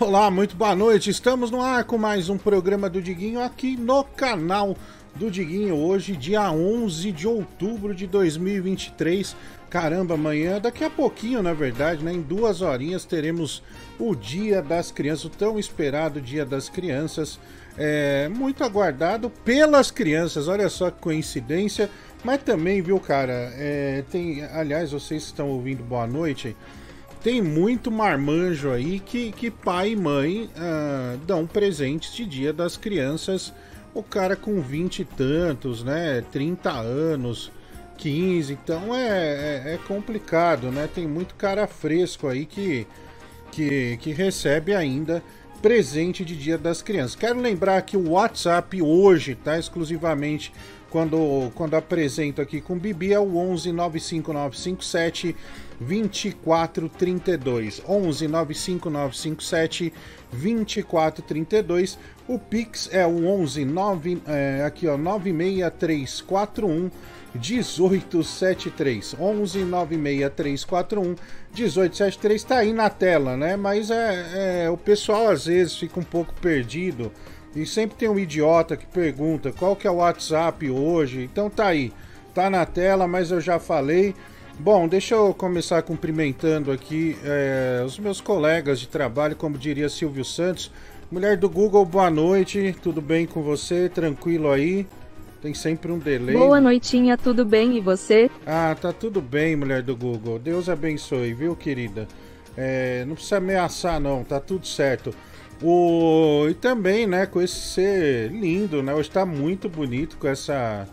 Olá, 0.00 0.30
muito 0.30 0.54
boa 0.54 0.76
noite. 0.76 1.10
Estamos 1.10 1.50
no 1.50 1.60
ar 1.60 1.82
com 1.82 1.98
mais 1.98 2.28
um 2.28 2.38
programa 2.38 2.88
do 2.88 3.02
Diguinho 3.02 3.40
aqui 3.40 3.76
no 3.76 4.04
canal 4.04 4.76
do 5.16 5.28
Diguinho. 5.28 5.74
Hoje, 5.74 6.16
dia 6.16 6.52
11 6.52 7.10
de 7.10 7.26
outubro 7.26 7.92
de 7.92 8.06
2023. 8.06 9.34
Caramba, 9.68 10.14
amanhã, 10.14 10.60
daqui 10.60 10.84
a 10.84 10.90
pouquinho, 10.90 11.42
na 11.42 11.52
verdade, 11.52 12.04
né? 12.04 12.12
Em 12.12 12.22
duas 12.22 12.62
horinhas 12.62 13.04
teremos 13.04 13.60
o 13.98 14.14
Dia 14.14 14.62
das 14.62 14.92
Crianças, 14.92 15.24
o 15.24 15.30
tão 15.30 15.58
esperado 15.58 16.20
Dia 16.20 16.46
das 16.46 16.68
Crianças. 16.68 17.40
É, 17.76 18.28
muito 18.28 18.62
aguardado 18.62 19.28
pelas 19.28 19.90
crianças. 19.90 20.46
Olha 20.46 20.68
só 20.68 20.92
que 20.92 21.00
coincidência. 21.00 21.90
Mas 22.22 22.40
também, 22.44 22.80
viu, 22.80 23.00
cara? 23.00 23.52
É, 23.56 24.04
tem, 24.12 24.44
aliás, 24.44 24.92
vocês 24.92 25.24
estão 25.24 25.48
ouvindo 25.48 25.82
Boa 25.82 26.06
Noite 26.06 26.56
tem 27.22 27.42
muito 27.42 27.90
marmanjo 27.90 28.70
aí 28.70 29.00
que, 29.00 29.32
que 29.32 29.50
pai 29.50 29.90
e 29.92 29.96
mãe 29.96 30.50
uh, 30.56 31.18
dão 31.26 31.46
presentes 31.46 32.14
de 32.14 32.24
dia 32.24 32.52
das 32.52 32.76
crianças. 32.76 33.52
O 33.94 34.02
cara 34.02 34.36
com 34.36 34.60
20 34.60 35.00
e 35.00 35.04
tantos, 35.04 35.82
né? 35.82 36.24
30 36.30 36.70
anos, 36.70 37.50
15. 37.96 38.52
Então 38.52 38.94
é, 38.94 39.08
é, 39.08 39.74
é, 39.74 39.78
complicado, 39.86 40.70
né? 40.70 40.88
Tem 40.92 41.06
muito 41.06 41.34
cara 41.34 41.66
fresco 41.66 42.28
aí 42.28 42.46
que, 42.46 42.86
que, 43.50 43.96
que 43.98 44.12
recebe 44.12 44.74
ainda 44.74 45.22
presente 45.60 46.24
de 46.24 46.36
dia 46.36 46.56
das 46.56 46.82
crianças. 46.82 47.16
Quero 47.16 47.40
lembrar 47.40 47.82
que 47.82 47.96
o 47.96 48.10
WhatsApp 48.10 48.80
hoje 48.80 49.34
tá 49.34 49.58
exclusivamente 49.58 50.52
quando, 50.88 51.50
quando 51.54 51.74
apresento 51.74 52.40
aqui 52.40 52.60
com 52.60 52.74
o 52.74 52.78
Bibi 52.78 53.12
é 53.12 53.18
o 53.20 53.36
11 53.36 53.72
95957 53.72 55.36
2432 55.80 57.82
11 57.88 58.28
95957 58.28 59.92
2432 60.32 61.98
o 62.26 62.38
Pix 62.38 62.88
é 62.92 63.06
o 63.06 63.26
11 63.26 63.64
9 63.64 64.22
é, 64.26 64.62
aqui 64.66 64.86
ó 64.86 64.96
96341 64.96 66.90
1873 67.34 69.16
11 69.18 69.64
96341 69.64 71.16
1873 71.54 72.44
tá 72.44 72.58
aí 72.58 72.72
na 72.72 72.88
tela 72.90 73.36
né 73.36 73.56
mas 73.56 73.90
é, 73.90 74.64
é 74.64 74.70
o 74.70 74.76
pessoal 74.76 75.30
às 75.30 75.46
vezes 75.46 75.76
fica 75.76 76.00
um 76.00 76.04
pouco 76.04 76.34
perdido 76.34 77.12
e 77.54 77.66
sempre 77.66 77.96
tem 77.96 78.08
um 78.08 78.18
idiota 78.18 78.76
que 78.76 78.86
pergunta 78.86 79.52
qual 79.52 79.74
que 79.74 79.86
é 79.86 79.90
o 79.90 79.96
WhatsApp 79.96 80.70
hoje. 80.70 81.24
Então 81.24 81.48
tá 81.48 81.66
aí, 81.66 81.92
tá 82.34 82.50
na 82.50 82.64
tela, 82.66 83.08
mas 83.08 83.30
eu 83.30 83.40
já 83.40 83.58
falei. 83.58 84.14
Bom, 84.60 84.88
deixa 84.88 85.14
eu 85.14 85.32
começar 85.32 85.80
cumprimentando 85.82 86.72
aqui 86.72 87.16
é, 87.24 87.80
os 87.86 87.96
meus 87.96 88.20
colegas 88.20 88.80
de 88.80 88.88
trabalho, 88.88 89.36
como 89.36 89.56
diria 89.56 89.88
Silvio 89.88 90.24
Santos. 90.24 90.72
Mulher 91.12 91.36
do 91.36 91.48
Google, 91.48 91.84
boa 91.84 92.10
noite, 92.10 92.74
tudo 92.82 93.00
bem 93.00 93.24
com 93.24 93.40
você? 93.40 93.88
Tranquilo 93.88 94.50
aí? 94.50 94.84
Tem 95.40 95.54
sempre 95.54 95.92
um 95.92 95.98
delay. 95.98 96.36
Boa 96.36 96.60
noitinha, 96.60 97.16
tudo 97.16 97.44
bem 97.44 97.76
e 97.76 97.80
você? 97.80 98.28
Ah, 98.44 98.76
tá 98.78 98.92
tudo 98.92 99.22
bem, 99.22 99.54
mulher 99.54 99.80
do 99.80 99.94
Google. 99.94 100.40
Deus 100.40 100.68
abençoe, 100.68 101.32
viu, 101.32 101.54
querida? 101.54 102.08
É, 102.56 103.04
não 103.06 103.14
precisa 103.14 103.36
ameaçar, 103.36 104.00
não, 104.00 104.24
tá 104.24 104.40
tudo 104.40 104.66
certo. 104.66 105.14
O... 105.62 106.48
E 106.50 106.54
também, 106.54 107.06
né, 107.06 107.26
com 107.26 107.40
esse 107.40 107.54
ser 107.54 108.32
lindo, 108.32 108.82
né? 108.82 108.92
Hoje 108.92 109.08
tá 109.08 109.24
muito 109.24 109.68
bonito 109.68 110.16
com 110.16 110.26
essa. 110.26 110.88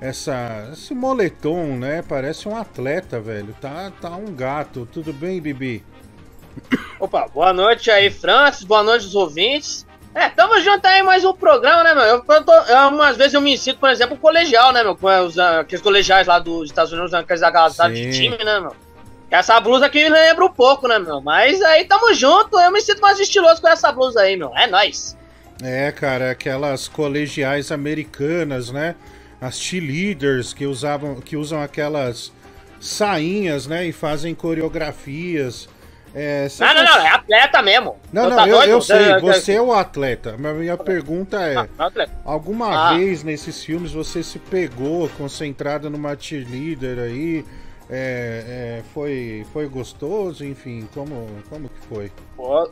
Essa, 0.00 0.70
esse 0.72 0.94
moletom, 0.94 1.76
né? 1.76 2.02
Parece 2.08 2.48
um 2.48 2.56
atleta, 2.56 3.20
velho. 3.20 3.54
Tá, 3.60 3.92
tá 4.00 4.10
um 4.10 4.34
gato. 4.34 4.88
Tudo 4.90 5.12
bem, 5.12 5.40
Bibi? 5.40 5.84
Opa, 6.98 7.28
boa 7.28 7.52
noite 7.52 7.90
aí, 7.90 8.10
Francis. 8.10 8.64
Boa 8.64 8.82
noite 8.82 9.06
os 9.06 9.14
ouvintes. 9.14 9.86
É, 10.14 10.28
tamo 10.28 10.58
junto 10.60 10.84
aí 10.86 11.02
mais 11.02 11.24
um 11.24 11.32
programa, 11.32 11.84
né, 11.84 11.94
meu? 11.94 12.02
Eu, 12.02 12.24
eu, 12.28 12.44
tô, 12.44 12.52
eu, 12.52 12.88
umas 12.88 13.16
vezes 13.16 13.34
eu 13.34 13.40
me 13.40 13.56
sinto, 13.56 13.78
por 13.78 13.90
exemplo, 13.90 14.16
colegial, 14.16 14.72
né, 14.72 14.82
meu? 14.82 14.96
Com 14.96 15.06
os, 15.24 15.38
aqueles 15.38 15.82
colegiais 15.82 16.26
lá 16.26 16.38
dos 16.38 16.68
Estados 16.68 16.92
Unidos, 16.92 17.14
aqueles 17.14 17.42
agasalhos 17.42 17.98
de 17.98 18.10
time, 18.10 18.36
né, 18.42 18.58
meu? 18.58 18.74
Essa 19.30 19.60
blusa 19.60 19.86
aqui 19.86 20.08
lembra 20.08 20.44
um 20.44 20.52
pouco, 20.52 20.88
né, 20.88 20.98
meu? 20.98 21.20
Mas 21.20 21.62
aí 21.62 21.84
tamo 21.84 22.12
junto, 22.12 22.58
eu 22.58 22.72
me 22.72 22.80
sinto 22.80 23.00
mais 23.00 23.20
estiloso 23.20 23.60
com 23.60 23.68
essa 23.68 23.92
blusa 23.92 24.22
aí, 24.22 24.36
meu. 24.36 24.50
É 24.56 24.66
nóis. 24.66 25.16
É, 25.62 25.92
cara, 25.92 26.30
aquelas 26.30 26.88
colegiais 26.88 27.70
americanas, 27.70 28.72
né? 28.72 28.96
As 29.40 29.58
cheerleaders 29.58 30.52
que 30.52 30.66
usavam, 30.66 31.16
que 31.16 31.36
usam 31.36 31.60
aquelas 31.60 32.32
sainhas, 32.80 33.66
né? 33.66 33.86
E 33.86 33.92
fazem 33.92 34.34
coreografias. 34.34 35.68
É, 36.12 36.48
não, 36.58 36.74
não, 36.74 36.84
não, 36.84 36.98
é 36.98 37.08
atleta 37.10 37.62
mesmo. 37.62 37.96
Não, 38.12 38.28
não, 38.28 38.36
tá 38.36 38.48
eu, 38.48 38.62
eu, 38.64 38.80
sei, 38.80 39.20
você 39.20 39.52
é 39.52 39.62
o 39.62 39.72
atleta. 39.72 40.34
Mas 40.38 40.56
minha 40.56 40.76
pergunta 40.76 41.40
é: 41.40 41.56
ah, 41.78 41.90
alguma 42.24 42.90
ah. 42.90 42.94
vez 42.94 43.22
nesses 43.22 43.62
filmes 43.64 43.92
você 43.92 44.22
se 44.22 44.38
pegou 44.38 45.08
concentrada 45.10 45.88
numa 45.88 46.16
cheerleader 46.18 46.98
aí? 46.98 47.44
É, 47.88 48.78
é, 48.78 48.82
foi, 48.94 49.44
foi 49.52 49.68
gostoso, 49.68 50.44
enfim, 50.44 50.88
como, 50.94 51.26
como 51.48 51.68
que 51.68 51.86
foi? 51.88 52.12
Pô, 52.36 52.70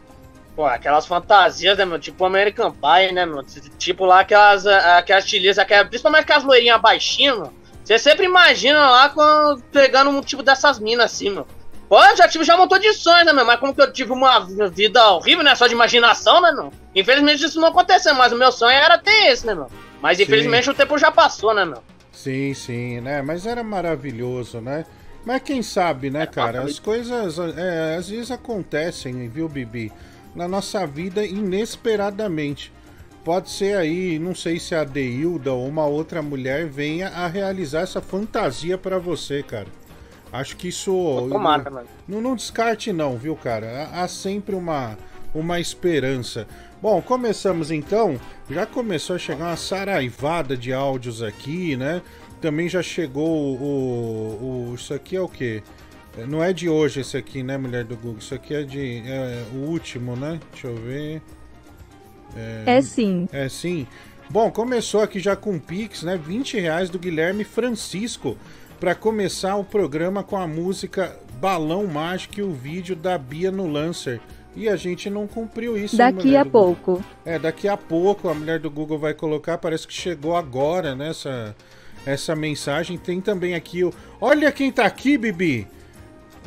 pô, 0.59 0.67
aquelas 0.67 1.07
fantasias, 1.07 1.79
né, 1.79 1.85
meu? 1.85 2.01
Tipo 2.01 2.25
American 2.25 2.73
Pie, 2.73 3.13
né, 3.13 3.25
meu? 3.25 3.45
Tipo 3.79 4.05
lá 4.05 4.21
aquelas, 4.21 4.67
aquelas 4.67 5.25
tilias, 5.25 5.57
aquelas, 5.57 5.87
principalmente 5.87 6.25
aquelas 6.25 6.43
loirinhas 6.43 6.81
baixinhas, 6.81 7.49
Você 7.85 7.97
sempre 7.97 8.27
imagina 8.27 8.91
lá 8.91 9.09
com, 9.09 9.63
pegando 9.71 10.11
um 10.11 10.21
tipo 10.21 10.43
dessas 10.43 10.81
minas 10.81 11.13
assim, 11.13 11.31
meu. 11.31 11.47
Pô, 11.89 12.05
eu 12.05 12.17
já 12.17 12.27
tive 12.27 12.43
já 12.43 12.57
um 12.57 12.59
montão 12.59 12.77
de 12.77 12.93
sonhos, 12.93 13.25
né, 13.25 13.33
meu? 13.33 13.45
Mas 13.45 13.61
como 13.61 13.73
que 13.73 13.81
eu 13.81 13.93
tive 13.93 14.11
uma 14.11 14.41
vida 14.69 15.13
horrível, 15.13 15.45
né? 15.45 15.55
Só 15.55 15.69
de 15.69 15.75
imaginação, 15.75 16.41
né, 16.41 16.51
meu? 16.51 16.73
Infelizmente 16.93 17.45
isso 17.45 17.61
não 17.61 17.69
aconteceu, 17.69 18.13
mas 18.17 18.33
o 18.33 18.37
meu 18.37 18.51
sonho 18.51 18.77
era 18.77 18.99
ter 18.99 19.29
esse, 19.29 19.47
né, 19.47 19.55
meu? 19.55 19.71
Mas 20.03 20.19
infelizmente 20.19 20.65
sim. 20.65 20.71
o 20.73 20.75
tempo 20.75 20.99
já 20.99 21.13
passou, 21.13 21.55
né, 21.55 21.65
meu? 21.65 21.85
Sim, 22.11 22.53
sim, 22.53 23.01
né? 23.01 23.23
Mas 23.23 23.47
era 23.47 23.63
maravilhoso, 23.63 24.61
né? 24.61 24.85
Mas 25.25 25.41
quem 25.41 25.63
sabe, 25.63 26.11
né, 26.11 26.27
cara? 26.27 26.63
As 26.63 26.81
coisas 26.81 27.39
é, 27.57 27.95
às 27.95 28.09
vezes 28.09 28.33
acontecem, 28.33 29.29
viu, 29.29 29.49
Bibi? 29.49 29.93
Na 30.39 30.47
nossa 30.47 30.87
vida 30.87 31.27
inesperadamente. 31.27 32.73
Pode 33.25 33.51
ser 33.51 33.77
aí, 33.77 34.21
não 34.21 34.37
sei 34.37 34.61
se 34.61 34.73
a 34.73 34.85
Deilda 34.85 35.53
ou 35.53 35.67
uma 35.67 35.85
outra 35.85 36.23
mulher 36.23 36.67
venha 36.69 37.09
a 37.09 37.27
realizar 37.27 37.81
essa 37.81 38.01
fantasia 38.01 38.79
para 38.79 39.01
você, 39.01 39.43
cara. 39.43 39.67
Acho 40.33 40.57
que 40.57 40.69
isso. 40.69 40.93
Não, 42.07 42.21
não, 42.21 42.21
não 42.21 42.37
descarte, 42.37 42.93
não, 42.93 43.17
viu, 43.17 43.35
cara? 43.35 43.89
Há, 43.93 44.05
há 44.05 44.07
sempre 44.07 44.55
uma, 44.55 44.97
uma 45.35 45.59
esperança. 45.59 46.47
Bom, 46.81 47.03
começamos 47.03 47.73
então. 47.73 48.17
Já 48.49 48.65
começou 48.65 49.17
a 49.17 49.19
chegar 49.19 49.47
uma 49.47 49.57
saraivada 49.57 50.57
de 50.57 50.73
áudios 50.73 51.21
aqui, 51.21 51.77
né? 51.77 52.01
também 52.41 52.69
já 52.69 52.83
chegou 52.83 53.57
o, 53.57 54.71
o, 54.71 54.75
Isso 54.75 54.95
aqui 54.95 55.17
é 55.17 55.21
o 55.21 55.29
quê? 55.29 55.63
Não 56.29 56.43
é 56.43 56.53
de 56.53 56.69
hoje 56.69 57.01
esse 57.01 57.17
aqui, 57.17 57.43
né, 57.43 57.57
mulher 57.57 57.85
do 57.85 57.97
Google? 57.97 58.19
Isso 58.19 58.35
aqui 58.35 58.55
é 58.55 58.63
de. 58.63 59.03
É, 59.07 59.45
o 59.53 59.57
último, 59.59 60.17
né? 60.17 60.41
Deixa 60.53 60.67
eu 60.67 60.77
ver. 60.77 61.23
É, 62.37 62.77
é 62.79 62.83
sim. 62.83 63.29
É 63.33 63.49
sim. 63.49 63.87
Bom, 64.31 64.51
começou 64.51 65.01
aqui 65.01 65.21
já 65.21 65.37
com 65.37 65.59
Pix, 65.59 66.03
né? 66.03 66.17
20 66.17 66.61
reais 66.61 66.91
do 66.91 66.99
Guilherme 66.99 67.45
Francisco 67.45 68.37
para 68.79 68.95
começar 68.95 69.57
o 69.57 69.65
programa 69.65 70.23
com 70.23 70.37
a 70.37 70.47
música 70.47 71.17
Balão 71.41 71.87
Mágico 71.87 72.41
e 72.41 72.43
o 72.43 72.53
vídeo 72.53 72.95
da 72.95 73.17
Bia 73.17 73.51
no 73.51 73.67
Lancer. 73.67 74.21
E 74.57 74.69
a 74.69 74.77
gente 74.77 75.09
não 75.09 75.27
cumpriu 75.27 75.77
isso. 75.77 75.97
Daqui 75.97 76.37
a 76.37 76.45
pouco. 76.45 77.03
É, 77.25 77.39
daqui 77.39 77.69
a 77.69 77.77
pouco 77.77 78.29
a 78.29 78.35
mulher 78.35 78.59
do 78.59 78.71
Google 78.71 78.99
vai 78.99 79.15
colocar. 79.15 79.57
Parece 79.59 79.87
que 79.87 79.95
chegou 79.95 80.37
agora 80.37 80.95
nessa. 80.95 81.31
Né, 81.31 81.55
essa 82.07 82.35
mensagem. 82.35 82.97
Tem 82.97 83.21
também 83.21 83.55
aqui 83.55 83.85
o. 83.85 83.93
Olha 84.21 84.51
quem 84.51 84.73
tá 84.73 84.85
aqui, 84.85 85.19
Bibi! 85.19 85.67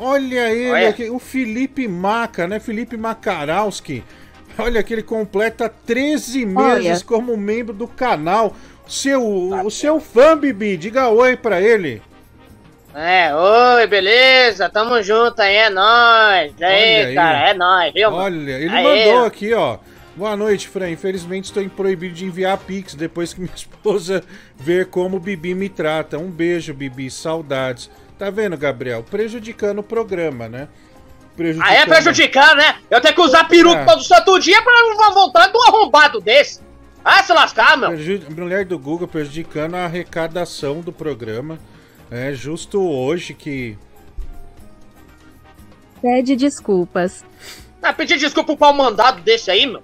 Olha 0.03 0.49
ele 0.49 0.71
Olha. 0.71 0.89
aqui, 0.89 1.09
o 1.11 1.19
Felipe 1.19 1.87
Maca, 1.87 2.47
né? 2.47 2.59
Felipe 2.59 2.97
Makarowski. 2.97 4.03
Olha 4.57 4.81
que 4.81 4.91
ele 4.95 5.03
completa 5.03 5.69
13 5.69 6.43
meses 6.43 6.57
Olha. 6.57 7.05
como 7.05 7.37
membro 7.37 7.71
do 7.71 7.87
canal. 7.87 8.55
Seu, 8.87 9.21
tá 9.51 9.61
o 9.61 9.69
seu 9.69 9.99
fã, 9.99 10.35
Bibi, 10.35 10.75
diga 10.75 11.09
oi 11.09 11.37
pra 11.37 11.61
ele. 11.61 12.01
É, 12.95 13.31
oi, 13.35 13.85
beleza? 13.85 14.67
Tamo 14.69 15.03
junto 15.03 15.39
aí, 15.39 15.55
é 15.55 15.69
nóis. 15.69 16.51
Aí, 16.59 17.05
aí, 17.05 17.15
cara, 17.15 17.49
é 17.49 17.53
nóis, 17.53 17.93
viu? 17.93 18.09
Olha, 18.09 18.51
ele 18.53 18.69
aí. 18.75 18.83
mandou 18.83 19.25
aqui, 19.25 19.53
ó. 19.53 19.77
Boa 20.15 20.35
noite, 20.35 20.67
Fran. 20.67 20.89
Infelizmente 20.89 21.45
estou 21.45 21.63
proibido 21.69 22.15
de 22.15 22.25
enviar 22.25 22.57
Pix 22.57 22.95
depois 22.95 23.35
que 23.35 23.39
minha 23.39 23.53
esposa 23.55 24.23
ver 24.57 24.87
como 24.87 25.17
o 25.17 25.19
Bibi 25.19 25.53
me 25.53 25.69
trata. 25.69 26.17
Um 26.17 26.31
beijo, 26.31 26.73
Bibi. 26.73 27.11
Saudades. 27.11 27.87
Tá 28.21 28.29
vendo, 28.29 28.55
Gabriel? 28.55 29.01
Prejudicando 29.01 29.79
o 29.79 29.83
programa, 29.83 30.47
né? 30.47 30.67
Prejudicando... 31.35 31.71
Ah, 31.71 31.73
é 31.73 31.87
prejudicar, 31.87 32.55
né? 32.55 32.75
Eu 32.87 33.01
tenho 33.01 33.15
que 33.15 33.21
usar 33.21 33.45
peruca 33.45 33.79
é. 33.79 33.85
todo 33.85 34.03
santo 34.03 34.37
dia 34.37 34.61
pra 34.61 34.71
uma 34.93 35.11
vontade 35.11 35.51
de 35.51 35.57
um 35.57 35.63
arrombado 35.63 36.21
desse. 36.21 36.61
Ah, 37.03 37.23
se 37.23 37.33
lascar, 37.33 37.75
meu. 37.75 37.89
Mulher 38.29 38.63
do 38.63 38.77
Google 38.77 39.07
prejudicando 39.07 39.73
a 39.73 39.85
arrecadação 39.85 40.81
do 40.81 40.93
programa. 40.93 41.57
É 42.11 42.31
justo 42.31 42.79
hoje 42.79 43.33
que. 43.33 43.75
Pede 45.99 46.35
desculpas. 46.35 47.25
Ah, 47.81 47.91
pedir 47.91 48.19
desculpa 48.19 48.55
pro 48.55 48.57
pau 48.57 48.73
mandado 48.75 49.21
desse 49.21 49.49
aí, 49.49 49.65
meu. 49.65 49.81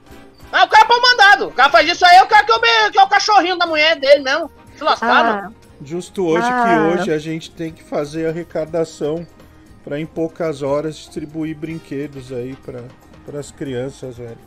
Ah, 0.52 0.64
o 0.64 0.68
cara 0.68 0.86
é 0.86 0.88
pau 0.88 1.02
mandado. 1.02 1.48
O 1.48 1.52
cara 1.54 1.72
faz 1.72 1.90
isso 1.90 2.06
aí, 2.06 2.18
é 2.18 2.22
o 2.22 2.28
cara 2.28 2.46
que 2.46 2.52
é 2.52 2.56
o, 2.56 2.92
que 2.92 3.00
é 3.00 3.04
o 3.04 3.10
cachorrinho 3.10 3.58
da 3.58 3.66
mulher 3.66 4.00
dele 4.00 4.22
mesmo. 4.22 4.52
Se 4.76 4.84
lascaram. 4.84 5.30
Ah, 5.48 5.67
Justo 5.84 6.26
hoje 6.26 6.48
que 6.48 6.54
Ah. 6.54 6.94
hoje 6.96 7.12
a 7.12 7.20
gente 7.20 7.52
tem 7.52 7.72
que 7.72 7.84
fazer 7.84 8.28
arrecadação 8.28 9.26
pra 9.84 10.00
em 10.00 10.06
poucas 10.06 10.62
horas 10.62 10.96
distribuir 10.96 11.56
brinquedos 11.56 12.32
aí 12.32 12.56
para 12.56 13.40
as 13.40 13.52
crianças, 13.52 14.18
velho. 14.18 14.38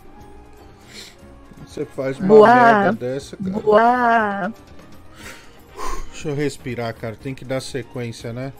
Você 1.66 1.84
faz 1.84 2.18
uma 2.18 2.26
Boa. 2.28 2.54
merda 2.54 2.92
dessa, 2.92 3.36
cara. 3.36 3.50
boa. 3.50 4.52
Deixa 6.10 6.28
eu 6.28 6.34
respirar, 6.34 6.92
cara. 6.94 7.14
Tem 7.14 7.34
que 7.34 7.44
dar 7.44 7.60
sequência, 7.60 8.32
né? 8.32 8.52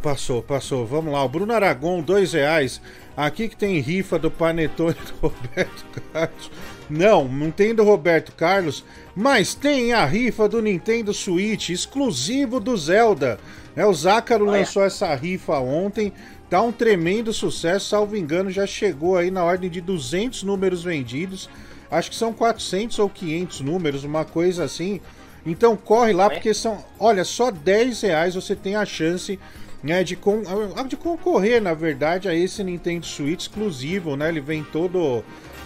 Passou, 0.00 0.40
passou. 0.42 0.86
Vamos 0.86 1.12
lá. 1.12 1.22
O 1.24 1.28
Bruno 1.28 1.52
Aragon, 1.52 2.00
dois 2.00 2.32
reais. 2.32 2.80
Aqui 3.16 3.48
que 3.48 3.56
tem 3.56 3.80
rifa 3.80 4.18
do 4.18 4.30
Panetone 4.30 4.94
do 4.94 5.14
Roberto 5.28 5.84
Carlos. 6.12 6.50
Não, 6.88 7.26
não 7.26 7.50
tem 7.50 7.74
do 7.74 7.82
Roberto 7.82 8.32
Carlos, 8.32 8.84
mas 9.16 9.54
tem 9.54 9.92
a 9.92 10.04
rifa 10.04 10.48
do 10.48 10.60
Nintendo 10.60 11.14
Switch, 11.14 11.70
exclusivo 11.70 12.60
do 12.60 12.76
Zelda. 12.76 13.38
É, 13.74 13.86
o 13.86 13.92
Zácaro 13.92 14.46
Olha. 14.46 14.58
lançou 14.58 14.84
essa 14.84 15.14
rifa 15.14 15.58
ontem. 15.58 16.12
Tá 16.48 16.60
um 16.60 16.70
tremendo 16.70 17.32
sucesso, 17.32 17.88
salvo 17.88 18.16
engano, 18.16 18.50
já 18.50 18.66
chegou 18.66 19.16
aí 19.16 19.30
na 19.30 19.42
ordem 19.42 19.70
de 19.70 19.80
200 19.80 20.42
números 20.42 20.84
vendidos. 20.84 21.48
Acho 21.90 22.10
que 22.10 22.16
são 22.16 22.32
400 22.32 22.98
ou 22.98 23.08
500 23.08 23.60
números, 23.60 24.04
uma 24.04 24.24
coisa 24.24 24.64
assim. 24.64 25.00
Então 25.46 25.76
corre 25.76 26.12
lá, 26.12 26.26
Ué? 26.26 26.34
porque 26.34 26.54
são, 26.54 26.84
olha, 26.98 27.24
só 27.24 27.50
10 27.50 28.02
reais 28.02 28.34
você 28.34 28.54
tem 28.54 28.76
a 28.76 28.84
chance 28.84 29.38
né, 29.82 30.02
de, 30.02 30.16
con 30.16 30.42
de 30.88 30.96
concorrer, 30.96 31.60
na 31.60 31.74
verdade, 31.74 32.26
a 32.26 32.34
esse 32.34 32.64
Nintendo 32.64 33.04
Switch 33.04 33.42
exclusivo, 33.42 34.16
né? 34.16 34.30
Ele 34.30 34.40
vem 34.40 34.64
todo. 34.64 35.22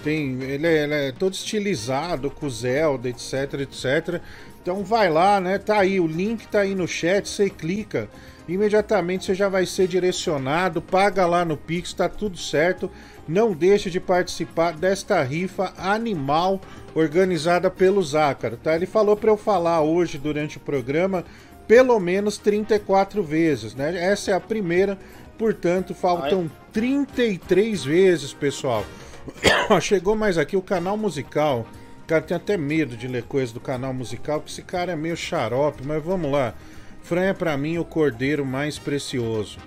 Tem, 0.09 0.43
ele, 0.43 0.67
é, 0.67 0.85
ele 0.85 0.95
é 0.95 1.13
todo 1.13 1.35
estilizado 1.35 2.31
com 2.31 2.49
Zelda, 2.49 3.11
etc, 3.11 3.61
etc. 3.61 4.23
Então 4.63 4.83
vai 4.83 5.11
lá, 5.11 5.39
né? 5.39 5.59
Tá 5.59 5.81
aí, 5.81 6.01
o 6.01 6.07
link 6.07 6.49
tá 6.49 6.61
aí 6.61 6.75
no 6.75 6.89
chat, 6.89 7.29
você 7.29 7.51
clica. 7.51 8.09
Imediatamente 8.49 9.27
você 9.27 9.35
já 9.35 9.51
vai 9.51 9.67
ser 9.67 9.87
direcionado, 9.87 10.81
paga 10.81 11.27
lá 11.27 11.45
no 11.45 11.59
Pix, 11.59 11.93
tá 11.93 12.09
tudo 12.09 12.39
certo. 12.39 12.91
Não 13.29 13.53
deixe 13.53 13.91
de 13.91 14.01
participar 14.01 14.73
desta 14.73 15.23
rifa 15.23 15.75
animal 15.77 16.59
organizada 16.95 17.71
pelo 17.71 18.03
Zácaro, 18.03 18.57
tá? 18.57 18.75
Ele 18.75 18.87
falou 18.87 19.15
para 19.15 19.31
eu 19.31 19.37
falar 19.37 19.83
hoje 19.83 20.17
durante 20.17 20.57
o 20.57 20.61
programa 20.61 21.23
pelo 21.67 22.01
menos 22.01 22.39
34 22.39 23.23
vezes, 23.23 23.75
né? 23.75 23.95
Essa 23.95 24.31
é 24.31 24.35
a 24.35 24.41
primeira, 24.41 24.99
portanto, 25.37 25.95
faltam 25.95 26.51
33 26.73 27.85
vezes, 27.85 28.33
pessoal. 28.33 28.87
Chegou 29.81 30.17
mais 30.17 30.39
aqui 30.39 30.57
o 30.57 30.63
canal 30.63 30.97
musical. 30.97 31.67
Cara, 32.07 32.23
tem 32.23 32.37
até 32.37 32.57
medo 32.57 32.97
de 32.97 33.07
ler 33.07 33.25
coisa 33.25 33.53
do 33.53 33.61
canal 33.61 33.93
musical, 33.93 34.41
porque 34.41 34.53
esse 34.53 34.63
cara 34.63 34.93
é 34.93 34.97
meio 34.97 35.17
xarope, 35.17 35.87
mas 35.87 36.03
vamos 36.03 36.33
lá. 36.33 36.55
Fran 37.03 37.25
é 37.25 37.33
pra 37.33 37.57
mim 37.57 37.79
o 37.79 37.85
cordeiro 37.85 38.45
mais 38.45 38.79
precioso. 38.79 39.59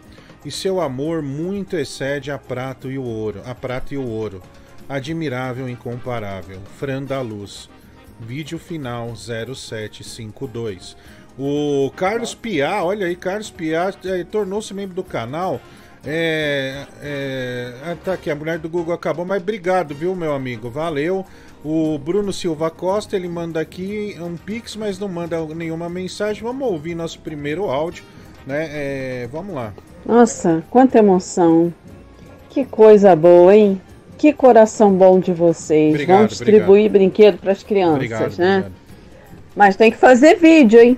E 0.44 0.50
seu 0.50 0.82
amor 0.82 1.22
muito 1.22 1.78
excede 1.78 2.32
a 2.32 2.38
prata 2.38 2.88
e 2.88 2.98
o 2.98 3.04
ouro, 3.04 3.42
a 3.46 3.54
prata 3.54 3.94
e 3.94 3.98
o 3.98 4.08
ouro. 4.08 4.42
Admirável 4.90 5.70
e 5.70 5.72
incomparável. 5.72 6.60
Fran 6.78 7.04
da 7.04 7.22
Luz. 7.22 7.70
Vídeo 8.20 8.60
final 8.60 9.16
0752. 9.16 10.96
O 11.38 11.92
Carlos 11.96 12.36
Piá, 12.36 12.84
olha 12.84 13.08
aí, 13.08 13.16
Carlos 13.16 13.50
Piá 13.50 13.94
eh, 14.04 14.24
tornou-se 14.24 14.74
membro 14.74 14.96
do 14.96 15.04
canal. 15.04 15.62
É, 16.06 16.86
é, 17.02 17.74
ah, 17.86 17.96
tá 18.04 18.14
aqui, 18.14 18.32
a 18.32 18.36
mulher 18.36 18.58
do 18.58 18.68
Google 18.68 18.94
acabou, 18.94 19.24
mas 19.24 19.42
obrigado, 19.42 19.94
viu, 19.94 20.16
meu 20.16 20.34
amigo? 20.34 20.70
Valeu. 20.70 21.26
O 21.64 22.00
Bruno 22.00 22.34
Silva 22.34 22.72
Costa, 22.72 23.16
ele 23.16 23.30
manda 23.30 23.60
aqui 23.60 24.18
um 24.20 24.36
pix, 24.36 24.76
mas 24.76 24.98
não 24.98 25.08
manda 25.08 25.46
nenhuma 25.46 25.88
mensagem. 25.90 26.42
Vamos 26.42 26.68
ouvir 26.68 26.96
nosso 26.96 27.20
primeiro 27.20 27.66
áudio, 27.66 28.04
né? 28.48 28.68
É, 28.72 29.30
vamos 29.32 29.54
lá. 29.54 29.72
Nossa, 30.04 30.64
quanta 30.72 30.98
emoção. 30.98 31.72
Que 32.50 32.66
coisa 32.66 33.16
boa, 33.16 33.56
hein? 33.56 33.80
Que 34.18 34.34
coração 34.34 34.92
bom 34.92 35.20
de 35.20 35.32
vocês. 35.32 35.94
Obrigado, 35.94 36.18
Vão 36.18 36.28
distribuir 36.28 36.90
brinquedo 36.90 37.38
para 37.38 37.52
as 37.52 37.62
crianças, 37.62 37.96
Obrigado, 37.96 38.38
né? 38.38 38.58
obrigado. 38.58 38.74
Mas 39.56 39.76
tem 39.76 39.92
que 39.92 39.98
fazer 39.98 40.36
vídeo, 40.36 40.80
hein? 40.80 40.98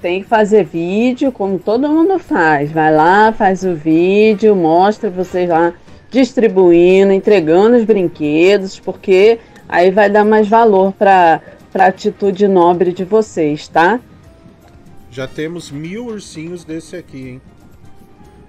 Tem 0.00 0.22
que 0.22 0.28
fazer 0.28 0.64
vídeo, 0.64 1.32
como 1.32 1.58
todo 1.58 1.88
mundo 1.88 2.18
faz. 2.18 2.70
Vai 2.70 2.94
lá, 2.94 3.32
faz 3.32 3.64
o 3.64 3.74
vídeo, 3.74 4.54
mostra 4.54 5.10
vocês 5.10 5.48
lá 5.48 5.74
distribuindo, 6.10 7.12
entregando 7.12 7.76
os 7.76 7.84
brinquedos, 7.84 8.78
porque 8.78 9.38
aí 9.68 9.90
vai 9.90 10.08
dar 10.08 10.24
mais 10.24 10.48
valor 10.48 10.92
para 10.92 11.42
a 11.74 11.86
atitude 11.86 12.46
nobre 12.46 12.92
de 12.92 13.04
vocês, 13.04 13.66
tá? 13.68 14.00
Já 15.10 15.26
temos 15.26 15.70
mil 15.70 16.06
ursinhos 16.06 16.64
desse 16.64 16.94
aqui, 16.96 17.28
hein? 17.30 17.40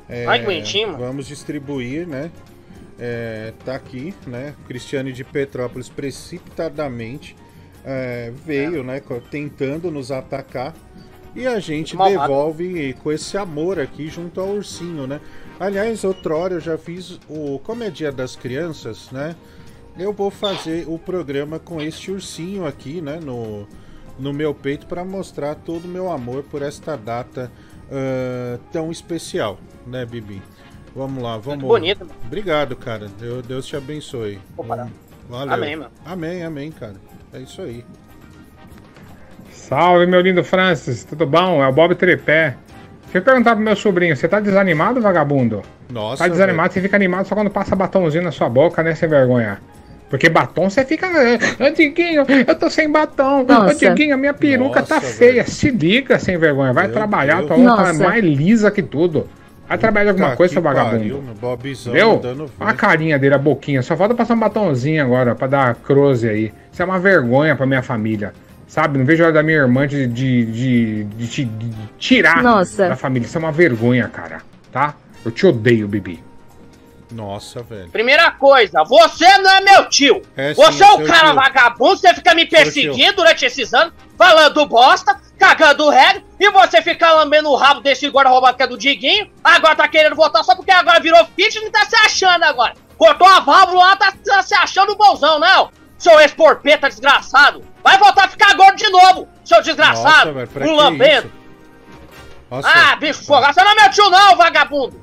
É, 0.07 0.25
Ai, 0.27 0.39
que 0.39 0.45
bonitinho, 0.45 0.87
mano. 0.89 0.99
Vamos 0.99 1.27
distribuir, 1.27 2.07
né? 2.07 2.29
É, 2.99 3.53
tá 3.65 3.75
aqui, 3.75 4.13
né? 4.27 4.53
Cristiane 4.67 5.11
de 5.11 5.23
Petrópolis 5.23 5.89
precipitadamente 5.89 7.35
é, 7.85 8.31
veio, 8.45 8.83
né? 8.83 8.99
co- 8.99 9.21
Tentando 9.31 9.89
nos 9.89 10.11
atacar. 10.11 10.73
E 11.35 11.45
a 11.45 11.59
gente 11.59 11.95
malvado. 11.95 12.27
devolve 12.27 12.93
com 13.03 13.11
esse 13.11 13.37
amor 13.37 13.79
aqui 13.79 14.07
junto 14.07 14.39
ao 14.41 14.49
ursinho, 14.49 15.05
né? 15.05 15.21
Aliás, 15.59 16.03
outrora 16.03 16.55
eu 16.55 16.59
já 16.59 16.77
fiz 16.77 17.19
o. 17.29 17.59
Como 17.59 17.83
é 17.83 17.89
dia 17.89 18.11
das 18.11 18.35
crianças, 18.35 19.11
né? 19.11 19.35
Eu 19.97 20.13
vou 20.13 20.31
fazer 20.31 20.85
o 20.87 20.97
programa 20.97 21.59
com 21.59 21.81
este 21.81 22.09
ursinho 22.11 22.65
aqui, 22.65 23.01
né? 23.01 23.19
No, 23.21 23.67
no 24.17 24.33
meu 24.33 24.53
peito 24.53 24.87
para 24.87 25.03
mostrar 25.03 25.55
todo 25.55 25.85
o 25.85 25.87
meu 25.87 26.11
amor 26.11 26.43
por 26.43 26.61
esta 26.61 26.95
data 26.95 27.51
ah, 27.91 28.59
tão 28.71 28.91
especial, 28.91 29.59
né, 29.85 30.05
Bibi? 30.05 30.41
Vamos 30.95 31.21
lá, 31.21 31.37
vamos. 31.37 31.63
Muito 31.63 31.67
bonito, 31.67 31.99
mano. 31.99 32.19
Obrigado, 32.25 32.75
cara. 32.75 33.07
Deus, 33.19 33.45
Deus 33.45 33.65
te 33.65 33.75
abençoe. 33.75 34.39
Vou 34.55 34.65
parar. 34.65 34.89
Valeu. 35.27 35.53
Amém, 35.53 35.75
mano. 35.75 35.91
Amém, 36.05 36.43
amém, 36.43 36.71
cara. 36.71 36.95
É 37.33 37.39
isso 37.39 37.61
aí. 37.61 37.85
Salve, 39.69 40.07
meu 40.07 40.19
lindo 40.19 40.43
Francis, 40.43 41.03
tudo 41.03 41.27
bom? 41.27 41.63
É 41.63 41.67
o 41.67 41.71
Bob 41.71 41.93
Trepé. 41.93 42.55
Deixa 43.03 43.19
eu 43.19 43.21
perguntar 43.21 43.55
pro 43.55 43.63
meu 43.63 43.75
sobrinho, 43.75 44.15
você 44.15 44.27
tá 44.27 44.39
desanimado, 44.39 44.99
vagabundo? 44.99 45.61
Nossa. 45.91 46.23
Tá 46.23 46.27
desanimado, 46.27 46.73
você 46.73 46.81
fica 46.81 46.95
animado 46.95 47.27
só 47.27 47.35
quando 47.35 47.51
passa 47.51 47.75
batomzinho 47.75 48.23
na 48.23 48.31
sua 48.31 48.49
boca, 48.49 48.81
né, 48.81 48.95
sem 48.95 49.07
vergonha? 49.07 49.59
Porque 50.09 50.27
batom 50.27 50.71
você 50.71 50.83
fica. 50.83 51.07
Ô, 51.07 51.69
Diguinho, 51.69 52.25
eu 52.47 52.55
tô 52.55 52.67
sem 52.67 52.89
batom. 52.89 53.43
Nossa. 53.43 53.75
Diguinho, 53.75 54.15
a 54.15 54.17
minha 54.17 54.33
peruca 54.33 54.81
tá 54.81 54.95
Nossa, 54.95 55.07
feia. 55.07 55.43
velho. 55.43 55.51
Se 55.51 55.69
liga 55.69 56.17
sem 56.17 56.35
vergonha. 56.35 56.73
Vai 56.73 56.85
Meu 56.85 56.93
trabalhar, 56.95 57.35
Deus. 57.35 57.47
tua 57.47 57.57
mão 57.59 57.75
tá 57.77 57.93
Nossa. 57.93 58.03
mais 58.03 58.23
lisa 58.23 58.71
que 58.71 58.81
tudo. 58.81 59.27
Vai 59.67 59.77
trabalhar 59.77 60.05
de 60.05 60.09
alguma 60.09 60.35
coisa, 60.35 60.51
seu 60.53 60.63
vagabundo. 60.63 60.97
pariu, 60.97 61.23
a 62.59 62.73
carinha 62.73 63.19
dele, 63.19 63.35
a 63.35 63.37
boquinha. 63.37 63.83
Só 63.83 63.95
falta 63.95 64.15
passar 64.15 64.33
um 64.33 64.39
batomzinho 64.39 65.03
agora 65.03 65.35
pra 65.35 65.45
dar 65.45 65.75
close 65.75 66.27
aí. 66.27 66.51
Isso 66.71 66.81
é 66.81 66.85
uma 66.85 66.97
vergonha 66.97 67.55
pra 67.55 67.67
minha 67.67 67.83
família. 67.83 68.33
Sabe? 68.69 68.99
Não 68.99 69.05
vejo 69.05 69.23
a 69.23 69.25
hora 69.25 69.33
da 69.33 69.43
minha 69.43 69.57
irmã 69.57 69.87
de, 69.87 70.05
de, 70.05 70.45
de, 70.45 71.03
de 71.03 71.27
te 71.27 71.43
de 71.43 71.75
tirar 71.97 72.43
Nossa. 72.43 72.87
da 72.87 72.95
família. 72.95 73.25
Isso 73.25 73.35
é 73.35 73.39
uma 73.39 73.51
vergonha, 73.51 74.07
cara. 74.07 74.43
Tá? 74.71 74.93
Eu 75.25 75.31
te 75.31 75.47
odeio, 75.47 75.87
Bibi. 75.87 76.23
Nossa, 77.11 77.63
velho. 77.63 77.89
Primeira 77.89 78.29
coisa, 78.29 78.83
você 78.83 79.25
não 79.39 79.49
é 79.49 79.61
meu 79.61 79.89
tio. 79.89 80.21
É 80.37 80.53
sim, 80.53 80.61
você 80.61 80.83
é 80.83 80.85
é 80.85 80.91
o 80.91 80.97
seu 80.97 81.07
cara 81.07 81.31
tio. 81.31 81.35
vagabundo, 81.35 81.97
você 81.97 82.13
fica 82.13 82.35
me 82.35 82.45
tio. 82.45 82.57
perseguindo 82.59 83.13
durante 83.15 83.43
esses 83.43 83.73
anos, 83.73 83.91
falando 84.15 84.67
bosta, 84.67 85.19
cagando 85.39 85.89
regra, 85.89 86.21
e 86.39 86.51
você 86.51 86.79
fica 86.83 87.11
lambendo 87.13 87.49
o 87.49 87.55
rabo 87.55 87.81
desse 87.81 88.07
guarda-roupa 88.07 88.53
que 88.53 88.61
é 88.61 88.67
do 88.67 88.77
Diguinho, 88.77 89.31
agora 89.43 89.75
tá 89.75 89.87
querendo 89.87 90.15
votar 90.15 90.43
só 90.43 90.55
porque 90.55 90.69
agora 90.71 90.99
virou 90.99 91.25
fitness 91.35 91.65
e 91.67 91.71
tá 91.71 91.85
se 91.85 91.95
achando 91.95 92.43
agora. 92.43 92.75
Cortou 92.95 93.27
a 93.27 93.39
válvula 93.39 93.79
lá, 93.85 93.95
tá, 93.95 94.13
tá 94.23 94.43
se 94.43 94.53
achando 94.53 94.95
bonzão, 94.95 95.39
não. 95.39 95.71
Seu 95.99 96.19
ex-porpeta 96.21 96.87
desgraçado. 96.89 97.63
Vai 97.83 97.97
voltar 97.99 98.23
a 98.25 98.27
ficar 98.29 98.55
gordo 98.55 98.77
de 98.77 98.89
novo, 98.89 99.27
seu 99.43 99.57
Nossa, 99.57 99.61
desgraçado. 99.63 100.33
velho. 100.33 100.47
Pra 100.47 100.65
um 100.65 100.75
lambendo. 100.75 101.31
Nossa, 102.49 102.67
Ah, 102.67 102.95
bicho 102.95 103.23
fogo. 103.25 103.45
Você 103.45 103.61
não 103.63 103.71
é 103.71 103.75
meu 103.75 103.91
tio 103.91 104.09
não, 104.09 104.35
vagabundo. 104.35 104.99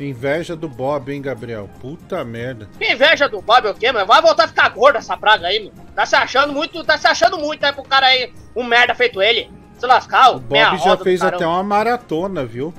inveja 0.00 0.54
do 0.56 0.68
Bob, 0.68 1.12
hein, 1.12 1.20
Gabriel? 1.20 1.68
Puta 1.80 2.24
merda. 2.24 2.68
Que 2.78 2.92
inveja 2.92 3.28
do 3.28 3.40
Bob 3.42 3.66
o 3.68 3.74
quê, 3.74 3.90
mano? 3.92 4.06
Vai 4.06 4.22
voltar 4.22 4.44
a 4.44 4.48
ficar 4.48 4.68
gordo 4.70 4.96
essa 4.96 5.16
praga 5.16 5.48
aí, 5.48 5.58
mano. 5.64 5.72
Tá 5.94 6.06
se 6.06 6.14
achando 6.16 6.52
muito, 6.52 6.82
tá 6.84 6.96
se 6.96 7.06
achando 7.06 7.38
muito 7.38 7.64
aí 7.64 7.72
pro 7.72 7.82
cara 7.82 8.06
aí, 8.06 8.32
um 8.54 8.62
merda 8.62 8.94
feito 8.94 9.20
ele. 9.20 9.50
Se 9.78 9.84
lascar, 9.86 10.30
O 10.36 10.40
Bob 10.40 10.78
já 10.78 10.96
fez 10.96 11.20
até 11.22 11.46
uma 11.46 11.62
maratona, 11.62 12.46
viu? 12.46 12.72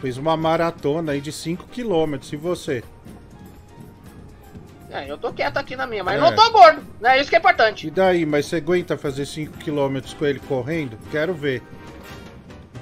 Fez 0.00 0.18
uma 0.18 0.36
maratona 0.36 1.12
aí 1.12 1.20
de 1.20 1.32
5 1.32 1.64
km. 1.68 2.16
E 2.32 2.36
você? 2.36 2.82
É, 4.94 5.10
eu 5.10 5.18
tô 5.18 5.32
quieto 5.32 5.56
aqui 5.56 5.74
na 5.74 5.86
minha, 5.88 6.04
mas 6.04 6.16
É. 6.16 6.20
não 6.20 6.32
tô 6.34 6.50
gordo, 6.52 6.80
né? 7.00 7.20
Isso 7.20 7.28
que 7.28 7.34
é 7.34 7.38
importante. 7.40 7.88
E 7.88 7.90
daí? 7.90 8.24
Mas 8.24 8.46
você 8.46 8.56
aguenta 8.56 8.96
fazer 8.96 9.26
5 9.26 9.58
km 9.58 9.98
com 10.16 10.24
ele 10.24 10.38
correndo? 10.38 10.96
Quero 11.10 11.34
ver. 11.34 11.62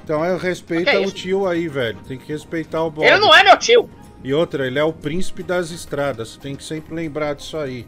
Então 0.04 0.22
eu 0.24 0.36
respeito 0.36 0.84
Que 0.84 0.90
é 0.96 0.98
o 0.98 1.04
isso? 1.04 1.14
tio 1.14 1.46
aí, 1.46 1.68
velho. 1.68 1.96
Tem 2.06 2.18
que 2.18 2.30
respeitar 2.30 2.82
o 2.84 2.90
Bob. 2.90 3.06
Ele 3.06 3.18
não 3.18 3.34
é 3.34 3.42
meu 3.42 3.56
tio. 3.56 3.88
E 4.22 4.34
outra, 4.34 4.66
ele 4.66 4.78
é 4.78 4.84
o 4.84 4.92
príncipe 4.92 5.42
das 5.42 5.70
estradas. 5.70 6.36
Tem 6.36 6.54
que 6.54 6.62
sempre 6.62 6.94
lembrar 6.94 7.34
disso 7.34 7.56
aí. 7.56 7.86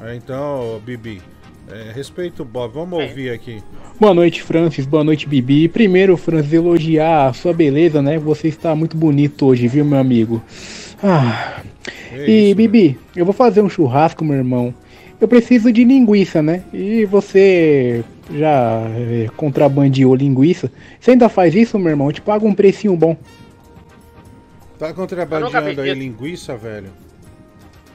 É, 0.00 0.14
então, 0.14 0.80
Bibi, 0.84 1.20
é, 1.68 1.90
respeita 1.92 2.42
o 2.42 2.44
Bob. 2.44 2.72
Vamos 2.74 3.02
ouvir 3.02 3.30
aqui. 3.30 3.62
Boa 3.98 4.14
noite, 4.14 4.42
Francis. 4.44 4.86
Boa 4.86 5.02
noite, 5.02 5.26
Bibi. 5.26 5.68
Primeiro, 5.68 6.16
Francis, 6.16 6.52
elogiar 6.52 7.28
a 7.28 7.32
sua 7.32 7.52
beleza, 7.52 8.00
né? 8.00 8.16
Você 8.18 8.46
está 8.48 8.74
muito 8.76 8.96
bonito 8.96 9.46
hoje, 9.46 9.66
viu, 9.66 9.84
meu 9.84 9.98
amigo? 9.98 10.40
Ah. 11.02 11.60
É 12.12 12.28
e, 12.28 12.46
isso, 12.48 12.56
Bibi, 12.56 12.98
eu 13.14 13.24
vou 13.24 13.34
fazer 13.34 13.60
um 13.60 13.68
churrasco, 13.68 14.24
meu 14.24 14.36
irmão. 14.36 14.74
Eu 15.20 15.28
preciso 15.28 15.72
de 15.72 15.84
linguiça, 15.84 16.42
né? 16.42 16.62
E 16.72 17.04
você 17.06 18.04
já 18.30 18.82
é, 18.96 19.28
contrabandeou 19.36 20.14
linguiça. 20.14 20.70
Você 21.00 21.12
ainda 21.12 21.28
faz 21.28 21.54
isso, 21.54 21.78
meu 21.78 21.90
irmão? 21.90 22.08
Eu 22.08 22.12
te 22.12 22.20
pago 22.20 22.46
um 22.46 22.54
precinho 22.54 22.96
bom. 22.96 23.16
Tá 24.78 24.92
contrabandeando 24.92 25.80
aí 25.80 25.94
linguiça, 25.94 26.56
velho? 26.56 26.90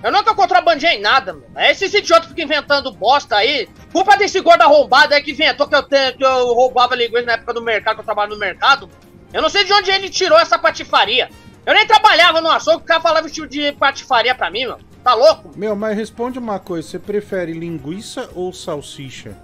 Eu 0.04 0.12
nunca 0.12 0.34
contrabandeei 0.34 1.00
nada, 1.00 1.34
meu. 1.34 1.44
É 1.56 1.70
esses 1.72 1.94
idiotas 1.94 2.26
que 2.26 2.42
ficam 2.42 2.46
inventando 2.46 2.92
bosta 2.92 3.36
aí. 3.36 3.70
Culpa 3.94 4.18
desse 4.18 4.40
gordo 4.40 4.64
arrombado 4.64 5.14
aí 5.14 5.22
que 5.22 5.32
inventou 5.32 5.68
que 5.68 5.76
eu, 5.76 5.84
te- 5.84 6.14
que 6.18 6.26
eu 6.26 6.54
roubava 6.54 6.96
linguiça 6.96 7.26
na 7.26 7.34
época 7.34 7.54
do 7.54 7.62
mercado, 7.62 7.96
que 7.96 8.02
eu 8.02 8.06
trabalho 8.06 8.32
no 8.32 8.40
mercado. 8.40 8.90
Eu 9.32 9.44
não 9.44 9.50
sei 9.50 9.64
de 9.64 9.72
onde 9.74 9.92
ele 9.92 10.10
tirou 10.10 10.40
essa 10.40 10.58
patifaria. 10.58 11.30
Eu 11.66 11.74
nem 11.74 11.86
trabalhava 11.86 12.42
no 12.42 12.50
açougue, 12.50 12.84
o 12.84 12.86
cara 12.86 13.02
falava 13.02 13.26
esse 13.28 13.36
tipo 13.36 13.48
de 13.48 13.72
patifaria 13.74 14.34
pra 14.34 14.50
mim, 14.50 14.66
meu. 14.66 14.80
Tá 15.04 15.14
louco? 15.14 15.52
Meu, 15.56 15.76
mas 15.76 15.96
responde 15.96 16.38
uma 16.40 16.60
coisa: 16.60 16.88
você 16.88 17.00
prefere 17.00 17.54
linguiça 17.54 18.30
ou 18.34 18.52
salsicha? 18.54 19.36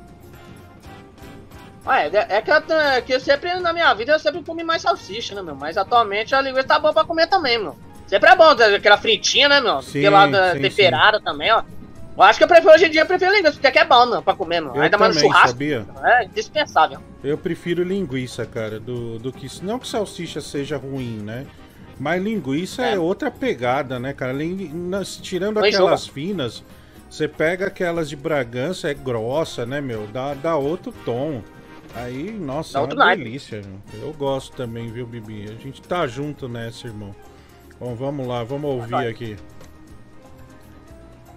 Ah, 1.85 2.01
é, 2.01 2.09
é 2.13 2.41
que, 2.41 2.51
eu, 2.51 2.77
é 2.77 3.01
que 3.01 3.13
eu 3.13 3.19
sempre, 3.19 3.53
na 3.59 3.71
minha 3.71 3.93
vida, 3.93 4.11
eu 4.11 4.19
sempre 4.19 4.43
comi 4.43 4.61
mais 4.63 4.81
salsicha, 4.81 5.33
né, 5.33 5.41
meu? 5.41 5.55
Mas 5.55 5.77
atualmente 5.77 6.35
a 6.35 6.41
linguiça 6.41 6.67
tá 6.67 6.79
boa 6.79 6.93
pra 6.93 7.05
comer 7.05 7.27
também, 7.27 7.57
meu. 7.57 7.77
Sempre 8.07 8.29
é 8.29 8.35
bom, 8.35 8.53
ter 8.55 8.75
aquela 8.75 8.97
fritinha, 8.97 9.47
né, 9.47 9.61
meu? 9.61 9.81
Sim, 9.81 10.01
Pelada 10.01 10.53
sim, 10.53 10.61
temperada 10.61 11.19
também, 11.21 11.51
ó. 11.51 11.63
Eu 12.17 12.23
acho 12.23 12.39
que 12.39 12.43
eu 12.43 12.47
prefiro, 12.47 12.73
hoje 12.73 12.85
em 12.87 12.89
dia, 12.89 13.01
eu 13.01 13.05
prefiro 13.05 13.31
linguiça, 13.31 13.53
porque 13.53 13.67
aqui 13.67 13.79
é 13.79 13.85
bom, 13.85 14.05
meu, 14.05 14.21
pra 14.21 14.33
comer, 14.33 14.59
meu. 14.59 14.75
Eu 14.75 14.81
Ainda 14.81 14.97
mais 14.97 15.15
no 15.15 15.21
também, 15.21 15.31
churrasco. 15.31 15.49
sabia? 15.49 15.85
É 16.03 16.25
indispensável. 16.25 16.99
Eu 17.23 17.37
prefiro 17.37 17.83
linguiça, 17.83 18.45
cara, 18.45 18.79
do, 18.79 19.17
do 19.19 19.31
que. 19.31 19.47
Não 19.63 19.79
que 19.79 19.87
salsicha 19.87 20.41
seja 20.41 20.77
ruim, 20.77 21.19
né? 21.19 21.45
Mas 21.99 22.21
linguiça 22.21 22.83
é, 22.85 22.93
É. 22.93 22.99
outra 22.99 23.31
pegada, 23.31 23.99
né, 23.99 24.13
cara? 24.13 24.33
Tirando 25.21 25.55
Não 25.55 25.63
aquelas 25.63 26.07
finas, 26.07 26.63
você 27.09 27.27
pega 27.27 27.67
aquelas 27.67 28.09
de 28.09 28.15
Bragança, 28.15 28.89
é 28.89 28.93
grossa, 28.93 29.65
né, 29.65 29.81
meu? 29.81 30.07
Dá, 30.07 30.33
dá 30.33 30.55
outro 30.55 30.93
tom. 31.03 31.41
Aí, 31.95 32.31
nossa, 32.31 32.73
Dá 32.73 32.79
é 32.79 32.83
uma 32.83 33.15
delícia. 33.15 33.61
meu. 33.93 34.07
Eu 34.07 34.13
gosto 34.13 34.55
também, 34.55 34.91
viu, 34.91 35.07
Bibi? 35.07 35.45
A 35.49 35.61
gente 35.61 35.81
tá 35.81 36.05
junto 36.05 36.47
nessa, 36.47 36.85
irmão. 36.87 37.15
Bom, 37.79 37.95
vamos 37.95 38.27
lá, 38.27 38.43
vamos 38.43 38.69
ouvir 38.69 39.07
aqui. 39.07 39.35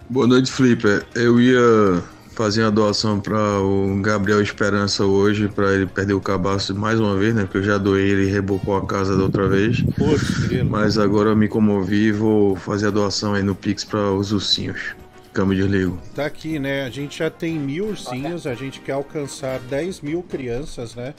Boa 0.08 0.26
noite, 0.26 0.50
Flipper. 0.50 1.06
Eu 1.14 1.40
ia 1.40 2.02
fazer 2.32 2.62
uma 2.62 2.70
doação 2.70 3.20
para 3.20 3.60
o 3.60 4.00
Gabriel 4.00 4.40
Esperança 4.40 5.04
hoje, 5.04 5.48
para 5.48 5.74
ele 5.74 5.86
perder 5.86 6.14
o 6.14 6.20
cabaço 6.20 6.74
mais 6.74 6.98
uma 6.98 7.16
vez, 7.16 7.34
né? 7.34 7.42
Porque 7.42 7.58
eu 7.58 7.62
já 7.62 7.78
doei 7.78 8.08
ele 8.08 8.28
e 8.28 8.30
rebocou 8.30 8.76
a 8.76 8.86
casa 8.86 9.16
da 9.16 9.22
outra 9.24 9.48
vez. 9.48 9.80
Grilo. 9.80 10.70
Mas 10.70 10.96
agora 10.96 11.30
eu 11.30 11.36
me 11.36 11.48
comovi 11.48 12.06
e 12.06 12.12
vou 12.12 12.56
fazer 12.56 12.88
a 12.88 12.90
doação 12.90 13.34
aí 13.34 13.42
no 13.42 13.54
Pix 13.54 13.84
para 13.84 14.12
os 14.12 14.32
ursinhos. 14.32 14.94
Câmbio 15.32 15.56
desligo. 15.56 15.98
Tá 16.14 16.26
aqui, 16.26 16.58
né? 16.58 16.84
A 16.84 16.90
gente 16.90 17.18
já 17.18 17.30
tem 17.30 17.58
mil 17.58 17.88
ursinhos, 17.88 18.46
a 18.46 18.54
gente 18.54 18.80
quer 18.80 18.92
alcançar 18.92 19.60
10 19.60 20.00
mil 20.00 20.22
crianças, 20.22 20.94
né? 20.94 21.14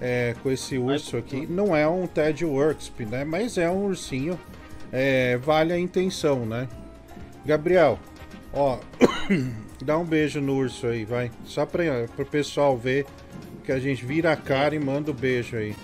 É, 0.00 0.36
com 0.42 0.50
esse 0.50 0.78
urso 0.78 1.16
aqui. 1.16 1.46
Não 1.46 1.74
é 1.74 1.88
um 1.88 2.06
Ted 2.06 2.44
Worksp, 2.44 3.00
né? 3.00 3.24
Mas 3.24 3.58
é 3.58 3.68
um 3.68 3.86
ursinho. 3.86 4.38
É, 4.92 5.36
vale 5.38 5.72
a 5.72 5.78
intenção, 5.78 6.46
né? 6.46 6.68
Gabriel, 7.44 7.98
ó, 8.52 8.78
dá 9.84 9.96
um 9.98 10.04
beijo 10.04 10.40
no 10.40 10.54
urso 10.56 10.86
aí, 10.86 11.04
vai. 11.04 11.30
Só 11.44 11.64
pra, 11.66 11.82
pro 12.14 12.24
pessoal 12.26 12.76
ver 12.76 13.06
que 13.64 13.72
a 13.72 13.78
gente 13.78 14.04
vira 14.04 14.32
a 14.32 14.36
cara 14.36 14.74
e 14.74 14.78
manda 14.78 15.10
o 15.10 15.14
beijo 15.14 15.56
aí. 15.56 15.74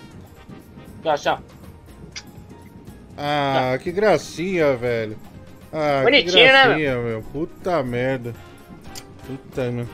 Tchau, 1.03 1.15
tchau. 1.17 1.39
Ah, 3.17 3.77
que 3.81 3.91
gracinha, 3.91 4.75
velho. 4.75 5.17
Ah, 5.71 6.01
Bonitinho, 6.03 6.33
que 6.33 6.43
né, 6.43 6.51
gracinha, 6.65 6.97
meu? 6.97 7.21
Puta 7.21 7.83
merda. 7.83 8.33
Puta, 9.25 9.71
meu. 9.71 9.87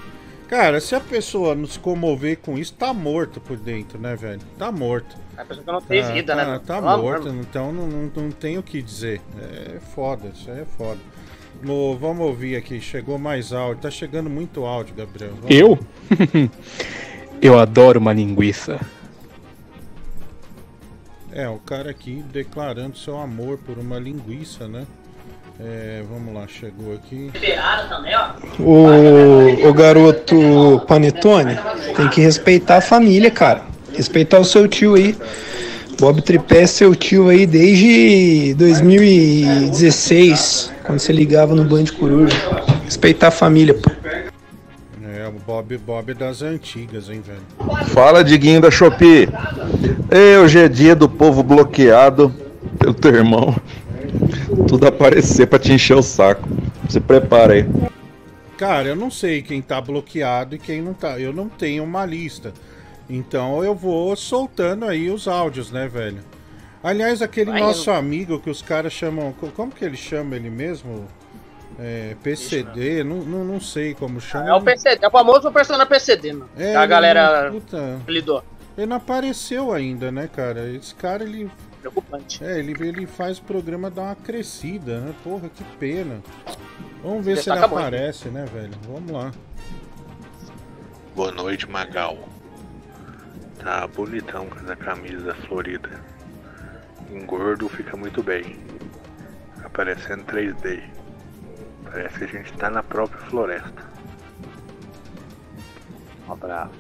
Cara, 0.48 0.82
se 0.82 0.94
a 0.94 1.00
pessoa 1.00 1.56
não 1.56 1.66
se 1.66 1.80
comover 1.80 2.38
com 2.40 2.58
isso, 2.58 2.74
tá 2.74 2.94
morto 2.94 3.40
por 3.40 3.58
dentro, 3.58 3.98
né, 4.00 4.16
velho? 4.16 4.42
Tá 4.58 4.72
morto. 4.72 5.16
A 5.38 5.46
pessoa 5.46 5.64
que 5.64 5.72
não 5.72 5.82
tem 5.82 6.02
Tá, 6.02 6.12
vida, 6.12 6.36
tá, 6.36 6.46
né? 6.46 6.62
tá 6.66 6.78
amor, 6.78 6.98
morto, 7.02 7.30
então 7.30 7.72
não, 7.72 7.88
não, 7.88 8.12
não 8.14 8.32
tem 8.32 8.58
o 8.58 8.64
que 8.64 8.82
dizer. 8.82 9.22
É 9.40 9.80
foda, 9.80 10.30
isso 10.36 10.52
aí 10.52 10.60
é 10.60 10.66
foda. 10.66 11.00
No, 11.64 11.98
vamos 11.98 12.26
ouvir 12.26 12.56
aqui, 12.56 12.80
chegou 12.82 13.18
mais 13.20 13.54
áudio. 13.54 13.82
Tá 13.84 13.92
chegando 13.92 14.30
muito 14.30 14.66
áudio, 14.66 14.96
Gabriel. 14.96 15.34
Vamos- 15.40 15.56
Eu? 15.56 15.80
Eu 17.42 17.58
adoro 17.60 18.00
uma 18.00 18.14
linguiça. 18.14 18.80
É, 21.32 21.48
o 21.48 21.58
cara 21.60 21.90
aqui 21.90 22.24
declarando 22.32 22.98
seu 22.98 23.18
amor 23.18 23.58
por 23.60 23.78
uma 23.78 23.98
linguiça, 23.98 24.68
né? 24.68 24.86
É, 25.60 26.04
vamos 26.10 26.34
lá, 26.34 26.48
chegou 26.48 26.94
aqui. 26.94 27.30
Temperada 27.32 27.88
também, 27.88 28.14
ó. 28.16 28.32
O, 28.62 29.70
o 29.70 29.74
garoto 29.74 30.36
Panetone 30.88 31.56
tem 31.96 32.10
que 32.10 32.20
respeitar 32.22 32.78
a 32.78 32.82
família, 32.82 33.32
cara. 33.32 33.64
Respeitar 33.94 34.40
o 34.40 34.46
seu 34.46 34.68
tio 34.68 34.96
aí. 34.96 35.16
Bob 36.02 36.20
Tripé 36.20 36.64
é 36.64 36.68
seu 36.68 36.96
tio 36.96 37.30
aí 37.30 37.46
desde 37.46 38.56
2016, 38.56 40.74
quando 40.84 40.98
você 40.98 41.14
ligava 41.14 41.54
no 41.54 41.64
Band 41.64 41.86
Coruja. 42.00 42.36
Respeitar 42.84 43.28
a 43.28 43.32
família, 43.32 43.76
pô. 43.76 43.92
É, 45.04 45.28
o 45.28 45.34
Bob, 45.46 45.78
Bob 45.78 46.16
das 46.16 46.42
antigas, 46.42 47.08
hein, 47.08 47.22
velho? 47.24 47.86
Fala, 47.90 48.24
Diguinho 48.24 48.60
da 48.60 48.72
Shopee. 48.72 49.30
Ei, 50.10 50.40
hoje 50.40 50.58
é 50.58 50.68
dia 50.68 50.96
do 50.96 51.08
povo 51.08 51.44
bloqueado 51.44 52.34
pelo 52.80 52.96
teu 52.96 53.14
irmão. 53.14 53.56
Tudo 54.68 54.88
aparecer 54.88 55.46
pra 55.46 55.60
te 55.60 55.72
encher 55.72 55.96
o 55.96 56.02
saco. 56.02 56.50
Se 56.90 57.00
prepara 57.00 57.54
aí. 57.54 57.68
Cara, 58.58 58.88
eu 58.88 58.96
não 58.96 59.12
sei 59.12 59.44
quem 59.44 59.62
tá 59.62 59.80
bloqueado 59.80 60.56
e 60.56 60.58
quem 60.58 60.82
não 60.82 60.96
tá. 60.96 61.20
Eu 61.20 61.32
não 61.32 61.48
tenho 61.48 61.84
uma 61.84 62.08
lista. 62.08 62.52
Então 63.14 63.64
eu 63.64 63.76
vou 63.76 64.16
soltando 64.16 64.86
aí 64.86 65.10
os 65.10 65.28
áudios, 65.28 65.70
né, 65.72 65.88
velho? 65.88 66.24
Aliás, 66.82 67.22
aquele 67.22 67.52
Vai, 67.52 67.60
nosso 67.60 67.92
amigo 67.92 68.40
que 68.40 68.50
os 68.50 68.62
caras 68.62 68.94
chamam. 68.94 69.34
co- 69.34 69.50
Como 69.50 69.72
que 69.72 69.84
ele 69.84 69.98
chama 69.98 70.36
ele 70.36 70.50
mesmo? 70.50 71.06
É, 71.80 72.16
PCD? 72.24 73.04
Não, 73.04 73.18
não, 73.18 73.44
não 73.46 73.60
sei 73.62 73.94
como 73.94 74.20
chama. 74.22 74.50
É 74.50 74.54
o 74.54 74.62
PCD, 74.62 75.06
é 75.06 75.08
o 75.08 75.12
famoso 75.12 75.52
personagem 75.52 75.88
PCD, 75.88 76.34
mano. 76.34 76.50
É, 76.58 76.72
que 76.72 76.78
a 76.78 76.86
galera 76.86 77.52
Puta, 77.52 78.00
lidou. 78.08 78.44
ele 78.78 78.88
não 78.88 78.96
apareceu 78.98 79.72
ainda, 79.74 80.12
né, 80.12 80.28
cara? 80.34 80.70
Esse 80.70 80.96
cara, 80.96 81.24
ele. 81.24 81.52
Preocupante. 81.82 82.44
É, 82.44 82.60
ele, 82.60 82.72
ele 82.88 83.06
faz 83.08 83.40
o 83.40 83.44
programa 83.44 83.90
dar 83.90 84.04
uma 84.04 84.16
crescida, 84.16 85.00
né? 85.02 85.14
Porra, 85.24 85.50
que 85.50 85.64
pena. 85.80 86.22
Vamos 87.04 87.26
ver 87.26 87.38
se 87.38 87.50
ele 87.50 87.60
aparece, 87.60 88.30
né, 88.30 88.46
velho? 88.46 88.74
Vamos 88.88 89.12
lá. 89.12 89.32
Boa 91.16 91.32
noite, 91.32 91.68
Magal. 91.70 92.18
Tá 93.64 93.86
bonitão 93.88 94.48
com 94.48 94.60
essa 94.60 94.76
camisa 94.76 95.36
florida. 95.48 95.90
Engordo 97.12 97.70
fica 97.70 97.96
muito 97.96 98.24
bem. 98.24 98.60
Aparecendo 99.64 100.26
3D. 100.26 100.82
Parece 101.84 102.18
que 102.18 102.24
a 102.24 102.28
gente 102.28 102.54
tá 102.54 102.70
na 102.70 102.82
própria 102.82 103.22
floresta. 103.28 103.84
Um 106.28 106.34
abraço. 106.34 106.72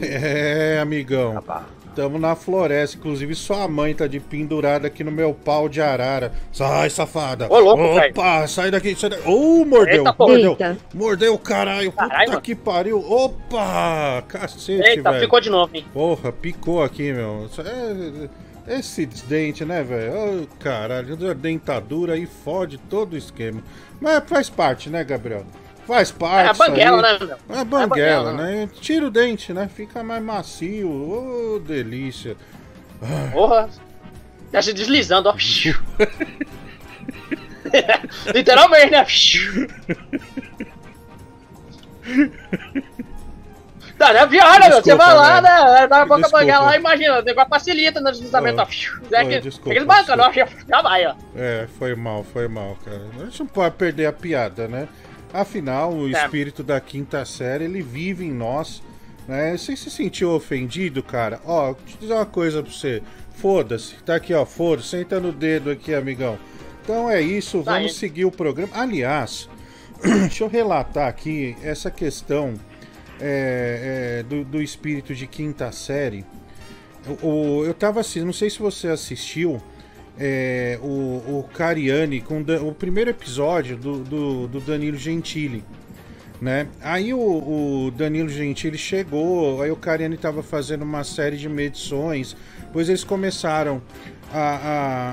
É, 0.00 0.78
amigão. 0.78 1.34
Rapaz. 1.34 1.81
Tamo 1.94 2.18
na 2.18 2.34
floresta, 2.34 2.96
inclusive 2.96 3.34
sua 3.34 3.68
mãe 3.68 3.94
tá 3.94 4.06
de 4.06 4.18
pendurada 4.18 4.86
aqui 4.86 5.04
no 5.04 5.10
meu 5.12 5.34
pau 5.34 5.68
de 5.68 5.80
arara. 5.82 6.32
Sai, 6.50 6.88
safada. 6.88 7.46
Ô, 7.52 7.58
louco, 7.58 7.82
Opa, 7.82 8.46
sai 8.48 8.70
daqui, 8.70 8.94
sai 8.94 9.10
daqui. 9.10 9.28
Ô, 9.28 9.62
mordeu, 9.66 9.98
Eita, 10.06 10.14
mordeu. 10.18 10.50
Eita. 10.52 10.78
Mordeu, 10.94 11.38
caralho. 11.38 11.92
Caralho, 11.92 12.18
Puta 12.18 12.30
mano. 12.30 12.40
que 12.40 12.54
pariu. 12.54 12.98
Opa, 12.98 14.24
cacete, 14.26 14.72
Eita, 14.88 15.10
velho. 15.10 15.22
ficou 15.22 15.40
de 15.40 15.50
novo, 15.50 15.70
hein? 15.76 15.84
Porra, 15.92 16.32
picou 16.32 16.82
aqui, 16.82 17.12
meu. 17.12 17.48
É- 18.66 18.78
Esses 18.78 19.22
dentes, 19.22 19.66
né, 19.66 19.82
velho? 19.82 20.12
Ô, 20.44 20.46
caralho, 20.60 21.30
a 21.30 21.34
dentadura 21.34 22.14
aí 22.14 22.26
fode 22.26 22.78
todo 22.78 23.14
o 23.14 23.16
esquema. 23.16 23.60
Mas 24.00 24.22
faz 24.26 24.48
parte, 24.48 24.88
né, 24.88 25.02
Gabriel? 25.04 25.44
Faz 25.86 26.10
É 26.10 26.12
parte. 26.12 26.48
a 26.48 26.52
isso 26.52 26.62
aí. 26.62 26.68
banguela, 26.70 27.02
né, 27.02 27.18
meu? 27.20 27.36
É 27.58 27.64
banguela, 27.64 27.86
banguela, 27.86 28.32
né? 28.32 28.68
Tira 28.80 29.06
o 29.06 29.10
dente, 29.10 29.52
né? 29.52 29.68
Fica 29.74 30.02
mais 30.02 30.22
macio. 30.22 30.90
Ô, 30.90 31.58
delícia. 31.58 32.36
Porra. 33.32 33.68
Deixa 34.50 34.72
deslizando, 34.72 35.28
ó. 35.28 35.34
Literalmente, 38.34 38.90
né? 38.90 39.06
Tá, 43.98 44.12
é 44.12 44.26
pior, 44.26 44.58
né? 44.58 44.70
Você 44.70 44.94
vai 44.94 45.14
lá, 45.14 45.40
né? 45.40 45.86
Dá 45.86 46.02
a 46.02 46.06
boca 46.06 46.22
Desculpa. 46.22 46.44
lá, 46.58 46.76
imagina, 46.76 47.20
o 47.20 47.22
negócio 47.22 47.48
facilita 47.48 48.00
no 48.00 48.10
deslizamento, 48.10 48.60
Ô, 48.60 48.64
ó. 48.64 49.16
É 49.16 49.24
ô, 49.24 49.28
que, 49.28 49.40
desculpa, 49.40 49.70
aqueles 49.70 49.86
bancos, 49.86 50.08
ó, 50.08 50.32
já 50.68 50.82
vai, 50.82 51.06
ó. 51.06 51.14
É, 51.36 51.68
foi 51.78 51.94
mal, 51.94 52.24
foi 52.24 52.48
mal, 52.48 52.76
cara. 52.84 53.02
A 53.20 53.24
gente 53.24 53.40
não 53.40 53.46
pode 53.46 53.76
perder 53.76 54.06
a 54.06 54.12
piada, 54.12 54.66
né? 54.66 54.88
Afinal, 55.32 55.92
o 55.94 56.08
É. 56.08 56.10
espírito 56.24 56.62
da 56.62 56.80
quinta 56.80 57.24
série, 57.24 57.64
ele 57.64 57.80
vive 57.82 58.24
em 58.24 58.32
nós, 58.32 58.82
né? 59.26 59.56
Você 59.56 59.74
se 59.76 59.90
sentiu 59.90 60.30
ofendido, 60.32 61.02
cara? 61.02 61.40
Ó, 61.44 61.72
deixa 61.74 61.96
eu 61.96 62.00
dizer 62.00 62.14
uma 62.14 62.26
coisa 62.26 62.62
pra 62.62 62.70
você. 62.72 63.02
Foda-se, 63.36 63.94
tá 64.04 64.14
aqui, 64.16 64.34
ó, 64.34 64.44
foda-se, 64.44 64.88
senta 64.88 65.18
no 65.18 65.32
dedo 65.32 65.70
aqui, 65.70 65.94
amigão. 65.94 66.38
Então 66.82 67.08
é 67.10 67.20
isso, 67.20 67.62
Tá 67.62 67.74
vamos 67.74 67.94
seguir 67.96 68.24
o 68.24 68.30
programa. 68.30 68.72
Aliás, 68.74 69.48
deixa 70.02 70.44
eu 70.44 70.48
relatar 70.48 71.08
aqui 71.08 71.56
essa 71.62 71.90
questão 71.90 72.54
é, 73.20 74.18
é, 74.20 74.22
do, 74.24 74.44
do 74.44 74.60
espírito 74.62 75.14
de 75.14 75.26
quinta 75.26 75.70
série. 75.72 76.24
O, 77.22 77.26
o- 77.26 77.64
eu 77.64 77.72
tava 77.72 78.00
assistindo, 78.00 78.26
não 78.26 78.32
sei 78.32 78.50
se 78.50 78.58
você 78.58 78.88
assistiu, 78.88 79.62
é, 80.18 80.78
o, 80.82 81.38
o 81.38 81.48
Cariani 81.54 82.20
com 82.20 82.40
o 82.40 82.74
primeiro 82.74 83.10
episódio 83.10 83.76
do, 83.76 83.98
do, 83.98 84.48
do 84.48 84.60
Danilo 84.60 84.96
Gentili. 84.96 85.64
Né? 86.40 86.66
Aí 86.80 87.14
o, 87.14 87.18
o 87.86 87.90
Danilo 87.92 88.28
Gentili 88.28 88.76
chegou, 88.76 89.62
aí 89.62 89.70
o 89.70 89.76
Cariani 89.76 90.16
tava 90.16 90.42
fazendo 90.42 90.82
uma 90.82 91.04
série 91.04 91.36
de 91.36 91.48
medições, 91.48 92.36
depois 92.60 92.88
eles 92.88 93.04
começaram 93.04 93.80
a, 94.32 94.40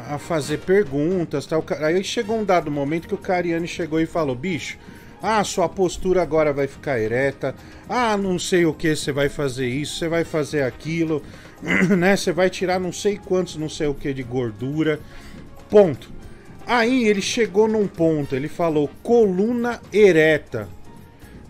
a, 0.09 0.15
a 0.15 0.17
fazer 0.17 0.59
perguntas. 0.59 1.45
Tal. 1.45 1.63
Aí 1.81 2.03
chegou 2.03 2.39
um 2.39 2.43
dado 2.43 2.71
momento 2.71 3.07
que 3.07 3.13
o 3.13 3.17
Cariani 3.17 3.67
chegou 3.67 3.99
e 3.99 4.05
falou: 4.05 4.35
bicho, 4.35 4.77
ah, 5.21 5.43
sua 5.43 5.67
postura 5.67 6.21
agora 6.21 6.53
vai 6.53 6.67
ficar 6.67 6.99
ereta. 6.99 7.53
Ah, 7.87 8.15
não 8.15 8.39
sei 8.39 8.65
o 8.65 8.73
que, 8.73 8.95
você 8.95 9.11
vai 9.11 9.29
fazer 9.29 9.67
isso, 9.67 9.97
você 9.97 10.07
vai 10.07 10.23
fazer 10.23 10.63
aquilo, 10.63 11.21
né? 11.97 12.15
Você 12.15 12.31
vai 12.31 12.49
tirar 12.49 12.79
não 12.79 12.91
sei 12.91 13.17
quantos, 13.17 13.55
não 13.55 13.69
sei 13.69 13.87
o 13.87 13.93
que 13.93 14.13
de 14.13 14.23
gordura. 14.23 14.99
Ponto. 15.69 16.09
Aí 16.65 17.07
ele 17.07 17.21
chegou 17.21 17.67
num 17.67 17.87
ponto, 17.87 18.35
ele 18.35 18.47
falou 18.47 18.89
coluna 19.01 19.81
ereta. 19.91 20.67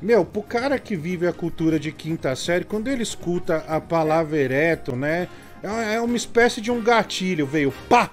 Meu, 0.01 0.23
pro 0.23 0.41
cara 0.41 0.79
que 0.79 0.95
vive 0.95 1.27
a 1.27 1.33
cultura 1.33 1.77
de 1.77 1.91
quinta 1.91 2.33
série, 2.35 2.63
quando 2.63 2.87
ele 2.87 3.03
escuta 3.03 3.57
a 3.67 3.81
palavra 3.81 4.37
ereto, 4.37 4.95
né? 4.95 5.27
É 5.61 5.95
é 5.95 6.01
uma 6.01 6.15
espécie 6.15 6.61
de 6.61 6.71
um 6.71 6.81
gatilho, 6.81 7.45
veio 7.45 7.73
pá! 7.89 8.09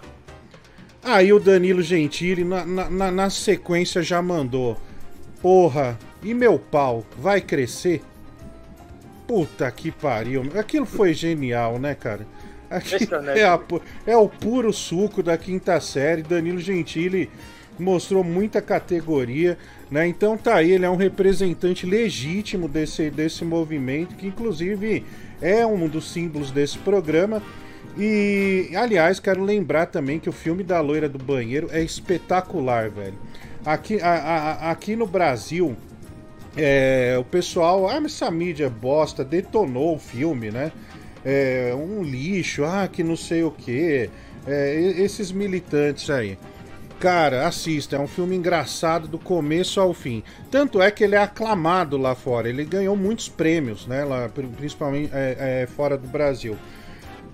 Aí 1.01 1.33
o 1.33 1.39
Danilo 1.39 1.83
Gentili, 1.83 2.43
na, 2.43 2.65
na, 2.67 2.91
na- 2.91 3.11
na 3.13 3.31
sequência, 3.31 4.03
já 4.03 4.21
mandou. 4.21 4.77
Porra, 5.41 5.97
e 6.25 6.35
meu 6.35 6.59
pau, 6.59 7.07
vai 7.17 7.41
crescer? 7.41 8.03
Puta 9.27 9.71
que 9.71 9.91
pariu. 9.91 10.43
Aquilo 10.59 10.87
foi 10.87 11.13
genial, 11.13 11.79
né, 11.79 11.95
cara? 11.95 12.27
É, 13.35 13.45
a 13.45 13.61
é 14.07 14.17
o 14.17 14.29
puro 14.29 14.73
suco 14.73 15.23
da 15.23 15.37
quinta 15.37 15.81
série. 15.81 16.23
Danilo 16.23 16.59
Gentili 16.59 17.31
mostrou 17.79 18.25
muita 18.25 18.61
categoria, 18.63 19.59
né? 19.91 20.07
Então 20.07 20.37
tá 20.37 20.57
aí, 20.57 20.73
ele 20.73 20.85
é 20.85 20.91
um 20.91 20.97
representante 20.97 21.85
legítimo 21.87 22.69
desse, 22.69 23.11
desse 23.11 23.45
movimento, 23.45 24.15
que 24.17 24.27
inclusive 24.27 25.05
é 25.41 25.65
um 25.67 25.89
dos 25.89 26.11
símbolos 26.11 26.51
desse 26.51 26.79
programa. 26.79 27.43
E, 27.99 28.71
aliás, 28.75 29.19
quero 29.21 29.43
lembrar 29.43 29.87
também 29.87 30.19
que 30.19 30.29
o 30.29 30.33
filme 30.33 30.63
da 30.63 30.81
loira 30.81 31.09
do 31.09 31.19
banheiro 31.19 31.69
é 31.71 31.83
espetacular, 31.83 32.91
velho. 32.91 33.15
Aqui, 33.65 34.01
a- 34.01 34.15
a- 34.15 34.71
aqui 34.71 34.95
no 34.95 35.07
Brasil, 35.07 35.77
é, 36.57 37.17
o 37.19 37.25
pessoal, 37.25 37.89
ah, 37.89 38.01
mas 38.01 38.15
essa 38.15 38.31
mídia 38.31 38.69
bosta, 38.71 39.25
detonou 39.25 39.95
o 39.95 39.99
filme, 39.99 40.51
né? 40.51 40.73
É, 41.25 41.75
um 41.75 42.03
lixo, 42.03 42.65
ah, 42.65 42.89
que 42.91 43.03
não 43.03 43.17
sei 43.17 43.43
o 43.43 43.51
que. 43.51 44.09
esses 44.97 45.33
militantes 45.33 46.09
aí. 46.09 46.39
Cara, 46.99 47.47
assista, 47.47 47.97
é 47.97 47.99
um 47.99 48.07
filme 48.07 48.35
engraçado 48.37 49.07
do 49.07 49.19
começo 49.19 49.79
ao 49.81 49.93
fim. 49.93 50.23
Tanto 50.51 50.81
é 50.81 50.91
que 50.91 51.05
ele 51.05 51.15
é 51.15 51.19
aclamado 51.19 51.99
lá 51.99 52.15
fora, 52.15 52.49
ele 52.49 52.65
ganhou 52.65 52.97
muitos 52.97 53.29
prêmios, 53.29 53.87
né? 53.87 54.03
Lá, 54.05 54.29
pri- 54.31 54.47
principalmente 54.47 55.11
é, 55.13 55.63
é, 55.63 55.67
fora 55.67 55.99
do 55.99 56.09
Brasil. 56.09 56.57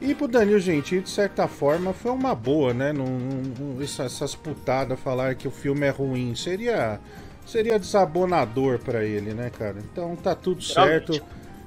E 0.01 0.17
pro 0.17 0.27
Danilo 0.27 0.59
Gentili, 0.59 1.01
de 1.03 1.11
certa 1.11 1.47
forma, 1.47 1.93
foi 1.93 2.11
uma 2.11 2.35
boa, 2.35 2.75
né? 2.75 2.93
Não, 2.93 3.07
não- 3.07 3.81
essa- 3.81 4.03
essas 4.03 4.35
putadas 4.35 4.99
falar 4.99 5.37
que 5.37 5.47
o 5.47 5.51
filme 5.53 5.87
é 5.87 5.91
ruim. 5.91 6.35
Seria, 6.35 6.99
seria 7.47 7.79
desabonador 7.79 8.79
pra 8.79 9.05
ele, 9.05 9.35
né, 9.35 9.51
cara? 9.51 9.77
Então 9.93 10.17
tá 10.17 10.35
tudo 10.35 10.63
certo. 10.63 11.21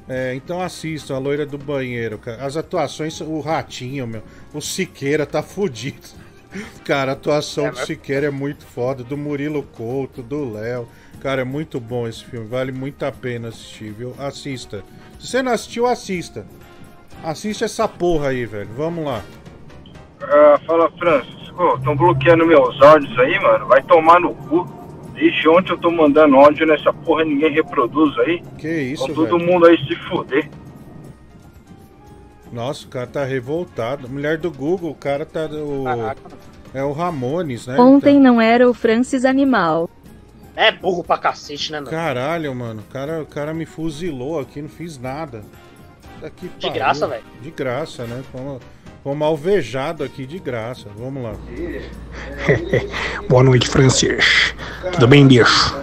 É, 0.07 0.35
então 0.35 0.61
assistam 0.61 1.15
a 1.15 1.19
loira 1.19 1.45
do 1.45 1.57
banheiro, 1.57 2.17
cara. 2.19 2.45
As 2.45 2.55
atuações, 2.55 3.19
o 3.21 3.39
ratinho, 3.39 4.05
meu. 4.05 4.21
O 4.53 4.61
Siqueira 4.61 5.25
tá 5.25 5.41
fudido. 5.41 6.25
Cara, 6.85 7.11
a 7.11 7.13
atuação 7.13 7.65
É, 7.65 7.71
do 7.71 7.79
Siqueira 7.79 8.27
é 8.27 8.29
muito 8.29 8.65
foda, 8.65 9.03
do 9.03 9.17
Murilo 9.17 9.63
Couto, 9.63 10.21
do 10.23 10.53
Léo. 10.53 10.87
Cara, 11.19 11.41
é 11.41 11.43
muito 11.43 11.79
bom 11.81 12.07
esse 12.07 12.23
filme, 12.23 12.47
vale 12.47 12.71
muito 12.71 13.03
a 13.03 13.11
pena 13.11 13.49
assistir, 13.49 13.91
viu? 13.91 14.15
Assista. 14.17 14.83
Se 15.19 15.27
você 15.27 15.41
não 15.41 15.51
assistiu, 15.51 15.85
assista. 15.85 16.45
Assiste 17.23 17.63
essa 17.63 17.87
porra 17.87 18.29
aí, 18.29 18.45
velho. 18.45 18.69
Vamos 18.77 19.03
lá. 19.03 19.21
Ah, 20.21 20.59
fala, 20.65 20.89
Francis. 20.91 21.33
Estão 21.77 21.95
bloqueando 21.95 22.45
meus 22.45 22.81
áudios 22.81 23.17
aí, 23.19 23.39
mano. 23.39 23.65
Vai 23.65 23.81
tomar 23.83 24.19
no 24.19 24.33
cu. 24.35 24.65
Desde 25.15 25.47
ontem 25.47 25.71
eu 25.71 25.77
tô 25.77 25.89
mandando 25.89 26.35
áudio 26.35 26.67
nessa 26.67 26.91
porra 26.93 27.23
ninguém 27.23 27.51
reproduz 27.51 28.17
aí. 28.19 28.41
Que 28.57 28.67
isso, 28.69 29.07
Com 29.07 29.13
todo 29.13 29.37
velho? 29.39 29.51
mundo 29.51 29.65
aí 29.65 29.77
se 29.87 29.95
fuder. 29.95 30.49
Nossa, 32.51 32.85
o 32.85 32.89
cara 32.89 33.07
tá 33.07 33.23
revoltado. 33.25 34.07
Mulher 34.09 34.37
do 34.37 34.51
Google, 34.51 34.91
o 34.91 34.95
cara 34.95 35.25
tá. 35.25 35.45
O, 35.45 35.83
Caraca. 35.83 36.21
é 36.73 36.83
o 36.83 36.91
Ramones, 36.91 37.67
né? 37.67 37.77
Ontem 37.79 38.19
não 38.19 38.39
era 38.39 38.69
o 38.69 38.73
Francis 38.73 39.25
Animal. 39.25 39.89
É 40.55 40.71
burro 40.71 41.03
pra 41.03 41.17
cacete, 41.17 41.71
né, 41.71 41.79
Tá- 41.79 41.81
meu? 41.83 41.91
Caralho, 41.91 42.55
mano. 42.55 42.81
O 42.87 42.91
cara, 42.93 43.21
o 43.21 43.25
cara 43.25 43.53
me 43.53 43.65
fuzilou 43.65 44.39
aqui, 44.39 44.61
não 44.61 44.69
fiz 44.69 44.97
nada. 44.97 45.43
Daqui 46.21 46.49
De 46.57 46.69
graça, 46.69 47.07
velho. 47.07 47.23
De 47.41 47.51
graça, 47.51 48.05
né? 48.05 48.23
Fomos, 48.31 48.61
fomos 49.05 49.27
alvejado 49.27 50.03
aqui 50.03 50.25
de 50.25 50.39
graça. 50.39 50.87
Vamos 50.97 51.21
lá. 51.21 51.35
Boa 53.29 53.43
noite, 53.43 53.67
Francis. 53.67 54.55
Tudo 54.93 55.07
bem, 55.07 55.27
bicho? 55.27 55.77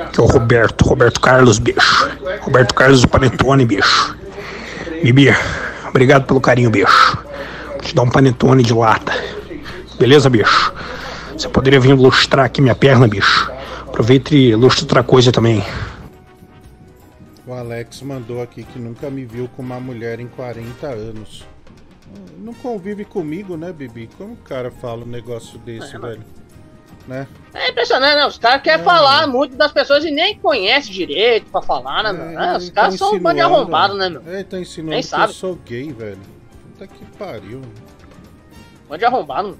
Aqui 0.00 0.18
é 0.18 0.22
o 0.22 0.26
Roberto, 0.26 0.80
Roberto 0.80 1.20
Carlos, 1.20 1.58
bicho. 1.58 2.10
Roberto 2.40 2.74
Carlos 2.74 3.02
do 3.02 3.08
Panetone, 3.08 3.66
bicho. 3.66 4.16
Bibi, 5.02 5.28
obrigado 5.86 6.24
pelo 6.24 6.40
carinho, 6.40 6.70
bicho. 6.70 7.22
Vou 7.66 7.78
te 7.80 7.94
dar 7.94 8.04
um 8.04 8.10
panetone 8.10 8.62
de 8.62 8.72
lata. 8.72 9.12
Beleza, 9.98 10.30
bicho? 10.30 10.72
Você 11.36 11.50
poderia 11.50 11.78
vir 11.78 11.92
lustrar 11.92 12.46
aqui 12.46 12.62
minha 12.62 12.74
perna, 12.74 13.06
bicho. 13.06 13.52
Aproveita 13.86 14.34
e 14.34 14.54
lustra 14.54 14.84
outra 14.84 15.02
coisa 15.02 15.30
também. 15.30 15.62
O 17.46 17.52
Alex 17.52 18.00
mandou 18.00 18.40
aqui 18.40 18.62
que 18.62 18.78
nunca 18.78 19.10
me 19.10 19.26
viu 19.26 19.46
com 19.54 19.60
uma 19.60 19.78
mulher 19.78 20.20
em 20.20 20.26
40 20.26 20.86
anos. 20.86 21.51
Não 22.38 22.52
convive 22.54 23.04
comigo, 23.04 23.56
né, 23.56 23.72
Bibi? 23.72 24.08
Como 24.18 24.32
o 24.34 24.36
cara 24.36 24.70
fala 24.70 25.04
um 25.04 25.08
negócio 25.08 25.58
desse, 25.60 25.94
É, 25.94 25.98
velho? 25.98 26.22
Né? 27.06 27.26
É 27.54 27.70
impressionante, 27.70 28.16
né? 28.16 28.26
Os 28.26 28.38
caras 28.38 28.62
querem 28.62 28.80
É. 28.80 28.84
falar 28.84 29.26
muito 29.26 29.56
das 29.56 29.72
pessoas 29.72 30.04
e 30.04 30.10
nem 30.10 30.38
conhecem 30.38 30.92
direito 30.92 31.50
pra 31.50 31.60
falar, 31.62 32.12
né, 32.12 32.34
É? 32.36 32.54
É, 32.54 32.56
os 32.56 32.70
caras 32.70 32.94
são 32.94 33.14
um 33.14 33.18
bando 33.18 33.36
de 33.36 33.40
arrombado, 33.40 33.94
né, 33.94 34.08
meu? 34.08 34.22
É, 34.26 34.34
ele 34.36 34.44
tá 34.44 34.58
ensinando 34.58 34.90
Nem 34.90 35.00
que 35.00 35.06
sabe. 35.08 35.24
eu 35.24 35.32
sou 35.34 35.54
gay, 35.56 35.92
velho. 35.92 36.18
Puta 36.72 36.86
que 36.86 37.04
pariu. 37.18 37.60
Bando 38.88 38.98
de 38.98 39.04
arrombado. 39.04 39.58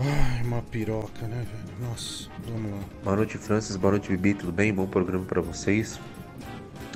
Ai, 0.00 0.42
uma 0.44 0.62
piroca, 0.62 1.26
né, 1.26 1.44
velho? 1.50 1.88
Nossa, 1.88 2.28
vamos 2.48 2.70
lá. 2.72 2.78
Boa 3.04 3.16
noite, 3.16 3.38
Francis. 3.38 3.76
Boa 3.76 3.92
noite, 3.92 4.08
Bibi. 4.08 4.34
Tudo 4.34 4.52
bem? 4.52 4.72
Bom 4.74 4.86
programa 4.86 5.24
pra 5.24 5.40
vocês. 5.40 5.98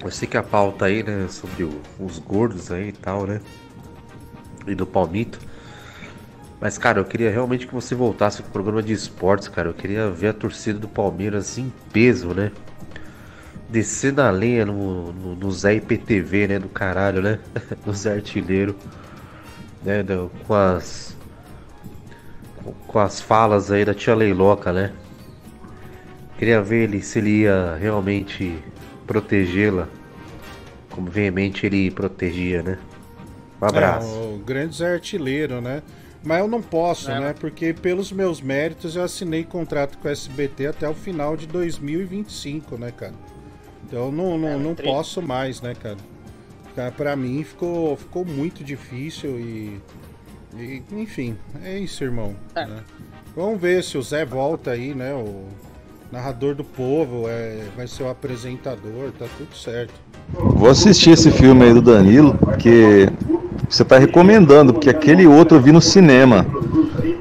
Eu 0.02 0.10
sei 0.10 0.28
que 0.28 0.36
a 0.36 0.42
pauta 0.42 0.84
aí, 0.86 1.02
né, 1.02 1.26
sobre 1.28 1.64
o- 1.64 1.80
os 1.98 2.18
gordos 2.18 2.70
aí 2.70 2.88
e 2.88 2.92
tal, 2.92 3.26
né? 3.26 3.40
E 4.70 4.74
do 4.74 4.86
Palmito. 4.86 5.38
Mas, 6.60 6.76
cara, 6.76 6.98
eu 6.98 7.04
queria 7.04 7.30
realmente 7.30 7.66
que 7.66 7.74
você 7.74 7.94
voltasse 7.94 8.42
pro 8.42 8.50
programa 8.50 8.82
de 8.82 8.92
esportes, 8.92 9.48
cara. 9.48 9.68
Eu 9.68 9.74
queria 9.74 10.10
ver 10.10 10.28
a 10.28 10.32
torcida 10.32 10.78
do 10.78 10.88
Palmeiras 10.88 11.56
em 11.56 11.72
peso, 11.92 12.34
né? 12.34 12.50
Descendo 13.68 14.22
a 14.22 14.30
lenha 14.30 14.66
no, 14.66 15.12
no, 15.12 15.36
no 15.36 15.52
Zé 15.52 15.74
IPTV, 15.74 16.48
né? 16.48 16.58
Do 16.58 16.68
caralho, 16.68 17.22
né? 17.22 17.38
no 17.86 17.92
Zé 17.92 18.14
Artilheiro. 18.14 18.74
Né? 19.84 20.04
com 20.46 20.54
as. 20.54 21.16
Com 22.86 22.98
as 22.98 23.20
falas 23.20 23.70
aí 23.70 23.84
da 23.84 23.94
tia 23.94 24.14
Leiloca, 24.14 24.72
né? 24.72 24.92
Queria 26.38 26.60
ver 26.60 26.84
ele 26.84 27.02
se 27.02 27.18
ele 27.18 27.42
ia 27.42 27.76
realmente 27.80 28.58
protegê-la 29.06 29.88
como 30.98 31.10
veemente 31.12 31.64
ele 31.64 31.92
protegia, 31.92 32.60
né? 32.60 32.76
Um 33.60 33.66
abraço. 33.66 34.06
É, 34.08 34.34
o 34.34 34.38
grande 34.38 34.76
Zé 34.76 34.92
Artilheiro, 34.94 35.60
né? 35.60 35.82
Mas 36.22 36.40
eu 36.40 36.48
não 36.48 36.60
posso, 36.60 37.10
É. 37.10 37.20
né? 37.20 37.34
Porque 37.38 37.72
pelos 37.72 38.10
meus 38.12 38.40
méritos 38.40 38.96
eu 38.96 39.02
assinei 39.04 39.44
contrato 39.44 39.98
com 39.98 40.08
o 40.08 40.10
SBT 40.10 40.66
até 40.66 40.88
o 40.88 40.94
final 40.94 41.36
de 41.36 41.46
2025, 41.46 42.76
né, 42.76 42.90
cara? 42.96 43.14
Então 43.86 44.10
não, 44.12 44.36
não, 44.36 44.48
É, 44.48 44.56
não 44.56 44.74
triste. 44.74 44.92
posso 44.92 45.22
mais, 45.22 45.60
né, 45.62 45.74
cara? 45.74 45.96
Cara, 46.76 46.90
Pra 46.92 47.16
mim 47.16 47.42
ficou, 47.44 47.96
ficou 47.96 48.24
muito 48.24 48.62
difícil 48.62 49.30
e, 49.38 49.80
e, 50.56 50.82
Enfim, 50.92 51.36
é 51.64 51.78
isso, 51.78 52.04
irmão. 52.04 52.34
É. 52.54 52.66
né? 52.66 52.82
Vamos 53.34 53.60
ver 53.60 53.82
se 53.84 53.96
o 53.96 54.02
Zé 54.02 54.24
volta 54.24 54.72
aí, 54.72 54.94
né? 54.94 55.12
O 55.14 55.46
narrador 56.10 56.54
do 56.54 56.64
povo 56.64 57.28
é, 57.28 57.62
vai 57.76 57.86
ser 57.86 58.02
o 58.02 58.08
apresentador, 58.10 59.12
tá 59.18 59.26
tudo 59.36 59.54
certo. 59.56 59.94
Vou 60.32 60.68
assistir 60.68 61.10
esse 61.10 61.30
filme 61.30 61.64
aí 61.64 61.72
do 61.72 61.80
Danilo, 61.82 62.36
que 62.58 63.06
você 63.68 63.84
tá 63.84 63.98
recomendando, 63.98 64.72
porque 64.72 64.90
aquele 64.90 65.26
outro 65.26 65.56
eu 65.58 65.60
vi 65.60 65.72
no 65.72 65.80
cinema. 65.80 66.46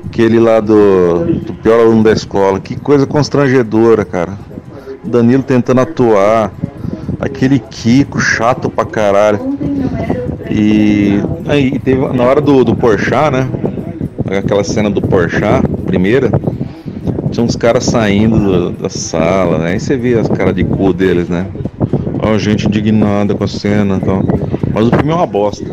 Aquele 0.06 0.40
lá 0.40 0.60
do, 0.60 1.26
do 1.26 1.54
pior 1.62 1.80
aluno 1.80 2.04
da 2.04 2.12
escola. 2.12 2.60
Que 2.60 2.76
coisa 2.76 3.06
constrangedora, 3.06 4.04
cara. 4.06 4.38
Danilo 5.04 5.44
tentando 5.44 5.82
atuar. 5.82 6.52
Aquele 7.20 7.60
Kiko 7.60 8.20
chato 8.20 8.70
pra 8.70 8.86
caralho. 8.86 9.40
E 10.50 11.20
aí 11.48 11.78
teve 11.80 12.08
na 12.14 12.24
hora 12.24 12.40
do, 12.42 12.64
do 12.64 12.76
Porchat, 12.76 13.32
né? 13.32 13.48
Aquela 14.38 14.64
cena 14.64 14.90
do 14.90 15.02
Porchat, 15.02 15.68
primeira. 15.86 16.32
Tinha 17.32 17.44
uns 17.44 17.56
caras 17.56 17.84
saindo 17.86 18.40
do- 18.40 18.72
da 18.72 18.90
sala, 18.90 19.58
né? 19.60 19.72
Aí 19.72 19.80
você 19.80 19.98
vê 19.98 20.16
as 20.18 20.28
caras 20.28 20.56
de 20.56 20.64
cu 20.64 20.94
deles, 20.94 21.28
né? 21.28 21.46
Ó, 22.20 22.38
gente 22.38 22.68
indignada 22.68 23.36
com 23.36 23.44
a 23.44 23.48
cena 23.48 23.98
e 24.02 24.06
tal. 24.06 24.24
Mas 24.74 24.88
o 24.88 24.92
filme 24.92 25.12
é 25.12 25.16
uma 25.16 25.28
bosta. 25.28 25.66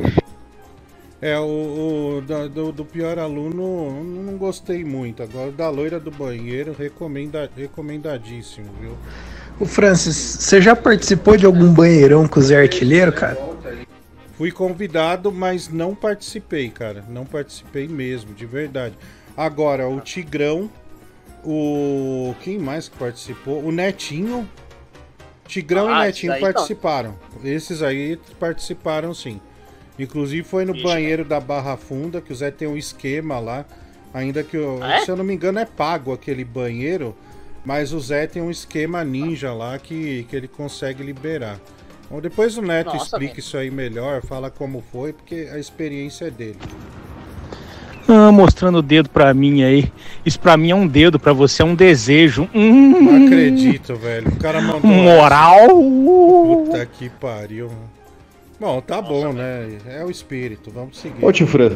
É, 1.25 1.39
o, 1.39 2.19
o 2.19 2.21
da- 2.21 2.47
do, 2.49 2.71
do 2.71 2.85
pior 2.85 3.19
aluno 3.19 4.05
não 4.05 4.37
gostei 4.37 4.85
muito. 4.85 5.23
Agora 5.23 5.49
o 5.49 5.53
da 5.53 5.71
loira 5.71 5.99
do 5.99 6.11
banheiro, 6.11 6.77
recomenda, 6.79 7.51
recomendadíssimo, 7.57 8.67
viu? 8.79 8.95
O 9.59 9.65
Francis, 9.65 10.15
você 10.17 10.61
já 10.61 10.77
participou 10.77 11.35
de 11.39 11.47
algum 11.47 11.73
banheirão 11.73 12.29
com 12.29 12.41
o 12.41 12.43
Zé 12.43 12.61
Artilheiro, 12.61 13.11
cara? 13.11 13.39
Fui 14.37 14.53
convidado, 14.53 15.33
mas 15.33 15.71
não 15.71 15.95
participei, 15.95 16.69
cara. 16.69 17.03
Não 17.09 17.25
participei 17.25 17.89
mesmo, 17.89 18.35
de 18.35 18.45
verdade. 18.45 18.95
Agora, 19.35 19.89
o 19.89 20.03
Tigrão, 20.03 20.71
o. 21.43 22.35
Quem 22.43 22.59
mais 22.59 22.87
que 22.87 22.99
participou? 22.99 23.65
O 23.65 23.73
Netinho. 23.73 24.47
Tigrão 25.47 25.89
Ah, 25.89 26.03
e 26.05 26.07
Netinho 26.09 26.39
participaram. 26.39 27.15
Esses 27.43 27.83
aí 27.83 28.21
participaram 28.39 29.15
sim. 29.15 29.41
Inclusive 29.99 30.43
foi 30.47 30.65
no 30.65 30.75
Ixi, 30.75 30.83
banheiro 30.83 31.25
da 31.25 31.39
Barra 31.39 31.77
Funda, 31.77 32.21
que 32.21 32.33
o 32.33 32.37
Zé 32.37 32.51
tem 32.51 32.67
um 32.67 32.77
esquema 32.77 33.39
lá. 33.39 33.65
Ainda 34.13 34.43
que, 34.43 34.57
eu, 34.57 34.79
Ah, 34.83 34.97
é? 34.97 35.05
se 35.05 35.11
eu 35.11 35.17
não 35.17 35.25
me 35.25 35.35
engano, 35.35 35.59
é 35.59 35.65
pago 35.65 36.13
aquele 36.13 36.45
banheiro. 36.45 37.15
Mas 37.65 37.93
o 37.93 38.01
Zé 38.01 38.27
tem 38.27 38.43
um 38.43 38.51
esquema 38.51 39.03
ninja 39.05 39.53
lá 39.53 39.79
que, 39.79 40.27
que 40.29 40.37
ele 40.37 40.49
consegue 40.49 41.03
liberar. 41.03 41.59
Bom, 42.11 42.21
depois 42.21 42.57
o 42.59 42.63
Neto 42.63 42.93
Nossa, 42.93 43.05
explica 43.05 43.41
isso 43.41 43.57
aí 43.57 43.71
melhor, 43.71 44.21
fala 44.23 44.51
como 44.51 44.85
foi, 44.93 45.13
porque 45.15 45.49
a 45.53 45.59
experiência 45.59 46.27
é 46.27 46.31
dele. 46.31 46.59
Ah, 48.07 48.31
mostrando 48.31 48.79
o 48.79 48.83
dedo 48.83 49.09
pra 49.09 49.33
mim 49.33 49.63
aí. 49.63 49.91
Isso 50.27 50.39
pra 50.39 50.59
mim 50.59 50.71
é 50.71 50.75
um 50.75 50.87
dedo, 50.87 51.19
pra 51.19 51.33
você 51.33 51.63
é 51.63 51.65
um 51.65 51.75
desejo. 51.75 52.47
Hum, 52.55 53.01
Não 53.03 53.27
acredito, 53.27 53.97
velho. 53.97 54.29
O 54.29 54.37
cara 54.37 54.61
mandou. 54.61 54.83
Moral. 54.91 55.69
Puta 55.69 56.85
que 56.85 57.09
pariu. 57.09 57.71
Bom, 58.59 58.81
tá 58.81 59.03
bom, 59.03 59.33
né? 59.33 59.79
É 59.87 60.05
o 60.05 60.11
espírito, 60.11 60.71
vamos 60.71 60.99
seguir. 60.99 61.25
Ô 61.25 61.33
tio 61.33 61.47
Fran, 61.47 61.71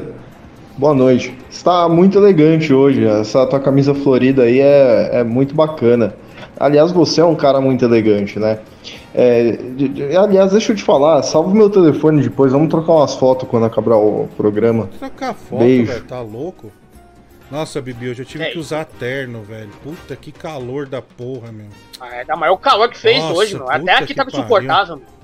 boa 0.76 0.94
noite. 0.94 1.36
Está 1.50 1.88
muito 1.88 2.18
elegante 2.18 2.72
hoje. 2.72 3.04
Essa 3.04 3.46
tua 3.46 3.60
camisa 3.60 3.94
florida 3.94 4.44
aí 4.44 4.60
é, 4.60 5.10
é 5.20 5.24
muito 5.24 5.54
bacana. 5.54 6.14
Aliás, 6.58 6.92
você 6.92 7.20
é 7.20 7.24
um 7.24 7.34
cara 7.34 7.60
muito 7.60 7.84
elegante, 7.84 8.38
né? 8.38 8.58
É, 9.14 9.52
de- 9.52 9.88
de- 9.88 10.16
aliás, 10.16 10.52
deixa 10.52 10.72
eu 10.72 10.76
te 10.76 10.82
falar, 10.82 11.22
salva 11.22 11.48
o 11.50 11.54
meu 11.54 11.68
telefone 11.70 12.22
depois, 12.22 12.52
vamos 12.52 12.68
trocar 12.68 12.92
umas 12.92 13.14
fotos 13.14 13.48
quando 13.48 13.66
acabar 13.66 13.96
o 13.96 14.28
programa. 14.36 14.88
Trocar 14.98 15.34
foto, 15.34 15.60
Beijo. 15.60 15.92
velho, 15.92 16.04
tá 16.04 16.20
louco? 16.20 16.70
Nossa, 17.50 17.80
Bibi, 17.80 18.10
hoje 18.10 18.22
eu 18.22 18.26
tive 18.26 18.44
É 18.44 18.50
que 18.50 18.58
usar 18.58 18.84
terno, 18.84 19.42
velho. 19.42 19.70
Puta 19.82 20.14
que 20.14 20.30
calor 20.30 20.86
da 20.86 21.00
porra, 21.00 21.50
meu. 21.50 21.66
Ah, 21.98 22.16
é 22.16 22.24
da 22.24 22.36
maior 22.36 22.56
calor 22.58 22.88
que 22.90 22.98
fez 22.98 23.18
Nossa, 23.22 23.34
hoje, 23.34 23.54
meu. 23.54 23.68
Até 23.70 23.92
aqui 23.94 24.06
que 24.08 24.14
tá 24.14 24.24
pariu. 24.24 24.38
insuportável, 24.40 24.96
meu. 24.96 25.17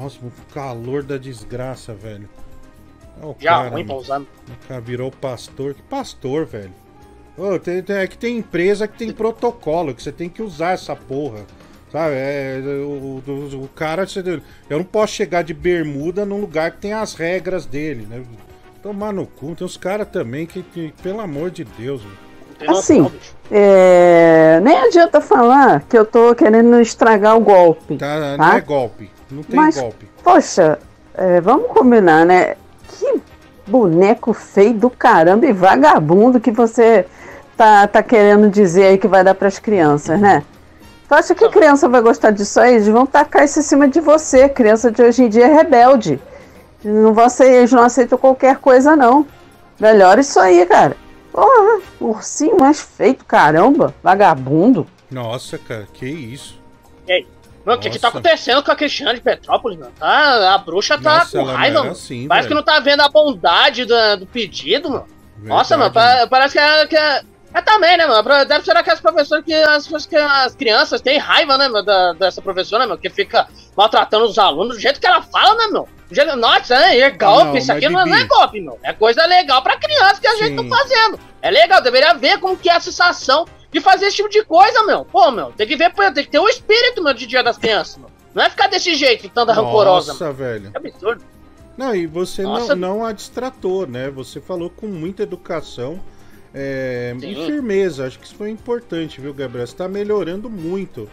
Nossa, 0.00 0.18
o 0.22 0.30
calor 0.54 1.02
da 1.02 1.18
desgraça, 1.18 1.92
velho. 1.92 2.28
Ó, 3.20 3.30
o 3.30 3.36
Já 3.38 3.56
cara, 3.56 3.68
ruim 3.70 3.84
pra 3.84 3.96
usar. 3.96 4.20
O 4.20 4.26
cara 4.68 4.80
virou 4.80 5.10
pastor. 5.10 5.74
Que 5.74 5.82
pastor, 5.82 6.46
velho? 6.46 6.72
Ô, 7.36 7.58
tem, 7.58 7.82
tem- 7.82 7.96
é 7.96 8.06
que 8.06 8.16
tem 8.16 8.38
empresa 8.38 8.86
que 8.86 8.96
tem 8.96 9.12
protocolo, 9.12 9.92
que 9.94 10.02
você 10.02 10.12
tem 10.12 10.28
que 10.28 10.40
usar 10.42 10.70
essa 10.72 10.94
porra. 10.94 11.40
Sabe? 11.90 12.14
É, 12.14 12.60
o, 12.84 13.20
o- 13.26 13.64
o 13.64 13.68
cara. 13.74 14.06
você- 14.06 14.22
Eu 14.70 14.78
não 14.78 14.84
posso 14.84 15.14
chegar 15.14 15.42
de 15.42 15.52
bermuda 15.54 16.24
num 16.24 16.40
lugar 16.40 16.70
que 16.72 16.78
tem 16.78 16.92
as 16.92 17.14
regras 17.14 17.66
dele, 17.66 18.06
né? 18.08 18.22
Tomar 18.82 19.12
no 19.12 19.26
cu. 19.26 19.56
Tem 19.56 19.64
uns 19.64 19.76
caras 19.76 20.06
também 20.08 20.46
que, 20.46 20.62
que, 20.62 20.92
pelo 21.02 21.20
amor 21.20 21.50
de 21.50 21.64
Deus, 21.64 22.02
velho. 22.02 22.28
Assim, 22.68 23.08
é, 23.50 24.60
nem 24.62 24.76
adianta 24.78 25.20
falar 25.20 25.82
que 25.88 25.96
eu 25.96 26.04
tô 26.04 26.34
querendo 26.34 26.80
estragar 26.80 27.36
o 27.36 27.40
golpe. 27.40 27.96
Tá, 27.96 28.36
não 28.36 28.38
tá? 28.38 28.56
é 28.56 28.60
golpe. 28.60 29.10
Não 29.30 29.42
tem 29.42 29.56
Mas, 29.56 29.76
golpe. 29.76 30.08
poxa, 30.22 30.78
é, 31.14 31.40
vamos 31.40 31.68
combinar, 31.68 32.24
né? 32.24 32.56
Que 32.88 33.20
boneco 33.66 34.32
feio 34.32 34.74
do 34.74 34.90
caramba 34.90 35.46
e 35.46 35.52
vagabundo 35.52 36.40
que 36.40 36.50
você 36.50 37.06
tá, 37.56 37.86
tá 37.86 38.02
querendo 38.02 38.48
dizer 38.48 38.84
aí 38.84 38.98
que 38.98 39.08
vai 39.08 39.22
dar 39.22 39.34
pras 39.34 39.58
crianças, 39.58 40.18
né? 40.18 40.42
Tu 41.08 41.14
acha 41.14 41.34
que 41.34 41.48
criança 41.48 41.88
vai 41.88 42.02
gostar 42.02 42.30
disso 42.30 42.60
aí? 42.60 42.74
Eles 42.74 42.88
vão 42.88 43.06
tacar 43.06 43.44
isso 43.44 43.58
em 43.58 43.62
cima 43.62 43.88
de 43.88 43.98
você. 43.98 44.46
Criança 44.46 44.90
de 44.90 45.02
hoje 45.02 45.24
em 45.24 45.28
dia 45.28 45.46
é 45.46 45.54
rebelde. 45.54 46.20
Não 46.84 47.14
eles 47.40 47.72
não 47.72 47.82
aceitam 47.82 48.18
qualquer 48.18 48.58
coisa, 48.58 48.94
não. 48.94 49.26
Melhor 49.80 50.18
isso 50.18 50.38
aí, 50.38 50.64
cara. 50.66 50.96
Porra, 51.32 51.80
ursinho 52.00 52.58
mais 52.60 52.80
feito, 52.80 53.24
caramba. 53.24 53.94
Vagabundo. 54.02 54.86
Nossa, 55.10 55.56
cara, 55.56 55.88
que 55.92 56.06
isso. 56.06 56.60
E 57.06 57.12
aí? 57.12 57.26
Mano, 57.68 57.78
o 57.78 57.82
que 57.82 57.90
que 57.90 57.98
tá 57.98 58.08
acontecendo 58.08 58.62
com 58.62 58.72
a 58.72 58.76
Cristiane 58.76 59.14
de 59.16 59.20
Petrópolis, 59.20 59.78
mano? 59.78 59.92
Tá, 59.98 60.54
a 60.54 60.58
bruxa 60.58 60.96
tá 60.98 61.18
Nossa, 61.18 61.38
com 61.38 61.44
raiva, 61.44 61.80
mano. 61.80 61.90
assim, 61.92 62.26
Parece 62.26 62.48
velho. 62.48 62.48
que 62.48 62.66
não 62.66 62.74
tá 62.74 62.80
vendo 62.80 63.00
a 63.02 63.08
bondade 63.08 63.84
da- 63.84 64.16
do 64.16 64.26
pedido, 64.26 64.90
mano. 64.90 65.06
Nossa, 65.42 65.76
mano, 65.76 65.90
Verdade, 65.92 66.20
pa- 66.22 66.26
parece 66.28 66.54
que 66.54 66.58
é, 66.58 66.86
que 66.86 66.96
é. 66.96 67.22
É 67.54 67.62
também, 67.62 67.96
né, 67.96 68.06
mano? 68.06 68.22
Deve 68.46 68.62
ser 68.64 68.76
aquelas 68.76 69.00
professoras 69.00 69.42
que 69.42 69.54
as, 69.54 70.06
que 70.06 70.16
as 70.16 70.54
crianças 70.54 71.00
têm 71.00 71.16
raiva, 71.18 71.56
né, 71.56 71.66
meu, 71.68 71.82
da, 71.82 72.12
dessa 72.12 72.42
professora, 72.42 72.86
meu, 72.86 72.98
que 72.98 73.08
fica 73.08 73.48
maltratando 73.76 74.26
os 74.26 74.38
alunos 74.38 74.76
do 74.76 74.80
jeito 74.80 75.00
que 75.00 75.06
ela 75.06 75.22
fala, 75.22 75.54
né, 75.54 75.66
meu? 75.68 75.88
Do 76.08 76.14
jeito- 76.14 76.36
Nossa, 76.36 76.74
é, 76.74 77.00
é 77.00 77.10
golpe, 77.10 77.44
Não, 77.44 77.56
isso 77.56 77.66
mas, 77.68 77.76
aqui 77.78 77.88
não, 77.88 78.04
não 78.04 78.14
é 78.16 78.24
golpe, 78.24 78.60
meu. 78.60 78.78
É 78.82 78.92
coisa 78.92 79.24
legal 79.26 79.62
pra 79.62 79.78
criança 79.78 80.20
que 80.20 80.26
a 80.26 80.36
gente 80.36 80.60
Sim. 80.60 80.68
tá 80.68 80.76
fazendo. 80.76 81.18
É 81.40 81.50
legal, 81.50 81.80
deveria 81.82 82.12
ver 82.14 82.38
como 82.38 82.56
que 82.56 82.68
é 82.68 82.74
a 82.76 82.80
sensação 82.80 83.46
de 83.70 83.80
fazer 83.80 84.06
esse 84.06 84.16
tipo 84.16 84.28
de 84.28 84.44
coisa, 84.44 84.84
meu. 84.84 85.04
Pô, 85.04 85.30
meu, 85.30 85.52
tem 85.52 85.66
que 85.66 85.76
ver, 85.76 85.92
tem 85.92 86.24
que 86.24 86.30
ter 86.30 86.38
o 86.38 86.48
espírito, 86.48 87.02
meu, 87.02 87.12
de 87.12 87.26
dia 87.26 87.42
das 87.42 87.58
crianças, 87.58 87.98
meu. 87.98 88.10
Não 88.34 88.44
é 88.44 88.50
ficar 88.50 88.68
desse 88.68 88.94
jeito, 88.94 89.28
tanta 89.28 89.52
rancorosa, 89.52 90.12
Nossa, 90.12 90.32
velho. 90.32 90.70
É 90.74 90.78
absurdo. 90.78 91.24
Não, 91.76 91.94
e 91.94 92.06
você 92.06 92.42
Nossa. 92.42 92.74
não, 92.74 92.98
não 92.98 93.04
a 93.04 93.12
distratou, 93.12 93.86
né? 93.86 94.10
Você 94.10 94.40
falou 94.40 94.68
com 94.68 94.86
muita 94.86 95.22
educação 95.22 96.00
é, 96.52 97.14
e 97.22 97.34
firmeza. 97.46 98.06
Acho 98.06 98.18
que 98.18 98.26
isso 98.26 98.34
foi 98.34 98.50
importante, 98.50 99.20
viu, 99.20 99.32
Gabriel? 99.32 99.66
Você 99.66 99.76
tá 99.76 99.88
melhorando 99.88 100.50
muito. 100.50 101.08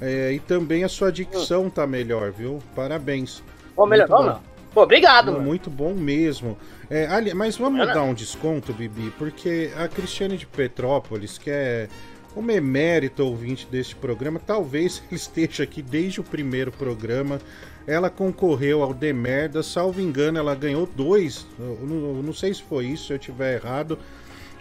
É, 0.00 0.32
e 0.32 0.40
também 0.40 0.84
a 0.84 0.88
sua 0.88 1.10
dicção 1.10 1.68
tá 1.68 1.86
melhor, 1.86 2.30
viu? 2.30 2.62
Parabéns. 2.74 3.42
Pô, 3.74 3.86
melhor, 3.86 4.08
Muito 4.08 4.22
não, 4.22 4.32
bom. 4.34 4.40
meu. 4.40 4.47
Pô, 4.72 4.82
obrigado, 4.82 5.32
Muito, 5.32 5.70
bom 5.70 5.94
mesmo. 5.94 6.56
É, 6.90 7.06
ali- 7.06 7.34
mas 7.34 7.56
vamos 7.56 7.80
dar 7.86 8.02
um 8.02 8.14
desconto, 8.14 8.72
Bibi, 8.72 9.12
porque 9.18 9.70
a 9.76 9.88
Cristiane 9.88 10.36
de 10.36 10.46
Petrópolis, 10.46 11.36
que 11.38 11.50
é 11.50 11.88
uma 12.36 12.52
emérita 12.52 13.22
ouvinte 13.24 13.66
deste 13.70 13.96
programa, 13.96 14.38
talvez 14.44 15.02
ele 15.10 15.16
esteja 15.16 15.62
aqui 15.64 15.82
desde 15.82 16.20
o 16.20 16.24
primeiro 16.24 16.70
programa. 16.70 17.40
Ela 17.86 18.10
concorreu 18.10 18.82
ao 18.82 18.92
Demerda, 18.92 19.62
salvo 19.62 20.00
engano, 20.00 20.38
ela 20.38 20.54
ganhou 20.54 20.86
dois. 20.86 21.46
Eu 21.58 21.78
não, 21.82 22.16
eu 22.18 22.22
não 22.22 22.34
sei 22.34 22.52
se 22.52 22.62
foi 22.62 22.84
isso, 22.86 23.06
se 23.06 23.12
eu 23.14 23.18
tiver 23.18 23.54
errado. 23.56 23.98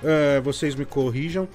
ah, 0.04 0.40
vocês 0.42 0.74
me 0.76 0.86
corrijam. 0.86 1.48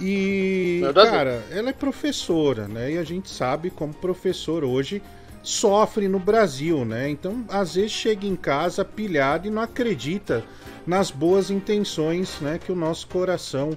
E, 0.00 0.80
cara, 1.10 1.42
ela 1.50 1.70
é 1.70 1.72
professora, 1.72 2.66
né? 2.68 2.92
E 2.92 2.98
a 2.98 3.02
gente 3.04 3.28
sabe 3.28 3.68
como 3.68 3.92
professor 3.92 4.62
hoje 4.64 5.02
sofre 5.48 6.08
no 6.08 6.18
Brasil, 6.18 6.84
né? 6.84 7.08
Então, 7.08 7.42
às 7.48 7.74
vezes 7.74 7.92
chega 7.92 8.26
em 8.26 8.36
casa 8.36 8.84
pilhado 8.84 9.48
e 9.48 9.50
não 9.50 9.62
acredita 9.62 10.44
nas 10.86 11.10
boas 11.10 11.50
intenções, 11.50 12.38
né? 12.40 12.58
Que 12.58 12.70
o 12.70 12.76
nosso 12.76 13.08
coração 13.08 13.70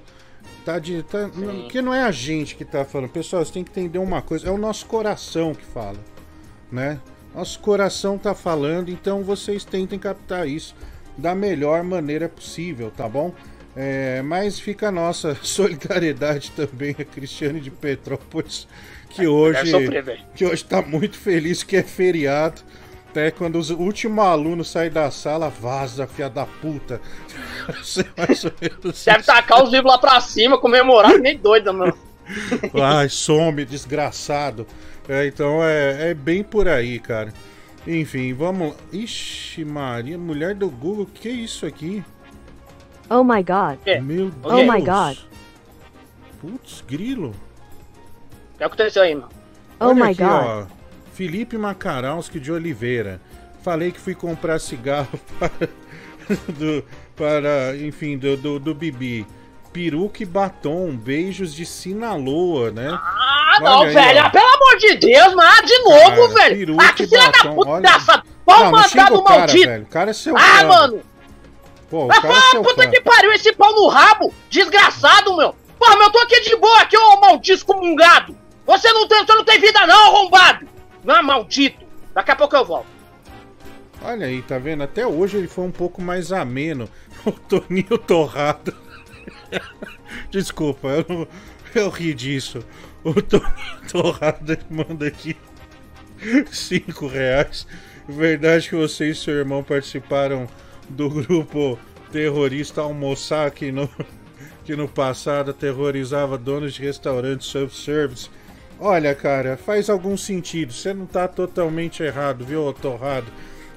tá 0.65 0.77
de. 0.77 1.01
Tá, 1.03 1.29
não, 1.29 1.61
porque 1.61 1.81
não 1.81 1.93
é 1.93 2.03
a 2.03 2.11
gente 2.11 2.57
que 2.57 2.65
tá 2.65 2.83
falando. 2.83 3.09
Pessoal, 3.09 3.45
você 3.45 3.53
tem 3.53 3.63
que 3.63 3.71
entender 3.71 3.99
uma 3.99 4.21
coisa: 4.21 4.49
é 4.49 4.51
o 4.51 4.57
nosso 4.57 4.85
coração 4.85 5.55
que 5.55 5.63
fala, 5.63 5.97
né? 6.69 6.99
Nosso 7.33 7.57
coração 7.61 8.17
tá 8.17 8.35
falando, 8.35 8.89
então 8.89 9.23
vocês 9.23 9.63
tentem 9.63 9.97
captar 9.97 10.45
isso 10.45 10.75
da 11.17 11.33
melhor 11.33 11.83
maneira 11.83 12.27
possível, 12.27 12.91
tá 12.91 13.07
bom? 13.07 13.33
É, 13.73 14.21
mas 14.21 14.59
fica 14.59 14.89
a 14.89 14.91
nossa 14.91 15.35
solidariedade 15.41 16.51
também 16.51 16.93
a 16.99 17.05
Cristiane 17.05 17.61
de 17.61 17.71
Petrópolis, 17.71 18.67
que 19.11 19.27
hoje 19.27 19.69
sofrer, 19.71 20.19
que 20.35 20.45
hoje 20.45 20.63
tá 20.65 20.81
muito 20.81 21.17
feliz 21.17 21.63
que 21.63 21.75
é 21.77 21.83
feriado. 21.83 22.61
Até 23.09 23.29
quando 23.29 23.57
os- 23.57 23.69
o 23.69 23.77
último 23.77 24.21
aluno 24.21 24.63
sai 24.63 24.89
da 24.89 25.11
sala, 25.11 25.49
vaza, 25.49 26.07
fia 26.07 26.29
da 26.29 26.45
puta. 26.45 27.01
Deve 29.05 29.23
tacar 29.23 29.63
os 29.63 29.69
livros 29.71 29.91
lá 29.91 29.97
pra 29.97 30.19
cima, 30.21 30.57
comemorar, 30.59 31.17
nem 31.17 31.37
doida, 31.37 31.73
mano. 31.73 31.93
Ai, 32.81 33.09
some, 33.09 33.65
desgraçado. 33.65 34.65
É, 35.09 35.25
então 35.27 35.61
é, 35.63 36.11
é 36.11 36.13
bem 36.13 36.43
por 36.43 36.67
aí, 36.67 36.99
cara. 36.99 37.33
Enfim, 37.85 38.33
vamos. 38.33 38.69
lá. 38.69 38.75
Ixi, 38.93 39.65
Maria, 39.65 40.17
mulher 40.17 40.55
do 40.55 40.69
Google, 40.69 41.05
que 41.13 41.27
é 41.27 41.31
isso 41.31 41.65
aqui? 41.65 42.03
Oh 43.09 43.23
my 43.23 43.43
god. 43.43 43.77
Meu 44.03 44.29
Deus. 44.29 44.53
Oh 44.53 44.71
my 44.71 44.79
god. 44.81 45.17
Putz, 46.39 46.81
grilo. 46.87 47.35
O 48.65 48.69
que 48.69 48.81
aconteceu 48.81 49.03
aí, 49.03 49.15
mano? 49.15 49.29
Oh 49.79 49.85
Olha 49.87 49.95
my 50.05 50.11
aqui, 50.11 50.23
god. 50.23 50.29
ó. 50.29 50.63
Felipe 51.13 51.57
Macaralski 51.57 52.39
de 52.39 52.51
Oliveira. 52.51 53.19
Falei 53.63 53.91
que 53.91 53.99
fui 53.99 54.15
comprar 54.15 54.59
cigarro 54.59 55.19
para. 55.39 55.69
do, 56.49 56.83
para 57.15 57.75
enfim, 57.77 58.17
do, 58.17 58.37
do, 58.37 58.59
do 58.59 58.73
Bibi. 58.75 59.25
Peruca 59.73 60.21
e 60.21 60.25
batom, 60.25 60.95
beijos 60.95 61.53
de 61.55 61.65
Sinaloa, 61.65 62.71
né? 62.71 62.89
Ah, 62.91 63.57
não, 63.61 63.79
Olha 63.79 63.87
aí, 63.89 63.93
velho. 63.95 64.19
ó. 64.19 64.25
ah, 64.25 64.29
Pelo 64.29 64.45
amor 64.53 64.77
de 64.77 64.95
Deus, 64.95 65.33
mas 65.33 65.59
ah, 65.59 65.61
de 65.61 65.77
novo, 65.79 66.33
Cara, 66.33 66.49
velho. 66.49 66.57
peruca 66.57 66.83
Ah, 66.85 66.93
que 66.93 67.07
filha 67.07 67.31
da 67.31 67.53
puta 67.53 67.69
olha. 67.69 67.81
dessa. 67.81 68.23
Pau 68.45 68.57
Não, 68.57 68.65
não 68.65 68.71
mandado 68.71 69.15
o 69.15 69.23
cara, 69.23 69.37
maldito. 69.39 69.67
velho. 69.69 69.83
O 69.83 69.87
cara 69.87 70.09
é 70.09 70.13
seu 70.13 70.35
Ah, 70.37 70.41
fã. 70.59 70.67
mano. 70.67 71.01
Pô, 71.89 72.05
o 72.05 72.11
Ah, 72.11 72.21
cara 72.21 72.33
é 72.33 72.41
seu 72.51 72.61
puta 72.63 72.83
fã. 72.83 72.89
que 72.89 73.01
pariu, 73.01 73.31
esse 73.31 73.53
pau 73.53 73.73
no 73.73 73.87
rabo, 73.87 74.33
desgraçado, 74.49 75.35
meu. 75.37 75.55
Porra, 75.79 75.95
meu, 75.95 76.07
eu 76.07 76.11
tô 76.11 76.19
aqui 76.19 76.41
de 76.41 76.55
boa, 76.57 76.81
aqui, 76.81 76.97
ô 76.97 77.19
maldito 77.21 77.53
excomungado. 77.53 78.35
Você 78.65 78.91
não 78.93 79.07
tem, 79.07 79.25
você 79.25 79.33
não 79.33 79.43
tem 79.43 79.59
vida 79.59 79.85
não, 79.87 80.15
arrombado. 80.15 80.67
Não, 81.03 81.21
maldito. 81.23 81.85
Daqui 82.13 82.31
a 82.31 82.35
pouco 82.35 82.55
eu 82.55 82.65
volto. 82.65 82.87
Olha 84.03 84.25
aí, 84.25 84.41
tá 84.41 84.57
vendo? 84.57 84.83
Até 84.83 85.05
hoje 85.05 85.37
ele 85.37 85.47
foi 85.47 85.65
um 85.65 85.71
pouco 85.71 86.01
mais 86.01 86.31
ameno. 86.31 86.89
O 87.23 87.31
Toninho 87.31 87.99
Torrado. 87.99 88.75
Desculpa, 90.31 90.87
eu, 90.87 91.05
não- 91.07 91.27
eu 91.75 91.89
ri 91.89 92.15
disso. 92.15 92.65
O 93.03 93.13
Toninho 93.21 93.53
Torrado 93.91 94.57
manda 94.71 95.05
aqui 95.05 95.37
5 96.51 97.05
reais. 97.05 97.67
Verdade 98.07 98.69
que 98.69 98.75
você 98.75 99.11
e 99.11 99.15
seu 99.15 99.35
irmão 99.35 99.63
participaram 99.63 100.47
do 100.89 101.09
grupo 101.09 101.77
terrorista 102.11 102.81
almoçar 102.81 103.51
que 103.51 103.71
no, 103.71 103.87
que 104.65 104.75
no 104.75 104.87
passado 104.87 105.51
aterrorizava 105.51 106.37
donos 106.39 106.73
de 106.73 106.81
restaurantes 106.81 107.51
self-service. 107.51 108.29
Olha, 108.83 109.13
cara, 109.13 109.57
faz 109.57 109.91
algum 109.91 110.17
sentido. 110.17 110.73
Você 110.73 110.91
não 110.91 111.05
tá 111.05 111.27
totalmente 111.27 112.01
errado, 112.01 112.43
viu, 112.43 112.73
Torrado? 112.73 113.27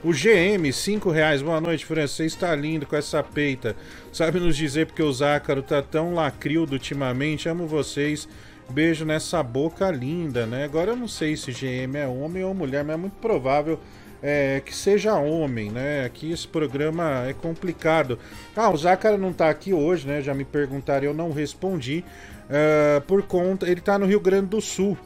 O 0.03 0.13
GM, 0.13 0.73
5 0.73 1.11
reais. 1.11 1.43
Boa 1.43 1.61
noite, 1.61 1.85
França. 1.85 2.15
Você 2.15 2.25
está 2.25 2.55
lindo 2.55 2.87
com 2.87 2.97
essa 2.97 3.23
peita. 3.23 3.77
Sabe 4.11 4.41
nos 4.41 4.57
dizer 4.57 4.87
porque 4.87 5.03
o 5.03 5.13
Zácaro 5.13 5.63
tá 5.63 5.83
tão 5.83 6.15
lacrildo 6.15 6.73
ultimamente? 6.73 7.51
Amo 7.51 7.67
vocês. 7.67 8.27
Beijo 8.71 9.05
nessa 9.05 9.43
boca 9.43 9.91
linda, 9.91 10.47
né? 10.47 10.65
Agora 10.65 10.93
eu 10.93 10.97
não 10.97 11.07
sei 11.07 11.37
se 11.37 11.53
GM 11.53 11.99
é 11.99 12.07
homem 12.07 12.43
ou 12.43 12.55
mulher, 12.55 12.83
mas 12.83 12.95
é 12.95 12.99
muito 12.99 13.17
provável 13.21 13.79
é, 14.23 14.63
que 14.65 14.75
seja 14.75 15.17
homem, 15.17 15.71
né? 15.71 16.07
Aqui 16.07 16.33
esse 16.33 16.49
programa 16.49 17.27
é 17.29 17.35
complicado. 17.35 18.19
Ah, 18.57 18.71
o 18.71 18.77
Zácaro 18.79 19.19
não 19.19 19.35
tá 19.35 19.51
aqui 19.51 19.75
hoje, 19.75 20.07
né? 20.07 20.23
Já 20.23 20.33
me 20.33 20.47
perguntaram, 20.47 21.05
eu 21.05 21.13
não 21.13 21.31
respondi. 21.31 22.03
Ah, 22.51 23.01
por 23.07 23.23
conta. 23.23 23.69
Ele 23.69 23.81
tá 23.81 23.99
no 23.99 24.07
Rio 24.07 24.21
Grande 24.21 24.47
do 24.47 24.61
Sul. 24.61 24.97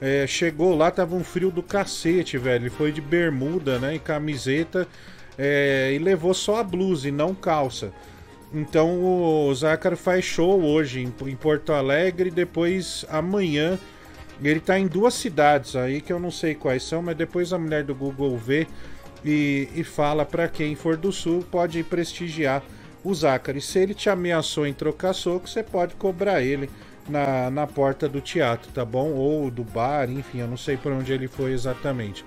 É, 0.00 0.26
chegou 0.26 0.76
lá, 0.76 0.90
tava 0.90 1.14
um 1.14 1.24
frio 1.24 1.50
do 1.50 1.62
cacete, 1.62 2.36
velho. 2.36 2.64
Ele 2.64 2.70
foi 2.70 2.92
de 2.92 3.00
bermuda, 3.00 3.78
né? 3.78 3.94
E 3.94 3.98
camiseta. 3.98 4.86
é, 5.38 5.92
e 5.94 5.98
levou 5.98 6.34
só 6.34 6.58
a 6.60 6.64
blusa 6.64 7.08
e 7.08 7.12
não 7.12 7.34
calça. 7.34 7.92
Então 8.52 9.02
o 9.02 9.54
Zácaro 9.54 9.96
faz 9.96 10.24
show 10.24 10.62
hoje 10.62 11.00
em, 11.00 11.12
em 11.28 11.36
Porto 11.36 11.72
Alegre. 11.72 12.30
Depois 12.30 13.04
amanhã. 13.08 13.78
Ele 14.42 14.60
tá 14.60 14.78
em 14.78 14.88
duas 14.88 15.14
cidades 15.14 15.76
aí 15.76 16.00
que 16.00 16.12
eu 16.12 16.18
não 16.18 16.30
sei 16.30 16.56
quais 16.56 16.82
são, 16.82 17.00
mas 17.00 17.16
depois 17.16 17.52
a 17.52 17.58
mulher 17.58 17.84
do 17.84 17.94
Google 17.94 18.36
vê 18.36 18.66
e, 19.24 19.68
e 19.74 19.84
fala 19.84 20.24
pra 20.24 20.48
quem 20.48 20.74
for 20.74 20.96
do 20.96 21.12
sul 21.12 21.46
pode 21.50 21.82
prestigiar 21.84 22.62
o. 23.04 23.56
E 23.56 23.60
se 23.60 23.78
ele 23.78 23.94
te 23.94 24.08
ameaçou 24.08 24.66
em 24.66 24.72
trocar 24.72 25.12
soco, 25.12 25.48
você 25.48 25.62
pode 25.62 25.94
cobrar 25.94 26.42
ele 26.42 26.70
na, 27.08 27.50
na 27.50 27.66
porta 27.66 28.08
do 28.08 28.20
teatro, 28.20 28.70
tá 28.72 28.84
bom? 28.84 29.12
Ou 29.12 29.50
do 29.50 29.62
bar, 29.62 30.10
enfim, 30.10 30.38
eu 30.38 30.48
não 30.48 30.56
sei 30.56 30.76
por 30.76 30.92
onde 30.92 31.12
ele 31.12 31.28
foi 31.28 31.52
exatamente. 31.52 32.24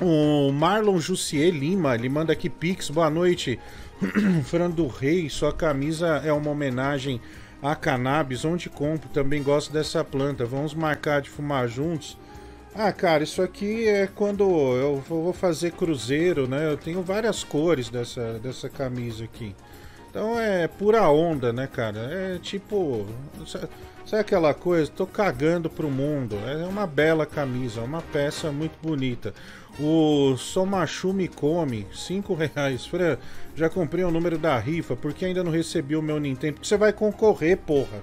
O 0.00 0.52
Marlon 0.52 0.98
Jussier 0.98 1.52
Lima, 1.52 1.94
ele 1.94 2.08
manda 2.08 2.32
aqui 2.32 2.48
Pix, 2.48 2.90
boa 2.90 3.10
noite. 3.10 3.58
Fran 4.44 4.70
do 4.70 4.86
Rei, 4.86 5.30
sua 5.30 5.52
camisa 5.52 6.20
é 6.24 6.32
uma 6.32 6.50
homenagem 6.50 7.20
a 7.62 7.74
cannabis, 7.74 8.44
onde 8.44 8.68
compro, 8.68 9.08
também 9.08 9.42
gosto 9.42 9.72
dessa 9.72 10.04
planta. 10.04 10.44
Vamos 10.44 10.74
marcar 10.74 11.22
de 11.22 11.30
fumar 11.30 11.66
juntos. 11.66 12.18
Ah, 12.78 12.92
cara, 12.92 13.24
isso 13.24 13.40
aqui 13.40 13.88
é 13.88 14.06
quando 14.06 14.42
eu 14.44 14.96
vou 15.08 15.32
fazer 15.32 15.72
cruzeiro, 15.72 16.46
né? 16.46 16.70
Eu 16.70 16.76
tenho 16.76 17.02
várias 17.02 17.42
cores 17.42 17.88
dessa, 17.88 18.34
dessa 18.38 18.68
camisa 18.68 19.24
aqui. 19.24 19.54
Então 20.10 20.38
é 20.38 20.68
pura 20.68 21.08
onda, 21.08 21.52
né, 21.52 21.66
cara? 21.66 21.98
É 22.00 22.38
tipo. 22.38 23.06
sa- 23.46 23.68
Sabe 24.04 24.20
aquela 24.20 24.54
coisa? 24.54 24.88
Tô 24.94 25.04
cagando 25.04 25.68
pro 25.68 25.90
mundo. 25.90 26.36
É 26.46 26.64
uma 26.66 26.86
bela 26.86 27.26
camisa, 27.26 27.80
uma 27.80 28.00
peça 28.02 28.52
muito 28.52 28.74
bonita. 28.80 29.34
O 29.80 30.36
Somachu 30.36 31.12
me 31.12 31.26
come, 31.28 31.86
5 31.92 32.34
reais. 32.54 32.86
Fran, 32.86 33.16
já 33.56 33.68
comprei 33.68 34.04
o 34.04 34.10
número 34.10 34.38
da 34.38 34.56
rifa, 34.58 34.94
porque 34.94 35.24
ainda 35.24 35.42
não 35.42 35.50
recebi 35.50 35.96
o 35.96 36.02
meu 36.02 36.20
Nintendo. 36.20 36.54
Porque 36.54 36.68
você 36.68 36.76
vai 36.76 36.92
concorrer, 36.92 37.56
porra. 37.58 38.02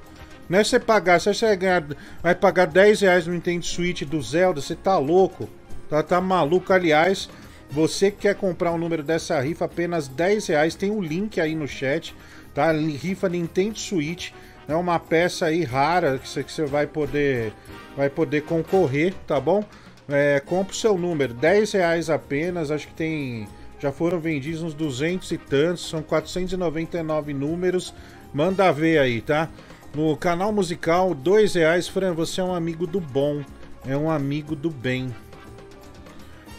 Não 0.53 0.59
é 0.59 0.63
você 0.63 0.79
pagar, 0.79 1.19
se 1.19 1.33
você 1.33 1.47
vai, 1.47 1.57
ganhar, 1.57 1.83
vai 2.21 2.35
pagar 2.35 2.67
10 2.67 3.01
reais 3.01 3.25
no 3.25 3.33
Nintendo 3.33 3.65
Switch 3.65 4.03
do 4.03 4.21
Zelda, 4.21 4.61
você 4.61 4.75
tá 4.75 4.99
louco. 4.99 5.49
Tá, 5.89 6.03
tá 6.03 6.21
maluco, 6.21 6.71
aliás. 6.71 7.27
Você 7.71 8.11
que 8.11 8.17
quer 8.17 8.35
comprar 8.35 8.71
o 8.71 8.77
número 8.77 9.01
dessa 9.01 9.41
rifa, 9.41 9.65
apenas 9.65 10.07
10 10.07 10.45
reais. 10.45 10.75
Tem 10.75 10.91
o 10.91 11.01
link 11.01 11.41
aí 11.41 11.55
no 11.55 11.67
chat, 11.67 12.15
tá? 12.53 12.71
Rifa 12.71 13.27
Nintendo 13.27 13.79
Switch. 13.79 14.29
É 14.67 14.75
uma 14.75 14.99
peça 14.99 15.47
aí 15.47 15.63
rara 15.63 16.19
que 16.19 16.29
você, 16.29 16.65
vai 16.67 16.85
poder 16.85 17.51
vai 17.97 18.11
poder 18.11 18.41
concorrer, 18.41 19.11
tá 19.25 19.39
bom? 19.39 19.65
É, 20.07 20.39
o 20.47 20.71
seu 20.71 20.95
número, 20.99 21.33
10 21.33 21.71
reais 21.71 22.11
apenas. 22.11 22.69
Acho 22.69 22.89
que 22.89 22.93
tem. 22.93 23.47
Já 23.79 23.91
foram 23.91 24.19
vendidos 24.19 24.61
uns 24.61 24.75
200 24.75 25.31
e 25.31 25.37
tantos, 25.39 25.89
são 25.89 26.03
499 26.03 27.33
números. 27.33 27.91
Manda 28.31 28.71
ver 28.71 28.99
aí, 28.99 29.19
tá? 29.19 29.49
No 29.95 30.17
canal 30.17 30.51
musical, 30.51 31.13
2 31.13 31.53
reais. 31.53 31.87
Fran, 31.87 32.13
você 32.13 32.41
é 32.41 32.43
um 32.43 32.53
amigo 32.53 32.87
do 32.87 32.99
bom, 32.99 33.43
é 33.85 33.95
um 33.95 34.09
amigo 34.09 34.55
do 34.55 34.71
bem. 34.71 35.13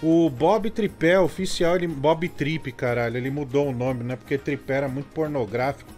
O 0.01 0.31
Bob 0.31 0.71
Tripé, 0.71 1.19
oficial, 1.19 1.75
ele, 1.75 1.89
Bob 1.89 2.29
Trip, 2.29 2.71
caralho, 2.71 3.17
ele 3.17 3.31
mudou 3.31 3.69
o 3.69 3.73
nome, 3.73 4.05
né? 4.05 4.15
Porque 4.15 4.39
Tripé 4.39 4.75
era 4.75 4.89
muito 4.89 5.07
pornográfico. 5.07 5.91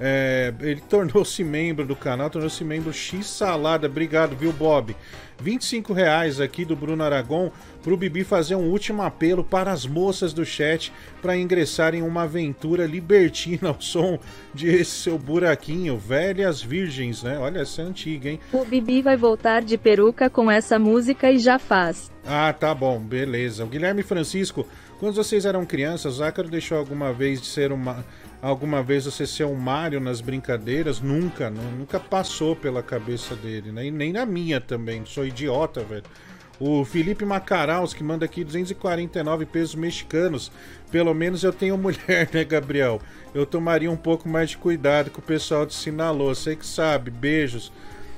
É, 0.00 0.54
ele 0.60 0.80
tornou-se 0.80 1.44
membro 1.44 1.86
do 1.86 1.94
canal, 1.94 2.30
tornou-se 2.30 2.64
membro 2.64 2.90
X 2.90 3.26
Salada. 3.26 3.86
Obrigado, 3.86 4.34
viu, 4.34 4.50
Bob? 4.50 4.96
25 5.40 5.92
reais 5.92 6.40
aqui 6.40 6.64
do 6.64 6.76
Bruno 6.76 7.02
Aragon 7.02 7.50
pro 7.82 7.96
Bibi 7.96 8.24
fazer 8.24 8.54
um 8.54 8.68
último 8.68 9.02
apelo 9.02 9.42
para 9.42 9.72
as 9.72 9.86
moças 9.86 10.32
do 10.32 10.44
chat 10.44 10.92
para 11.20 11.36
ingressarem 11.36 12.00
em 12.00 12.02
uma 12.02 12.22
aventura 12.22 12.86
libertina 12.86 13.68
ao 13.68 13.80
som 13.80 14.18
de 14.54 14.68
esse 14.68 14.90
seu 14.90 15.18
buraquinho. 15.18 15.96
Velhas 15.96 16.62
virgens, 16.62 17.22
né? 17.22 17.38
Olha, 17.38 17.60
essa 17.60 17.82
é 17.82 17.84
antiga, 17.84 18.28
hein? 18.28 18.40
O 18.52 18.64
Bibi 18.64 19.02
vai 19.02 19.16
voltar 19.16 19.62
de 19.62 19.76
peruca 19.78 20.28
com 20.28 20.50
essa 20.50 20.78
música 20.78 21.30
e 21.30 21.38
já 21.38 21.58
faz. 21.58 22.10
Ah, 22.26 22.52
tá 22.52 22.74
bom, 22.74 22.98
beleza. 22.98 23.64
O 23.64 23.68
Guilherme 23.68 24.02
Francisco, 24.02 24.66
quando 24.98 25.14
vocês 25.14 25.46
eram 25.46 25.64
crianças, 25.64 26.14
o 26.14 26.16
Zácaro 26.18 26.48
deixou 26.48 26.78
alguma 26.78 27.12
vez 27.12 27.40
de 27.40 27.46
ser 27.46 27.72
uma. 27.72 28.04
Alguma 28.42 28.82
vez 28.82 29.04
você 29.04 29.26
ser 29.26 29.44
um 29.44 29.54
Mario 29.54 30.00
nas 30.00 30.20
brincadeiras? 30.22 31.00
Nunca, 31.00 31.50
nu- 31.50 31.70
nunca 31.78 32.00
passou 32.00 32.56
pela 32.56 32.82
cabeça 32.82 33.34
dele, 33.36 33.70
né? 33.70 33.86
E 33.86 33.90
nem 33.90 34.12
na 34.12 34.24
minha 34.24 34.60
também, 34.60 35.04
sou 35.04 35.26
idiota, 35.26 35.82
velho. 35.82 36.04
O 36.58 36.84
Felipe 36.84 37.24
Macaraus, 37.24 37.92
que 37.94 38.02
manda 38.04 38.24
aqui 38.24 38.42
249 38.44 39.44
pesos 39.46 39.74
mexicanos. 39.74 40.50
Pelo 40.90 41.12
menos 41.14 41.42
eu 41.42 41.52
tenho 41.52 41.76
mulher, 41.78 42.28
né, 42.32 42.44
Gabriel? 42.44 43.00
Eu 43.34 43.44
tomaria 43.44 43.90
um 43.90 43.96
pouco 43.96 44.28
mais 44.28 44.50
de 44.50 44.58
cuidado 44.58 45.10
com 45.10 45.20
o 45.20 45.24
pessoal 45.24 45.66
de 45.66 45.74
Sinaloa. 45.74 46.34
Você 46.34 46.56
que 46.56 46.66
sabe, 46.66 47.10
beijos 47.10 47.70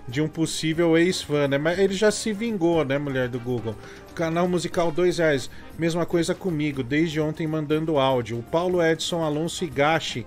de 0.09 0.21
um 0.21 0.27
possível 0.29 0.99
ex-fã, 0.99 1.47
né? 1.47 1.59
Mas 1.59 1.79
ele 1.79 1.95
já 1.95 2.11
se 2.11 2.33
vingou, 2.33 2.85
né, 2.85 2.99
mulher 2.99 3.29
do 3.29 3.39
Google? 3.39 3.77
Canal 4.13 4.47
musical 4.49 4.91
dois 4.93 5.19
reais. 5.19 5.51
Mesma 5.79 6.05
coisa 6.07 6.35
comigo, 6.35 6.83
desde 6.83 7.21
ontem 7.21 7.47
mandando 7.47 7.99
áudio. 7.99 8.39
O 8.39 8.43
Paulo 8.43 8.83
Edson 8.83 9.23
Alonso 9.23 9.65
Higashi, 9.65 10.27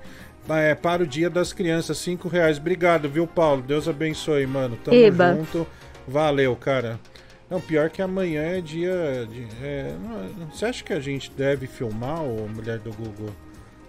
é, 0.49 0.73
para 0.75 1.03
o 1.03 1.07
Dia 1.07 1.29
das 1.29 1.53
Crianças, 1.53 1.97
cinco 1.97 2.27
reais. 2.27 2.57
Obrigado, 2.57 3.09
viu, 3.09 3.25
Paulo? 3.27 3.61
Deus 3.61 3.87
abençoe, 3.87 4.45
mano. 4.45 4.77
Tamo 4.83 4.97
Eba. 4.97 5.33
junto. 5.35 5.67
Valeu, 6.07 6.55
cara. 6.55 6.99
Não, 7.49 7.61
pior 7.61 7.89
que 7.91 8.01
amanhã 8.01 8.41
é 8.41 8.61
dia. 8.61 9.27
De, 9.31 9.47
é, 9.63 9.95
não- 10.01 10.47
você 10.47 10.65
acha 10.65 10.83
que 10.83 10.93
a 10.93 10.99
gente 10.99 11.31
deve 11.31 11.67
filmar, 11.67 12.23
ô 12.23 12.47
mulher 12.47 12.79
do 12.79 12.91
Google? 12.91 13.29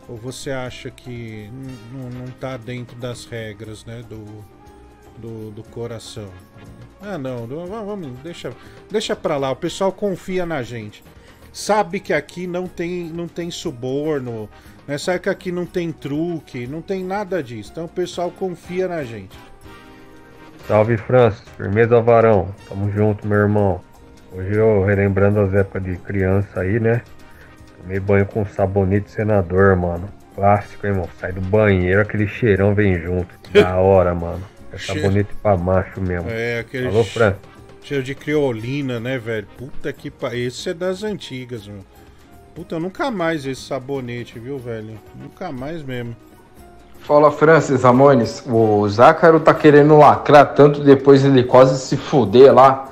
Ou 0.09 0.17
você 0.17 0.51
acha 0.51 0.91
que 0.91 1.51
n- 1.51 1.73
n- 1.93 2.15
não 2.19 2.27
tá 2.39 2.57
dentro 2.57 2.97
das 2.97 3.25
regras, 3.25 3.85
né? 3.85 4.05
Do, 4.09 4.25
do, 5.19 5.51
do 5.51 5.63
coração? 5.65 6.31
Ah, 7.01 7.19
não. 7.19 7.47
não, 7.47 7.67
va- 7.67 7.83
Vamos, 7.83 8.09
deixa, 8.23 8.53
deixa 8.91 9.15
pra 9.17 9.37
lá. 9.37 9.51
O 9.51 9.57
pessoal 9.57 9.93
confia 9.93 10.45
na 10.47 10.63
gente. 10.63 11.03
Sabe 11.53 12.01
que 12.01 12.13
aqui 12.13 12.47
não 12.47 12.67
tem, 12.67 13.05
não 13.05 13.27
tem 13.29 13.51
suborno. 13.51 14.49
Né? 14.87 14.99
Sabe 14.99 15.21
que 15.21 15.29
aqui 15.29 15.51
não 15.53 15.65
tem 15.67 15.91
truque. 15.93 16.67
Não 16.67 16.83
tem 16.83 17.05
nada 17.05 17.43
disso. 17.43 17.71
Então 17.73 17.85
o 17.85 17.89
pessoal 17.89 18.31
confia 18.31 18.87
na 18.89 19.03
gente. 19.05 19.37
Salve 20.67 20.97
Francis, 20.97 21.45
firmeza 21.57 22.01
Varão, 22.01 22.49
tamo 22.69 22.91
junto 22.91 23.27
meu 23.27 23.39
irmão. 23.39 23.81
Hoje 24.33 24.55
eu 24.57 24.85
relembrando 24.85 25.39
as 25.41 25.55
épocas 25.55 25.85
de 25.85 25.97
criança 25.97 26.61
aí, 26.61 26.81
né? 26.81 27.03
Tomei 27.81 28.01
banho 28.01 28.27
com 28.27 28.45
sabonete 28.45 29.11
senador, 29.11 29.77
mano. 29.77 30.09
Clássico, 30.35 30.85
hein, 30.87 30.93
irmão? 30.93 31.09
Sai 31.21 31.31
do 31.33 31.41
banheiro, 31.41 32.01
aquele 32.01 32.27
cheirão 32.27 32.75
vem 32.75 32.99
junto. 33.01 33.29
Da 33.53 33.77
hora, 33.79 34.13
mano. 34.13 34.43
É 34.73 34.79
Cheiro. 34.79 35.03
sabonete 35.03 35.35
pra 35.43 35.57
macho 35.57 36.01
mesmo. 36.01 36.29
É, 36.31 36.59
aquele 36.61 36.89
Alô, 36.89 37.05
Francis. 37.05 37.41
cheiro 37.83 38.03
de 38.03 38.15
criolina, 38.15 38.99
né, 39.01 39.19
velho? 39.19 39.47
Puta 39.57 39.93
que 39.93 40.11
pariu. 40.11 40.47
Esse 40.49 40.71
é 40.71 40.75
das 40.75 41.03
antigas, 41.03 41.67
mano. 41.67 41.85
Puta, 42.55 42.77
eu 42.77 42.81
nunca 42.81 43.11
mais 43.11 43.45
esse 43.47 43.61
sabonete, 43.63 44.39
viu, 44.39 44.59
velho? 44.59 44.99
Nunca 45.15 45.53
mais 45.53 45.83
mesmo. 45.83 46.17
Fala 47.01 47.31
Francis 47.31 47.83
Ramones, 47.83 48.43
o 48.47 48.89
Zácaro 48.89 49.39
tá 49.39 49.55
querendo 49.55 49.97
lacrar 49.97 50.55
tanto 50.55 50.83
depois 50.83 51.25
ele 51.25 51.45
quase 51.45 51.79
se 51.79 51.97
fuder 51.97 52.53
lá 52.53 52.91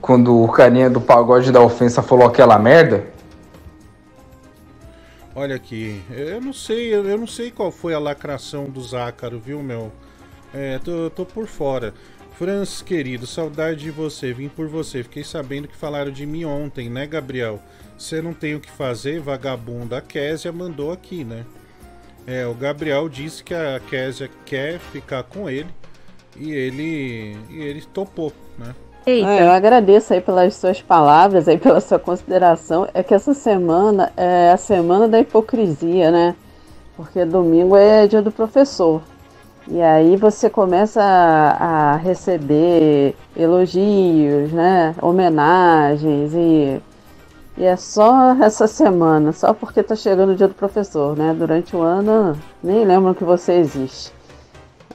quando 0.00 0.42
o 0.42 0.48
carinha 0.48 0.90
do 0.90 1.00
pagode 1.00 1.52
da 1.52 1.60
ofensa 1.60 2.02
falou 2.02 2.26
aquela 2.26 2.58
merda. 2.58 3.04
Olha 5.36 5.54
aqui, 5.54 6.02
eu 6.10 6.40
não 6.40 6.52
sei, 6.52 6.92
eu 6.92 7.16
não 7.16 7.28
sei 7.28 7.52
qual 7.52 7.70
foi 7.70 7.94
a 7.94 7.98
lacração 8.00 8.64
do 8.64 8.80
Zácaro, 8.80 9.38
viu, 9.38 9.62
meu? 9.62 9.92
É, 10.58 10.80
tô, 10.80 11.08
tô 11.08 11.24
por 11.24 11.46
fora. 11.46 11.94
Francis, 12.32 12.82
querido, 12.82 13.28
saudade 13.28 13.78
de 13.78 13.92
você, 13.92 14.32
vim 14.32 14.48
por 14.48 14.66
você. 14.66 15.04
Fiquei 15.04 15.22
sabendo 15.22 15.68
que 15.68 15.76
falaram 15.76 16.10
de 16.10 16.26
mim 16.26 16.44
ontem, 16.44 16.90
né, 16.90 17.06
Gabriel? 17.06 17.60
Você 17.96 18.20
não 18.20 18.34
tem 18.34 18.56
o 18.56 18.60
que 18.60 18.70
fazer, 18.70 19.20
vagabundo. 19.20 19.94
A 19.94 20.00
Késia 20.00 20.50
mandou 20.50 20.90
aqui, 20.90 21.22
né? 21.22 21.44
É, 22.26 22.44
o 22.44 22.54
Gabriel 22.54 23.08
disse 23.08 23.44
que 23.44 23.54
a 23.54 23.80
Késia 23.88 24.28
quer 24.44 24.80
ficar 24.80 25.22
com 25.22 25.48
ele 25.48 25.68
e 26.36 26.50
ele, 26.50 27.36
e 27.50 27.60
ele 27.62 27.82
topou, 27.94 28.32
né? 28.58 28.74
Ah, 29.06 29.40
eu 29.40 29.50
agradeço 29.50 30.12
aí 30.12 30.20
pelas 30.20 30.56
suas 30.56 30.82
palavras, 30.82 31.46
aí 31.46 31.56
pela 31.56 31.80
sua 31.80 32.00
consideração. 32.00 32.88
É 32.92 33.02
que 33.04 33.14
essa 33.14 33.32
semana 33.32 34.12
é 34.16 34.50
a 34.50 34.56
semana 34.56 35.06
da 35.06 35.20
hipocrisia, 35.20 36.10
né? 36.10 36.34
Porque 36.96 37.24
domingo 37.24 37.76
é 37.76 38.08
dia 38.08 38.20
do 38.20 38.32
professor. 38.32 39.00
E 39.70 39.82
aí 39.82 40.16
você 40.16 40.48
começa 40.48 41.02
a, 41.02 41.92
a 41.92 41.96
receber 41.96 43.14
elogios, 43.36 44.50
né? 44.52 44.94
Homenagens 45.00 46.32
e, 46.34 46.80
e 47.58 47.64
é 47.64 47.76
só 47.76 48.32
essa 48.42 48.66
semana, 48.66 49.32
só 49.32 49.52
porque 49.52 49.82
tá 49.82 49.94
chegando 49.96 50.32
o 50.32 50.36
dia 50.36 50.48
do 50.48 50.54
professor, 50.54 51.16
né? 51.16 51.34
Durante 51.38 51.76
o 51.76 51.82
ano 51.82 52.38
nem 52.62 52.84
lembram 52.84 53.14
que 53.14 53.24
você 53.24 53.54
existe. 53.54 54.12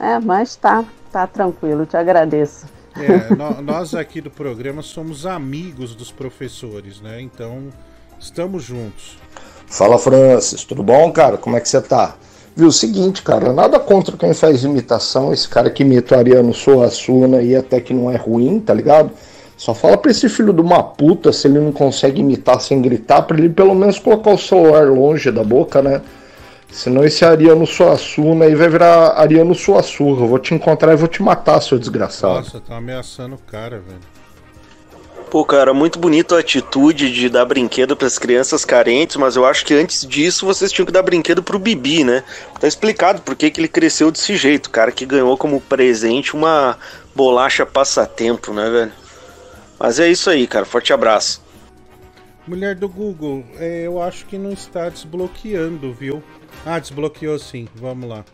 É, 0.00 0.18
mas 0.18 0.56
tá, 0.56 0.84
tá 1.12 1.26
tranquilo, 1.26 1.86
te 1.86 1.96
agradeço. 1.96 2.66
É, 2.96 3.32
nó- 3.32 3.60
nós 3.62 3.94
aqui 3.94 4.20
do 4.20 4.30
programa 4.30 4.82
somos 4.82 5.24
amigos 5.26 5.94
dos 5.94 6.10
professores, 6.10 7.00
né? 7.00 7.20
Então 7.20 7.68
estamos 8.18 8.64
juntos. 8.64 9.18
Fala 9.66 9.98
Francis, 9.98 10.64
tudo 10.64 10.82
bom, 10.82 11.12
cara? 11.12 11.36
Como 11.38 11.56
é 11.56 11.60
que 11.60 11.68
você 11.68 11.80
tá? 11.80 12.16
Viu, 12.56 12.68
o 12.68 12.72
seguinte, 12.72 13.22
cara, 13.22 13.52
nada 13.52 13.80
contra 13.80 14.16
quem 14.16 14.32
faz 14.32 14.62
imitação, 14.62 15.32
esse 15.32 15.48
cara 15.48 15.68
que 15.68 15.82
imita 15.82 16.14
o 16.14 16.18
Ariano 16.18 16.54
Suassuna 16.54 17.42
e 17.42 17.56
até 17.56 17.80
que 17.80 17.92
não 17.92 18.10
é 18.10 18.16
ruim, 18.16 18.60
tá 18.60 18.72
ligado? 18.72 19.10
Só 19.56 19.74
fala 19.74 19.96
pra 19.96 20.10
esse 20.10 20.28
filho 20.28 20.52
de 20.52 20.60
uma 20.60 20.82
puta, 20.82 21.32
se 21.32 21.48
ele 21.48 21.58
não 21.58 21.72
consegue 21.72 22.20
imitar 22.20 22.60
sem 22.60 22.80
gritar, 22.80 23.22
pra 23.22 23.36
ele 23.36 23.48
pelo 23.48 23.74
menos 23.74 23.98
colocar 23.98 24.30
o 24.30 24.38
celular 24.38 24.86
longe 24.88 25.30
da 25.32 25.42
boca, 25.42 25.82
né? 25.82 26.00
Senão 26.70 27.04
esse 27.04 27.24
Ariano 27.24 27.66
Suassuna 27.66 28.46
aí 28.46 28.54
vai 28.56 28.68
virar 28.68 29.18
Ariano 29.18 29.54
Suassurra. 29.54 30.26
Vou 30.26 30.40
te 30.40 30.54
encontrar 30.54 30.92
e 30.92 30.96
vou 30.96 31.06
te 31.06 31.22
matar, 31.22 31.60
seu 31.60 31.78
desgraçado. 31.78 32.34
Nossa, 32.34 32.60
tá 32.60 32.76
ameaçando 32.76 33.36
o 33.36 33.38
cara, 33.38 33.78
velho. 33.78 34.00
Pô, 35.34 35.44
cara, 35.44 35.74
muito 35.74 35.98
bonito 35.98 36.36
a 36.36 36.38
atitude 36.38 37.12
de 37.12 37.28
dar 37.28 37.44
brinquedo 37.44 37.96
pras 37.96 38.20
crianças 38.20 38.64
carentes, 38.64 39.16
mas 39.16 39.34
eu 39.34 39.44
acho 39.44 39.66
que 39.66 39.74
antes 39.74 40.06
disso 40.06 40.46
vocês 40.46 40.70
tinham 40.70 40.86
que 40.86 40.92
dar 40.92 41.02
brinquedo 41.02 41.42
pro 41.42 41.58
Bibi, 41.58 42.04
né? 42.04 42.22
Tá 42.60 42.68
explicado 42.68 43.20
por 43.20 43.34
que, 43.34 43.50
que 43.50 43.60
ele 43.60 43.66
cresceu 43.66 44.12
desse 44.12 44.36
jeito. 44.36 44.70
Cara 44.70 44.92
que 44.92 45.04
ganhou 45.04 45.36
como 45.36 45.60
presente 45.60 46.36
uma 46.36 46.78
bolacha 47.16 47.66
passatempo, 47.66 48.52
né, 48.52 48.70
velho? 48.70 48.92
Mas 49.76 49.98
é 49.98 50.08
isso 50.08 50.30
aí, 50.30 50.46
cara. 50.46 50.64
Forte 50.64 50.92
abraço. 50.92 51.42
Mulher 52.46 52.76
do 52.76 52.88
Google, 52.88 53.44
é, 53.58 53.88
eu 53.88 54.00
acho 54.00 54.26
que 54.26 54.38
não 54.38 54.52
está 54.52 54.88
desbloqueando, 54.88 55.92
viu? 55.92 56.22
Ah, 56.64 56.78
desbloqueou 56.78 57.40
sim. 57.40 57.66
Vamos 57.74 58.08
lá. 58.08 58.24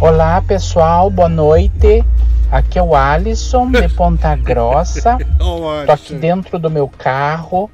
Olá 0.00 0.40
pessoal, 0.40 1.10
boa 1.10 1.28
noite. 1.28 2.02
Aqui 2.54 2.78
é 2.78 2.82
o 2.84 2.94
Alisson 2.94 3.68
de 3.68 3.88
Ponta 3.88 4.36
Grossa. 4.36 5.18
Tô 5.36 5.90
aqui 5.90 6.14
dentro 6.14 6.56
do 6.56 6.70
meu 6.70 6.86
carro. 6.86 7.68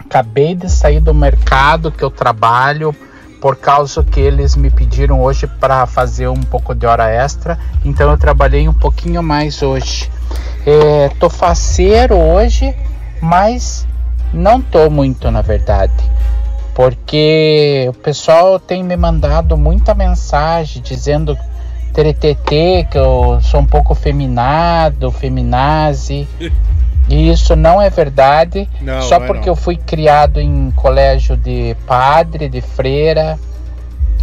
Acabei 0.00 0.56
de 0.56 0.68
sair 0.68 0.98
do 0.98 1.14
mercado 1.14 1.92
que 1.92 2.02
eu 2.02 2.10
trabalho 2.10 2.92
por 3.40 3.54
causa 3.54 4.02
que 4.02 4.18
eles 4.18 4.56
me 4.56 4.68
pediram 4.68 5.22
hoje 5.22 5.46
para 5.46 5.86
fazer 5.86 6.26
um 6.26 6.40
pouco 6.42 6.74
de 6.74 6.84
hora 6.84 7.08
extra. 7.08 7.56
Então 7.84 8.10
eu 8.10 8.18
trabalhei 8.18 8.68
um 8.68 8.74
pouquinho 8.74 9.22
mais 9.22 9.62
hoje. 9.62 10.10
É, 10.66 11.08
tô 11.20 11.30
faceiro 11.30 12.16
hoje, 12.16 12.74
mas 13.22 13.86
não 14.32 14.60
tô 14.60 14.90
muito 14.90 15.30
na 15.30 15.40
verdade 15.40 15.92
porque 16.74 17.86
o 17.88 17.92
pessoal 17.92 18.58
tem 18.58 18.82
me 18.82 18.96
mandado 18.96 19.56
muita 19.56 19.94
mensagem 19.94 20.82
dizendo 20.82 21.38
TTT, 21.94 22.88
que 22.90 22.98
eu 22.98 23.38
sou 23.40 23.60
um 23.60 23.66
pouco 23.66 23.94
feminado, 23.94 25.10
feminazi. 25.10 26.28
E 27.06 27.28
isso 27.28 27.54
não 27.54 27.82
é 27.82 27.90
verdade. 27.90 28.66
Não, 28.80 29.02
só 29.02 29.16
é 29.16 29.26
porque 29.26 29.46
não. 29.46 29.52
eu 29.52 29.56
fui 29.56 29.76
criado 29.76 30.40
em 30.40 30.70
colégio 30.70 31.36
de 31.36 31.76
padre, 31.86 32.48
de 32.48 32.62
freira. 32.62 33.38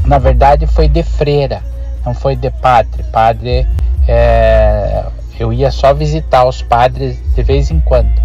Na 0.04 0.18
verdade 0.18 0.66
foi 0.66 0.88
de 0.88 1.04
freira, 1.04 1.62
não 2.04 2.16
foi 2.16 2.36
de 2.36 2.50
padre. 2.50 3.04
Padre, 3.12 3.68
é, 4.08 5.06
eu 5.40 5.54
ia 5.54 5.70
só 5.70 5.94
visitar 5.94 6.44
os 6.46 6.64
padres 6.64 7.20
de 7.36 7.44
vez 7.44 7.70
em 7.70 7.80
quando, 7.80 8.20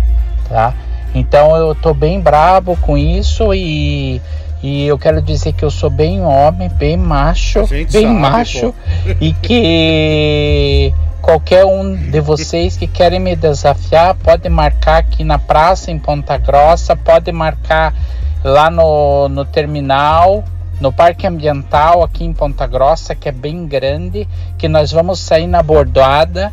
tá? 0.48 0.72
Então 1.14 1.54
eu 1.54 1.74
tô 1.74 1.92
bem 1.92 2.18
brabo 2.18 2.78
com 2.78 2.96
isso 2.96 3.52
e, 3.52 4.22
e 4.66 4.84
eu 4.84 4.98
quero 4.98 5.22
dizer 5.22 5.52
que 5.52 5.64
eu 5.64 5.70
sou 5.70 5.88
bem 5.88 6.20
homem, 6.22 6.68
bem 6.68 6.96
macho, 6.96 7.64
bem 7.68 7.88
sabe, 7.88 8.06
macho 8.06 8.72
pô. 8.72 9.14
e 9.20 9.32
que 9.32 10.92
qualquer 11.22 11.64
um 11.64 11.94
de 11.94 12.20
vocês 12.20 12.76
que 12.76 12.88
querem 12.88 13.20
me 13.20 13.36
desafiar 13.36 14.16
pode 14.16 14.48
marcar 14.48 14.96
aqui 14.96 15.22
na 15.22 15.38
praça 15.38 15.92
em 15.92 16.00
Ponta 16.00 16.36
Grossa, 16.36 16.96
pode 16.96 17.30
marcar 17.30 17.94
lá 18.42 18.68
no, 18.68 19.28
no 19.28 19.44
terminal, 19.44 20.42
no 20.80 20.92
Parque 20.92 21.28
Ambiental 21.28 22.02
aqui 22.02 22.24
em 22.24 22.32
Ponta 22.32 22.66
Grossa, 22.66 23.14
que 23.14 23.28
é 23.28 23.32
bem 23.32 23.68
grande, 23.68 24.26
que 24.58 24.66
nós 24.66 24.90
vamos 24.90 25.20
sair 25.20 25.46
na 25.46 25.62
bordoada 25.62 26.52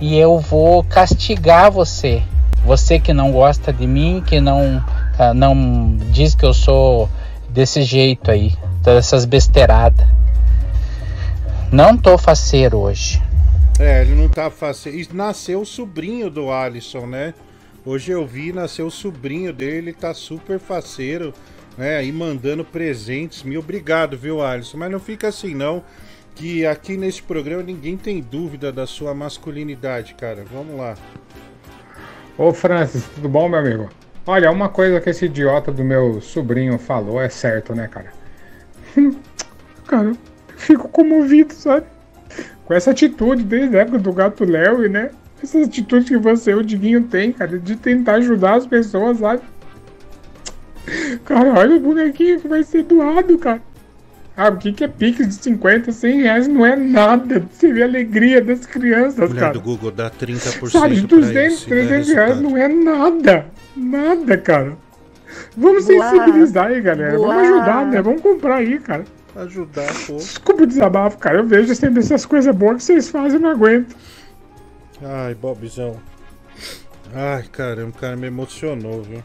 e 0.00 0.16
eu 0.16 0.38
vou 0.38 0.82
castigar 0.84 1.70
você. 1.70 2.22
Você 2.64 2.98
que 2.98 3.12
não 3.12 3.30
gosta 3.30 3.74
de 3.74 3.86
mim, 3.86 4.22
que 4.26 4.40
não, 4.40 4.82
ah, 5.18 5.34
não 5.34 5.96
diz 6.10 6.34
que 6.34 6.46
eu 6.46 6.54
sou 6.54 7.10
desse 7.52 7.82
jeito 7.82 8.30
aí, 8.30 8.54
dessas 8.82 9.24
besteiradas. 9.24 10.06
Não 11.70 11.96
tô 11.96 12.18
faceiro 12.18 12.78
hoje. 12.78 13.22
É, 13.78 14.02
ele 14.02 14.14
não 14.14 14.28
tá 14.28 14.50
fácil. 14.50 14.94
E 14.94 15.08
nasceu 15.12 15.60
o 15.60 15.66
sobrinho 15.66 16.30
do 16.30 16.50
Alisson, 16.50 17.06
né? 17.06 17.34
Hoje 17.84 18.12
eu 18.12 18.26
vi, 18.26 18.52
nasceu 18.52 18.86
o 18.86 18.90
sobrinho 18.90 19.52
dele, 19.52 19.92
tá 19.92 20.14
super 20.14 20.58
faceiro, 20.58 21.32
né? 21.76 21.96
Aí 21.96 22.12
mandando 22.12 22.64
presentes. 22.64 23.42
Me 23.42 23.56
obrigado, 23.56 24.16
viu, 24.16 24.42
Alisson? 24.42 24.78
Mas 24.78 24.90
não 24.90 25.00
fica 25.00 25.28
assim, 25.28 25.54
não. 25.54 25.82
Que 26.34 26.64
aqui 26.64 26.96
nesse 26.96 27.22
programa 27.22 27.62
ninguém 27.62 27.96
tem 27.96 28.20
dúvida 28.20 28.72
da 28.72 28.86
sua 28.86 29.14
masculinidade, 29.14 30.14
cara. 30.14 30.44
Vamos 30.50 30.76
lá. 30.76 30.94
Ô 32.38 32.52
Francis, 32.52 33.04
tudo 33.14 33.28
bom, 33.28 33.48
meu 33.48 33.58
amigo? 33.58 34.01
Olha, 34.26 34.50
uma 34.50 34.68
coisa 34.68 35.00
que 35.00 35.10
esse 35.10 35.26
idiota 35.26 35.72
do 35.72 35.82
meu 35.82 36.20
sobrinho 36.20 36.78
falou 36.78 37.20
é 37.20 37.28
certo, 37.28 37.74
né, 37.74 37.88
cara? 37.88 38.12
Cara, 39.86 40.12
fico 40.56 40.88
comovido, 40.88 41.52
sabe? 41.52 41.86
Com 42.64 42.72
essa 42.72 42.92
atitude 42.92 43.42
desde 43.42 43.76
a 43.76 43.80
época 43.80 43.98
do 43.98 44.12
Gato 44.12 44.44
Léo, 44.44 44.88
né? 44.88 45.10
Essa 45.42 45.60
atitude 45.60 46.06
que 46.06 46.16
você, 46.16 46.54
o 46.54 46.62
Diguinho, 46.62 47.02
tem, 47.02 47.32
cara, 47.32 47.58
de 47.58 47.74
tentar 47.74 48.14
ajudar 48.14 48.54
as 48.54 48.66
pessoas, 48.66 49.18
sabe? 49.18 49.42
Cara, 51.24 51.52
olha 51.58 51.76
o 51.76 51.80
bonequinho 51.80 52.40
que 52.40 52.46
vai 52.46 52.62
ser 52.62 52.84
doado, 52.84 53.36
cara. 53.38 53.60
Ah, 54.36 54.48
o 54.48 54.56
que, 54.56 54.72
que 54.72 54.82
é 54.82 54.88
Pix 54.88 55.28
de 55.28 55.34
50, 55.34 55.92
100 55.92 56.22
reais? 56.22 56.48
Não 56.48 56.64
é 56.64 56.74
nada. 56.74 57.46
Você 57.50 57.72
vê 57.72 57.82
a 57.82 57.86
alegria 57.86 58.40
das 58.40 58.64
crianças, 58.64 59.28
Mulher 59.28 59.40
cara. 59.40 59.52
do 59.52 59.60
Google 59.60 59.90
dá 59.90 60.10
30% 60.10 60.70
Sabe, 60.70 60.94
de 60.94 61.06
pra 61.06 61.18
200, 61.18 61.52
isso, 61.52 61.66
e 61.66 61.82
dá 61.82 61.88
300 61.88 62.08
reais 62.08 62.40
não 62.40 62.56
é 62.56 62.68
nada. 62.68 63.46
Nada, 63.76 64.38
cara. 64.38 64.76
Vamos 65.56 65.86
Boa. 65.86 66.10
sensibilizar 66.10 66.66
aí, 66.68 66.80
galera. 66.80 67.16
Boa. 67.16 67.28
Vamos 67.34 67.42
ajudar, 67.50 67.86
né? 67.86 68.02
Vamos 68.02 68.22
comprar 68.22 68.56
aí, 68.56 68.78
cara. 68.78 69.04
Ajudar, 69.36 69.92
pô. 70.06 70.16
Desculpa 70.16 70.62
o 70.62 70.66
desabafo, 70.66 71.18
cara. 71.18 71.38
Eu 71.38 71.46
vejo 71.46 71.74
sempre 71.74 72.00
essas 72.00 72.24
coisas 72.24 72.54
boas 72.54 72.78
que 72.78 72.84
vocês 72.84 73.08
fazem 73.08 73.38
e 73.38 73.42
não 73.42 73.50
aguento. 73.50 73.94
Ai, 75.02 75.34
Bobzão. 75.34 75.96
Ai, 77.14 77.44
caramba, 77.52 77.90
o 77.90 78.00
cara 78.00 78.16
me 78.16 78.26
emocionou, 78.26 79.02
viu? 79.02 79.22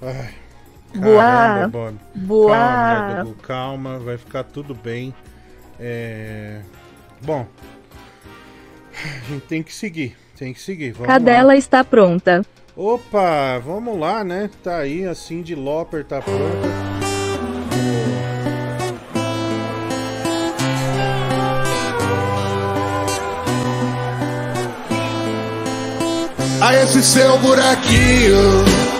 Ai. 0.00 0.41
Boa. 0.94 1.22
Caramba, 1.22 1.68
Bob. 1.68 1.98
Boa. 2.14 2.56
Calma, 2.56 3.24
Dudu, 3.24 3.34
calma, 3.42 3.98
vai 3.98 4.18
ficar 4.18 4.44
tudo 4.44 4.74
bem. 4.74 5.14
É... 5.78 6.60
Bom, 7.22 7.46
a 8.94 9.30
gente 9.30 9.46
tem 9.46 9.62
que 9.62 9.74
seguir, 9.74 10.16
tem 10.36 10.52
que 10.52 10.60
seguir. 10.60 10.92
Vamos 10.92 11.06
Cadela 11.06 11.48
lá. 11.48 11.56
está 11.56 11.82
pronta. 11.82 12.42
Opa, 12.76 13.58
vamos 13.58 13.98
lá, 13.98 14.24
né? 14.24 14.50
Tá 14.62 14.78
aí, 14.78 15.06
assim, 15.06 15.42
de 15.42 15.54
Lopper 15.54 16.04
tá 16.04 16.20
pronta. 16.20 16.82
a 26.62 26.76
esse 26.76 27.02
seu 27.02 27.36
buraquinho. 27.38 28.91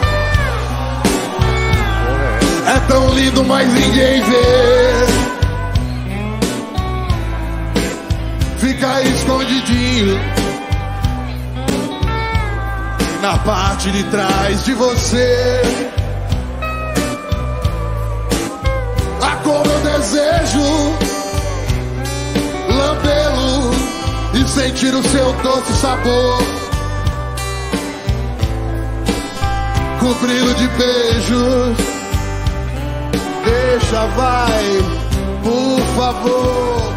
É 2.74 2.80
tão 2.88 3.06
lindo, 3.10 3.44
mas 3.44 3.68
ninguém 3.70 4.22
vê. 4.22 5.06
Fica 8.56 9.02
escondidinho 9.02 10.18
na 13.20 13.36
parte 13.38 13.90
de 13.90 14.02
trás 14.04 14.64
de 14.64 14.72
você. 14.72 15.62
Ah, 19.20 19.36
como 19.44 19.66
eu 19.66 19.80
desejo 19.92 20.62
lambê-lo 22.70 23.70
e 24.32 24.48
sentir 24.48 24.94
o 24.94 25.02
seu 25.02 25.30
doce 25.42 25.72
sabor. 25.74 26.42
Cobri-lo 30.00 30.54
de 30.54 30.68
beijos. 30.68 31.91
Deixa, 33.44 34.06
vai, 34.08 34.62
por 35.42 35.80
favor. 35.96 36.92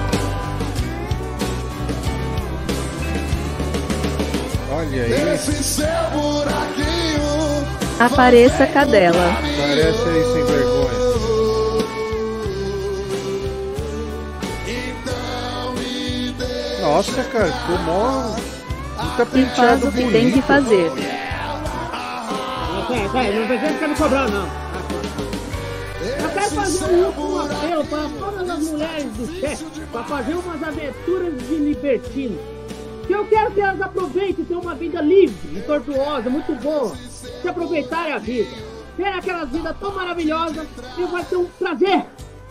Olha 4.72 5.04
aí. 5.04 5.34
Esse 5.34 5.64
seu 5.64 5.86
buraquinho. 6.12 7.66
Apareça 8.00 8.68
Cadela. 8.68 9.38
Parece 9.58 10.10
aí 10.10 10.24
sem 10.34 10.44
vergonha. 10.46 10.96
Nossa, 16.82 17.24
cara, 17.26 17.52
ficou 17.52 17.78
mó. 17.80 18.36
Puta 19.18 19.40
E 19.40 19.46
faz 19.56 19.84
o 19.84 19.92
que 19.92 19.98
tem 19.98 20.06
bonito. 20.12 20.34
que 20.36 20.42
fazer. 20.42 20.92
Peraí, 22.88 23.10
peraí, 23.10 23.40
não 23.40 23.48
precisa 23.48 23.74
ficar 23.74 23.88
me 23.88 23.96
cobrando, 23.96 24.32
não. 24.32 24.65
Eu 26.26 26.32
quero 26.32 26.52
fazer 26.56 26.86
um 26.86 27.06
último 27.06 27.40
apelo 27.40 27.86
para 27.86 28.10
todas 28.18 28.50
as 28.50 28.60
mulheres 28.60 29.06
do 29.14 29.40
chat 29.40 29.64
para 29.92 30.04
fazer 30.06 30.34
umas 30.34 30.64
aventuras 30.64 31.48
de 31.48 31.56
libertino. 31.56 32.40
Que 33.06 33.14
eu 33.14 33.28
quero 33.28 33.52
que 33.52 33.62
elas 33.62 33.80
aproveitem 33.80 34.44
ter 34.44 34.56
uma 34.56 34.74
vida 34.74 35.02
livre 35.02 35.60
e 35.60 35.62
tortuosa, 35.62 36.28
muito 36.28 36.56
boa. 36.56 36.96
Se 36.96 37.48
aproveitarem 37.48 38.14
a 38.14 38.18
vida. 38.18 38.50
Ter 38.98 39.06
aquelas 39.06 39.50
vidas 39.50 39.78
tão 39.80 39.94
maravilhosas 39.94 40.68
e 40.98 41.04
vai 41.04 41.24
ter 41.24 41.36
um 41.36 41.46
prazer 41.46 42.06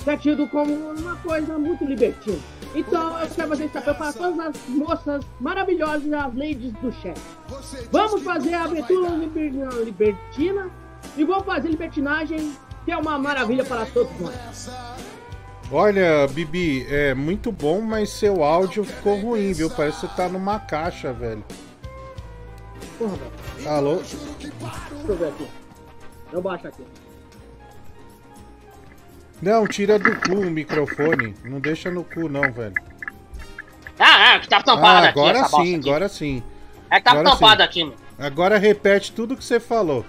ser 0.04 0.18
tido 0.18 0.46
como 0.48 0.72
uma 0.72 1.16
coisa 1.16 1.58
muito 1.58 1.84
libertina. 1.84 2.38
Então 2.76 3.18
eu 3.18 3.26
quero 3.28 3.48
fazer 3.48 3.64
esse 3.64 3.78
apelo 3.78 3.96
para 3.96 4.12
todas 4.12 4.38
as 4.38 4.56
moças 4.68 5.24
maravilhosas 5.40 6.12
as 6.12 6.34
ladies 6.36 6.72
do 6.74 6.92
chat. 6.92 7.18
Vamos 7.90 8.22
fazer 8.22 8.54
a 8.54 8.66
liber- 8.68 9.52
libertina 9.84 10.70
e 11.16 11.24
vamos 11.24 11.44
fazer 11.44 11.68
libertinagem, 11.70 12.52
que 12.84 12.92
é 12.92 12.96
uma 12.96 13.18
maravilha 13.18 13.64
para 13.64 13.86
todos 13.86 14.12
nós. 14.20 14.70
Olha, 15.72 16.26
Bibi, 16.28 16.86
é 16.88 17.14
muito 17.14 17.50
bom, 17.50 17.80
mas 17.80 18.10
seu 18.10 18.44
áudio 18.44 18.84
ficou 18.84 19.18
ruim, 19.18 19.52
viu? 19.52 19.70
Parece 19.70 20.00
que 20.00 20.06
você 20.06 20.16
tá 20.16 20.28
numa 20.28 20.60
caixa, 20.60 21.12
velho. 21.12 21.42
Porra, 22.98 23.16
velho. 23.16 23.68
Alô? 23.70 23.96
Deixa 23.96 24.16
eu 25.08 25.16
ver 25.16 25.28
aqui. 25.28 25.48
Eu 26.32 26.42
baixo 26.42 26.68
aqui. 26.68 26.82
Não, 29.40 29.66
tira 29.66 29.98
do 29.98 30.14
cu 30.20 30.34
o 30.36 30.50
microfone. 30.50 31.34
Não 31.44 31.60
deixa 31.60 31.90
no 31.90 32.04
cu, 32.04 32.28
não, 32.28 32.52
velho. 32.52 32.74
Ah, 33.98 34.34
é, 34.34 34.38
que 34.40 34.48
tá 34.48 34.58
Ah, 34.58 34.62
tampado 34.62 35.06
aqui, 35.06 35.18
agora 35.18 35.38
essa 35.38 35.48
bosta 35.48 35.64
sim, 35.66 35.76
aqui. 35.76 35.88
agora 35.88 36.08
sim. 36.08 36.42
É 36.90 36.96
que 36.98 37.04
tá 37.04 37.10
Agora 37.12 37.30
tampado 37.30 37.62
sim. 37.62 37.68
aqui, 37.68 37.84
mano. 37.84 37.96
Agora 38.18 38.58
repete 38.58 39.12
tudo 39.12 39.36
que 39.36 39.44
você 39.44 39.58
falou. 39.58 40.04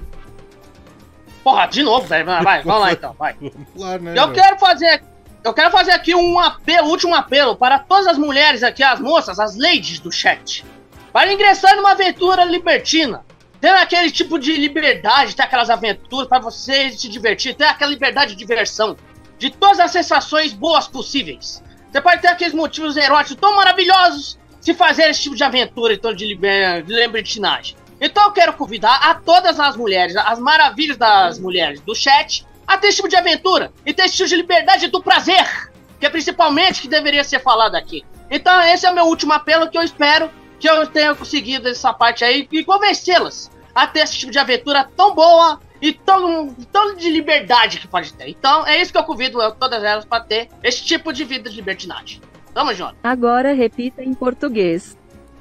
Porra, 1.46 1.68
de 1.68 1.84
novo, 1.84 2.08
velho. 2.08 2.26
Vai, 2.26 2.44
vai, 2.44 2.64
vamos 2.64 2.82
lá 2.82 2.92
então, 2.92 3.14
vai. 3.14 3.36
Lá, 3.76 4.00
né? 4.00 4.14
Eu 4.18 4.28
meu? 4.28 4.32
quero 4.32 4.58
fazer. 4.58 5.04
Eu 5.44 5.54
quero 5.54 5.70
fazer 5.70 5.92
aqui 5.92 6.16
um 6.16 6.40
apelo, 6.40 6.90
último 6.90 7.14
apelo 7.14 7.56
para 7.56 7.78
todas 7.78 8.08
as 8.08 8.18
mulheres 8.18 8.64
aqui, 8.64 8.82
as 8.82 9.00
moças, 9.00 9.40
as 9.40 9.56
ladies 9.56 10.00
do 10.00 10.12
chat. 10.12 10.66
Para 11.14 11.32
ingressar 11.32 11.76
numa 11.76 11.92
aventura 11.92 12.44
libertina. 12.46 13.24
Ter 13.62 13.70
aquele 13.70 14.10
tipo 14.10 14.40
de 14.40 14.58
liberdade, 14.58 15.36
ter 15.36 15.44
aquelas 15.44 15.70
aventuras 15.70 16.28
para 16.28 16.40
vocês 16.40 17.00
se 17.00 17.08
divertir, 17.08 17.54
ter 17.54 17.66
aquela 17.66 17.92
liberdade 17.92 18.32
de 18.32 18.38
diversão. 18.40 18.98
De 19.38 19.52
todas 19.52 19.80
as 19.80 19.92
sensações 19.92 20.52
boas 20.52 20.88
possíveis. 20.88 21.64
Você 21.92 22.02
pode 22.02 22.24
ter 22.24 22.30
aqueles 22.30 22.56
motivos 22.56 22.98
eróticos 22.98 23.38
tão 23.40 23.56
maravilhosos 23.56 24.40
se 24.60 24.74
fazer 24.74 25.12
esse 25.12 25.22
tipo 25.22 25.36
de 25.36 25.44
aventura, 25.44 25.94
então, 25.94 26.12
de, 26.12 26.26
liber... 26.26 26.82
de 26.82 26.92
libertinagem. 26.92 27.76
Então 28.00 28.26
eu 28.26 28.32
quero 28.32 28.54
convidar 28.54 28.96
a 28.98 29.16
todas 29.16 29.60
as 29.60 29.76
mulheres, 29.76 30.16
as 30.16 30.40
maravilhas 30.40 30.98
das 30.98 31.40
mulheres 31.40 31.80
do 31.82 31.96
chat, 31.96 32.46
a 32.68 32.78
ter 32.78 32.88
esse 32.88 32.98
tipo 32.98 33.08
de 33.08 33.16
aventura 33.16 33.72
e 33.86 33.94
ter 33.94 34.04
esse 34.06 34.18
tipo 34.18 34.30
de 34.30 34.36
liberdade 34.36 34.88
do 34.88 35.02
prazer, 35.02 35.72
que 36.00 36.06
é 36.06 36.10
principalmente 36.10 36.82
que 36.82 36.88
deveria 36.88 37.24
ser 37.24 37.40
falado 37.40 37.76
aqui. 37.76 38.04
Então 38.30 38.60
esse 38.62 38.86
é 38.86 38.92
o 38.92 38.96
meu 38.96 39.06
último 39.06 39.34
apelo 39.34 39.70
que 39.70 39.78
eu 39.78 39.84
espero 39.84 40.30
que 40.60 40.70
eu 40.70 40.88
tenha 40.88 41.14
conseguido 41.14 41.68
essa 41.70 41.94
parte 41.94 42.24
aí 42.26 42.48
e 42.52 42.64
convencê-las 42.64 43.52
a 43.74 43.86
ter 43.86 44.00
esse 44.00 44.18
tipo 44.18 44.32
de 44.32 44.40
aventura 44.40 44.90
tão 44.96 45.14
boa 45.14 45.60
e 45.82 45.94
tão, 45.94 46.54
tão 46.72 46.96
de 46.96 47.10
liberdade 47.10 47.80
que 47.80 47.88
pode 47.88 48.14
ter. 48.14 48.30
Então 48.30 48.66
é 48.66 48.82
isso 48.82 48.92
que 48.92 48.98
eu 48.98 49.04
convido 49.04 49.42
eu, 49.42 49.52
todas 49.52 49.84
elas 49.84 50.06
para 50.06 50.24
ter 50.24 50.50
esse 50.64 50.84
tipo 50.84 51.12
de 51.14 51.24
vida 51.24 51.50
de 51.50 51.56
libertinagem. 51.56 52.22
Tamo 52.54 52.74
junto. 52.74 52.96
Agora 53.04 53.54
repita 53.54 54.02
em 54.02 54.14
português. 54.14 54.98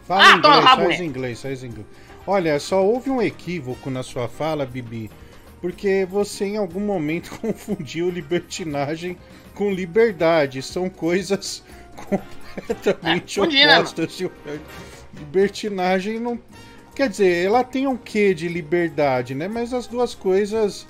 Fala 0.07 0.23
Ah, 0.23 0.37
inglês, 0.37 0.65
faz 0.65 1.01
inglês, 1.01 1.43
faz 1.43 1.65
inglês. 1.65 1.87
Olha, 2.27 2.59
só 2.59 2.85
houve 2.85 3.11
um 3.11 3.21
equívoco 3.21 3.91
na 3.91 4.03
sua 4.03 4.29
fala, 4.29 4.65
Bibi, 4.65 5.11
porque 5.61 6.07
você 6.11 6.47
em 6.47 6.57
algum 6.57 6.81
momento 6.81 7.31
confundiu 7.41 8.11
libertinagem 8.11 9.17
com 9.55 9.71
liberdade. 9.71 10.63
São 10.63 10.89
coisas 10.89 11.63
completamente 11.97 13.41
É, 13.41 13.47
né, 13.67 13.79
opostas. 13.79 14.19
Libertinagem 15.15 16.19
não. 16.19 16.41
Quer 16.95 17.09
dizer, 17.09 17.45
ela 17.45 17.65
tem 17.65 17.87
um 17.87 17.97
quê 17.97 18.33
de 18.33 18.49
liberdade, 18.49 19.35
né? 19.35 19.49
Mas 19.49 19.75
as 19.75 19.87
duas 19.87 20.15
coisas 20.15 20.87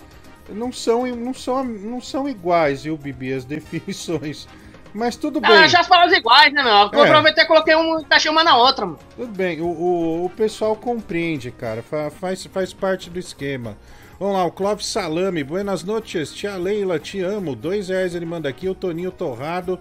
não 0.48 0.70
são, 0.70 1.06
não 1.16 1.32
são, 1.32 1.64
não 1.64 2.00
são 2.00 2.28
iguais, 2.28 2.84
viu, 2.84 2.96
Bibi? 2.96 3.32
As 3.32 3.44
definições. 3.46 4.46
Mas 4.94 5.16
tudo 5.16 5.40
bem. 5.40 5.50
Ah, 5.50 5.66
já 5.66 5.80
as 5.80 5.88
palavras 5.88 6.16
iguais, 6.16 6.52
né, 6.52 6.62
meu? 6.62 6.72
Eu 6.72 7.04
É. 7.04 7.08
aproveitei 7.08 7.42
e 7.42 7.46
coloquei 7.46 7.74
um 7.74 7.98
encaixei 8.00 8.30
uma 8.30 8.44
na 8.44 8.56
outra, 8.56 8.86
mano. 8.86 8.98
Tudo 9.16 9.32
bem, 9.32 9.60
o, 9.60 9.66
o, 9.66 10.24
o 10.26 10.30
pessoal 10.30 10.76
compreende, 10.76 11.50
cara. 11.50 11.82
Fa- 11.82 12.10
faz, 12.10 12.44
faz 12.46 12.72
parte 12.72 13.10
do 13.10 13.18
esquema. 13.18 13.76
Vamos 14.20 14.34
lá, 14.36 14.44
o 14.44 14.52
Clóvis 14.52 14.86
Salame, 14.86 15.42
buenas 15.42 15.82
noites, 15.82 16.32
tia 16.32 16.56
Leila, 16.56 17.00
te 17.00 17.20
amo. 17.20 17.56
Dois 17.56 17.88
reais 17.88 18.14
ele 18.14 18.24
manda 18.24 18.48
aqui, 18.48 18.68
o 18.68 18.74
Toninho 18.74 19.10
Torrado. 19.10 19.80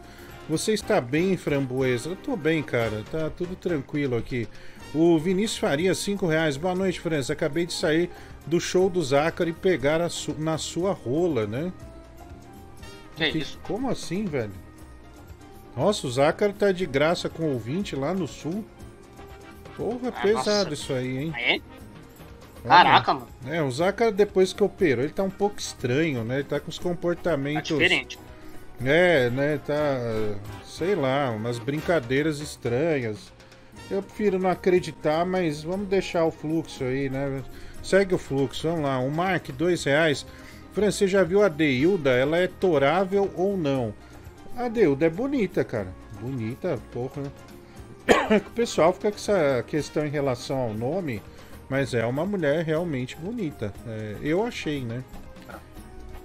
Você 0.50 0.74
está 0.74 1.00
bem, 1.00 1.38
framboesa? 1.38 2.10
Eu 2.10 2.16
tô 2.16 2.36
bem, 2.36 2.64
cara. 2.64 3.04
Tá 3.12 3.30
tudo 3.30 3.56
tranquilo 3.56 4.18
aqui. 4.18 4.48
O 4.96 5.18
Vinícius 5.20 5.60
Faria, 5.60 5.94
cinco 5.94 6.26
reais. 6.26 6.58
Boa 6.58 6.74
noite, 6.74 7.00
França. 7.00 7.34
Acabei 7.34 7.68
de 7.68 7.74
sair 7.74 8.10
do 8.48 8.60
show 8.60 8.90
do 8.90 9.02
Zácaro 9.04 9.50
e 9.50 9.54
pegar 9.54 10.10
su- 10.10 10.36
na 10.40 10.58
sua 10.58 10.92
rola, 10.92 11.46
né? 11.46 11.72
Que 13.16 13.38
isso? 13.38 13.60
Como 13.64 13.90
assim, 13.90 14.26
velho? 14.26 14.52
Nossa, 15.76 16.06
o 16.08 16.12
Zácaro 16.12 16.54
tá 16.54 16.72
de 16.72 16.86
graça 16.86 17.28
com 17.30 17.52
ouvinte 17.52 17.96
lá 17.96 18.14
no 18.14 18.28
sul. 18.28 18.64
Porra, 19.76 20.10
Ah, 20.10 20.22
pesado 20.22 20.70
nossa. 20.70 20.74
isso 20.74 20.94
aí, 20.94 21.18
hein? 21.18 21.34
É? 21.38 21.60
Caraca, 22.68 23.14
mano. 23.14 23.28
É, 23.48 23.62
o 23.62 23.72
Zácaro 23.72 24.12
depois 24.12 24.54
que 24.54 24.64
operou, 24.64 25.04
ele 25.04 25.14
tá 25.14 25.24
um 25.24 25.30
pouco 25.30 25.60
estranho, 25.60 26.24
né? 26.24 26.36
Ele 26.36 26.44
tá 26.44 26.60
com 26.60 26.70
os 26.70 26.78
comportamentos. 26.80 27.68
Diferente. 27.70 28.20
É, 28.84 29.30
né? 29.30 29.60
Tá. 29.66 29.76
Sei 30.64 30.96
lá, 30.96 31.32
umas 31.32 31.60
brincadeiras 31.60 32.40
estranhas. 32.40 33.32
Eu 33.92 34.02
prefiro 34.02 34.40
não 34.40 34.50
acreditar, 34.50 35.26
mas 35.26 35.64
vamos 35.64 35.88
deixar 35.88 36.24
o 36.26 36.32
fluxo 36.32 36.84
aí, 36.84 37.10
né? 37.10 37.44
Segue 37.84 38.16
o 38.16 38.18
fluxo, 38.18 38.68
vamos 38.68 38.84
lá. 38.86 39.00
O 39.00 39.12
Mark, 39.12 39.50
dois 39.50 39.84
reais. 39.84 40.26
Fran, 40.72 40.90
você 40.90 41.06
já 41.08 41.24
viu 41.24 41.44
a 41.44 41.50
Deilda? 41.50 42.12
Ela 42.12 42.38
é 42.38 42.48
torável 42.48 43.30
ou 43.36 43.58
não? 43.58 43.94
A 44.58 44.68
Deilda 44.68 45.06
é 45.06 45.10
bonita, 45.10 45.64
cara. 45.64 45.94
Bonita, 46.22 46.80
porra. 46.92 47.24
É 48.30 48.40
que 48.40 48.48
o 48.48 48.52
pessoal 48.52 48.94
fica 48.94 49.10
com 49.12 49.16
essa 49.18 49.64
questão 49.68 50.06
em 50.06 50.10
relação 50.10 50.58
ao 50.58 50.74
nome, 50.74 51.22
mas 51.70 51.94
é 51.94 52.06
uma 52.06 52.26
mulher 52.26 52.64
realmente 52.66 53.16
bonita. 53.16 53.74
É, 53.88 54.18
eu 54.22 54.46
achei, 54.46 54.84
né? 54.84 55.04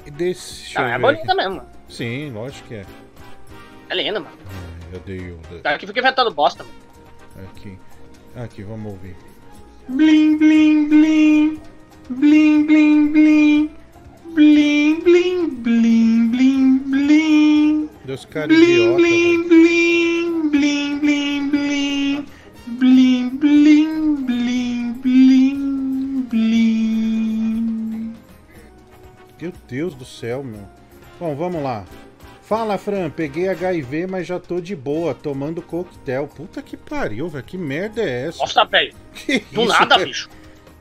E 0.05 0.11
Deixa 0.11 0.81
Não, 0.81 0.89
eu 0.89 0.95
é 0.95 0.99
ver 0.99 1.03
bonita 1.03 1.24
aqui. 1.33 1.37
mesmo, 1.37 1.57
mano. 1.57 1.68
Sim, 1.89 2.31
lógico 2.33 2.68
que 2.68 2.74
é. 2.76 2.87
É 3.91 3.95
linda, 3.95 4.20
mano. 4.20 4.37
Ai, 4.93 4.97
a 4.99 5.05
Deilda. 5.05 5.57
O 5.57 5.62
cara 5.62 5.79
que 5.79 5.87
fica 5.87 6.01
inventando 6.01 6.31
bosta, 6.31 6.64
mano. 6.64 7.49
Aqui. 7.55 7.79
Aqui, 8.37 8.62
vamos 8.62 8.93
ouvir. 8.93 9.16
Blim, 9.89 10.37
blim, 10.39 10.89
blim. 10.89 11.61
Blim, 12.11 12.66
blim, 12.66 13.12
blim. 13.12 13.70
Blim, 14.39 15.01
blim, 15.05 15.51
blim, 15.64 16.30
blim, 16.30 16.78
blim. 16.93 17.89
Deus 18.07 18.24
cara 18.24 18.47
Blim, 18.47 18.62
idiota. 18.62 18.97
blim, 18.99 19.49
blim, 19.49 20.51
blim, 20.51 21.01
blim, 21.01 21.51
blim. 21.51 22.26
Blim, 22.80 23.30
blim, 23.41 24.26
blim, 24.26 24.93
blim, 25.03 26.22
blim. 26.30 28.14
Meu 29.41 29.53
Deus 29.68 29.95
do 29.97 30.05
céu, 30.05 30.45
meu. 30.45 30.62
Bom, 31.18 31.34
vamos 31.34 31.61
lá. 31.61 31.84
Fala, 32.43 32.78
Fran. 32.78 33.11
Peguei 33.11 33.49
HIV, 33.49 34.07
mas 34.07 34.24
já 34.28 34.39
tô 34.39 34.61
de 34.61 34.76
boa, 34.76 35.14
tomando 35.14 35.61
coquetel. 35.61 36.28
Puta 36.28 36.62
que 36.62 36.76
pariu, 36.76 37.28
velho. 37.28 37.45
Que 37.45 37.59
merda 37.59 38.03
é 38.03 38.26
essa? 38.28 38.39
Nossa, 38.39 38.64
velho. 38.64 38.95
Que 39.14 39.41
Do 39.51 39.62
isso, 39.62 39.68
nada, 39.72 39.99
velho? 39.99 40.09
bicho. 40.09 40.30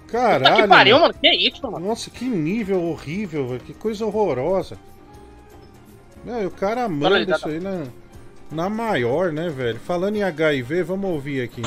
Caralho. 0.08 0.46
Puta 0.46 0.62
que 0.62 0.68
pariu, 0.68 1.00
mano. 1.00 1.14
Que 1.14 1.30
isso, 1.30 1.70
mano? 1.70 1.88
Nossa, 1.88 2.10
que 2.10 2.26
nível 2.26 2.84
horrível, 2.84 3.48
velho. 3.48 3.62
Que 3.62 3.74
coisa 3.74 4.06
horrorosa. 4.06 4.78
Não, 6.26 6.42
e 6.42 6.46
o 6.46 6.52
cara 6.52 6.88
manda 6.90 7.22
isso 7.22 7.48
aí 7.48 7.60
na, 7.60 7.84
na 8.52 8.70
maior, 8.70 9.32
né, 9.32 9.50
velho? 9.50 9.80
Falando 9.86 10.16
em 10.16 10.24
HIV, 10.24 10.84
vamos 10.84 11.10
ouvir 11.10 11.42
aqui. 11.42 11.62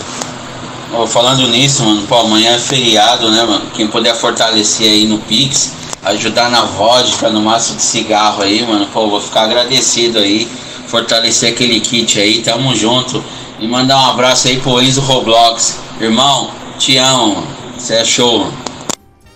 Ó, 0.93 1.07
falando 1.07 1.47
nisso, 1.49 1.84
mano, 1.84 2.07
pô, 2.07 2.16
amanhã 2.16 2.55
é 2.55 2.59
feriado, 2.59 3.30
né, 3.30 3.45
mano? 3.45 3.70
Quem 3.74 3.86
puder 3.86 4.14
fortalecer 4.14 4.91
aí 4.91 5.07
no 5.07 5.18
Pix, 5.18 5.72
ajudar 6.03 6.51
na 6.51 6.62
vodka, 6.62 7.30
no 7.30 7.41
maço 7.41 7.74
de 7.76 7.82
cigarro 7.82 8.43
aí, 8.43 8.66
mano, 8.66 8.86
pô, 8.86 9.09
vou 9.09 9.20
ficar 9.20 9.43
agradecido 9.43 10.18
aí. 10.18 10.49
Fortalecer 10.88 11.53
aquele 11.53 11.78
kit 11.78 12.18
aí, 12.18 12.43
tamo 12.43 12.74
junto. 12.74 13.22
E 13.61 13.68
mandar 13.68 13.97
um 13.97 14.11
abraço 14.11 14.49
aí 14.49 14.59
pro 14.59 14.82
Enzo 14.82 15.01
Roblox. 15.01 15.78
Irmão, 16.01 16.51
te 16.78 16.97
amo, 16.97 17.36
mano. 17.36 17.60
Você 17.81 17.95
é 17.95 18.05
show. 18.05 18.43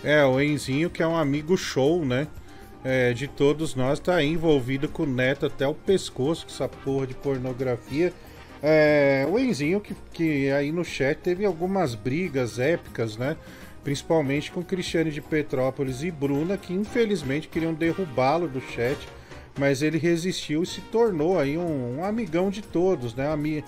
É, 0.04 0.22
o 0.22 0.38
Enzinho, 0.38 0.90
que 0.90 1.02
é 1.02 1.06
um 1.06 1.16
amigo 1.16 1.56
show, 1.56 2.04
né? 2.04 2.28
É, 2.84 3.14
de 3.14 3.26
todos 3.26 3.74
nós, 3.74 3.98
tá 3.98 4.22
envolvido 4.22 4.86
com 4.86 5.04
o 5.04 5.06
Neto 5.06 5.46
até 5.46 5.66
o 5.66 5.72
pescoço 5.72 6.44
com 6.44 6.52
essa 6.52 6.68
porra 6.68 7.06
de 7.06 7.14
pornografia. 7.14 8.12
É, 8.62 9.26
o 9.30 9.38
Enzinho, 9.38 9.80
que, 9.80 9.96
que 10.12 10.50
aí 10.50 10.70
no 10.70 10.84
chat 10.84 11.16
teve 11.20 11.46
algumas 11.46 11.94
brigas 11.94 12.58
épicas, 12.58 13.16
né? 13.16 13.34
Principalmente 13.82 14.52
com 14.52 14.62
Cristiane 14.62 15.10
de 15.10 15.22
Petrópolis 15.22 16.02
e 16.02 16.10
Bruna, 16.10 16.58
que 16.58 16.74
infelizmente 16.74 17.48
queriam 17.48 17.72
derrubá-lo 17.72 18.46
do 18.46 18.60
chat, 18.60 18.98
mas 19.58 19.80
ele 19.80 19.96
resistiu 19.96 20.62
e 20.62 20.66
se 20.66 20.82
tornou 20.82 21.40
aí 21.40 21.56
um, 21.56 21.98
um 21.98 22.04
amigão 22.04 22.50
de 22.50 22.60
todos, 22.60 23.14
né? 23.14 23.26
Ami 23.26 23.64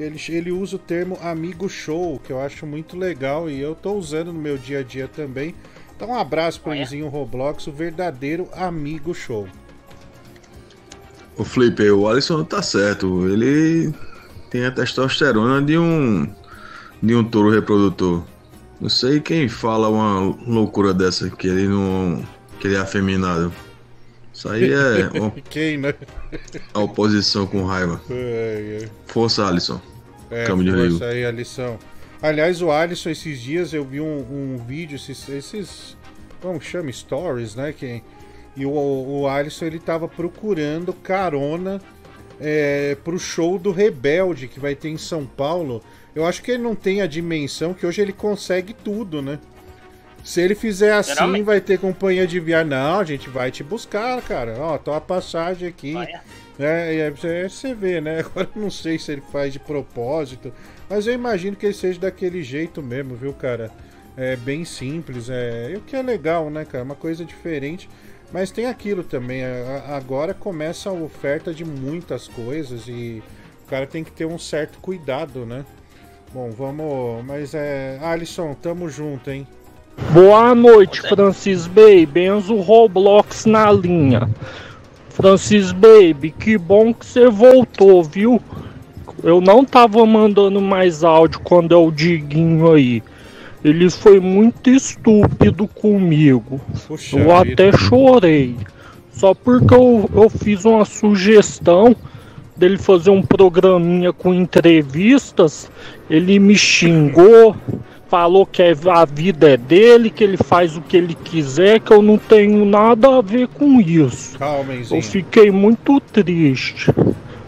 ele, 0.00 0.20
ele 0.28 0.50
usa 0.50 0.76
o 0.76 0.78
termo 0.78 1.18
amigo 1.22 1.68
show, 1.68 2.18
que 2.24 2.32
eu 2.32 2.40
acho 2.40 2.66
muito 2.66 2.96
legal 2.96 3.50
e 3.50 3.60
eu 3.60 3.74
tô 3.74 3.92
usando 3.94 4.32
no 4.32 4.40
meu 4.40 4.56
dia 4.56 4.80
a 4.80 4.82
dia 4.82 5.06
também. 5.06 5.54
Então 5.94 6.08
um 6.08 6.18
abraço 6.18 6.60
pro 6.60 6.74
Enzinho 6.74 7.08
Roblox, 7.08 7.66
o 7.66 7.72
verdadeiro 7.72 8.48
amigo 8.54 9.14
show. 9.14 9.46
O 11.36 11.44
Felipe, 11.44 11.90
o 11.90 12.08
Alisson 12.08 12.42
tá 12.44 12.62
certo. 12.62 13.28
Ele 13.28 13.92
tem 14.48 14.64
a 14.64 14.70
testosterona 14.70 15.60
de 15.62 15.76
um 15.76 16.26
de 17.02 17.14
um 17.14 17.22
touro 17.24 17.50
reprodutor. 17.50 18.22
Não 18.80 18.88
sei 18.88 19.20
quem 19.20 19.48
fala 19.48 19.88
uma 19.88 20.34
loucura 20.46 20.94
dessa 20.94 21.28
que 21.28 21.46
ele 21.46 21.68
não 21.68 22.26
que 22.58 22.66
ele 22.66 22.76
é 22.76 22.78
afeminado. 22.78 23.52
Isso 24.32 24.48
aí 24.48 24.72
é 24.72 25.10
Quem, 25.50 25.76
né? 25.76 25.94
a 26.72 26.80
oposição 26.80 27.46
com 27.46 27.64
raiva. 27.64 28.00
É, 28.10 28.84
é. 28.84 28.88
Força, 29.06 29.46
Alisson. 29.46 29.80
É, 30.30 30.44
Câmbio 30.44 30.72
de 30.72 30.90
força 30.90 31.06
aí 31.06 31.24
a 31.24 31.30
lição. 31.30 31.78
Aliás, 32.22 32.60
o 32.60 32.70
Alisson, 32.70 33.10
esses 33.10 33.40
dias 33.40 33.72
eu 33.72 33.84
vi 33.84 34.00
um, 34.00 34.18
um 34.18 34.56
vídeo, 34.58 34.96
esses, 34.96 35.28
esses. 35.28 35.96
Como 36.40 36.60
chama? 36.60 36.92
Stories, 36.92 37.54
né? 37.54 37.72
Que, 37.72 38.02
e 38.56 38.66
o, 38.66 38.70
o 38.70 39.28
Alisson 39.28 39.64
ele 39.64 39.78
tava 39.78 40.06
procurando 40.06 40.92
carona 40.92 41.80
é, 42.40 42.96
pro 43.02 43.18
show 43.18 43.58
do 43.58 43.70
Rebelde 43.70 44.48
que 44.48 44.60
vai 44.60 44.74
ter 44.74 44.88
em 44.88 44.96
São 44.98 45.26
Paulo. 45.26 45.82
Eu 46.14 46.26
acho 46.26 46.42
que 46.42 46.50
ele 46.50 46.62
não 46.62 46.74
tem 46.74 47.02
a 47.02 47.06
dimensão 47.06 47.72
que 47.72 47.86
hoje 47.86 48.00
ele 48.02 48.12
consegue 48.12 48.72
tudo, 48.74 49.22
né? 49.22 49.38
Se 50.22 50.40
ele 50.40 50.54
fizer 50.54 50.92
assim, 50.92 51.14
Geralmente. 51.14 51.44
vai 51.44 51.60
ter 51.60 51.78
companhia 51.78 52.26
de 52.26 52.38
viagem. 52.40 52.68
Não, 52.68 53.00
a 53.00 53.04
gente 53.04 53.30
vai 53.30 53.50
te 53.50 53.62
buscar, 53.62 54.20
cara. 54.22 54.56
Ó, 54.58 54.76
tô 54.76 54.92
a 54.92 55.00
passagem 55.00 55.68
aqui. 55.68 55.94
É, 56.60 56.94
e 56.94 57.02
aí 57.02 57.10
você, 57.48 57.74
vê, 57.74 58.00
né? 58.00 58.20
Agora 58.26 58.48
eu 58.54 58.62
não 58.62 58.70
sei 58.70 58.98
se 58.98 59.12
ele 59.12 59.22
faz 59.32 59.52
de 59.52 59.58
propósito, 59.58 60.52
mas 60.88 61.06
eu 61.06 61.14
imagino 61.14 61.56
que 61.56 61.66
ele 61.66 61.74
seja 61.74 61.98
daquele 61.98 62.42
jeito 62.42 62.82
mesmo, 62.82 63.16
viu, 63.16 63.32
cara? 63.32 63.70
É 64.16 64.36
bem 64.36 64.64
simples, 64.64 65.30
é. 65.30 65.70
E 65.72 65.76
o 65.76 65.80
que 65.80 65.96
é 65.96 66.02
legal, 66.02 66.50
né, 66.50 66.64
cara? 66.64 66.84
Uma 66.84 66.94
coisa 66.94 67.24
diferente. 67.24 67.88
Mas 68.32 68.50
tem 68.50 68.66
aquilo 68.66 69.02
também. 69.02 69.42
Agora 69.88 70.34
começa 70.34 70.90
a 70.90 70.92
oferta 70.92 71.52
de 71.52 71.64
muitas 71.64 72.28
coisas 72.28 72.86
e 72.86 73.22
o 73.64 73.68
cara 73.68 73.86
tem 73.86 74.04
que 74.04 74.12
ter 74.12 74.26
um 74.26 74.38
certo 74.38 74.78
cuidado, 74.78 75.44
né? 75.46 75.64
Bom, 76.32 76.50
vamos. 76.50 77.24
Mas 77.24 77.54
é. 77.54 77.98
Alisson, 78.02 78.54
tamo 78.54 78.88
junto, 78.88 79.30
hein? 79.30 79.46
Boa 80.12 80.54
noite, 80.54 81.00
Francis 81.02 81.66
Baby. 81.66 82.26
Enzo 82.26 82.56
Roblox 82.56 83.46
na 83.46 83.72
linha. 83.72 84.28
Francis 85.20 85.70
Baby, 85.72 86.30
que 86.30 86.56
bom 86.56 86.94
que 86.94 87.04
você 87.04 87.28
voltou, 87.28 88.02
viu? 88.02 88.40
Eu 89.22 89.38
não 89.38 89.66
tava 89.66 90.06
mandando 90.06 90.62
mais 90.62 91.04
áudio 91.04 91.40
quando 91.40 91.74
é 91.74 91.76
o 91.76 91.90
Diguinho 91.90 92.72
aí. 92.72 93.02
Ele 93.62 93.90
foi 93.90 94.18
muito 94.18 94.70
estúpido 94.70 95.68
comigo. 95.68 96.58
Puxa 96.88 97.18
eu 97.18 97.24
vida. 97.44 97.52
até 97.52 97.76
chorei. 97.76 98.56
Só 99.12 99.34
porque 99.34 99.74
eu, 99.74 100.08
eu 100.14 100.30
fiz 100.30 100.64
uma 100.64 100.86
sugestão 100.86 101.94
dele 102.56 102.78
fazer 102.78 103.10
um 103.10 103.20
programinha 103.20 104.14
com 104.14 104.32
entrevistas. 104.32 105.70
Ele 106.08 106.38
me 106.38 106.56
xingou, 106.56 107.54
falou 108.10 108.44
que 108.44 108.60
é- 108.60 108.74
a 108.90 109.04
vida 109.04 109.50
é 109.50 109.56
dele, 109.56 110.10
que 110.10 110.24
ele 110.24 110.36
faz 110.36 110.76
o 110.76 110.80
que 110.80 110.96
ele 110.96 111.14
quiser, 111.14 111.78
que 111.80 111.92
eu 111.92 112.02
não 112.02 112.18
tenho 112.18 112.64
nada 112.64 113.16
a 113.16 113.20
ver 113.22 113.46
com 113.46 113.80
isso. 113.80 114.36
Calma, 114.36 114.74
Eu 114.74 115.00
fiquei 115.00 115.50
muito 115.50 116.00
triste. 116.00 116.90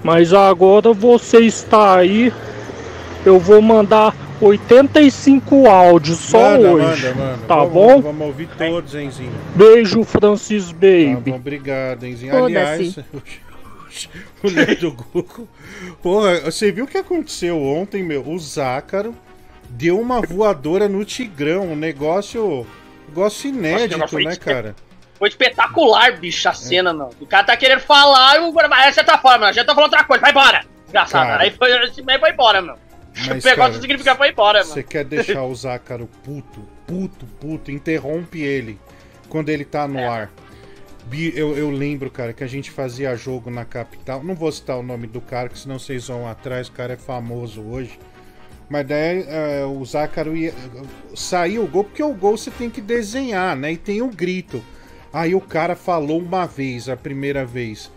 Mas 0.04 0.32
agora 0.32 0.92
você 0.92 1.38
está 1.40 1.96
aí. 1.98 2.32
Eu 3.26 3.38
vou 3.38 3.60
mandar 3.60 4.14
85 4.40 5.68
áudios 5.68 6.18
só 6.18 6.52
Manda, 6.52 6.72
hoje. 6.72 7.06
manda, 7.08 7.14
manda. 7.14 7.38
Tá 7.46 7.56
Vamos- 7.56 7.72
bom? 7.72 8.00
Vamos 8.00 8.26
ouvir 8.28 8.48
todos, 8.58 8.94
Enzinho. 8.94 9.30
Beijo, 9.54 10.02
Francis 10.04 10.68
Tá 10.68 10.72
Baby. 10.74 11.30
bom, 11.30 11.36
obrigado, 11.36 12.04
Enzinho. 12.06 12.44
Aliás, 12.44 12.98
o 14.42 14.48
Léo 14.48 14.76
do 14.80 14.92
Google. 14.92 15.48
Porra, 16.02 16.40
você 16.40 16.72
viu 16.72 16.84
o 16.84 16.88
que 16.88 16.98
aconteceu 16.98 17.60
ontem, 17.62 18.02
meu? 18.02 18.26
O 18.28 18.38
Zácaro 18.38 19.14
deu 19.72 19.98
uma 20.00 20.20
voadora 20.20 20.88
no 20.88 21.04
Tigrão. 21.04 21.72
Um 21.72 21.76
negócio. 21.76 22.66
Negócio 23.08 23.48
inédito, 23.50 24.18
né, 24.20 24.36
cara? 24.36 24.74
Foi 25.18 25.28
espetacular, 25.28 26.18
bicho, 26.18 26.48
a 26.48 26.52
cena, 26.52 26.92
mano. 26.92 27.10
O 27.20 27.26
cara 27.26 27.44
tá 27.44 27.56
querendo 27.56 27.80
falar 27.80 28.36
e 28.36 28.40
o 28.40 28.52
Aí 28.72 28.92
você 28.92 29.04
tá 29.04 29.18
fora, 29.18 29.38
mano. 29.38 29.52
Já 29.52 29.64
tá 29.64 29.74
falando 29.74 29.90
outra 29.90 30.04
coisa, 30.04 30.20
vai 30.20 30.30
embora. 30.30 30.64
Desgraçado. 30.84 31.26
Cara. 31.26 31.42
Aí 31.42 31.50
foi, 31.50 32.18
foi 32.18 32.30
embora, 32.30 32.62
mano. 32.62 32.78
Mas, 33.14 33.26
o 33.28 33.32
negócio 33.32 33.56
cara, 33.56 33.72
significa 33.74 34.16
foi 34.16 34.30
embora, 34.30 34.60
mano. 34.60 34.72
Você 34.72 34.82
quer 34.82 35.04
deixar 35.04 35.42
o 35.42 35.54
Zácaro 35.54 36.08
puto, 36.24 36.60
puto, 36.86 37.26
puto, 37.38 37.70
interrompe 37.70 38.40
ele 38.40 38.80
quando 39.28 39.50
ele 39.50 39.64
tá 39.64 39.86
no 39.86 40.10
ar. 40.10 40.30
Bi- 41.04 41.32
Eu, 41.36 41.56
eu 41.56 41.70
lembro, 41.70 42.10
cara, 42.10 42.32
que 42.32 42.42
a 42.42 42.46
gente 42.46 42.70
fazia 42.70 43.14
jogo 43.14 43.50
na 43.50 43.64
capital. 43.64 44.24
Não 44.24 44.34
vou 44.34 44.50
citar 44.50 44.78
o 44.78 44.82
nome 44.82 45.06
do 45.06 45.20
cara, 45.20 45.48
que 45.48 45.58
senão 45.58 45.78
vocês 45.78 46.08
vão 46.08 46.26
atrás, 46.26 46.68
o 46.68 46.72
cara 46.72 46.94
é 46.94 46.96
famoso 46.96 47.60
hoje. 47.62 47.98
Mas 48.72 48.86
daí 48.86 49.26
é, 49.28 49.64
o 49.66 49.84
Zácaro 49.84 50.34
ia. 50.34 50.54
Saiu 51.14 51.64
o 51.64 51.66
gol, 51.66 51.84
porque 51.84 52.02
o 52.02 52.14
gol 52.14 52.38
você 52.38 52.50
tem 52.50 52.70
que 52.70 52.80
desenhar, 52.80 53.54
né? 53.54 53.72
E 53.72 53.76
tem 53.76 54.00
o 54.00 54.08
grito. 54.08 54.64
Aí 55.12 55.34
o 55.34 55.42
cara 55.42 55.76
falou 55.76 56.18
uma 56.18 56.46
vez, 56.46 56.88
a 56.88 56.96
primeira 56.96 57.44
vez, 57.44 57.90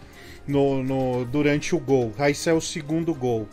no, 0.45 0.83
no, 0.83 1.23
durante 1.23 1.73
o 1.73 1.79
gol. 1.79 2.11
Aí 2.19 2.35
saiu 2.35 2.57
o 2.57 2.61
segundo 2.61 3.13
gol. 3.13 3.47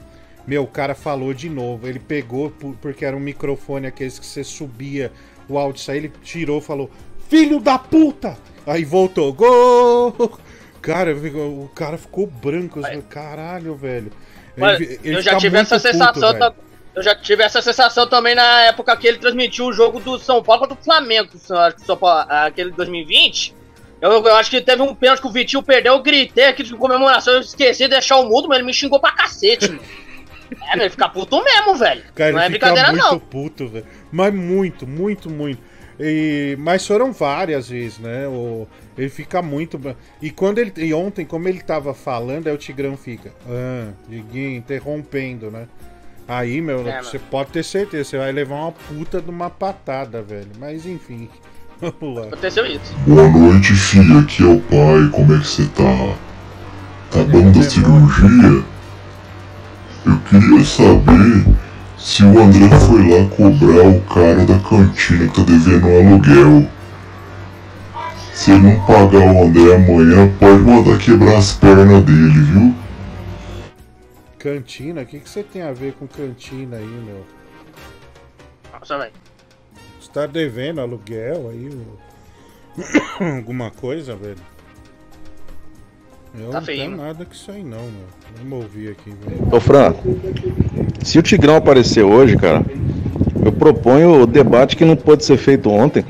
Meu, 0.45 0.65
o 0.65 0.67
cara 0.67 0.97
falou 0.97 1.33
de 1.33 1.49
novo. 1.49 1.87
Ele 1.87 2.01
pegou, 2.01 2.51
por- 2.51 2.75
porque 2.81 3.05
era 3.05 3.17
um 3.17 3.21
microfone 3.21 3.87
aqueles 3.87 4.19
que 4.19 4.27
você 4.27 4.43
subia 4.43 5.13
o 5.49 5.57
áudio 5.57 5.81
sair, 5.81 5.99
ele 5.99 6.13
tirou 6.25 6.59
e 6.59 6.63
falou: 6.63 6.91
Filho 7.29 7.61
da 7.61 7.79
puta! 7.79 8.37
Aí 8.67 8.85
voltou, 8.85 9.33
gol! 9.33 10.13
Cara, 10.83 11.15
o 11.15 11.71
cara 11.73 11.97
ficou 11.97 12.27
branco. 12.27 12.81
falei, 12.81 13.01
Caralho, 13.09 13.77
velho. 13.77 14.11
Mas 14.57 14.81
Ele- 14.81 14.99
ele 15.05 15.17
eu 15.19 15.23
já 15.23 15.37
tive 15.37 15.57
essa 15.57 15.79
sensação. 15.79 16.33
velho. 16.33 16.39
ta- 16.41 16.55
eu 16.95 17.03
já 17.03 17.15
tive 17.15 17.43
essa 17.43 17.63
sensação 17.63 18.07
também 18.07 18.35
na 18.35 18.63
época 18.63 18.97
que 18.97 19.07
ele 19.07 19.19
transmitiu 19.19 19.67
o 19.67 19.73
jogo 19.73 19.99
do 19.99 20.19
São 20.19 20.43
Paulo 20.43 20.61
contra 20.61 20.79
o 20.79 20.85
Flamengo. 20.85 21.31
Acho 21.51 21.77
que 21.77 21.83
São 21.83 21.97
Paulo, 21.97 22.27
aquele 22.29 22.71
de 22.71 22.77
2020. 22.77 23.55
Eu, 24.01 24.11
eu 24.11 24.35
acho 24.35 24.51
que 24.51 24.61
teve 24.61 24.83
um 24.83 24.95
pênalti 24.95 25.21
que 25.21 25.27
o 25.29 25.31
Vitinho 25.31 25.63
perdeu, 25.63 25.95
eu 25.95 26.03
gritei 26.03 26.47
aqui 26.47 26.65
de 26.65 26.75
comemoração, 26.75 27.35
eu 27.35 27.41
esqueci 27.41 27.85
de 27.85 27.91
deixar 27.91 28.17
o 28.17 28.29
mudo, 28.29 28.49
mas 28.49 28.59
ele 28.59 28.67
me 28.67 28.75
xingou 28.75 28.99
pra 28.99 29.13
cacete, 29.13 29.69
mano. 29.69 29.83
É, 30.71 30.79
ele 30.79 30.91
fica 30.91 31.09
puto 31.09 31.43
mesmo, 31.43 31.75
velho. 31.77 32.03
Cara, 32.15 32.33
não 32.33 32.41
é 32.41 32.49
brincadeira, 32.51 32.93
muito 32.93 33.03
não. 33.03 33.19
puto, 33.19 33.69
velho. 33.69 33.87
Mas 34.11 34.35
muito, 34.35 34.87
muito, 34.87 35.31
muito. 35.31 35.63
E, 35.99 36.57
mas 36.59 36.87
foram 36.87 37.11
várias 37.11 37.71
vezes, 37.71 37.99
né? 37.99 38.29
O, 38.29 38.69
ele 38.99 39.09
fica 39.09 39.41
muito. 39.41 39.81
E 40.21 40.31
quando 40.31 40.59
ele. 40.59 40.71
E 40.77 40.93
ontem, 40.93 41.25
como 41.25 41.49
ele 41.49 41.63
tava 41.63 41.95
falando, 41.95 42.49
aí 42.49 42.55
o 42.55 42.59
Tigrão 42.59 42.99
fica. 42.99 43.33
Ah, 43.49 43.93
Diguinho, 44.07 44.59
interrompendo, 44.59 45.51
né? 45.51 45.67
Aí, 46.29 46.61
meu, 46.61 46.87
É, 46.89 47.03
você 47.03 47.19
pode 47.19 47.51
ter 47.51 47.65
certeza, 47.65 48.05
você 48.05 48.19
vai 48.19 48.33
levar 48.33 48.55
uma 48.57 48.73
puta 48.73 49.21
de 49.21 49.31
uma 49.31 49.51
patada, 49.51 50.23
velho. 50.23 50.49
Mas 50.59 50.87
enfim. 50.87 51.29
Vamos 51.81 52.17
lá. 52.17 52.27
Aconteceu 52.27 52.65
isso. 52.67 52.95
Boa 53.07 53.29
noite, 53.29 53.73
filha. 53.75 54.21
Aqui 54.21 54.43
é 54.43 54.47
o 54.47 54.61
pai. 54.61 55.09
Como 55.11 55.35
é 55.35 55.39
que 55.39 55.47
você 55.47 55.67
tá? 55.67 56.15
Tá 57.11 57.25
bom 57.25 57.51
da 57.51 57.63
cirurgia? 57.63 58.65
Eu 60.07 60.19
queria 60.29 60.65
saber 60.65 61.45
se 61.99 62.25
o 62.25 62.41
André 62.41 62.69
foi 62.81 63.09
lá 63.09 63.29
cobrar 63.29 63.87
o 63.89 64.01
cara 64.03 64.45
da 64.45 64.59
cantina 64.61 65.29
que 65.29 65.35
tá 65.35 65.43
devendo 65.43 65.87
o 65.87 65.99
aluguel. 65.99 66.69
Se 68.33 68.53
ele 68.53 68.61
não 68.61 68.81
pagar 68.87 69.21
o 69.21 69.45
André 69.45 69.75
amanhã, 69.75 70.31
pode 70.41 70.63
mandar 70.63 70.99
quebrar 70.99 71.37
as 71.37 71.53
pernas 71.53 72.03
dele, 72.05 72.31
viu? 72.31 72.75
Cantina? 74.43 75.03
O 75.03 75.07
que, 75.07 75.21
que 75.21 75.31
você 75.31 75.43
tem 75.43 75.63
a 75.63 75.73
ver 75.73 75.93
com 75.93 76.07
cantina 76.07 76.77
aí, 76.77 76.85
meu? 76.85 77.25
Nossa, 78.73 78.99
velho. 78.99 79.13
Você 80.01 80.11
tá 80.13 80.27
devendo 80.27 80.81
aluguel 80.81 81.49
aí? 81.51 81.69
o- 81.69 83.23
Alguma 83.37 83.71
coisa, 83.71 84.17
velho? 84.17 84.37
Eu 86.37 86.51
Tá 86.51 86.59
não 86.61 86.67
feio, 86.67 86.79
tenho 86.81 86.97
nada 86.97 87.25
com 87.25 87.33
isso 87.33 87.51
aí 87.53 87.63
não, 87.63 87.83
meu. 87.83 88.07
Vamos 88.39 88.65
ouvir 88.65 88.91
aqui, 88.91 89.11
velho. 89.11 89.49
Ô 89.55 89.61
Fran, 89.61 89.95
se 91.05 91.19
o 91.19 91.23
Tigrão 91.23 91.55
aparecer 91.57 92.03
hoje, 92.03 92.37
cara, 92.37 92.65
eu 93.45 93.53
proponho 93.53 94.23
o 94.23 94.27
debate 94.27 94.75
que 94.75 94.85
não 94.85 94.97
pôde 94.97 95.25
ser 95.25 95.37
feito 95.37 95.71
ontem. 95.71 96.05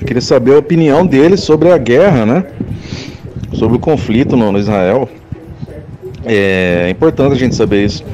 Eu 0.00 0.06
queria 0.06 0.22
saber 0.22 0.54
a 0.54 0.58
opinião 0.58 1.04
dele 1.04 1.36
sobre 1.36 1.70
a 1.70 1.76
guerra, 1.76 2.24
né? 2.24 2.46
Sobre 3.52 3.76
o 3.76 3.80
conflito 3.80 4.36
no, 4.36 4.52
no 4.52 4.58
Israel. 4.58 5.08
É 6.28 6.90
importante 6.90 7.32
a 7.32 7.36
gente 7.36 7.54
saber 7.54 7.84
isso. 7.84 8.04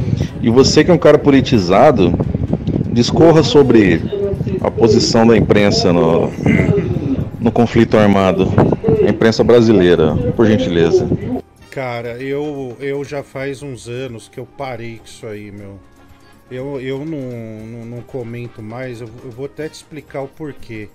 E 0.42 0.50
você 0.50 0.84
que 0.84 0.90
é 0.90 0.94
um 0.94 0.98
cara 0.98 1.18
politizado, 1.18 2.12
discorra 2.92 3.42
sobre 3.42 4.02
a 4.60 4.70
posição 4.70 5.26
da 5.26 5.34
imprensa 5.34 5.92
no, 5.94 6.30
no 7.40 7.50
conflito 7.50 7.96
armado. 7.96 8.48
A 9.06 9.08
imprensa 9.08 9.42
brasileira, 9.42 10.14
por 10.36 10.46
gentileza. 10.46 11.08
Cara, 11.70 12.22
eu, 12.22 12.76
eu 12.80 13.02
já 13.02 13.22
faz 13.22 13.62
uns 13.62 13.88
anos 13.88 14.28
que 14.28 14.38
eu 14.38 14.44
parei 14.44 14.98
com 14.98 15.06
isso 15.06 15.26
aí, 15.26 15.50
meu. 15.50 15.78
Eu, 16.50 16.78
eu 16.82 16.98
não, 16.98 17.18
não, 17.66 17.86
não 17.96 18.02
comento 18.02 18.60
mais, 18.62 19.00
eu, 19.00 19.08
eu 19.24 19.30
vou 19.30 19.46
até 19.46 19.70
te 19.70 19.74
explicar 19.74 20.20
o 20.20 20.28
porquê. 20.28 20.90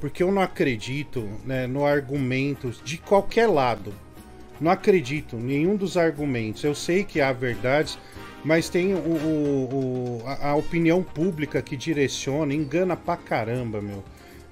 Porque 0.00 0.22
eu 0.22 0.30
não 0.30 0.40
acredito 0.40 1.28
né, 1.44 1.66
no 1.66 1.84
argumento 1.84 2.72
de 2.84 2.96
qualquer 2.96 3.48
lado. 3.48 3.92
Não 4.60 4.70
acredito 4.70 5.36
em 5.36 5.40
nenhum 5.42 5.76
dos 5.76 5.96
argumentos. 5.96 6.62
Eu 6.64 6.74
sei 6.74 7.02
que 7.04 7.20
há 7.20 7.32
verdades, 7.32 7.98
mas 8.44 8.68
tem 8.68 8.94
o, 8.94 8.98
o- 8.98 10.20
o- 10.22 10.22
a, 10.26 10.54
opinião 10.54 11.02
pública 11.02 11.62
que 11.62 11.76
direciona, 11.76 12.52
engana 12.54 12.96
pra 12.96 13.16
caramba, 13.16 13.80
meu. 13.80 14.02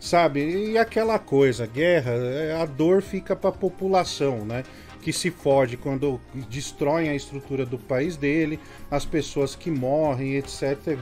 Sabe? 0.00 0.70
E 0.70 0.78
aquela 0.78 1.18
coisa, 1.18 1.66
guerra, 1.66 2.12
é, 2.12 2.54
a 2.60 2.64
dor 2.64 3.02
fica 3.02 3.34
pra 3.34 3.50
população, 3.50 4.44
né? 4.44 4.62
Que 5.02 5.12
se 5.12 5.30
fode 5.30 5.76
quando 5.76 6.20
destroem 6.48 7.08
a 7.08 7.14
estrutura 7.14 7.66
do 7.66 7.78
país 7.78 8.16
dele, 8.16 8.58
as 8.90 9.04
pessoas 9.04 9.54
que 9.56 9.70
morrem, 9.70 10.36
etc. 10.36 10.96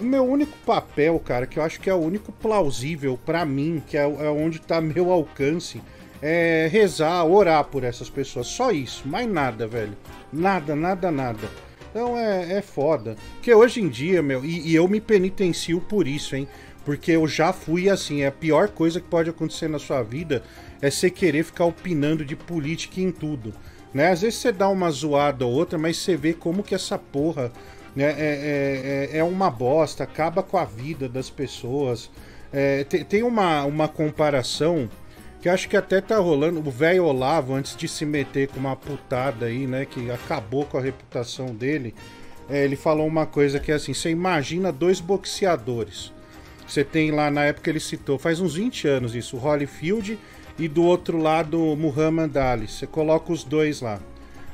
Meu 0.00 0.24
único 0.24 0.56
papel, 0.66 1.18
cara, 1.20 1.46
que 1.46 1.58
eu 1.58 1.62
acho 1.62 1.80
que 1.80 1.88
é 1.88 1.94
o 1.94 1.98
único 1.98 2.32
plausível 2.32 3.16
pra 3.24 3.44
mim, 3.44 3.80
que 3.86 3.96
é, 3.96 4.02
é 4.02 4.28
onde 4.28 4.60
tá 4.60 4.80
meu 4.80 5.12
alcance, 5.12 5.80
é 6.26 6.68
rezar, 6.72 7.22
orar 7.26 7.64
por 7.64 7.84
essas 7.84 8.08
pessoas. 8.08 8.46
Só 8.46 8.70
isso, 8.70 9.06
mais 9.06 9.28
nada, 9.28 9.66
velho. 9.66 9.94
Nada, 10.32 10.74
nada, 10.74 11.10
nada. 11.10 11.46
Então 11.90 12.16
é, 12.18 12.54
é 12.54 12.62
foda. 12.62 13.14
Porque 13.34 13.54
hoje 13.54 13.82
em 13.82 13.88
dia, 13.90 14.22
meu, 14.22 14.42
e, 14.44 14.70
e 14.70 14.74
eu 14.74 14.88
me 14.88 15.00
penitencio 15.02 15.80
por 15.82 16.08
isso, 16.08 16.34
hein? 16.34 16.48
Porque 16.82 17.12
eu 17.12 17.28
já 17.28 17.52
fui 17.52 17.90
assim. 17.90 18.22
É 18.22 18.28
a 18.28 18.32
pior 18.32 18.68
coisa 18.70 19.00
que 19.00 19.06
pode 19.08 19.28
acontecer 19.28 19.68
na 19.68 19.78
sua 19.78 20.02
vida 20.02 20.42
é 20.80 20.90
você 20.90 21.10
querer 21.10 21.44
ficar 21.44 21.66
opinando 21.66 22.24
de 22.24 22.34
política 22.34 23.00
em 23.00 23.10
tudo. 23.12 23.52
Né? 23.92 24.10
Às 24.10 24.22
vezes 24.22 24.38
você 24.40 24.50
dá 24.50 24.68
uma 24.68 24.90
zoada 24.90 25.44
ou 25.46 25.52
outra, 25.52 25.78
mas 25.78 25.98
você 25.98 26.16
vê 26.16 26.32
como 26.32 26.62
que 26.62 26.74
essa 26.74 26.98
porra 26.98 27.52
né, 27.94 28.06
é, 28.06 29.10
é, 29.12 29.16
é- 29.16 29.18
é 29.18 29.24
uma 29.24 29.50
bosta, 29.50 30.02
acaba 30.04 30.42
com 30.42 30.56
a 30.58 30.64
vida 30.64 31.08
das 31.08 31.30
pessoas. 31.30 32.10
É, 32.52 32.82
te- 32.84 33.04
tem 33.04 33.22
uma, 33.22 33.64
uma 33.64 33.86
comparação 33.88 34.88
que 35.44 35.48
acho 35.50 35.68
que 35.68 35.76
até 35.76 36.00
tá 36.00 36.16
rolando. 36.16 36.66
O 36.66 36.70
velho 36.70 37.04
Olavo, 37.04 37.52
antes 37.52 37.76
de 37.76 37.86
se 37.86 38.06
meter 38.06 38.48
com 38.48 38.58
uma 38.58 38.74
putada 38.74 39.44
aí, 39.44 39.66
né? 39.66 39.84
Que 39.84 40.10
acabou 40.10 40.64
com 40.64 40.78
a 40.78 40.80
reputação 40.80 41.54
dele. 41.54 41.94
é, 42.48 42.64
ele 42.64 42.76
falou 42.76 43.06
uma 43.06 43.26
coisa 43.26 43.60
que 43.60 43.70
é 43.70 43.74
assim: 43.74 43.92
você 43.92 44.08
imagina 44.08 44.72
dois 44.72 45.00
boxeadores. 45.00 46.10
Você 46.66 46.82
tem 46.82 47.10
lá, 47.10 47.30
na 47.30 47.44
época 47.44 47.68
ele 47.68 47.78
citou, 47.78 48.18
faz 48.18 48.40
uns 48.40 48.54
20 48.54 48.88
anos 48.88 49.14
isso, 49.14 49.36
o 49.36 49.38
Holyfield 49.38 50.18
e 50.58 50.66
do 50.66 50.82
outro 50.82 51.18
lado 51.18 51.62
o 51.62 51.76
Muhammad 51.76 52.34
Ali. 52.38 52.66
Você 52.66 52.86
coloca 52.86 53.30
os 53.30 53.44
dois 53.44 53.82
lá. 53.82 54.00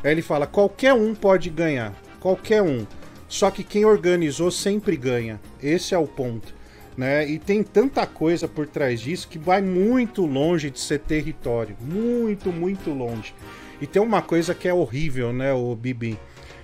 Aí 0.02 0.10
ele 0.10 0.22
fala: 0.22 0.44
qualquer 0.44 0.92
um 0.92 1.14
pode 1.14 1.50
ganhar. 1.50 1.94
Qualquer 2.18 2.62
um. 2.62 2.84
Só 3.28 3.48
que 3.48 3.62
quem 3.62 3.84
organizou 3.84 4.50
sempre 4.50 4.96
ganha. 4.96 5.40
Esse 5.62 5.94
é 5.94 5.98
o 5.98 6.08
ponto. 6.08 6.52
Né? 7.00 7.26
E 7.26 7.38
tem 7.38 7.62
tanta 7.62 8.06
coisa 8.06 8.46
por 8.46 8.66
trás 8.66 9.00
disso 9.00 9.26
que 9.26 9.38
vai 9.38 9.62
muito 9.62 10.26
longe 10.26 10.68
de 10.68 10.78
ser 10.78 10.98
território. 10.98 11.74
Muito, 11.80 12.52
muito 12.52 12.90
longe. 12.90 13.34
E 13.80 13.86
tem 13.86 14.02
uma 14.02 14.20
coisa 14.20 14.54
que 14.54 14.68
é 14.68 14.74
horrível, 14.74 15.32
né, 15.32 15.50
o 15.50 15.74
Bibi? 15.74 16.18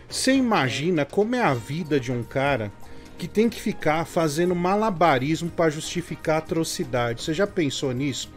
Você 0.07 0.34
imagina 0.34 1.07
como 1.07 1.34
é 1.34 1.43
a 1.43 1.55
vida 1.55 1.99
de 1.99 2.12
um 2.12 2.22
cara 2.22 2.70
que 3.16 3.26
tem 3.26 3.49
que 3.49 3.59
ficar 3.59 4.05
fazendo 4.05 4.55
malabarismo 4.55 5.49
para 5.49 5.70
justificar 5.70 6.37
atrocidade. 6.37 7.22
Você 7.22 7.32
já 7.32 7.47
pensou 7.47 7.91
nisso? 7.93 8.30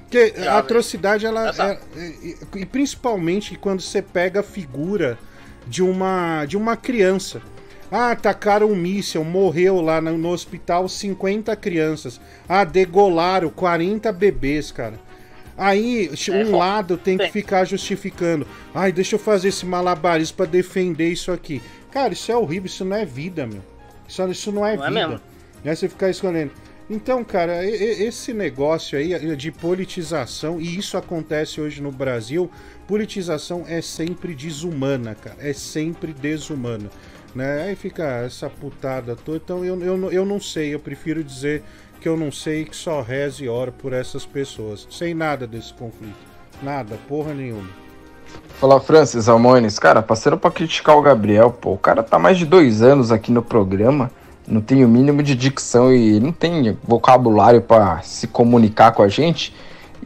Porque 0.00 0.32
a 0.38 0.56
atrocidade, 0.56 1.26
ela. 1.26 1.50
Essa- 1.50 1.78
é- 1.94 2.30
é- 2.30 2.36
e 2.56 2.64
principalmente 2.64 3.56
quando 3.56 3.82
você 3.82 4.00
pega 4.00 4.40
a 4.40 4.42
figura 4.42 5.18
de 5.66 5.82
uma, 5.82 6.46
de 6.46 6.56
uma 6.56 6.78
criança. 6.78 7.42
Ah, 7.90 8.10
atacaram 8.10 8.70
um 8.70 8.74
míssil, 8.74 9.22
morreu 9.24 9.80
lá 9.80 10.00
no, 10.00 10.28
hospital 10.30 10.88
50 10.88 11.54
crianças. 11.56 12.20
Ah, 12.48 12.64
degolaram 12.64 13.48
40 13.48 14.12
bebês, 14.12 14.72
cara. 14.72 14.94
Aí, 15.56 16.10
um 16.30 16.56
lado 16.56 16.98
tem 16.98 17.16
que 17.16 17.30
ficar 17.30 17.64
justificando. 17.64 18.46
Ai, 18.74 18.92
deixa 18.92 19.14
eu 19.14 19.18
fazer 19.18 19.48
esse 19.48 19.64
malabarismo 19.64 20.36
pra 20.36 20.46
defender 20.46 21.08
isso 21.08 21.32
aqui. 21.32 21.62
Cara, 21.90 22.12
isso 22.12 22.30
é 22.30 22.36
horrível, 22.36 22.66
isso 22.66 22.84
não 22.84 22.96
é 22.96 23.06
vida, 23.06 23.46
meu. 23.46 23.62
Isso, 24.06 24.28
isso 24.30 24.52
não 24.52 24.66
é 24.66 24.76
Não 24.76 24.84
é 24.84 24.88
vida. 24.88 25.08
mesmo. 25.08 25.20
Né, 25.64 25.74
você 25.74 25.88
ficar 25.88 26.10
escolhendo. 26.10 26.52
Então, 26.88 27.24
cara, 27.24 27.64
esse 27.64 28.32
negócio 28.32 28.96
aí 28.96 29.34
de 29.34 29.50
politização, 29.50 30.60
e 30.60 30.78
isso 30.78 30.96
acontece 30.96 31.60
hoje 31.60 31.82
no 31.82 31.90
Brasil, 31.90 32.48
politização 32.86 33.64
é 33.66 33.80
sempre 33.80 34.34
desumana, 34.34 35.16
cara. 35.16 35.36
É 35.40 35.52
sempre 35.52 36.12
desumana. 36.12 36.88
Né? 37.36 37.64
Aí 37.64 37.76
fica 37.76 38.02
essa 38.24 38.48
putada 38.48 39.14
toda. 39.14 39.36
Então 39.36 39.62
eu, 39.62 39.78
eu, 39.82 40.10
eu 40.10 40.24
não 40.24 40.40
sei, 40.40 40.72
eu 40.74 40.80
prefiro 40.80 41.22
dizer 41.22 41.62
que 42.00 42.08
eu 42.08 42.16
não 42.16 42.32
sei, 42.32 42.64
que 42.64 42.74
só 42.74 43.02
reze 43.02 43.44
e 43.44 43.48
ora 43.48 43.70
por 43.70 43.92
essas 43.92 44.24
pessoas. 44.24 44.88
Sem 44.90 45.12
nada 45.12 45.46
desse 45.46 45.74
conflito. 45.74 46.16
Nada, 46.62 46.98
porra 47.06 47.34
nenhuma. 47.34 47.68
Fala, 48.58 48.80
Francis 48.80 49.28
Almones. 49.28 49.78
Cara, 49.78 50.00
parceiro 50.00 50.38
pra 50.38 50.50
criticar 50.50 50.96
o 50.96 51.02
Gabriel, 51.02 51.50
pô. 51.50 51.72
O 51.72 51.78
cara 51.78 52.02
tá 52.02 52.18
mais 52.18 52.38
de 52.38 52.46
dois 52.46 52.80
anos 52.80 53.12
aqui 53.12 53.30
no 53.30 53.42
programa, 53.42 54.10
não 54.48 54.62
tem 54.62 54.82
o 54.82 54.88
mínimo 54.88 55.22
de 55.22 55.34
dicção 55.34 55.92
e 55.92 56.18
não 56.18 56.32
tem 56.32 56.78
vocabulário 56.82 57.60
pra 57.60 58.00
se 58.00 58.26
comunicar 58.26 58.92
com 58.92 59.02
a 59.02 59.08
gente. 59.08 59.54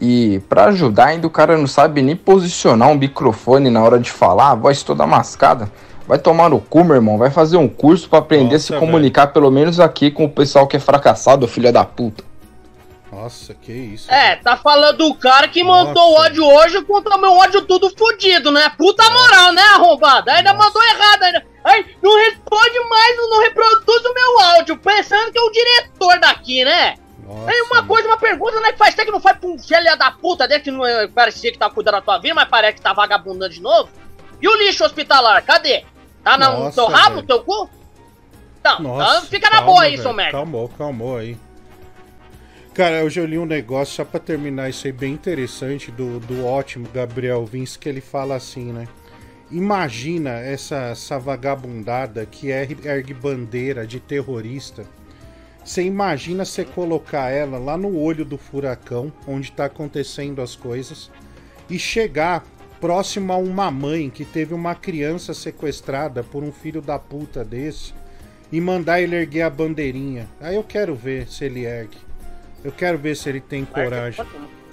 E 0.01 0.41
pra 0.49 0.65
ajudar, 0.65 1.07
ainda 1.07 1.29
o 1.29 1.31
cara 1.31 1.57
não 1.57 1.69
sabe 1.69 2.03
nem 2.03 2.17
posicionar 2.17 2.89
um 2.89 2.99
microfone 2.99 3.71
na 3.71 3.81
hora 3.85 4.01
de 4.01 4.11
falar, 4.11 4.51
a 4.51 4.55
voz 4.57 4.83
toda 4.83 5.07
mascada. 5.07 5.71
Vai 6.11 6.19
tomar 6.19 6.51
no 6.51 6.61
cu, 6.61 6.83
meu 6.83 6.97
irmão. 6.97 7.17
Vai 7.17 7.31
fazer 7.31 7.57
um 7.57 7.69
curso 7.69 8.09
pra 8.09 8.19
aprender 8.19 8.57
a 8.57 8.59
se 8.59 8.73
Nossa, 8.73 8.85
comunicar, 8.85 9.29
pelo 9.29 9.49
menos 9.49 9.79
aqui, 9.79 10.11
com 10.11 10.25
o 10.25 10.29
pessoal 10.29 10.67
que 10.67 10.77
é 10.77 10.81
fracassado, 10.81 11.47
filha 11.47 11.71
da 11.71 11.85
puta. 11.85 12.25
Nossa, 13.13 13.55
que 13.55 13.71
isso. 13.71 14.11
É, 14.11 14.35
tá 14.35 14.57
falando 14.57 14.99
do 14.99 15.15
cara 15.15 15.47
que 15.47 15.63
mandou 15.63 16.03
o 16.03 16.15
ódio 16.15 16.45
hoje 16.45 16.83
contra 16.83 17.15
o 17.15 17.21
meu 17.21 17.31
ódio 17.35 17.63
tudo 17.63 17.89
fudido, 17.97 18.51
né? 18.51 18.73
Puta 18.77 19.09
moral, 19.09 19.53
né, 19.53 19.63
arrombada? 19.63 20.33
Ainda 20.33 20.53
mandou 20.53 20.83
errado, 20.83 21.23
ainda. 21.23 21.47
Ai, 21.65 21.87
não 22.03 22.17
responde 22.17 22.81
mais, 22.89 23.17
não 23.17 23.43
reproduz 23.43 24.05
o 24.05 24.13
meu 24.13 24.41
áudio, 24.57 24.77
pensando 24.79 25.31
que 25.31 25.39
é 25.39 25.43
o 25.43 25.53
diretor 25.53 26.19
daqui, 26.19 26.65
né? 26.65 26.97
Aí 27.47 27.63
uma 27.71 27.85
coisa, 27.85 28.09
uma 28.09 28.19
pergunta, 28.19 28.59
né? 28.59 28.73
Que 28.73 28.79
faz 28.79 28.97
tempo 28.97 29.07
que 29.07 29.13
não 29.13 29.21
foi 29.21 29.35
pra 29.35 29.49
um 29.49 29.57
filho 29.57 29.97
da 29.97 30.11
puta 30.11 30.49
dele 30.49 30.61
que 30.65 30.73
não 30.73 30.85
é- 30.85 31.07
parecia 31.07 31.53
que 31.53 31.59
tava 31.59 31.73
cuidando 31.73 31.95
da 31.95 32.01
tua 32.01 32.19
vida, 32.19 32.35
mas 32.35 32.49
parece 32.49 32.75
que 32.75 32.83
tá 32.83 32.93
vagabundando 32.93 33.55
de 33.55 33.63
novo. 33.63 33.89
E 34.43 34.49
o 34.49 34.57
lixo 34.57 34.85
hospitalar, 34.85 35.41
cadê? 35.45 35.85
Tá 36.23 36.37
na, 36.37 36.51
no 36.51 36.65
Nossa, 36.65 36.77
teu 36.77 36.87
rabo, 36.87 37.17
no 37.17 37.23
teu 37.23 37.43
cu? 37.43 37.69
Então, 38.61 38.81
Nossa, 38.83 39.19
então 39.19 39.29
fica 39.29 39.49
na 39.49 39.57
calma, 39.57 39.67
boa 39.67 39.83
aí, 39.83 39.99
seu 39.99 40.13
merda. 40.13 40.33
Calmou, 40.33 40.69
calmou 40.69 41.17
aí. 41.17 41.37
Cara, 42.75 43.05
hoje 43.05 43.19
eu 43.19 43.27
li 43.27 43.39
um 43.39 43.47
negócio, 43.47 43.95
só 43.95 44.05
pra 44.05 44.21
terminar 44.21 44.69
isso 44.69 44.87
aí, 44.87 44.93
bem 44.93 45.13
interessante, 45.13 45.91
do, 45.91 46.21
do 46.21 46.47
ótimo 46.47 46.89
Gabriel 46.93 47.45
Vince, 47.45 47.79
que 47.79 47.89
ele 47.89 48.01
fala 48.01 48.37
assim, 48.37 48.73
né? 48.73 48.87
Imagina 49.51 50.31
essa, 50.39 50.77
essa 50.91 51.19
vagabundada 51.19 52.25
que 52.25 52.49
ergue, 52.49 52.87
ergue 52.87 53.13
bandeira 53.13 53.87
de 53.87 53.99
terrorista. 53.99 54.87
Você 55.65 55.83
imagina 55.83 56.45
você 56.45 56.65
colocar 56.65 57.31
ela 57.31 57.59
lá 57.59 57.77
no 57.77 57.99
olho 57.99 58.25
do 58.25 58.39
furacão, 58.39 59.13
onde 59.27 59.51
tá 59.51 59.65
acontecendo 59.65 60.41
as 60.41 60.55
coisas, 60.55 61.11
e 61.69 61.79
chegar 61.79 62.45
próximo 62.81 63.33
a 63.33 63.37
uma 63.37 63.71
mãe 63.71 64.09
que 64.09 64.25
teve 64.25 64.55
uma 64.55 64.75
criança 64.75 65.35
sequestrada 65.35 66.25
por 66.25 66.43
um 66.43 66.51
filho 66.51 66.81
da 66.81 66.99
puta 66.99 67.45
desse 67.45 67.93
e 68.51 68.61
mandar 68.61 69.01
ele 69.01 69.17
erguer 69.17 69.43
a 69.43 69.51
bandeirinha. 69.51 70.27
Aí 70.41 70.57
eu 70.57 70.65
quero 70.65 70.95
ver 70.95 71.29
se 71.29 71.45
ele 71.45 71.65
ergue. 71.65 71.99
Eu 72.65 72.73
quero 72.73 72.99
ver 72.99 73.17
se 73.17 73.29
ele 73.29 73.41
tem 73.41 73.65
coragem. 73.65 74.25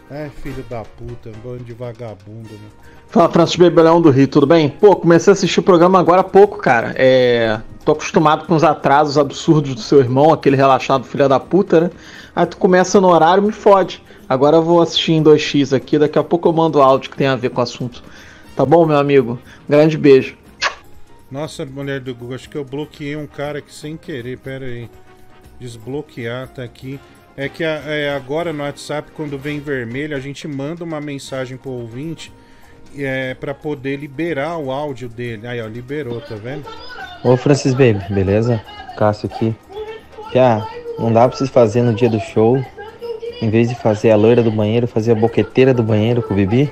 É, 0.09 0.29
filho 0.29 0.63
da 0.69 0.83
puta, 0.83 1.29
um 1.29 1.39
bando 1.43 1.63
de 1.65 1.73
vagabundo, 1.73 2.53
né? 2.53 2.69
Fala, 3.09 3.29
Francis 3.29 3.57
Bebelão 3.57 4.01
do 4.01 4.09
Rio, 4.09 4.27
tudo 4.27 4.47
bem? 4.47 4.69
Pô, 4.69 4.95
comecei 4.95 5.31
a 5.31 5.33
assistir 5.33 5.59
o 5.59 5.63
programa 5.63 5.99
agora 5.99 6.21
há 6.21 6.23
pouco, 6.23 6.57
cara. 6.57 6.93
É. 6.95 7.59
Tô 7.83 7.91
acostumado 7.93 8.45
com 8.45 8.55
os 8.55 8.63
atrasos 8.63 9.17
absurdos 9.17 9.75
do 9.75 9.81
seu 9.81 9.99
irmão, 9.99 10.33
aquele 10.33 10.55
relaxado 10.55 11.05
filho 11.05 11.27
da 11.27 11.39
puta, 11.39 11.81
né? 11.81 11.91
Aí 12.35 12.45
tu 12.45 12.57
começa 12.57 12.99
no 13.01 13.07
horário 13.07 13.43
me 13.43 13.51
fode. 13.51 14.03
Agora 14.29 14.57
eu 14.57 14.61
vou 14.61 14.81
assistir 14.81 15.13
em 15.13 15.23
2x 15.23 15.75
aqui, 15.75 15.97
daqui 15.97 16.19
a 16.19 16.23
pouco 16.23 16.47
eu 16.47 16.53
mando 16.53 16.81
áudio 16.81 17.09
que 17.09 17.17
tem 17.17 17.27
a 17.27 17.35
ver 17.35 17.49
com 17.49 17.59
o 17.59 17.63
assunto. 17.63 18.03
Tá 18.55 18.65
bom, 18.65 18.85
meu 18.85 18.97
amigo? 18.97 19.39
Grande 19.67 19.97
beijo. 19.97 20.37
Nossa, 21.31 21.65
mulher 21.65 21.99
do 21.99 22.15
Google, 22.15 22.35
acho 22.35 22.49
que 22.49 22.57
eu 22.57 22.63
bloqueei 22.63 23.15
um 23.15 23.27
cara 23.27 23.59
aqui 23.59 23.73
sem 23.73 23.97
querer, 23.97 24.37
pera 24.37 24.65
aí. 24.65 24.89
Desbloquear, 25.59 26.47
tá 26.47 26.63
aqui. 26.63 26.99
É 27.37 27.47
que 27.47 27.63
a- 27.63 27.83
é, 27.85 28.09
agora 28.15 28.51
no 28.51 28.63
WhatsApp, 28.63 29.11
quando 29.11 29.37
vem 29.37 29.59
vermelho, 29.59 30.17
a 30.17 30.19
gente 30.19 30.47
manda 30.47 30.83
uma 30.83 30.99
mensagem 30.99 31.55
pro 31.55 31.69
ouvinte 31.69 32.33
é, 32.97 33.35
para 33.35 33.53
poder 33.53 33.97
liberar 33.97 34.57
o 34.57 34.71
áudio 34.71 35.07
dele. 35.07 35.45
Aí, 35.45 35.61
ó, 35.61 35.67
liberou, 35.67 36.19
tá 36.19 36.33
vendo? 36.33 36.65
Ô 37.23 37.37
Francis 37.37 37.73
Baby, 37.73 38.01
beleza? 38.09 38.59
Cássio 38.97 39.29
aqui. 39.31 39.55
Já, 40.33 40.67
não 40.97 41.13
dá 41.13 41.27
pra 41.27 41.37
vocês 41.37 41.49
fazer 41.49 41.83
no 41.83 41.93
dia 41.93 42.09
do 42.09 42.19
show, 42.19 42.57
em 43.39 43.49
vez 43.51 43.69
de 43.69 43.75
fazer 43.75 44.09
a 44.09 44.15
loira 44.15 44.41
do 44.41 44.51
banheiro, 44.51 44.87
fazer 44.87 45.11
a 45.11 45.15
boqueteira 45.15 45.75
do 45.75 45.83
banheiro 45.83 46.23
com 46.23 46.33
o 46.33 46.37
Bibi? 46.37 46.71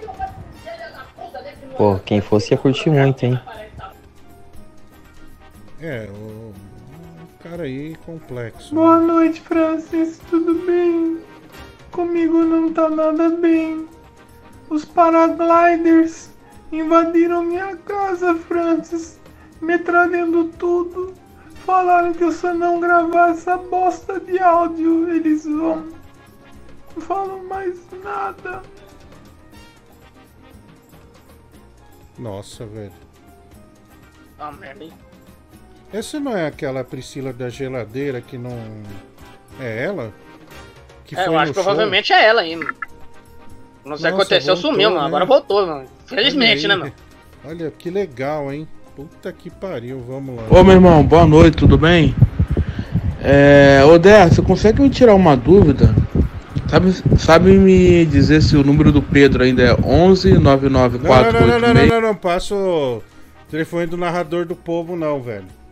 Pô, 1.77 1.99
quem 1.99 2.21
fosse 2.21 2.53
ia 2.53 2.57
curtir 2.57 2.89
muito, 2.89 3.23
hein? 3.23 3.39
É, 5.79 6.07
o, 6.09 6.44
cara 7.55 7.63
aí 7.63 7.95
complexo. 8.05 8.75
Boa 8.75 8.99
noite, 8.99 9.39
Francis. 9.39 10.19
Tudo 10.29 10.55
bem? 10.65 11.21
Comigo 11.89 12.43
não 12.43 12.73
tá 12.73 12.89
nada 12.89 13.29
bem. 13.29 13.87
Os 14.69 14.83
paragliders 14.83 16.31
invadiram 16.69 17.43
minha 17.43 17.77
casa, 17.77 18.35
Francis, 18.35 19.17
metralhando 19.61 20.49
tudo. 20.59 21.13
Falaram 21.65 22.13
que 22.13 22.29
se 22.29 22.45
eu 22.45 22.53
não 22.53 22.81
gravar 22.81 23.29
essa 23.29 23.55
bosta 23.55 24.19
de 24.19 24.37
áudio, 24.37 25.09
eles 25.09 25.45
vão. 25.45 25.87
Não 26.93 27.01
falam 27.01 27.41
mais 27.45 27.79
nada. 28.03 28.63
Nossa, 32.19 32.65
velho. 32.65 32.91
Ah, 34.37 34.51
merda, 34.51 34.83
hein? 34.83 34.93
Essa 35.95 36.19
não 36.19 36.35
é 36.35 36.45
aquela 36.45 36.83
Priscila 36.83 37.31
da 37.31 37.47
geladeira 37.47 38.19
que 38.19 38.37
não. 38.37 38.51
É 39.61 39.85
ela? 39.85 40.11
Que 41.05 41.17
É, 41.17 41.25
eu 41.25 41.39
acho 41.39 41.53
que 41.53 41.53
provavelmente 41.53 42.11
é 42.11 42.25
ela 42.25 42.41
aí, 42.41 42.53
mano. 42.53 42.75
Não 43.85 43.95
sei 43.95 44.11
o 44.11 44.15
que 44.15 44.21
aconteceu, 44.21 44.55
voltou, 44.55 44.71
sumiu, 44.71 44.89
mano. 44.89 45.01
né? 45.03 45.07
Agora 45.07 45.23
voltou, 45.23 45.65
mano. 45.65 45.85
Felizmente, 46.05 46.67
né, 46.67 46.75
mano? 46.75 46.91
Olha 47.45 47.71
que 47.71 47.89
legal, 47.89 48.51
hein? 48.51 48.67
Puta 48.93 49.31
que 49.31 49.49
pariu, 49.49 50.03
vamos 50.05 50.35
lá. 50.35 50.43
Ô 50.49 50.65
meu 50.65 50.73
irmão, 50.73 51.01
boa 51.01 51.25
noite, 51.25 51.55
tudo 51.55 51.77
bem? 51.77 52.13
É, 53.23 53.81
ô 53.85 53.97
Dé, 53.97 54.27
você 54.27 54.41
consegue 54.41 54.81
me 54.81 54.89
tirar 54.89 55.15
uma 55.15 55.37
dúvida? 55.37 55.95
Sabe, 56.67 56.91
sabe 57.17 57.51
me 57.57 58.05
dizer 58.05 58.41
se 58.41 58.57
o 58.57 58.65
número 58.65 58.91
do 58.91 59.01
Pedro 59.01 59.45
ainda 59.45 59.63
é 59.63 59.73
11 59.73 60.33
Não, 60.33 60.41
não, 60.41 60.57
não, 60.57 60.69
não, 60.69 60.69
não, 60.69 60.89
não, 60.89 60.93
99486? 60.93 61.89
não, 61.89 62.01
não, 62.01 62.15
passa 62.15 62.53
o 62.53 63.01
telefone 63.49 63.85
do 63.85 63.95
narrador 63.95 64.45
do 64.45 64.57
povo, 64.57 64.97
não, 64.97 65.21
velho. 65.21 65.45
O 65.45 65.64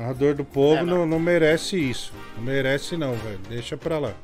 narrador 0.00 0.34
do 0.34 0.44
povo 0.44 0.84
não, 0.86 1.04
não 1.04 1.20
merece 1.20 1.76
isso. 1.76 2.12
Não 2.36 2.42
merece, 2.42 2.96
não, 2.96 3.12
velho. 3.12 3.38
Deixa 3.50 3.76
pra 3.76 3.98
lá. 3.98 4.14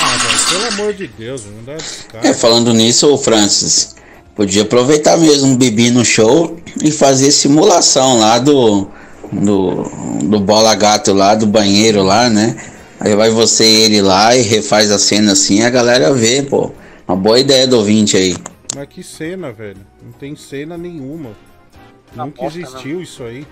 Ah, 0.00 0.16
velho, 0.16 0.38
pelo 0.48 0.66
amor 0.68 0.94
de 0.94 1.08
Deus, 1.08 1.44
não 1.44 1.64
dá 1.64 1.74
descarga. 1.74 2.28
É, 2.28 2.32
falando 2.32 2.72
nisso, 2.72 3.12
ô 3.12 3.18
Francis, 3.18 3.96
podia 4.36 4.62
aproveitar 4.62 5.16
mesmo 5.16 5.54
o 5.54 5.56
Bibi 5.56 5.90
no 5.90 6.04
show 6.04 6.56
e 6.82 6.92
fazer 6.92 7.32
simulação 7.32 8.20
lá 8.20 8.38
do, 8.38 8.88
do, 9.32 9.82
do 10.28 10.38
bola 10.38 10.76
gato 10.76 11.12
lá, 11.12 11.34
do 11.34 11.46
banheiro 11.46 12.04
lá, 12.04 12.30
né? 12.30 12.56
Aí 13.00 13.16
vai 13.16 13.30
você 13.30 13.64
e 13.64 13.80
ele 13.82 14.00
lá 14.00 14.36
e 14.36 14.42
refaz 14.42 14.92
a 14.92 14.98
cena 14.98 15.32
assim, 15.32 15.62
a 15.62 15.70
galera 15.70 16.12
vê, 16.12 16.40
pô. 16.40 16.70
Uma 17.06 17.16
boa 17.16 17.40
ideia 17.40 17.66
do 17.66 17.78
ouvinte 17.78 18.16
aí. 18.16 18.36
Mas 18.76 18.88
que 18.88 19.02
cena, 19.02 19.50
velho. 19.50 19.80
Não 20.02 20.12
tem 20.12 20.36
cena 20.36 20.76
nenhuma. 20.76 21.30
Nunca 22.14 22.42
bosta, 22.42 22.58
existiu 22.58 23.00
isso 23.00 23.22
aí. 23.22 23.46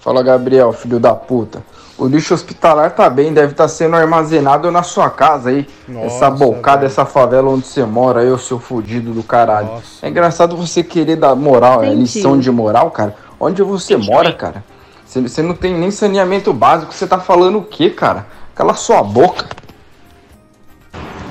Fala, 0.00 0.22
Gabriel, 0.22 0.72
filho 0.72 1.00
da 1.00 1.14
puta. 1.14 1.62
O 1.96 2.06
lixo 2.06 2.34
hospitalar 2.34 2.90
tá 2.90 3.08
bem, 3.08 3.32
deve 3.32 3.52
estar 3.52 3.68
sendo 3.68 3.94
armazenado 3.94 4.70
na 4.70 4.82
sua 4.82 5.08
casa 5.08 5.50
aí. 5.50 5.66
Nossa, 5.86 6.06
essa 6.06 6.30
bocada, 6.30 6.84
essa 6.84 7.04
favela 7.04 7.48
onde 7.48 7.66
você 7.66 7.84
mora 7.84 8.20
aí, 8.20 8.30
ô 8.30 8.36
seu 8.36 8.58
fudido 8.58 9.12
do 9.12 9.22
caralho. 9.22 9.70
É 10.02 10.08
engraçado 10.08 10.56
você 10.56 10.82
querer 10.82 11.16
dar 11.16 11.34
moral, 11.36 11.82
é 11.82 11.86
Entendi. 11.86 12.02
lição 12.02 12.38
de 12.38 12.50
moral, 12.50 12.90
cara. 12.90 13.14
Onde 13.38 13.62
você 13.62 13.96
mora, 13.96 14.32
cara? 14.32 14.64
Você, 15.06 15.20
você 15.20 15.42
não 15.42 15.54
tem 15.54 15.72
nem 15.72 15.90
saneamento 15.90 16.52
básico, 16.52 16.92
você 16.92 17.06
tá 17.06 17.20
falando 17.20 17.58
o 17.58 17.62
quê, 17.62 17.90
cara? 17.90 18.26
Cala 18.54 18.74
sua 18.74 19.02
boca. 19.02 19.46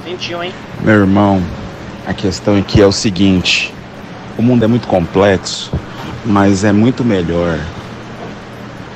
Sentiu, 0.05 0.41
hein? 0.43 0.53
Meu 0.81 0.95
irmão, 0.95 1.41
a 2.07 2.13
questão 2.13 2.57
aqui 2.57 2.81
é 2.81 2.85
o 2.85 2.91
seguinte: 2.91 3.73
o 4.37 4.41
mundo 4.41 4.63
é 4.63 4.67
muito 4.67 4.87
complexo, 4.87 5.71
mas 6.25 6.63
é 6.63 6.71
muito 6.71 7.03
melhor 7.03 7.59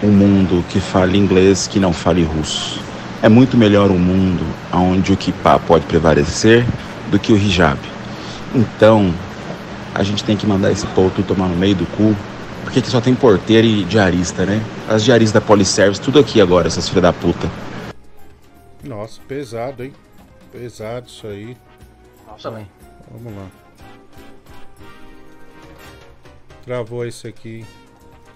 um 0.03 0.09
mundo 0.09 0.63
que 0.69 0.79
fale 0.79 1.17
inglês 1.17 1.67
que 1.67 1.79
não 1.79 1.93
fale 1.93 2.23
russo. 2.23 2.81
É 3.21 3.29
muito 3.29 3.57
melhor 3.57 3.89
um 3.91 3.97
mundo 3.97 4.45
onde 4.71 5.11
o 5.11 5.17
kippah 5.17 5.59
pode 5.59 5.85
prevalecer 5.85 6.65
do 7.09 7.19
que 7.19 7.33
o 7.33 7.37
hijab. 7.37 7.79
Então, 8.53 9.13
a 9.93 10.03
gente 10.03 10.23
tem 10.23 10.37
que 10.37 10.45
mandar 10.45 10.71
esse 10.71 10.85
povo 10.87 11.09
tudo 11.11 11.27
tomar 11.27 11.47
no 11.47 11.55
meio 11.55 11.75
do 11.75 11.85
cu, 11.85 12.15
porque 12.63 12.79
aqui 12.79 12.89
só 12.89 13.01
tem 13.01 13.15
porteiro 13.15 13.65
e 13.65 13.83
diarista, 13.83 14.45
né? 14.45 14.61
As 14.87 15.03
diaristas 15.03 15.41
da 15.41 15.45
Poliservice, 15.45 16.01
tudo 16.01 16.19
aqui 16.19 16.39
agora, 16.39 16.67
essas 16.67 16.87
filhas 16.87 17.03
da 17.03 17.13
puta. 17.13 17.49
Nossa, 18.83 19.19
pesado, 19.27 19.83
hein? 19.83 19.93
Pesado 20.51 21.07
isso 21.07 21.27
aí. 21.27 21.57
Nossa, 22.27 22.51
velho. 22.51 22.67
Vamos 23.11 23.35
lá. 23.35 23.66
Travou 26.67 27.05
esse 27.05 27.25
aqui. 27.27 27.65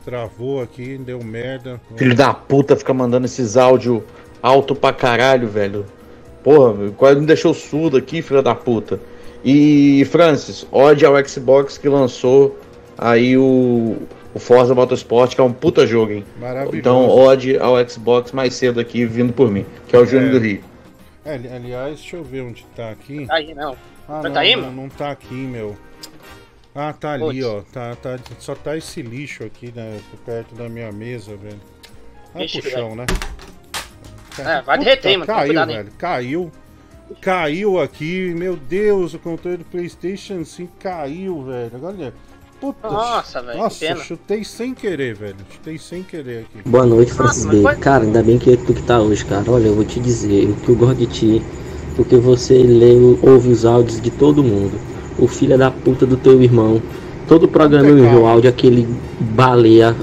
Travou 0.05 0.61
aqui, 0.61 0.97
deu 0.97 1.21
merda. 1.21 1.79
Filho 1.97 2.15
da 2.15 2.33
puta 2.33 2.77
fica 2.77 2.93
mandando 2.93 3.25
esses 3.25 3.57
áudios 3.57 4.01
alto 4.41 4.73
pra 4.73 4.93
caralho, 4.93 5.49
velho. 5.49 5.85
Porra, 6.41 6.89
quase 6.97 7.19
me 7.19 7.25
deixou 7.27 7.53
surdo 7.53 7.97
aqui, 7.97 8.21
filha 8.21 8.41
da 8.41 8.55
puta. 8.55 8.99
E, 9.43 10.05
Francis, 10.09 10.65
ode 10.71 11.05
ao 11.05 11.13
Xbox 11.27 11.77
que 11.77 11.89
lançou 11.89 12.57
aí 12.97 13.37
o, 13.37 13.97
o 14.33 14.39
Forza 14.39 14.73
Motorsport, 14.73 15.35
que 15.35 15.41
é 15.41 15.43
um 15.43 15.51
puta 15.51 15.85
jogo, 15.85 16.13
hein? 16.13 16.25
Maravilhoso. 16.39 16.77
Então, 16.77 17.09
ode 17.09 17.57
ao 17.59 17.77
Xbox 17.87 18.31
mais 18.31 18.53
cedo 18.53 18.79
aqui, 18.79 19.05
vindo 19.05 19.33
por 19.33 19.51
mim, 19.51 19.65
que 19.89 19.95
é 19.95 19.99
o 19.99 20.05
Júnior 20.05 20.29
É. 20.29 20.31
do 20.31 20.39
Rio. 20.39 20.61
É, 21.25 21.33
ali- 21.35 21.47
aliás, 21.49 21.99
deixa 21.99 22.15
eu 22.15 22.23
ver 22.23 22.41
onde 22.43 22.65
tá 22.75 22.89
aqui. 22.91 23.25
Tá 23.27 23.35
aí, 23.35 23.53
não. 23.53 23.75
Ah, 24.07 24.21
Tá 24.21 24.29
não, 24.29 24.37
aí, 24.41 24.55
não, 24.55 24.63
mano? 24.63 24.81
não 24.83 24.89
tá 24.89 25.11
aqui, 25.11 25.33
meu. 25.35 25.75
Ah, 26.73 26.93
tá 26.93 27.13
ali, 27.13 27.41
Putz. 27.41 27.45
ó. 27.45 27.61
Tá, 27.71 27.95
tá, 27.95 28.17
só 28.39 28.55
tá 28.55 28.77
esse 28.77 29.01
lixo 29.01 29.43
aqui, 29.43 29.73
né, 29.75 29.99
perto 30.25 30.55
da 30.55 30.69
minha 30.69 30.91
mesa, 30.91 31.35
velho. 31.35 31.59
Vai 32.33 32.45
Ixi, 32.45 32.61
pro 32.61 32.71
chão, 32.71 32.95
né? 32.95 33.05
É, 34.39 34.61
vai 34.61 34.77
derreter, 34.79 35.17
mano. 35.17 35.25
Caiu, 35.27 35.65
velho. 35.65 35.91
Caiu. 35.97 36.51
Caiu 37.19 37.79
aqui. 37.81 38.33
Meu 38.37 38.55
Deus, 38.55 39.13
o 39.13 39.19
controle 39.19 39.57
do 39.57 39.65
PlayStation 39.65 40.45
5 40.45 40.71
caiu, 40.79 41.43
velho. 41.43 41.71
Olha. 41.83 42.13
Puta. 42.61 42.89
Nossa, 42.89 43.41
velho, 43.41 43.53
que 43.57 43.63
Nossa, 43.63 43.79
pena. 43.79 43.95
chutei 44.03 44.43
sem 44.45 44.73
querer, 44.73 45.15
velho. 45.15 45.35
Chutei 45.51 45.77
sem 45.77 46.03
querer 46.03 46.45
aqui. 46.45 46.69
Boa 46.69 46.85
noite, 46.85 47.11
Francis 47.11 47.43
Bacon. 47.45 47.61
foi- 47.63 47.75
Cara, 47.77 48.03
ainda 48.05 48.21
bem 48.23 48.37
que 48.39 48.53
é 48.53 48.55
tu 48.55 48.73
que 48.73 48.83
tá 48.83 49.01
hoje, 49.01 49.25
cara. 49.25 49.43
Olha, 49.51 49.65
eu 49.67 49.75
vou 49.75 49.83
te 49.83 49.99
dizer, 49.99 50.47
o 50.47 50.55
que 50.55 50.69
eu 50.69 50.75
gosto 50.75 50.95
de 50.99 51.07
ti, 51.07 51.41
porque 51.97 52.15
você 52.17 52.53
lê, 52.63 52.93
ouve 53.23 53.49
os 53.49 53.65
áudios 53.65 53.99
de 53.99 54.11
todo 54.11 54.41
mundo. 54.43 54.79
O 55.17 55.27
filho 55.27 55.57
da 55.57 55.69
puta 55.69 56.05
do 56.05 56.17
teu 56.17 56.41
irmão. 56.41 56.81
Todo 57.27 57.47
programa 57.47 57.87
eu 57.87 57.97
envio 57.97 58.25
áudio, 58.25 58.49
aquele 58.49 58.87
baleia 59.19 59.95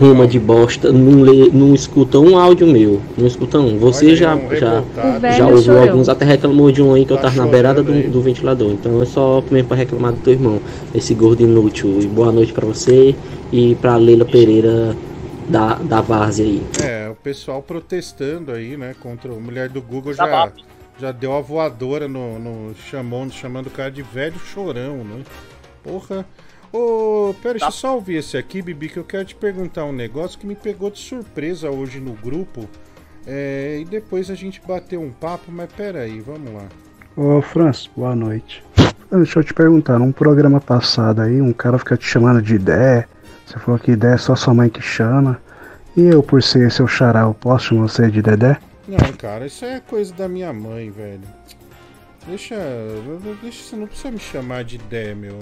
ruma 0.00 0.26
de 0.26 0.38
bosta, 0.38 0.92
não, 0.92 1.22
lê, 1.22 1.50
não 1.52 1.74
escuta 1.74 2.18
um 2.18 2.36
áudio 2.38 2.66
meu. 2.66 3.00
Não 3.16 3.26
escuta 3.26 3.58
um. 3.58 3.78
Você 3.78 4.06
Olha 4.06 4.16
já, 4.16 4.34
um 4.34 4.56
já. 4.56 4.80
O 4.80 5.36
já 5.36 5.46
ouviu 5.46 5.78
alguns, 5.80 6.08
até 6.08 6.24
reclamou 6.24 6.70
de 6.70 6.82
um 6.82 6.94
aí 6.94 7.04
que 7.04 7.12
eu 7.12 7.16
Tá 7.16 7.24
tava 7.24 7.36
na 7.36 7.46
beirada 7.46 7.82
do, 7.82 8.10
do 8.10 8.20
ventilador. 8.20 8.70
Então 8.70 9.02
é 9.02 9.04
só 9.04 9.42
mesmo 9.50 9.68
pra 9.68 9.76
reclamar 9.76 10.12
do 10.12 10.20
teu 10.20 10.32
irmão, 10.32 10.60
esse 10.94 11.14
gordo 11.14 11.42
inútil. 11.42 12.00
E 12.00 12.06
boa 12.06 12.32
noite 12.32 12.52
pra 12.52 12.66
você 12.66 13.14
e 13.52 13.74
pra 13.76 13.96
Leila 13.96 14.24
Pereira 14.24 14.96
da, 15.48 15.74
da 15.74 16.00
Várzea 16.00 16.46
aí. 16.46 16.62
É, 16.82 17.08
o 17.10 17.14
pessoal 17.14 17.62
protestando 17.62 18.52
aí, 18.52 18.76
né? 18.76 18.94
Contra 19.00 19.32
a 19.32 19.36
mulher 19.36 19.68
do 19.68 19.80
Google 19.82 20.14
Tá 20.14 20.26
já, 20.26 20.46
bom. 20.46 20.52
Já 20.98 21.12
deu 21.12 21.32
a 21.34 21.40
voadora 21.40 22.06
no, 22.08 22.38
no 22.38 22.74
chamou, 22.74 23.28
chamando 23.30 23.66
o 23.66 23.70
cara 23.70 23.90
de 23.90 24.02
velho 24.02 24.38
chorão, 24.38 24.98
né? 25.04 25.22
Porra. 25.82 26.26
Ô, 26.72 27.34
pera, 27.42 27.54
deixa 27.54 27.66
eu 27.66 27.72
só 27.72 27.94
ouvir 27.94 28.16
esse 28.16 28.36
aqui, 28.36 28.62
Bibi, 28.62 28.88
que 28.88 28.98
eu 28.98 29.04
quero 29.04 29.24
te 29.24 29.34
perguntar 29.34 29.84
um 29.84 29.92
negócio 29.92 30.38
que 30.38 30.46
me 30.46 30.54
pegou 30.54 30.90
de 30.90 30.98
surpresa 30.98 31.70
hoje 31.70 32.00
no 32.00 32.12
grupo. 32.12 32.66
É, 33.26 33.78
e 33.80 33.84
depois 33.84 34.30
a 34.30 34.34
gente 34.34 34.60
bateu 34.66 35.00
um 35.00 35.10
papo, 35.10 35.52
mas 35.52 35.70
pera 35.72 36.00
aí, 36.00 36.20
vamos 36.20 36.52
lá. 36.52 36.64
Ô 37.14 37.42
Francis, 37.42 37.90
boa 37.94 38.16
noite. 38.16 38.64
Deixa 39.10 39.38
eu 39.38 39.44
te 39.44 39.52
perguntar, 39.52 39.98
num 39.98 40.10
programa 40.10 40.60
passado 40.60 41.20
aí, 41.20 41.42
um 41.42 41.52
cara 41.52 41.78
fica 41.78 41.96
te 41.96 42.06
chamando 42.06 42.40
de 42.40 42.58
Dé. 42.58 43.06
Você 43.44 43.58
falou 43.58 43.78
que 43.78 43.94
Dé 43.94 44.14
é 44.14 44.16
só 44.16 44.34
sua 44.34 44.54
mãe 44.54 44.70
que 44.70 44.80
chama. 44.80 45.38
E 45.94 46.00
eu, 46.04 46.22
por 46.22 46.42
ser 46.42 46.72
seu 46.72 46.88
xará, 46.88 47.20
eu 47.20 47.34
posso 47.34 47.66
chamar 47.66 47.82
você 47.82 48.10
de 48.10 48.22
Dedé? 48.22 48.58
Não, 48.86 49.12
cara, 49.16 49.46
isso 49.46 49.64
é 49.64 49.80
coisa 49.80 50.12
da 50.14 50.28
minha 50.28 50.52
mãe, 50.52 50.90
velho. 50.90 51.20
Deixa. 52.26 52.56
Deixa 53.40 53.62
você 53.62 53.76
não 53.76 53.86
precisa 53.86 54.10
me 54.10 54.18
chamar 54.18 54.64
de 54.64 54.78
Dé, 54.78 55.14
meu. 55.14 55.38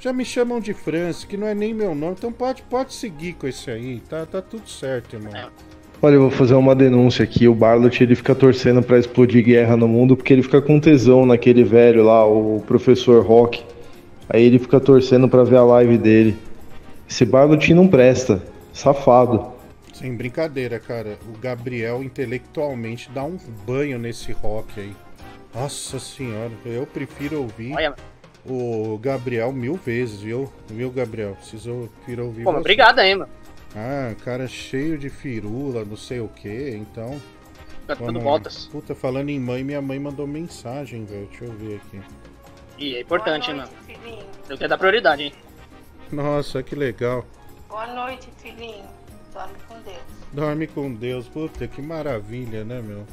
Já 0.00 0.12
me 0.12 0.24
chamam 0.24 0.60
de 0.60 0.72
Francis, 0.72 1.24
que 1.24 1.36
não 1.36 1.46
é 1.46 1.54
nem 1.54 1.74
meu 1.74 1.94
nome, 1.94 2.14
então 2.16 2.32
pode, 2.32 2.62
pode 2.62 2.94
seguir 2.94 3.32
com 3.32 3.48
esse 3.48 3.68
aí, 3.68 4.00
tá, 4.08 4.24
tá 4.24 4.40
tudo 4.40 4.68
certo, 4.68 5.16
irmão. 5.16 5.32
Olha, 6.00 6.14
eu 6.14 6.20
vou 6.20 6.30
fazer 6.30 6.54
uma 6.54 6.76
denúncia 6.76 7.24
aqui. 7.24 7.48
O 7.48 7.54
Barlot 7.54 8.00
ele 8.00 8.14
fica 8.14 8.32
torcendo 8.32 8.80
pra 8.80 8.98
explodir 8.98 9.44
guerra 9.44 9.76
no 9.76 9.88
mundo 9.88 10.16
porque 10.16 10.32
ele 10.32 10.44
fica 10.44 10.62
com 10.62 10.78
tesão 10.78 11.26
naquele 11.26 11.64
velho 11.64 12.04
lá, 12.04 12.24
o 12.24 12.62
professor 12.64 13.26
Rock. 13.26 13.64
Aí 14.28 14.44
ele 14.44 14.60
fica 14.60 14.78
torcendo 14.78 15.28
pra 15.28 15.42
ver 15.42 15.56
a 15.56 15.64
live 15.64 15.98
dele. 15.98 16.36
Esse 17.10 17.24
Barlot 17.24 17.74
não 17.74 17.88
presta, 17.88 18.40
safado. 18.72 19.57
Sem 19.98 20.16
brincadeira, 20.16 20.78
cara. 20.78 21.18
O 21.26 21.36
Gabriel 21.38 22.04
intelectualmente 22.04 23.10
dá 23.10 23.24
um 23.24 23.36
banho 23.66 23.98
nesse 23.98 24.30
rock 24.30 24.78
aí. 24.78 24.96
Nossa 25.52 25.98
senhora, 25.98 26.52
eu 26.64 26.86
prefiro 26.86 27.40
ouvir 27.40 27.74
Olha, 27.74 27.96
o 28.46 28.96
Gabriel 28.98 29.52
mil 29.52 29.74
vezes, 29.74 30.20
viu? 30.20 30.52
Viu, 30.68 30.90
Gabriel? 30.90 31.34
Preciso 31.34 31.90
prefiro 31.96 32.26
ouvir 32.26 32.44
Pô, 32.44 32.52
mas 32.52 32.58
você. 32.58 32.60
obrigado 32.60 32.98
aí, 33.00 33.14
mano. 33.14 33.30
Ah, 33.74 34.14
cara 34.24 34.46
cheio 34.46 34.96
de 34.96 35.10
firula, 35.10 35.84
não 35.84 35.96
sei 35.96 36.20
o 36.20 36.28
que, 36.28 36.70
então. 36.76 37.20
Fica 37.80 37.96
tudo 37.96 38.20
voltas. 38.20 38.66
Puta, 38.66 38.94
falando 38.94 39.30
em 39.30 39.40
mãe, 39.40 39.64
minha 39.64 39.82
mãe 39.82 39.98
mandou 39.98 40.26
mensagem, 40.26 41.04
velho. 41.04 41.26
Deixa 41.26 41.44
eu 41.44 41.52
ver 41.52 41.76
aqui. 41.76 42.00
E 42.78 42.96
é 42.96 43.00
importante, 43.00 43.50
hein, 43.50 43.56
mano. 43.56 43.70
Eu 44.48 44.56
quero 44.56 44.68
dar 44.68 44.78
prioridade, 44.78 45.24
hein. 45.24 45.32
Nossa, 46.12 46.62
que 46.62 46.76
legal. 46.76 47.26
Boa 47.68 47.86
noite, 47.88 48.28
filhinho. 48.38 48.84
Dorme 49.38 49.56
com 49.68 49.80
Deus. 49.82 50.02
Dorme 50.32 50.66
com 50.66 50.94
Deus. 50.94 51.28
Puta, 51.28 51.68
que 51.68 51.80
maravilha, 51.80 52.64
né, 52.64 52.82
meu? 52.82 53.06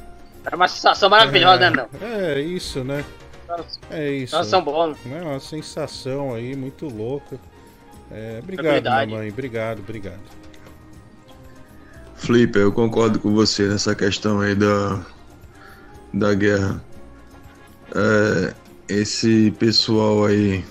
É 0.44 0.54
uma 0.54 0.66
sensação 0.66 1.08
maravilhosa, 1.08 1.64
é, 1.64 1.70
né, 1.70 1.76
meu? 1.76 2.08
É, 2.08 2.40
isso, 2.40 2.82
né? 2.82 3.04
É 3.90 4.10
isso. 4.10 4.36
Sensação 4.36 4.62
boa, 4.62 4.88
né? 5.04 5.20
É 5.20 5.22
uma 5.22 5.38
sensação 5.38 6.34
aí 6.34 6.56
muito 6.56 6.88
louca. 6.88 7.38
É, 8.10 8.40
obrigado, 8.42 8.64
Tranquilidade. 8.64 9.10
mamãe. 9.12 9.28
Obrigado, 9.30 9.78
obrigado. 9.78 10.20
Flipper, 12.16 12.62
eu 12.62 12.72
concordo 12.72 13.20
com 13.20 13.32
você 13.32 13.68
nessa 13.68 13.94
questão 13.94 14.40
aí 14.40 14.54
da, 14.54 15.00
da 16.12 16.34
guerra. 16.34 16.82
É, 17.94 18.54
esse 18.88 19.52
pessoal 19.52 20.24
aí 20.24 20.64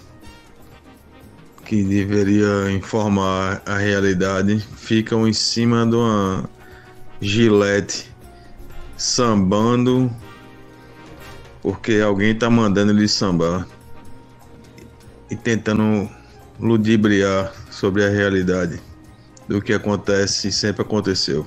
que 1.65 1.83
deveria 1.83 2.71
informar 2.71 3.61
a 3.65 3.77
realidade 3.77 4.59
ficam 4.77 5.27
em 5.27 5.33
cima 5.33 5.85
de 5.85 5.95
uma 5.95 6.49
gilete 7.19 8.09
sambando 8.95 10.11
porque 11.61 11.93
alguém 11.93 12.35
tá 12.35 12.47
mandando 12.47 12.91
eles 12.91 13.11
sambar 13.11 13.67
e 15.31 15.35
tentando 15.35 16.07
ludibriar 16.59 17.51
sobre 17.71 18.05
a 18.05 18.09
realidade 18.09 18.79
do 19.47 19.59
que 19.59 19.73
acontece 19.73 20.49
e 20.49 20.51
sempre 20.51 20.83
aconteceu. 20.83 21.45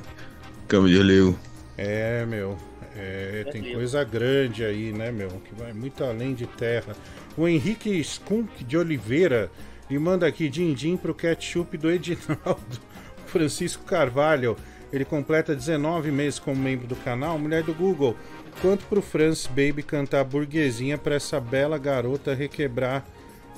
Câmbio 0.67 0.93
de 0.93 1.03
ligo. 1.03 1.39
É, 1.77 2.27
meu. 2.27 2.59
é, 2.97 3.45
tem 3.53 3.73
coisa 3.73 4.03
grande 4.03 4.65
aí, 4.65 4.93
né, 4.93 5.13
meu? 5.13 5.29
Que 5.29 5.55
vai 5.57 5.73
muito 5.73 6.03
além 6.03 6.35
de 6.35 6.47
terra. 6.47 6.97
O 7.37 7.47
Henrique 7.47 7.91
Skunk 8.01 8.65
de 8.65 8.77
Oliveira 8.77 9.51
me 9.91 9.99
manda 9.99 10.27
aqui 10.27 10.49
din-din 10.49 10.97
pro 10.97 11.15
ketchup 11.15 11.77
do 11.77 11.91
Edinaldo. 11.91 12.81
Francisco 13.27 13.85
Carvalho. 13.85 14.57
Ele 14.93 15.05
completa 15.05 15.55
19 15.55 16.11
meses 16.11 16.39
como 16.39 16.57
membro 16.57 16.87
do 16.87 16.97
canal. 16.97 17.39
Mulher 17.39 17.63
do 17.63 17.75
Google. 17.75 18.17
Quanto 18.63 18.87
pro 18.87 19.03
Francis 19.03 19.47
Baby 19.47 19.83
cantar 19.83 20.25
burguesinha 20.25 20.97
pra 20.97 21.15
essa 21.17 21.39
bela 21.39 21.79
garota 21.79 22.35
requebrar 22.35 23.05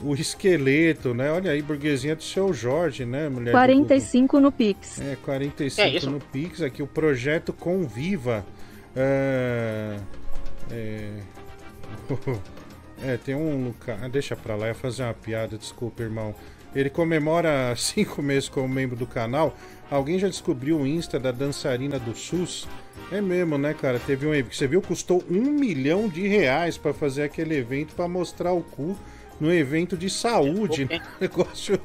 o 0.02 0.14
esqueleto, 0.14 1.14
né? 1.14 1.30
Olha 1.30 1.52
aí, 1.52 1.62
burguesinha 1.62 2.16
do 2.16 2.22
seu 2.22 2.52
Jorge, 2.52 3.04
né, 3.04 3.28
mulher 3.28 3.52
do 3.52 3.58
Google? 3.58 3.86
45 3.86 4.40
no 4.40 4.50
Pix. 4.50 5.00
É, 5.00 5.16
45 5.22 5.88
É 5.88 5.96
isso? 5.96 6.10
no 6.10 6.18
Pix, 6.20 6.62
aqui 6.62 6.82
o 6.82 6.86
projeto 6.86 7.52
Conviva. 7.52 8.44
É, 8.96 9.98
é, 10.70 11.10
é, 13.02 13.16
tem 13.16 13.34
um 13.34 13.64
Luca- 13.66 13.98
ah, 14.02 14.08
Deixa 14.08 14.34
pra 14.36 14.54
lá, 14.56 14.66
eu 14.66 14.68
ia 14.68 14.74
fazer 14.74 15.02
uma 15.04 15.14
piada, 15.14 15.56
desculpa, 15.58 16.02
irmão. 16.02 16.34
Ele 16.74 16.88
comemora 16.90 17.74
cinco 17.76 18.22
meses 18.22 18.48
como 18.48 18.68
membro 18.68 18.96
do 18.96 19.06
canal. 19.06 19.56
Alguém 19.90 20.18
já 20.18 20.28
descobriu 20.28 20.78
o 20.78 20.86
Insta 20.86 21.18
da 21.18 21.32
dançarina 21.32 21.98
do 21.98 22.14
SUS? 22.16 22.68
É 23.10 23.20
mesmo, 23.20 23.58
né, 23.58 23.74
cara? 23.74 23.98
Teve 23.98 24.26
um 24.26 24.34
evento. 24.34 24.54
Você 24.54 24.68
viu? 24.68 24.80
Custou 24.80 25.24
um 25.28 25.40
milhão 25.50 26.08
de 26.08 26.28
reais 26.28 26.78
pra 26.78 26.94
fazer 26.94 27.24
aquele 27.24 27.56
evento 27.56 27.94
pra 27.94 28.06
mostrar 28.06 28.52
o 28.52 28.62
cu 28.62 28.96
no 29.40 29.52
evento 29.52 29.96
de 29.96 30.08
saúde. 30.08 30.84
né? 30.88 31.00
Negócio. 31.20 31.80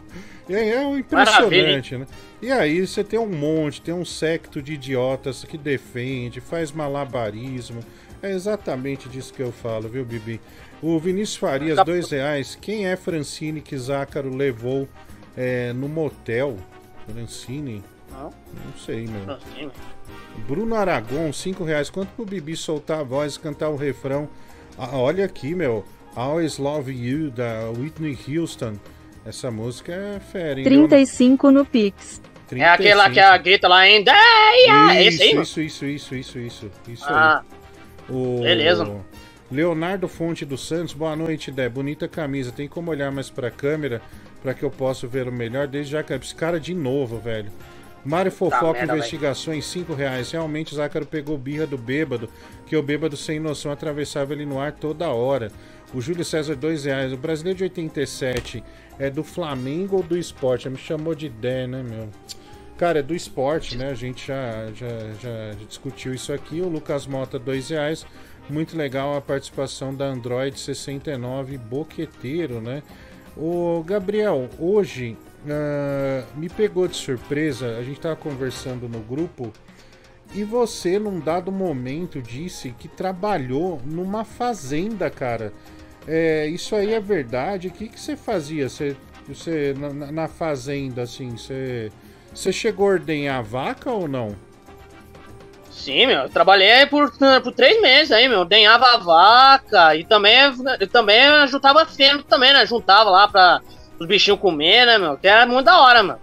É, 0.48 0.70
é 0.76 0.82
um 0.82 0.96
impressionante, 1.00 1.98
né? 1.98 2.06
E 2.40 2.52
aí 2.52 2.86
você 2.86 3.04
tem 3.04 3.18
um 3.18 3.26
monte, 3.28 3.82
tem 3.82 3.94
um 3.94 4.06
secto 4.06 4.62
de 4.62 4.74
idiotas 4.74 5.44
que 5.44 5.58
defende, 5.58 6.40
faz 6.40 6.72
malabarismo. 6.72 7.80
É 8.22 8.32
exatamente 8.32 9.10
disso 9.10 9.34
que 9.34 9.42
eu 9.42 9.52
falo, 9.52 9.88
viu, 9.90 10.06
Bibi? 10.06 10.40
O 10.82 11.00
Vinícius 11.00 11.38
Farias, 11.38 11.84
dois 11.86 12.10
reais. 12.12 12.58
Quem 12.60 12.88
é 12.88 12.96
Francine 12.96 13.62
que 13.62 13.78
Zácaro 13.78 14.36
levou 14.36 14.88
é, 15.36 15.74
no 15.74 15.88
motel? 15.88 16.58
Francine? 17.12 17.84
Não. 18.12 18.24
Não 18.30 18.78
sei, 18.86 19.08
meu. 19.08 19.22
Francine. 19.24 19.72
Bruno 20.48 20.76
Aragon, 20.76 21.32
5 21.32 21.64
reais. 21.64 21.90
Quanto 21.90 22.10
pro 22.10 22.26
Bibi 22.26 22.56
soltar 22.56 23.00
a 23.00 23.04
voz 23.04 23.36
e 23.36 23.40
cantar 23.40 23.70
o 23.70 23.76
refrão? 23.76 24.30
Ah, 24.78 24.98
olha 24.98 25.26
aqui, 25.26 25.56
meu. 25.56 25.86
Always 26.16 26.58
Love 26.58 26.92
You, 26.92 27.32
da 27.32 27.70
Whitney 27.78 28.18
Houston. 28.28 28.74
Essa 29.26 29.50
música 29.50 29.92
é 29.92 30.20
fera, 30.20 30.60
hein? 30.60 30.66
35 30.66 31.52
no 31.52 31.66
Pix. 31.66 32.22
É 32.52 32.64
aquele 32.64 32.94
lá 32.94 33.10
que 33.10 33.20
a 33.20 33.36
grita 33.38 33.68
lá 33.68 33.80
ainda. 33.80 34.12
É 34.14 35.04
esse 35.04 35.24
aí, 35.24 35.30
mano? 35.30 35.42
Isso, 35.42 35.60
isso, 35.62 35.86
isso, 35.86 36.16
isso, 36.16 36.38
isso, 36.38 36.72
isso 36.88 37.06
Ah. 37.08 37.40
aí. 37.40 38.16
O 38.16 38.42
Beleza. 38.42 38.86
Leonardo 39.52 40.08
Fonte 40.08 40.44
dos 40.44 40.68
Santos, 40.68 40.94
boa 40.94 41.16
noite, 41.16 41.52
Dé. 41.52 41.70
Bonita 41.70 42.08
camisa. 42.08 42.52
Tem 42.52 42.68
como 42.68 42.90
olhar 42.90 43.12
mais 43.12 43.30
pra 43.30 43.52
câmera 43.52 44.02
pra 44.42 44.56
que 44.56 44.64
eu 44.64 44.72
possa 44.72 45.06
ver 45.06 45.28
o 45.28 45.32
melhor? 45.32 45.68
Desde 45.68 45.92
já 45.92 46.02
que 46.02 46.14
esse 46.14 46.34
cara 46.34 46.60
de 46.60 46.74
novo, 46.74 47.20
velho. 47.20 47.52
Mário 48.04 48.32
Fofoca 48.32 48.74
merda, 48.74 48.98
Investigações, 48.98 49.66
5 49.66 49.94
reais. 49.94 50.32
Realmente 50.32 50.74
o 50.74 50.76
Zácaro 50.76 51.06
pegou 51.06 51.38
birra 51.38 51.68
do 51.68 51.78
bêbado, 51.78 52.30
que 52.66 52.76
o 52.76 52.82
bêbado 52.82 53.16
sem 53.16 53.40
noção 53.40 53.72
atravessava 53.72 54.34
ele 54.34 54.46
no 54.46 54.60
ar 54.60 54.72
toda 54.72 55.10
hora. 55.10 55.52
O 55.94 56.02
Júlio 56.02 56.26
César, 56.26 56.56
2 56.56 56.86
reais. 56.86 57.14
O 57.14 57.18
brasileiro 57.18 57.58
de 57.58 57.64
87 57.64 58.64
é 58.98 59.10
do 59.12 59.24
Flamengo 59.24 59.98
ou 59.98 60.04
do 60.04 60.18
esporte? 60.18 60.70
Me 60.70 60.78
chamou 60.78 61.14
de 61.14 61.30
Dé, 61.30 61.68
né, 61.68 61.84
meu? 61.84 62.10
Cara, 62.78 63.00
é 63.00 63.04
do 63.04 63.16
esporte, 63.16 63.78
né? 63.78 63.90
A 63.90 63.96
gente 63.96 64.28
já, 64.28 64.72
já, 64.76 64.88
já 65.22 65.52
discutiu 65.68 66.14
isso 66.14 66.34
aqui. 66.34 66.62
O 66.62 66.68
Lucas 66.68 67.08
Mota, 67.08 67.40
2 67.40 67.70
reais. 67.70 68.06
Muito 68.50 68.78
legal 68.78 69.16
a 69.16 69.22
participação 69.22 69.94
da 69.94 70.06
Android 70.06 70.60
69 70.60 71.58
Boqueteiro, 71.58 72.62
né? 72.62 72.84
O 73.36 73.84
Gabriel, 73.86 74.48
hoje 74.60 75.18
ah, 75.50 76.24
me 76.36 76.48
pegou 76.48 76.88
de 76.88 76.96
surpresa. 76.96 77.78
A 77.78 77.84
gente 77.84 78.00
tava 78.00 78.16
conversando 78.16 78.88
no 78.88 79.00
grupo 79.00 79.52
e 80.34 80.44
você, 80.44 81.00
num 81.00 81.20
dado 81.20 81.52
momento, 81.52 82.22
disse 82.22 82.70
que 82.78 82.88
trabalhou 82.88 83.82
numa 83.84 84.24
fazenda, 84.24 85.10
cara. 85.10 85.52
É, 86.08 86.46
isso 86.48 86.76
aí 86.76 86.94
é 86.94 87.00
verdade? 87.00 87.68
O 87.68 87.72
que, 87.72 87.88
que 87.90 88.00
você 88.00 88.16
fazia? 88.16 88.70
Você, 88.70 88.96
você 89.28 89.74
na- 89.78 89.92
na, 89.94 90.12
na 90.12 90.28
fazenda, 90.28 91.02
assim, 91.02 91.32
você, 91.32 91.92
você 92.32 92.54
chegou 92.54 92.86
a 92.88 92.92
ordenhar 92.92 93.40
a 93.40 93.42
vaca 93.42 93.92
ou 93.92 94.08
não? 94.08 94.36
Sim, 95.76 96.08
meu, 96.08 96.22
eu 96.22 96.30
trabalhei 96.30 96.86
por, 96.86 97.12
por 97.44 97.52
três 97.52 97.80
meses 97.82 98.12
aí, 98.12 98.30
meu. 98.30 98.46
Denhava 98.46 98.98
vaca 98.98 99.96
e 99.96 100.06
também, 100.06 100.38
eu 100.80 100.88
também 100.88 101.20
juntava 101.48 101.86
feno 101.86 102.24
também, 102.24 102.54
né? 102.54 102.66
Juntava 102.66 103.10
lá 103.10 103.28
pra 103.28 103.62
os 104.00 104.08
bichinhos 104.08 104.40
comer, 104.40 104.86
né, 104.86 104.98
meu? 104.98 105.18
Que 105.18 105.28
era 105.28 105.46
muito 105.46 105.66
da 105.66 105.80
hora, 105.80 106.02
mano. 106.02 106.20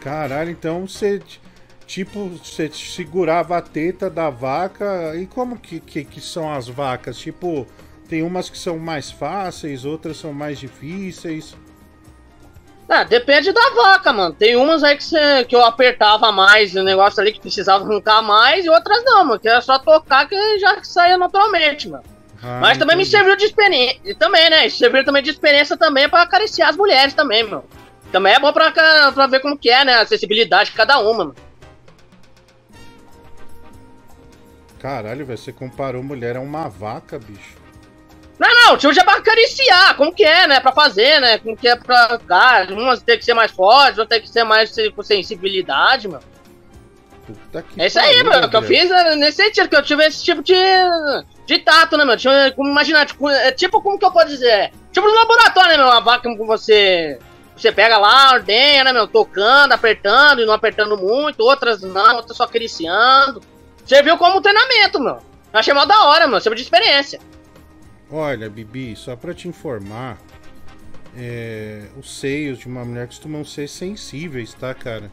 Caralho, 0.00 0.50
então 0.50 0.88
você, 0.88 1.22
tipo, 1.86 2.28
você 2.30 2.70
segurava 2.72 3.58
a 3.58 3.62
teta 3.62 4.08
da 4.08 4.30
vaca. 4.30 5.14
E 5.16 5.26
como 5.26 5.58
que, 5.58 5.78
que, 5.78 6.02
que 6.02 6.20
são 6.20 6.50
as 6.52 6.66
vacas? 6.66 7.18
Tipo, 7.18 7.66
tem 8.08 8.22
umas 8.22 8.48
que 8.48 8.58
são 8.58 8.78
mais 8.78 9.10
fáceis, 9.10 9.84
outras 9.84 10.16
são 10.16 10.32
mais 10.32 10.58
difíceis. 10.58 11.54
Ah, 12.94 13.04
depende 13.04 13.52
da 13.52 13.70
vaca, 13.70 14.12
mano. 14.12 14.34
Tem 14.34 14.54
umas 14.54 14.84
aí 14.84 14.98
que, 14.98 15.02
cê, 15.04 15.46
que 15.48 15.56
eu 15.56 15.64
apertava 15.64 16.30
mais 16.30 16.74
o 16.74 16.82
negócio 16.82 17.22
ali 17.22 17.32
que 17.32 17.40
precisava 17.40 17.82
arrancar 17.82 18.20
mais 18.20 18.66
e 18.66 18.68
outras 18.68 19.02
não, 19.02 19.24
mano. 19.24 19.40
Que 19.40 19.48
era 19.48 19.62
só 19.62 19.78
tocar 19.78 20.28
que 20.28 20.58
já 20.58 20.76
saía 20.84 21.16
naturalmente, 21.16 21.88
mano. 21.88 22.04
Ah, 22.42 22.58
Mas 22.60 22.76
também 22.76 22.94
me 22.94 23.06
serviu 23.06 23.34
de 23.34 23.46
experiência. 23.46 23.98
e 24.04 24.14
Também, 24.14 24.50
né? 24.50 24.68
Serviu 24.68 25.02
também 25.06 25.22
de 25.22 25.30
experiência 25.30 25.74
também 25.74 26.06
pra 26.06 26.20
acariciar 26.20 26.68
as 26.68 26.76
mulheres 26.76 27.14
também, 27.14 27.42
meu. 27.44 27.64
Também 28.12 28.34
é 28.34 28.38
bom 28.38 28.52
pra, 28.52 28.70
pra 28.70 29.26
ver 29.26 29.40
como 29.40 29.56
que 29.56 29.70
é, 29.70 29.86
né? 29.86 29.94
A 29.94 30.00
acessibilidade 30.02 30.68
de 30.68 30.76
cada 30.76 30.98
uma, 30.98 31.24
mano. 31.24 31.34
Caralho, 34.78 35.24
velho, 35.24 35.38
você 35.38 35.50
comparou 35.50 36.02
mulher 36.02 36.36
a 36.36 36.40
uma 36.40 36.68
vaca, 36.68 37.18
bicho. 37.18 37.61
Não, 38.38 38.48
não, 38.66 38.76
tipo, 38.76 38.92
já 38.92 39.04
pra 39.04 39.16
acariciar, 39.16 39.96
como 39.96 40.12
que 40.12 40.24
é, 40.24 40.46
né? 40.46 40.60
Pra 40.60 40.72
fazer, 40.72 41.20
né? 41.20 41.38
Como 41.38 41.56
que 41.56 41.68
é 41.68 41.76
pra. 41.76 42.18
Ah, 42.30 42.66
umas 42.70 43.02
tem 43.02 43.18
que 43.18 43.24
ser 43.24 43.34
mais 43.34 43.50
forte, 43.50 44.00
outras 44.00 44.08
tem 44.08 44.20
que 44.20 44.28
ser 44.28 44.44
mais 44.44 44.74
com 44.94 45.02
sensibilidade, 45.02 46.08
mano. 46.08 46.24
Puta 47.26 47.62
que 47.62 47.80
É 47.80 47.86
isso 47.86 48.00
aí, 48.00 48.22
mano, 48.24 48.50
que 48.50 48.56
eu 48.56 48.62
fiz 48.62 48.90
é, 48.90 49.14
nesse 49.16 49.36
sentido, 49.44 49.68
que 49.68 49.76
eu 49.76 49.82
tive 49.82 50.04
esse 50.04 50.24
tipo 50.24 50.42
de. 50.42 50.54
de 51.46 51.58
tato, 51.60 51.96
né, 51.96 52.04
meu? 52.04 52.16
Tinha, 52.16 52.52
como 52.52 52.68
imaginar, 52.68 53.06
tipo, 53.06 53.28
é 53.28 53.52
tipo 53.52 53.80
como 53.80 53.98
que 53.98 54.04
eu 54.04 54.10
posso 54.10 54.28
dizer? 54.28 54.72
Tipo 54.90 55.06
no 55.06 55.14
laboratório, 55.14 55.70
né, 55.70 55.76
meu? 55.76 55.86
Uma 55.86 56.00
vaca 56.00 56.22
como 56.22 56.46
você. 56.46 57.18
Você 57.56 57.70
pega 57.70 57.96
lá, 57.96 58.32
ordenha, 58.32 58.82
né, 58.82 58.92
meu? 58.92 59.06
Tocando, 59.06 59.72
apertando 59.72 60.40
e 60.40 60.46
não 60.46 60.54
apertando 60.54 60.96
muito, 60.96 61.40
outras 61.42 61.80
não, 61.82 62.16
outras 62.16 62.36
só 62.36 62.44
acariciando. 62.44 63.40
Você 63.84 64.02
viu 64.02 64.16
como 64.16 64.40
treinamento, 64.40 64.98
meu. 64.98 65.18
Eu 65.52 65.60
achei 65.60 65.72
mal 65.72 65.86
da 65.86 66.06
hora, 66.06 66.26
meu. 66.26 66.40
Serviu 66.40 66.56
de 66.56 66.62
experiência. 66.62 67.20
Olha, 68.12 68.50
Bibi, 68.50 68.94
só 68.94 69.16
pra 69.16 69.32
te 69.32 69.48
informar, 69.48 70.18
é, 71.16 71.84
os 71.98 72.18
seios 72.20 72.58
de 72.58 72.66
uma 72.66 72.84
mulher 72.84 73.06
costumam 73.06 73.42
ser 73.44 73.68
sensíveis, 73.68 74.52
tá, 74.52 74.74
cara? 74.74 75.10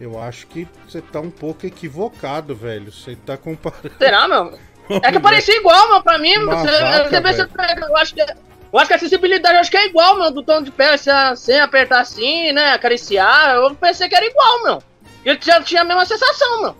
Eu 0.00 0.20
acho 0.20 0.48
que 0.48 0.66
você 0.88 1.00
tá 1.00 1.20
um 1.20 1.30
pouco 1.30 1.64
equivocado, 1.64 2.56
velho. 2.56 2.90
Você 2.90 3.14
tá 3.14 3.36
comparando. 3.36 3.92
Será, 3.96 4.26
meu? 4.26 4.58
É 5.02 5.12
que 5.12 5.20
parecia 5.20 5.56
igual, 5.56 5.88
meu, 5.88 6.02
pra 6.02 6.18
mim. 6.18 6.36
Uma 6.38 6.56
Você, 6.56 6.80
vaca, 6.80 7.20
velho. 7.20 7.36
você- 7.36 7.84
eu 7.88 7.96
acho 7.96 8.14
que. 8.14 8.20
Eu 8.20 8.78
acho 8.78 8.86
que 8.88 8.92
a 8.94 8.96
acessibilidade 8.96 9.54
eu 9.54 9.60
acho 9.60 9.70
que 9.70 9.76
é 9.76 9.86
igual, 9.86 10.18
meu, 10.18 10.30
do 10.32 10.42
tom 10.42 10.62
de 10.62 10.70
pele, 10.72 10.98
sem, 10.98 11.12
sem 11.36 11.60
apertar 11.60 12.00
assim, 12.00 12.50
né? 12.52 12.72
Acariciar. 12.72 13.54
Eu 13.54 13.74
pensei 13.76 14.08
que 14.08 14.16
era 14.16 14.26
igual, 14.26 14.64
meu. 14.64 14.82
Eu 15.24 15.36
já 15.40 15.62
tinha 15.62 15.82
a 15.82 15.84
mesma 15.84 16.04
sensação, 16.04 16.62
meu. 16.62 16.76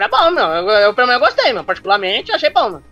Era 0.00 0.08
bom, 0.08 0.30
meu. 0.30 0.44
Eu, 0.46 0.94
eu, 0.96 1.06
mim 1.06 1.12
eu 1.12 1.20
gostei, 1.20 1.52
meu. 1.52 1.62
Particularmente, 1.62 2.32
achei 2.32 2.48
bom, 2.48 2.70
meu. 2.70 2.82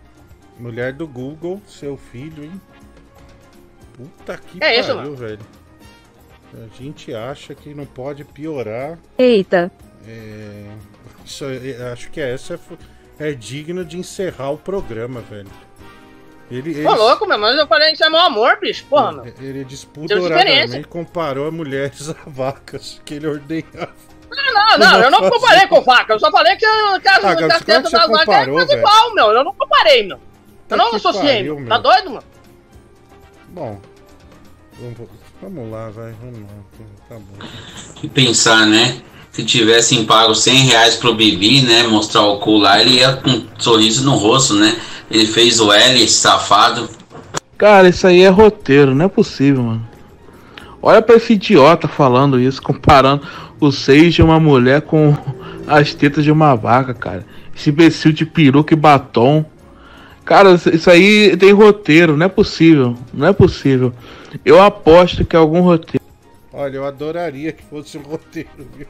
Mulher 0.58 0.92
do 0.92 1.06
Google, 1.08 1.62
seu 1.66 1.96
filho, 1.96 2.44
hein? 2.44 2.60
Puta 3.96 4.36
que 4.36 4.62
É 4.62 4.78
isso, 4.78 4.94
pariu, 4.94 5.16
velho. 5.16 5.38
A 6.52 6.76
gente 6.76 7.14
acha 7.14 7.54
que 7.54 7.72
não 7.72 7.86
pode 7.86 8.24
piorar. 8.24 8.98
Eita. 9.16 9.72
É, 10.06 10.66
isso, 11.24 11.46
é- 11.46 11.90
acho 11.92 12.10
que 12.10 12.20
essa 12.20 12.60
é, 13.18 13.30
é 13.30 13.32
digna 13.32 13.86
de 13.86 13.96
encerrar 13.96 14.50
o 14.50 14.58
programa, 14.58 15.22
velho. 15.22 15.48
Ele, 16.50 16.72
ele, 16.72 16.82
Pô, 16.82 16.94
louco, 16.94 17.26
meu. 17.26 17.38
Mas 17.38 17.58
eu 17.58 17.66
falei, 17.66 17.92
isso 17.92 18.04
é 18.04 18.10
meu 18.10 18.20
amor, 18.20 18.60
bicho. 18.60 18.84
Porra, 18.84 19.12
meu. 19.12 19.24
ele 19.24 19.32
Teve 19.32 19.64
despudoradamente 19.64 20.50
experiência. 20.50 20.84
comparou 20.84 21.48
a 21.48 21.50
mulheres 21.50 22.10
a 22.12 22.16
vacas 22.26 23.00
que 23.02 23.14
ele 23.14 23.26
ordenhava. 23.26 23.94
Não, 24.30 24.78
não, 24.78 25.00
eu 25.00 25.10
não 25.10 25.30
comparei 25.30 25.66
com 25.66 25.80
vaca. 25.82 26.12
Eu 26.12 26.20
só 26.20 26.30
falei 26.30 26.56
que, 26.56 26.66
Ah, 26.66 27.00
claro 27.00 27.36
que 27.36 27.64
tetas 27.64 27.90
você 27.90 27.96
das 27.96 28.08
vacas 28.08 28.28
é 28.28 28.46
quase 28.46 28.74
igual, 28.74 29.14
meu. 29.14 29.30
Eu 29.30 29.44
não 29.44 29.54
comparei, 29.54 30.06
meu. 30.06 30.18
Tá 30.68 30.76
Eu 30.76 30.78
não 30.78 30.94
associei, 30.94 31.36
pariu, 31.36 31.58
meu. 31.58 31.68
Tá 31.68 31.78
doido, 31.78 32.10
mano? 32.10 32.24
Bom, 33.48 33.80
vamos, 34.78 35.10
vamos 35.40 35.72
lá, 35.72 35.90
vai. 35.90 36.12
Vamos 36.20 36.40
lá. 36.40 36.56
Tá 37.08 37.14
bom. 37.14 37.46
E 38.02 38.08
pensar, 38.08 38.66
né? 38.66 39.00
Se 39.32 39.44
tivessem 39.44 40.04
pago 40.04 40.34
100 40.34 40.56
reais 40.66 40.96
pro 40.96 41.14
Bibi, 41.14 41.62
né? 41.62 41.84
Mostrar 41.84 42.22
o 42.22 42.38
cu 42.38 42.58
lá, 42.58 42.80
ele 42.80 42.96
ia 42.96 43.14
com 43.14 43.30
um 43.30 43.48
sorriso 43.58 44.04
no 44.04 44.16
rosto, 44.16 44.54
né? 44.54 44.76
Ele 45.10 45.26
fez 45.26 45.60
o 45.60 45.72
L, 45.72 46.02
esse 46.02 46.14
safado. 46.14 46.88
Cara, 47.56 47.88
isso 47.88 48.06
aí 48.06 48.22
é 48.22 48.28
roteiro, 48.28 48.94
não 48.94 49.06
é 49.06 49.08
possível, 49.08 49.62
mano. 49.62 49.88
Olha 50.80 51.02
pra 51.02 51.16
esse 51.16 51.32
idiota 51.32 51.88
falando 51.88 52.38
isso, 52.38 52.62
comparando 52.62 53.26
os 53.60 53.78
seios 53.78 54.14
de 54.14 54.22
uma 54.22 54.38
mulher 54.40 54.82
com 54.82 55.14
as 55.66 55.94
tetas 55.94 56.24
de 56.24 56.30
uma 56.30 56.54
vaca, 56.54 56.94
cara. 56.94 57.24
Esse 57.54 57.70
imbecil 57.70 58.12
de 58.12 58.24
peruca 58.24 58.72
e 58.74 58.76
batom. 58.76 59.44
Cara, 60.24 60.52
isso- 60.72 60.90
aí 60.90 61.36
tem 61.36 61.52
roteiro, 61.52 62.16
não 62.16 62.26
é 62.26 62.28
possível, 62.28 62.96
não 63.12 63.26
é 63.26 63.32
possível. 63.32 63.92
Eu 64.44 64.62
aposto 64.62 65.24
que 65.24 65.34
é 65.34 65.38
algum 65.38 65.60
roteiro. 65.62 66.04
Olha, 66.52 66.76
eu 66.76 66.84
adoraria 66.86 67.52
que 67.52 67.62
fosse 67.64 67.96
um 67.96 68.02
roteiro, 68.02 68.48
viu? 68.76 68.86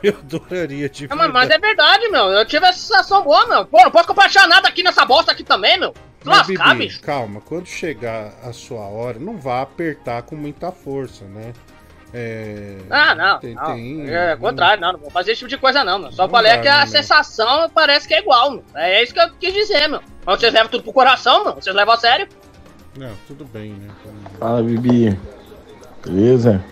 Eu 0.00 0.14
adoraria, 0.22 0.88
de 0.88 1.08
Não, 1.08 1.16
mas, 1.16 1.32
mas 1.32 1.50
é 1.50 1.58
verdade, 1.58 2.08
meu. 2.10 2.26
Eu 2.26 2.46
tive 2.46 2.64
essa 2.66 2.78
sensação 2.78 3.24
boa, 3.24 3.46
meu. 3.48 3.66
Pô, 3.66 3.82
não 3.82 3.90
posso 3.90 4.06
compartilhar 4.06 4.46
nada 4.46 4.68
aqui 4.68 4.80
nessa 4.84 5.04
bosta 5.04 5.32
aqui 5.32 5.42
também, 5.42 5.76
meu. 5.80 5.92
Lascar, 6.24 6.74
Bibi, 6.74 6.86
bicho. 6.86 7.00
calma, 7.00 7.40
quando 7.40 7.66
chegar 7.66 8.32
a 8.44 8.52
sua 8.52 8.82
hora, 8.82 9.18
não 9.18 9.36
vá 9.38 9.62
apertar 9.62 10.22
com 10.22 10.36
muita 10.36 10.70
força, 10.70 11.24
né? 11.24 11.52
É. 12.12 12.76
Ah, 12.88 13.14
não. 13.14 13.38
Tem, 13.38 13.54
não. 13.54 13.64
tem- 13.66 14.08
é 14.10 14.34
o 14.34 14.38
contrário, 14.38 14.80
não. 14.80 14.92
Não 14.92 14.98
vou 15.00 15.10
fazer 15.10 15.32
esse 15.32 15.40
tipo 15.40 15.50
de 15.50 15.58
coisa, 15.58 15.84
não, 15.84 15.98
meu. 15.98 16.12
Só 16.12 16.22
Não 16.22 16.30
falei 16.30 16.52
dá, 16.52 16.58
que 16.62 16.68
a 16.68 16.78
meu? 16.78 16.86
sensação 16.86 17.68
parece 17.70 18.08
que 18.08 18.14
é 18.14 18.20
igual, 18.20 18.50
meu. 18.52 18.64
É 18.74 19.02
isso 19.02 19.12
que 19.12 19.20
eu 19.20 19.30
quis 19.38 19.52
dizer, 19.52 19.88
meu. 19.88 20.00
Mas 20.24 20.40
vocês 20.40 20.52
levam 20.52 20.70
tudo 20.70 20.82
pro 20.84 20.92
coração, 20.92 21.44
meu. 21.44 21.54
Vocês 21.54 21.74
levam 21.76 21.94
a 21.94 21.98
sério. 21.98 22.26
Não, 22.96 23.10
tudo 23.26 23.44
bem, 23.44 23.72
né? 23.72 23.88
Fala, 24.38 24.62
Bibi. 24.62 25.18
Beleza? 26.04 26.64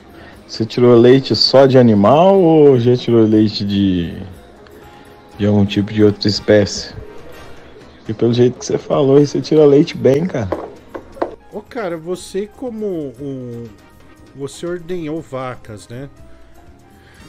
Você 0.47 0.65
tirou 0.65 0.97
leite 0.97 1.35
só 1.37 1.67
de 1.67 1.77
animal 1.79 2.41
ou 2.41 2.79
já 2.79 2.97
tirou 2.97 3.23
leite 3.25 3.65
de. 3.65 4.17
de 5.37 5.47
algum 5.47 5.67
tipo 5.67 5.93
de 5.93 6.03
outra 6.03 6.29
espécie? 6.29 6.95
E 8.09 8.15
pelo 8.15 8.33
jeito 8.33 8.59
que 8.59 8.65
você 8.65 8.79
falou, 8.79 9.17
aí 9.17 9.27
você 9.27 9.41
tira 9.41 9.67
leite 9.67 9.97
bem, 9.97 10.27
cara. 10.27 10.49
Ô, 11.53 11.61
cara, 11.61 11.97
você 11.97 12.49
como 12.57 12.87
um. 13.21 13.65
Você 14.37 14.67
ordenhou 14.67 15.21
vacas, 15.21 15.89
né? 15.89 16.09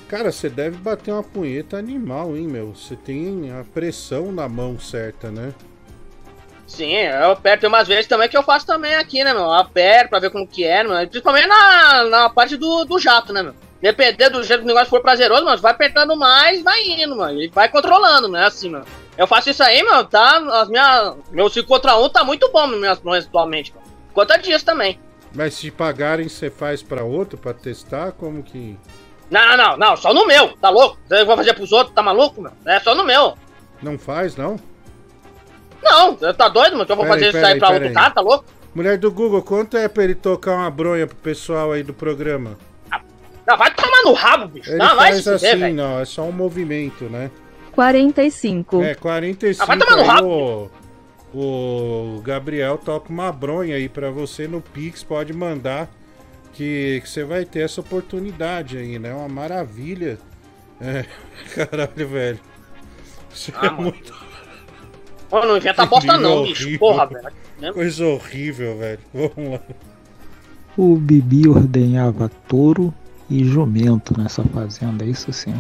Cara, 0.08 0.32
você 0.32 0.50
deve 0.50 0.78
bater 0.78 1.12
uma 1.12 1.24
punheta 1.24 1.78
animal, 1.78 2.36
hein, 2.36 2.48
meu? 2.48 2.74
Você 2.74 2.96
tem 2.96 3.52
a 3.52 3.64
pressão 3.64 4.32
na 4.32 4.48
mão 4.48 4.80
certa, 4.80 5.30
né? 5.30 5.54
Sim, 6.66 6.94
eu 6.94 7.32
aperto 7.32 7.68
umas 7.68 7.88
vezes 7.88 8.08
também 8.08 8.28
que 8.28 8.38
eu 8.38 8.44
faço 8.44 8.66
também 8.66 8.96
aqui, 8.96 9.24
né, 9.24 9.34
meu? 9.34 9.44
Eu 9.44 9.54
aperto 9.54 10.10
pra 10.10 10.20
ver 10.20 10.30
como 10.30 10.48
que 10.48 10.66
é, 10.66 10.84
meu. 10.84 10.96
Principalmente 11.08 11.48
na, 11.48 12.04
na 12.06 12.30
parte 12.30 12.58
do, 12.58 12.84
do 12.86 13.00
jato, 13.00 13.32
né, 13.32 13.42
meu? 13.42 13.56
Dependendo 13.82 14.40
do 14.40 14.44
jeito 14.44 14.60
que 14.60 14.66
o 14.66 14.68
negócio 14.68 14.90
for 14.90 15.02
prazeroso, 15.02 15.46
mano, 15.46 15.62
vai 15.62 15.72
apertando 15.72 16.16
mais, 16.16 16.64
vai 16.64 16.84
indo, 16.84 17.16
mano. 17.16 17.42
E 17.42 17.48
vai 17.48 17.70
controlando, 17.70 18.28
né? 18.28 18.46
Assim, 18.46 18.70
mano. 18.70 18.86
Eu 19.18 19.28
faço 19.28 19.50
isso 19.50 19.64
aí, 19.64 19.82
mano, 19.84 20.06
tá? 20.06 20.38
As 20.62 20.68
minhas. 20.68 21.16
Meu 21.32 21.50
5 21.50 21.68
contra 21.68 21.98
1 21.98 22.10
tá 22.10 22.24
muito 22.24 22.52
bom 22.52 22.68
minhas 22.68 23.02
mãos 23.02 23.26
atualmente, 23.26 23.74
mano. 23.74 23.88
Quanto 24.14 24.38
dias 24.42 24.64
também. 24.64 25.00
Mas 25.36 25.54
se 25.56 25.70
pagarem, 25.72 26.28
você 26.30 26.50
faz 26.50 26.82
pra 26.82 27.04
outro 27.04 27.38
pra 27.38 27.54
testar? 27.54 28.12
Como 28.14 28.42
que. 28.44 28.78
Não, 29.30 29.46
não, 29.46 29.58
não, 29.58 29.78
não, 29.78 29.98
só 29.98 30.14
no 30.14 30.26
meu, 30.26 30.54
tá 30.58 30.70
louco? 30.70 30.98
Eu 31.10 31.26
vou 31.26 31.36
fazer 31.36 31.54
pros 31.54 31.72
outros, 31.72 31.94
tá 31.94 32.02
maluco, 32.02 32.42
meu? 32.42 32.52
É 32.66 32.80
só 32.80 32.96
no 32.96 33.04
meu. 33.04 33.38
Não 33.82 33.98
faz, 34.00 34.36
não? 34.36 34.56
Não, 35.84 36.16
você 36.16 36.34
tá 36.34 36.48
doido, 36.50 36.74
mano? 36.74 36.86
Que 36.86 36.92
eu 36.92 36.96
vou 36.96 37.06
Pera 37.06 37.16
fazer 37.16 37.26
aí, 37.26 37.30
isso 37.36 37.46
aí 37.46 37.54
aí, 37.54 37.60
pra 37.60 37.70
outro 37.70 37.88
aí. 37.88 37.94
cara, 37.94 38.10
tá 38.12 38.22
louco? 38.22 38.46
Mulher 38.74 38.98
do 38.98 39.12
Google, 39.12 39.42
quanto 39.42 39.76
é 39.78 39.88
pra 39.88 40.04
ele 40.04 40.16
tocar 40.16 40.54
uma 40.56 40.70
bronha 40.70 41.06
pro 41.08 41.16
pessoal 41.18 41.72
aí 41.72 41.84
do 41.84 41.94
programa? 41.94 42.58
Não, 43.46 43.58
vai 43.58 43.74
tomar 43.74 44.04
no 44.04 44.14
rabo, 44.14 44.48
bicho. 44.48 44.70
Ele 44.70 44.78
não, 44.78 44.96
vai 44.96 45.12
faz 45.14 45.28
assim, 45.28 45.72
não, 45.74 46.00
é 46.00 46.06
só 46.06 46.24
um 46.24 46.32
movimento, 46.34 47.06
né? 47.06 47.32
45. 47.74 48.84
É, 48.84 48.96
45 48.96 49.64
Ah, 49.64 49.66
vai 49.66 49.78
tomar 49.78 49.96
no 49.96 50.02
aí 50.02 50.08
rabo. 50.08 50.28
o, 50.28 50.72
o 51.34 52.22
Gabriel 52.24 52.78
toca 52.78 53.10
uma 53.12 53.32
bronha 53.32 53.76
aí 53.76 53.90
pra 53.90 54.10
você 54.10 54.48
no 54.48 54.62
Pix, 54.62 55.04
pode 55.04 55.34
mandar 55.34 55.90
que, 56.54 57.00
que 57.04 57.10
você 57.10 57.24
vai 57.24 57.46
ter 57.46 57.60
essa 57.62 57.82
oportunidade 57.82 58.78
aí, 58.78 58.98
né? 58.98 59.14
Uma 59.14 59.28
maravilha. 59.30 60.18
É, 60.82 61.06
caralho, 61.54 62.08
velho. 62.08 62.40
Isso 63.34 63.52
Ah, 63.56 63.68
é 63.68 63.70
mano. 63.70 63.82
muito 63.84 64.14
não 65.32 65.58
inventa 65.58 65.86
bosta 65.86 66.18
não, 66.18 66.38
horrível. 66.40 66.66
bicho. 66.68 66.80
Porra, 66.80 67.06
velho. 67.06 67.28
Né? 67.60 67.72
coisa 67.74 68.06
horrível, 68.06 68.78
velho. 68.78 69.00
Vamos 69.14 69.52
lá. 69.54 69.60
O 70.78 70.96
Bibi 70.96 71.48
ordenhava 71.48 72.30
touro 72.48 72.94
e 73.30 73.44
jumento 73.44 74.18
nessa 74.18 74.44
fazenda, 74.44 75.04
isso 75.04 75.34
sim. 75.34 75.54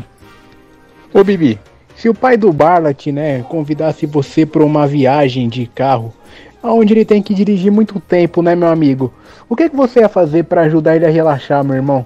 Ô 1.13 1.23
Bibi, 1.23 1.59
se 1.97 2.07
o 2.07 2.13
pai 2.13 2.37
do 2.37 2.53
Barlat, 2.53 3.07
né, 3.07 3.41
convidasse 3.41 4.05
você 4.05 4.45
para 4.45 4.63
uma 4.63 4.85
viagem 4.85 5.49
de 5.49 5.65
carro, 5.65 6.13
aonde 6.61 6.93
ele 6.93 7.03
tem 7.03 7.23
que 7.23 7.33
dirigir 7.33 7.71
muito 7.71 7.99
tempo, 7.99 8.43
né, 8.43 8.55
meu 8.55 8.67
amigo? 8.67 9.11
O 9.49 9.55
que, 9.55 9.67
que 9.67 9.75
você 9.75 10.01
ia 10.01 10.09
fazer 10.09 10.43
para 10.43 10.61
ajudar 10.61 10.95
ele 10.95 11.07
a 11.07 11.09
relaxar, 11.09 11.63
meu 11.63 11.75
irmão? 11.75 12.05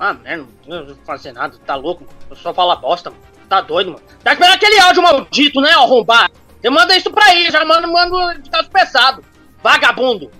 Ah, 0.00 0.14
merda, 0.14 0.46
não 0.66 0.86
vou 0.86 0.96
fazer 1.04 1.32
nada, 1.32 1.54
tá 1.66 1.74
louco? 1.74 2.04
Eu 2.30 2.36
só 2.36 2.54
falo 2.54 2.74
bosta, 2.76 3.10
mano. 3.10 3.22
Tá 3.46 3.60
doido, 3.60 3.92
mano. 3.92 4.02
Tá 4.22 4.32
esperando 4.32 4.54
aquele 4.54 4.80
áudio 4.80 5.02
maldito, 5.02 5.60
né, 5.60 5.70
arrombar? 5.72 6.30
Você 6.62 6.70
manda 6.70 6.96
isso 6.96 7.10
pra 7.10 7.26
aí, 7.26 7.50
já 7.50 7.62
manda, 7.62 7.86
manda 7.86 8.40
de 8.40 8.48
caso 8.48 8.70
pesado. 8.70 9.22
Vagabundo. 9.62 10.30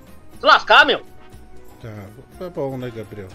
Se 0.41 0.47
lascar, 0.47 0.87
meu. 0.87 1.03
Tá, 1.83 1.91
tá 2.39 2.49
bom, 2.49 2.79
né, 2.79 2.91
Gabriel? 2.95 3.29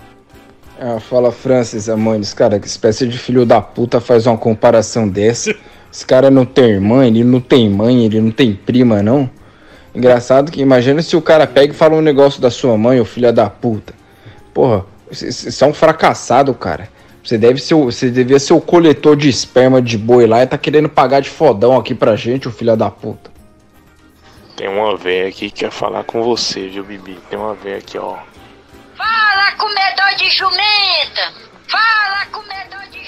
Ah, 0.81 0.99
fala 0.99 1.31
Francis 1.31 1.89
Amones, 1.89 2.33
cara, 2.33 2.57
que 2.59 2.65
espécie 2.67 3.05
de 3.05 3.17
filho 3.17 3.45
da 3.45 3.59
puta 3.61 3.99
faz 3.99 4.25
uma 4.25 4.37
comparação 4.37 5.07
dessa? 5.09 5.53
Esse 5.91 6.05
cara 6.05 6.31
não 6.31 6.45
tem 6.45 6.69
irmã, 6.69 7.05
ele 7.05 7.23
não 7.23 7.41
tem 7.41 7.69
mãe, 7.69 8.05
ele 8.05 8.21
não 8.21 8.31
tem 8.31 8.53
prima, 8.53 9.03
não? 9.03 9.29
Engraçado 9.93 10.51
que 10.51 10.61
imagina 10.61 11.01
se 11.01 11.17
o 11.17 11.21
cara 11.21 11.45
pega 11.45 11.73
e 11.73 11.75
fala 11.75 11.95
um 11.95 12.01
negócio 12.01 12.41
da 12.41 12.49
sua 12.49 12.77
mãe, 12.77 12.99
ô 13.01 13.05
filha 13.05 13.33
da 13.33 13.49
puta. 13.49 13.93
Porra, 14.53 14.85
você 15.11 15.63
é 15.63 15.67
um 15.67 15.73
fracassado, 15.73 16.53
cara. 16.53 16.87
Você 17.23 17.37
deve 17.37 17.59
ser, 17.59 17.73
o- 17.73 17.85
você 17.91 18.09
devia 18.09 18.39
ser 18.39 18.53
o 18.53 18.61
coletor 18.61 19.17
de 19.17 19.27
esperma 19.27 19.81
de 19.81 19.97
boi 19.97 20.25
lá 20.27 20.43
e 20.43 20.47
tá 20.47 20.57
querendo 20.57 20.87
pagar 20.87 21.19
de 21.19 21.29
fodão 21.29 21.75
aqui 21.75 21.93
pra 21.93 22.15
gente, 22.15 22.47
ô 22.47 22.51
filha 22.51 22.77
da 22.77 22.89
puta. 22.89 23.29
Tem 24.55 24.69
uma 24.69 24.95
véia 24.95 25.27
aqui 25.27 25.49
que 25.49 25.65
quer 25.65 25.71
falar 25.71 26.03
com 26.03 26.21
você, 26.21 26.67
viu, 26.69 26.83
Bibi? 26.83 27.17
Tem 27.29 27.37
uma 27.37 27.53
véia 27.55 27.77
aqui, 27.77 27.97
ó. 27.97 28.15
Fala, 28.99 29.51
comedor 29.57 30.17
de 30.17 30.29
jumenta! 30.29 31.33
Fala, 31.69 32.25
comedor 32.33 32.83
de 32.91 32.99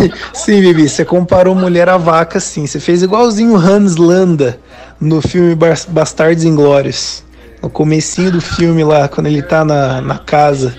jumenta! 0.00 0.16
Sim, 0.32 0.60
Bibi, 0.62 0.88
você 0.88 1.04
comparou 1.04 1.54
mulher 1.54 1.88
a 1.90 1.98
vaca, 1.98 2.40
sim. 2.40 2.66
Você 2.66 2.80
fez 2.80 3.02
igualzinho 3.02 3.54
Hans 3.54 3.96
Landa 3.96 4.58
no 4.98 5.20
filme 5.20 5.54
Bas- 5.54 5.84
Bastardos 5.84 6.42
Inglórios. 6.44 7.22
No 7.62 7.68
comecinho 7.68 8.32
do 8.32 8.40
filme 8.40 8.82
lá, 8.82 9.08
quando 9.08 9.26
ele 9.26 9.42
tá 9.42 9.62
na, 9.62 10.00
na 10.00 10.18
casa 10.18 10.74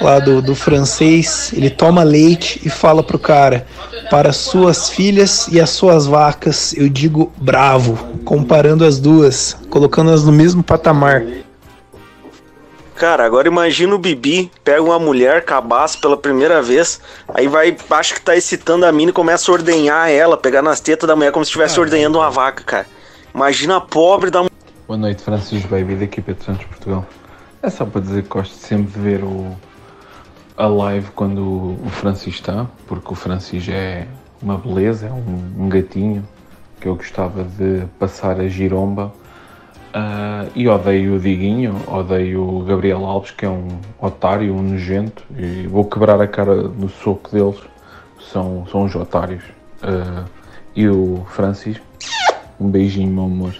lá 0.00 0.18
do, 0.18 0.42
do 0.42 0.54
francês, 0.56 1.52
ele 1.52 1.70
toma 1.70 2.02
leite 2.02 2.60
e 2.64 2.68
fala 2.68 3.02
pro 3.04 3.18
cara, 3.18 3.64
para 4.10 4.32
suas 4.32 4.90
filhas 4.90 5.46
e 5.52 5.60
as 5.60 5.70
suas 5.70 6.06
vacas, 6.06 6.74
eu 6.76 6.88
digo 6.88 7.32
bravo, 7.36 7.96
comparando 8.24 8.84
as 8.84 8.98
duas, 8.98 9.56
colocando-as 9.70 10.24
no 10.24 10.32
mesmo 10.32 10.62
patamar. 10.64 11.22
Cara, 13.02 13.26
agora 13.26 13.48
imagina 13.48 13.96
o 13.96 13.98
Bibi, 13.98 14.48
pega 14.62 14.80
uma 14.80 14.96
mulher, 14.96 15.44
cabaço 15.44 16.00
pela 16.00 16.16
primeira 16.16 16.62
vez, 16.62 17.00
aí 17.34 17.48
vai, 17.48 17.76
acha 17.90 18.14
que 18.14 18.20
tá 18.20 18.36
excitando 18.36 18.86
a 18.86 18.92
mina 18.92 19.10
e 19.10 19.12
começa 19.12 19.50
a 19.50 19.54
ordenhar 19.54 20.08
ela, 20.08 20.36
pegar 20.36 20.62
nas 20.62 20.78
tetas 20.78 21.08
da 21.08 21.16
mulher 21.16 21.32
como 21.32 21.44
se 21.44 21.48
estivesse 21.48 21.80
ordenhando 21.80 22.18
uma 22.18 22.30
vaca, 22.30 22.62
cara. 22.62 22.86
Imagina 23.34 23.78
a 23.78 23.80
pobre 23.80 24.30
da 24.30 24.44
Boa 24.86 24.96
noite, 24.96 25.20
Francisco 25.20 25.66
Baby, 25.66 25.96
da 25.96 26.04
equipa 26.04 26.32
de 26.32 26.44
Santos 26.44 26.64
Portugal. 26.66 27.04
É 27.60 27.68
só 27.70 27.84
para 27.84 28.02
dizer 28.02 28.22
que 28.22 28.28
gosto 28.28 28.54
sempre 28.54 28.92
de 28.92 29.00
ver 29.00 29.24
o, 29.24 29.52
a 30.56 30.68
live 30.68 31.08
quando 31.16 31.42
o 31.84 31.90
Francis 31.90 32.34
está, 32.34 32.68
porque 32.86 33.12
o 33.12 33.16
Francis 33.16 33.68
é 33.68 34.06
uma 34.40 34.56
beleza, 34.58 35.08
é 35.08 35.10
um, 35.10 35.64
um 35.64 35.68
gatinho 35.68 36.24
que 36.80 36.86
eu 36.86 36.94
gostava 36.94 37.42
de 37.42 37.84
passar 37.98 38.38
a 38.38 38.46
giromba. 38.46 39.12
Ah, 39.94 40.46
e 40.54 40.66
odeio 40.68 41.16
o 41.16 41.20
Diguinho, 41.20 41.76
odeio 41.86 42.42
o 42.42 42.64
Gabriel 42.64 43.04
Alves, 43.04 43.30
que 43.30 43.44
é 43.44 43.48
um 43.48 43.68
otário, 44.00 44.54
um 44.54 44.62
nojento, 44.62 45.22
e 45.36 45.66
vou 45.66 45.84
quebrar 45.84 46.20
a 46.20 46.26
cara 46.26 46.54
no 46.54 46.88
soco 46.88 47.30
deles, 47.30 47.60
são, 48.18 48.66
são 48.68 48.84
os 48.84 48.94
otários. 48.94 49.44
Ah, 49.82 50.24
e 50.74 50.88
o 50.88 51.26
Francis, 51.28 51.78
um 52.58 52.70
beijinho, 52.70 53.12
meu 53.12 53.24
amor. 53.24 53.54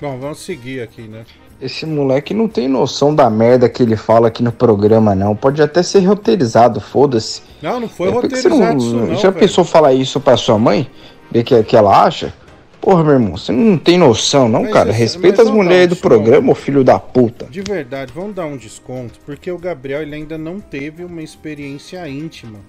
Bom, 0.00 0.16
vamos 0.16 0.38
seguir 0.38 0.80
aqui, 0.80 1.02
né? 1.02 1.24
Esse 1.60 1.84
moleque 1.84 2.32
não 2.32 2.46
tem 2.46 2.68
noção 2.68 3.12
da 3.14 3.28
merda 3.28 3.68
que 3.68 3.82
ele 3.82 3.96
fala 3.96 4.28
aqui 4.28 4.42
no 4.44 4.52
programa, 4.52 5.14
não. 5.14 5.34
Pode 5.34 5.60
até 5.60 5.82
ser 5.82 6.00
roteirizado, 6.00 6.80
foda-se. 6.80 7.42
Não, 7.60 7.80
não 7.80 7.88
foi 7.88 8.08
É, 8.08 8.12
que 8.12 8.28
você 8.28 8.48
roteirizado 8.48 8.78
isso, 8.78 8.94
não. 8.96 9.14
Já 9.16 9.30
velho. 9.30 9.34
pensou 9.40 9.64
falar 9.64 9.92
isso 9.92 10.20
pra 10.20 10.36
sua 10.36 10.56
mãe? 10.58 10.88
Ver 11.32 11.42
que, 11.42 11.60
que 11.64 11.76
ela 11.76 12.04
acha? 12.04 12.32
Porra, 12.80 13.02
meu 13.02 13.14
irmão, 13.14 13.36
você 13.36 13.50
não 13.50 13.76
tem 13.76 13.98
noção, 13.98 14.48
não, 14.48 14.62
Mas 14.62 14.72
cara. 14.72 14.90
esse- 14.90 14.98
Respeita 15.00 15.42
as 15.42 15.50
mulheres 15.50 15.86
um 15.92 15.96
do 15.96 16.00
programa, 16.00 16.52
ô 16.52 16.54
filho 16.54 16.84
da 16.84 16.96
puta. 16.98 17.46
De 17.50 17.60
verdade, 17.60 18.12
vamos 18.14 18.36
dar 18.36 18.46
um 18.46 18.56
desconto, 18.56 19.18
porque 19.26 19.50
o 19.50 19.58
Gabriel 19.58 20.00
ele 20.02 20.14
ainda 20.14 20.38
não 20.38 20.60
teve 20.60 21.04
uma 21.04 21.20
experiência 21.20 22.08
íntima 22.08 22.60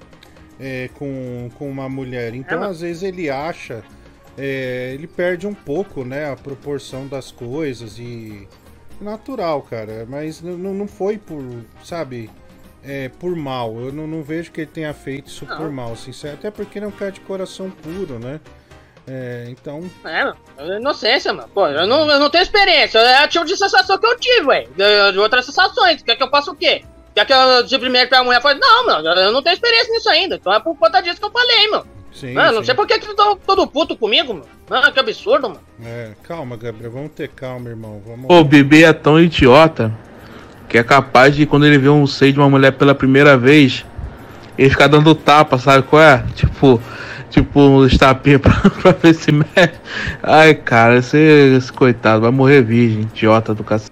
é, 0.59 0.89
com, 0.97 1.49
com 1.59 1.69
uma 1.69 1.87
mulher. 1.87 2.33
Então, 2.33 2.63
às 2.63 2.81
vezes, 2.81 3.03
ele 3.03 3.29
acha. 3.29 3.83
é, 4.35 4.91
ele 4.95 5.05
perde 5.05 5.45
um 5.45 5.53
pouco, 5.53 6.03
né? 6.03 6.31
A 6.31 6.35
proporção 6.35 7.05
das 7.05 7.31
coisas 7.31 7.99
e. 7.99 8.47
Natural, 9.01 9.61
cara. 9.61 10.05
Mas 10.07 10.41
n- 10.41 10.51
n- 10.53 10.73
não 10.77 10.87
foi 10.87 11.17
por. 11.17 11.41
Sabe? 11.83 12.29
É, 12.83 13.09
por 13.09 13.35
mal. 13.35 13.77
Eu 13.79 13.91
não, 13.91 14.07
não 14.07 14.23
vejo 14.23 14.51
que 14.51 14.61
ele 14.61 14.69
tenha 14.71 14.93
feito 14.93 15.27
isso 15.27 15.45
por 15.45 15.69
mal, 15.71 15.95
sincero. 15.95 16.35
Até 16.35 16.49
porque 16.51 16.79
ele 16.79 16.85
é 16.85 16.87
um 16.87 16.91
cara 16.91 17.11
de 17.11 17.19
coração 17.21 17.69
puro, 17.69 18.17
né? 18.19 18.39
É, 19.07 19.45
então. 19.49 19.89
É, 20.05 20.77
inocência, 20.77 21.33
mano. 21.33 21.49
Pô, 21.53 21.67
eu 21.67 21.87
não, 21.87 22.09
eu 22.09 22.19
não 22.19 22.29
tenho 22.29 22.41
experiência. 22.43 22.99
É 22.99 23.25
o 23.25 23.27
tipo 23.27 23.45
de 23.45 23.57
sensação 23.57 23.97
que 23.97 24.05
eu 24.05 24.17
tive, 24.19 24.45
ué. 24.47 24.67
De, 24.75 25.11
de 25.13 25.19
outras 25.19 25.45
sensações. 25.45 26.01
Quer 26.03 26.15
que 26.15 26.23
eu 26.23 26.29
faça 26.29 26.51
o 26.51 26.55
quê? 26.55 26.83
Quer 27.15 27.25
que 27.25 27.33
eu 27.33 27.67
simplesmente 27.67 28.07
pegue 28.09 28.21
a 28.21 28.23
mulher 28.23 28.39
e 28.39 28.41
fale, 28.41 28.59
não, 28.59 28.85
mano, 28.85 29.07
eu 29.09 29.31
não 29.31 29.41
tenho 29.41 29.53
experiência 29.55 29.91
nisso 29.91 30.09
ainda. 30.09 30.35
Então 30.35 30.53
é 30.53 30.59
por 30.59 30.77
conta 30.77 31.01
disso 31.01 31.19
que 31.19 31.25
eu 31.25 31.31
falei, 31.31 31.67
mano. 31.69 31.87
Sim, 32.19 32.33
Mano, 32.33 32.51
não 32.53 32.59
sim. 32.59 32.65
sei 32.65 32.75
por 32.75 32.85
que 32.85 32.99
que 32.99 33.05
tu 33.07 33.15
tá 33.15 33.33
todo 33.47 33.65
puto 33.65 33.95
comigo, 33.95 34.33
mano. 34.33 34.45
Mano, 34.69 34.91
que 34.91 34.99
absurdo, 34.99 35.47
mano. 35.47 35.61
É, 35.85 36.11
calma, 36.23 36.57
Gabriel. 36.57 36.91
Vamos 36.91 37.11
ter 37.11 37.29
calma, 37.29 37.69
irmão. 37.69 38.01
Vamos. 38.05 38.25
O 38.27 38.43
bebê 38.43 38.83
é 38.83 38.91
tão 38.91 39.17
idiota 39.19 39.93
que 40.67 40.77
é 40.77 40.83
capaz 40.83 41.33
de, 41.35 41.45
quando 41.45 41.65
ele 41.65 41.77
vê 41.77 41.87
um 41.87 42.05
seio 42.05 42.33
de 42.33 42.39
uma 42.39 42.49
mulher 42.49 42.73
pela 42.73 42.93
primeira 42.93 43.37
vez, 43.37 43.85
ele 44.57 44.69
ficar 44.69 44.87
dando 44.87 45.15
tapa, 45.15 45.57
sabe 45.57 45.83
qual 45.87 46.01
é? 46.01 46.23
Tipo, 46.35 46.81
tipo 47.29 47.59
uns 47.61 47.97
tapinhos 47.97 48.41
pra, 48.41 48.53
pra 48.81 48.91
ver 48.91 49.13
se 49.13 49.31
mexe. 49.31 49.79
Ai, 50.21 50.53
cara, 50.53 50.97
esse, 50.97 51.17
esse 51.17 51.71
coitado 51.71 52.21
vai 52.21 52.31
morrer 52.31 52.61
virgem, 52.61 53.01
idiota 53.03 53.53
do 53.55 53.63
cacete. 53.63 53.89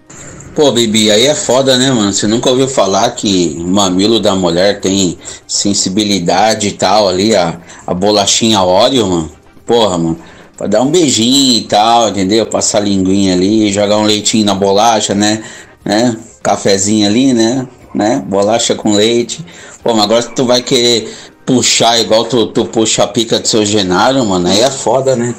Pô, 0.58 0.72
Bibi, 0.72 1.12
aí 1.12 1.28
é 1.28 1.36
foda, 1.36 1.78
né, 1.78 1.92
mano? 1.92 2.12
Você 2.12 2.26
nunca 2.26 2.50
ouviu 2.50 2.68
falar 2.68 3.12
que 3.12 3.56
o 3.60 3.68
mamilo 3.68 4.20
da 4.20 4.34
mulher 4.34 4.82
tem 4.82 5.16
sensibilidade 5.48 6.70
e 6.70 6.72
tal 6.72 7.08
ali, 7.08 7.36
a, 7.36 7.60
a 7.86 7.94
bolachinha 7.94 8.64
óleo, 8.64 9.06
mano? 9.06 9.32
Porra, 9.68 10.00
mano. 10.00 10.18
Pra 10.58 10.66
dar 10.66 10.82
um 10.82 10.90
beijinho 10.90 11.60
e 11.60 11.62
tal, 11.66 12.10
entendeu? 12.10 12.44
Passar 12.48 12.80
a 12.80 12.82
linguinha 12.82 13.36
ali, 13.36 13.72
jogar 13.72 13.98
um 13.98 14.06
leitinho 14.06 14.46
na 14.46 14.56
bolacha, 14.56 15.14
né? 15.14 15.44
né? 15.86 16.18
Cafezinho 16.42 17.06
ali, 17.06 17.34
né? 17.34 17.68
né? 17.94 18.24
Bolacha 18.28 18.74
com 18.74 18.94
leite. 18.94 19.46
Pô, 19.84 19.94
mas 19.94 20.06
agora 20.06 20.24
tu 20.24 20.44
vai 20.44 20.64
querer 20.64 21.16
puxar 21.46 22.00
igual 22.00 22.26
tu, 22.26 22.48
tu 22.48 22.66
puxa 22.66 23.04
a 23.04 23.08
pica 23.08 23.40
do 23.40 23.48
seu 23.48 23.64
Genaro, 23.64 24.26
mano, 24.26 24.48
aí 24.48 24.62
é 24.62 24.72
foda, 24.72 25.16
né? 25.16 25.36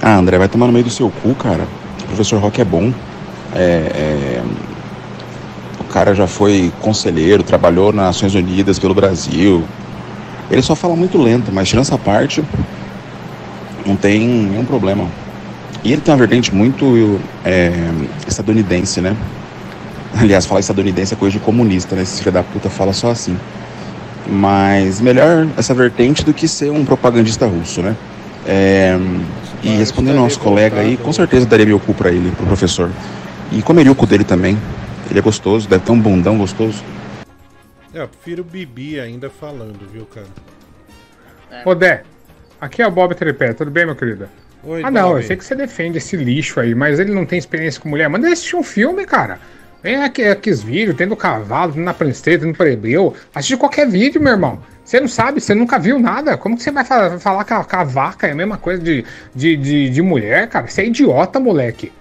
Ah, 0.00 0.16
André, 0.16 0.38
vai 0.38 0.48
tomar 0.48 0.66
no 0.66 0.72
meio 0.72 0.86
do 0.86 0.90
seu 0.90 1.10
cu, 1.22 1.34
cara. 1.34 1.68
Professor 2.10 2.40
Rock 2.40 2.60
é 2.60 2.64
bom. 2.64 2.92
É, 3.54 3.60
é, 3.62 4.42
O 5.80 5.84
cara 5.84 6.14
já 6.14 6.26
foi 6.26 6.72
conselheiro, 6.80 7.42
trabalhou 7.42 7.92
nas 7.92 8.06
Nações 8.06 8.34
Unidas 8.34 8.78
pelo 8.78 8.94
Brasil. 8.94 9.64
Ele 10.50 10.62
só 10.62 10.74
fala 10.74 10.96
muito 10.96 11.16
lento, 11.16 11.52
mas 11.52 11.68
tirando 11.68 11.82
essa 11.82 11.96
parte, 11.96 12.42
não 13.86 13.96
tem 13.96 14.26
nenhum 14.26 14.64
problema. 14.64 15.06
E 15.82 15.92
ele 15.92 16.00
tem 16.00 16.12
uma 16.12 16.18
vertente 16.18 16.54
muito 16.54 17.20
é, 17.44 17.72
estadunidense, 18.26 19.00
né? 19.00 19.16
Aliás, 20.18 20.44
falar 20.44 20.60
estadunidense 20.60 21.14
é 21.14 21.16
coisa 21.16 21.38
de 21.38 21.44
comunista, 21.44 21.94
né? 21.94 22.02
Esse 22.02 22.18
filho 22.18 22.32
da 22.32 22.42
puta 22.42 22.68
fala 22.68 22.92
só 22.92 23.10
assim. 23.10 23.36
Mas 24.28 25.00
melhor 25.00 25.46
essa 25.56 25.72
vertente 25.72 26.24
do 26.24 26.34
que 26.34 26.46
ser 26.46 26.70
um 26.70 26.84
propagandista 26.84 27.46
russo, 27.46 27.80
né? 27.80 27.96
É, 28.46 28.98
e 29.62 29.68
respondendo 29.76 30.16
ao 30.16 30.24
nosso 30.24 30.40
colega 30.40 30.80
aí, 30.80 30.96
com 30.96 31.12
certeza 31.12 31.46
daria 31.46 31.66
meu 31.66 31.78
cu 31.78 31.92
pra 31.94 32.10
ele, 32.10 32.30
pro 32.32 32.46
professor. 32.46 32.90
E 33.52 33.62
comeria 33.62 33.92
o 33.92 33.94
cu 33.94 34.06
dele 34.06 34.24
também. 34.24 34.56
Ele 35.10 35.18
é 35.18 35.22
gostoso, 35.22 35.68
deve 35.68 35.84
ter 35.84 35.92
um 35.92 36.00
bundão 36.00 36.38
gostoso. 36.38 36.82
É, 37.92 38.00
eu 38.02 38.08
prefiro 38.08 38.42
o 38.42 38.44
Bibi 38.44 39.00
ainda 39.00 39.28
falando, 39.28 39.80
viu, 39.92 40.06
cara? 40.06 40.26
Ô, 41.64 41.74
Dé, 41.74 42.04
aqui 42.60 42.80
é 42.80 42.86
o 42.86 42.90
Bob 42.90 43.14
Trepé, 43.14 43.52
tudo 43.52 43.70
bem, 43.70 43.84
meu 43.84 43.96
querido? 43.96 44.28
Oi, 44.62 44.82
ah, 44.84 44.90
não, 44.90 45.08
Bob. 45.08 45.20
eu 45.20 45.26
sei 45.26 45.36
que 45.36 45.44
você 45.44 45.54
defende 45.54 45.98
esse 45.98 46.16
lixo 46.16 46.60
aí, 46.60 46.74
mas 46.74 47.00
ele 47.00 47.12
não 47.12 47.26
tem 47.26 47.38
experiência 47.38 47.80
com 47.80 47.88
mulher. 47.88 48.08
Manda 48.08 48.26
ele 48.26 48.34
assistir 48.34 48.56
um 48.56 48.62
filme, 48.62 49.04
cara. 49.04 49.40
Vem 49.82 49.96
aqui, 49.96 50.22
aqui 50.24 50.50
os 50.50 50.62
vídeos, 50.62 50.96
tem 50.96 51.08
do 51.08 51.16
cavalo, 51.16 51.72
tem 51.72 51.82
na 51.82 51.94
princesa, 51.94 52.40
tem 52.40 52.48
no 52.48 52.54
plebeu. 52.54 53.14
Assiste 53.34 53.56
qualquer 53.56 53.88
vídeo, 53.88 54.20
meu 54.20 54.32
irmão. 54.32 54.62
Você 54.90 54.98
não 54.98 55.06
sabe, 55.06 55.40
você 55.40 55.54
nunca 55.54 55.78
viu 55.78 56.00
nada. 56.00 56.36
Como 56.36 56.56
que 56.56 56.64
você 56.64 56.72
vai 56.72 56.84
fa- 56.84 57.16
falar 57.16 57.44
que 57.44 57.52
a, 57.54 57.62
que 57.62 57.76
a 57.76 57.84
vaca 57.84 58.26
é 58.26 58.32
a 58.32 58.34
mesma 58.34 58.58
coisa 58.58 58.82
de, 58.82 59.04
de, 59.32 59.56
de, 59.56 59.88
de 59.88 60.02
mulher, 60.02 60.48
cara? 60.48 60.66
Você 60.66 60.82
é 60.82 60.86
idiota, 60.88 61.38
moleque. 61.38 61.92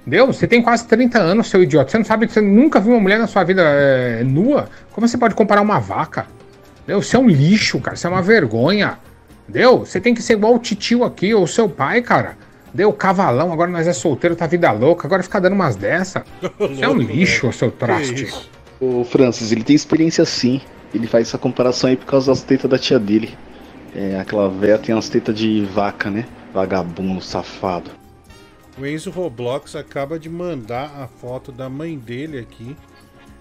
Entendeu? 0.00 0.28
Você 0.28 0.46
tem 0.46 0.62
quase 0.62 0.86
30 0.86 1.18
anos, 1.18 1.50
seu 1.50 1.62
idiota. 1.62 1.90
Você 1.90 1.98
não 1.98 2.06
sabe 2.06 2.26
que 2.26 2.32
você 2.32 2.40
nunca 2.40 2.80
viu 2.80 2.94
uma 2.94 3.00
mulher 3.00 3.18
na 3.18 3.26
sua 3.26 3.44
vida 3.44 3.60
é, 3.62 4.24
nua? 4.24 4.70
Como 4.92 5.06
você 5.06 5.18
pode 5.18 5.34
comparar 5.34 5.60
uma 5.60 5.78
vaca? 5.78 6.26
Entendeu? 6.84 7.02
Você 7.02 7.16
é 7.16 7.18
um 7.18 7.28
lixo, 7.28 7.78
cara. 7.80 7.98
Você 7.98 8.06
é 8.06 8.10
uma 8.10 8.22
vergonha. 8.22 8.98
Entendeu? 9.46 9.80
Você 9.80 10.00
tem 10.00 10.14
que 10.14 10.22
ser 10.22 10.32
igual 10.32 10.54
o 10.54 10.58
titio 10.58 11.04
aqui, 11.04 11.34
ou 11.34 11.42
o 11.42 11.46
seu 11.46 11.68
pai, 11.68 12.00
cara. 12.00 12.38
Deu 12.72 12.90
cavalão, 12.94 13.52
agora 13.52 13.70
nós 13.70 13.86
é 13.86 13.92
solteiro, 13.92 14.34
tá 14.34 14.46
vida 14.46 14.72
louca, 14.72 15.06
agora 15.06 15.22
fica 15.22 15.38
dando 15.38 15.52
umas 15.52 15.76
dessa. 15.76 16.24
Você 16.58 16.82
é 16.82 16.88
um 16.88 16.96
lixo, 16.96 17.52
seu 17.52 17.70
traste. 17.70 18.26
O 18.80 19.04
Francis, 19.04 19.52
ele 19.52 19.62
tem 19.62 19.76
experiência 19.76 20.24
sim. 20.24 20.62
Ele 20.94 21.06
faz 21.06 21.28
essa 21.28 21.38
comparação 21.38 21.90
aí 21.90 21.96
por 21.96 22.06
causa 22.06 22.30
das 22.32 22.42
tetas 22.42 22.70
da 22.70 22.78
tia 22.78 22.98
dele. 22.98 23.36
É, 23.94 24.18
aquela 24.18 24.48
véia 24.48 24.78
tem 24.78 24.94
umas 24.94 25.08
tetas 25.08 25.34
de 25.34 25.64
vaca, 25.64 26.10
né? 26.10 26.26
Vagabundo, 26.52 27.20
safado. 27.20 27.90
O 28.78 28.86
Enzo 28.86 29.10
Roblox 29.10 29.74
acaba 29.74 30.18
de 30.18 30.28
mandar 30.28 30.92
a 31.00 31.08
foto 31.08 31.50
da 31.50 31.68
mãe 31.68 31.98
dele 31.98 32.38
aqui, 32.38 32.76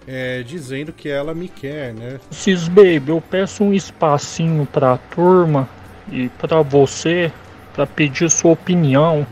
é, 0.07 0.41
dizendo 0.41 0.91
que 0.91 1.07
ela 1.09 1.33
me 1.35 1.47
quer, 1.47 1.93
né? 1.93 2.19
Cis 2.31 2.67
Baby, 2.67 3.09
eu 3.09 3.21
peço 3.21 3.63
um 3.63 3.73
espacinho 3.73 4.65
pra 4.65 4.97
turma 4.97 5.69
e 6.11 6.29
pra 6.29 6.61
você 6.61 7.31
pra 7.73 7.85
pedir 7.85 8.29
sua 8.31 8.51
opinião. 8.51 9.25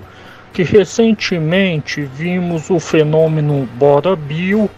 Que 0.54 0.64
recentemente 0.64 2.02
vimos 2.04 2.70
o 2.70 2.80
fenômeno 2.80 3.68
Bora 3.76 4.16
Bill, 4.16 4.70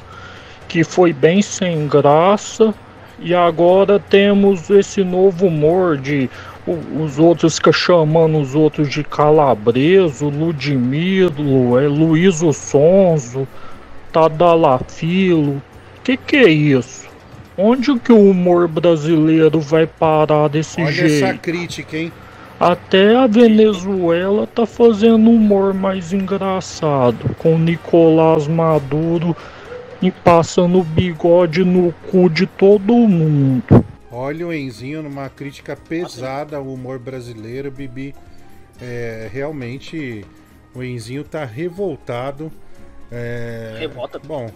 que 0.68 0.84
foi 0.84 1.14
bem 1.14 1.42
sem 1.42 1.88
graça, 1.88 2.74
e 3.20 3.34
agora 3.34 4.00
temos 4.00 4.70
esse 4.70 5.04
novo 5.04 5.48
humor 5.48 5.98
de 5.98 6.30
os 6.68 7.18
outros 7.18 7.56
ficam 7.56 7.72
chamando 7.72 8.40
os 8.40 8.54
outros 8.54 8.90
de 8.90 9.02
Calabreso, 9.02 10.28
Ludmilo, 10.28 11.80
é 11.80 11.88
Luíso 11.88 12.52
Sonzo, 12.52 13.48
Tadalafilo. 14.12 15.62
Que 16.04 16.18
que 16.18 16.36
é 16.36 16.50
isso? 16.50 17.08
Onde 17.58 17.98
que 18.00 18.12
o 18.12 18.30
humor 18.30 18.68
brasileiro 18.68 19.62
vai 19.62 19.88
parar 19.88 20.50
desse 20.50 20.82
Olha 20.82 20.92
jeito? 20.92 21.26
essa 21.26 21.38
crítica, 21.38 21.98
hein? 21.98 22.12
Até 22.60 23.16
a 23.16 23.28
Venezuela 23.28 24.48
tá 24.48 24.66
fazendo 24.66 25.30
humor 25.30 25.74
mais 25.74 26.12
engraçado, 26.12 27.36
com 27.38 27.58
Nicolás 27.58 28.48
Maduro 28.48 29.36
e 30.02 30.12
passando 30.12 30.80
o 30.80 30.84
bigode 30.84 31.64
no 31.64 31.92
cu 32.12 32.30
de 32.30 32.46
todo 32.46 32.94
mundo. 32.94 33.86
Olha 34.12 34.48
o 34.48 34.54
Enzinho 34.54 35.04
numa 35.04 35.30
crítica 35.30 35.76
pesada 35.76 36.58
ao 36.58 36.66
humor 36.68 37.00
brasileiro, 37.00 37.70
Bibi. 37.72 38.16
É, 38.82 39.30
realmente 39.32 40.26
o 40.74 40.84
Enzinho 40.84 41.24
tá 41.24 41.44
revoltado. 41.46 42.52
É, 43.12 43.78
Revolta. 43.80 44.20
Bom, 44.20 44.50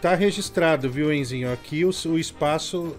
tá 0.00 0.14
registrado, 0.14 0.90
viu, 0.90 1.12
Enzinho? 1.12 1.52
Aqui 1.52 1.84
o, 1.84 1.90
o 2.08 2.18
espaço 2.18 2.96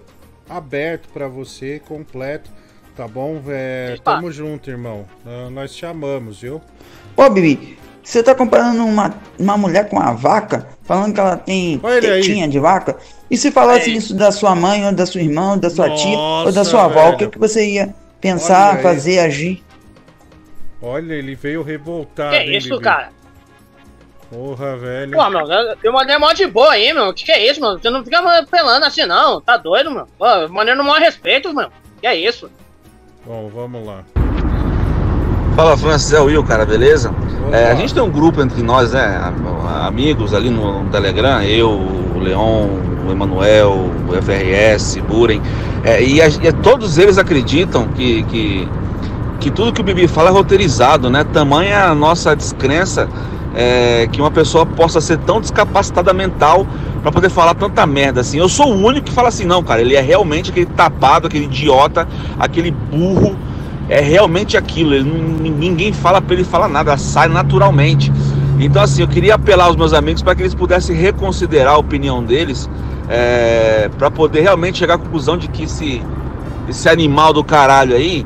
aberto 0.50 1.10
pra 1.10 1.28
você, 1.28 1.82
completo. 1.86 2.50
Tá 2.96 3.08
bom? 3.08 3.42
É, 3.48 3.96
tamo 4.04 4.32
junto, 4.32 4.70
irmão. 4.72 5.06
Ah, 5.26 5.50
Nós 5.52 5.76
te 5.76 5.86
amamos, 5.86 6.42
viu? 6.42 6.60
Ô, 7.16 7.30
Bibi, 7.30 7.78
você 8.08 8.24
tá 8.24 8.34
comparando 8.34 8.86
uma, 8.86 9.14
uma 9.38 9.58
mulher 9.58 9.90
com 9.90 9.98
uma 9.98 10.14
vaca, 10.14 10.66
falando 10.84 11.14
que 11.14 11.20
ela 11.20 11.36
tem 11.36 11.80
Olha 11.84 11.96
aí. 11.96 12.22
tetinha 12.22 12.48
de 12.48 12.58
vaca? 12.60 12.96
E 13.30 13.36
se 13.38 13.52
falasse 13.52 13.94
isso 13.94 14.14
da 14.16 14.32
sua 14.32 14.56
mãe, 14.56 14.86
ou 14.86 14.94
da 14.94 15.06
sua 15.06 15.22
irmã, 15.22 15.52
ou 15.52 15.58
da 15.58 15.70
sua 15.70 15.90
tia, 15.94 16.18
ou 16.18 16.46
da 16.46 16.52
Nossa, 16.60 16.64
sua 16.64 16.86
avó, 16.86 17.10
o 17.10 17.12
que, 17.14 17.20
velho. 17.20 17.32
que 17.32 17.38
você 17.38 17.70
ia 17.70 17.94
pensar, 18.22 18.70
Olha 18.70 18.78
aí. 18.78 18.84
fazer, 18.84 19.20
agir? 19.20 19.62
Olha, 20.82 21.14
ele 21.14 21.36
veio 21.36 21.62
revoltado. 21.64 22.30
Que 22.32 22.38
hein, 22.44 22.58
isso, 22.58 22.70
Bibi? 22.70 22.84
cara? 22.84 23.10
Porra, 24.30 24.78
velho. 24.78 25.12
Pô, 25.12 25.30
mano, 25.30 25.48
eu- 25.84 25.92
mandei 25.94 26.18
mó 26.18 26.32
de 26.34 26.46
boa 26.48 26.72
aí, 26.74 26.94
meu. 26.94 27.14
Que 27.14 27.26
que 27.26 27.32
é 27.32 27.50
isso, 27.50 27.60
mano? 27.60 27.80
Você 27.82 27.90
não 27.90 28.04
fica 28.04 28.22
pelando 28.50 28.86
assim, 28.86 29.06
não. 29.06 29.42
Tá 29.42 29.58
doido, 29.58 29.90
mano? 29.92 30.08
Pô, 30.18 30.26
eu 30.28 30.50
mandei 30.50 30.76
no 30.76 30.84
maior 30.84 31.00
respeito, 31.02 31.54
mano. 31.54 31.72
Que 32.00 32.08
é 32.08 32.16
isso? 32.16 32.50
Bom, 33.26 33.50
vamos 33.54 33.86
lá. 33.86 34.04
Fala 35.58 35.76
Francis, 35.76 36.14
é 36.14 36.22
o 36.22 36.26
Will, 36.26 36.44
cara, 36.44 36.68
beleza? 36.68 37.12
É, 37.52 37.72
a 37.72 37.74
gente 37.74 37.92
tem 37.92 38.04
um 38.04 38.12
grupo 38.12 38.40
entre 38.44 38.62
nós, 38.62 38.92
né? 38.92 39.20
Amigos 39.88 40.32
ali 40.32 40.52
no, 40.52 40.84
no 40.84 40.90
Telegram, 40.92 41.42
eu, 41.42 41.72
o 41.72 42.20
Leon, 42.20 42.68
o 43.08 43.12
Emanuel, 43.12 43.90
o 44.08 44.14
FRS, 44.22 45.00
Buren. 45.02 45.42
É, 45.84 46.00
e, 46.04 46.22
a- 46.22 46.28
e 46.28 46.54
todos 46.62 47.00
eles 47.00 47.18
acreditam 47.18 47.88
que, 47.88 48.22
que, 48.26 48.70
que 49.40 49.50
tudo 49.50 49.74
que 49.74 49.82
o 49.82 49.84
Bibi 49.84 50.08
fala 50.08 50.30
é 50.30 50.32
roteirizado, 50.32 51.10
né? 51.10 51.24
Tamanha 51.34 51.86
a 51.86 51.96
nossa 51.96 52.36
descrença 52.36 53.10
é, 53.56 54.08
que 54.12 54.22
uma 54.22 54.30
pessoa 54.30 54.64
possa 54.64 55.02
ser 55.02 55.18
tão 55.18 55.42
descapacitada 55.42 56.14
mental 56.14 56.68
pra 57.02 57.12
poder 57.12 57.30
falar 57.30 57.56
tanta 57.56 57.84
merda 57.88 58.22
assim. 58.22 58.38
Eu 58.38 58.48
sou 58.48 58.68
o 58.72 58.86
único 58.86 59.08
que 59.08 59.12
fala 59.12 59.30
assim, 59.30 59.46
não, 59.46 59.64
cara, 59.64 59.82
ele 59.82 59.96
é 59.96 60.02
realmente 60.02 60.52
aquele 60.52 60.68
tapado, 60.68 61.26
aquele 61.26 61.46
idiota, 61.46 62.08
aquele 62.40 62.70
burro 62.70 63.36
é 63.90 64.02
realmente 64.02 64.58
aquilo. 64.58 64.94
Ele, 64.94 65.04
ninguém 65.04 65.94
fala 65.94 66.22
pra 66.22 66.36
ele 66.36 66.44
falar 66.44 66.68
nada, 66.68 66.98
sai 66.98 67.28
naturalmente. 67.28 68.12
Então, 68.60 68.82
assim, 68.82 69.02
eu 69.02 69.08
queria 69.08 69.36
apelar 69.36 69.66
aos 69.66 69.76
meus 69.76 69.94
amigos 69.94 70.22
para 70.22 70.36
que 70.36 70.42
eles 70.42 70.56
pudessem 70.56 70.96
reconsiderar 70.96 71.76
a 71.76 71.78
opinião 71.78 72.24
deles, 72.24 72.70
é, 73.08 73.90
para 73.98 74.10
poder 74.10 74.42
realmente 74.42 74.80
chegar 74.80 74.96
à 74.96 74.98
conclusão 74.98 75.38
de 75.38 75.48
que 75.48 75.64
esse, 75.64 76.02
esse 76.68 76.90
animal 76.90 77.32
do 77.32 77.44
caralho 77.44 77.96
aí, 77.96 78.26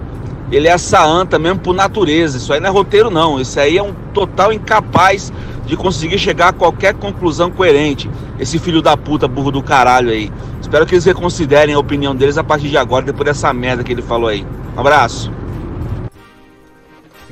ele 0.51 0.67
é 0.67 0.71
essa 0.71 1.03
anta 1.03 1.37
mesmo 1.37 1.59
por 1.59 1.73
natureza. 1.73 2.37
Isso 2.37 2.51
aí 2.51 2.59
não 2.59 2.69
é 2.69 2.71
roteiro, 2.71 3.09
não. 3.09 3.39
Isso 3.39 3.59
aí 3.59 3.77
é 3.77 3.83
um 3.83 3.93
total 4.13 4.51
incapaz 4.51 5.31
de 5.65 5.77
conseguir 5.77 6.17
chegar 6.17 6.49
a 6.49 6.53
qualquer 6.53 6.93
conclusão 6.93 7.51
coerente. 7.51 8.09
Esse 8.39 8.57
filho 8.57 8.81
da 8.81 8.97
puta, 8.97 9.27
burro 9.27 9.51
do 9.51 9.61
caralho 9.61 10.09
aí. 10.09 10.31
Espero 10.59 10.85
que 10.85 10.95
eles 10.95 11.05
reconsiderem 11.05 11.75
a 11.75 11.79
opinião 11.79 12.15
deles 12.15 12.37
a 12.37 12.43
partir 12.43 12.69
de 12.69 12.77
agora, 12.77 13.05
depois 13.05 13.25
dessa 13.25 13.53
merda 13.53 13.83
que 13.83 13.91
ele 13.91 14.01
falou 14.01 14.29
aí. 14.29 14.45
Um 14.75 14.79
abraço. 14.79 15.31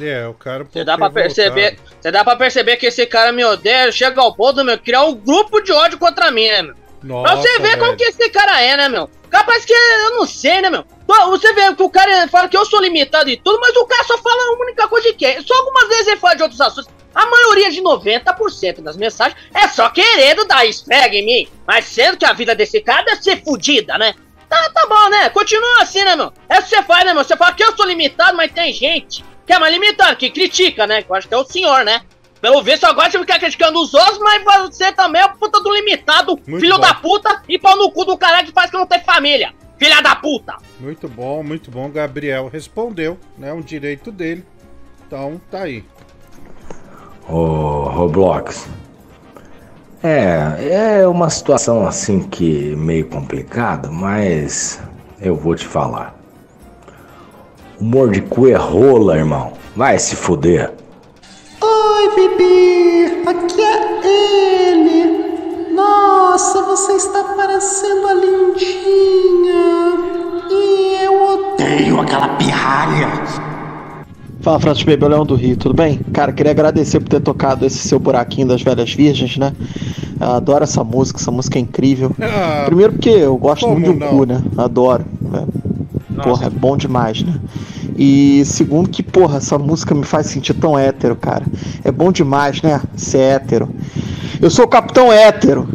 É, 0.01 0.27
o 0.27 0.33
cara. 0.33 0.63
Você 0.63 0.83
dá 0.83 0.97
pra 0.97 1.09
perceber. 1.09 1.79
Você 1.99 2.11
dá 2.11 2.23
pra 2.23 2.35
perceber 2.35 2.77
que 2.77 2.85
esse 2.85 3.05
cara 3.05 3.31
me 3.31 3.43
odeia, 3.43 3.91
chega 3.91 4.21
ao 4.21 4.33
ponto, 4.33 4.63
meu, 4.63 4.77
criar 4.77 5.03
um 5.03 5.15
grupo 5.15 5.61
de 5.61 5.71
ódio 5.71 5.97
contra 5.97 6.31
mim, 6.31 6.47
né, 6.47 6.61
meu? 6.61 6.75
pra 7.23 7.35
você 7.35 7.59
ver 7.59 7.61
velho. 7.61 7.79
como 7.79 7.95
que 7.95 8.03
esse 8.03 8.29
cara 8.29 8.61
é, 8.61 8.75
né, 8.77 8.89
meu? 8.89 9.09
Capaz 9.29 9.63
que 9.63 9.73
eu 9.73 10.15
não 10.15 10.25
sei, 10.25 10.61
né, 10.61 10.69
meu? 10.69 10.85
Você 11.29 11.53
vê 11.53 11.73
que 11.75 11.83
o 11.83 11.89
cara 11.89 12.27
fala 12.27 12.47
que 12.47 12.57
eu 12.57 12.65
sou 12.65 12.81
limitado 12.81 13.29
e 13.29 13.37
tudo, 13.37 13.59
mas 13.59 13.75
o 13.75 13.85
cara 13.85 14.03
só 14.03 14.17
fala 14.17 14.41
a 14.41 14.61
única 14.61 14.87
coisa 14.87 15.13
que 15.13 15.25
é. 15.25 15.41
Só 15.41 15.55
algumas 15.55 15.87
vezes 15.87 16.07
ele 16.07 16.19
fala 16.19 16.35
de 16.35 16.43
outros 16.43 16.61
assuntos. 16.61 16.91
A 17.13 17.25
maioria 17.25 17.71
de 17.71 17.81
90% 17.81 18.81
das 18.81 18.97
mensagens 18.97 19.39
é 19.53 19.67
só 19.67 19.89
querendo 19.89 20.45
dar 20.45 20.65
esfrega 20.65 21.15
em 21.15 21.25
mim. 21.25 21.47
Mas 21.65 21.85
sendo 21.85 22.17
que 22.17 22.25
a 22.25 22.33
vida 22.33 22.55
desse 22.55 22.81
cara 22.81 23.03
deve 23.03 23.23
ser 23.23 23.43
fodida, 23.43 23.97
né? 23.97 24.13
Tá, 24.47 24.69
tá 24.73 24.87
bom, 24.87 25.09
né? 25.09 25.29
Continua 25.29 25.81
assim, 25.81 26.03
né, 26.03 26.15
meu? 26.15 26.33
É 26.47 26.59
o 26.59 26.63
que 26.63 26.69
você 26.69 26.81
faz, 26.83 27.05
né, 27.05 27.13
meu? 27.13 27.23
Você 27.23 27.37
fala 27.37 27.53
que 27.53 27.63
eu 27.63 27.75
sou 27.75 27.85
limitado, 27.85 28.35
mas 28.35 28.51
tem 28.51 28.73
gente 28.73 29.23
que 29.49 29.53
é 29.53 29.57
mais 29.57 29.73
limitado, 29.73 30.15
que 30.15 30.29
critica, 30.29 30.85
né? 30.85 31.03
Eu 31.09 31.15
acho 31.15 31.27
que 31.27 31.33
é 31.33 31.37
o 31.37 31.43
senhor, 31.43 31.83
né? 31.83 32.03
Pelo 32.39 32.61
visto, 32.61 32.83
agora 32.83 33.09
você 33.09 33.17
fica 33.17 33.39
criticando 33.39 33.81
os 33.81 33.95
outros, 33.95 34.19
mas 34.19 34.43
você 34.43 34.91
também 34.91 35.23
é 35.23 35.25
o 35.25 35.33
puta 35.33 35.59
do 35.59 35.73
limitado, 35.73 36.39
Muito 36.47 36.61
filho 36.61 36.75
bom. 36.75 36.81
da 36.81 36.93
puta 36.93 37.41
e 37.49 37.57
pau 37.57 37.75
no 37.75 37.89
cu 37.89 38.05
do 38.05 38.15
caralho 38.15 38.45
que 38.45 38.53
faz 38.53 38.69
que 38.69 38.77
não 38.77 38.85
tem 38.85 39.01
família. 39.01 39.51
Filha 39.79 40.01
da 40.01 40.15
puta! 40.15 40.55
Muito 40.79 41.09
bom, 41.09 41.41
muito 41.41 41.71
bom. 41.71 41.89
Gabriel 41.89 42.47
respondeu, 42.47 43.17
né? 43.39 43.51
Um 43.51 43.59
direito 43.59 44.11
dele. 44.11 44.45
Então, 45.07 45.41
tá 45.49 45.63
aí. 45.63 45.83
Ô, 47.27 47.85
Roblox. 47.85 48.69
É, 50.03 50.99
é 50.99 51.07
uma 51.07 51.31
situação 51.31 51.87
assim 51.87 52.21
que 52.21 52.75
meio 52.75 53.07
complicada, 53.07 53.89
mas 53.89 54.79
eu 55.19 55.35
vou 55.35 55.55
te 55.55 55.65
falar. 55.65 56.18
Humor 57.79 58.11
de 58.11 58.21
cu 58.21 58.47
é 58.47 58.55
rola, 58.55 59.17
irmão. 59.17 59.53
Vai 59.75 59.97
se 59.99 60.15
fuder. 60.15 60.71
Oi, 61.61 62.09
Bibi! 62.15 63.21
Aqui 63.27 63.61
é 63.61 64.71
ele! 64.71 65.73
Nossa, 65.73 66.61
você 66.63 66.93
está 66.93 67.23
parecendo 67.35 68.07
a 68.07 68.13
lindinha! 68.13 69.59
E 70.51 71.05
eu 71.05 71.53
odeio 71.53 71.99
aquela 72.01 72.29
pirralha! 72.35 73.07
Fala, 74.41 74.59
Francis 74.59 74.83
Baby, 74.83 75.05
Leão 75.05 75.25
do 75.25 75.35
Rio, 75.35 75.57
tudo 75.57 75.73
bem? 75.75 75.99
Cara, 76.13 76.31
queria 76.31 76.51
agradecer 76.51 76.99
por 76.99 77.09
ter 77.09 77.19
tocado 77.19 77.65
esse 77.65 77.77
seu 77.87 77.99
buraquinho 77.99 78.47
das 78.47 78.61
velhas 78.61 78.93
virgens, 78.93 79.37
né? 79.37 79.53
Eu 80.19 80.27
adoro 80.31 80.63
essa 80.63 80.83
música, 80.83 81.19
essa 81.19 81.31
música 81.31 81.57
é 81.57 81.61
incrível. 81.61 82.11
Ah, 82.21 82.63
Primeiro 82.65 82.93
porque 82.93 83.09
eu 83.09 83.37
gosto 83.37 83.67
muito 83.67 83.83
de 83.97 84.03
um 84.03 84.07
cu, 84.07 84.25
né? 84.25 84.41
Adoro. 84.57 85.05
né? 85.21 85.45
Porra, 86.23 86.47
é 86.47 86.49
bom 86.49 86.77
demais, 86.77 87.23
né? 87.23 87.39
E 87.97 88.43
segundo 88.45 88.89
que, 88.89 89.03
porra, 89.03 89.37
essa 89.37 89.57
música 89.57 89.93
me 89.93 90.05
faz 90.05 90.27
sentir 90.27 90.53
tão 90.53 90.77
hétero, 90.77 91.15
cara. 91.15 91.45
É 91.83 91.91
bom 91.91 92.11
demais, 92.11 92.61
né? 92.61 92.81
Ser 92.95 93.19
hétero. 93.19 93.69
Eu 94.41 94.49
sou 94.49 94.65
o 94.65 94.69
Capitão 94.69 95.11
Hétero. 95.11 95.67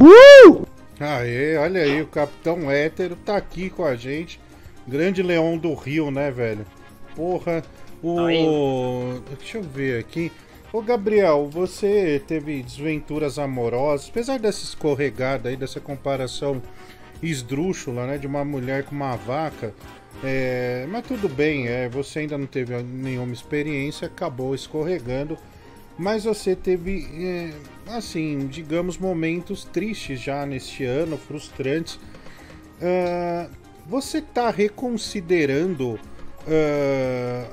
Uh! 0.00 0.66
Aê, 0.98 1.56
olha 1.56 1.80
aí, 1.80 2.02
o 2.02 2.06
Capitão 2.06 2.70
Hétero 2.70 3.16
tá 3.16 3.36
aqui 3.36 3.70
com 3.70 3.84
a 3.84 3.94
gente. 3.94 4.40
Grande 4.86 5.22
Leão 5.22 5.56
do 5.56 5.72
Rio, 5.74 6.10
né, 6.10 6.30
velho? 6.30 6.66
Porra, 7.14 7.62
o. 8.02 9.20
Deixa 9.38 9.58
eu 9.58 9.62
ver 9.62 10.00
aqui. 10.00 10.32
Ô 10.72 10.82
Gabriel, 10.82 11.48
você 11.50 12.22
teve 12.26 12.62
desventuras 12.62 13.38
amorosas, 13.38 14.08
apesar 14.08 14.38
dessa 14.38 14.62
escorregada 14.62 15.48
aí, 15.48 15.56
dessa 15.56 15.80
comparação 15.80 16.60
esdrúxula, 17.22 18.06
né? 18.06 18.18
De 18.18 18.26
uma 18.26 18.44
mulher 18.44 18.84
com 18.84 18.94
uma 18.94 19.16
vaca. 19.16 19.74
É, 20.22 20.86
mas 20.90 21.06
tudo 21.06 21.28
bem, 21.28 21.68
é, 21.68 21.88
você 21.88 22.20
ainda 22.20 22.36
não 22.36 22.46
teve 22.46 22.80
nenhuma 22.82 23.32
experiência, 23.32 24.06
acabou 24.06 24.54
escorregando. 24.54 25.38
Mas 25.98 26.24
você 26.24 26.56
teve, 26.56 27.06
é, 27.14 27.52
assim, 27.94 28.46
digamos, 28.46 28.96
momentos 28.96 29.64
tristes 29.64 30.20
já 30.20 30.46
neste 30.46 30.84
ano, 30.84 31.18
frustrantes. 31.18 31.98
Ah, 32.80 33.48
você 33.86 34.22
tá 34.22 34.50
reconsiderando 34.50 35.98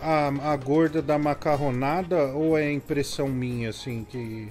ah, 0.01 0.31
a, 0.41 0.53
a 0.53 0.55
gorda 0.55 1.01
da 1.01 1.17
macarronada 1.17 2.27
ou 2.27 2.57
é 2.57 2.71
impressão 2.71 3.27
minha, 3.27 3.69
assim, 3.69 4.05
que. 4.09 4.47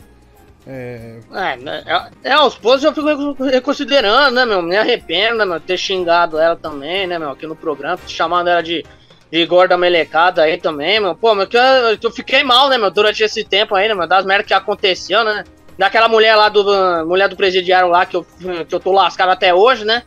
É, 0.67 1.21
É, 1.33 1.93
é, 1.93 2.09
é, 2.25 2.33
aos 2.33 2.57
poucos 2.57 2.83
eu 2.83 2.93
fico 2.93 3.45
reconsiderando, 3.45 4.33
né, 4.33 4.45
meu? 4.45 4.61
Me 4.61 4.77
arrependo, 4.77 5.37
né, 5.37 5.45
meu? 5.45 5.61
Ter 5.61 5.77
xingado 5.77 6.39
ela 6.39 6.57
também, 6.57 7.07
né, 7.07 7.19
meu? 7.19 7.31
Aqui 7.31 7.47
no 7.47 7.55
programa, 7.55 7.99
chamando 8.09 8.49
ela 8.49 8.63
de, 8.63 8.85
de 9.31 9.47
gorda 9.47 9.77
melecada 9.77 10.43
aí 10.43 10.59
também, 10.59 10.99
meu. 10.99 11.15
Pô, 11.15 11.35
mas 11.37 11.49
que 11.49 11.57
eu, 11.57 11.63
eu 12.03 12.11
fiquei 12.11 12.43
mal, 12.43 12.69
né, 12.69 12.77
meu? 12.79 12.91
Durante 12.91 13.23
esse 13.23 13.45
tempo 13.45 13.77
aí, 13.77 13.87
né, 13.87 13.95
meu? 13.95 14.09
Das 14.09 14.27
merdas 14.27 14.47
que 14.47 14.55
aconteceu, 14.55 15.23
né? 15.23 15.45
Daquela 15.79 16.09
mulher 16.09 16.35
lá 16.35 16.49
do. 16.49 16.65
Mulher 17.07 17.29
do 17.29 17.37
presidiário 17.37 17.89
lá 17.89 18.05
que 18.05 18.17
eu, 18.17 18.27
que 18.69 18.75
eu 18.75 18.81
tô 18.81 18.91
lascado 18.91 19.31
até 19.31 19.55
hoje, 19.55 19.85
né? 19.85 20.03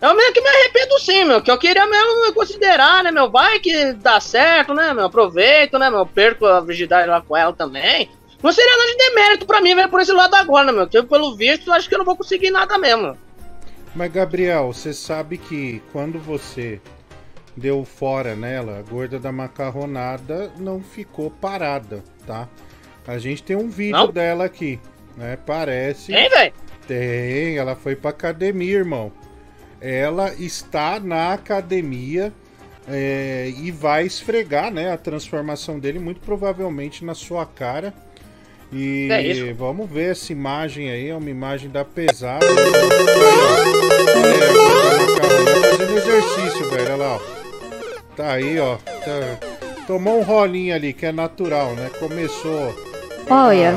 Eu 0.00 0.16
meio 0.16 0.32
que 0.32 0.40
me 0.40 0.48
arrependo 0.48 0.98
sim, 0.98 1.24
meu. 1.24 1.42
Que 1.42 1.50
eu 1.50 1.58
queria 1.58 1.86
mesmo 1.86 2.32
considerar, 2.32 3.04
né, 3.04 3.12
meu? 3.12 3.30
Vai 3.30 3.60
que 3.60 3.92
dá 3.92 4.18
certo, 4.18 4.74
né, 4.74 4.92
meu? 4.94 5.04
Aproveito, 5.04 5.78
né, 5.78 5.88
meu? 5.88 6.04
Perco 6.06 6.46
a 6.46 6.60
virgindade 6.60 7.06
lá 7.06 7.20
com 7.20 7.36
ela 7.36 7.52
também. 7.52 8.10
Não 8.42 8.52
seria 8.52 8.76
nada 8.76 8.90
de 8.90 8.96
demérito 8.96 9.46
pra 9.46 9.60
mim, 9.60 9.74
velho, 9.74 9.88
por 9.88 10.00
esse 10.00 10.12
lado 10.12 10.34
agora, 10.34 10.66
né, 10.66 10.72
meu? 10.72 10.88
Que 10.88 10.98
eu, 10.98 11.06
pelo 11.06 11.36
visto, 11.36 11.72
acho 11.72 11.88
que 11.88 11.94
eu 11.94 11.98
não 11.98 12.06
vou 12.06 12.16
conseguir 12.16 12.50
nada 12.50 12.78
mesmo. 12.78 13.16
Mas 13.94 14.12
Gabriel, 14.12 14.72
você 14.72 14.92
sabe 14.92 15.36
que 15.36 15.82
quando 15.92 16.18
você 16.18 16.80
deu 17.56 17.84
fora 17.84 18.34
nela, 18.34 18.78
a 18.78 18.82
gorda 18.82 19.18
da 19.18 19.32
macarronada 19.32 20.50
não 20.58 20.80
ficou 20.80 21.30
parada, 21.30 22.02
tá? 22.26 22.48
A 23.06 23.18
gente 23.18 23.42
tem 23.42 23.56
um 23.56 23.68
vídeo 23.68 23.96
Não? 23.98 24.12
dela 24.12 24.44
aqui, 24.44 24.78
né? 25.16 25.36
Parece. 25.44 26.12
Tem, 26.12 26.28
velho? 26.28 26.52
Tem, 26.86 27.56
ela 27.56 27.74
foi 27.74 27.96
pra 27.96 28.10
academia, 28.10 28.78
irmão. 28.78 29.12
Ela 29.80 30.32
está 30.34 31.00
na 31.00 31.32
academia 31.32 32.32
é, 32.86 33.52
e 33.56 33.70
vai 33.70 34.04
esfregar, 34.04 34.70
né, 34.72 34.92
a 34.92 34.96
transformação 34.96 35.78
dele 35.78 35.98
muito 35.98 36.20
provavelmente 36.20 37.04
na 37.04 37.14
sua 37.14 37.46
cara. 37.46 37.94
E 38.72 39.08
É 39.10 39.52
vamos 39.52 39.90
ver 39.90 40.12
essa 40.12 40.30
imagem 40.32 40.90
aí, 40.90 41.08
é 41.08 41.14
uma 41.16 41.28
imagem 41.30 41.68
da 41.70 41.84
pesada. 41.84 42.46
É, 42.46 42.50
fazendo 45.70 45.96
exercício, 45.98 46.70
velho, 46.70 46.84
olha 46.84 46.96
lá, 46.96 47.16
ó. 47.16 47.20
Tá 48.16 48.32
aí, 48.32 48.58
ó. 48.60 48.76
Tá- 48.76 49.38
Tomou 49.86 50.18
um 50.20 50.22
rolinho 50.22 50.74
ali, 50.74 50.92
que 50.92 51.06
é 51.06 51.12
natural, 51.12 51.72
né? 51.74 51.90
Começou 51.98 52.72
Olha. 53.28 53.76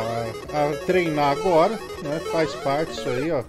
a, 0.54 0.70
a 0.70 0.74
treinar 0.86 1.32
agora, 1.32 1.72
né? 2.04 2.22
Faz 2.32 2.54
parte 2.56 2.92
isso 2.92 3.10
aí, 3.10 3.32
ó. 3.32 3.44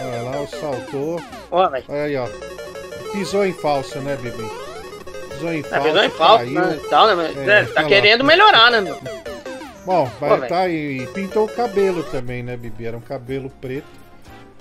Olha 0.00 0.22
lá, 0.22 0.40
o 0.42 0.46
saltou. 0.46 1.20
Olha 1.50 1.82
aí, 1.88 2.16
ó. 2.16 2.28
Pisou 3.12 3.44
em 3.44 3.52
falso, 3.52 3.98
né, 3.98 4.16
Bibi? 4.22 4.48
Pisou 5.30 5.52
em 5.52 5.60
É, 5.60 5.62
falso. 5.64 5.86
pisou 5.88 6.04
em 6.04 6.10
falso, 6.10 6.44
caiu. 6.44 6.60
né? 6.60 6.78
Tal, 6.88 7.16
né, 7.16 7.32
É, 7.46 7.50
é, 7.50 7.64
tá 7.64 7.82
querendo 7.84 8.22
melhorar, 8.22 8.70
né, 8.70 8.80
meu? 8.80 8.96
Bom, 9.88 10.04
vai 10.20 10.36
velho. 10.36 10.48
tá 10.50 10.60
aí. 10.60 10.98
E 10.98 11.06
pintou 11.06 11.46
o 11.46 11.48
cabelo 11.48 12.02
também, 12.02 12.42
né, 12.42 12.58
Bibi? 12.58 12.84
Era 12.84 12.98
um 12.98 13.00
cabelo 13.00 13.48
preto. 13.48 13.88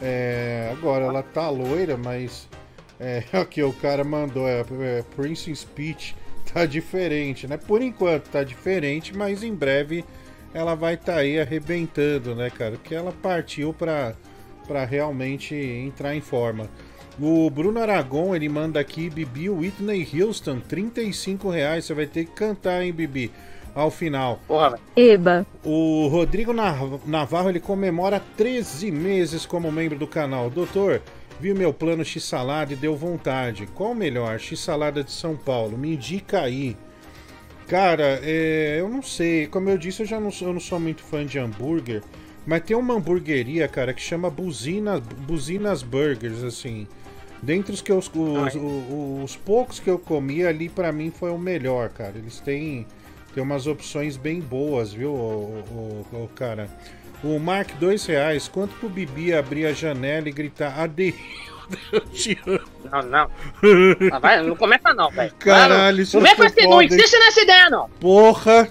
É, 0.02 0.70
agora 0.72 1.04
ela 1.04 1.22
tá 1.22 1.50
loira, 1.50 1.98
mas. 1.98 2.48
É, 2.98 3.22
aqui 3.34 3.62
o 3.62 3.74
cara 3.74 4.06
mandou, 4.06 4.48
é, 4.48 4.62
é 4.62 5.04
Prince 5.18 5.54
Speech 5.54 6.16
tá 6.54 6.66
diferente, 6.66 7.46
né? 7.46 7.58
Por 7.58 7.82
enquanto 7.82 8.30
tá 8.30 8.42
diferente, 8.42 9.14
mas 9.14 9.44
em 9.44 9.54
breve 9.54 10.06
ela 10.54 10.76
vai 10.76 10.94
estar 10.94 11.16
tá 11.16 11.20
aí 11.20 11.38
arrebentando, 11.38 12.34
né, 12.34 12.50
cara? 12.50 12.72
Porque 12.78 12.96
ela 12.96 13.12
partiu 13.12 13.74
pra, 13.74 14.16
pra 14.66 14.86
realmente 14.86 15.54
entrar 15.54 16.16
em 16.16 16.22
forma. 16.22 16.70
O 17.20 17.50
Bruno 17.50 17.82
Aragon, 17.82 18.34
ele 18.34 18.48
manda 18.48 18.80
aqui, 18.80 19.10
Bibi 19.10 19.50
Whitney 19.50 20.08
Houston, 20.14 20.62
35 20.62 21.50
reais. 21.50 21.84
Você 21.84 21.94
vai 21.94 22.06
ter 22.06 22.24
que 22.24 22.32
cantar, 22.32 22.82
hein, 22.82 22.94
Bibi? 22.94 23.30
Ao 23.78 23.92
final. 23.92 24.40
Porra. 24.48 24.80
Eba. 24.96 25.46
O 25.64 26.08
Rodrigo 26.08 26.52
Nav- 26.52 27.00
Navarro 27.06 27.50
ele 27.50 27.60
comemora 27.60 28.20
13 28.36 28.90
meses 28.92 29.46
como 29.46 29.72
membro 29.72 30.00
do 30.00 30.08
canal. 30.08 30.50
Doutor, 30.50 31.00
viu 31.40 31.56
meu 31.56 31.72
plano 31.72 32.04
X-Salada 32.04 32.74
e 32.74 32.76
deu 32.76 32.96
vontade. 32.96 33.68
Qual 33.76 33.92
o 33.92 33.96
melhor? 33.96 34.40
X-Salada 34.40 35.04
de 35.04 35.12
São 35.12 35.36
Paulo. 35.38 35.78
Me 35.78 35.94
indica 35.94 36.42
aí. 36.42 36.76
Cara, 37.68 38.20
é, 38.24 38.78
eu 38.80 38.90
não 38.90 39.02
sei. 39.04 39.46
Como 39.46 39.70
eu 39.70 39.78
disse, 39.78 40.02
eu 40.02 40.08
já 40.08 40.20
não 40.20 40.32
sou, 40.32 40.48
eu 40.48 40.54
não 40.54 40.60
sou 40.60 40.80
muito 40.80 41.04
fã 41.04 41.26
de 41.26 41.38
hambúrguer. 41.38 42.02
Mas 42.46 42.64
tem 42.64 42.76
uma 42.78 42.94
hamburgueria, 42.96 43.68
cara, 43.68 43.94
que 43.94 44.02
chama 44.02 44.30
Buzina, 44.30 45.00
Buzinas 45.00 45.84
Burgers, 45.84 46.44
assim. 46.44 46.88
Dentre 47.44 47.74
os 47.74 47.82
que 47.82 47.92
eu- 47.92 47.98
os, 48.00 48.08
os, 48.08 48.56
os- 48.56 49.24
os 49.24 49.36
poucos 49.36 49.80
que 49.80 49.90
eu 49.90 50.00
comi 50.00 50.44
ali, 50.46 50.70
pra 50.70 50.92
mim 50.92 51.12
foi 51.12 51.30
o 51.30 51.38
melhor, 51.38 51.90
cara. 51.90 52.14
Eles 52.16 52.40
têm, 52.40 52.88
têm 53.38 53.44
umas 53.44 53.68
opções 53.68 54.18
bem 54.18 54.40
boas, 54.42 54.92
viu, 54.92 55.12
o, 55.12 55.64
o- 56.12 56.24
o 56.24 56.28
cara? 56.30 56.68
O 57.24 57.38
Mark, 57.38 57.70
dois 57.80 58.04
reais. 58.08 58.48
Quanto 58.48 58.74
pro 58.80 58.90
Bibi 58.90 59.32
abrir 59.32 59.68
a 59.68 59.74
janela 59.74 60.28
e 60.28 60.32
gritar 60.32 60.80
Adeildo, 60.80 61.18
eu 61.92 62.00
te 62.02 62.36
amo? 62.48 62.60
Não, 62.92 63.02
não. 63.04 63.32
Ah, 64.12 64.18
vai, 64.20 64.42
não 64.42 64.56
começa 64.56 64.92
não, 64.96 65.12
velho. 65.12 65.32
Caralho, 65.38 65.98
não, 65.98 66.04
isso 66.04 66.18
não 66.18 66.24
vem 66.26 66.36
vai 66.36 66.48
com 66.48 66.54
ser 66.54 66.60
esse, 66.62 66.70
não 66.70 66.82
insiste 66.82 67.20
nessa 67.20 67.42
ideia, 67.42 67.70
não. 67.70 67.88
Porra! 68.00 68.68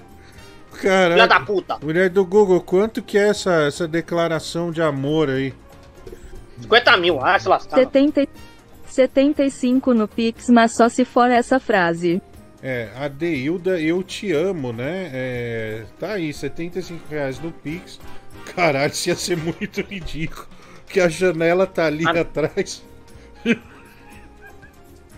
Caralho. 0.82 1.12
Filha 1.14 1.26
da 1.28 1.40
puta. 1.40 1.78
Mulher 1.80 2.10
do 2.10 2.24
Google, 2.26 2.60
quanto 2.60 3.00
que 3.02 3.16
é 3.16 3.28
essa, 3.28 3.62
essa 3.62 3.86
declaração 3.86 4.72
de 4.72 4.82
amor 4.82 5.30
aí? 5.30 5.54
50 6.60 6.96
mil, 6.96 7.24
ah, 7.24 7.38
se 7.38 7.48
lascar. 7.48 7.76
70, 7.76 8.26
75 8.86 9.94
no 9.94 10.08
Pix, 10.08 10.50
mas 10.50 10.72
só 10.72 10.88
se 10.88 11.04
for 11.04 11.30
essa 11.30 11.60
frase. 11.60 12.20
É, 12.68 12.90
Adeilda, 12.96 13.80
eu 13.80 14.02
te 14.02 14.32
amo, 14.32 14.72
né? 14.72 15.08
É, 15.12 15.84
tá 16.00 16.14
aí, 16.14 16.32
75 16.32 17.00
reais 17.08 17.38
no 17.38 17.52
Pix. 17.52 18.00
Caralho, 18.56 18.92
isso 18.92 19.08
ia 19.08 19.14
ser 19.14 19.36
muito 19.36 19.82
ridículo. 19.82 20.48
Que 20.88 20.98
a 20.98 21.08
janela 21.08 21.64
tá 21.64 21.86
ali 21.86 22.04
atrás. 22.08 22.82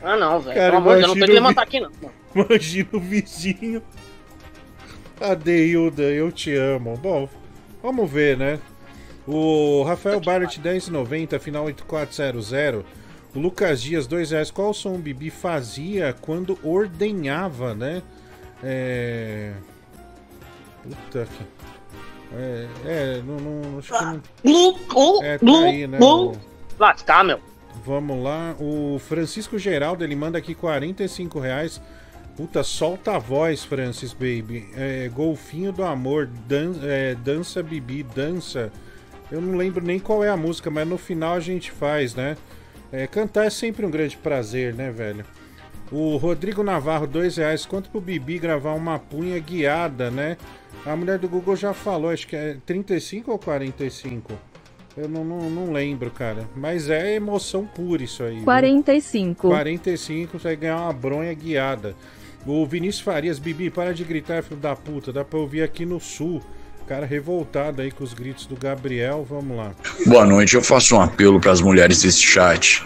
Ah, 0.03 0.15
não, 0.19 0.41
velho. 0.41 0.61
Pelo 0.61 0.77
amor 0.77 0.97
de 0.97 1.01
Deus, 1.01 1.09
não 1.09 1.15
tem 1.15 1.25
que 1.27 1.33
levantar 1.33 1.63
aqui, 1.63 1.81
não. 1.81 1.91
Imagina 2.37 2.89
o 2.93 3.01
vizinho. 3.01 3.83
Adeilda, 5.19 6.03
eu 6.03 6.31
te 6.31 6.55
amo. 6.55 6.99
Bom, 6.99 7.31
vamos 7.83 8.11
ver, 8.11 8.37
né? 8.37 8.61
O 9.27 9.85
Rafael 9.85 10.21
Barrett 10.21 10.61
1090, 10.61 11.39
final 11.39 11.65
8400. 11.65 12.85
O 13.35 13.39
Lucas 13.39 13.83
Dias, 13.83 14.07
2 14.07 14.31
reais. 14.31 14.51
Qual 14.51 14.73
som 14.73 14.95
o 14.95 14.99
Bibi 14.99 15.31
fazia 15.31 16.15
quando 16.21 16.59
ordenhava, 16.63 17.75
né? 17.75 18.03
É. 18.63 19.53
Puta 20.83 21.27
que. 21.27 21.45
É, 22.35 22.67
é 22.85 23.23
não, 23.25 23.37
não, 23.37 23.79
acho 23.79 23.97
que 23.97 24.05
não... 24.05 25.25
É, 25.25 25.39
tá 25.39 25.59
aí, 25.65 25.87
né? 25.87 25.99
o- 26.01 26.33
Lascar, 26.79 27.25
meu. 27.25 27.41
Vamos 27.85 28.23
lá, 28.23 28.55
o 28.61 28.99
Francisco 28.99 29.59
Geraldo, 29.59 30.05
ele 30.05 30.15
manda 30.15 30.37
aqui 30.37 30.55
45 30.55 31.39
reais. 31.39 31.81
Puta, 32.37 32.63
solta 32.63 33.17
a 33.17 33.19
voz, 33.19 33.65
Francis 33.65 34.13
Baby. 34.13 34.69
É, 34.77 35.09
golfinho 35.09 35.73
do 35.73 35.83
amor, 35.85 36.27
dan 36.47 36.75
é, 36.83 37.15
dança 37.15 37.63
Bibi, 37.63 38.03
dança. 38.03 38.71
Eu 39.31 39.41
não 39.41 39.57
lembro 39.57 39.85
nem 39.85 39.99
qual 39.99 40.23
é 40.23 40.29
a 40.29 40.37
música, 40.37 40.71
mas 40.71 40.87
no 40.87 40.97
final 40.99 41.35
a 41.35 41.41
gente 41.41 41.71
faz, 41.71 42.15
né? 42.15 42.37
É, 42.93 43.07
cantar 43.07 43.47
é 43.47 43.51
sempre 43.51 43.85
um 43.85 43.91
grande 43.91 44.17
prazer, 44.17 44.75
né, 44.75 44.91
velho? 44.91 45.25
O 45.91 46.17
Rodrigo 46.17 46.63
Navarro, 46.63 47.07
dois 47.07 47.37
reais. 47.37 47.65
Quanto 47.65 47.91
pro 47.91 48.01
Bibi 48.01 48.39
gravar 48.39 48.75
uma 48.75 48.99
punha 48.99 49.39
guiada, 49.39 50.11
né? 50.11 50.37
A 50.85 50.95
mulher 50.95 51.19
do 51.19 51.29
Google 51.29 51.57
já 51.57 51.73
falou, 51.73 52.11
acho 52.11 52.27
que 52.27 52.37
é 52.37 52.57
35 52.65 53.31
ou 53.31 53.39
45? 53.39 54.33
Eu 54.97 55.09
não, 55.09 55.25
não, 55.25 55.49
não 55.49 55.73
lembro, 55.73 56.11
cara. 56.11 56.49
Mas 56.57 56.91
é 56.91 57.15
emoção 57.15 57.65
pura 57.65 58.03
isso 58.03 58.23
aí. 58.23 58.37
viu? 58.37 58.45
45. 58.45 59.49
45, 59.49 60.39
você 60.39 60.49
vai 60.49 60.57
ganhar 60.57 60.81
uma 60.81 60.93
bronha 60.93 61.33
guiada. 61.33 61.95
O 62.47 62.67
Vinícius 62.67 63.03
Farias, 63.03 63.39
Bibi, 63.39 63.71
para 63.71 63.93
de 63.93 64.05
gritar, 64.05 64.43
filho 64.43 64.61
da 64.61 64.75
puta. 64.75 65.13
Dá 65.13 65.25
pra 65.25 65.39
ouvir 65.39 65.63
aqui 65.63 65.87
no 65.87 66.01
sul. 66.01 66.43
Cara 66.89 67.05
revoltado 67.05 67.83
aí 67.83 67.91
com 67.91 68.03
os 68.03 68.15
gritos 68.15 68.47
do 68.47 68.57
Gabriel. 68.57 69.27
Vamos 69.29 69.55
lá. 69.55 69.73
Boa 70.07 70.25
noite, 70.25 70.55
eu 70.55 70.63
faço 70.63 70.97
um 70.97 71.01
apelo 71.03 71.39
para 71.39 71.53
as 71.53 71.61
mulheres 71.61 72.01
desse 72.01 72.23
chat. 72.23 72.83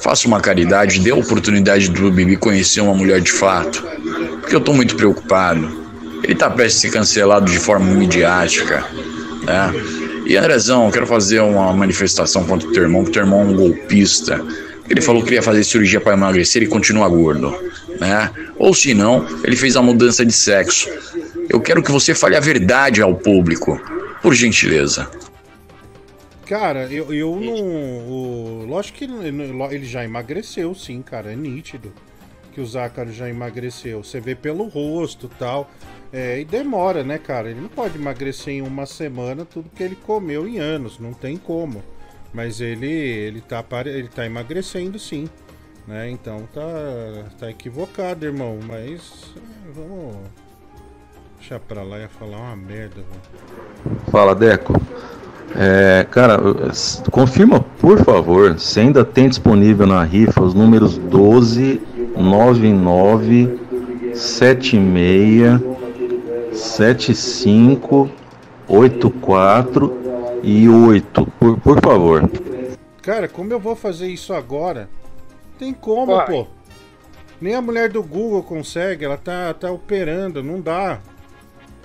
Faça 0.00 0.26
uma 0.26 0.40
caridade, 0.40 0.98
dê 0.98 1.12
a 1.12 1.14
oportunidade 1.14 1.88
do 1.88 2.10
Bibi 2.10 2.36
conhecer 2.36 2.80
uma 2.80 2.94
mulher 2.94 3.20
de 3.20 3.30
fato. 3.30 3.80
Porque 4.40 4.56
eu 4.56 4.60
tô 4.60 4.72
muito 4.72 4.96
preocupado. 4.96 5.70
Ele 6.24 6.34
tá 6.34 6.50
prestes 6.50 6.78
a 6.78 6.80
ser 6.80 6.90
cancelado 6.90 7.48
de 7.48 7.60
forma 7.60 7.86
midiática, 7.94 8.84
né? 9.44 9.72
E 10.26 10.36
Andrezão, 10.36 10.86
eu 10.86 10.90
quero 10.90 11.06
fazer 11.06 11.40
uma 11.42 11.72
manifestação 11.72 12.44
contra 12.44 12.68
o 12.68 12.72
teu 12.72 12.82
irmão, 12.82 13.04
porque 13.04 13.20
o 13.20 13.22
teu 13.22 13.22
irmão 13.22 13.42
é 13.42 13.44
um 13.44 13.54
golpista. 13.54 14.44
Ele 14.90 15.00
falou 15.00 15.22
que 15.22 15.32
ia 15.32 15.42
fazer 15.42 15.62
cirurgia 15.62 16.00
para 16.00 16.14
emagrecer 16.14 16.60
e 16.62 16.66
continua 16.66 17.08
gordo, 17.08 17.56
né? 18.00 18.30
Ou 18.56 18.74
se 18.74 18.94
não, 18.94 19.26
ele 19.44 19.56
fez 19.56 19.76
a 19.76 19.82
mudança 19.82 20.24
de 20.24 20.32
sexo. 20.32 20.88
Eu 21.48 21.60
quero 21.60 21.82
que 21.82 21.90
você 21.90 22.14
fale 22.14 22.36
a 22.36 22.40
verdade 22.40 23.02
ao 23.02 23.14
público, 23.14 23.80
por 24.22 24.34
gentileza. 24.34 25.10
Cara, 26.46 26.86
eu, 26.92 27.12
eu 27.14 27.40
não. 27.40 27.62
O, 28.08 28.66
lógico 28.68 28.98
que 28.98 29.04
ele 29.04 29.86
já 29.86 30.04
emagreceu, 30.04 30.74
sim, 30.74 31.00
cara. 31.00 31.32
É 31.32 31.36
nítido 31.36 31.92
que 32.52 32.60
o 32.60 32.66
Zácaro 32.66 33.12
já 33.12 33.28
emagreceu. 33.28 34.02
Você 34.04 34.20
vê 34.20 34.34
pelo 34.34 34.68
rosto 34.68 35.30
tal. 35.38 35.70
É, 36.12 36.40
e 36.40 36.44
demora, 36.44 37.02
né, 37.02 37.16
cara? 37.16 37.50
Ele 37.50 37.60
não 37.60 37.70
pode 37.70 37.96
emagrecer 37.96 38.52
em 38.52 38.60
uma 38.60 38.84
semana 38.84 39.46
tudo 39.46 39.70
que 39.74 39.82
ele 39.82 39.96
comeu 39.96 40.46
em 40.46 40.58
anos. 40.58 40.98
Não 40.98 41.14
tem 41.14 41.38
como. 41.38 41.82
Mas 42.34 42.60
ele, 42.60 42.90
ele, 42.90 43.40
tá, 43.40 43.64
ele 43.86 44.08
tá 44.08 44.26
emagrecendo, 44.26 44.98
sim. 44.98 45.28
Né? 45.92 46.10
Então 46.10 46.48
tá, 46.54 46.62
tá 47.38 47.50
equivocado, 47.50 48.24
irmão. 48.24 48.58
Mas 48.66 49.34
é, 49.36 49.72
vamos. 49.74 50.16
Deixa 51.38 51.60
pra 51.60 51.82
lá, 51.82 51.98
ia 51.98 52.08
falar 52.08 52.38
uma 52.38 52.56
merda, 52.56 52.94
velho. 52.96 53.98
Fala, 54.10 54.34
Deco. 54.34 54.72
É, 55.54 56.06
cara, 56.10 56.40
s- 56.70 57.02
confirma, 57.10 57.60
por 57.78 58.02
favor, 58.02 58.58
se 58.58 58.80
ainda 58.80 59.04
tem 59.04 59.28
disponível 59.28 59.86
na 59.86 60.02
rifa 60.02 60.42
os 60.42 60.54
números 60.54 60.96
12, 60.96 61.82
99, 62.16 63.58
76, 64.14 65.60
75, 66.54 68.08
84 68.66 70.40
e 70.42 70.66
8, 70.70 71.26
por, 71.38 71.60
por 71.60 71.80
favor. 71.82 72.30
Cara, 73.02 73.28
como 73.28 73.52
eu 73.52 73.60
vou 73.60 73.76
fazer 73.76 74.06
isso 74.08 74.32
agora? 74.32 74.88
Tem 75.58 75.72
como, 75.72 76.16
Vai. 76.16 76.26
pô. 76.26 76.46
Nem 77.40 77.54
a 77.54 77.60
mulher 77.60 77.88
do 77.88 78.02
Google 78.02 78.42
consegue, 78.42 79.04
ela 79.04 79.16
tá, 79.16 79.52
tá 79.52 79.70
operando, 79.70 80.42
não 80.42 80.60
dá. 80.60 81.00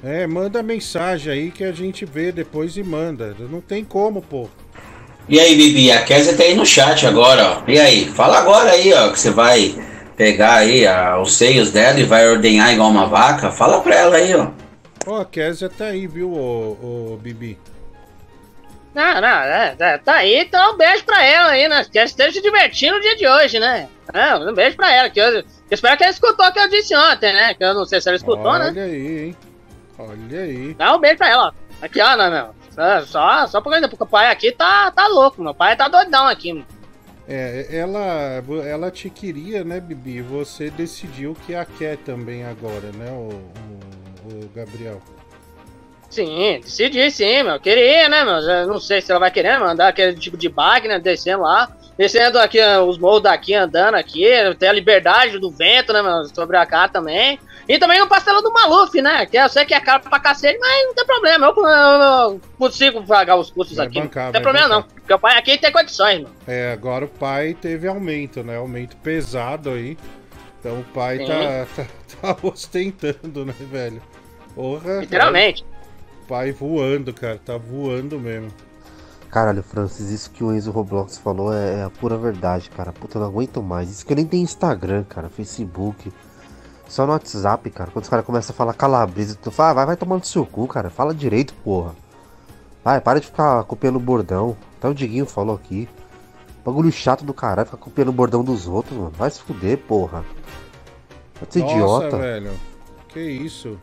É, 0.03 0.27
manda 0.27 0.61
mensagem 0.61 1.33
aí 1.33 1.51
que 1.51 1.63
a 1.63 1.71
gente 1.71 2.05
vê 2.05 2.31
depois 2.31 2.77
e 2.77 2.83
manda. 2.83 3.35
Não 3.39 3.59
tem 3.59 3.83
como, 3.83 4.21
pô. 4.21 4.47
E 5.27 5.39
aí, 5.39 5.55
Bibi, 5.55 5.91
a 5.91 6.03
Kézia 6.03 6.37
tá 6.37 6.43
aí 6.43 6.55
no 6.55 6.65
chat 6.65 7.05
agora, 7.05 7.57
ó. 7.57 7.69
E 7.69 7.79
aí, 7.79 8.05
fala 8.05 8.37
agora 8.37 8.71
aí, 8.71 8.93
ó, 8.93 9.11
que 9.11 9.19
você 9.19 9.31
vai 9.31 9.75
pegar 10.15 10.55
aí 10.57 10.85
ah, 10.87 11.19
os 11.19 11.35
seios 11.35 11.71
dela 11.71 11.99
e 11.99 12.03
vai 12.03 12.29
ordenhar 12.29 12.71
igual 12.71 12.89
uma 12.89 13.07
vaca. 13.07 13.51
Fala 13.51 13.81
pra 13.81 13.95
ela 13.95 14.15
aí, 14.15 14.33
ó. 14.35 14.49
Ó, 15.05 15.21
a 15.21 15.25
Kézia 15.25 15.69
tá 15.69 15.85
aí, 15.85 16.05
viu, 16.05 16.31
ô, 16.31 17.13
ô 17.13 17.17
Bibi? 17.17 17.57
Não, 18.97 19.21
não, 19.21 19.27
é, 19.27 19.75
é, 19.77 19.97
tá 19.99 20.15
aí, 20.15 20.39
então 20.39 20.73
um 20.73 20.75
beijo 20.75 21.05
pra 21.05 21.23
ela 21.23 21.51
aí, 21.51 21.67
né? 21.67 21.85
Que 21.85 21.99
ela 21.99 22.07
esteja 22.07 22.31
se 22.31 22.41
divertindo 22.41 22.95
no 22.95 23.01
dia 23.01 23.15
de 23.15 23.27
hoje, 23.27 23.59
né? 23.59 23.87
É, 24.11 24.35
um 24.35 24.51
beijo 24.55 24.75
pra 24.75 24.91
ela, 24.91 25.07
que 25.07 25.19
eu, 25.21 25.35
eu 25.35 25.43
espero 25.69 25.95
que 25.95 26.03
ela 26.03 26.11
escutou 26.11 26.43
o 26.43 26.51
que 26.51 26.57
eu 26.57 26.67
disse 26.67 26.95
ontem, 26.95 27.31
né? 27.31 27.53
Que 27.53 27.63
eu 27.63 27.75
não 27.75 27.85
sei 27.85 28.01
se 28.01 28.09
ela 28.09 28.15
escutou, 28.15 28.47
Olha 28.47 28.71
né? 28.71 28.81
aí, 28.81 29.25
hein? 29.25 29.37
Olha 29.99 30.41
aí. 30.41 30.73
Dá 30.73 30.95
um 30.95 30.99
beijo 30.99 31.17
pra 31.19 31.29
ela, 31.29 31.49
ó. 31.49 31.85
Aqui, 31.85 32.01
ó, 32.01 32.17
não, 32.17 32.31
meu. 32.31 32.55
Só, 32.71 33.05
só, 33.05 33.47
só 33.47 33.61
porque 33.61 33.87
porque 33.87 34.03
o 34.03 34.07
pai 34.07 34.31
aqui 34.31 34.51
tá, 34.51 34.89
tá 34.89 35.05
louco, 35.05 35.43
meu 35.43 35.53
pai 35.53 35.75
tá 35.75 35.87
doidão 35.87 36.27
aqui. 36.27 36.53
mano. 36.53 36.65
É, 37.27 37.67
ela, 37.69 38.43
ela 38.65 38.89
te 38.89 39.11
queria, 39.11 39.63
né, 39.63 39.79
Bibi? 39.79 40.23
Você 40.23 40.71
decidiu 40.71 41.37
que 41.45 41.53
a 41.53 41.65
quer 41.65 41.97
também 41.97 42.43
agora, 42.45 42.91
né, 42.93 43.11
o, 43.11 43.29
o, 44.25 44.45
o 44.45 44.49
Gabriel? 44.55 44.99
Sim, 46.25 46.59
decidi 46.63 47.11
sim, 47.11 47.43
meu. 47.43 47.59
Queria, 47.59 48.09
né, 48.09 48.23
meu? 48.23 48.35
Eu 48.35 48.67
não 48.67 48.79
sei 48.79 49.01
se 49.01 49.11
ela 49.11 49.19
vai 49.19 49.29
querer 49.31 49.59
mandar 49.59 49.89
aquele 49.89 50.15
tipo 50.15 50.35
de 50.37 50.49
bag, 50.49 50.87
né? 50.87 50.97
Descendo 50.99 51.43
lá. 51.43 51.69
Descendo 51.97 52.39
aqui, 52.39 52.59
ó, 52.61 52.83
os 52.83 52.97
morros 52.97 53.21
daqui, 53.23 53.53
andando 53.53 53.95
aqui. 53.95 54.25
Tem 54.57 54.69
a 54.69 54.73
liberdade 54.73 55.37
do 55.39 55.51
vento, 55.51 55.93
né, 55.93 56.01
meu? 56.01 56.25
Sobre 56.33 56.57
a 56.57 56.65
cá 56.65 56.87
também. 56.87 57.39
E 57.69 57.77
também 57.77 58.01
o 58.01 58.07
pastelão 58.07 58.41
do 58.41 58.51
Maluf, 58.53 58.99
né? 59.01 59.25
Que 59.25 59.37
eu 59.37 59.49
sei 59.49 59.65
que 59.65 59.73
é 59.73 59.79
caro 59.79 60.01
pra 60.01 60.19
cacete, 60.19 60.57
mas 60.57 60.85
não 60.85 60.93
tem 60.95 61.05
problema. 61.05 61.47
Eu, 61.47 61.53
eu- 61.65 62.01
eu 62.31 62.41
consigo 62.57 63.03
pagar 63.05 63.35
os 63.35 63.51
custos 63.51 63.75
Vai 63.77 63.87
aqui. 63.87 63.99
bancar, 63.99 64.25
não 64.25 64.31
tem 64.31 64.41
vai 64.41 64.53
problema, 64.53 64.67
bancar. 64.69 64.89
não. 64.89 64.95
Porque 65.01 65.13
o 65.13 65.19
pai 65.19 65.37
aqui 65.37 65.57
tem 65.57 65.71
condições, 65.71 66.19
meu. 66.21 66.29
É, 66.47 66.71
agora 66.71 67.05
o 67.05 67.09
pai 67.09 67.53
teve 67.59 67.87
aumento, 67.87 68.41
né? 68.43 68.55
Aumento 68.57 68.95
pesado 68.97 69.71
aí. 69.71 69.97
Então 70.59 70.79
o 70.79 70.83
pai 70.85 71.19
tá, 71.19 71.67
tá, 72.21 72.33
tá 72.33 72.37
ostentando, 72.47 73.45
né, 73.45 73.53
velho? 73.59 74.01
Porra. 74.55 74.99
Literalmente. 75.01 75.63
O 75.63 75.76
pai 76.27 76.51
voando, 76.51 77.13
cara. 77.13 77.39
Tá 77.43 77.57
voando 77.57 78.19
mesmo. 78.19 78.49
Caralho, 79.29 79.61
Francis, 79.61 80.09
isso 80.09 80.31
que 80.31 80.43
o 80.43 80.53
Enzo 80.55 80.71
Roblox 80.71 81.17
falou 81.17 81.53
é, 81.53 81.81
é 81.81 81.83
a 81.83 81.89
pura 81.89 82.17
verdade, 82.17 82.69
cara. 82.69 82.93
Puta, 82.93 83.17
eu 83.17 83.21
não 83.21 83.27
aguento 83.27 83.61
mais. 83.61 83.89
Isso 83.89 84.05
que 84.05 84.13
eu 84.13 84.15
nem 84.15 84.25
tenho 84.25 84.43
Instagram, 84.43 85.03
cara, 85.03 85.29
Facebook. 85.29 86.11
Só 86.87 87.05
no 87.05 87.11
WhatsApp, 87.11 87.69
cara. 87.69 87.91
Quando 87.91 88.03
os 88.03 88.09
caras 88.09 88.25
começam 88.25 88.53
a 88.53 88.57
falar 88.57 88.73
calabresa, 88.73 89.37
tu 89.41 89.51
fala, 89.51 89.71
ah, 89.71 89.73
vai, 89.73 89.85
vai 89.87 89.97
tomar 89.97 90.17
no 90.17 90.23
seu 90.23 90.45
cu, 90.45 90.67
cara. 90.67 90.89
Fala 90.89 91.13
direito, 91.13 91.53
porra. 91.55 91.93
Vai, 92.83 93.01
para 93.01 93.19
de 93.19 93.25
ficar 93.25 93.63
copiando 93.65 93.97
o 93.97 93.99
bordão. 93.99 94.55
Até 94.77 94.87
o 94.87 94.93
Diguinho 94.93 95.25
falou 95.25 95.55
aqui. 95.55 95.89
Bagulho 96.63 96.91
chato 96.91 97.25
do 97.25 97.33
caralho, 97.33 97.65
ficar 97.65 97.77
copiando 97.77 98.09
o 98.09 98.13
bordão 98.13 98.43
dos 98.43 98.67
outros, 98.67 98.97
mano. 98.97 99.11
Vai 99.11 99.29
se 99.29 99.41
fuder, 99.41 99.77
porra. 99.79 100.23
Vai 101.35 101.47
ser 101.49 101.59
Nossa, 101.59 101.73
idiota. 101.73 102.17
velho. 102.17 102.51
Que 103.09 103.19
isso? 103.19 103.77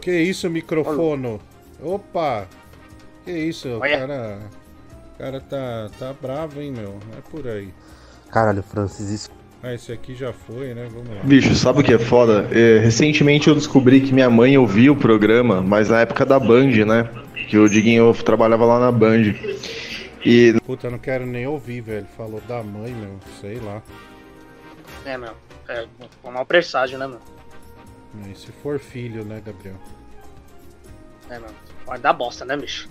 Que 0.00 0.18
isso, 0.18 0.48
microfone? 0.48 1.40
Opa! 1.82 2.46
Que 3.24 3.32
isso? 3.32 3.68
O 3.68 3.80
Olha. 3.80 3.98
cara. 3.98 4.38
O 5.14 5.18
cara 5.18 5.40
tá, 5.40 5.90
tá 5.98 6.14
bravo, 6.20 6.60
hein, 6.60 6.72
meu? 6.72 6.98
É 7.16 7.20
por 7.30 7.46
aí. 7.46 7.72
Caralho, 8.30 8.62
Francis, 8.62 9.10
isso. 9.10 9.30
Ah, 9.62 9.74
esse 9.74 9.92
aqui 9.92 10.14
já 10.14 10.32
foi, 10.32 10.72
né? 10.72 10.88
Vamos 10.90 11.10
lá. 11.10 11.22
Bicho, 11.22 11.54
sabe 11.54 11.80
o 11.80 11.84
que 11.84 11.92
é 11.92 11.98
foda? 11.98 12.48
É, 12.50 12.78
recentemente 12.78 13.48
eu 13.48 13.54
descobri 13.54 14.00
que 14.00 14.12
minha 14.12 14.30
mãe 14.30 14.56
ouvia 14.56 14.90
o 14.90 14.96
programa, 14.96 15.60
mas 15.60 15.90
na 15.90 16.00
época 16.00 16.24
da 16.24 16.38
Band, 16.40 16.70
né? 16.86 17.10
Que 17.48 17.58
o 17.58 17.68
Diguinho 17.68 18.12
trabalhava 18.24 18.64
lá 18.64 18.80
na 18.80 18.90
Band. 18.90 19.34
E 20.24 20.54
Puta, 20.64 20.86
eu 20.86 20.90
não 20.92 20.98
quero 20.98 21.26
nem 21.26 21.46
ouvir, 21.46 21.82
velho. 21.82 22.06
Falou 22.16 22.40
da 22.48 22.62
mãe, 22.62 22.92
meu. 22.92 23.18
Sei 23.40 23.58
lá. 23.60 23.82
É, 25.04 25.18
meu. 25.18 25.34
É 25.68 25.86
um 26.24 26.30
mau 26.30 26.46
presságio, 26.46 26.98
né, 26.98 27.06
meu? 27.06 27.20
E 28.30 28.36
se 28.36 28.50
for 28.50 28.78
filho, 28.78 29.24
né, 29.24 29.42
Gabriel? 29.44 29.76
É, 31.28 31.38
meu. 31.38 31.50
Pode 31.90 32.02
dar 32.02 32.12
bosta, 32.12 32.44
né, 32.44 32.56
bicho? 32.56 32.88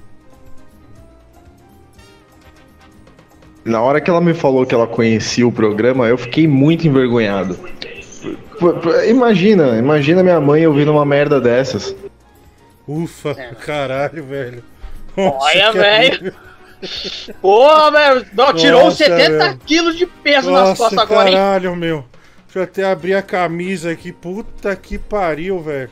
na 3.63 3.81
hora 3.81 4.01
que 4.01 4.09
ela 4.09 4.19
me 4.19 4.33
falou 4.33 4.65
que 4.65 4.73
ela 4.75 4.87
conhecia 4.87 5.47
o 5.47 5.51
programa, 5.51 6.07
eu 6.07 6.17
fiquei 6.17 6.47
muito 6.47 6.85
envergonhado. 6.87 7.55
P- 7.55 8.73
p- 8.81 9.09
Imagina, 9.09 9.77
imagina 9.77 10.21
minha 10.23 10.41
mãe 10.41 10.65
ouvindo 10.67 10.91
uma 10.91 11.05
merda 11.05 11.39
dessas. 11.39 11.95
Ufa, 12.87 13.35
caralho, 13.35 14.23
velho. 14.25 14.63
Olha, 15.15 15.71
que 15.71 15.77
velho. 15.77 16.35
Porra, 17.41 17.91
velho. 17.91 18.25
Não, 18.33 18.53
Tirou 18.53 18.85
Nossa, 18.85 18.97
70 18.97 19.37
velho. 19.37 19.59
quilos 19.65 19.95
de 19.97 20.05
peso 20.07 20.49
nas 20.51 20.69
Nossa, 20.69 20.83
costas 20.83 20.99
agora, 20.99 21.29
hein? 21.29 21.35
caralho, 21.35 21.75
meu. 21.75 22.03
Deixa 22.45 22.59
eu 22.59 22.63
até 22.63 22.83
abrir 22.85 23.13
a 23.13 23.21
camisa 23.21 23.91
aqui. 23.91 24.11
Puta 24.11 24.75
que 24.75 24.97
pariu, 24.97 25.61
velho. 25.61 25.91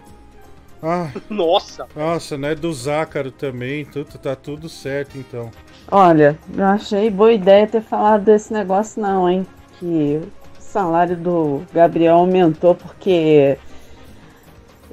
Ah, 0.81 1.09
Nossa. 1.29 1.87
nossa, 1.95 2.37
né? 2.37 2.53
Do 2.55 2.71
Zácaro 2.73 3.31
também. 3.31 3.85
Tudo, 3.85 4.17
tá 4.17 4.35
tudo 4.35 4.69
certo, 4.69 5.17
então. 5.17 5.51
Olha, 5.89 6.37
não 6.47 6.65
achei 6.65 7.09
boa 7.09 7.31
ideia 7.33 7.67
ter 7.67 7.81
falado 7.81 8.23
desse 8.23 8.51
negócio 8.53 9.01
não, 9.01 9.29
hein? 9.29 9.45
Que 9.79 10.19
o 10.21 10.61
salário 10.61 11.15
do 11.15 11.61
Gabriel 11.73 12.17
aumentou 12.17 12.75
porque 12.75 13.57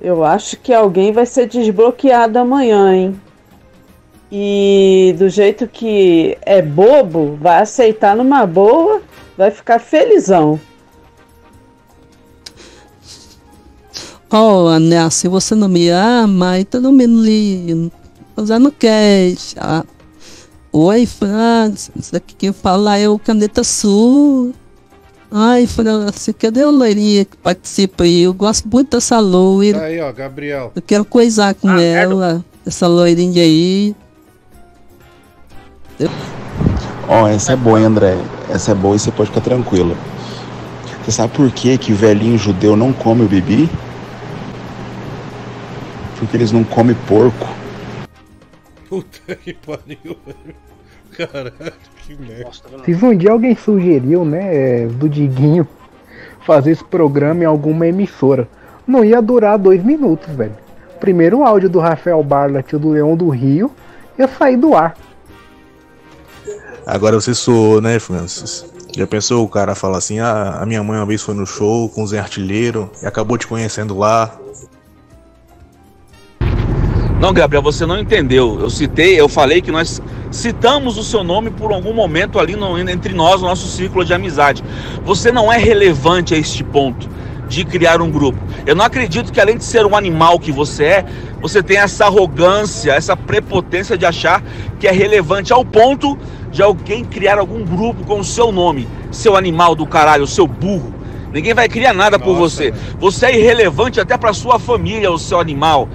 eu 0.01 0.25
acho 0.25 0.59
que 0.59 0.73
alguém 0.73 1.13
vai 1.13 1.27
ser 1.27 1.47
desbloqueado 1.49 2.39
amanhã, 2.39 2.95
hein? 2.95 3.21
E 4.31 5.15
do 5.19 5.29
jeito 5.29 5.69
que 5.69 6.37
é 6.43 6.61
bobo, 6.61 7.37
vai 7.41 7.61
aceitar 7.63 8.17
numa 8.17 8.47
boa, 8.47 9.01
vai 9.37 9.51
ficar 9.51 9.79
felizão. 9.79 10.59
Oh, 14.37 14.67
Anel, 14.67 15.13
se 15.13 15.29
você 15.29 15.55
não 15.55 15.69
me 15.69 15.89
ama, 15.91 16.59
então 16.59 16.81
não 16.81 16.91
me 16.91 17.07
liga. 17.07 17.89
Fazendo 18.35 18.73
queixa. 18.73 19.61
Ah, 19.61 19.85
Oi, 20.73 21.07
Francis. 21.07 21.93
Isso 21.95 22.17
aqui 22.17 22.35
quem 22.35 22.53
fala 22.53 22.99
é 22.99 23.09
o 23.09 23.17
Caneta 23.17 23.63
Sul. 23.63 24.53
Ai, 25.31 25.69
Francis, 25.69 26.35
cadê 26.37 26.65
a 26.65 26.69
loirinha 26.69 27.25
que 27.25 27.37
participa 27.37 28.03
aí? 28.03 28.23
Eu 28.23 28.35
gosto 28.35 28.69
muito 28.69 28.97
dessa 28.97 29.21
loira. 29.21 29.79
Tá 29.79 29.85
aí, 29.85 30.01
ó, 30.01 30.11
Gabriel. 30.11 30.73
Eu 30.75 30.83
quero 30.83 31.05
coisar 31.05 31.55
com 31.55 31.71
ela, 31.71 32.45
essa 32.67 32.89
loirinha 32.89 33.41
aí. 33.41 33.95
Ó, 37.07 37.29
essa 37.29 37.53
é 37.53 37.57
boa, 37.57 37.79
hein, 37.79 37.87
André? 37.87 38.19
Essa 38.51 38.73
é 38.73 38.75
boa 38.75 38.97
e 38.97 38.99
você 38.99 39.13
pode 39.13 39.31
ficar 39.31 39.43
tranquilo. 39.43 39.97
Você 41.05 41.13
sabe 41.13 41.33
por 41.35 41.49
que, 41.53 41.79
que 41.79 41.93
o 41.93 41.97
velhinho 41.97 42.37
judeu 42.37 42.77
não 42.77 42.93
come 42.93 43.23
o 43.23 43.29
bibi? 43.29 43.71
Porque 46.25 46.37
eles 46.37 46.53
não 46.53 46.65
comem 46.65 46.97
porco. 47.07 47.47
Puta 48.89 49.35
que 49.37 49.55
pariu. 49.55 50.17
Caralho, 51.17 51.73
que 51.99 52.17
merda. 52.17 52.51
Se 52.85 53.05
um 53.05 53.17
dia 53.17 53.31
alguém 53.31 53.57
sugeriu, 53.57 54.25
né, 54.25 54.87
do 54.87 55.09
Diguinho 55.09 55.67
fazer 56.45 56.73
esse 56.73 56.85
programa 56.85 57.43
em 57.43 57.47
alguma 57.47 57.87
emissora, 57.87 58.49
não 58.87 59.05
ia 59.05 59.23
durar 59.23 59.59
dois 59.59 59.83
minutos, 59.83 60.35
velho. 60.35 60.57
Primeiro 61.01 61.39
o 61.39 61.45
áudio 61.45 61.69
do 61.69 61.79
Rafael 61.79 62.23
Barlat 62.23 62.73
e 62.73 62.79
do 62.79 62.91
Leão 62.91 63.17
do 63.17 63.29
Rio 63.29 63.71
ia 64.19 64.29
sair 64.29 64.57
do 64.57 64.75
ar. 64.75 64.97
Agora 66.87 67.19
você 67.21 67.35
soou, 67.35 67.81
né, 67.81 67.99
Francis? 67.99 68.67
Já 68.97 69.07
pensou 69.07 69.45
o 69.45 69.49
cara 69.49 69.75
fala 69.75 69.99
assim: 69.99 70.21
ah, 70.21 70.59
a 70.61 70.67
minha 70.67 70.83
mãe 70.83 70.99
uma 70.99 71.07
vez 71.07 71.23
foi 71.23 71.35
no 71.35 71.47
show 71.47 71.89
com 71.89 72.03
o 72.03 72.07
Zé 72.07 72.19
Artilheiro 72.19 72.91
e 73.03 73.07
acabou 73.07 73.37
te 73.37 73.47
conhecendo 73.47 73.97
lá. 73.97 74.39
Não, 77.25 77.33
Gabriel, 77.33 77.63
você 77.63 77.87
não 77.87 77.99
entendeu. 77.99 78.59
Eu 78.61 78.69
citei, 78.69 79.19
eu 79.19 79.31
falei 79.31 79.63
que 79.63 79.73
nós 79.73 79.99
citamos 80.31 80.99
o 80.99 81.03
seu 81.03 81.25
nome 81.25 81.49
por 81.51 81.73
algum 81.73 81.95
momento 81.95 82.39
ali 82.39 82.55
no- 82.55 82.79
entre 82.79 83.15
nós, 83.15 83.41
no 83.41 83.49
nosso 83.49 83.67
círculo 83.67 84.05
de 84.05 84.13
amizade. 84.13 84.63
Você 85.07 85.33
não 85.33 85.51
é 85.51 85.57
relevante 85.57 86.35
a 86.35 86.37
este 86.37 86.63
ponto 86.63 87.09
de 87.49 87.65
criar 87.65 88.03
um 88.03 88.11
grupo. 88.11 88.39
Eu 88.67 88.77
não 88.77 88.85
acredito 88.85 89.33
que 89.33 89.41
além 89.41 89.57
de 89.57 89.65
ser 89.65 89.87
um 89.87 89.97
animal 89.97 90.39
que 90.39 90.53
você 90.53 90.85
é, 90.85 91.05
você 91.41 91.63
tem 91.63 91.79
essa 91.79 92.05
arrogância, 92.05 92.93
essa 92.93 93.17
prepotência 93.17 93.97
de 93.97 94.05
achar 94.05 94.43
que 94.79 94.87
é 94.87 94.93
relevante 94.93 95.51
ao 95.51 95.65
ponto 95.65 96.19
de 96.53 96.63
alguém 96.63 97.07
criar 97.07 97.39
algum 97.39 97.65
grupo 97.65 98.05
com 98.05 98.21
o 98.21 98.25
seu 98.25 98.53
nome. 98.53 98.87
Seu 99.11 99.35
animal 99.35 99.75
do 99.75 99.87
caralho, 99.87 100.27
seu 100.27 100.47
burro. 100.47 100.93
Ninguém 101.33 101.55
vai 101.55 101.71
criar 101.71 101.95
nada 101.95 102.19
por 102.19 102.37
você. 102.37 102.75
Você 103.01 103.25
é 103.25 103.39
irrelevante 103.39 103.99
até 103.99 104.19
para 104.19 104.35
sua 104.35 104.59
família, 104.59 105.11
o 105.11 105.19
seu 105.19 105.41
animal. 105.41 105.89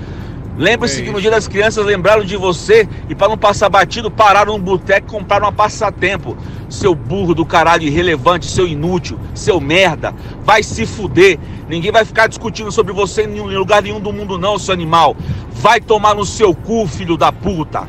Lembre-se 0.58 1.02
que 1.02 1.10
no 1.10 1.22
dia 1.22 1.32
das 1.32 1.48
crianças 1.48 1.86
lembraram 1.86 2.24
de 2.24 2.36
você 2.36 2.88
e 3.08 3.16
para 3.16 3.30
não 3.30 3.38
passar 3.38 3.70
batido, 3.70 4.12
pararam 4.12 4.58
no 4.58 4.64
boteco 4.64 5.08
e 5.08 5.12
compraram 5.12 5.46
uma 5.46 5.54
passatempo. 5.54 6.38
Seu 6.70 6.94
burro 6.94 7.34
do 7.34 7.46
caralho 7.46 7.84
irrelevante, 7.84 8.46
seu 8.46 8.68
inútil, 8.68 9.18
seu 9.34 9.62
merda. 9.62 10.14
Vai 10.42 10.62
se 10.62 10.86
fuder. 10.86 11.40
Ninguém 11.70 11.92
vai 11.92 12.04
ficar 12.04 12.28
discutindo 12.28 12.72
sobre 12.72 12.92
você 12.92 13.24
em 13.24 13.40
lugar 13.40 13.82
nenhum 13.82 14.02
do 14.02 14.12
mundo, 14.12 14.38
não, 14.38 14.60
seu 14.60 14.74
animal. 14.74 15.16
Vai 15.52 15.80
tomar 15.80 16.14
no 16.14 16.26
seu 16.26 16.54
cu, 16.54 16.86
filho 16.88 17.16
da 17.16 17.32
puta. 17.32 17.88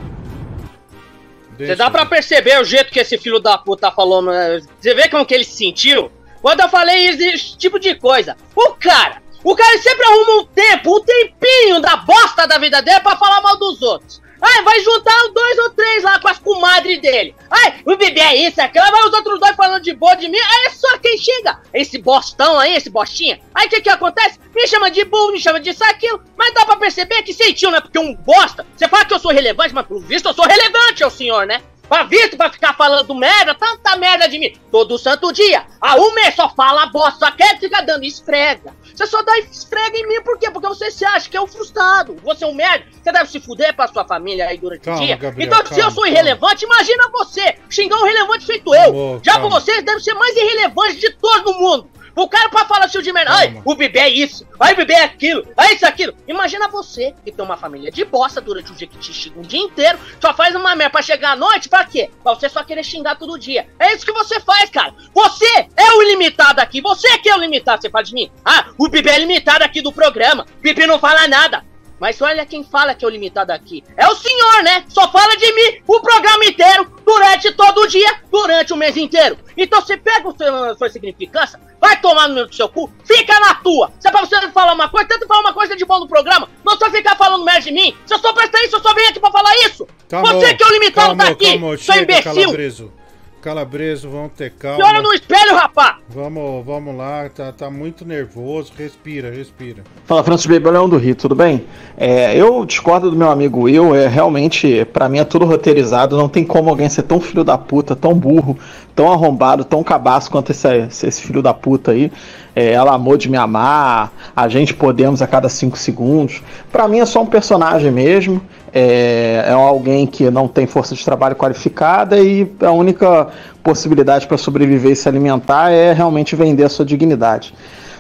Você 1.58 1.76
dá 1.76 1.90
pra 1.90 2.06
perceber 2.06 2.58
o 2.60 2.64
jeito 2.64 2.90
que 2.90 3.00
esse 3.00 3.18
filho 3.18 3.38
da 3.38 3.58
puta 3.58 3.90
falou, 3.90 4.22
né? 4.22 4.62
Você 4.80 4.94
vê 4.94 5.08
como 5.08 5.26
que 5.26 5.34
ele 5.34 5.44
se 5.44 5.56
sentiu? 5.56 6.10
Quando 6.40 6.60
eu 6.60 6.68
falei 6.68 7.08
esse 7.08 7.56
tipo 7.58 7.78
de 7.78 7.94
coisa. 7.94 8.36
O 8.56 8.70
cara, 8.74 9.20
o 9.42 9.56
cara 9.56 9.78
sempre 9.78 10.06
arruma 10.06 10.42
um 10.42 10.46
tempo, 10.46 10.96
um 10.96 11.00
tempinho 11.00 11.80
da 11.80 11.96
bosta 11.96 12.46
da 12.46 12.58
vida 12.58 12.82
dele 12.82 13.00
pra 13.00 13.16
falar 13.16 13.40
mal 13.40 13.56
dos 13.56 13.80
outros. 13.82 14.20
Ai, 14.42 14.62
vai 14.62 14.80
juntar 14.80 15.28
dois 15.34 15.58
ou 15.58 15.70
três 15.70 16.02
lá 16.02 16.18
com 16.18 16.28
as 16.28 16.38
comadres 16.38 17.00
dele. 17.00 17.34
Ai, 17.50 17.82
o 17.84 17.96
bebê 17.96 18.20
é 18.20 18.36
isso, 18.48 18.60
aquilo, 18.60 18.90
vai 18.90 19.02
os 19.02 19.12
outros 19.12 19.38
dois 19.38 19.54
falando 19.54 19.82
de 19.82 19.92
boa 19.92 20.14
de 20.14 20.28
mim. 20.28 20.38
Aí 20.38 20.66
é 20.66 20.70
só 20.70 20.98
quem 20.98 21.18
chega. 21.18 21.60
Esse 21.74 21.98
bostão 21.98 22.58
aí, 22.58 22.74
esse 22.74 22.88
bostinha. 22.88 23.40
Aí 23.54 23.66
o 23.66 23.70
que 23.70 23.82
que 23.82 23.90
acontece? 23.90 24.38
Me 24.54 24.66
chama 24.66 24.90
de 24.90 25.04
burro, 25.04 25.32
me 25.32 25.40
chama 25.40 25.60
disso, 25.60 25.84
aquilo. 25.84 26.22
Mas 26.36 26.54
dá 26.54 26.64
pra 26.64 26.76
perceber 26.76 27.22
que 27.22 27.34
sentiu, 27.34 27.70
né? 27.70 27.80
Porque 27.80 27.98
um 27.98 28.14
bosta. 28.14 28.66
Você 28.74 28.88
fala 28.88 29.04
que 29.04 29.12
eu 29.12 29.18
sou 29.18 29.30
relevante, 29.30 29.74
mas 29.74 29.86
pelo 29.86 30.00
visto 30.00 30.26
eu 30.26 30.34
sou 30.34 30.46
relevante, 30.46 31.04
ô 31.04 31.10
senhor, 31.10 31.46
né? 31.46 31.62
Pra 31.90 32.04
visto, 32.04 32.36
pra 32.36 32.48
ficar 32.52 32.72
falando 32.76 33.12
merda, 33.16 33.52
tanta 33.52 33.96
merda 33.96 34.28
de 34.28 34.38
mim, 34.38 34.56
todo 34.70 34.96
santo 34.96 35.32
dia. 35.32 35.64
A 35.80 35.96
uma 35.96 36.30
só 36.30 36.48
fala 36.48 36.86
bosta, 36.86 37.26
só 37.26 37.32
quer 37.32 37.58
ficar 37.58 37.80
dando 37.80 38.04
esfrega. 38.04 38.72
Você 38.94 39.08
só 39.08 39.20
dá 39.24 39.36
esfrega 39.40 39.98
em 39.98 40.06
mim, 40.06 40.22
por 40.22 40.38
quê? 40.38 40.52
Porque 40.52 40.68
você 40.68 40.88
se 40.92 41.04
acha 41.04 41.28
que 41.28 41.36
é 41.36 41.40
um 41.40 41.48
frustrado. 41.48 42.14
Você 42.22 42.44
é 42.44 42.46
um 42.46 42.54
merda, 42.54 42.84
você 43.02 43.10
deve 43.10 43.28
se 43.28 43.40
fuder 43.40 43.74
pra 43.74 43.88
sua 43.88 44.04
família 44.04 44.46
aí 44.46 44.56
durante 44.56 44.82
Calma, 44.82 45.02
o 45.02 45.04
dia. 45.04 45.16
Gabriel, 45.16 45.48
então, 45.48 45.66
se 45.66 45.72
eu 45.72 45.78
calma, 45.78 45.90
sou 45.90 46.04
calma. 46.04 46.08
irrelevante, 46.08 46.64
imagina 46.64 47.10
você, 47.10 47.56
xingar 47.68 47.96
um 47.98 48.04
relevante 48.04 48.46
feito 48.46 48.72
eu. 48.72 48.90
Amor, 48.90 49.20
Já 49.24 49.32
calma. 49.32 49.48
vocês 49.50 49.82
devem 49.84 50.00
ser 50.00 50.14
mais 50.14 50.36
irrelevantes 50.36 51.00
de 51.00 51.10
todos 51.14 51.44
no 51.52 51.58
mundo. 51.58 51.90
O 52.20 52.28
cara 52.28 52.50
pra 52.50 52.66
falar 52.66 52.84
assim 52.84 53.00
de 53.00 53.10
merda, 53.14 53.32
ai, 53.32 53.62
o 53.64 53.74
bebê 53.74 54.00
é 54.00 54.08
isso, 54.10 54.46
ai, 54.60 54.74
o 54.74 54.76
bebê 54.76 54.92
é 54.92 55.04
aquilo, 55.04 55.42
ai, 55.56 55.74
isso, 55.74 55.86
aquilo. 55.86 56.14
Imagina 56.28 56.68
você 56.68 57.14
que 57.24 57.32
tem 57.32 57.42
uma 57.42 57.56
família 57.56 57.90
de 57.90 58.04
bosta 58.04 58.42
durante 58.42 58.70
o 58.70 58.74
dia 58.74 58.86
que 58.86 58.98
te 58.98 59.10
xinga 59.10 59.40
um 59.40 59.42
dia 59.42 59.58
inteiro, 59.58 59.98
só 60.20 60.34
faz 60.34 60.54
uma 60.54 60.76
merda 60.76 60.90
pra 60.90 61.00
chegar 61.00 61.30
à 61.30 61.36
noite, 61.36 61.70
pra 61.70 61.82
quê? 61.82 62.10
Pra 62.22 62.34
você 62.34 62.46
só 62.50 62.62
querer 62.62 62.84
xingar 62.84 63.16
todo 63.16 63.38
dia. 63.38 63.66
É 63.78 63.94
isso 63.94 64.04
que 64.04 64.12
você 64.12 64.38
faz, 64.38 64.68
cara. 64.68 64.94
Você 65.14 65.66
é 65.74 65.92
o 65.96 66.02
ilimitado 66.02 66.60
aqui, 66.60 66.82
você 66.82 67.16
que 67.20 67.30
é 67.30 67.34
o 67.34 67.40
limitado, 67.40 67.80
você 67.80 67.88
fala 67.88 68.04
de 68.04 68.12
mim. 68.12 68.30
Ah, 68.44 68.66
o 68.76 68.86
bebê 68.90 69.12
é 69.12 69.18
limitado 69.18 69.64
aqui 69.64 69.80
do 69.80 69.90
programa, 69.90 70.44
bebê 70.60 70.86
não 70.86 70.98
fala 70.98 71.26
nada. 71.26 71.69
Mas 72.00 72.20
olha 72.22 72.46
quem 72.46 72.64
fala 72.64 72.94
que 72.94 73.04
é 73.04 73.08
o 73.08 73.10
limitado 73.10 73.52
aqui. 73.52 73.84
É 73.94 74.08
o 74.08 74.16
senhor, 74.16 74.62
né? 74.64 74.84
Só 74.88 75.12
fala 75.12 75.36
de 75.36 75.52
mim 75.52 75.82
o 75.86 76.00
programa 76.00 76.46
inteiro, 76.46 76.90
durante 77.04 77.52
todo 77.52 77.82
o 77.82 77.86
dia, 77.86 78.20
durante 78.30 78.72
o 78.72 78.76
mês 78.76 78.96
inteiro. 78.96 79.36
Então 79.54 79.82
você 79.82 79.98
pega 79.98 80.26
o 80.26 80.34
seu, 80.36 80.64
a 80.64 80.76
sua 80.76 80.88
significância, 80.88 81.60
vai 81.78 82.00
tomar 82.00 82.28
no 82.28 82.50
seu 82.52 82.68
cu, 82.70 82.90
fica 83.04 83.38
na 83.40 83.54
tua. 83.56 83.92
Se 84.00 84.08
é 84.08 84.10
pra 84.10 84.22
você 84.22 84.50
falar 84.50 84.72
uma 84.72 84.88
coisa, 84.88 85.08
tenta 85.08 85.26
falar 85.26 85.40
uma 85.40 85.52
coisa 85.52 85.76
de 85.76 85.84
bom 85.84 86.00
no 86.00 86.08
programa. 86.08 86.48
Não 86.64 86.78
só 86.78 86.90
ficar 86.90 87.16
falando 87.16 87.44
merda 87.44 87.60
de 87.60 87.72
mim. 87.72 87.94
Se 88.06 88.14
eu 88.14 88.18
só 88.18 88.32
prestar 88.32 88.62
isso, 88.64 88.76
eu 88.76 88.80
só 88.80 88.94
venho 88.94 89.10
aqui 89.10 89.20
pra 89.20 89.30
falar 89.30 89.54
isso. 89.66 89.86
você 90.08 90.54
que 90.54 90.62
é 90.62 90.66
o 90.66 90.72
limitado 90.72 91.08
calma, 91.08 91.24
daqui, 91.24 91.50
calma, 91.50 91.76
seu 91.76 91.94
chega, 91.94 92.02
imbecil. 92.02 92.34
Calabreso. 92.34 92.99
Calabreso, 93.40 94.10
vamos 94.10 94.32
ter 94.36 94.50
calma. 94.50 94.84
Olha 94.84 95.00
no 95.00 95.14
espelho, 95.14 95.54
rapá. 95.54 95.98
Vamos, 96.10 96.64
vamos 96.66 96.94
lá, 96.94 97.26
tá, 97.34 97.50
tá 97.50 97.70
muito 97.70 98.04
nervoso. 98.04 98.70
Respira, 98.76 99.30
respira. 99.30 99.82
Fala, 100.04 100.22
Francis 100.22 100.44
Bebel, 100.44 100.72
Leão 100.72 100.88
do 100.88 100.98
Rio, 100.98 101.14
tudo 101.14 101.34
bem? 101.34 101.64
É, 101.96 102.36
eu 102.36 102.66
discordo 102.66 103.10
do 103.10 103.16
meu 103.16 103.30
amigo 103.30 103.60
Will, 103.62 103.94
é, 103.94 104.08
realmente, 104.08 104.84
pra 104.92 105.08
mim 105.08 105.20
é 105.20 105.24
tudo 105.24 105.46
roteirizado, 105.46 106.18
não 106.18 106.28
tem 106.28 106.44
como 106.44 106.68
alguém 106.68 106.90
ser 106.90 107.04
tão 107.04 107.18
filho 107.18 107.42
da 107.42 107.56
puta, 107.56 107.96
tão 107.96 108.12
burro, 108.12 108.58
tão 108.94 109.10
arrombado, 109.10 109.64
tão 109.64 109.82
cabaço 109.82 110.30
quanto 110.30 110.50
esse, 110.50 110.68
esse, 110.90 111.22
filho 111.22 111.40
da 111.40 111.54
puta 111.54 111.92
aí. 111.92 112.12
É, 112.54 112.72
ela 112.72 112.92
amou 112.92 113.16
de 113.16 113.30
me 113.30 113.38
amar, 113.38 114.12
a 114.36 114.48
gente 114.48 114.74
podemos 114.74 115.22
a 115.22 115.26
cada 115.26 115.48
cinco 115.48 115.78
segundos. 115.78 116.42
Pra 116.70 116.86
mim 116.86 116.98
é 116.98 117.06
só 117.06 117.22
um 117.22 117.26
personagem 117.26 117.90
mesmo, 117.90 118.42
é, 118.72 119.44
é 119.46 119.52
alguém 119.52 120.06
que 120.06 120.30
não 120.30 120.48
tem 120.48 120.66
força 120.66 120.94
de 120.94 121.04
trabalho 121.04 121.36
qualificada 121.36 122.18
e 122.18 122.50
a 122.60 122.70
única 122.70 123.28
possibilidade 123.62 124.26
para 124.26 124.36
sobreviver 124.36 124.92
e 124.92 124.96
se 124.96 125.08
alimentar 125.08 125.70
é 125.70 125.92
realmente 125.92 126.34
vender 126.36 126.64
a 126.64 126.68
sua 126.68 126.84
dignidade. 126.84 127.54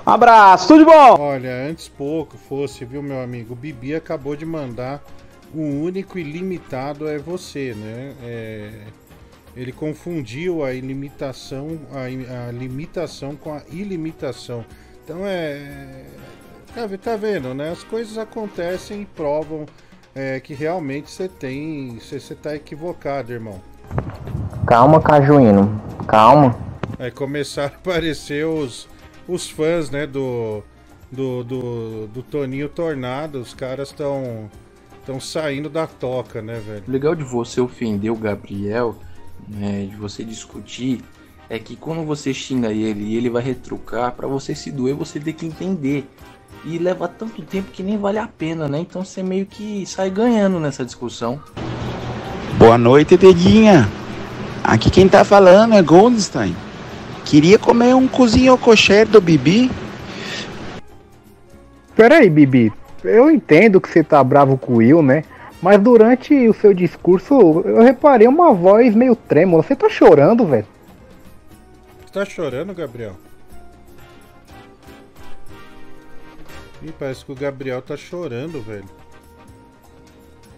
Um 0.06 0.10
abraço, 0.10 0.68
tudo 0.68 0.84
bom! 0.84 1.20
Olha, 1.20 1.68
antes 1.68 1.88
pouco 1.88 2.36
fosse, 2.36 2.84
viu, 2.84 3.02
meu 3.02 3.20
amigo? 3.20 3.52
O 3.52 3.56
Bibi 3.56 3.94
acabou 3.94 4.34
de 4.34 4.46
mandar 4.46 5.02
o 5.54 5.60
único 5.60 6.18
e 6.18 6.22
limitado 6.22 7.08
é 7.08 7.18
você, 7.18 7.74
né? 7.74 8.14
É, 8.22 8.70
ele 9.56 9.72
confundiu 9.72 10.64
a 10.64 10.72
ilimitação, 10.72 11.78
a, 11.92 12.48
a 12.48 12.52
limitação 12.52 13.36
com 13.36 13.52
a 13.52 13.62
ilimitação. 13.70 14.64
Então 15.04 15.26
é. 15.26 16.04
Tá, 16.74 16.88
tá 16.96 17.16
vendo, 17.16 17.52
né? 17.52 17.70
As 17.70 17.82
coisas 17.82 18.16
acontecem 18.16 19.02
e 19.02 19.06
provam 19.06 19.66
é, 20.14 20.40
que 20.40 20.54
realmente 20.54 21.10
você 21.10 21.28
tem. 21.28 21.98
Você, 21.98 22.34
tá 22.34 22.54
equivocado, 22.54 23.32
irmão. 23.32 23.60
Calma, 24.66 25.00
Cajuíno. 25.00 25.80
Calma. 26.06 26.56
Aí 26.98 27.10
começaram 27.10 27.74
a 27.74 27.76
aparecer 27.76 28.46
os, 28.46 28.88
os 29.26 29.48
fãs, 29.48 29.90
né, 29.90 30.06
do, 30.06 30.62
do, 31.10 31.44
do, 31.44 32.06
do 32.08 32.22
Toninho 32.22 32.68
Tornado, 32.68 33.40
os 33.40 33.54
caras 33.54 33.88
estão 33.88 34.50
estão 35.00 35.18
saindo 35.18 35.68
da 35.68 35.86
toca, 35.86 36.40
né, 36.40 36.60
velho? 36.60 36.84
O 36.86 36.90
legal 36.90 37.14
de 37.14 37.24
você 37.24 37.60
ofender 37.60 38.12
o 38.12 38.16
Gabriel, 38.16 38.96
né, 39.48 39.86
de 39.86 39.96
você 39.96 40.22
discutir, 40.22 41.02
é 41.48 41.58
que 41.58 41.74
quando 41.74 42.04
você 42.04 42.32
xinga 42.32 42.70
ele 42.70 43.02
e 43.02 43.16
ele 43.16 43.28
vai 43.28 43.42
retrucar, 43.42 44.12
pra 44.12 44.28
você 44.28 44.54
se 44.54 44.70
doer, 44.70 44.94
você 44.94 45.18
tem 45.18 45.34
que 45.34 45.46
entender. 45.46 46.08
E 46.64 46.78
leva 46.78 47.08
tanto 47.08 47.40
tempo 47.42 47.70
que 47.70 47.82
nem 47.82 47.96
vale 47.96 48.18
a 48.18 48.26
pena, 48.26 48.68
né? 48.68 48.80
Então 48.80 49.04
você 49.04 49.22
meio 49.22 49.46
que 49.46 49.84
sai 49.86 50.10
ganhando 50.10 50.60
nessa 50.60 50.84
discussão. 50.84 51.40
Boa 52.58 52.76
noite, 52.76 53.16
Dedinha. 53.16 53.88
Aqui 54.62 54.90
quem 54.90 55.08
tá 55.08 55.24
falando 55.24 55.74
é 55.74 55.82
Goldstein. 55.82 56.54
Queria 57.24 57.58
comer 57.58 57.94
um 57.94 58.06
cozinho 58.06 58.58
coxer 58.58 59.06
do 59.06 59.20
Bibi. 59.20 59.70
Peraí, 61.96 62.28
Bibi. 62.28 62.72
Eu 63.02 63.30
entendo 63.30 63.80
que 63.80 63.88
você 63.88 64.04
tá 64.04 64.22
bravo 64.22 64.58
com 64.58 64.74
o 64.74 64.76
Will, 64.76 65.02
né? 65.02 65.24
Mas 65.62 65.80
durante 65.80 66.34
o 66.48 66.54
seu 66.54 66.74
discurso, 66.74 67.62
eu 67.64 67.82
reparei 67.82 68.26
uma 68.26 68.52
voz 68.52 68.94
meio 68.94 69.16
trêmula. 69.16 69.62
Você 69.62 69.74
tá 69.74 69.88
chorando, 69.88 70.44
velho? 70.46 70.66
Você 72.04 72.12
tá 72.12 72.24
chorando, 72.24 72.74
Gabriel? 72.74 73.16
Ih, 76.82 76.92
parece 76.98 77.24
que 77.24 77.32
o 77.32 77.34
Gabriel 77.34 77.82
tá 77.82 77.96
chorando, 77.96 78.60
velho. 78.62 78.84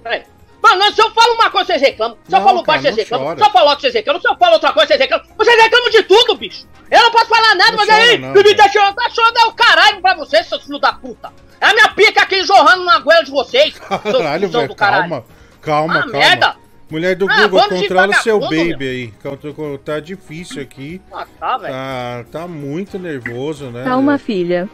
Peraí. 0.03 0.23
Mano, 0.62 0.93
se 0.93 1.03
eu 1.03 1.11
falo 1.11 1.35
uma 1.35 1.51
coisa, 1.51 1.66
vocês 1.66 1.82
reclamam. 1.82 2.16
Se 2.28 2.32
eu 2.35 2.39
Não, 2.39 2.47
falo 2.47 2.62
cara, 2.62 2.78
baixo, 2.78 2.82
vocês 2.82 2.97
reclamam. 2.97 3.27
chora. 3.27 3.39
Se 3.39 3.44
eu 3.44 3.53
falo 3.53 3.69
alto, 3.69 3.81
vocês 3.81 3.94
reclamam. 3.94 4.23
Se 4.23 4.28
eu 4.28 4.36
falo 4.36 4.53
outra 4.53 4.73
coisa, 4.73 4.86
vocês 4.89 5.01
reclamam. 5.01 5.27
Vocês 5.36 5.62
reclamam 5.62 5.90
de 5.90 6.03
tudo, 6.05 6.36
bicho. 6.36 6.66
Eu 6.90 7.03
não 7.03 7.11
posso 7.11 7.27
falar 7.27 7.55
nada, 7.57 7.70
Não 7.73 7.78
mas 7.78 7.86
chora 7.89 8.03
aí, 8.03 8.19
não, 8.19 8.32
velho. 8.32 8.57
tá 8.57 8.69
chorando. 8.69 8.94
Tá 8.94 9.11
chorando 9.11 9.36
é 9.39 9.44
o 9.47 9.53
caralho 9.53 10.01
pra 10.01 10.15
vocês, 10.15 10.47
seus 10.47 10.62
filhos 10.65 10.81
da 10.81 10.93
puta. 10.93 11.32
É 11.61 11.66
a 11.66 11.74
minha 11.74 11.89
pica 11.89 12.23
aqui 12.23 12.44
jorrando 12.44 12.85
na 12.85 12.99
goela 13.01 13.24
de 13.24 13.31
vocês. 13.32 13.74
Caralho, 13.78 14.49
velho, 14.49 14.69
do 14.69 14.74
caralho. 14.77 15.09
calma. 15.11 15.24
Calma, 15.61 15.94
Ah, 15.94 16.03
calma. 16.03 16.19
merda. 16.19 16.57
Mulher 16.90 17.16
do 17.16 17.27
Ah, 17.28 17.43
Google, 17.49 17.69
controla 17.69 18.09
o 18.09 18.15
seu 18.23 18.39
baby 18.40 18.89
aí. 18.89 19.12
Contra- 19.23 19.78
Tá 19.85 19.99
difícil 20.01 20.62
aqui. 20.62 21.01
Ah, 21.12 21.27
tá, 21.40 21.57
velho. 21.59 21.73
Tá, 21.73 22.24
tá 22.31 22.47
muito 22.49 22.99
nervoso, 22.99 23.70
né? 23.70 23.82
Calma, 23.85 24.19
filha. 24.19 24.69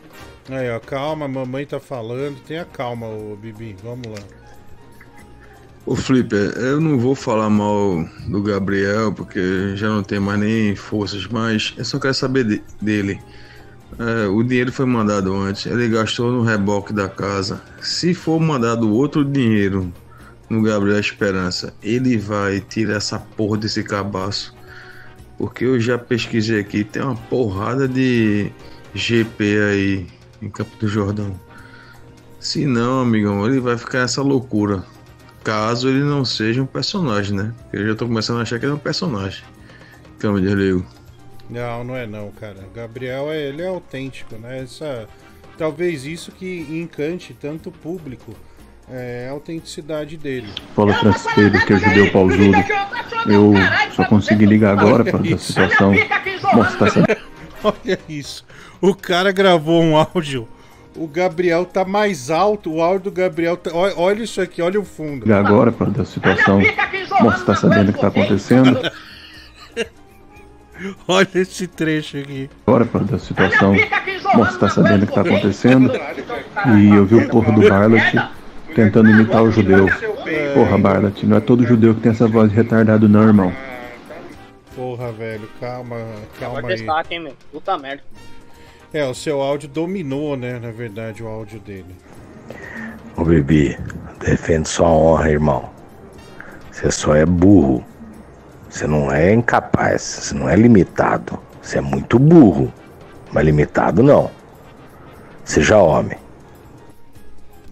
Aí, 0.51 0.71
ó, 0.71 0.81
calma, 0.81 1.29
mamãe 1.29 1.67
tá 1.67 1.79
falando. 1.79 2.41
Tenha 2.41 2.65
calma, 2.65 3.07
ô 3.07 3.37
Bibi. 3.37 3.77
Vamos 3.83 4.07
lá. 4.07 4.19
Ô 5.85 5.97
Flipper, 5.97 6.53
eu 6.59 6.81
não 6.81 6.99
vou 6.99 7.15
falar 7.15 7.49
mal 7.49 8.05
do 8.29 8.43
Gabriel, 8.43 9.13
porque 9.13 9.75
já 9.75 9.89
não 9.89 10.03
tem 10.03 10.21
mais 10.21 10.39
nem 10.39 10.77
forças, 10.77 11.27
mas 11.27 11.73
eu 11.79 11.85
só 11.85 11.99
quero 11.99 12.13
saber 12.13 12.45
de- 12.45 12.63
dele. 12.81 13.19
É, 13.99 14.27
o 14.29 14.43
dinheiro 14.43 14.71
foi 14.71 14.85
mandado 14.85 15.35
antes, 15.35 15.65
ele 15.65 15.89
gastou 15.89 16.31
no 16.31 16.43
reboque 16.43 16.93
da 16.93 17.09
casa. 17.09 17.63
Se 17.81 18.13
for 18.13 18.39
mandado 18.39 18.93
outro 18.93 19.25
dinheiro 19.25 19.91
no 20.49 20.63
Gabriel 20.63 20.99
Esperança, 21.01 21.73
ele 21.83 22.19
vai 22.19 22.61
tirar 22.61 22.97
essa 22.97 23.19
porra 23.19 23.57
desse 23.57 23.83
cabaço. 23.83 24.55
Porque 25.39 25.65
eu 25.65 25.81
já 25.81 25.97
pesquisei 25.97 26.61
aqui, 26.61 26.85
tem 26.85 27.03
uma 27.03 27.17
porrada 27.17 27.89
de 27.89 28.53
GP 28.95 29.59
aí 29.73 30.07
em 30.41 30.49
Campo 30.49 30.77
do 30.77 30.89
Jordão. 30.89 31.35
Se 32.41 32.67
não, 32.67 33.01
amigão, 33.01 33.47
ele 33.47 33.61
vai 33.61 33.77
ficar 33.77 34.01
essa 34.01 34.23
loucura. 34.23 34.85
Caso 35.43 35.89
ele 35.89 36.01
não 36.01 36.25
seja 36.25 36.63
um 36.63 36.67
personagem, 36.67 37.37
né? 37.37 37.55
Porque 37.63 37.77
eu 37.77 37.89
já 37.89 37.95
tô 37.95 38.07
começando 38.07 38.39
a 38.39 38.43
achar 38.43 38.59
que 38.59 38.65
ele 38.65 38.73
é 38.73 38.75
um 38.75 38.79
personagem. 38.79 39.43
Cama 40.19 40.41
de 40.41 40.49
relevo. 40.49 40.85
Não, 41.49 41.83
não 41.83 41.97
é 41.97 42.07
não, 42.07 42.31
cara. 42.33 42.59
O 42.71 42.75
Gabriel 42.75 43.31
é, 43.31 43.49
ele 43.49 43.63
é 43.63 43.67
autêntico, 43.67 44.37
né? 44.37 44.63
Essa, 44.63 45.09
talvez 45.57 46.05
isso 46.05 46.31
que 46.31 46.67
encante 46.71 47.35
tanto 47.39 47.71
o 47.71 47.73
público. 47.73 48.35
É 48.91 49.27
a 49.29 49.33
autenticidade 49.33 50.17
dele. 50.17 50.49
Fala 50.75 50.95
Francis 50.95 51.27
Pedro, 51.35 51.67
que 51.67 51.75
é 51.75 51.79
judeu 51.79 52.11
pausudo. 52.11 52.57
Eu 53.27 53.53
só 53.95 54.05
consegui 54.07 54.47
ligar 54.47 54.79
agora 54.79 55.05
para 55.05 55.27
essa 55.29 55.39
situação. 55.39 55.93
Mostrar 56.55 56.87
essa 56.87 57.19
Olha 57.63 57.99
isso. 58.09 58.47
O 58.81 58.95
cara 58.95 59.33
gravou 59.33 59.83
um 59.83 59.97
áudio. 59.97 60.49
O 60.97 61.07
Gabriel 61.07 61.65
tá 61.65 61.85
mais 61.85 62.31
alto. 62.31 62.73
O 62.73 62.83
áudio 62.83 63.11
do 63.11 63.13
Gabriel 63.13 63.57
tá. 63.57 63.71
Olha, 63.73 63.95
olha 63.97 64.23
isso 64.23 64.41
aqui, 64.41 64.61
olha 64.63 64.81
o 64.81 64.85
fundo. 64.85 65.25
ligar 65.25 65.45
agora 65.45 65.71
para 65.71 65.91
essa 65.91 66.05
situação. 66.05 66.61
Mostra 67.21 67.47
tá 67.47 67.55
sabendo 67.57 67.91
o 67.91 67.93
que 67.93 68.01
tá 68.01 68.09
acontecendo. 68.09 68.79
Olha 71.09 71.29
esse 71.35 71.67
trecho 71.67 72.19
aqui. 72.19 72.49
Agora 72.65 72.85
para 72.85 73.05
essa 73.05 73.19
situação. 73.19 73.75
Mostra 74.35 74.61
tá 74.61 74.69
sabendo 74.69 75.03
o 75.03 75.07
que 75.09 75.13
tá 75.13 75.23
acontecendo. 75.23 75.93
E 75.93 76.95
eu 76.95 77.05
vi 77.05 77.17
o 77.17 77.29
porra 77.29 77.53
do 77.53 77.69
Barlet 77.69 78.17
tentando 78.77 79.11
imitar 79.11 79.43
o 79.43 79.51
judeu. 79.51 79.89
Porra, 80.55 80.79
Barlet, 80.79 81.27
não 81.27 81.37
é 81.37 81.41
todo 81.41 81.67
judeu 81.67 81.97
que 81.97 82.01
tem 82.01 82.13
essa 82.13 82.29
voz 82.29 82.51
de 82.51 82.57
retardado, 82.57 83.09
não, 83.09 83.23
irmão. 83.23 83.53
Porra, 84.77 85.11
velho, 85.11 85.49
calma, 85.59 85.97
calma 86.39 86.61
aí. 86.61 86.77
destaque, 86.77 87.15
hein, 87.15 87.21
meu. 87.21 87.35
Puta 87.51 87.77
merda. 87.77 88.05
É, 88.93 89.05
o 89.05 89.15
seu 89.15 89.43
áudio 89.43 89.69
dominou, 89.69 90.37
né? 90.37 90.59
Na 90.59 90.71
verdade, 90.71 91.23
o 91.23 91.29
áudio 91.29 91.61
dele. 91.61 91.95
Ô 93.17 93.25
Bibi, 93.25 93.79
defende 94.19 94.69
sua 94.69 94.91
honra, 94.91 95.31
irmão. 95.31 95.71
Você 96.73 96.91
só 96.91 97.15
é 97.15 97.27
burro. 97.27 97.85
Você 98.71 98.87
não 98.87 99.13
é 99.13 99.33
incapaz, 99.33 100.03
você 100.03 100.35
não 100.35 100.49
é 100.49 100.57
limitado. 100.57 101.39
Você 101.61 101.79
é 101.79 101.81
muito 101.81 102.19
burro. 102.19 102.73
Mas 103.33 103.45
limitado 103.45 104.03
não. 104.03 104.31
Seja 105.45 105.79
homem. 105.79 106.17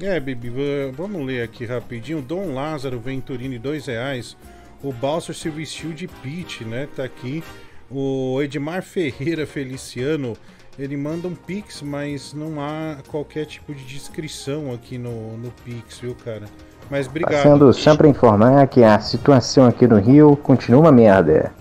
É, 0.00 0.20
Bibi, 0.20 0.52
vamos 0.92 1.24
ler 1.24 1.42
aqui 1.42 1.64
rapidinho. 1.64 2.20
Dom 2.20 2.52
Lázaro 2.52 3.00
Venturini, 3.00 3.58
dois 3.58 3.86
reais. 3.86 4.36
O 4.82 4.92
Balser 4.92 5.34
se 5.34 5.48
vestiu 5.48 5.92
de 5.92 6.06
Pete, 6.06 6.64
né? 6.64 6.86
Tá 6.94 7.04
aqui. 7.04 7.42
O 7.90 8.42
Edmar 8.42 8.82
Ferreira 8.82 9.46
Feliciano, 9.46 10.36
ele 10.78 10.96
manda 10.96 11.26
um 11.26 11.34
Pix, 11.34 11.82
mas 11.82 12.34
não 12.34 12.60
há 12.60 12.96
qualquer 13.08 13.46
tipo 13.46 13.74
de 13.74 13.84
descrição 13.84 14.72
aqui 14.72 14.98
no, 14.98 15.36
no 15.36 15.50
Pix, 15.64 15.98
viu, 15.98 16.14
cara? 16.24 16.44
Mas 16.90 17.06
obrigado. 17.06 17.42
Passando 17.42 17.72
sempre 17.72 18.06
a 18.06 18.10
informar 18.10 18.66
que 18.68 18.84
a 18.84 18.98
situação 19.00 19.66
aqui 19.66 19.86
no 19.86 19.98
Rio 19.98 20.36
continua 20.36 20.80
uma 20.80 20.92
merda. 20.92 21.52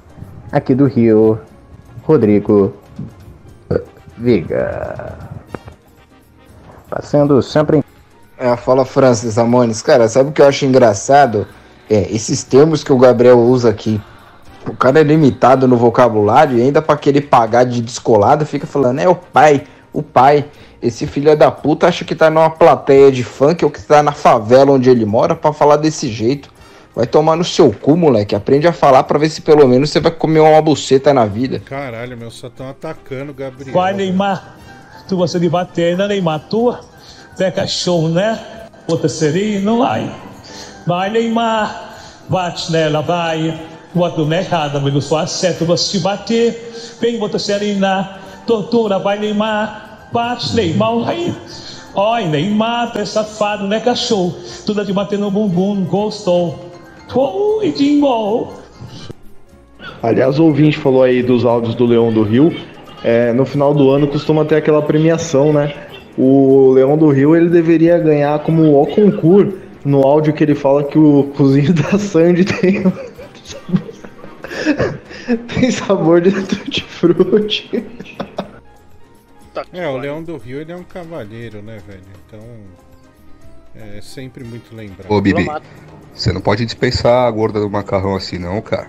Aqui 0.52 0.76
do 0.76 0.86
Rio, 0.86 1.40
Rodrigo 2.04 2.74
Viga. 4.18 5.18
Passando 6.90 7.42
sempre 7.42 7.84
É, 8.38 8.56
fala 8.56 8.86
Francis 8.86 9.38
Amones. 9.38 9.82
Cara, 9.82 10.08
sabe 10.08 10.30
o 10.30 10.32
que 10.32 10.42
eu 10.42 10.48
acho 10.48 10.66
engraçado? 10.66 11.48
É, 11.90 12.12
esses 12.14 12.44
termos 12.44 12.84
que 12.84 12.92
o 12.92 12.98
Gabriel 12.98 13.40
usa 13.40 13.70
aqui. 13.70 14.02
O 14.68 14.76
cara 14.76 15.00
é 15.00 15.04
limitado 15.04 15.68
no 15.68 15.78
vocabulário 15.78 16.58
e 16.58 16.62
ainda 16.62 16.82
pra 16.82 16.98
querer 16.98 17.22
pagar 17.22 17.64
de 17.66 17.82
descolado 17.82 18.46
fica 18.46 18.66
falando, 18.66 19.00
é 19.00 19.08
o 19.08 19.16
pai, 19.16 19.64
o 19.94 20.02
pai. 20.02 20.46
Esse 20.82 21.08
filho 21.08 21.36
da 21.36 21.50
puta 21.50 21.88
acha 21.88 22.04
que 22.04 22.14
tá 22.14 22.30
numa 22.30 22.50
plateia 22.50 23.12
de 23.12 23.24
funk 23.24 23.64
ou 23.64 23.72
que 23.72 23.82
tá 23.82 24.04
na 24.04 24.12
favela 24.12 24.72
onde 24.72 24.90
ele 24.90 25.06
mora 25.06 25.36
pra 25.36 25.54
falar 25.54 25.78
desse 25.78 26.12
jeito. 26.12 26.54
Vai 26.96 27.06
tomar 27.06 27.36
no 27.36 27.44
seu 27.44 27.74
cu, 27.74 27.98
moleque. 27.98 28.36
Aprende 28.36 28.68
a 28.68 28.74
falar 28.74 29.04
pra 29.04 29.20
ver 29.20 29.30
se 29.30 29.42
pelo 29.42 29.68
menos 29.68 29.90
você 29.90 30.00
vai 30.00 30.12
comer 30.12 30.40
uma 30.40 30.62
buceta 30.62 31.14
na 31.14 31.26
vida. 31.26 31.60
Caralho, 31.60 32.16
meu, 32.18 32.32
só 32.32 32.48
estão 32.48 32.70
atacando 32.70 33.32
o 33.32 33.34
Gabriel. 33.34 33.74
Vai, 33.74 33.94
Neymar. 33.94 34.58
Tu 35.08 35.18
gosta 35.18 35.40
de 35.40 35.50
bater, 35.50 35.98
né, 35.98 36.08
Neymar? 36.08 36.48
Tu 36.50 36.78
é 37.40 37.52
cachorro, 37.52 38.10
né? 38.10 38.40
Outra 38.88 39.10
seria, 39.10 39.60
não 39.60 39.80
vai. 39.80 40.10
Vai, 40.88 41.10
Neymar. 41.10 41.96
Bate 42.30 42.72
nela, 42.72 43.02
vai. 43.02 43.60
Bota 43.96 44.22
não 44.22 44.34
é 44.34 44.40
errada, 44.40 44.78
amigo. 44.78 45.02
Só 45.02 45.26
certo 45.26 45.64
você 45.66 46.00
bater. 46.00 46.74
Vem, 47.00 47.20
outra 47.22 47.40
serina. 47.40 48.20
Tortura, 48.46 49.00
vai, 49.00 49.18
Neymar. 49.18 50.10
Bate, 50.12 50.54
Neymar, 50.54 51.00
vai. 51.00 51.34
Oi, 51.96 52.26
Neymar, 52.26 52.92
é 52.96 53.06
safado, 53.06 53.68
né, 53.68 53.80
cachorro? 53.80 54.36
Tudo 54.66 54.82
é 54.82 54.84
de 54.84 54.92
bater 54.92 55.18
no 55.18 55.32
bumbum, 55.32 55.86
gostou. 55.86 56.72
Oi, 57.16 57.74
Jimbo. 57.76 58.54
Aliás, 60.04 60.38
o 60.40 60.44
ouvinte 60.44 60.78
falou 60.78 61.04
aí 61.04 61.24
dos 61.24 61.46
áudios 61.46 61.74
do 61.74 61.86
Leão 61.86 62.12
do 62.12 62.22
Rio. 62.22 62.54
É, 63.02 63.32
no 63.32 63.46
final 63.46 63.74
do 63.74 63.90
ano 63.90 64.08
costuma 64.08 64.44
ter 64.44 64.56
aquela 64.56 64.82
premiação, 64.82 65.54
né? 65.54 65.74
O 66.18 66.72
Leão 66.72 66.98
do 66.98 67.10
Rio 67.10 67.34
ele 67.34 67.48
deveria 67.48 67.98
ganhar 67.98 68.40
como 68.40 68.82
o 68.82 68.86
concurso 68.88 69.54
no 69.86 70.02
áudio 70.02 70.34
que 70.34 70.44
ele 70.44 70.56
fala 70.56 70.84
que 70.84 70.98
o 70.98 71.32
cozinho 71.38 71.72
da 71.76 71.98
Sandy 71.98 72.44
tem 72.44 72.84
tem 75.54 75.72
sabor 75.72 76.22
de 76.22 76.32
tutti-frutti. 76.32 77.86
É, 79.72 79.88
o 79.88 79.98
Leão 79.98 80.22
do 80.22 80.38
Rio 80.38 80.60
ele 80.60 80.72
é 80.72 80.76
um 80.76 80.84
cavalheiro, 80.84 81.62
né, 81.62 81.80
velho? 81.88 82.04
Então 82.28 82.42
é 83.76 84.02
sempre 84.02 84.44
muito 84.44 84.76
lembrado. 84.76 85.12
Ô, 85.12 85.22
Bibi, 85.22 85.48
você 86.14 86.32
não 86.32 86.42
pode 86.42 86.66
dispensar 86.66 87.28
a 87.28 87.32
gorda 87.32 87.60
do 87.60 87.70
macarrão 87.70 88.16
assim, 88.16 88.38
não, 88.38 88.62
cara. 88.62 88.88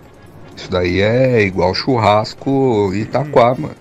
Isso 0.56 0.70
daí 0.70 1.00
é 1.00 1.42
igual 1.42 1.74
churrasco 1.74 2.92
e 2.94 3.02
Itaquá, 3.02 3.54
mano. 3.54 3.74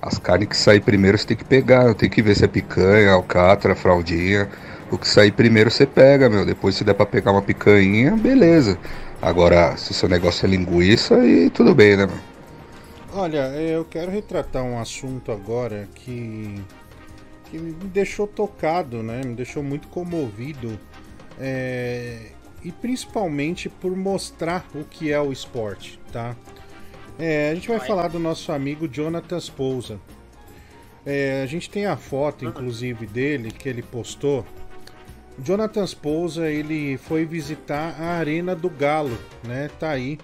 As 0.00 0.18
carnes 0.18 0.48
que 0.48 0.56
sair 0.56 0.80
primeiro 0.80 1.18
você 1.18 1.28
tem 1.28 1.36
que 1.36 1.44
pegar, 1.44 1.94
tem 1.94 2.10
que 2.10 2.22
ver 2.22 2.34
se 2.36 2.44
é 2.44 2.48
picanha, 2.48 3.12
alcatra, 3.12 3.74
fraldinha. 3.74 4.48
O 4.90 4.98
que 4.98 5.08
sair 5.08 5.32
primeiro 5.32 5.70
você 5.70 5.86
pega, 5.86 6.28
meu. 6.28 6.44
Depois 6.44 6.74
se 6.74 6.84
der 6.84 6.94
pra 6.94 7.06
pegar 7.06 7.32
uma 7.32 7.42
picanha, 7.42 8.16
beleza. 8.16 8.78
Agora, 9.24 9.74
se 9.78 9.90
o 9.90 9.94
seu 9.94 10.06
negócio 10.06 10.44
é 10.44 10.50
linguiça, 10.50 11.16
aí 11.16 11.48
tudo 11.48 11.74
bem, 11.74 11.96
né, 11.96 12.04
meu? 12.04 12.18
Olha, 13.10 13.46
eu 13.56 13.82
quero 13.82 14.10
retratar 14.10 14.62
um 14.62 14.78
assunto 14.78 15.32
agora 15.32 15.88
que, 15.94 16.62
que 17.46 17.58
me 17.58 17.72
deixou 17.72 18.26
tocado, 18.26 19.02
né? 19.02 19.22
Me 19.24 19.34
deixou 19.34 19.62
muito 19.62 19.88
comovido. 19.88 20.78
É, 21.40 22.32
e 22.62 22.70
principalmente 22.70 23.70
por 23.70 23.96
mostrar 23.96 24.66
o 24.74 24.84
que 24.84 25.10
é 25.10 25.18
o 25.18 25.32
esporte, 25.32 25.98
tá? 26.12 26.36
É, 27.18 27.50
a 27.50 27.54
gente 27.54 27.68
vai 27.68 27.80
falar 27.80 28.08
do 28.08 28.18
nosso 28.18 28.52
amigo 28.52 28.86
Jonathan 28.86 29.40
Pousa. 29.56 29.98
É, 31.06 31.40
a 31.42 31.46
gente 31.46 31.70
tem 31.70 31.86
a 31.86 31.96
foto, 31.96 32.44
inclusive, 32.44 33.06
dele 33.06 33.50
que 33.50 33.70
ele 33.70 33.82
postou. 33.82 34.44
Jonathan 35.38 35.84
Pousa 36.00 36.48
ele 36.48 36.96
foi 36.96 37.24
visitar 37.24 37.96
a 38.00 38.12
Arena 38.18 38.54
do 38.54 38.70
Galo, 38.70 39.18
né? 39.42 39.68
Tá 39.78 39.90
aí. 39.90 40.18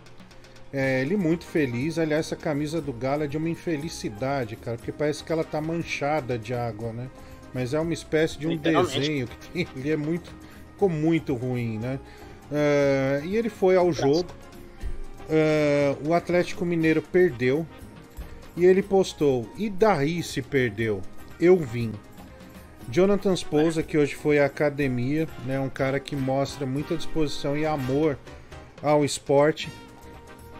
É, 0.73 1.03
ele 1.03 1.17
muito 1.17 1.45
feliz. 1.45 1.99
Aliás, 1.99 2.27
essa 2.27 2.37
camisa 2.37 2.81
do 2.81 2.93
Galo 2.93 3.25
é 3.25 3.27
de 3.27 3.37
uma 3.37 3.49
infelicidade, 3.49 4.55
cara, 4.57 4.77
porque 4.77 4.93
parece 4.93 5.25
que 5.25 5.33
ela 5.33 5.43
tá 5.43 5.61
manchada 5.61 6.39
de 6.39 6.55
água, 6.55 6.93
né? 6.93 7.09
Mas 7.53 7.75
é 7.75 7.81
uma 7.81 7.93
espécie 7.93 8.39
de 8.39 8.47
um 8.47 8.57
desenho 8.57 9.27
que 9.27 9.37
tem 9.49 9.69
ali, 9.75 9.91
é 9.91 9.97
muito. 9.97 10.33
ficou 10.73 10.89
muito 10.89 11.35
ruim, 11.35 11.79
né? 11.79 11.99
Ah, 12.53 13.21
e 13.25 13.37
ele 13.37 13.49
foi 13.49 13.77
ao 13.77 13.93
jogo. 13.93 14.27
Ah, 15.29 15.97
o 16.07 16.15
Atlético 16.15 16.65
Mineiro 16.65 17.03
perdeu. 17.03 17.67
E 18.57 18.65
ele 18.65 18.83
postou: 18.83 19.51
E 19.57 19.69
daí 19.69 20.23
se 20.23 20.43
perdeu? 20.43 21.03
Eu 21.41 21.57
vim. 21.57 21.93
Jonathan 22.89 23.35
Spousa, 23.37 23.83
que 23.83 23.97
hoje 23.97 24.15
foi 24.15 24.39
à 24.39 24.47
academia, 24.47 25.29
né, 25.45 25.61
um 25.61 25.69
cara 25.69 26.01
que 26.01 26.17
mostra 26.17 26.67
muita 26.67 26.97
disposição 26.97 27.57
e 27.57 27.65
amor 27.65 28.19
ao 28.83 29.05
esporte. 29.05 29.71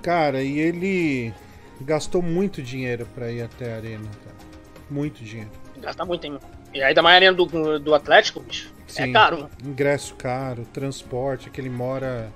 Cara, 0.03 0.43
e 0.43 0.59
ele 0.59 1.35
gastou 1.81 2.23
muito 2.23 2.63
dinheiro 2.63 3.07
para 3.15 3.31
ir 3.31 3.43
até 3.43 3.73
a 3.73 3.77
arena, 3.77 4.09
cara. 4.25 4.37
Muito 4.89 5.23
dinheiro. 5.23 5.51
Gasta 5.79 6.05
muito, 6.05 6.25
hein? 6.27 6.39
E 6.73 6.83
ainda 6.83 7.03
mais 7.03 7.15
a 7.15 7.17
arena 7.17 7.37
do, 7.37 7.79
do 7.79 7.95
Atlético, 7.95 8.41
bicho. 8.41 8.73
É 8.89 9.07
Sim, 9.07 9.13
caro, 9.13 9.37
mano. 9.39 9.51
Ingresso 9.65 10.15
caro, 10.15 10.65
transporte, 10.73 11.51
que 11.51 11.61
ele 11.61 11.71
mora 11.71 12.33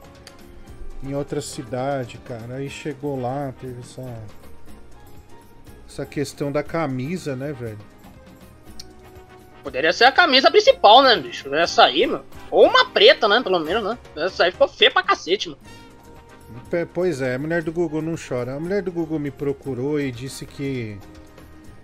em 1.03 1.15
outra 1.15 1.41
cidade, 1.41 2.19
cara. 2.19 2.57
Aí 2.57 2.71
chegou 2.71 3.21
lá, 3.21 3.53
teve 3.61 3.81
essa. 3.81 4.23
Essa 5.89 6.05
questão 6.05 6.51
da 6.51 6.63
camisa, 6.63 7.37
né, 7.37 7.53
velho? 7.53 7.79
Poderia 9.65 9.95
ser 9.95 10.05
a 10.05 10.13
camisa 10.13 10.51
principal, 10.51 11.03
né, 11.03 11.17
bicho? 11.17 11.53
Essa 11.55 11.85
aí, 11.85 12.07
mano. 12.07 12.23
Ou 12.51 12.69
uma 12.69 12.85
preta, 12.85 13.27
né? 13.27 13.41
Pelo 13.43 13.59
menos, 13.59 13.83
né? 13.83 13.99
Essa 14.15 14.45
aí 14.45 14.53
ficou 14.53 14.69
feia 14.69 14.91
pra 14.91 15.03
cacete, 15.03 15.49
mano. 15.49 15.61
Pois 16.93 17.23
é, 17.23 17.35
a 17.35 17.39
mulher 17.39 17.63
do 17.63 17.73
Google 17.73 18.03
não 18.03 18.15
chora. 18.17 18.55
A 18.55 18.61
mulher 18.61 18.83
do 18.83 18.93
Google 18.93 19.19
me 19.19 19.31
procurou 19.31 19.99
e 19.99 20.13
disse 20.13 20.45
que 20.45 20.99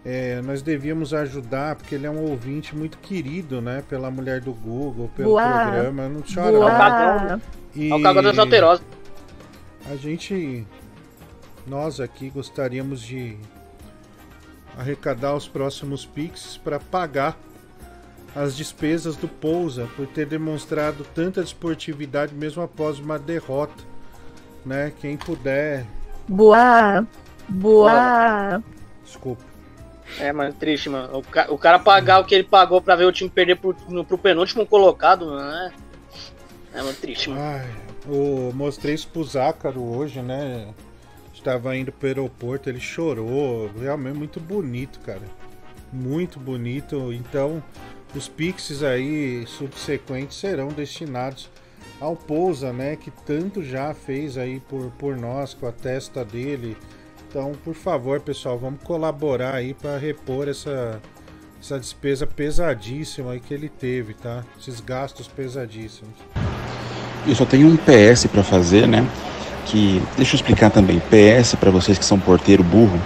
é, 0.05 0.43
nós 0.43 0.61
devíamos 0.61 1.15
ajudar, 1.15 1.74
porque 1.77 1.94
ele 1.94 2.07
é 2.07 2.11
um 2.11 2.23
ouvinte 2.31 2.77
muito 2.77 2.98
querido, 2.98 3.62
né? 3.62 3.82
Pela 3.89 4.11
mulher 4.11 4.43
do 4.43 4.52
Google, 4.52 5.11
pelo 5.16 5.31
Boa. 5.31 5.62
programa. 5.62 6.09
Não 6.09 6.23
chora. 6.23 6.52
Boa. 6.52 6.61
não. 6.61 6.69
É 6.69 6.74
o 6.74 6.78
cagão. 6.78 7.43
E 7.74 7.90
É 7.90 7.94
o 7.94 8.02
cagão 8.02 8.23
das 8.23 8.39
alterosas. 8.39 8.85
A 9.90 9.97
gente, 9.97 10.66
nós 11.66 11.98
aqui 11.98 12.28
gostaríamos 12.28 13.01
de 13.01 13.39
arrecadar 14.77 15.35
os 15.35 15.48
próximos 15.48 16.05
Pix 16.05 16.59
para 16.62 16.78
pagar 16.78 17.36
as 18.35 18.57
despesas 18.57 19.16
do 19.16 19.27
Pousa 19.28 19.89
por 19.97 20.07
ter 20.07 20.27
demonstrado 20.27 21.05
tanta 21.15 21.43
desportividade 21.43 22.35
mesmo 22.35 22.62
após 22.62 22.98
uma 22.98 23.19
derrota, 23.19 23.82
né? 24.65 24.93
Quem 25.01 25.16
puder, 25.16 25.85
Boa. 26.28 27.07
Boa. 27.48 28.62
desculpa. 29.05 29.43
É, 30.19 30.32
mano, 30.32 30.52
triste, 30.52 30.89
mano. 30.89 31.19
O, 31.19 31.23
ca- 31.23 31.47
o 31.51 31.59
cara 31.59 31.78
pagar 31.78 32.20
o 32.20 32.24
que 32.24 32.35
ele 32.35 32.44
pagou 32.44 32.81
pra 32.81 32.97
ver 32.97 33.05
o 33.05 33.12
time 33.12 33.31
perder 33.31 33.57
pro, 33.57 33.74
no- 33.89 34.05
pro 34.05 34.19
penúltimo 34.19 34.66
colocado, 34.66 35.27
mano, 35.27 35.51
é. 35.52 35.73
É, 36.74 36.82
mano, 36.82 36.94
triste, 36.94 37.31
mano. 37.31 37.40
Ai, 37.43 37.69
eu 38.09 38.52
mostrei 38.55 38.94
isso 38.94 39.09
pro 39.09 39.23
Zácaro 39.24 39.81
hoje, 39.82 40.20
né? 40.20 40.69
Estava 41.35 41.77
indo 41.77 41.90
pro 41.93 42.07
aeroporto, 42.09 42.69
ele 42.69 42.81
chorou. 42.81 43.70
Realmente 43.81 44.16
muito 44.16 44.39
bonito, 44.40 45.01
cara. 45.01 45.23
Muito 45.93 46.39
bonito. 46.39 47.12
Então, 47.12 47.62
os 48.15 48.28
Pixies 48.28 48.82
aí 48.82 49.45
subsequentes 49.47 50.39
serão 50.39 50.69
destinados 50.69 51.49
ao 52.01 52.16
Pousa, 52.16 52.73
né? 52.73 52.97
Que 52.97 53.11
tanto 53.11 53.62
já 53.62 53.95
fez 53.95 54.37
aí 54.37 54.61
por, 54.61 54.91
por 54.99 55.16
nós, 55.16 55.55
com 55.55 55.66
a 55.66 55.73
testa 55.73 56.24
dele. 56.24 56.77
Então, 57.28 57.53
por 57.65 57.74
favor, 57.74 58.19
pessoal, 58.20 58.59
vamos 58.59 58.81
colaborar 58.82 59.55
aí 59.55 59.73
para 59.74 59.97
repor 59.97 60.49
essa, 60.49 61.01
essa 61.62 61.78
despesa 61.78 62.27
pesadíssima 62.27 63.32
aí 63.32 63.41
que 63.41 63.55
ele 63.55 63.69
teve, 63.69 64.15
tá? 64.15 64.43
Esses 64.59 64.81
gastos 64.81 65.28
pesadíssimos. 65.28 66.15
Eu 67.27 67.35
só 67.35 67.45
tenho 67.45 67.69
um 67.69 67.77
PS 67.77 68.27
para 68.27 68.43
fazer, 68.43 68.89
né? 68.89 69.07
Que 69.66 70.03
deixa 70.16 70.35
eu 70.35 70.39
explicar 70.39 70.70
também. 70.70 71.01
PS 71.01 71.55
para 71.55 71.70
vocês 71.70 71.97
que 71.99 72.05
são 72.05 72.19
porteiro 72.19 72.65
burro 72.65 72.99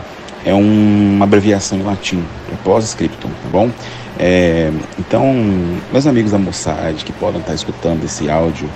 é 0.47 0.55
um- 0.55 1.17
uma 1.17 1.25
abreviação 1.25 1.79
em 1.79 1.83
latim, 1.83 2.25
é 2.53 2.57
pós-scriptum, 2.65 3.29
tá 3.29 3.49
bom? 3.51 3.71
É, 4.19 4.71
então, 4.99 5.35
meus 5.93 6.07
amigos 6.07 6.33
da 6.33 6.39
Mossad 6.39 7.03
que 7.05 7.13
podem 7.13 7.41
estar 7.41 7.55
escutando 7.55 8.05
esse 8.05 8.31
áudio 8.31 8.69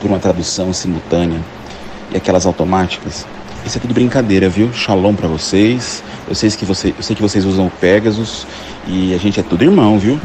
por 0.00 0.08
uma 0.08 0.18
tradução 0.18 0.72
simultânea 0.72 1.40
e 2.12 2.16
aquelas 2.16 2.44
automáticas, 2.44 3.26
isso 3.64 3.78
é 3.78 3.80
tudo 3.80 3.94
brincadeira, 3.94 4.46
viu? 4.48 4.70
Shalom 4.74 5.14
para 5.14 5.26
vocês. 5.26 6.04
Eu 6.28 6.34
sei 6.34 6.50
que 6.50 6.66
você, 6.66 6.94
eu 6.96 7.02
sei 7.02 7.16
que 7.16 7.22
vocês 7.22 7.46
usam 7.46 7.66
o 7.66 7.70
Pegasus 7.70 8.46
e 8.86 9.14
a 9.14 9.18
gente 9.18 9.40
é 9.40 9.42
tudo 9.42 9.64
irmão, 9.64 9.98
viu? 9.98 10.20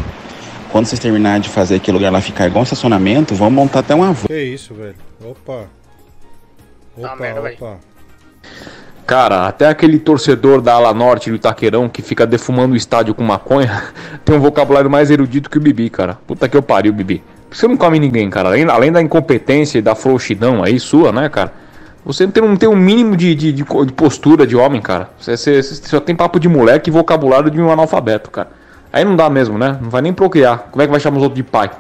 Quando 0.72 0.88
vocês 0.88 1.00
terminarem 1.00 1.42
de 1.42 1.48
fazer 1.48 1.76
aquele 1.76 1.98
lugar 1.98 2.12
lá 2.12 2.20
ficar 2.20 2.48
igual 2.48 2.60
um 2.60 2.64
estacionamento, 2.64 3.34
vamos 3.34 3.54
montar 3.54 3.80
até 3.80 3.96
uma 3.96 4.12
van. 4.12 4.28
Que 4.28 4.44
isso, 4.44 4.74
velho? 4.74 4.96
Opa. 5.24 5.68
Opa, 6.98 7.16
merda, 7.16 7.42
velho. 7.42 7.56
opa. 7.56 7.78
Cara, 9.10 9.48
até 9.48 9.68
aquele 9.68 9.98
torcedor 9.98 10.62
da 10.62 10.76
ala 10.76 10.94
norte 10.94 11.32
do 11.32 11.36
Itaquerão 11.36 11.90
que 11.90 12.04
fica 12.04 12.28
defumando 12.28 12.74
o 12.74 12.76
estádio 12.76 13.16
com 13.16 13.24
maconha 13.24 13.86
tem 14.24 14.36
um 14.36 14.40
vocabulário 14.40 14.88
mais 14.88 15.10
erudito 15.10 15.50
que 15.50 15.58
o 15.58 15.62
Bibi, 15.62 15.90
cara. 15.90 16.20
Puta 16.28 16.48
que 16.48 16.56
eu 16.56 16.62
pariu, 16.62 16.94
Bibi. 16.94 17.24
Você 17.50 17.68
não 17.68 17.76
come 17.76 17.98
ninguém, 18.00 18.30
cara. 18.30 18.50
Além, 18.50 18.66
além 18.66 18.92
da 18.92 19.02
incompetência 19.02 19.80
e 19.80 19.82
da 19.82 19.96
frouxidão 19.96 20.64
aí 20.64 20.80
sua, 20.80 21.12
né, 21.12 21.28
cara? 21.28 21.52
Você 22.06 22.24
não 22.28 22.32
tem, 22.32 22.44
não 22.44 22.56
tem 22.56 22.70
um 22.70 22.76
mínimo 22.76 23.18
de, 23.18 23.34
de, 23.34 23.52
de 23.52 23.64
de 23.64 23.94
postura 23.94 24.46
de 24.46 24.56
homem, 24.56 24.80
cara. 24.80 25.10
Você, 25.20 25.36
você- 25.36 25.64
você 25.64 25.88
só 25.88 26.00
tem 26.00 26.16
papo 26.16 26.40
de 26.40 26.48
moleque 26.48 26.92
e 26.92 26.94
vocabulário 26.94 27.50
de 27.50 27.60
um 27.60 27.72
analfabeto, 27.72 28.30
cara. 28.30 28.50
Aí 28.94 29.04
não 29.04 29.16
dá 29.16 29.28
mesmo, 29.28 29.58
né? 29.58 29.76
Não 29.82 29.90
vai 29.90 30.04
nem 30.04 30.14
procriar. 30.14 30.68
Como 30.70 30.84
é 30.84 30.86
que 30.86 30.92
vai 30.92 31.00
chamar 31.00 31.18
os 31.18 31.24
outros 31.24 31.38
de 31.44 31.50
pai? 31.50 31.72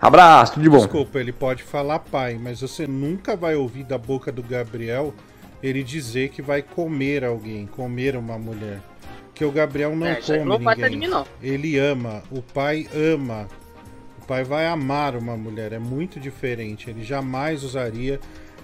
Abraço, 0.00 0.52
tudo 0.52 0.62
de 0.62 0.68
bom. 0.70 0.78
Desculpa, 0.78 1.18
ele 1.18 1.32
pode 1.32 1.64
falar 1.64 1.98
pai, 1.98 2.38
mas 2.40 2.60
você 2.60 2.86
nunca 2.86 3.34
vai 3.34 3.56
ouvir 3.56 3.82
da 3.82 3.98
boca 3.98 4.30
do 4.30 4.44
Gabriel 4.44 5.12
ele 5.62 5.82
dizer 5.82 6.30
que 6.30 6.42
vai 6.42 6.62
comer 6.62 7.24
alguém, 7.24 7.66
comer 7.66 8.16
uma 8.16 8.38
mulher. 8.38 8.80
Que 9.34 9.44
o 9.44 9.52
Gabriel 9.52 9.94
não 9.94 10.06
É, 10.06 10.14
aí 10.14 10.22
come 10.22 10.64
vai 10.64 10.74
ninguém. 10.76 10.98
mim, 10.98 11.06
não. 11.06 11.26
Ele 11.42 11.78
ama, 11.78 12.22
o 12.30 12.42
pai 12.42 12.88
ama. 12.94 13.46
O 14.20 14.26
pai 14.26 14.44
vai 14.44 14.66
amar 14.66 15.16
uma 15.16 15.36
mulher, 15.36 15.72
é 15.72 15.78
muito 15.78 16.18
diferente. 16.20 16.90
Ele 16.90 17.02
jamais 17.02 17.62
usaria 17.62 18.20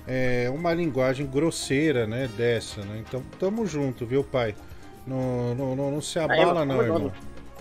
é, 0.06 0.50
uma 0.54 0.74
linguagem 0.74 1.26
grosseira, 1.26 2.06
né, 2.06 2.28
dessa, 2.36 2.82
né? 2.82 3.02
Então, 3.06 3.22
tamo 3.38 3.66
junto, 3.66 4.04
viu, 4.04 4.22
pai? 4.22 4.54
Não, 5.06 5.54
não, 5.54 5.76
não, 5.76 5.90
não 5.90 6.00
se 6.00 6.18
abala 6.18 6.64
mano, 6.64 6.74
não, 6.74 6.82
irmão. 6.82 7.12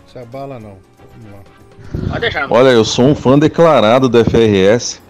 Se 0.08 0.18
abala 0.18 0.60
não. 0.60 0.78
Vamos 1.18 1.32
lá. 1.32 2.10
Pode 2.10 2.20
deixar. 2.22 2.52
Olha, 2.52 2.70
eu 2.70 2.86
sou 2.86 3.06
um 3.06 3.16
fã 3.16 3.38
declarado 3.38 4.08
do 4.08 4.24
FRS. 4.24 5.02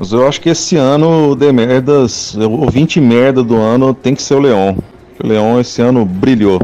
Mas 0.00 0.12
eu 0.12 0.26
acho 0.26 0.40
que 0.40 0.48
esse 0.48 0.76
ano 0.76 1.36
The 1.36 1.52
Merdas, 1.52 2.34
o 2.34 2.52
ouvinte 2.52 2.98
merda 2.98 3.42
do 3.42 3.56
ano 3.56 3.92
tem 3.92 4.14
que 4.14 4.22
ser 4.22 4.34
o 4.34 4.38
Leon. 4.38 4.74
O 5.22 5.26
Leon 5.26 5.60
esse 5.60 5.82
ano 5.82 6.06
brilhou. 6.06 6.58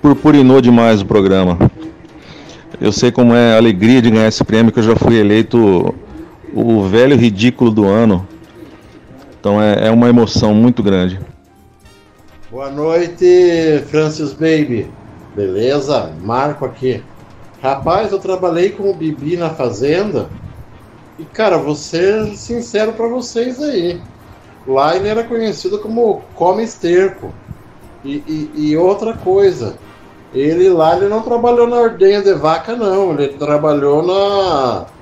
Purpurinou 0.00 0.60
demais 0.60 1.02
o 1.02 1.06
programa. 1.06 1.58
Eu 2.80 2.92
sei 2.92 3.10
como 3.10 3.34
é 3.34 3.54
a 3.54 3.56
alegria 3.56 4.00
de 4.00 4.08
ganhar 4.08 4.28
esse 4.28 4.44
prêmio, 4.44 4.70
que 4.70 4.78
eu 4.78 4.84
já 4.84 4.94
fui 4.94 5.16
eleito 5.16 5.92
o 6.54 6.82
velho 6.84 7.16
ridículo 7.16 7.72
do 7.72 7.84
ano. 7.86 8.24
Então 9.40 9.60
é, 9.60 9.88
é 9.88 9.90
uma 9.90 10.08
emoção 10.08 10.54
muito 10.54 10.80
grande. 10.80 11.18
Boa 12.52 12.70
noite, 12.70 13.82
Francis 13.90 14.32
Baby. 14.32 14.88
Beleza? 15.34 16.12
Marco 16.22 16.64
aqui. 16.64 17.02
Rapaz, 17.60 18.12
eu 18.12 18.20
trabalhei 18.20 18.70
com 18.70 18.88
o 18.88 18.94
Bibi 18.94 19.36
na 19.36 19.50
fazenda. 19.50 20.28
E, 21.18 21.26
cara, 21.26 21.58
vou 21.58 21.74
ser 21.74 22.36
sincero 22.36 22.94
pra 22.94 23.08
vocês 23.08 23.60
aí. 23.60 24.08
Lá 24.66 24.96
ele 24.96 25.08
era 25.08 25.24
conhecido 25.28 25.80
como 25.80 26.30
come 26.34 26.62
esterco. 26.64 27.40
E, 28.04 28.16
e- 28.26 28.70
e 28.72 28.76
outra 28.76 29.16
coisa, 29.18 29.82
Ele 30.32 30.68
lá 30.70 30.96
ele 30.96 31.08
não 31.08 31.22
trabalhou 31.24 31.66
na 31.68 31.78
ordenha 31.78 32.22
de 32.22 32.34
vaca, 32.34 32.76
não. 32.76 33.12
Ele 33.14 33.36
trabalhou 33.38 34.02
na, 34.04 34.92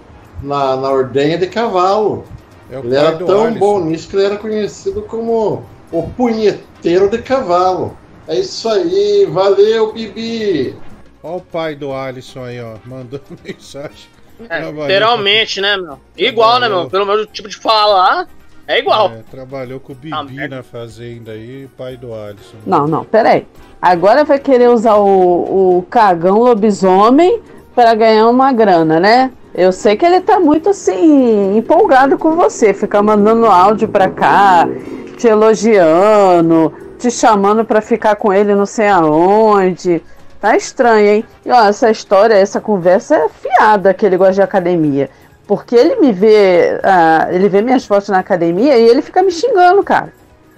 na, 0.41 0.77
na 0.77 0.91
ordenha 0.91 1.39
de 1.39 1.49
cavalo. 1.49 2.35
É 2.69 2.79
ele 2.83 2.97
era 2.97 3.13
tão 3.25 3.45
Alisson. 3.45 3.59
bom 3.59 3.81
nisso 3.85 4.09
que 4.09 4.17
ele 4.17 4.27
era 4.27 4.39
conhecido 4.39 5.03
como 5.07 5.71
o 5.91 6.13
punheteiro 6.13 7.11
de 7.11 7.23
cavalo. 7.23 8.01
É 8.27 8.39
isso 8.41 8.69
aí, 8.69 9.27
valeu, 9.31 9.93
Bibi! 9.93 10.85
Ó 11.23 11.37
o 11.39 11.43
pai 11.43 11.75
do 11.77 11.93
Alisson 11.93 12.45
aí, 12.45 12.61
ó, 12.61 12.79
mandando 12.85 13.25
mensagem. 13.45 14.11
É, 14.49 14.71
literalmente, 14.71 15.61
né, 15.61 15.77
meu? 15.77 15.99
Igual, 16.17 16.61
né, 16.61 16.69
meu? 16.69 16.89
Pelo 16.89 17.07
menos 17.07 17.23
o 17.23 17.27
tipo 17.27 17.49
de 17.49 17.57
falar 17.57 18.27
é 18.67 18.79
igual. 18.79 19.11
É, 19.11 19.23
trabalhou 19.31 19.79
com 19.79 19.93
o 19.93 19.97
Bibi 19.97 20.49
na 20.49 20.63
fazenda 20.63 21.33
aí, 21.33 21.69
pai 21.77 21.97
do 21.97 22.13
Alisson. 22.13 22.57
Não, 22.67 22.87
não, 22.87 23.05
peraí. 23.05 23.47
Agora 23.81 24.25
vai 24.25 24.39
querer 24.39 24.69
usar 24.69 24.97
o, 24.97 25.79
o 25.79 25.83
cagão 25.89 26.39
lobisomem 26.39 27.41
para 27.75 27.95
ganhar 27.95 28.29
uma 28.29 28.53
grana, 28.53 28.99
né? 28.99 29.31
Eu 29.55 29.73
sei 29.73 29.97
que 29.97 30.05
ele 30.05 30.21
tá 30.21 30.41
muito 30.41 30.69
assim, 30.69 31.57
empolgado 31.57 32.19
com 32.19 32.35
você, 32.35 32.75
fica 32.75 33.03
mandando 33.03 33.47
áudio 33.47 33.89
pra 33.89 34.11
cá, 34.11 34.69
te 35.17 35.29
elogiando, 35.29 36.75
te 36.99 37.11
chamando 37.11 37.65
pra 37.65 37.81
ficar 37.81 38.17
com 38.17 38.33
ele 38.33 38.55
não 38.55 38.67
sei 38.67 38.89
aonde. 38.89 40.03
Tá 40.47 40.57
estranho, 40.57 41.09
hein? 41.09 41.25
E 41.45 41.51
ó, 41.51 41.67
essa 41.67 41.91
história, 41.91 42.35
essa 42.35 42.61
conversa 42.61 43.17
é 43.17 43.29
fiada 43.29 43.93
que 43.93 44.07
ele 44.07 44.17
gosta 44.17 44.35
de 44.35 44.43
academia. 44.43 45.11
Porque 45.45 45.75
ele 45.75 45.97
me 45.97 46.13
vê, 46.13 46.79
ah, 46.85 47.27
ele 47.33 47.49
vê 47.49 47.61
minhas 47.61 47.85
fotos 47.85 48.11
na 48.11 48.21
academia 48.21 48.79
e 48.79 48.89
ele 48.89 49.03
fica 49.03 49.25
me 49.25 49.33
xingando, 49.33 49.83
cara. 49.83 50.13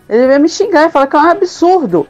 Ele 0.06 0.27
vem 0.27 0.40
me 0.40 0.48
xingar 0.51 0.86
e 0.86 0.90
fala 0.90 1.06
que 1.06 1.16
é 1.16 1.19
um 1.19 1.23
absurdo. 1.23 2.06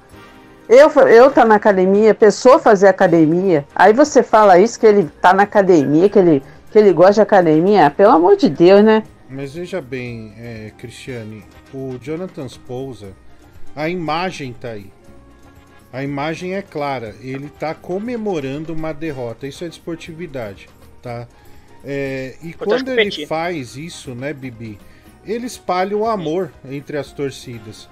Eu, 0.69 0.91
eu 1.07 1.31
tá 1.31 1.45
na 1.45 1.55
academia, 1.55 2.13
pessoa 2.15 2.59
fazer 2.59 2.89
academia, 2.89 3.65
aí 3.73 3.93
você 3.93 4.25
fala 4.25 4.59
isso 4.59 4.81
que 4.81 4.85
ele 4.87 5.09
tá 5.23 5.33
na 5.33 5.45
academia, 5.45 6.09
que 6.09 6.19
ele, 6.19 6.43
que 6.73 6.79
ele 6.81 6.93
gosta 6.93 7.15
de 7.15 7.21
academia, 7.21 7.91
pelo 7.91 8.11
amor 8.11 8.37
de 8.37 8.49
Deus, 8.49 8.83
né? 8.83 9.05
Mas 9.31 9.55
veja 9.55 9.81
bem, 9.81 10.35
é, 10.37 10.73
Cristiane, 10.77 11.45
o 11.73 11.97
Jonathan 12.03 12.49
Spousa, 12.49 13.13
a 13.77 13.89
imagem 13.89 14.53
tá 14.53 14.71
aí. 14.71 14.98
A 15.93 16.03
imagem 16.03 16.55
é 16.55 16.63
clara, 16.63 17.15
ele 17.21 17.49
tá 17.49 17.75
comemorando 17.75 18.73
uma 18.75 18.93
derrota, 18.93 19.47
isso 19.47 19.65
é 19.65 19.69
de 19.69 19.75
esportividade, 19.75 20.69
tá? 21.03 21.27
É, 21.85 22.37
e 22.43 22.49
Importante 22.49 22.85
quando 22.85 22.99
ele 22.99 23.27
faz 23.27 23.77
isso, 23.77 24.15
né, 24.15 24.33
Bibi, 24.33 24.79
ele 25.25 25.47
espalha 25.47 25.97
o 25.97 26.07
amor 26.07 26.53
entre 26.71 26.99
as 26.99 27.13
torcidas. 27.13 27.89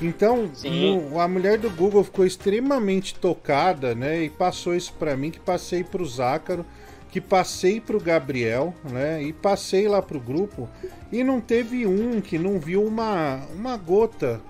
Então, 0.00 0.50
Sim. 0.54 1.00
no- 1.10 1.20
a 1.20 1.26
mulher 1.28 1.56
do 1.58 1.70
Google 1.70 2.04
ficou 2.04 2.26
extremamente 2.26 3.14
tocada, 3.14 3.94
né? 3.94 4.24
E 4.24 4.30
passou 4.30 4.74
isso 4.74 4.92
pra 4.98 5.16
mim, 5.16 5.30
que 5.30 5.40
passei 5.40 5.82
pro 5.82 6.04
Zácaro, 6.04 6.66
que 7.10 7.20
passei 7.20 7.80
pro 7.80 7.98
Gabriel, 8.00 8.74
né? 8.90 9.22
E 9.22 9.32
passei 9.32 9.88
lá 9.88 10.02
pro 10.02 10.20
grupo. 10.20 10.68
E 11.10 11.24
não 11.24 11.40
teve 11.40 11.86
um 11.86 12.20
que 12.20 12.38
não 12.38 12.58
viu 12.58 12.84
uma, 12.84 13.40
uma 13.54 13.76
gota 13.78 14.40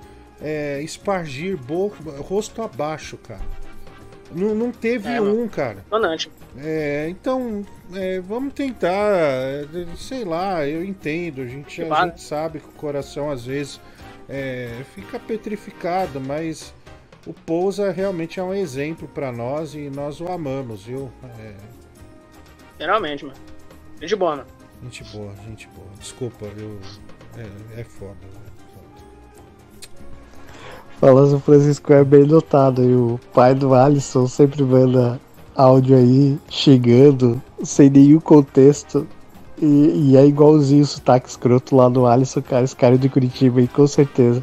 é, 0.41 0.81
espargir 0.83 1.57
bo- 1.57 1.89
rosto 2.21 2.63
abaixo, 2.63 3.17
cara. 3.19 3.41
Não, 4.33 4.55
não 4.55 4.73
teve 4.73 5.09
É, 5.09 5.21
um, 5.21 5.47
cara. 5.49 5.79
Impressionante. 5.87 6.31
É, 6.59 7.07
então, 7.09 7.65
é, 7.95 8.21
vamos 8.21 8.53
tentar, 8.55 8.91
é, 8.91 9.65
sei 9.97 10.25
lá, 10.25 10.67
eu 10.67 10.85
entendo, 10.85 11.43
a 11.43 11.47
gente, 11.47 11.83
a 11.83 12.05
gente 12.07 12.21
sabe 12.23 12.59
que 12.61 12.67
o 12.69 12.73
coração 12.73 13.31
às 13.31 13.45
vezes 13.47 13.81
é, 14.29 14.83
fica 14.95 15.19
petrificado, 15.21 16.21
mas 16.21 16.75
o 17.27 17.33
Pousa 17.33 17.91
realmente 17.93 18.41
é 18.41 18.43
um 18.43 18.53
exemplo 18.55 19.07
pra 19.07 19.31
nós 19.31 19.75
e 19.75 19.89
nós 19.91 20.21
o 20.21 20.27
amamos, 20.29 20.85
viu? 20.85 21.11
É, 21.39 21.55
Geralmente, 22.79 23.25
mano. 23.25 23.39
Gente 24.01 24.17
boa, 24.17 24.37
mano. 24.37 24.47
gente 24.83 25.05
boa, 25.05 25.33
gente 25.47 25.69
boa. 25.69 25.89
Desculpa, 25.99 26.47
eu. 26.59 26.79
É, 27.77 27.81
é 27.81 27.85
foda. 27.85 28.17
Falando 31.01 31.39
Francisco 31.41 31.93
é 31.93 32.03
bem 32.03 32.25
notado 32.25 32.83
e 32.83 32.95
o 32.95 33.21
pai 33.35 33.55
do 33.55 33.75
Alisson 33.75 34.27
sempre 34.27 34.63
manda 34.63 35.21
áudio 35.55 35.97
aí, 35.97 36.39
chegando, 36.49 37.41
sem 37.63 37.91
nenhum 37.91 38.21
contexto. 38.21 39.07
E, 39.61 40.11
e 40.11 40.17
é 40.17 40.27
igualzinho 40.27 40.83
o 40.83 40.87
sotaque 40.87 41.29
escroto 41.29 41.77
lá 41.77 41.89
no 41.89 42.07
Alisson, 42.07 42.43
cara, 42.43 42.65
esse 42.65 42.77
cara 42.77 42.97
de 42.97 43.09
Curitiba 43.09 43.61
aí, 43.61 43.69
com 43.69 43.87
certeza. 43.87 44.43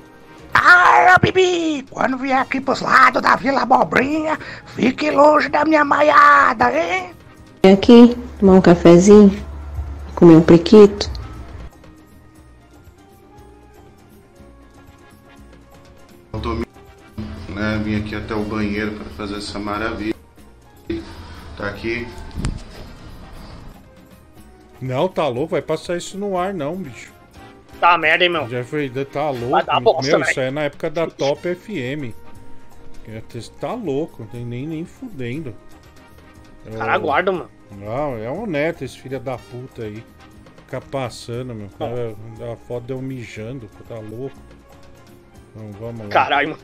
Ah, 0.54 1.18
Bibi, 1.22 1.86
quando 1.90 2.18
vier 2.18 2.40
aqui 2.40 2.62
pros 2.62 2.82
lados 2.82 3.22
da 3.22 3.36
Vila 3.36 3.62
Abobrinha, 3.62 4.38
fique 4.76 5.10
longe 5.10 5.50
da 5.50 5.66
minha 5.66 5.84
maiada, 5.84 6.72
hein? 6.72 7.12
Vem 7.64 7.74
aqui, 7.74 8.18
tomar 8.40 8.54
um 8.54 8.62
cafezinho, 8.62 9.36
comer 10.16 10.36
um 10.36 10.42
priquito. 10.42 11.10
Eu 16.34 16.42
tô, 16.42 16.56
né, 17.54 17.80
vim 17.84 17.96
aqui 17.96 18.16
até 18.16 18.34
o 18.34 18.44
banheiro 18.44 18.94
para 18.94 19.06
fazer 19.12 19.38
essa 19.38 19.60
maravilha. 19.60 20.16
Tá 21.56 21.68
aqui. 21.68 22.08
Não, 24.82 25.08
tá 25.08 25.28
louco, 25.28 25.52
vai 25.52 25.62
passar 25.62 25.96
isso 25.96 26.18
no 26.18 26.36
ar, 26.38 26.54
não, 26.54 26.76
bicho. 26.76 27.14
Tá 27.80 27.98
merda, 27.98 28.24
hein, 28.24 28.32
meu? 28.32 28.50
Jeffrey, 28.50 28.90
tá 29.06 29.30
louco. 29.30 29.50
Vai 29.52 29.64
dar 29.64 29.80
bosta, 29.80 30.18
Meu, 30.18 30.22
isso 30.22 30.40
é 30.40 30.50
na 30.50 30.64
época 30.64 30.90
da 30.90 31.06
Top 31.06 31.42
FM. 31.56 32.16
É, 33.08 33.22
Tá 33.60 33.74
louco, 33.74 34.26
tem 34.32 34.44
nem, 34.44 34.66
nem 34.66 34.86
fudendo. 34.86 35.56
É 36.66 36.78
Cara, 36.78 36.94
aguarda, 36.94 37.32
mano. 37.32 37.50
Não, 37.78 38.18
é 38.18 38.32
um 38.32 38.46
neto 38.46 38.84
esse 38.84 38.98
filho 38.98 39.20
da 39.20 39.38
puta 39.38 39.84
aí. 39.84 40.04
Fica 40.66 40.82
passando, 40.82 41.54
meu. 41.54 41.70
Cara, 41.78 42.16
a 42.52 42.56
foto 42.56 42.86
deu 42.86 43.02
mijando, 43.02 43.70
tá 43.88 44.00
louco. 44.00 44.36
Então 45.56 45.70
vamos 45.80 46.02
lá. 46.04 46.10
Caralho, 46.10 46.50
mano. 46.50 46.60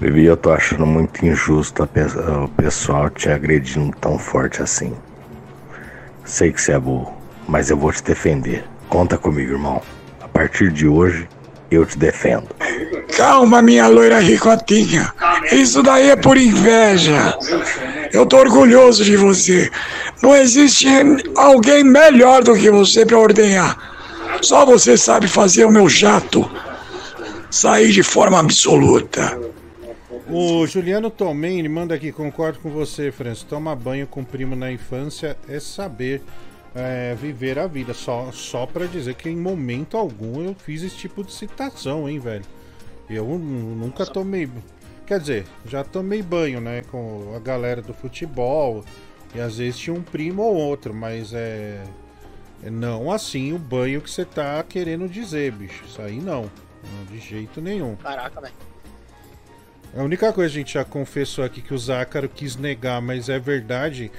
Bibi, 0.00 0.24
eu 0.24 0.36
tô 0.36 0.50
achando 0.52 0.84
muito 0.84 1.24
injusto 1.24 1.82
a 1.82 1.86
pe- 1.86 2.00
o 2.02 2.48
pessoal 2.48 3.08
te 3.08 3.28
agredindo 3.28 3.94
tão 4.00 4.18
forte 4.18 4.60
assim. 4.62 4.94
Sei 6.24 6.52
que 6.52 6.60
você 6.60 6.72
é 6.72 6.78
burro, 6.78 7.12
mas 7.46 7.70
eu 7.70 7.76
vou 7.76 7.92
te 7.92 8.02
defender. 8.02 8.64
Conta 8.88 9.16
comigo, 9.16 9.52
irmão. 9.52 9.80
A 10.20 10.26
partir 10.28 10.72
de 10.72 10.88
hoje, 10.88 11.28
eu 11.70 11.86
te 11.86 11.96
defendo. 11.96 12.48
Calma, 13.16 13.62
minha 13.62 13.86
loira 13.86 14.18
ricotinha. 14.18 15.12
Isso 15.52 15.82
daí 15.82 16.10
é 16.10 16.16
por 16.16 16.36
inveja. 16.36 17.36
Eu 18.12 18.26
tô 18.26 18.38
orgulhoso 18.38 19.04
de 19.04 19.16
você. 19.16 19.70
Não 20.22 20.34
existe 20.34 20.86
alguém 21.36 21.84
melhor 21.84 22.42
do 22.42 22.54
que 22.54 22.70
você 22.70 23.06
pra 23.06 23.18
ordenhar. 23.18 23.76
Só 24.42 24.64
você 24.66 24.96
sabe 24.96 25.28
fazer 25.28 25.64
o 25.64 25.70
meu 25.70 25.88
jato 25.88 26.50
sair 27.52 27.92
de 27.92 28.02
forma 28.02 28.38
absoluta. 28.40 29.38
O 30.28 30.66
Juliano 30.66 31.10
Tomeni 31.10 31.68
manda 31.68 31.94
aqui, 31.94 32.10
concordo 32.10 32.58
com 32.60 32.70
você, 32.70 33.12
Francis. 33.12 33.44
Tomar 33.44 33.76
banho 33.76 34.06
com 34.06 34.24
primo 34.24 34.56
na 34.56 34.72
infância 34.72 35.36
é 35.48 35.60
saber 35.60 36.22
é, 36.74 37.14
viver 37.14 37.58
a 37.58 37.66
vida. 37.66 37.92
Só, 37.92 38.30
só 38.32 38.66
pra 38.66 38.86
dizer 38.86 39.14
que 39.14 39.28
em 39.28 39.36
momento 39.36 39.96
algum 39.96 40.42
eu 40.42 40.54
fiz 40.54 40.82
esse 40.82 40.96
tipo 40.96 41.22
de 41.22 41.32
citação, 41.32 42.08
hein, 42.08 42.18
velho. 42.18 42.44
Eu 43.10 43.26
nu- 43.26 43.76
nunca 43.76 44.06
tomei. 44.06 44.48
Quer 45.06 45.20
dizer, 45.20 45.44
já 45.66 45.84
tomei 45.84 46.22
banho, 46.22 46.60
né, 46.60 46.82
com 46.90 47.34
a 47.36 47.38
galera 47.38 47.82
do 47.82 47.92
futebol. 47.92 48.84
E 49.34 49.40
às 49.40 49.58
vezes 49.58 49.78
tinha 49.78 49.94
um 49.94 50.02
primo 50.02 50.42
ou 50.42 50.54
outro, 50.54 50.94
mas 50.94 51.32
é. 51.34 51.82
é 52.62 52.70
não 52.70 53.10
assim 53.10 53.52
o 53.52 53.58
banho 53.58 54.00
que 54.00 54.10
você 54.10 54.24
tá 54.24 54.62
querendo 54.62 55.08
dizer, 55.08 55.52
bicho. 55.52 55.84
Isso 55.86 56.00
aí 56.00 56.20
não. 56.20 56.50
Não 56.82 57.04
de 57.04 57.18
jeito 57.18 57.60
nenhum. 57.60 57.96
Caraca, 57.96 58.40
velho. 58.40 58.54
A 59.94 60.02
única 60.02 60.32
coisa 60.32 60.50
que 60.50 60.58
a 60.58 60.62
gente 60.62 60.74
já 60.74 60.84
confessou 60.84 61.44
aqui 61.44 61.60
que 61.60 61.74
o 61.74 61.78
Zácaro 61.78 62.28
quis 62.28 62.56
negar, 62.56 63.02
mas 63.02 63.28
é 63.28 63.38
verdade, 63.38 64.10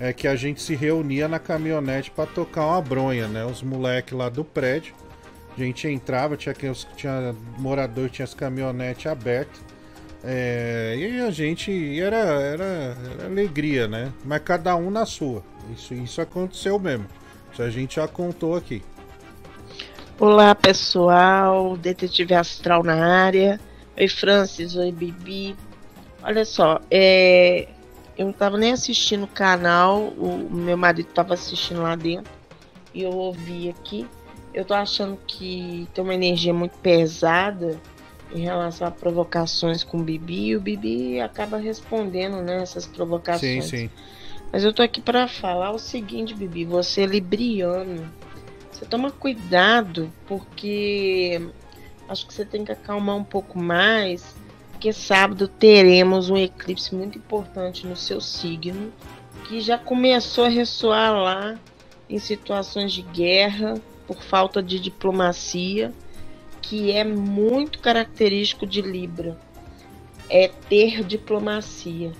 é 0.00 0.12
que 0.12 0.26
a 0.26 0.34
gente 0.34 0.62
se 0.62 0.74
reunia 0.74 1.28
na 1.28 1.38
caminhonete 1.38 2.10
pra 2.10 2.24
tocar 2.24 2.66
uma 2.66 2.80
bronha, 2.80 3.28
né? 3.28 3.44
Os 3.44 3.62
moleques 3.62 4.16
lá 4.16 4.28
do 4.28 4.42
prédio. 4.42 4.94
A 5.54 5.60
gente 5.60 5.86
entrava, 5.88 6.36
tinha, 6.36 6.54
tinha 6.96 7.34
morador, 7.58 8.08
tinha 8.08 8.24
as 8.24 8.32
caminhonetes 8.32 9.06
abertas. 9.06 9.60
É, 10.24 10.94
e 10.96 11.20
a 11.20 11.30
gente 11.30 12.00
era, 12.00 12.16
era, 12.16 12.64
era 13.14 13.26
alegria, 13.26 13.86
né? 13.86 14.12
Mas 14.24 14.40
cada 14.42 14.74
um 14.76 14.90
na 14.90 15.04
sua. 15.04 15.42
Isso, 15.74 15.94
isso 15.94 16.20
aconteceu 16.20 16.78
mesmo. 16.78 17.06
Isso 17.52 17.62
a 17.62 17.70
gente 17.70 17.96
já 17.96 18.08
contou 18.08 18.56
aqui. 18.56 18.82
Olá 20.20 20.52
pessoal, 20.52 21.76
Detetive 21.76 22.34
Astral 22.34 22.82
na 22.82 23.06
área. 23.22 23.60
Oi 23.96 24.08
Francis, 24.08 24.74
oi 24.74 24.90
Bibi. 24.90 25.54
Olha 26.24 26.44
só, 26.44 26.80
é... 26.90 27.68
eu 28.16 28.26
não 28.26 28.32
tava 28.32 28.58
nem 28.58 28.72
assistindo 28.72 29.22
o 29.22 29.28
canal, 29.28 30.08
o 30.18 30.48
meu 30.50 30.76
marido 30.76 31.06
tava 31.14 31.34
assistindo 31.34 31.82
lá 31.82 31.94
dentro 31.94 32.32
e 32.92 33.04
eu 33.04 33.12
ouvi 33.12 33.70
aqui. 33.70 34.08
Eu 34.52 34.64
tô 34.64 34.74
achando 34.74 35.16
que 35.24 35.88
tem 35.94 36.02
uma 36.02 36.14
energia 36.14 36.52
muito 36.52 36.76
pesada 36.78 37.80
em 38.34 38.40
relação 38.40 38.88
a 38.88 38.90
provocações 38.90 39.84
com 39.84 39.98
o 39.98 40.02
Bibi, 40.02 40.48
e 40.48 40.56
o 40.56 40.60
Bibi 40.60 41.20
acaba 41.20 41.58
respondendo 41.58 42.42
né, 42.42 42.60
essas 42.60 42.88
provocações. 42.88 43.66
Sim, 43.66 43.76
sim. 43.86 43.90
Mas 44.52 44.64
eu 44.64 44.72
tô 44.72 44.82
aqui 44.82 45.00
para 45.00 45.28
falar 45.28 45.70
o 45.70 45.78
seguinte, 45.78 46.34
Bibi, 46.34 46.64
você 46.64 47.02
é 47.02 47.06
libriano. 47.06 48.17
Você 48.78 48.86
toma 48.86 49.10
cuidado 49.10 50.08
porque 50.24 51.42
acho 52.08 52.24
que 52.24 52.32
você 52.32 52.44
tem 52.44 52.64
que 52.64 52.70
acalmar 52.70 53.16
um 53.16 53.24
pouco 53.24 53.58
mais, 53.58 54.36
porque 54.70 54.92
sábado 54.92 55.48
teremos 55.48 56.30
um 56.30 56.36
eclipse 56.36 56.94
muito 56.94 57.18
importante 57.18 57.84
no 57.84 57.96
seu 57.96 58.20
signo, 58.20 58.92
que 59.48 59.60
já 59.60 59.76
começou 59.76 60.44
a 60.44 60.48
ressoar 60.48 61.12
lá 61.12 61.58
em 62.08 62.20
situações 62.20 62.92
de 62.92 63.02
guerra 63.02 63.74
por 64.06 64.22
falta 64.22 64.62
de 64.62 64.78
diplomacia, 64.78 65.92
que 66.62 66.92
é 66.92 67.02
muito 67.02 67.80
característico 67.80 68.64
de 68.64 68.80
Libra. 68.80 69.36
É 70.30 70.46
ter 70.46 71.02
diplomacia. 71.02 72.12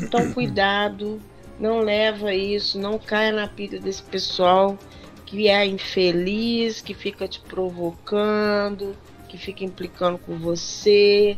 Então 0.00 0.30
cuidado, 0.32 1.20
não 1.58 1.80
leva 1.80 2.32
isso, 2.32 2.78
não 2.78 2.96
caia 2.96 3.32
na 3.32 3.48
pilha 3.48 3.80
desse 3.80 4.04
pessoal 4.04 4.78
que 5.26 5.48
é 5.48 5.66
infeliz, 5.66 6.80
que 6.80 6.94
fica 6.94 7.26
te 7.26 7.40
provocando, 7.40 8.96
que 9.28 9.36
fica 9.36 9.64
implicando 9.64 10.16
com 10.16 10.38
você. 10.38 11.36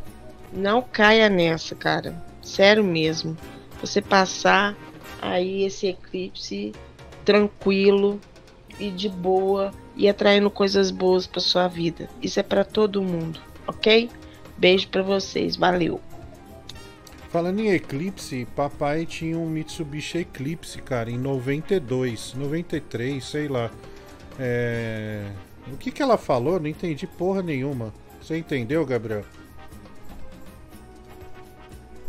Não 0.52 0.82
caia 0.82 1.28
nessa, 1.28 1.74
cara. 1.74 2.22
Sério 2.42 2.84
mesmo. 2.84 3.36
Você 3.80 4.00
passar 4.00 4.76
aí 5.20 5.64
esse 5.64 5.86
eclipse 5.86 6.72
tranquilo 7.24 8.20
e 8.78 8.90
de 8.90 9.08
boa 9.08 9.72
e 9.96 10.08
atraindo 10.08 10.50
coisas 10.50 10.90
boas 10.90 11.26
para 11.26 11.40
sua 11.40 11.66
vida. 11.66 12.08
Isso 12.22 12.38
é 12.38 12.42
para 12.42 12.64
todo 12.64 13.02
mundo, 13.02 13.40
ok? 13.66 14.08
Beijo 14.56 14.88
para 14.88 15.02
vocês, 15.02 15.56
valeu. 15.56 16.00
Falando 17.30 17.60
em 17.60 17.70
Eclipse, 17.70 18.46
papai 18.56 19.04
tinha 19.04 19.36
um 19.36 19.46
Mitsubishi 19.46 20.18
Eclipse, 20.18 20.80
cara, 20.80 21.10
em 21.10 21.18
92, 21.18 22.34
93, 22.34 23.22
sei 23.22 23.48
lá. 23.48 23.70
É... 24.40 25.24
O 25.70 25.76
que 25.76 25.90
que 25.90 26.02
ela 26.02 26.16
falou? 26.16 26.58
Não 26.58 26.68
entendi 26.68 27.06
porra 27.06 27.42
nenhuma. 27.42 27.92
Você 28.22 28.38
entendeu, 28.38 28.84
Gabriel? 28.86 29.24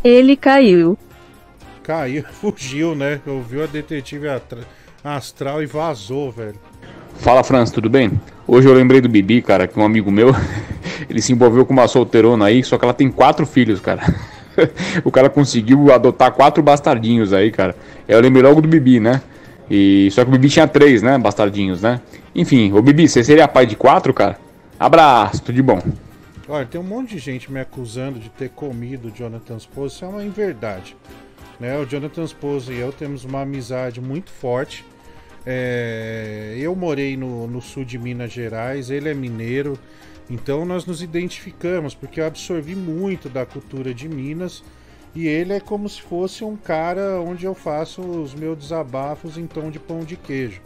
Ele 0.02 0.38
caiu. 0.38 0.98
Caiu, 1.84 2.24
fugiu, 2.32 2.96
né? 2.96 3.20
Ouviu 3.28 3.64
a 3.64 3.68
detetive 3.68 4.28
astral 5.04 5.62
e 5.62 5.66
vazou, 5.66 6.32
velho. 6.32 6.60
Fala, 7.16 7.44
Franz, 7.44 7.72
tudo 7.72 7.90
bem? 7.90 8.12
Hoje 8.48 8.70
eu 8.70 8.74
lembrei 8.74 9.02
do 9.02 9.10
Bibi, 9.10 9.42
cara, 9.42 9.68
que 9.68 9.78
um 9.78 9.84
amigo 9.84 10.10
meu, 10.10 10.30
ele 11.10 11.22
se 11.22 11.34
envolveu 11.34 11.66
com 11.66 11.74
uma 11.74 11.90
solteirona 11.90 12.46
aí, 12.46 12.64
só 12.64 12.78
que 12.78 12.86
ela 12.86 12.94
tem 12.94 13.12
quatro 13.12 13.46
filhos, 13.46 13.82
cara. 13.82 14.02
o 15.04 15.12
cara 15.12 15.30
conseguiu 15.30 15.94
adotar 15.94 16.32
quatro 16.32 16.62
bastardinhos 16.62 17.34
aí, 17.34 17.52
cara. 17.52 17.76
Eu 18.08 18.20
lembrei 18.20 18.44
logo 18.44 18.62
do 18.62 18.68
Bibi, 18.68 19.00
né? 19.00 19.22
E 19.70 20.10
só 20.12 20.24
que 20.24 20.30
o 20.30 20.32
Bibi 20.32 20.50
tinha 20.50 20.68
três, 20.68 21.02
né? 21.02 21.18
Bastardinhos, 21.18 21.82
né? 21.82 22.02
Enfim, 22.34 22.72
ô 22.74 22.82
Bibi, 22.82 23.08
você 23.08 23.24
seria 23.24 23.48
pai 23.48 23.66
de 23.66 23.76
quatro, 23.76 24.14
cara? 24.14 24.38
Abraço, 24.80 25.42
tudo 25.44 25.56
de 25.56 25.62
bom. 25.62 25.80
Olha, 26.48 26.66
tem 26.66 26.82
um 26.82 26.84
monte 26.84 27.16
de 27.16 27.20
gente 27.20 27.52
me 27.52 27.60
acusando 27.60 28.20
de 28.20 28.30
ter 28.30 28.50
comido 28.50 29.10
o 29.10 29.12
Jonathan 29.12 29.60
Spose, 29.60 29.96
isso 29.96 30.06
é 30.06 30.08
uma 30.08 30.24
inverdade. 30.24 30.96
Né? 31.60 31.78
O 31.78 31.86
Jonathan 31.86 32.26
Spose 32.26 32.72
e 32.72 32.80
eu 32.80 32.92
temos 32.92 33.24
uma 33.24 33.42
amizade 33.42 34.02
muito 34.02 34.32
forte. 34.32 34.84
É, 35.46 36.56
eu 36.58 36.76
morei 36.76 37.16
no, 37.16 37.48
no 37.48 37.62
sul 37.62 37.86
de 37.86 38.00
Minas 38.00 38.32
Gerais, 38.32 38.90
ele 38.90 39.10
é 39.10 39.14
mineiro, 39.14 39.78
então 40.30 40.66
nós 40.66 40.86
nos 40.86 41.02
identificamos, 41.02 41.96
porque 41.96 42.22
eu 42.22 42.26
absorvi 42.26 42.76
muito 42.76 43.30
da 43.30 43.46
cultura 43.46 43.94
de 43.94 44.08
Minas 44.08 44.64
e 45.16 45.28
ele 45.28 45.54
é 45.54 45.60
como 45.60 45.90
se 45.90 46.02
fosse 46.02 46.44
um 46.44 46.56
cara 46.56 47.20
onde 47.20 47.46
eu 47.46 47.56
faço 47.56 48.02
os 48.02 48.34
meus 48.34 48.58
desabafos 48.58 49.38
em 49.38 49.48
tom 49.48 49.72
de 49.72 49.80
pão 49.80 50.02
de 50.02 50.16
queijo. 50.16 50.62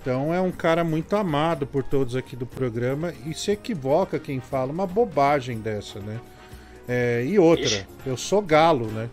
Então 0.00 0.32
é 0.32 0.40
um 0.40 0.52
cara 0.52 0.84
muito 0.84 1.16
amado 1.16 1.66
por 1.66 1.82
todos 1.82 2.14
aqui 2.14 2.36
do 2.36 2.46
programa 2.46 3.12
e 3.24 3.34
se 3.34 3.50
equivoca 3.50 4.18
quem 4.18 4.38
fala 4.38 4.70
uma 4.70 4.86
bobagem 4.86 5.58
dessa, 5.58 5.98
né? 5.98 6.20
É, 6.86 7.24
e 7.26 7.38
outra, 7.38 7.86
eu 8.04 8.16
sou 8.16 8.40
galo, 8.40 8.86
né? 8.86 9.08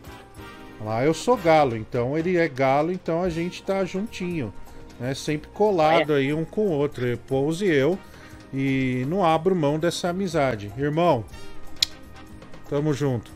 Lá 0.80 1.03
eu 1.03 1.13
sou 1.13 1.35
galo, 1.38 1.75
então 1.75 2.15
ele 2.17 2.38
é 2.38 2.47
galo, 2.47 2.91
então 2.91 3.23
a 3.23 3.30
gente 3.30 3.63
tá 3.63 3.84
juntinho, 3.85 4.53
né? 4.99 5.15
Sempre 5.15 5.49
colado 5.49 6.13
aí 6.13 6.34
um 6.34 6.45
com 6.45 6.67
o 6.67 6.71
outro, 6.71 7.17
Pose 7.25 7.65
e 7.65 7.73
eu, 7.73 7.97
e 8.53 9.05
não 9.07 9.25
abro 9.25 9.55
mão 9.55 9.80
dessa 9.80 10.09
amizade. 10.09 10.71
Irmão, 10.77 11.25
tamo 12.69 12.93
junto. 12.93 13.31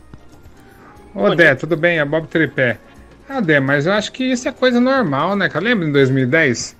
Ô, 1.14 1.34
Dé, 1.34 1.54
tudo 1.54 1.76
bem? 1.76 1.98
É 1.98 2.04
Bob 2.04 2.28
Tripé. 2.28 2.78
Ah, 3.28 3.40
Dé, 3.40 3.60
mas 3.60 3.86
eu 3.86 3.92
acho 3.92 4.12
que 4.12 4.24
isso 4.24 4.48
é 4.48 4.52
coisa 4.52 4.80
normal, 4.80 5.34
né, 5.36 5.48
cara? 5.48 5.64
Lembra 5.64 5.86
em 5.88 5.92
2010? 5.92 6.76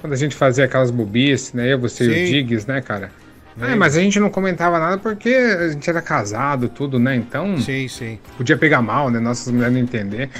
Quando 0.00 0.12
a 0.12 0.16
gente 0.16 0.34
fazia 0.34 0.64
aquelas 0.64 0.90
bobices, 0.90 1.52
né? 1.52 1.72
Eu, 1.72 1.78
você 1.78 2.04
e 2.04 2.06
Sim. 2.06 2.22
o 2.22 2.26
Diggs, 2.26 2.68
né, 2.68 2.80
cara? 2.80 3.10
Ah, 3.56 3.64
Lembro. 3.64 3.78
mas 3.80 3.96
a 3.96 4.00
gente 4.00 4.18
não 4.18 4.30
comentava 4.30 4.78
nada 4.78 4.96
porque 4.98 5.28
a 5.28 5.68
gente 5.68 5.88
era 5.88 6.00
casado, 6.00 6.68
tudo, 6.68 6.98
né? 6.98 7.14
Então. 7.14 7.58
Sim, 7.58 7.86
sim. 7.88 8.18
Podia 8.36 8.56
pegar 8.56 8.80
mal, 8.80 9.10
né? 9.10 9.20
Nossas 9.20 9.52
mulheres 9.52 9.74
não 9.74 9.80
entender. 9.80 10.30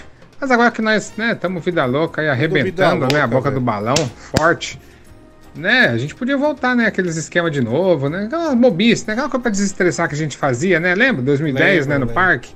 Mas 0.41 0.51
agora 0.51 0.71
que 0.71 0.83
nós, 0.83 1.13
né, 1.17 1.33
estamos 1.33 1.65
vida 1.65 1.85
louca 1.85 2.23
aí 2.23 2.29
arrebentando, 2.29 3.07
vida 3.07 3.15
né? 3.15 3.21
A 3.21 3.25
louca, 3.25 3.27
boca 3.29 3.51
velho. 3.51 3.61
do 3.61 3.65
balão, 3.65 3.95
forte. 4.37 4.81
Né? 5.55 5.87
A 5.89 5.99
gente 5.99 6.15
podia 6.15 6.37
voltar, 6.37 6.75
né? 6.75 6.87
Aqueles 6.87 7.17
esquemas 7.17 7.53
de 7.53 7.61
novo, 7.61 8.09
né? 8.09 8.25
Aquelas 8.25 8.55
bobices, 8.55 9.05
né? 9.05 9.13
Aquela 9.13 9.29
coisa 9.29 9.43
pra 9.43 9.51
desestressar 9.51 10.09
que 10.09 10.15
a 10.15 10.19
gente 10.19 10.37
fazia, 10.37 10.81
né? 10.81 10.95
Lembra? 10.95 11.23
2010, 11.23 11.87
Lembro, 11.87 11.89
né? 11.91 11.95
No 11.99 12.01
lembro. 12.07 12.15
parque. 12.15 12.55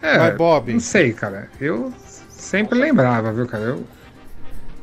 É, 0.00 0.16
Mas, 0.18 0.36
Bob- 0.36 0.72
Não 0.72 0.80
sei, 0.80 1.12
cara. 1.12 1.50
Eu 1.60 1.92
sempre 2.30 2.78
lembrava, 2.78 3.32
viu, 3.32 3.46
cara? 3.46 3.64
Eu. 3.64 3.84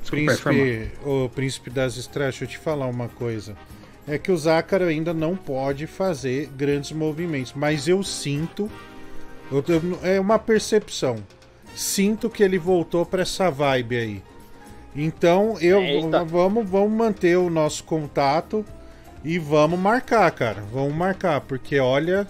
Desculpa. 0.02 0.34
Príncipe, 0.36 0.92
o 1.06 1.30
príncipe 1.30 1.70
das 1.70 1.96
estrelas, 1.96 2.36
deixa 2.36 2.44
eu 2.44 2.50
te 2.50 2.58
falar 2.58 2.86
uma 2.88 3.08
coisa. 3.08 3.56
É 4.08 4.18
que 4.20 4.32
o 4.32 4.38
Zácaro 4.38 4.84
ainda 4.86 5.14
não 5.14 5.36
pode 5.36 5.88
fazer 5.88 6.48
grandes 6.56 6.92
movimentos, 6.92 7.54
mas 7.56 7.88
eu 7.88 8.04
sinto. 8.04 8.70
eu- 9.52 9.64
eu- 9.68 10.00
é 10.04 10.20
uma 10.20 10.38
percepção. 10.38 11.18
Sinto 11.76 12.30
que 12.30 12.42
ele 12.44 12.58
voltou 12.58 13.06
pra 13.06 13.22
essa 13.22 13.50
vibe 13.50 13.96
aí. 13.98 14.24
Então 14.96 15.58
eu 15.60 15.82
Eita. 15.82 16.24
vamos, 16.24 16.70
vamos 16.70 16.92
manter 16.92 17.38
o 17.38 17.50
nosso 17.50 17.84
contato 17.84 18.66
e 19.24 19.38
vamos 19.38 19.78
marcar, 19.80 20.30
cara. 20.32 20.64
Vamos 20.72 20.94
marcar, 20.96 21.42
porque 21.42 21.80
olha, 21.80 22.26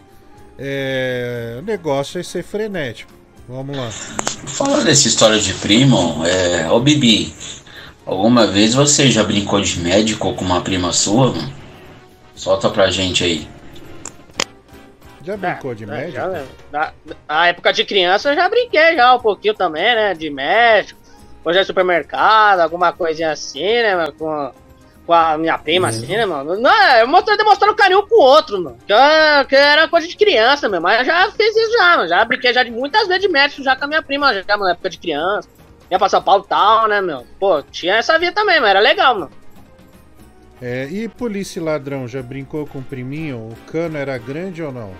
é, 0.57 1.57
o 1.59 1.61
negócio 1.61 2.15
vai 2.15 2.23
ser 2.23 2.43
frenético. 2.43 3.11
Vamos 3.47 3.77
lá. 3.77 3.89
Falando 3.91 4.85
dessa 4.85 5.07
história 5.07 5.39
de 5.39 5.53
primo, 5.53 6.25
é. 6.25 6.67
Ô 6.71 6.79
Bibi, 6.79 7.31
alguma 8.05 8.47
vez 8.47 8.73
você 8.73 9.11
já 9.11 9.23
brincou 9.23 9.61
de 9.61 9.79
médico 9.79 10.33
com 10.33 10.43
uma 10.43 10.61
prima 10.61 10.91
sua? 10.91 11.31
mano? 11.31 11.53
Solta 12.35 12.69
pra 12.69 12.89
gente 12.89 13.23
aí. 13.23 13.47
Já 15.23 15.37
brincou 15.37 15.73
de 15.75 15.83
É, 15.83 15.87
médico? 15.87 16.11
já, 16.13 16.27
né? 16.27 16.45
na, 16.71 16.93
na 17.27 17.47
época 17.47 17.71
de 17.73 17.83
criança 17.85 18.29
eu 18.31 18.35
já 18.35 18.47
brinquei 18.49 18.95
já 18.95 19.13
um 19.15 19.19
pouquinho 19.19 19.53
também, 19.53 19.83
né? 19.95 20.13
De 20.15 20.29
médico, 20.29 20.99
hoje 21.45 21.59
é 21.59 21.63
supermercado, 21.63 22.59
alguma 22.59 22.91
coisinha 22.91 23.31
assim, 23.31 23.63
né? 23.63 23.95
mano, 23.95 24.11
Com, 24.13 24.51
com 25.05 25.13
a 25.13 25.37
minha 25.37 25.57
prima, 25.57 25.87
assim, 25.89 26.07
né, 26.07 26.25
mano? 26.25 26.59
Não, 26.59 26.71
é, 26.83 27.03
eu 27.03 27.07
mostrei 27.07 27.37
demonstrando 27.37 27.75
carinho 27.75 28.05
com 28.07 28.15
o 28.15 28.23
outro, 28.23 28.61
mano. 28.61 28.77
Que, 28.87 28.91
eu- 28.91 29.45
que 29.47 29.55
era 29.55 29.87
coisa 29.87 30.07
de 30.07 30.17
criança 30.17 30.67
mesmo. 30.67 30.83
Mas 30.83 30.99
eu 30.99 31.05
já 31.05 31.31
fiz 31.31 31.55
isso 31.55 31.71
já, 31.77 31.97
mano. 31.97 32.09
Já 32.09 32.25
brinquei 32.25 32.51
já 32.53 32.63
de 32.63 32.71
muitas 32.71 33.07
vezes 33.07 33.21
de 33.21 33.29
médico 33.29 33.61
já 33.63 33.75
com 33.75 33.85
a 33.85 33.87
minha 33.87 34.01
prima, 34.01 34.33
já, 34.33 34.43
mano, 34.49 34.63
na 34.65 34.71
época 34.71 34.89
de 34.89 34.97
criança. 34.97 35.47
Ia 35.91 35.99
pra 35.99 36.09
São 36.09 36.21
Paulo 36.23 36.43
e 36.45 36.49
tal, 36.49 36.87
né, 36.87 36.99
meu? 36.99 37.23
Pô, 37.39 37.61
tinha 37.61 37.95
essa 37.97 38.17
vida 38.17 38.31
também, 38.31 38.59
mas 38.59 38.71
era 38.71 38.79
legal, 38.79 39.13
mano. 39.13 39.31
É, 40.61 40.85
e 40.85 41.07
polícia 41.07 41.59
e 41.59 41.63
ladrão, 41.63 42.07
já 42.07 42.23
brincou 42.23 42.65
com 42.65 42.79
o 42.79 42.83
priminho? 42.83 43.37
O 43.37 43.55
cano 43.71 43.97
era 43.97 44.17
grande 44.17 44.63
ou 44.63 44.71
não? 44.71 44.93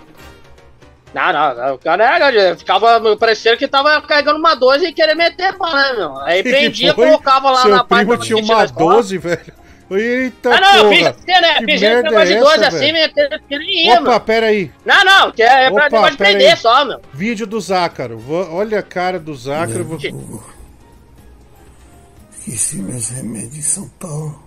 Não, 1.16 1.32
não, 1.32 1.54
não, 1.54 1.74
o 1.74 1.78
cara 1.78 2.04
era, 2.16 2.56
ficava 2.56 3.16
parecendo 3.16 3.56
que 3.56 3.66
tava 3.66 4.00
carregando 4.02 4.38
uma 4.38 4.54
12 4.54 4.84
e 4.86 4.92
querer 4.92 5.14
meter 5.14 5.56
pau, 5.56 5.74
né, 5.74 5.94
meu? 5.94 6.18
Aí 6.20 6.42
Que 6.42 6.50
prendia, 6.50 6.94
foi? 6.94 7.06
colocava 7.06 7.50
lá 7.50 7.62
Seu 7.62 7.70
na 7.70 7.84
parte 7.84 8.06
da 8.08 8.18
tinha 8.18 8.36
uma 8.36 8.64
escola. 8.64 8.94
12, 8.96 9.16
velho. 9.18 9.66
Eita 9.88 10.50
Ah, 10.52 10.60
não, 10.60 10.74
eu 10.76 10.82
porra. 10.90 11.14
fiz, 11.14 11.26
né? 11.40 11.54
Que 11.54 11.64
Fiz 11.64 11.80
merda 11.80 12.02
negócio 12.10 12.26
de 12.26 12.32
é 12.34 12.40
12 12.40 12.54
essa, 12.56 12.66
assim, 12.68 12.78
velho? 12.78 12.92
meter 12.94 13.28
pequenininha, 13.30 13.94
Opa, 13.94 14.02
mano. 14.02 14.20
peraí. 14.20 14.72
Não, 14.84 15.04
não, 15.04 15.30
que 15.32 15.42
é 15.42 15.70
pra 15.70 15.86
Opa, 15.86 15.90
negócio 15.90 16.10
de 16.10 16.16
pera 16.18 16.30
prender 16.30 16.50
aí. 16.50 16.56
só, 16.58 16.84
meu. 16.84 17.00
Vídeo 17.14 17.46
do 17.46 17.60
Zácaro. 17.60 18.18
Vou- 18.18 18.52
Olha 18.52 18.80
a 18.80 18.82
cara 18.82 19.18
do 19.18 19.34
Zácaro. 19.34 19.84
vou- 19.84 20.44
Esqueci 22.32 22.76
meus 22.76 23.08
remédios 23.10 23.56
em 23.56 23.62
São 23.62 23.88
Paulo. 23.98 24.42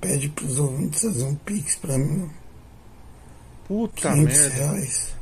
Pede 0.00 0.28
pros 0.30 0.58
ouvintes 0.58 1.02
fazer 1.02 1.24
um 1.24 1.34
pix 1.34 1.76
pra 1.76 1.98
mim. 1.98 2.30
Puta 3.70 4.12
500 4.12 4.36
merda. 4.36 4.56
reais. 4.56 5.14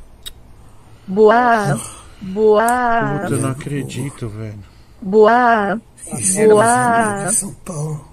Boa. 1.05 1.81
Boa. 2.19 3.19
Puta, 3.21 3.33
eu 3.35 3.41
não 3.41 3.51
acredito, 3.51 4.27
velho. 4.27 4.59
Boa. 4.99 5.79
Meus 6.07 6.29
remédios 6.29 6.47
Boa. 6.47 7.25
em 7.25 7.31
São 7.31 7.53
Paulo. 7.53 8.09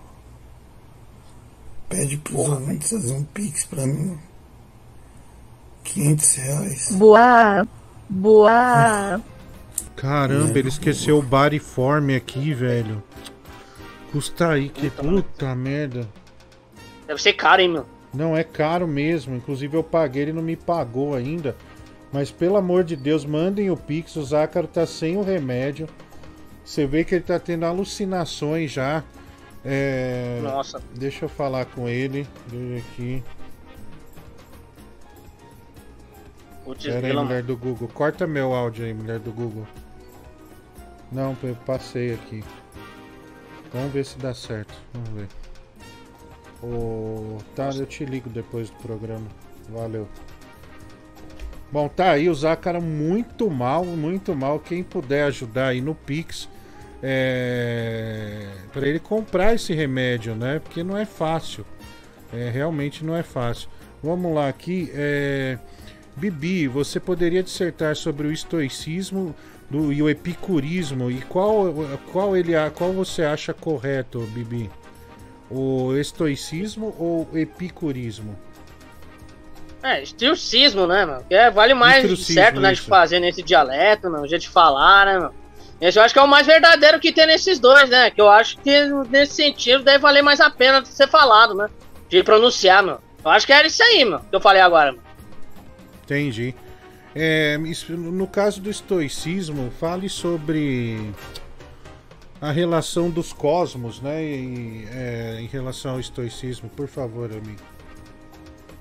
Pede 1.88 2.18
pros 2.18 2.36
ouvintes 2.50 2.90
fazer 2.90 3.14
um 3.14 3.24
pix 3.24 3.64
pra 3.64 3.86
mim. 3.86 4.18
500 5.84 6.34
reais. 6.34 6.92
Boa. 6.92 7.66
Boa. 8.06 9.22
Caramba, 9.96 10.58
ele 10.58 10.68
esqueceu 10.68 11.16
o 11.18 11.22
Bariforme 11.22 12.14
aqui, 12.14 12.52
velho. 12.52 13.02
Custa 14.12 14.48
aí, 14.48 14.68
que 14.68 14.90
puta 14.90 15.54
merda. 15.54 16.06
Deve 17.06 17.22
ser 17.22 17.32
caro, 17.32 17.62
hein, 17.62 17.70
meu? 17.70 17.86
Não, 18.16 18.36
é 18.36 18.42
caro 18.42 18.88
mesmo. 18.88 19.36
Inclusive 19.36 19.76
eu 19.76 19.84
paguei, 19.84 20.22
ele 20.22 20.32
não 20.32 20.42
me 20.42 20.56
pagou 20.56 21.14
ainda. 21.14 21.54
Mas 22.10 22.30
pelo 22.30 22.56
amor 22.56 22.82
de 22.82 22.96
Deus, 22.96 23.26
mandem 23.26 23.70
o 23.70 23.76
Pix. 23.76 24.16
O 24.16 24.24
Zácaro 24.24 24.66
tá 24.66 24.86
sem 24.86 25.16
o 25.16 25.22
remédio. 25.22 25.86
Você 26.64 26.86
vê 26.86 27.04
que 27.04 27.14
ele 27.14 27.24
tá 27.24 27.38
tendo 27.38 27.66
alucinações 27.66 28.72
já. 28.72 29.04
É... 29.62 30.40
Nossa. 30.42 30.80
Deixa 30.94 31.26
eu 31.26 31.28
falar 31.28 31.66
com 31.66 31.88
ele. 31.88 32.26
Deixa 32.48 32.86
aqui. 32.86 33.22
Putz, 36.64 36.84
Pera 36.84 37.06
aí, 37.06 37.12
mulher 37.12 37.42
do 37.42 37.56
Google. 37.56 37.88
Corta 37.88 38.26
meu 38.26 38.54
áudio 38.54 38.86
aí, 38.86 38.94
mulher 38.94 39.18
do 39.18 39.30
Google. 39.30 39.66
Não, 41.12 41.36
eu 41.42 41.54
passei 41.66 42.14
aqui. 42.14 42.42
Vamos 43.72 43.92
ver 43.92 44.04
se 44.04 44.18
dá 44.18 44.32
certo. 44.32 44.74
Vamos 44.92 45.10
ver. 45.10 45.45
Ô, 46.62 47.38
Tá, 47.54 47.70
eu 47.70 47.86
te 47.86 48.04
ligo 48.04 48.28
depois 48.28 48.70
do 48.70 48.76
programa. 48.76 49.26
Valeu. 49.68 50.08
Bom, 51.70 51.88
tá 51.88 52.12
aí 52.12 52.28
o 52.28 52.34
Zácara 52.34 52.80
muito 52.80 53.50
mal, 53.50 53.84
muito 53.84 54.34
mal. 54.34 54.58
Quem 54.58 54.82
puder 54.82 55.24
ajudar 55.24 55.68
aí 55.68 55.80
no 55.80 55.94
Pix 55.94 56.48
é... 57.02 58.46
para 58.72 58.86
ele 58.86 59.00
comprar 59.00 59.54
esse 59.54 59.74
remédio, 59.74 60.34
né? 60.34 60.60
Porque 60.60 60.84
não 60.84 60.96
é 60.96 61.04
fácil. 61.04 61.66
É, 62.32 62.50
realmente 62.50 63.04
não 63.04 63.16
é 63.16 63.22
fácil. 63.22 63.68
Vamos 64.02 64.34
lá 64.34 64.48
aqui. 64.48 64.90
É... 64.94 65.58
Bibi, 66.16 66.68
você 66.68 66.98
poderia 66.98 67.42
dissertar 67.42 67.94
sobre 67.96 68.26
o 68.26 68.32
estoicismo 68.32 69.34
do, 69.68 69.92
e 69.92 70.00
o 70.00 70.08
epicurismo 70.08 71.10
e 71.10 71.20
qual, 71.22 71.74
qual, 72.10 72.36
ele, 72.36 72.52
qual 72.74 72.92
você 72.92 73.22
acha 73.22 73.52
correto, 73.52 74.20
Bibi? 74.32 74.70
O 75.50 75.94
estoicismo 75.94 76.94
ou 76.98 77.28
epicurismo? 77.38 78.36
É, 79.82 80.02
estrucismo, 80.02 80.86
né, 80.86 81.04
mano? 81.04 81.24
Que 81.28 81.34
é, 81.34 81.50
vale 81.50 81.72
mais 81.74 82.02
Estrucismo, 82.02 82.34
certo, 82.34 82.60
né, 82.60 82.72
de 82.72 82.80
isso. 82.80 82.88
fazer 82.88 83.20
nesse 83.20 83.42
dialeto, 83.42 84.10
mano, 84.10 84.26
jeito 84.26 84.42
de 84.42 84.48
falar, 84.48 85.06
né, 85.06 85.18
mano? 85.18 85.34
Esse 85.80 85.98
eu 85.98 86.02
acho 86.02 86.14
que 86.14 86.18
é 86.18 86.22
o 86.22 86.28
mais 86.28 86.46
verdadeiro 86.46 86.98
que 86.98 87.12
tem 87.12 87.26
nesses 87.26 87.58
dois, 87.58 87.88
né? 87.90 88.10
Que 88.10 88.20
eu 88.20 88.28
acho 88.28 88.58
que 88.58 88.84
nesse 89.10 89.34
sentido 89.34 89.84
deve 89.84 89.98
valer 89.98 90.22
mais 90.22 90.40
a 90.40 90.50
pena 90.50 90.80
de 90.80 90.88
ser 90.88 91.06
falado, 91.06 91.54
né? 91.54 91.68
De 92.08 92.22
pronunciar, 92.22 92.82
mano. 92.82 93.00
Eu 93.22 93.30
acho 93.30 93.46
que 93.46 93.52
era 93.52 93.66
isso 93.66 93.82
aí, 93.82 94.04
mano, 94.04 94.24
que 94.28 94.34
eu 94.34 94.40
falei 94.40 94.62
agora, 94.62 94.92
mano. 94.92 95.04
Entendi. 96.04 96.54
É, 97.14 97.58
no 97.88 98.26
caso 98.26 98.60
do 98.60 98.70
estoicismo, 98.70 99.70
fale 99.78 100.08
sobre 100.08 101.12
a 102.46 102.52
relação 102.52 103.10
dos 103.10 103.32
cosmos, 103.32 104.00
né? 104.00 104.22
E, 104.22 104.86
é, 104.92 105.38
em 105.40 105.46
relação 105.46 105.94
ao 105.94 106.00
estoicismo, 106.00 106.70
por 106.76 106.86
favor, 106.86 107.28
amigo. 107.30 107.60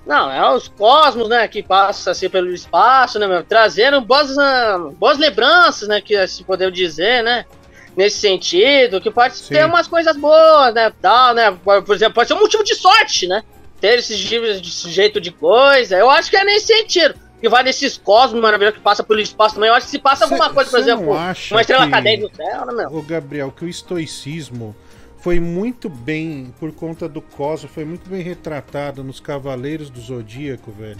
Não, 0.06 0.32
é 0.32 0.54
os 0.54 0.68
cosmos, 0.68 1.28
né, 1.28 1.48
que 1.48 1.64
passa 1.64 2.12
assim 2.12 2.30
pelo 2.30 2.54
espaço, 2.54 3.18
né, 3.18 3.26
meu? 3.26 3.44
Trazendo 3.44 4.00
boas, 4.02 4.38
ah, 4.38 4.92
boas 5.00 5.18
lembranças, 5.18 5.88
né, 5.88 6.00
que 6.00 6.28
se 6.28 6.44
poder 6.44 6.70
dizer, 6.72 7.24
né? 7.24 7.44
Nesse 7.98 8.20
sentido, 8.20 9.02
que 9.02 9.10
pode 9.10 9.42
ter 9.42 9.66
umas 9.66 9.88
coisas 9.88 10.16
boas, 10.16 10.72
né, 10.76 10.94
tal, 11.02 11.34
né? 11.34 11.50
Por 11.64 11.96
exemplo, 11.96 12.14
pode 12.14 12.28
ser 12.28 12.36
um 12.36 12.42
motivo 12.42 12.64
de 12.64 12.76
sorte, 12.76 13.26
né? 13.26 13.42
Ter 13.82 13.98
esse 13.98 14.16
tipo 14.16 14.46
de 14.46 14.92
jeito 14.92 15.20
de 15.20 15.32
coisa. 15.32 15.98
Eu 15.98 16.10
acho 16.12 16.30
que 16.30 16.38
é 16.38 16.44
nesse 16.44 16.68
sentido. 16.68 17.16
Que 17.46 17.50
vai 17.50 17.62
nesses 17.62 17.96
cosmos 17.96 18.42
maravilhosos 18.42 18.80
que 18.80 18.84
passa 18.84 19.04
pelo 19.04 19.20
espaço 19.20 19.54
também. 19.54 19.70
Eu 19.70 19.76
acho 19.76 19.86
que 19.86 19.92
se 19.92 20.00
passa 20.00 20.24
alguma 20.24 20.52
coisa, 20.52 20.68
por 20.68 20.78
Cê 20.78 20.82
exemplo, 20.82 21.12
uma 21.12 21.62
estrela 21.62 21.86
que- 21.86 21.92
cadente 21.92 22.28
do 22.28 22.36
céu, 22.36 22.66
né, 22.66 22.74
meu? 22.74 22.98
Ô 22.98 23.04
Gabriel, 23.04 23.52
que 23.52 23.64
o 23.66 23.70
estoicismo 23.70 24.76
foi 25.20 25.40
muito 25.40 25.88
bem, 25.88 26.52
por 26.60 26.72
conta 26.72 27.08
do 27.08 27.22
cosmos, 27.22 27.72
foi 27.72 27.86
muito 27.86 28.10
bem 28.10 28.24
retratado 28.24 29.04
nos 29.04 29.20
Cavaleiros 29.20 29.92
do 29.92 30.02
Zodíaco, 30.02 30.72
velho. 30.72 30.98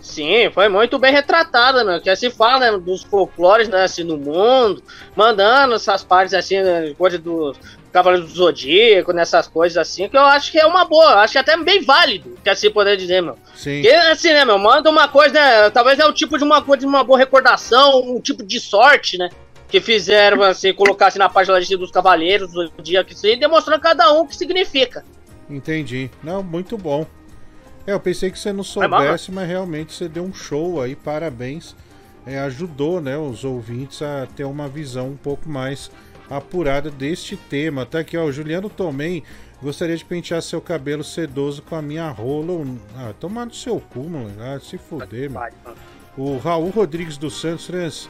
Sim, 0.00 0.50
foi 0.50 0.70
muito 0.70 0.98
bem 0.98 1.12
retratada, 1.12 1.84
meu. 1.84 2.00
Que 2.00 2.16
se 2.16 2.30
fala 2.30 2.70
né, 2.72 2.78
dos 2.78 3.02
folclores, 3.02 3.68
né, 3.68 3.84
assim, 3.84 4.04
no 4.04 4.16
mundo, 4.16 4.82
mandando 5.14 5.74
essas 5.74 6.02
partes 6.02 6.32
assim, 6.32 6.58
né, 6.62 6.94
coisa 6.96 7.18
do 7.18 7.54
Cavaleiro 7.92 8.26
do 8.26 8.32
Zodíaco, 8.32 9.12
nessas 9.12 9.46
coisas 9.46 9.76
assim, 9.76 10.08
que 10.08 10.16
eu 10.16 10.22
acho 10.22 10.50
que 10.50 10.58
é 10.58 10.66
uma 10.66 10.84
boa, 10.84 11.16
acho 11.16 11.32
que 11.32 11.38
é 11.38 11.40
até 11.42 11.56
bem 11.56 11.82
válido, 11.82 12.38
que 12.42 12.48
assim 12.48 12.70
poder 12.70 12.96
dizer, 12.96 13.20
meu. 13.22 13.36
Sim. 13.54 13.82
Que 13.82 13.92
assim, 13.92 14.32
né, 14.32 14.44
meu, 14.44 14.58
manda 14.58 14.88
uma 14.88 15.06
coisa, 15.08 15.34
né, 15.34 15.70
talvez 15.70 15.98
é 15.98 16.06
o 16.06 16.12
tipo 16.12 16.38
de 16.38 16.44
uma 16.44 16.62
coisa, 16.62 16.80
de 16.80 16.86
uma 16.86 17.04
boa 17.04 17.18
recordação, 17.18 18.00
um 18.00 18.20
tipo 18.20 18.42
de 18.42 18.58
sorte, 18.58 19.18
né, 19.18 19.28
que 19.68 19.80
fizeram, 19.80 20.42
assim, 20.42 20.72
colocasse 20.72 21.18
na 21.18 21.28
página 21.28 21.60
dos 21.60 21.90
Cavaleiros 21.90 22.52
do 22.52 22.66
Zodíaco, 22.66 23.12
assim, 23.12 23.36
demonstrando 23.38 23.80
cada 23.80 24.12
um 24.14 24.20
o 24.20 24.26
que 24.26 24.36
significa. 24.36 25.04
Entendi. 25.48 26.10
Não, 26.22 26.42
muito 26.42 26.78
bom. 26.78 27.06
É, 27.86 27.92
eu 27.92 28.00
pensei 28.00 28.30
que 28.30 28.38
você 28.38 28.52
não 28.52 28.64
soubesse, 28.64 29.30
mas 29.30 29.48
realmente 29.48 29.92
você 29.92 30.08
deu 30.08 30.24
um 30.24 30.32
show 30.32 30.80
aí, 30.80 30.94
parabéns. 30.94 31.74
É, 32.24 32.38
ajudou, 32.38 33.00
né, 33.00 33.18
os 33.18 33.44
ouvintes 33.44 34.00
a 34.00 34.26
ter 34.36 34.44
uma 34.44 34.68
visão 34.68 35.08
um 35.08 35.16
pouco 35.16 35.48
mais 35.48 35.90
apurada 36.36 36.90
deste 36.90 37.36
tema. 37.36 37.84
Tá 37.86 38.00
aqui, 38.00 38.16
ó, 38.16 38.24
o 38.24 38.32
Juliano 38.32 38.68
Tomei 38.68 39.22
gostaria 39.62 39.96
de 39.96 40.04
pentear 40.04 40.42
seu 40.42 40.60
cabelo 40.60 41.04
sedoso 41.04 41.62
com 41.62 41.76
a 41.76 41.82
minha 41.82 42.08
rola. 42.10 42.66
Ah, 42.96 43.14
tomar 43.18 43.46
no 43.46 43.54
seu 43.54 43.80
cu, 43.80 44.08
mano. 44.08 44.34
Ah, 44.40 44.58
se 44.60 44.76
fuder, 44.76 45.30
mano. 45.30 45.52
O 46.16 46.36
Raul 46.38 46.70
Rodrigues 46.70 47.16
dos 47.16 47.40
Santos, 47.40 47.66
Franz, 47.66 48.08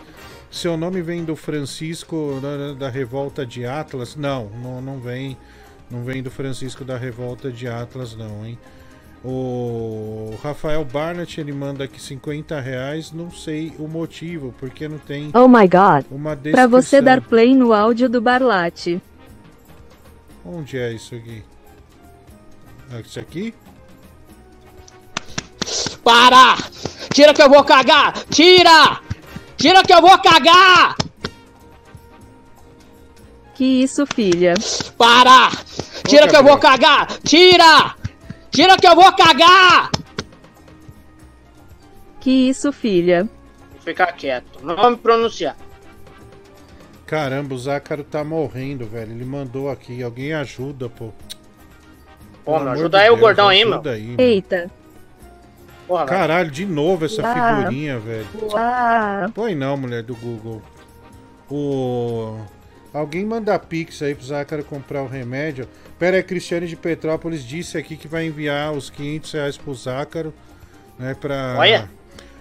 seu 0.51 0.77
nome 0.77 1.03
vem 1.03 1.25
do 1.25 1.37
Francisco 1.37 2.39
da, 2.41 2.75
da 2.75 2.89
Revolta 2.89 3.47
de 3.47 3.65
Atlas? 3.65 4.17
Não, 4.17 4.51
não, 4.63 4.81
não 4.81 4.99
vem. 4.99 5.37
Não 5.91 6.03
vem 6.05 6.23
do 6.23 6.31
Francisco 6.31 6.85
da 6.85 6.97
Revolta 6.97 7.51
de 7.51 7.69
Atlas, 7.69 8.17
não, 8.17 8.47
hein? 8.47 8.59
O 9.25 10.37
Rafael 10.43 10.85
Barnett, 10.85 11.41
ele 11.41 11.53
manda 11.53 11.85
aqui 11.85 12.01
50 12.03 12.59
reais, 12.61 13.13
não 13.13 13.31
sei 13.31 13.73
o 13.79 13.87
motivo, 13.87 14.53
porque 14.59 14.89
não 14.89 14.99
tem 14.99 15.31
Oh 15.33 15.47
my 15.47 15.69
god. 15.69 16.05
uma 16.11 16.37
Pra 16.37 16.67
você 16.67 17.01
dar 17.01 17.21
play 17.21 17.55
no 17.55 17.73
áudio 17.73 18.09
do 18.09 18.21
Barlate. 18.21 19.01
Onde 20.45 20.77
é 20.77 20.93
isso 20.93 21.15
aqui? 21.15 21.45
Ah, 22.93 23.01
Isso 23.01 23.21
aqui? 23.21 23.55
Para! 26.03 26.57
Tira 27.15 27.33
que 27.33 27.41
eu 27.41 27.49
vou 27.49 27.63
cagar! 27.63 28.13
Tira! 28.29 29.01
Tira 29.57 29.83
que 29.85 29.95
eu 29.95 30.01
vou 30.01 30.19
cagar! 30.19 30.97
Que 33.55 33.65
isso, 33.85 34.05
filha? 34.07 34.55
Para! 34.99 35.51
Tira 36.09 36.27
que 36.27 36.37
eu 36.37 36.43
vou 36.43 36.59
cagar! 36.59 37.07
Tira! 37.23 37.95
Tira 38.53 38.77
que 38.77 38.87
eu 38.87 38.95
vou 38.95 39.11
cagar! 39.17 39.91
Que 42.21 42.31
isso, 42.51 42.71
filha? 42.71 43.29
Vou 43.73 43.81
ficar 43.81 44.13
quieto, 44.13 44.61
não 44.63 44.77
vou 44.77 44.91
me 44.91 44.97
pronunciar. 44.97 45.57
Caramba, 47.07 47.55
o 47.55 47.59
Zácaro 47.59 48.05
tá 48.05 48.23
morrendo, 48.23 48.87
velho. 48.87 49.13
Ele 49.13 49.25
mandou 49.25 49.69
aqui. 49.69 50.03
Alguém 50.03 50.33
ajuda, 50.33 50.89
pô. 50.89 51.11
Pô, 52.45 52.59
meu, 52.59 52.71
ajuda 52.71 52.99
aí 53.01 53.09
o 53.09 53.13
Deus, 53.13 53.21
gordão 53.21 53.49
aí, 53.49 53.65
meu. 53.65 53.75
ajuda 53.75 53.91
aí, 53.91 54.03
meu. 54.07 54.17
Eita. 54.19 54.71
Porra. 55.87 56.07
Caralho, 56.07 56.51
de 56.51 56.65
novo 56.65 57.05
essa 57.05 57.21
Ah. 57.23 57.57
figurinha, 57.57 57.99
velho. 57.99 58.27
Ah. 58.57 59.29
Põe 59.35 59.55
não, 59.55 59.77
mulher 59.77 60.03
do 60.03 60.15
Google. 60.15 60.63
O... 61.51 62.39
Alguém 62.93 63.25
manda 63.25 63.59
pix 63.59 64.03
aí 64.03 64.15
pro 64.15 64.25
Zácaro 64.25 64.63
comprar 64.65 65.03
o 65.03 65.07
remédio. 65.09 65.67
Pera 65.99 66.17
aí, 66.19 66.23
Cristiane 66.23 66.67
de 66.67 66.77
Petrópolis 66.77 67.43
disse 67.45 67.79
aqui 67.79 67.97
que 67.97 68.07
vai 68.07 68.27
enviar 68.27 68.73
os 68.73 68.91
500 68.91 69.33
reais 69.33 69.57
pro 69.57 69.75
Zácaro, 69.75 70.35
né, 70.99 71.15
pra... 71.19 71.57
Olha. 71.59 71.91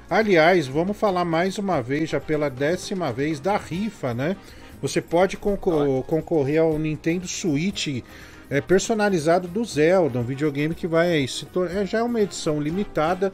Aliás, 0.10 0.68
vamos 0.68 0.98
falar 0.98 1.23
mais 1.23 1.57
uma 1.57 1.82
vez, 1.82 2.10
já 2.10 2.19
pela 2.19 2.49
décima 2.49 3.14
vez, 3.14 3.40
da 3.40 3.56
rifa, 3.56 4.14
né? 4.14 4.36
Você 4.82 4.99
pode 4.99 5.38
concor- 5.38 6.03
concorrer 6.03 6.60
ao 6.60 6.78
Nintendo 6.78 7.26
Switch 7.30 8.03
é, 8.49 8.60
personalizado 8.60 9.48
do 9.48 9.64
Zelda, 9.64 10.19
um 10.19 10.23
videogame 10.23 10.76
que 10.76 10.86
vai 10.86 11.26
tor- 11.53 11.72
é, 11.72 11.86
já 11.86 11.99
é 11.99 12.03
uma 12.03 12.19
edição 12.19 12.60
limitada 12.60 13.32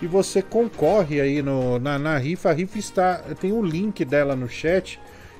e 0.00 0.06
você 0.06 0.40
concorre 0.40 1.20
aí 1.20 1.42
no, 1.42 1.78
na, 1.78 1.98
na 1.98 2.16
rifa. 2.16 2.48
A 2.48 2.52
rifa 2.54 2.78
está 2.78 3.16
tem 3.38 3.52
o 3.52 3.62
link 3.62 4.02
dela 4.06 4.34
no 4.34 4.48
chat. 4.48 4.98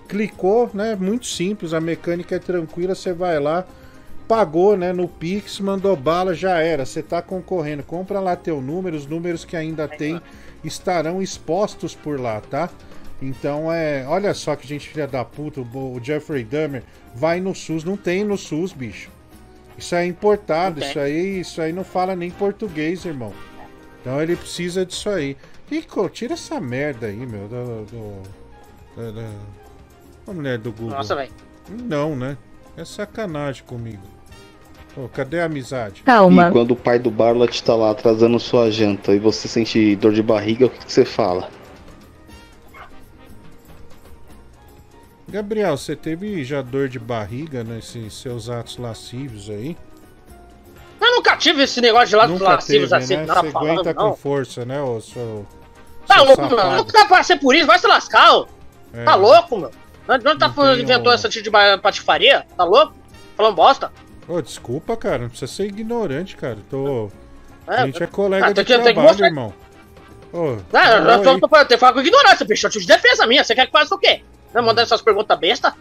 Clicou, 0.09 0.71
né? 0.75 0.95
Muito 0.95 1.27
simples, 1.27 1.73
a 1.73 1.81
mecânica 1.81 2.37
é 2.37 2.39
tranquila. 2.39 2.95
Você 2.95 3.13
vai 3.13 3.39
lá, 3.41 3.67
pagou, 4.29 4.77
né? 4.77 4.93
No 4.93 5.09
Pix, 5.09 5.61
mandou 5.61 5.97
bala, 5.97 6.35
já 6.35 6.59
era. 6.61 6.85
Você 6.85 7.03
tá 7.03 7.23
concorrendo. 7.23 7.83
Compra 7.83 8.21
lá 8.21 8.37
teu 8.37 8.61
número, 8.61 8.97
os 8.97 9.07
números 9.07 9.45
que 9.45 9.57
ainda 9.57 9.89
tem 9.89 10.21
estarão 10.63 11.23
expostos 11.23 11.95
por 11.95 12.21
lá, 12.21 12.41
tá? 12.41 12.71
Então 13.21 13.73
é. 13.73 14.05
Olha 14.07 14.35
só 14.35 14.57
que 14.57 14.67
gente 14.67 14.89
filha 14.89 15.07
da 15.07 15.25
puta, 15.25 15.61
o 15.61 16.01
Jeffrey 16.03 16.45
Dahmer 16.45 16.83
vai 17.15 17.41
no 17.41 17.55
SUS, 17.55 17.85
não 17.85 17.97
tem 17.97 18.25
no 18.25 18.37
SUS, 18.37 18.73
bicho. 18.73 19.11
Isso 19.77 19.95
é 19.95 20.07
importado, 20.07 20.81
isso 20.81 20.99
aí, 20.99 21.41
isso 21.41 21.61
aí 21.61 21.73
não 21.73 21.83
fala 21.83 22.15
nem 22.15 22.31
português, 22.31 23.05
irmão. 23.05 23.33
Então 24.01 24.21
ele 24.21 24.37
precisa 24.37 24.85
disso 24.85 25.09
aí. 25.09 25.37
Rico, 25.69 26.09
tira 26.09 26.35
essa 26.35 26.61
merda 26.61 27.07
aí, 27.07 27.27
meu. 27.27 27.49
Do, 27.49 27.85
do, 27.87 28.23
da, 28.97 29.11
da, 29.11 29.31
a 30.31 30.35
mulher 30.35 30.59
do 30.59 30.73
Google. 30.73 30.97
Nossa, 30.97 31.15
velho. 31.15 31.33
Não, 31.69 32.15
né? 32.15 32.37
É 32.77 32.85
sacanagem 32.85 33.65
comigo. 33.65 34.03
Ô, 34.97 35.09
cadê 35.09 35.41
a 35.41 35.47
amizade? 35.47 36.03
Calma. 36.03 36.49
E 36.49 36.53
quando 36.53 36.71
o 36.71 36.77
pai 36.77 36.99
do 36.99 37.11
Barlat 37.11 37.61
tá 37.63 37.75
lá 37.75 37.91
atrasando 37.91 38.39
sua 38.39 38.71
janta 38.71 39.13
e 39.13 39.19
você 39.19 39.49
sente 39.49 39.97
dor 39.97 40.13
de 40.13 40.23
barriga, 40.23 40.67
o 40.67 40.71
que, 40.71 40.85
que 40.85 40.93
você 40.93 41.05
fala? 41.05 41.49
Gabriel, 45.29 45.77
você 45.77 45.97
teve 45.97 46.45
já 46.45 46.63
dor 46.63 46.89
de 46.89 46.99
barriga 46.99 47.65
nesses 47.65 48.15
seus 48.15 48.49
atos 48.49 48.77
lascivos 48.77 49.51
aí? 49.51 49.77
Eu 51.01 51.17
nunca 51.17 51.37
tive 51.37 51.65
esse 51.65 51.81
negócio 51.81 52.17
de 52.17 52.33
Nunca 52.33 52.45
lascivos 52.45 52.91
teve, 52.91 53.03
assim, 53.03 53.17
né? 53.17 53.27
Você 53.27 53.51
falando, 53.51 53.81
aguenta 53.81 53.95
não. 53.95 54.11
com 54.11 54.17
força, 54.17 54.65
né, 54.65 54.81
ô 54.81 55.01
seu... 55.01 55.45
Tá 56.07 56.17
seu 56.17 56.25
louco, 56.25 56.43
safado. 56.43 56.77
Nunca 56.77 56.93
dá 56.93 57.05
pra 57.07 57.23
ser 57.25 57.41
por 57.41 57.53
isso, 57.53 57.67
vai 57.67 57.79
se 57.81 57.87
lascar, 57.87 58.37
ô. 58.37 58.49
É. 58.93 59.03
Tá 59.03 59.17
louco, 59.17 59.59
meu. 59.59 59.73
Não 60.07 60.19
não 60.19 60.39
tá 60.39 60.51
falando, 60.51 60.81
inventou 60.81 61.11
um- 61.11 61.15
essa 61.15 61.29
tipo 61.29 61.45
de 61.45 61.51
patifaria? 61.79 62.45
Tá 62.57 62.65
louco? 62.65 62.95
Falando 63.37 63.55
bosta? 63.57 63.91
Ô, 64.29 64.41
desculpa, 64.41 64.97
cara, 64.97 65.19
não 65.19 65.29
precisa 65.29 65.51
ser 65.53 65.67
ignorante, 65.67 66.37
cara. 66.37 66.59
Tô... 66.71 67.11
É, 67.67 67.77
a 67.77 67.87
gente 67.87 68.03
é 68.03 68.07
colega 68.07 68.47
ah, 68.47 68.49
de 68.53 68.55
tem 68.55 68.65
que- 68.65 68.79
trabalho, 68.93 69.25
irmão. 69.25 69.55
Ô, 70.33 70.57
É, 70.77 70.99
eu, 70.99 71.23
falou 71.25 71.41
tô, 71.41 71.49
falando, 71.49 71.69
tem 71.69 71.77
que 71.77 71.81
falar 71.81 71.93
com 71.95 72.01
ignorância, 72.01 72.45
bicho. 72.47 72.67
Eu 72.67 72.71
te 72.71 72.81
de 72.81 72.87
defesa 72.87 73.27
minha. 73.27 73.43
Você 73.45 73.55
quer 73.55 73.67
que 73.67 73.73
faça 73.73 73.95
o 73.95 73.99
quê? 73.99 74.23
Não 74.53 74.63
mandando 74.63 74.83
essas 74.83 75.01
perguntas 75.01 75.39
besta? 75.39 75.75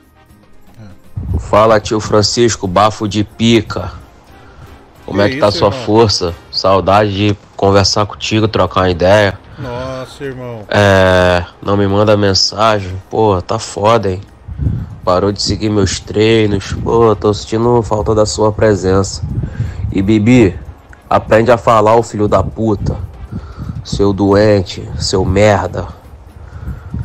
Fala, 1.40 1.80
tio 1.80 2.00
Francisco, 2.00 2.68
bafo 2.68 3.08
de 3.08 3.24
pica. 3.24 3.92
Como 5.06 5.18
Que 5.20 5.26
é 5.26 5.30
que 5.30 5.38
tá 5.40 5.50
isso, 5.50 5.58
sua 5.60 5.68
irmão? 5.70 5.84
força? 5.86 6.34
Saudade 6.52 7.12
de 7.16 7.38
conversar 7.56 8.06
contigo, 8.06 8.48
trocar 8.48 8.82
uma 8.82 8.90
ideia. 8.90 9.38
Nossa, 9.64 10.26
irmão. 10.26 10.66
É. 10.68 11.46
Não 11.62 11.78
me 11.78 11.88
manda 11.88 12.18
mensagem. 12.18 13.02
Pô, 13.10 13.42
tá 13.42 13.58
foda, 13.58 14.12
hein? 14.12 14.22
Parou 15.06 15.32
de 15.32 15.42
seguir 15.42 15.70
meus 15.70 16.02
treinos. 16.02 16.74
Pô, 16.74 17.16
tô 17.16 17.34
sentindo 17.34 17.82
falta 17.82 18.14
da 18.14 18.26
sua 18.26 18.52
presença. 18.52 19.24
E 19.94 20.02
Bibi, 20.02 20.60
aprende 21.10 21.50
a 21.50 21.58
falar, 21.58 21.96
o 21.96 22.04
filho 22.04 22.28
da 22.28 22.44
puta. 22.44 22.98
Seu 23.86 24.12
doente, 24.12 24.86
seu 25.00 25.24
merda. 25.24 25.88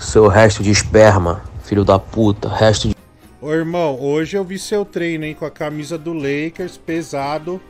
Seu 0.00 0.26
resto 0.26 0.60
de 0.60 0.72
esperma, 0.72 1.42
filho 1.62 1.84
da 1.84 1.98
puta. 1.98 2.48
Resto 2.48 2.88
de. 2.88 2.96
Ô, 3.40 3.52
irmão, 3.52 3.96
hoje 4.00 4.36
eu 4.36 4.42
vi 4.42 4.58
seu 4.58 4.84
treino, 4.84 5.24
hein, 5.24 5.34
com 5.34 5.44
a 5.44 5.50
camisa 5.50 5.96
do 5.96 6.12
Lakers, 6.12 6.76
pesado. 6.76 7.60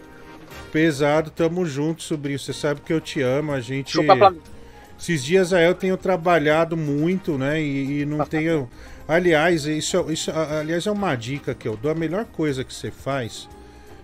Pesado, 0.72 1.30
tamo 1.30 1.66
junto, 1.66 2.02
sobrinho. 2.02 2.38
Você 2.38 2.54
sabe 2.54 2.80
que 2.80 2.92
eu 2.92 3.00
te 3.02 3.20
amo, 3.20 3.52
a 3.52 3.60
gente. 3.60 3.92
Chupa 3.92 4.16
Flamengo. 4.16 4.57
Esses 4.98 5.22
dias 5.24 5.52
aí 5.52 5.64
eu 5.64 5.74
tenho 5.74 5.96
trabalhado 5.96 6.76
muito, 6.76 7.38
né? 7.38 7.60
E, 7.62 8.00
e 8.00 8.06
não 8.06 8.24
tenho. 8.26 8.68
Aliás, 9.06 9.64
isso, 9.64 9.96
é- 9.96 10.12
isso, 10.12 10.30
aliás, 10.30 10.86
é 10.86 10.90
uma 10.90 11.14
dica 11.14 11.54
que 11.54 11.68
eu 11.68 11.76
dou. 11.76 11.90
A 11.90 11.94
melhor 11.94 12.24
coisa 12.24 12.64
que 12.64 12.74
você 12.74 12.90
faz 12.90 13.48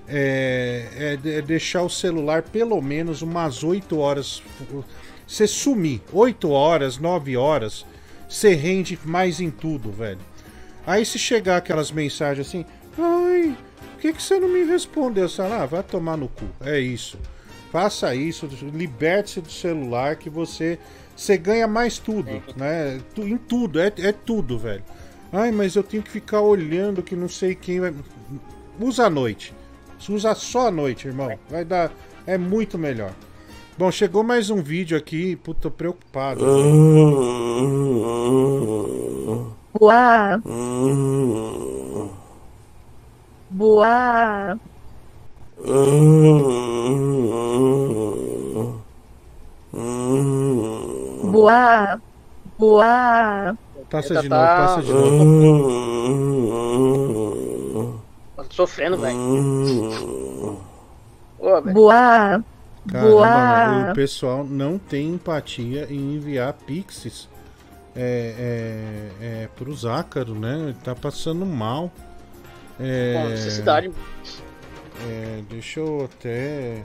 é, 0.09 1.19
é 1.25 1.31
é 1.39 1.43
deixar 1.43 1.83
o 1.83 1.91
celular 1.91 2.43
pelo 2.43 2.81
menos 2.81 3.23
umas 3.23 3.63
8 3.65 3.99
horas. 3.99 4.43
Você 5.27 5.47
sumir. 5.47 6.01
8 6.13 6.51
horas, 6.51 6.99
9 6.99 7.37
horas, 7.37 7.85
você 8.29 8.55
rende 8.55 8.99
mais 9.05 9.41
em 9.41 9.51
tudo, 9.51 9.91
velho. 9.91 10.21
Aí 10.87 11.05
se 11.05 11.19
chegar 11.19 11.57
aquelas 11.57 11.91
mensagens 11.91 12.47
assim, 12.47 12.65
ai, 12.99 13.57
por 13.95 14.01
que, 14.01 14.13
que 14.13 14.23
você 14.23 14.39
não 14.39 14.49
me 14.49 14.65
respondeu? 14.65 15.29
Você 15.29 15.37
fala, 15.39 15.63
ah, 15.63 15.67
vai 15.67 15.83
tomar 15.83 16.17
no 16.17 16.29
cu. 16.29 16.45
É 16.61 16.79
isso. 16.79 17.19
Faça 17.75 18.15
isso, 18.15 18.49
liberte-se 18.73 19.41
do 19.41 19.51
celular 19.51 20.15
que 20.15 20.31
você 20.31 20.79
você 21.17 21.37
ganha 21.37 21.67
mais 21.67 21.99
tudo, 21.99 22.31
né? 22.57 23.01
Tu- 23.17 23.27
Em 23.27 23.37
tudo, 23.37 23.81
é, 23.81 23.93
é 23.99 24.13
tudo, 24.13 24.57
velho. 24.57 24.85
Ai, 25.33 25.51
mas 25.51 25.75
eu 25.75 25.83
tenho 25.83 26.01
que 26.01 26.09
ficar 26.09 26.41
olhando 26.41 27.03
que 27.03 27.17
não 27.17 27.29
sei 27.29 27.53
quem 27.57 27.81
vai. 27.81 27.93
Usa 28.79 29.07
à 29.07 29.11
noite. 29.11 29.53
Usa 30.09 30.37
só 30.37 30.69
à 30.69 30.71
noite, 30.71 31.09
irmão. 31.09 31.37
Vai 31.51 31.65
dar. 31.65 31.91
É 32.25 32.39
muito 32.39 32.79
melhor. 32.79 33.11
Bom, 33.77 33.91
chegou 33.91 34.23
mais 34.23 34.51
um 34.51 34.63
vídeo 34.63 34.97
aqui. 34.97 35.35
Puta, 35.35 35.63
tô 35.63 35.71
preocupado. 35.73 36.45
Boa. 39.77 40.41
Boa. 43.51 44.61
Boa. 51.31 52.01
Boa. 52.59 53.57
Passa 53.91 54.15
Eita, 54.15 54.23
de 54.23 54.29
tá- 54.29 54.37
novo, 54.37 54.47
passa 54.47 54.83
de 54.83 54.93
novo. 54.93 55.95
Tô 58.37 58.45
sofrendo, 58.51 58.99
velho. 58.99 59.17
Boa. 61.73 62.43
Caramba, 62.91 63.11
Boa. 63.11 63.91
o 63.91 63.95
pessoal 63.95 64.45
não 64.45 64.77
tem 64.79 65.15
empatia 65.15 65.87
em 65.91 66.17
enviar 66.17 66.53
pixies 66.53 67.27
é, 67.97 69.11
é, 69.21 69.45
é, 69.45 69.49
pro 69.57 69.75
Zácaro, 69.75 70.35
né? 70.35 70.59
Ele 70.65 70.77
tá 70.85 70.95
passando 70.95 71.47
mal. 71.47 71.91
É, 72.79 73.23
Pô, 73.23 73.29
necessidade. 73.31 73.91
É, 75.03 75.43
deixa 75.49 75.81
eu 75.81 76.05
até. 76.05 76.83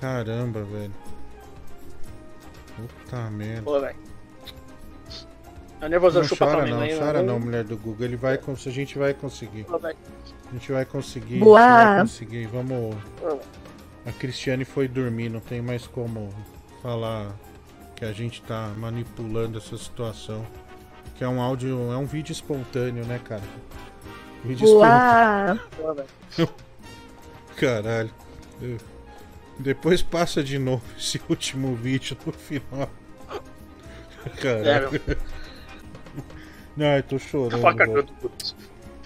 Caramba, 0.00 0.62
velho. 0.64 0.92
Puta 2.76 3.30
merda. 3.30 3.62
Pô, 3.62 3.80
velho. 3.80 3.96
É 5.80 5.88
nervoso, 5.88 6.18
Não 6.18 6.24
chupa 6.24 6.46
chora 6.46 6.66
não, 6.66 6.80
aí, 6.80 6.98
chora 6.98 7.22
não, 7.22 7.38
mulher 7.38 7.64
do 7.64 7.76
Google. 7.76 8.06
Ele 8.06 8.16
vai, 8.16 8.38
a 8.38 8.70
gente 8.70 8.98
vai 8.98 9.12
conseguir. 9.12 9.64
Pô. 9.64 9.76
A 9.76 10.52
gente 10.52 10.72
vai 10.72 10.84
conseguir. 10.84 11.38
Boa. 11.38 11.60
A 11.60 11.74
gente 11.74 11.86
vai 11.86 12.00
conseguir. 12.02 12.46
Vamos. 12.46 12.96
A 14.06 14.12
Cristiane 14.12 14.64
foi 14.64 14.88
dormir, 14.88 15.28
não 15.28 15.40
tem 15.40 15.62
mais 15.62 15.86
como 15.86 16.28
falar 16.82 17.34
que 17.96 18.04
a 18.04 18.12
gente 18.12 18.42
tá 18.42 18.72
manipulando 18.76 19.58
essa 19.58 19.76
situação. 19.76 20.44
Que 21.16 21.24
é 21.24 21.28
um 21.28 21.40
áudio, 21.40 21.92
é 21.92 21.96
um 21.96 22.06
vídeo 22.06 22.32
espontâneo, 22.32 23.04
né, 23.04 23.20
cara? 23.22 23.42
Pô, 25.76 25.94
velho. 25.94 26.48
Caralho. 27.56 28.10
Eu- 28.60 28.78
Depois 29.58 30.02
passa 30.02 30.42
de 30.42 30.58
novo 30.58 30.82
esse 30.98 31.20
último 31.28 31.74
vídeo 31.76 32.16
no 32.26 32.32
final. 32.32 32.90
Caralho. 34.40 35.00
Não, 36.76 36.86
eu 36.86 37.02
tô 37.04 37.18
chorando. 37.18 37.60
Velho. 37.86 38.06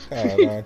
Caralho. 0.09 0.65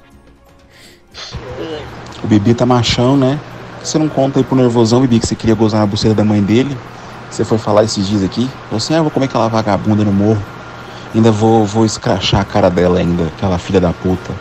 O 2.22 2.26
Bibi 2.26 2.54
tá 2.54 2.64
machão, 2.64 3.16
né? 3.16 3.38
Você 3.82 3.98
não 3.98 4.08
conta 4.08 4.38
aí 4.38 4.44
pro 4.44 4.54
nervosão, 4.56 5.00
Bibi, 5.00 5.18
que 5.18 5.26
você 5.26 5.34
queria 5.34 5.54
gozar 5.56 5.80
na 5.80 5.86
buceta 5.86 6.14
da 6.14 6.24
mãe 6.24 6.40
dele? 6.42 6.76
Você 7.28 7.44
foi 7.44 7.58
falar 7.58 7.82
esses 7.82 8.06
dias 8.06 8.22
aqui? 8.22 8.48
Você, 8.70 8.94
ah, 8.94 8.98
eu 8.98 9.02
vou 9.02 9.10
comer 9.10 9.26
aquela 9.26 9.48
vagabunda 9.48 10.04
no 10.04 10.12
morro. 10.12 10.42
Ainda 11.14 11.32
vou, 11.32 11.64
vou 11.66 11.84
escrachar 11.84 12.40
a 12.40 12.44
cara 12.44 12.70
dela 12.70 12.98
ainda, 13.00 13.26
aquela 13.26 13.58
filha 13.58 13.80
da 13.80 13.92
puta. 13.92 14.32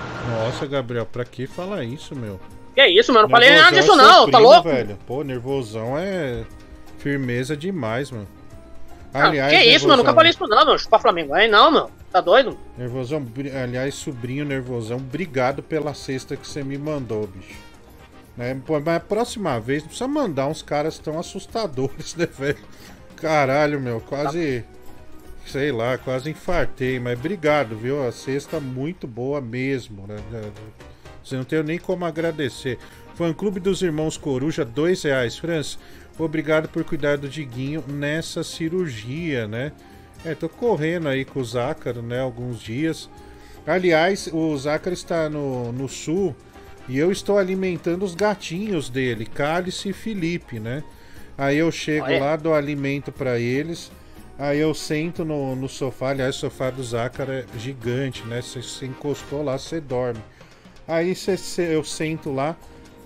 Nossa, 0.61 0.67
Gabriel, 0.67 1.05
pra 1.07 1.25
que 1.25 1.47
falar 1.47 1.83
isso, 1.83 2.15
meu? 2.15 2.39
Que 2.75 2.85
isso, 2.85 3.11
mano? 3.11 3.23
Não 3.23 3.29
falei 3.31 3.49
nada 3.49 3.75
disso, 3.75 3.93
é 3.93 3.95
não. 3.95 4.25
Tá 4.29 4.37
primo, 4.37 4.53
louco? 4.53 4.69
velho. 4.69 4.97
Pô, 5.07 5.23
nervosão 5.23 5.97
é 5.97 6.43
firmeza 6.99 7.57
demais, 7.57 8.11
mano. 8.11 8.27
Ah, 9.11 9.31
que 9.31 9.57
isso, 9.63 9.87
mano? 9.87 10.03
Nunca 10.03 10.13
falei 10.13 10.29
isso, 10.29 10.47
não, 10.47 10.65
meu. 10.65 10.77
Chupa 10.77 10.99
Flamengo 10.99 11.33
aí, 11.33 11.49
não, 11.49 11.71
meu. 11.71 11.89
Tá 12.11 12.21
doido? 12.21 12.57
Nervosão, 12.77 13.25
aliás, 13.63 13.95
sobrinho 13.95 14.45
nervosão, 14.45 14.97
obrigado 14.97 15.63
pela 15.63 15.93
cesta 15.93 16.35
que 16.35 16.47
você 16.47 16.63
me 16.63 16.77
mandou, 16.77 17.25
bicho. 17.25 17.57
Né? 18.37 18.59
Pô, 18.65 18.79
mas 18.79 18.95
a 18.95 18.99
próxima 18.99 19.59
vez 19.59 19.81
não 19.81 19.87
precisa 19.87 20.07
mandar 20.07 20.47
uns 20.47 20.61
caras 20.61 20.99
tão 20.99 21.17
assustadores, 21.17 22.13
né, 22.15 22.27
velho? 22.27 22.57
Caralho, 23.15 23.79
meu, 23.79 23.99
quase. 24.01 24.63
Sei 25.45 25.71
lá, 25.71 25.97
quase 25.97 26.29
infartei, 26.29 26.99
mas 26.99 27.19
obrigado, 27.19 27.75
viu? 27.75 28.07
A 28.07 28.11
cesta 28.11 28.59
muito 28.59 29.07
boa 29.07 29.41
mesmo, 29.41 30.05
né? 30.07 30.15
Você 31.23 31.35
não 31.35 31.43
tem 31.43 31.61
nem 31.63 31.77
como 31.77 32.05
agradecer. 32.05 32.77
Fã 33.15 33.33
Clube 33.33 33.59
dos 33.59 33.81
Irmãos 33.81 34.17
Coruja, 34.17 34.63
dois 34.63 35.03
reais. 35.03 35.37
Franz, 35.37 35.77
obrigado 36.17 36.69
por 36.69 36.83
cuidar 36.83 37.17
do 37.17 37.27
Diguinho 37.27 37.83
nessa 37.87 38.43
cirurgia, 38.43 39.47
né? 39.47 39.71
É, 40.23 40.35
tô 40.35 40.47
correndo 40.47 41.09
aí 41.09 41.25
com 41.25 41.39
o 41.39 41.45
Zácaro, 41.45 42.01
né? 42.01 42.19
Alguns 42.19 42.61
dias. 42.61 43.09
Aliás, 43.65 44.29
o 44.31 44.55
Zácaro 44.57 44.93
está 44.93 45.29
no, 45.29 45.71
no 45.71 45.87
sul 45.87 46.35
e 46.87 46.97
eu 46.97 47.11
estou 47.11 47.37
alimentando 47.37 48.03
os 48.03 48.15
gatinhos 48.15 48.89
dele, 48.89 49.25
Cálice 49.25 49.89
e 49.89 49.93
Felipe, 49.93 50.59
né? 50.59 50.83
Aí 51.37 51.57
eu 51.57 51.71
chego 51.71 52.05
Olha. 52.05 52.19
lá, 52.19 52.35
dou 52.35 52.53
alimento 52.53 53.11
para 53.11 53.39
eles. 53.39 53.91
Aí 54.41 54.59
eu 54.59 54.73
sento 54.73 55.23
no, 55.23 55.55
no 55.55 55.69
sofá. 55.69 56.09
Aliás, 56.09 56.35
o 56.37 56.39
sofá 56.39 56.71
do 56.71 56.83
Zácaro 56.83 57.31
é 57.31 57.45
gigante, 57.57 58.23
né? 58.25 58.41
Você, 58.41 58.61
você 58.61 58.87
encostou 58.87 59.43
lá, 59.43 59.57
você 59.57 59.79
dorme. 59.79 60.19
Aí 60.87 61.15
você- 61.15 61.37
você- 61.37 61.75
eu 61.75 61.83
sento 61.83 62.31
lá, 62.33 62.57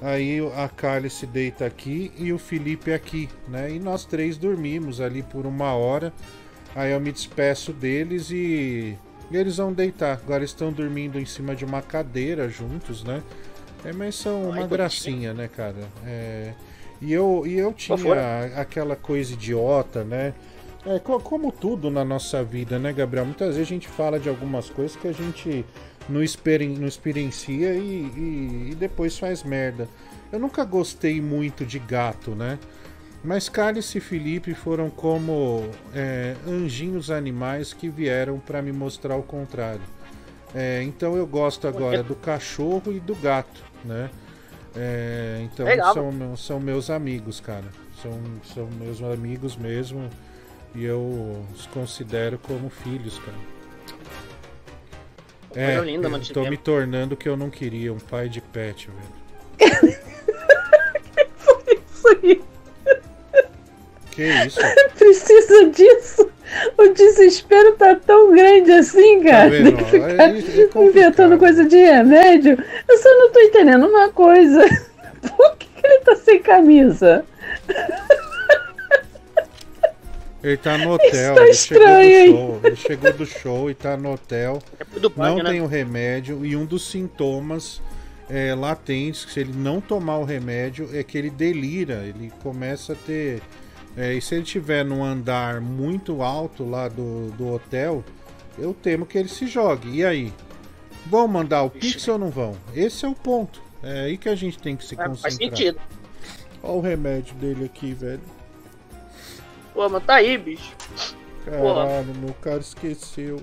Aí 0.01 0.39
a 0.57 0.67
Carly 0.67 1.09
se 1.09 1.25
deita 1.25 1.65
aqui 1.65 2.11
e 2.17 2.31
o 2.33 2.37
Felipe 2.37 2.93
aqui, 2.93 3.29
né? 3.47 3.71
E 3.71 3.79
nós 3.79 4.05
três 4.05 4.37
dormimos 4.37 4.99
ali 4.99 5.23
por 5.23 5.45
uma 5.45 5.73
hora. 5.73 6.13
Aí 6.75 6.91
eu 6.91 6.99
me 6.99 7.11
despeço 7.11 7.71
deles 7.71 8.29
e, 8.29 8.97
e 9.31 9.37
eles 9.37 9.57
vão 9.57 9.71
deitar. 9.71 10.19
Agora 10.21 10.43
estão 10.43 10.71
dormindo 10.71 11.19
em 11.19 11.25
cima 11.25 11.55
de 11.55 11.63
uma 11.63 11.81
cadeira 11.81 12.49
juntos, 12.49 13.03
né? 13.03 13.23
É, 13.85 13.93
mas 13.93 14.15
são 14.15 14.43
uma 14.49 14.67
gracinha, 14.67 15.33
né, 15.33 15.47
cara? 15.47 15.87
É, 16.05 16.53
e 17.01 17.13
eu, 17.13 17.43
e 17.47 17.57
eu 17.57 17.71
tinha 17.73 17.97
aquela 18.57 18.95
coisa 18.95 19.33
idiota, 19.33 20.03
né? 20.03 20.33
É, 20.85 20.99
co- 20.99 21.19
como 21.19 21.51
tudo 21.51 21.89
na 21.89 22.05
nossa 22.05 22.43
vida, 22.43 22.77
né, 22.77 22.93
Gabriel? 22.93 23.25
Muitas 23.25 23.49
vezes 23.55 23.61
a 23.61 23.73
gente 23.73 23.87
fala 23.87 24.19
de 24.19 24.29
algumas 24.29 24.69
coisas 24.69 24.95
que 24.95 25.07
a 25.07 25.11
gente 25.11 25.65
não, 26.07 26.21
experi 26.21 26.67
não 26.67 26.87
experiencia 26.87 27.73
e, 27.73 28.03
e- 28.15 28.69
e 28.71 28.75
depois 28.75 29.17
faz 29.17 29.43
merda. 29.43 29.87
Eu 30.31 30.39
nunca 30.39 30.63
gostei 30.63 31.19
muito 31.19 31.65
de 31.65 31.79
gato, 31.79 32.31
né? 32.31 32.59
Mas 33.23 33.49
Cálice 33.49 33.97
e 33.97 34.01
Felipe 34.01 34.53
foram 34.53 34.89
como 34.91 35.63
é, 35.95 36.35
anjinhos 36.47 37.09
animais 37.09 37.73
que 37.73 37.89
vieram 37.89 38.37
para 38.37 38.61
me 38.61 38.71
mostrar 38.71 39.15
o 39.15 39.23
contrário. 39.23 39.81
É, 40.53 40.83
então 40.83 41.15
eu 41.17 41.25
gosto 41.25 41.67
agora 41.67 42.03
do 42.03 42.15
cachorro 42.15 42.91
e 42.93 42.99
do 42.99 43.15
gato, 43.15 43.63
né? 43.83 44.11
É, 44.75 45.39
então 45.43 45.65
são, 45.93 46.37
são 46.37 46.59
meus 46.59 46.91
amigos, 46.91 47.39
cara. 47.39 47.65
São, 48.01 48.11
são 48.53 48.67
meus 48.79 49.01
amigos 49.01 49.55
mesmo. 49.55 50.07
E 50.75 50.83
eu 50.85 51.45
os 51.53 51.65
considero 51.67 52.37
como 52.37 52.69
filhos, 52.69 53.19
cara. 53.19 53.37
É, 55.55 55.79
linda, 55.79 56.09
eu 56.09 56.33
tô 56.33 56.43
me 56.49 56.57
tornando 56.57 57.13
o 57.15 57.17
que 57.17 57.29
eu 57.29 57.37
não 57.37 57.49
queria, 57.49 57.93
um 57.93 57.97
pai 57.99 58.27
de 58.27 58.41
pet, 58.41 58.89
velho. 58.89 59.95
Isso 61.71 62.07
aí. 62.21 62.41
Que 64.11 64.23
isso? 64.45 64.59
Precisa 64.97 65.69
disso. 65.69 66.29
O 66.77 66.89
desespero 66.89 67.73
tá 67.73 67.95
tão 67.95 68.31
grande 68.33 68.71
assim, 68.73 69.23
cara. 69.23 69.49
vendo? 69.49 69.71
De 69.77 69.83
ficar 69.85 70.11
É- 70.11 70.83
é 70.83 70.85
inventando 70.85 71.37
coisa 71.37 71.65
de 71.65 71.77
remédio. 71.77 72.57
Eu 72.87 72.97
só 72.97 73.09
não 73.17 73.31
tô 73.31 73.39
entendendo 73.39 73.87
uma 73.87 74.09
coisa. 74.09 74.59
Por 75.37 75.57
que, 75.57 75.67
que 75.67 75.87
ele 75.87 75.99
tá 75.99 76.15
sem 76.17 76.41
camisa? 76.41 77.25
Ele 80.45 80.57
tá 80.57 80.77
no 80.77 80.91
hotel, 80.93 81.33
tá 81.35 81.41
ele 81.41 81.51
estranho, 81.51 82.11
chegou 82.11 82.35
do 82.35 82.37
show. 82.37 82.59
Ele 82.63 82.75
chegou 82.75 83.13
do 83.13 83.25
show 83.25 83.69
e 83.71 83.73
tá 83.73 83.97
no 83.97 84.13
hotel. 84.13 84.61
do 84.93 85.11
não 85.17 85.33
bug, 85.33 85.43
né? 85.43 85.49
tem 85.49 85.61
o 85.61 85.65
remédio 85.65 86.45
e 86.45 86.55
um 86.55 86.65
dos 86.65 86.87
sintomas 86.87 87.81
é, 88.29 88.53
latentes, 88.53 89.25
que 89.25 89.31
se 89.31 89.39
ele 89.39 89.53
não 89.53 89.81
tomar 89.81 90.19
o 90.19 90.23
remédio, 90.23 90.87
é 90.93 91.01
que 91.03 91.17
ele 91.17 91.31
delira, 91.31 92.03
ele 92.05 92.31
começa 92.43 92.93
a 92.93 92.95
ter. 92.95 93.41
é, 93.97 94.13
e 94.13 94.21
se 94.21 94.35
ele 94.35 94.43
tiver 94.43 94.85
num 94.85 95.03
andar 95.03 95.59
muito 95.61 96.21
alto 96.21 96.63
lá 96.63 96.87
do, 96.89 97.31
do 97.31 97.51
hotel, 97.51 98.03
eu 98.57 98.71
temo 98.71 99.03
que 99.05 99.17
ele 99.17 99.29
se 99.29 99.47
jogue. 99.47 99.89
E 99.89 100.05
aí? 100.05 100.31
Vão 101.07 101.27
mandar 101.27 101.63
o 101.63 101.71
Pix 101.71 102.07
ou 102.07 102.19
não 102.19 102.29
vão? 102.29 102.55
Esse 102.75 103.03
é 103.03 103.07
o 103.09 103.15
ponto. 103.15 103.61
É 103.81 104.01
aí 104.01 104.17
que 104.17 104.29
a 104.29 104.35
gente 104.35 104.59
tem 104.59 104.75
que 104.75 104.85
se 104.85 104.93
É, 104.93 104.97
concentrar. 104.97 105.21
faz 105.21 105.33
sentido. 105.35 105.79
Olha 106.61 106.73
o 106.73 106.81
remédio 106.81 107.35
dele 107.35 107.65
aqui, 107.65 107.93
velho. 107.93 108.21
Pô, 109.75 109.89
mas 109.89 110.03
tá 110.05 110.15
aí, 110.15 110.37
bicho. 110.37 110.71
Porra. 111.43 111.85
Caralho, 111.85 112.15
meu 112.21 112.33
cara 112.41 112.59
esqueceu. 112.59 113.41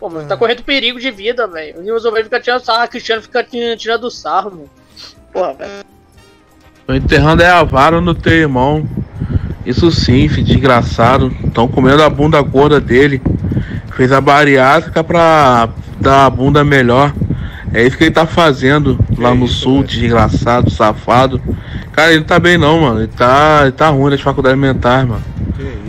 Pô, 0.00 0.10
mas 0.10 0.26
tá 0.26 0.36
correndo 0.36 0.64
perigo 0.64 0.98
de 0.98 1.12
vida, 1.12 1.46
velho. 1.46 1.78
O 1.78 1.82
Nilson 1.82 2.10
vai 2.10 2.24
ficar 2.24 2.40
tirando 2.40 2.64
sarro, 2.64 2.82
a 2.82 2.88
Cristiano 2.88 3.22
fica 3.22 3.44
tirando 3.44 3.78
tirando 3.78 4.10
sarro, 4.10 4.50
mano. 4.50 4.70
Porra, 5.32 5.54
velho. 5.54 5.84
Tô 6.84 6.92
enterrando 6.92 7.44
é 7.44 7.48
a 7.48 7.62
vara 7.62 8.00
no 8.00 8.12
teu 8.12 8.32
irmão. 8.32 8.84
Isso 9.64 9.92
sim, 9.92 10.28
filho, 10.28 10.44
desgraçado. 10.44 11.30
Tão 11.54 11.68
comendo 11.68 12.02
a 12.02 12.10
bunda 12.10 12.42
gorda 12.42 12.80
dele. 12.80 13.22
Fez 13.94 14.10
a 14.10 14.20
bariátrica 14.20 15.04
pra 15.04 15.68
dar 16.00 16.26
a 16.26 16.30
bunda 16.30 16.64
melhor. 16.64 17.14
É 17.74 17.86
isso 17.86 17.96
que 17.96 18.04
ele 18.04 18.10
tá 18.10 18.26
fazendo 18.26 18.98
lá 19.16 19.34
no 19.34 19.48
sul, 19.48 19.82
desgraçado, 19.82 20.70
safado. 20.70 21.40
Cara, 21.92 22.10
ele 22.10 22.20
não 22.20 22.26
tá 22.26 22.38
bem 22.38 22.58
não, 22.58 22.80
mano. 22.82 23.00
Ele 23.00 23.08
tá, 23.08 23.60
ele 23.62 23.72
tá 23.72 23.88
ruim 23.88 24.10
nas 24.10 24.20
faculdades 24.20 24.58
mentais, 24.58 25.06
mano. 25.08 25.24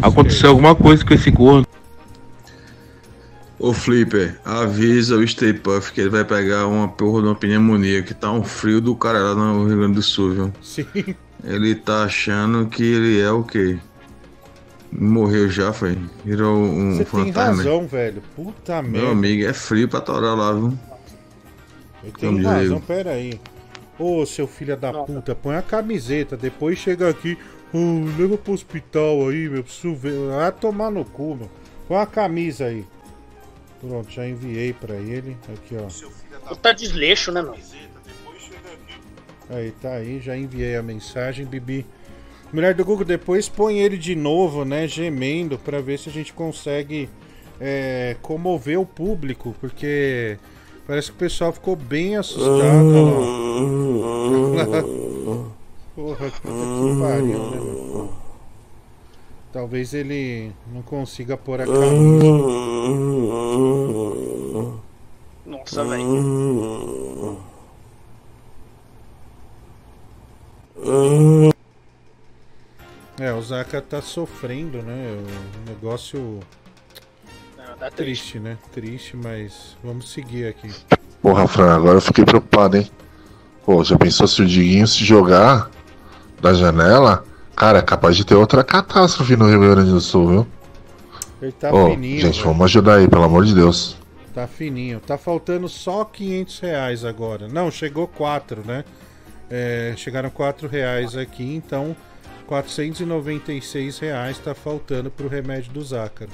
Aconteceu 0.02 0.50
alguma 0.50 0.76
coisa 0.76 1.04
com 1.04 1.14
esse 1.14 1.30
gordo. 1.30 1.68
Ô 3.60 3.72
Flipper, 3.74 4.38
avisa 4.44 5.16
o 5.16 5.26
Stay 5.28 5.54
Puff 5.54 5.92
que 5.94 6.02
ele 6.02 6.10
vai 6.10 6.26
pegar 6.26 6.68
uma 6.68 6.88
porra 6.88 7.22
de 7.22 7.28
uma 7.28 7.36
pneumonia, 7.36 8.02
que 8.02 8.14
tá 8.14 8.30
um 8.32 8.44
frio 8.44 8.82
do 8.82 8.94
cara 8.96 9.20
lá 9.20 9.36
no 9.36 9.66
Rio 9.68 9.78
Grande 9.78 9.94
do 9.96 10.02
Sul, 10.02 10.32
viu? 10.34 10.54
Sim. 10.62 10.86
Ele 11.44 11.74
tá 11.76 12.04
achando 12.04 12.66
que 12.68 12.84
ele 12.84 13.20
é 13.22 13.32
o 13.32 13.44
quê? 13.44 13.78
Morreu 14.92 15.50
já, 15.50 15.72
foi? 15.74 15.98
Virou 16.26 16.58
um 16.58 16.92
Você 16.98 17.06
tem 17.06 17.26
fantasma. 17.26 17.64
razão, 17.64 17.88
velho. 17.88 18.22
Puta 18.36 18.82
Meu 18.82 18.92
merda. 18.92 19.12
amigo, 19.12 19.46
é 19.46 19.54
frio 19.54 19.88
pra 19.88 20.02
torar 20.02 20.36
lá, 20.36 20.52
viu? 20.54 20.78
Eu 22.04 22.12
tenho 22.12 22.32
Vamos 22.34 22.46
razão, 22.46 22.82
pera 22.82 23.12
aí. 23.12 23.40
Ô, 23.98 24.26
seu 24.26 24.48
filho 24.48 24.76
da 24.76 24.92
puta, 24.92 25.36
põe 25.36 25.56
a 25.56 25.62
camiseta, 25.62 26.36
depois 26.36 26.78
chega 26.78 27.10
aqui, 27.10 27.38
oh, 27.74 28.20
leva 28.20 28.38
pro 28.38 28.54
hospital 28.54 29.30
aí, 29.30 29.48
meu, 29.48 29.64
preciso 29.64 29.96
ver. 29.96 30.14
Ah, 30.34 30.52
tomar 30.52 30.92
no 30.92 31.06
cu, 31.06 31.36
meu. 31.36 31.50
Põe 31.88 31.98
a 31.98 32.06
camisa 32.06 32.66
aí. 32.66 32.86
Pronto, 33.80 34.10
já 34.10 34.28
enviei 34.28 34.74
pra 34.74 34.96
ele. 34.96 35.38
Aqui, 35.54 35.76
ó. 35.76 36.56
Tá 36.56 36.72
desleixo, 36.72 37.32
né, 37.32 37.42
mano? 37.42 37.58
Aí, 39.50 39.72
tá 39.82 39.94
aí, 39.94 40.20
já 40.20 40.36
enviei 40.36 40.76
a 40.76 40.82
mensagem, 40.82 41.46
Bibi. 41.46 41.86
Mulher 42.52 42.74
do 42.74 42.86
Google, 42.86 43.06
depois 43.06 43.50
põe 43.50 43.80
ele 43.80 43.98
de 43.98 44.16
novo, 44.16 44.64
né, 44.64 44.88
gemendo, 44.88 45.58
pra 45.58 45.82
ver 45.82 45.98
se 45.98 46.10
a 46.10 46.12
gente 46.12 46.32
consegue 46.32 47.10
é, 47.60 48.16
comover 48.22 48.80
o 48.80 48.86
público, 48.86 49.56
porque 49.60 50.38
parece 50.88 51.10
que 51.10 51.16
o 51.16 51.20
pessoal 51.20 51.52
ficou 51.52 51.76
bem 51.76 52.16
assustado. 52.16 52.54
Porra, 55.96 56.32
que 56.32 56.42
pariu, 56.42 57.52
né? 57.52 58.10
Talvez 59.52 59.94
ele 59.94 60.52
não 60.74 60.82
consiga 60.82 61.38
pôr 61.38 61.62
a 61.62 61.66
camisa. 61.66 62.26
Nossa, 65.46 65.84
velho. 65.84 67.38
É, 73.20 73.32
o 73.32 73.40
Zaka 73.44 73.80
tá 73.80 74.02
sofrendo, 74.02 74.82
né? 74.82 75.16
O 75.16 75.70
negócio 75.70 76.40
Não, 77.74 77.80
tá 77.80 77.90
triste, 77.90 78.40
né? 78.40 78.56
Triste, 78.72 79.18
mas 79.18 79.76
vamos 79.84 80.12
seguir 80.12 80.46
aqui. 80.46 80.72
Porra, 81.22 81.48
Fran, 81.48 81.74
agora 81.74 81.98
eu 81.98 82.02
fiquei 82.02 82.24
preocupado, 82.24 82.78
hein? 82.78 82.88
Pô, 83.66 83.84
já 83.84 83.98
pensou 83.98 84.28
se 84.28 84.44
o 84.44 84.46
Diguinho 84.46 84.88
se 84.88 85.04
jogar 85.04 85.72
da 86.40 86.54
janela? 86.54 87.26
Cara, 87.56 87.80
é 87.80 87.82
capaz 87.82 88.16
de 88.16 88.26
ter 88.26 88.36
outra 88.36 88.64
catástrofe 88.64 89.36
no 89.36 89.48
Rio 89.48 89.60
Grande 89.60 89.90
do 89.90 90.00
Sul, 90.00 90.28
viu? 90.28 90.48
Ele 91.42 91.52
tá 91.52 91.74
Ô, 91.74 91.90
fininho. 91.90 92.22
gente, 92.22 92.36
velho. 92.36 92.46
vamos 92.46 92.66
ajudar 92.66 92.98
aí, 92.98 93.08
pelo 93.08 93.24
amor 93.24 93.44
de 93.44 93.56
Deus. 93.56 93.98
Tá 94.36 94.46
fininho. 94.46 95.00
Tá 95.00 95.18
faltando 95.18 95.68
só 95.68 96.06
500 96.06 96.60
reais 96.60 97.04
agora. 97.04 97.48
Não, 97.48 97.72
chegou 97.72 98.08
4, 98.08 98.62
né? 98.66 98.86
É, 99.50 99.96
chegaram 99.98 100.30
4 100.30 100.68
reais 100.68 101.16
aqui, 101.16 101.56
então 101.56 101.96
496 102.46 103.98
reais 103.98 104.38
tá 104.38 104.54
faltando 104.54 105.10
pro 105.10 105.28
remédio 105.28 105.72
do 105.74 105.82
Zácaro. 105.84 106.30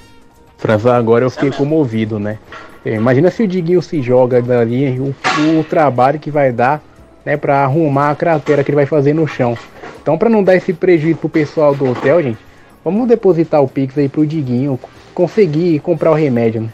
Franzão, 0.60 0.92
agora 0.94 1.24
eu 1.24 1.30
fiquei 1.30 1.52
comovido, 1.52 2.20
né? 2.20 2.38
É, 2.86 2.96
Imagina 2.96 3.32
se 3.32 3.42
o 3.42 3.48
Diguinho 3.48 3.82
se 3.82 4.02
joga 4.02 4.42
dali, 4.42 5.00
o, 5.00 5.16
o 5.58 5.64
trabalho 5.64 6.20
que 6.20 6.30
vai 6.30 6.52
dar, 6.52 6.82
né, 7.26 7.38
pra 7.38 7.64
arrumar 7.64 8.12
a 8.12 8.16
cratera 8.16 8.62
que 8.62 8.70
ele 8.70 8.76
vai 8.76 8.86
fazer 8.86 9.14
no 9.14 9.26
chão. 9.26 9.58
Então, 10.02 10.18
pra 10.18 10.30
não 10.30 10.44
dar 10.44 10.56
esse 10.56 10.74
prejuízo 10.74 11.18
pro 11.18 11.30
pessoal 11.30 11.74
do 11.74 11.90
hotel, 11.90 12.22
gente, 12.22 12.40
vamos 12.84 13.08
depositar 13.08 13.62
o 13.62 13.70
Pix 13.70 13.98
aí 13.98 14.10
pro 14.10 14.28
Diguinho 14.28 14.78
conseguir 15.14 15.80
comprar 15.80 16.12
o 16.12 16.16
remédio, 16.16 16.62
né? 16.62 16.70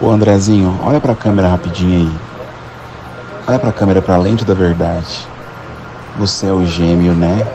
Ô 0.00 0.08
Andrezinho, 0.10 0.74
olha 0.82 1.00
pra 1.00 1.14
câmera 1.14 1.48
rapidinho 1.48 2.08
aí. 2.08 2.16
Olha 3.46 3.58
pra 3.58 3.72
câmera 3.72 4.00
pra 4.00 4.16
lente 4.16 4.44
da 4.44 4.54
verdade. 4.54 5.26
Você 6.18 6.46
é 6.46 6.52
o 6.52 6.64
gêmeo, 6.64 7.12
né? 7.12 7.46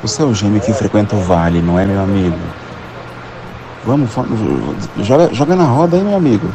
Você 0.00 0.22
é 0.22 0.24
o 0.24 0.34
gêmeo 0.34 0.60
que 0.60 0.72
frequenta 0.72 1.16
o 1.16 1.20
vale, 1.20 1.60
não 1.60 1.78
é, 1.78 1.84
meu 1.84 2.00
amigo? 2.00 2.36
Vamos, 3.86 4.10
joga, 5.04 5.32
joga 5.32 5.54
na 5.54 5.62
roda 5.64 5.96
aí, 5.96 6.02
meu 6.02 6.16
amigo. 6.16 6.52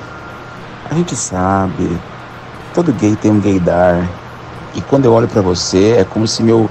A 0.89 0.93
gente 0.93 1.15
sabe. 1.15 1.97
Todo 2.73 2.91
gay 2.91 3.15
tem 3.15 3.31
um 3.31 3.39
gaydar. 3.39 4.05
E 4.75 4.81
quando 4.81 5.05
eu 5.05 5.13
olho 5.13 5.29
pra 5.29 5.41
você, 5.41 5.95
é 5.99 6.03
como 6.03 6.27
se 6.27 6.43
meu, 6.43 6.69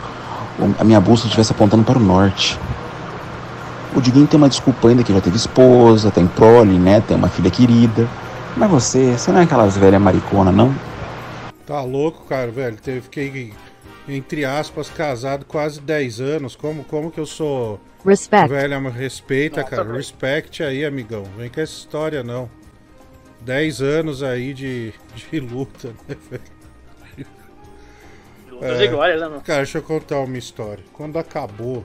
a 0.78 0.84
minha 0.84 1.00
bússola 1.00 1.28
estivesse 1.28 1.52
apontando 1.52 1.82
para 1.82 1.98
o 1.98 2.02
norte. 2.02 2.60
O 3.96 4.02
Diguinho 4.02 4.26
tem 4.26 4.36
uma 4.36 4.50
desculpa 4.50 4.88
ainda 4.88 5.02
que 5.02 5.14
já 5.14 5.20
teve 5.22 5.36
esposa, 5.36 6.10
tem 6.10 6.26
prole, 6.26 6.78
né? 6.78 7.00
Tem 7.00 7.16
uma 7.16 7.28
filha 7.28 7.50
querida. 7.50 8.06
Mas 8.54 8.70
você, 8.70 9.16
você 9.16 9.32
não 9.32 9.40
é 9.40 9.44
aquelas 9.44 9.78
velhas 9.78 10.00
maricona, 10.00 10.52
não? 10.52 10.74
Tá 11.66 11.80
louco, 11.80 12.26
cara, 12.28 12.50
velho. 12.50 12.76
Teve, 12.76 13.00
fiquei, 13.00 13.54
entre 14.16 14.44
aspas, 14.44 14.88
casado 14.88 15.44
quase 15.44 15.80
10 15.80 16.20
anos. 16.20 16.56
Como, 16.56 16.84
como 16.84 17.10
que 17.10 17.18
eu 17.18 17.26
sou. 17.26 17.80
Respect. 18.04 18.48
Velho, 18.48 18.88
respeita, 18.90 19.62
cara. 19.62 19.92
Respect 19.92 20.62
aí, 20.62 20.84
amigão. 20.84 21.24
Vem 21.36 21.48
com 21.48 21.60
essa 21.60 21.72
história, 21.72 22.22
não. 22.22 22.50
10 23.42 23.82
anos 23.82 24.22
aí 24.22 24.52
de, 24.52 24.92
de 25.14 25.40
luta, 25.40 25.88
né, 26.08 26.16
velho? 26.30 26.60
Lutas 28.50 28.80
e 28.80 28.88
glórias, 28.88 29.20
né, 29.20 29.28
mano? 29.28 29.40
Cara, 29.40 29.62
deixa 29.62 29.78
eu 29.78 29.82
contar 29.82 30.20
uma 30.20 30.36
história. 30.36 30.84
Quando 30.92 31.18
acabou, 31.18 31.84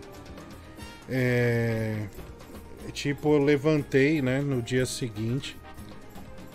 é, 1.10 1.96
tipo, 2.92 3.34
eu 3.34 3.44
levantei, 3.44 4.22
né, 4.22 4.42
no 4.42 4.62
dia 4.62 4.86
seguinte, 4.86 5.58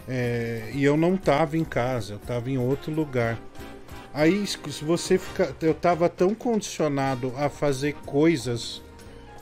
é, 0.09 0.70
e 0.74 0.84
eu 0.84 0.97
não 0.97 1.16
tava 1.16 1.56
em 1.56 1.64
casa, 1.64 2.14
eu 2.14 2.18
tava 2.18 2.51
em 2.51 2.59
outro 2.59 2.92
lugar. 2.92 3.38
Aí, 4.12 4.45
se 4.47 4.85
você 4.85 5.19
ficar, 5.19 5.55
eu 5.62 5.73
tava 5.73 6.09
tão 6.09 6.35
condicionado 6.35 7.32
a 7.37 7.49
fazer 7.49 7.95
coisas, 8.07 8.82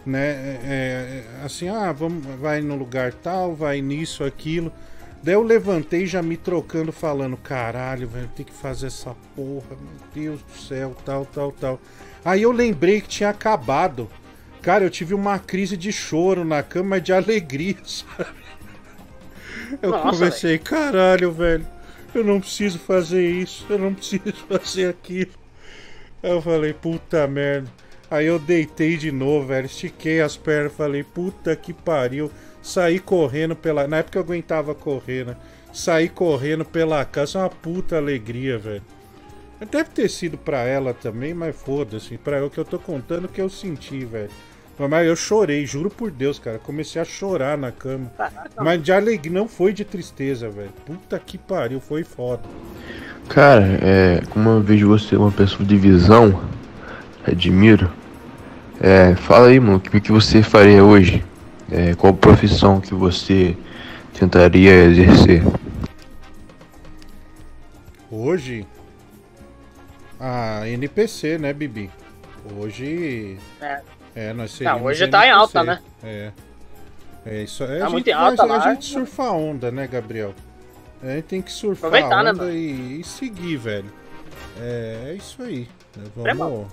né, 0.05 0.29
é, 0.29 0.61
é, 0.63 1.45
assim, 1.45 1.69
ah, 1.69 1.91
vamos, 1.93 2.25
vai 2.39 2.61
no 2.61 2.77
lugar 2.77 3.13
tal, 3.15 3.55
vai 3.55 3.81
nisso, 3.81 4.25
aquilo. 4.25 4.73
Daí 5.23 5.35
eu 5.35 5.43
levantei 5.43 6.07
já 6.07 6.23
me 6.23 6.37
trocando, 6.37 6.93
falando: 6.93 7.37
caralho, 7.37 8.07
velho, 8.07 8.31
tem 8.37 8.47
que 8.47 8.53
fazer 8.53 8.87
essa 8.87 9.15
porra, 9.35 9.71
meu 9.71 9.99
Deus 10.15 10.43
do 10.43 10.53
céu, 10.59 10.97
tal, 11.05 11.27
tal, 11.27 11.51
tal. 11.53 11.81
Aí 12.25 12.43
eu 12.43 12.53
lembrei 12.53 13.01
que 13.01 13.09
tinha 13.09 13.31
acabado. 13.31 14.09
Cara, 14.63 14.85
eu 14.85 14.91
tive 14.91 15.15
uma 15.15 15.39
crise 15.39 15.77
de 15.77 15.91
choro 15.93 16.45
na 16.45 16.63
cama, 16.63 16.91
mas 16.91 17.03
de 17.03 17.13
alegria, 17.13 17.77
sabe? 17.85 18.39
Eu 19.83 19.91
Nossa, 19.91 20.19
comecei, 20.19 20.59
caralho, 20.59 21.33
velho, 21.33 21.67
eu 22.15 22.25
não 22.25 22.41
preciso 22.41 22.79
fazer 22.79 23.29
isso, 23.29 23.67
eu 23.69 23.79
não 23.79 23.95
preciso 23.95 24.33
fazer 24.49 24.89
aquilo. 24.89 25.33
Aí 26.23 26.31
eu 26.31 26.43
falei, 26.43 26.73
puta 26.73 27.27
merda. 27.27 27.71
Aí 28.11 28.27
eu 28.27 28.39
deitei 28.39 28.97
de 28.97 29.13
novo, 29.13 29.49
velho, 29.49 29.67
estiquei 29.67 30.21
as 30.21 30.37
pernas, 30.37 30.73
falei, 30.73 31.05
puta 31.05 31.55
que 31.55 31.73
pariu. 31.73 32.31
Saí 32.63 32.99
correndo 32.99 33.55
pela. 33.55 33.87
Na 33.87 33.99
época 33.99 34.19
eu 34.19 34.23
aguentava 34.23 34.75
correr, 34.75 35.27
né? 35.27 35.37
Saí 35.73 36.09
correndo 36.09 36.65
pela 36.65 37.05
casa, 37.05 37.41
uma 37.41 37.51
puta 37.51 37.97
alegria, 37.97 38.59
velho. 38.59 38.83
Deve 39.71 39.91
ter 39.91 40.09
sido 40.09 40.39
pra 40.39 40.65
ela 40.65 40.95
também, 40.95 41.35
mas 41.35 41.55
foda-se. 41.55 42.17
Pra 42.17 42.39
eu 42.39 42.51
que 42.51 42.59
eu 42.59 42.65
tô 42.65 42.79
contando 42.79 43.27
o 43.27 43.29
que 43.29 43.41
eu 43.41 43.49
senti, 43.49 44.05
velho. 44.05 44.31
Mas 44.87 45.09
eu 45.09 45.17
chorei, 45.17 45.67
juro 45.67 45.91
por 45.91 46.11
Deus, 46.11 46.39
cara. 46.39 46.59
Comecei 46.59 47.03
a 47.03 47.05
chorar 47.05 47.59
na 47.59 47.73
cama. 47.73 48.13
Mas 48.57 48.81
de 48.83 48.93
alegria, 48.93 49.33
não 49.33 49.49
foi 49.49 49.73
de 49.73 49.85
tristeza, 49.85 50.49
velho. 50.49 50.71
Puta 50.87 51.19
que 51.19 51.37
pariu, 51.37 51.81
foi 51.81 52.05
foda. 52.05 52.43
Cara, 53.29 53.67
é, 53.83 54.23
como 54.31 54.49
eu 54.51 54.61
vejo 54.61 54.87
você 54.87 55.17
uma 55.17 55.33
pessoa 55.33 55.67
de 55.67 55.77
visão, 55.77 56.41
admiro. 57.27 57.91
É, 58.81 59.17
fala 59.17 59.49
aí, 59.49 59.59
mano, 59.59 59.79
o 59.79 59.81
que, 59.81 60.01
que 60.01 60.13
você 60.13 60.43
faria 60.43 60.85
hoje? 60.85 61.25
É, 61.71 61.95
qual 61.95 62.15
profissão 62.15 62.81
que 62.81 62.95
você 62.95 63.57
tentaria 64.15 64.85
exercer? 64.85 65.43
Hoje. 68.11 68.65
A 70.21 70.67
NPC, 70.67 71.39
né, 71.39 71.53
Bibi? 71.53 71.91
Hoje. 72.57 73.37
É. 73.61 73.81
É, 74.19 74.33
nós 74.33 74.51
seríamos 74.51 74.83
hoje 74.85 75.07
tá 75.07 75.19
em 75.27 75.29
NPC. 75.31 75.41
alta, 75.41 75.63
né? 75.63 75.81
É. 76.03 76.33
É 77.25 77.43
isso 77.43 77.63
aí. 77.63 77.79
Tá 77.79 77.87
a 77.87 77.91
muito 77.91 78.07
gente 78.07 78.15
em 78.15 78.19
alta 78.19 78.47
vai- 78.47 78.59
lá. 78.59 78.65
A 78.65 78.75
gente 78.75 78.87
surfa 78.87 79.23
a 79.25 79.33
onda, 79.33 79.71
né, 79.71 79.87
Gabriel? 79.87 80.35
A 81.03 81.07
gente 81.15 81.25
tem 81.27 81.41
que 81.43 81.53
surfar 81.53 81.89
Aproveitar, 81.89 82.19
a 82.19 82.23
né, 82.25 82.31
onda 82.31 82.43
mano? 82.45 82.53
e, 82.57 83.01
e 83.01 83.05
seguir, 83.05 83.57
velho. 83.57 83.93
É, 84.61 85.11
é 85.11 85.15
isso 85.15 85.41
aí. 85.43 85.69
né? 85.97 86.05
É, 86.25 86.35
Vamos. 86.35 86.67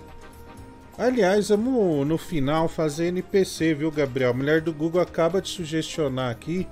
Aliás, 0.98 1.50
vamos 1.50 2.08
no 2.08 2.18
final 2.18 2.68
fazer 2.68 3.08
NPC, 3.08 3.76
viu, 3.76 3.92
Gabriel? 3.92 4.32
A 4.32 4.34
mulher 4.34 4.62
do 4.62 4.74
Google 4.74 5.02
acaba 5.02 5.40
de 5.42 5.50
sugestionar 5.50 6.32
aqui 6.32 6.66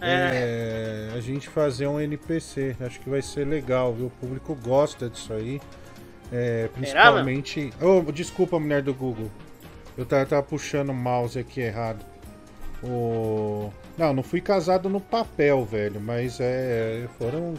é, 0.00 1.10
a 1.16 1.20
gente 1.20 1.48
fazer 1.48 1.86
um 1.86 1.98
NPC. 2.00 2.76
Acho 2.80 3.00
que 3.00 3.08
vai 3.08 3.22
ser 3.22 3.46
legal, 3.46 3.94
viu? 3.94 4.06
O 4.06 4.10
público 4.10 4.54
gosta 4.62 5.08
disso 5.08 5.32
aí. 5.32 5.60
É, 6.30 6.68
principalmente. 6.74 7.72
Oh, 7.80 8.10
desculpa, 8.12 8.58
mulher 8.58 8.82
do 8.82 8.92
Google. 8.92 9.30
Eu 9.96 10.06
tava, 10.06 10.24
tava 10.26 10.42
puxando 10.42 10.90
o 10.90 10.94
mouse 10.94 11.38
aqui 11.38 11.60
errado. 11.60 12.04
O... 12.82 13.70
Não, 13.96 14.12
não 14.12 14.22
fui 14.22 14.40
casado 14.40 14.88
no 14.88 15.00
papel, 15.00 15.64
velho, 15.64 16.00
mas 16.00 16.38
é, 16.40 17.06
foram 17.18 17.54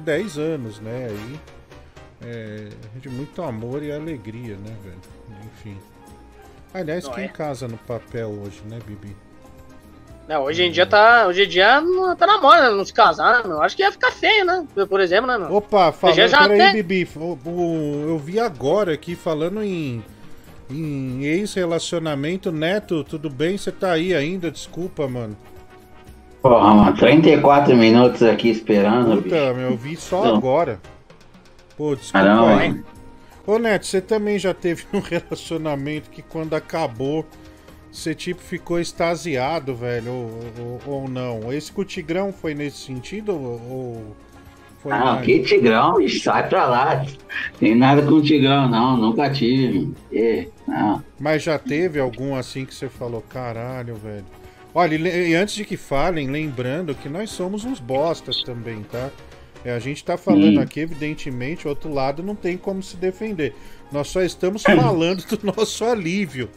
10 0.00 0.38
anos, 0.38 0.80
né? 0.80 1.08
Aí, 1.10 1.40
é, 2.26 2.68
de 2.98 3.08
muito 3.08 3.42
amor 3.42 3.82
e 3.82 3.92
alegria, 3.92 4.56
né, 4.56 4.74
velho? 4.82 5.00
Enfim. 5.44 5.78
Aliás, 6.72 7.04
Não 7.04 7.12
quem 7.12 7.24
é? 7.24 7.28
casa 7.28 7.68
no 7.68 7.76
papel 7.78 8.28
hoje, 8.30 8.62
né, 8.68 8.78
Bibi? 8.84 9.14
Não, 10.26 10.42
hoje 10.42 10.62
em 10.64 10.72
dia 10.72 10.86
tá. 10.86 11.26
Hoje 11.28 11.44
em 11.44 11.48
dia 11.48 11.80
não- 11.82 12.16
tá 12.16 12.26
na 12.26 12.40
moda? 12.40 12.70
Não 12.70 12.84
se 12.84 12.94
casar, 12.94 13.42
né? 13.42 13.48
meu? 13.48 13.60
Acho 13.62 13.76
que 13.76 13.82
ia 13.82 13.92
ficar 13.92 14.10
feio, 14.10 14.44
né? 14.46 14.66
Por 14.88 14.98
exemplo, 15.00 15.26
né, 15.26 15.36
meu? 15.36 15.54
Opa, 15.54 15.92
falando, 15.92 16.16
peraí, 16.16 16.58
tem- 16.58 16.72
Bibi. 16.82 17.08
o- 17.14 18.06
eu 18.08 18.18
vi 18.18 18.40
agora 18.40 18.94
aqui 18.94 19.14
falando 19.14 19.62
em, 19.62 20.02
em 20.70 21.24
ex-relacionamento. 21.24 22.50
Neto, 22.52 23.04
tudo 23.04 23.28
bem? 23.30 23.56
Você 23.56 23.70
tá 23.72 23.92
aí 23.92 24.14
ainda? 24.14 24.50
Desculpa, 24.50 25.06
mano. 25.08 25.36
Porra, 26.42 26.74
mano, 26.74 26.96
34 26.96 27.76
minutos 27.76 28.22
aqui 28.22 28.50
esperando, 28.50 29.16
bicho. 29.16 29.22
Puta, 29.24 29.54
meu, 29.54 29.70
eu 29.70 29.76
vi 29.76 29.96
só 29.96 30.24
Não. 30.24 30.36
agora. 30.36 30.80
Pô, 31.76 31.94
desculpa 31.96 32.26
Caramba, 32.26 32.56
aí. 32.60 32.66
hein? 32.68 32.84
Ô, 33.46 33.58
Neto, 33.58 33.86
você 33.86 34.00
também 34.00 34.38
já 34.38 34.52
teve 34.54 34.84
um 34.92 35.00
relacionamento 35.00 36.10
que 36.10 36.22
quando 36.22 36.54
acabou, 36.54 37.26
você 37.90 38.14
tipo 38.14 38.40
ficou 38.42 38.78
extasiado, 38.78 39.74
velho, 39.74 40.12
ou, 40.12 40.80
ou, 40.86 40.94
ou 41.02 41.08
não? 41.08 41.52
Esse 41.52 41.72
com 41.72 41.82
o 41.82 41.84
Tigrão 41.84 42.32
foi 42.32 42.54
nesse 42.54 42.78
sentido 42.78 43.32
ou... 43.34 44.16
foi 44.84 44.92
Ah, 44.92 45.14
mais? 45.14 45.24
que 45.26 45.40
tigrão, 45.40 45.96
sai 46.08 46.48
pra 46.48 46.66
lá. 46.66 47.04
Tem 47.58 47.74
nada 47.74 48.02
com 48.02 48.20
tigrão, 48.22 48.68
não, 48.68 48.96
nunca 48.96 49.28
tive. 49.30 49.92
É. 50.12 50.46
Mas 51.18 51.42
já 51.42 51.58
teve 51.58 51.98
algum 51.98 52.36
assim 52.36 52.64
que 52.64 52.74
você 52.74 52.88
falou, 52.88 53.20
caralho, 53.22 53.96
velho. 53.96 54.24
Olha, 54.74 54.94
e 54.96 55.34
antes 55.34 55.54
de 55.54 55.64
que 55.64 55.76
falem, 55.76 56.28
lembrando 56.28 56.94
que 56.94 57.08
nós 57.08 57.30
somos 57.30 57.64
uns 57.64 57.80
bostas 57.80 58.42
também, 58.42 58.82
tá? 58.82 59.10
É, 59.64 59.72
a 59.72 59.78
gente 59.78 60.04
tá 60.04 60.16
falando 60.18 60.56
Sim. 60.56 60.58
aqui, 60.58 60.80
evidentemente, 60.80 61.66
o 61.66 61.70
outro 61.70 61.92
lado 61.92 62.22
não 62.22 62.34
tem 62.34 62.56
como 62.56 62.82
se 62.82 62.96
defender. 62.96 63.54
Nós 63.90 64.08
só 64.08 64.20
estamos 64.20 64.62
falando 64.62 65.24
do 65.24 65.38
nosso 65.56 65.84
alívio. 65.84 66.50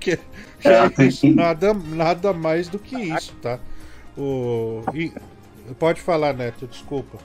que, 0.00 0.16
que 0.16 0.68
é 0.68 1.04
isso, 1.06 1.26
nada, 1.28 1.74
nada 1.74 2.32
mais 2.32 2.68
do 2.68 2.78
que 2.78 2.96
isso, 2.96 3.34
tá? 3.42 3.58
O, 4.16 4.82
e- 4.94 5.12
pode 5.78 6.00
falar, 6.00 6.32
Neto, 6.32 6.66
desculpa. 6.66 7.18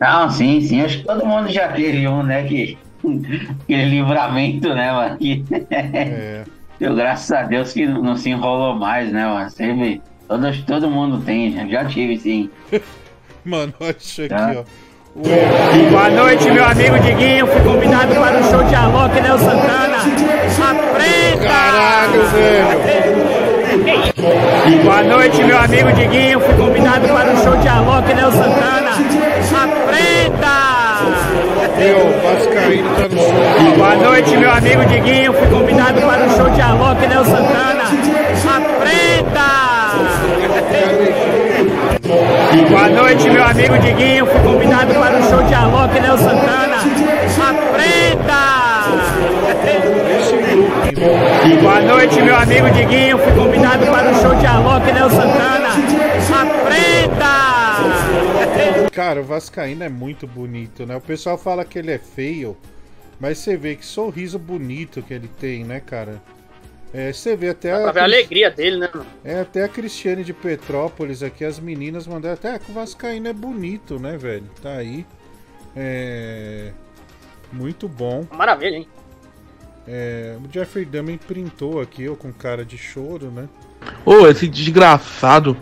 Não, 0.00 0.30
sim, 0.30 0.60
sim, 0.60 0.82
acho 0.82 0.98
que 0.98 1.04
todo 1.04 1.24
mundo 1.24 1.48
já 1.48 1.68
teve 1.68 2.06
um, 2.06 2.22
né? 2.22 2.42
Que, 2.44 2.76
aquele 3.64 3.84
livramento, 3.86 4.68
né, 4.74 4.92
mano? 4.92 5.16
Que, 5.16 5.44
É. 5.70 6.44
eu, 6.80 6.94
graças 6.94 7.30
a 7.32 7.42
Deus 7.44 7.72
que 7.72 7.86
não 7.86 8.16
se 8.16 8.30
enrolou 8.30 8.74
mais, 8.74 9.10
né, 9.12 9.24
mano? 9.26 9.48
Sempre, 9.50 10.02
todo, 10.28 10.52
todo 10.66 10.90
mundo 10.90 11.22
tem, 11.24 11.68
já, 11.70 11.84
tive, 11.86 12.18
sim. 12.18 12.50
Mano, 13.44 13.72
olha 13.78 13.94
isso 13.96 14.22
aqui, 14.22 14.28
Tá. 14.30 14.54
ó. 14.56 14.64
Boa 15.90 16.10
noite, 16.10 16.50
meu 16.50 16.64
amigo 16.64 16.98
Diguinho. 16.98 17.46
Fui 17.46 17.60
convidado 17.62 18.12
para 18.14 18.38
o 18.40 18.42
show 18.50 18.62
de 18.64 18.74
Alok 18.74 19.14
Nel 19.20 19.38
Santana. 19.38 19.96
Aprenda! 20.68 21.46
Caralho, 21.48 22.22
velho! 22.26 22.82
Boa 24.84 25.02
noite, 25.04 25.42
meu 25.44 25.58
amigo 25.58 25.92
Diguinho. 25.92 26.40
Fui 26.40 26.54
convidado 26.56 27.06
para 27.08 27.32
o 27.32 27.36
show 27.42 27.56
de 27.56 27.68
Alok 27.68 28.12
Nel 28.14 28.32
Santana. 28.32 28.90
Aprenda! 28.90 29.75
Eu, 31.78 31.98
Vascaíno 32.22 32.88
tá 32.96 33.08
no 33.08 33.18
show. 33.18 33.76
Boa 33.76 33.96
noite, 33.96 34.36
meu 34.36 34.50
amigo 34.50 34.84
Diguinho. 34.86 35.32
Fui 35.34 35.46
convidado 35.48 36.00
para 36.00 36.26
o 36.26 36.30
show 36.30 36.48
de 36.48 36.60
Alok 36.62 37.06
Nel 37.06 37.24
Santana. 37.24 37.84
Aprenda! 38.56 39.46
Boa 42.70 42.88
noite, 42.88 43.28
meu 43.28 43.44
amigo 43.44 43.78
Diguinho. 43.78 44.26
Fui 44.26 44.40
convidado 44.40 44.94
para 44.94 45.18
o 45.18 45.22
show 45.28 45.42
de 45.42 45.54
Alok 45.54 46.00
Nel 46.00 46.18
Santana. 46.18 46.76
Aprenda! 47.50 48.56
Boa 51.62 51.80
noite, 51.82 52.22
meu 52.22 52.36
amigo 52.36 52.70
Diguinho. 52.70 53.18
Fui 53.18 53.32
convidado 53.32 53.86
para 53.86 54.10
o 54.10 54.14
show 54.14 54.34
de 54.34 54.46
Alok 54.46 54.92
Nel 54.92 55.10
Santana. 55.10 55.68
Aprenda! 56.42 57.45
Cara, 58.92 59.20
o 59.20 59.24
Vascaíno 59.24 59.84
é 59.84 59.88
muito 59.88 60.26
bonito, 60.26 60.86
né? 60.86 60.96
O 60.96 61.00
pessoal 61.00 61.36
fala 61.36 61.64
que 61.64 61.78
ele 61.78 61.90
é 61.90 61.98
feio, 61.98 62.56
mas 63.20 63.38
você 63.38 63.56
vê 63.56 63.76
que 63.76 63.84
sorriso 63.84 64.38
bonito 64.38 65.02
que 65.02 65.14
ele 65.14 65.28
tem, 65.28 65.64
né, 65.64 65.80
cara? 65.80 66.22
É, 66.94 67.12
você 67.12 67.36
vê 67.36 67.50
até 67.50 67.78
Pra 67.82 67.92
ver 67.92 68.00
a 68.00 68.04
alegria 68.04 68.50
dele, 68.50 68.78
né, 68.78 68.88
mano? 68.92 69.06
É, 69.24 69.40
até 69.40 69.64
a 69.64 69.68
Cristiane 69.68 70.24
de 70.24 70.32
Petrópolis 70.32 71.22
aqui, 71.22 71.44
as 71.44 71.60
meninas 71.60 72.06
mandaram 72.06 72.34
até 72.34 72.58
que 72.58 72.70
o 72.70 72.74
Vascaíno 72.74 73.28
é 73.28 73.32
bonito, 73.32 73.98
né, 73.98 74.16
velho? 74.16 74.48
Tá 74.62 74.72
aí. 74.76 75.04
É. 75.74 76.72
Muito 77.52 77.88
bom. 77.88 78.26
Maravilha, 78.32 78.76
hein? 78.76 78.88
É, 79.86 80.36
o 80.42 80.52
Jeffrey 80.52 80.84
Dahmer 80.84 81.18
printou 81.18 81.80
aqui, 81.80 82.02
eu 82.02 82.16
com 82.16 82.32
cara 82.32 82.64
de 82.64 82.76
choro, 82.76 83.30
né? 83.30 83.48
Ô, 84.04 84.26
esse 84.26 84.48
desgraçado, 84.48 85.56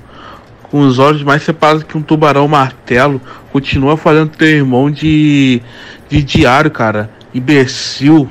com 0.74 0.80
os 0.80 0.98
olhos 0.98 1.22
mais 1.22 1.44
separados 1.44 1.84
que 1.84 1.96
um 1.96 2.02
tubarão 2.02 2.48
martelo, 2.48 3.20
continua 3.52 3.96
fazendo 3.96 4.30
teu 4.30 4.48
irmão 4.48 4.90
de, 4.90 5.62
de 6.08 6.20
diário, 6.20 6.68
cara. 6.68 7.08
Imbecil, 7.32 8.28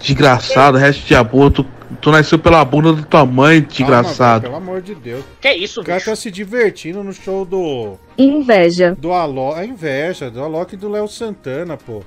desgraçado, 0.00 0.78
resto 0.78 1.04
de 1.04 1.16
aborto. 1.16 1.66
Tu 2.00 2.12
nasceu 2.12 2.38
pela 2.38 2.64
bunda 2.64 2.92
da 2.92 3.02
tua 3.02 3.26
mãe, 3.26 3.60
desgraçado. 3.60 4.42
Calma, 4.42 4.58
pelo 4.60 4.70
amor 4.70 4.82
de 4.82 4.94
Deus. 4.94 5.24
Que 5.40 5.52
isso, 5.52 5.80
O 5.80 5.84
cara 5.84 5.98
bicho? 5.98 6.10
tá 6.10 6.14
se 6.14 6.30
divertindo 6.30 7.02
no 7.02 7.12
show 7.12 7.44
do. 7.44 7.96
Inveja. 8.16 8.96
Do 8.96 9.12
Alok. 9.12 9.58
A 9.58 9.64
inveja, 9.66 10.30
do 10.30 10.44
Alok 10.44 10.74
e 10.74 10.78
do 10.78 10.88
Léo 10.88 11.08
Santana, 11.08 11.76
pô. 11.76 12.04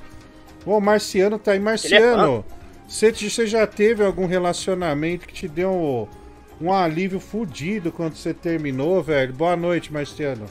Ô, 0.66 0.78
o 0.78 0.80
Marciano 0.80 1.38
tá 1.38 1.52
aí. 1.52 1.60
Marciano, 1.60 2.46
você 2.88 3.12
você 3.12 3.46
já 3.46 3.68
teve 3.68 4.02
algum 4.02 4.28
relacionamento 4.28 5.28
que 5.28 5.34
te 5.34 5.50
deu 5.50 5.70
um, 5.70 6.08
um 6.62 6.72
alívio 6.72 7.20
fudido 7.20 7.92
quando 7.92 8.16
você 8.16 8.34
terminou, 8.34 9.02
velho? 9.02 9.34
Boa 9.34 9.56
noite, 9.56 9.92
Marciano. 9.92 10.46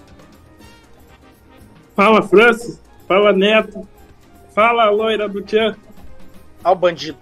Fala, 1.94 2.22
Francis. 2.22 2.80
Fala, 3.06 3.32
Neto. 3.32 3.86
Fala, 4.54 4.90
loira 4.90 5.28
do 5.28 5.42
Tchan. 5.42 5.76
Ó 6.64 6.72
o 6.72 6.74
bandido. 6.74 7.18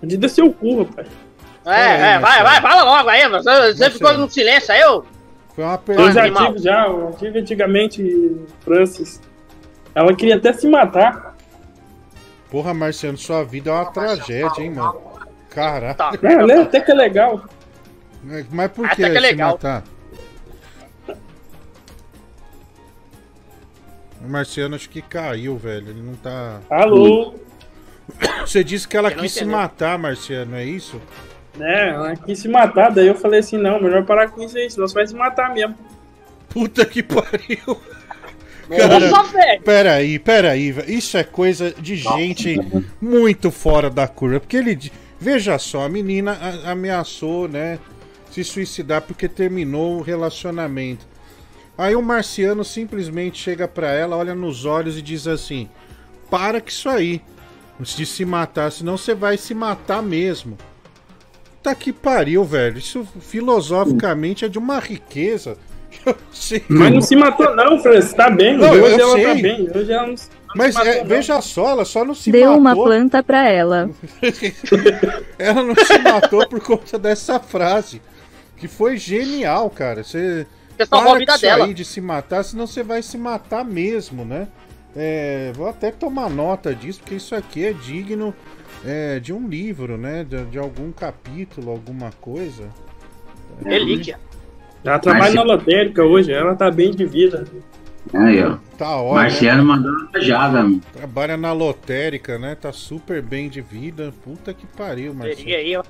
Bandido 0.00 0.26
é 0.26 0.28
seu 0.28 0.52
cu, 0.52 0.82
rapaz. 0.82 1.08
É, 1.64 2.12
é, 2.12 2.18
vai, 2.20 2.42
vai, 2.44 2.60
fala 2.60 2.84
logo 2.84 3.08
aí, 3.08 3.22
mano. 3.28 3.42
Você, 3.42 3.74
você 3.74 3.90
ficou 3.90 4.16
no 4.16 4.30
silêncio 4.30 4.72
aí, 4.72 4.80
eu. 4.80 5.04
Foi 5.54 5.64
uma 5.64 5.80
Eu 5.88 6.12
já 6.12 6.22
animal. 6.24 6.46
tive, 6.46 6.58
já. 6.60 6.86
Eu 6.86 7.16
tive 7.18 7.38
antigamente, 7.40 8.36
Francis. 8.60 9.20
Ela 9.94 10.14
queria 10.14 10.36
até 10.36 10.52
se 10.52 10.68
matar. 10.68 11.34
Porra, 12.50 12.72
Marciano, 12.72 13.18
sua 13.18 13.42
vida 13.42 13.70
é 13.70 13.72
uma 13.72 13.86
tragédia, 13.86 14.62
hein, 14.62 14.70
mano? 14.70 15.00
Caralho. 15.56 15.96
É, 16.22 16.46
né? 16.46 16.54
Até 16.60 16.80
que 16.80 16.90
é 16.90 16.94
legal. 16.94 17.44
Mas 18.50 18.70
por 18.72 18.84
Até 18.84 18.94
que 18.94 19.02
que 19.02 19.04
é 19.04 19.14
se 19.14 19.20
legal. 19.20 19.52
matar? 19.52 19.82
O 24.22 24.28
Marciano 24.28 24.74
acho 24.74 24.88
que 24.90 25.00
caiu, 25.00 25.56
velho. 25.56 25.88
Ele 25.90 26.02
não 26.02 26.14
tá. 26.14 26.60
Alô? 26.68 27.34
Você 28.40 28.62
disse 28.64 28.86
que 28.86 28.96
ela 28.96 29.10
quis 29.10 29.32
se 29.32 29.40
entendeu. 29.40 29.56
matar, 29.58 29.98
Marciano, 29.98 30.56
é 30.56 30.64
isso? 30.64 31.00
né? 31.56 31.88
Ela 31.90 32.16
quis 32.16 32.38
se 32.38 32.48
matar. 32.48 32.90
Daí 32.90 33.06
eu 33.06 33.14
falei 33.14 33.40
assim: 33.40 33.56
não, 33.56 33.80
melhor 33.80 34.04
parar 34.04 34.28
com 34.28 34.42
isso 34.42 34.58
aí, 34.58 34.68
senão 34.70 34.86
você 34.86 34.94
vai 34.94 35.06
se 35.06 35.14
matar 35.14 35.54
mesmo. 35.54 35.74
Puta 36.50 36.84
que 36.84 37.00
pariu. 37.02 37.80
Nossa, 39.10 39.32
velho. 39.32 39.62
Peraí, 39.62 40.18
peraí, 40.18 40.72
velho. 40.72 40.90
Isso 40.90 41.16
é 41.16 41.24
coisa 41.24 41.70
de 41.72 41.96
gente 41.96 42.58
muito 43.00 43.50
fora 43.50 43.88
da 43.88 44.06
curva. 44.06 44.40
Porque 44.40 44.56
ele. 44.58 44.92
Veja 45.18 45.58
só, 45.58 45.84
a 45.84 45.88
menina 45.88 46.38
ameaçou, 46.64 47.48
né? 47.48 47.78
Se 48.30 48.44
suicidar 48.44 49.02
porque 49.02 49.28
terminou 49.28 49.98
o 49.98 50.02
relacionamento. 50.02 51.06
Aí 51.78 51.94
o 51.94 52.02
marciano 52.02 52.64
simplesmente 52.64 53.38
chega 53.42 53.68
pra 53.68 53.90
ela, 53.92 54.16
olha 54.16 54.34
nos 54.34 54.64
olhos 54.64 54.98
e 54.98 55.02
diz 55.02 55.26
assim: 55.26 55.68
Para 56.30 56.60
com 56.60 56.68
isso 56.68 56.88
aí. 56.88 57.22
De 57.78 58.06
se 58.06 58.24
matar, 58.24 58.72
senão 58.72 58.96
você 58.96 59.14
vai 59.14 59.36
se 59.36 59.52
matar 59.52 60.02
mesmo. 60.02 60.56
Tá 61.62 61.74
que 61.74 61.92
pariu, 61.92 62.42
velho. 62.42 62.78
Isso 62.78 63.06
filosoficamente 63.20 64.44
é 64.46 64.48
de 64.48 64.58
uma 64.58 64.78
riqueza. 64.78 65.58
que 65.90 66.00
Eu 66.08 66.16
sei. 66.30 66.64
Mas 66.68 66.94
não 66.94 67.00
se 67.02 67.16
matou, 67.16 67.54
não, 67.54 67.78
Francis. 67.80 68.14
Tá 68.14 68.30
bem. 68.30 68.56
Não, 68.56 68.70
Hoje 68.70 69.00
ela 69.00 69.12
sei. 69.12 69.24
tá 69.24 69.34
bem. 69.34 69.70
Hoje 69.74 69.92
ela 69.92 70.02
não, 70.06 70.10
não 70.10 70.16
Mas 70.54 70.74
é, 70.76 71.04
veja 71.04 71.40
só, 71.40 71.70
ela 71.70 71.84
só 71.84 72.04
não 72.04 72.14
se 72.14 72.30
Deu 72.30 72.52
uma 72.52 72.60
matou. 72.70 72.84
planta 72.84 73.22
pra 73.22 73.48
ela. 73.50 73.90
Ela 75.38 75.62
não 75.62 75.74
se 75.74 75.98
matou 75.98 76.48
por 76.48 76.60
conta 76.60 76.98
dessa 76.98 77.38
frase. 77.38 78.00
Que 78.56 78.66
foi 78.68 78.96
genial, 78.96 79.68
cara. 79.68 80.02
Você 80.02 80.46
Você 80.76 80.86
salvou 80.86 81.08
a 81.08 81.10
para 81.12 81.18
vida 81.18 81.32
com 81.32 81.36
isso 81.36 81.46
dela. 81.46 81.64
aí 81.66 81.74
de 81.74 81.84
se 81.84 82.00
matar, 82.00 82.42
senão 82.42 82.66
você 82.66 82.82
vai 82.82 83.02
se 83.02 83.18
matar 83.18 83.64
mesmo, 83.64 84.24
né? 84.24 84.48
É, 84.96 85.52
vou 85.54 85.68
até 85.68 85.90
tomar 85.90 86.30
nota 86.30 86.74
disso, 86.74 87.00
porque 87.00 87.16
isso 87.16 87.34
aqui 87.34 87.66
é 87.66 87.72
digno 87.74 88.34
é, 88.82 89.20
de 89.20 89.30
um 89.32 89.46
livro, 89.46 89.98
né? 89.98 90.24
De, 90.24 90.42
de 90.46 90.58
algum 90.58 90.90
capítulo, 90.90 91.70
alguma 91.70 92.10
coisa. 92.20 92.64
Relíquia. 93.62 94.18
Ela 94.82 94.98
trabalha 94.98 95.24
Mas- 95.24 95.34
na 95.34 95.42
lotérica 95.42 96.02
hoje. 96.02 96.32
Ela 96.32 96.54
tá 96.54 96.70
bem 96.70 96.92
de 96.92 97.04
vida. 97.04 97.44
Aí, 98.14 98.42
ó. 98.42 98.56
Tá 98.78 98.96
ótimo. 98.96 99.14
Marciano 99.14 99.64
mandou 99.64 99.90
uma 99.90 100.08
rajada, 100.12 100.62
mano. 100.62 100.80
Trabalha 100.92 101.36
na 101.36 101.52
lotérica, 101.52 102.38
né? 102.38 102.54
Tá 102.54 102.72
super 102.72 103.22
bem 103.22 103.48
de 103.48 103.60
vida. 103.60 104.12
Puta 104.24 104.52
que 104.52 104.66
pariu, 104.66 105.14
Marcelo. 105.14 105.36
Seria 105.38 105.58
aí, 105.58 105.76
ó. 105.76 105.82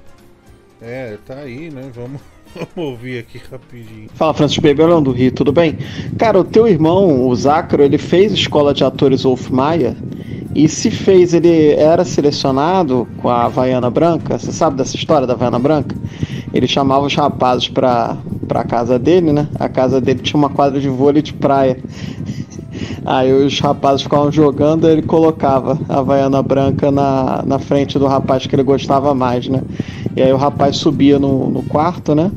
É, 0.81 1.19
tá 1.27 1.37
aí, 1.39 1.71
né? 1.71 1.91
Vamos, 1.95 2.21
vamos 2.55 2.91
ouvir 2.91 3.21
aqui 3.21 3.41
rapidinho. 3.51 4.09
Fala, 4.15 4.35
Francisco 4.35 4.63
Bebelão 4.63 5.03
do 5.03 5.11
Rio, 5.11 5.33
tudo 5.33 5.53
bem? 5.53 5.79
Cara, 6.19 6.39
o 6.39 6.45
teu 6.45 6.69
irmão, 6.69 7.27
o 7.27 7.35
Zácaro, 7.35 7.83
ele 7.83 7.99
fez 7.99 8.33
escola 8.33 8.73
de 8.73 8.85
atores 8.85 9.23
Wolf 9.23 9.49
Maia 9.51 9.97
e 10.57 10.71
se 10.71 10.91
fez, 10.91 11.35
ele 11.35 11.73
era 11.73 12.03
selecionado 12.03 13.07
com 13.19 13.29
a 13.29 13.45
Havaiana 13.45 13.91
Branca, 13.91 14.39
você 14.39 14.51
sabe 14.51 14.79
dessa 14.79 14.97
história 14.97 15.27
da 15.27 15.35
Havaiana 15.35 15.59
Branca? 15.59 15.95
Ele 16.51 16.67
chamava 16.67 17.05
os 17.05 17.15
rapazes 17.15 17.69
pra, 17.69 18.17
pra 18.49 18.65
casa 18.65 18.99
dele, 18.99 19.35
né? 19.35 19.51
A 19.61 19.69
casa 19.69 20.01
dele 20.01 20.21
tinha 20.21 20.39
uma 20.39 20.49
quadra 20.49 20.81
de 20.81 20.89
vôlei 20.89 21.21
de 21.21 21.35
praia. 21.35 21.79
Aí 23.05 23.31
os 23.35 23.61
rapazes 23.61 24.01
ficavam 24.01 24.33
jogando, 24.33 24.89
ele 24.89 25.03
colocava 25.03 25.79
a 25.91 25.99
Havaiana 25.99 26.43
Branca 26.43 26.91
na, 26.91 27.43
na 27.45 27.59
frente 27.59 27.99
do 27.99 28.07
rapaz 28.07 28.47
que 28.47 28.57
ele 28.57 28.63
gostava 28.63 29.15
mais, 29.15 29.47
né? 29.49 29.61
E 30.17 30.23
aí 30.23 30.33
o 30.33 30.37
rapaz 30.37 30.79
subia 30.79 31.19
no, 31.19 31.51
no 31.51 31.63
quarto, 31.65 32.15
né? 32.15 32.33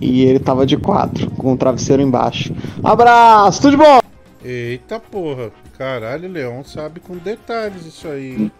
E 0.00 0.22
ele 0.22 0.38
tava 0.38 0.64
de 0.64 0.76
quatro, 0.76 1.28
com 1.32 1.52
o 1.52 1.56
travesseiro 1.56 2.00
embaixo. 2.00 2.54
Abraço, 2.82 3.60
tudo 3.60 3.72
de 3.72 3.76
bom? 3.76 4.00
Eita 4.44 5.00
porra. 5.00 5.50
Caralho, 5.78 6.30
Leão 6.30 6.64
sabe 6.64 7.00
com 7.00 7.16
detalhes 7.16 7.84
isso 7.84 8.08
aí. 8.08 8.50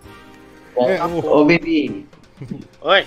É, 0.77 1.03
ô, 1.03 1.45
Bibi, 1.45 2.07
Oi. 2.83 3.07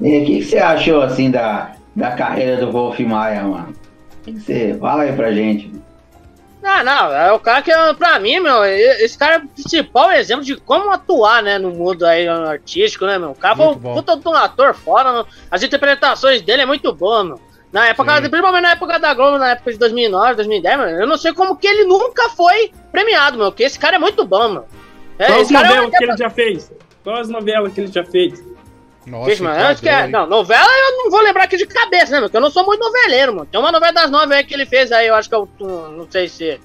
e 0.00 0.18
o 0.18 0.26
que, 0.26 0.38
que 0.38 0.44
você 0.44 0.58
achou, 0.58 1.00
assim, 1.00 1.30
da, 1.30 1.74
da 1.96 2.12
carreira 2.12 2.58
do 2.58 2.70
Wolf 2.70 2.98
Maia, 3.00 3.42
mano? 3.42 3.72
O 3.72 4.24
que, 4.24 4.32
que 4.34 4.40
você... 4.40 4.76
Fala 4.78 5.04
aí 5.04 5.12
pra 5.14 5.32
gente. 5.32 5.72
Não, 6.62 6.84
não, 6.84 7.12
é 7.12 7.32
o 7.32 7.40
cara 7.40 7.60
que, 7.60 7.72
pra 7.98 8.20
mim, 8.20 8.38
meu, 8.38 8.64
esse 8.64 9.18
cara 9.18 9.34
é 9.34 9.38
o 9.38 9.48
principal 9.48 10.12
exemplo 10.12 10.44
de 10.44 10.54
como 10.56 10.90
atuar, 10.90 11.42
né, 11.42 11.58
no 11.58 11.70
mundo 11.70 12.06
aí 12.06 12.28
artístico, 12.28 13.04
né, 13.04 13.18
meu? 13.18 13.30
O 13.30 13.34
cara 13.34 13.56
foi 13.56 13.66
um 13.66 13.70
Muito 13.70 13.82
bom. 13.82 13.94
puta 13.94 14.16
de 14.16 14.28
um 14.28 14.34
ator 14.34 14.74
fora, 14.74 15.12
meu. 15.12 15.26
as 15.50 15.62
interpretações 15.62 16.40
dele 16.40 16.62
é 16.62 16.66
muito 16.66 16.92
boa, 16.92 17.24
meu. 17.24 17.40
Na 17.72 17.86
época, 17.86 18.20
principalmente 18.20 18.62
na 18.62 18.72
época 18.72 18.98
da 18.98 19.14
Globo, 19.14 19.38
na 19.38 19.52
época 19.52 19.72
de 19.72 19.78
2009, 19.78 20.34
2010, 20.34 20.78
meu, 20.78 20.88
eu 20.88 21.06
não 21.06 21.16
sei 21.16 21.32
como 21.32 21.56
que 21.56 21.66
ele 21.66 21.84
nunca 21.84 22.28
foi 22.28 22.70
premiado, 22.92 23.38
meu, 23.38 23.50
porque 23.50 23.62
esse 23.62 23.78
cara 23.78 23.96
é 23.96 23.98
muito 23.98 24.26
bom, 24.26 24.48
meu. 24.50 24.64
É, 25.18 25.26
Qual 25.26 25.38
as 25.38 25.42
esse 25.44 25.52
cara 25.54 25.66
é 25.66 25.70
novelas 25.70 25.96
que 25.96 26.04
ele 26.04 26.16
já 26.16 26.30
fez? 26.30 26.72
Qual 27.02 27.16
as 27.16 27.28
novelas 27.30 27.72
que 27.72 27.80
ele 27.80 27.92
já 27.92 28.04
fez? 28.04 28.44
Nossa, 29.06 29.30
Vixe, 29.30 29.42
mano, 29.42 29.64
acho 29.64 29.82
que 29.82 29.88
é, 29.88 30.06
não, 30.06 30.26
novela 30.26 30.68
eu 30.68 30.98
não 30.98 31.10
vou 31.10 31.22
lembrar 31.22 31.44
aqui 31.44 31.56
de 31.56 31.66
cabeça, 31.66 32.12
né, 32.12 32.20
meu? 32.20 32.28
Porque 32.28 32.36
eu 32.36 32.42
não 32.42 32.50
sou 32.50 32.64
muito 32.64 32.80
noveleiro, 32.80 33.34
mano. 33.34 33.48
Tem 33.50 33.58
uma 33.58 33.72
novela 33.72 33.92
das 33.92 34.10
nove 34.10 34.34
aí 34.34 34.44
que 34.44 34.54
ele 34.54 34.66
fez 34.66 34.92
aí, 34.92 35.08
eu 35.08 35.14
acho 35.14 35.28
que 35.28 35.34
eu 35.34 35.48
não 35.58 36.06
sei 36.08 36.28
se, 36.28 36.60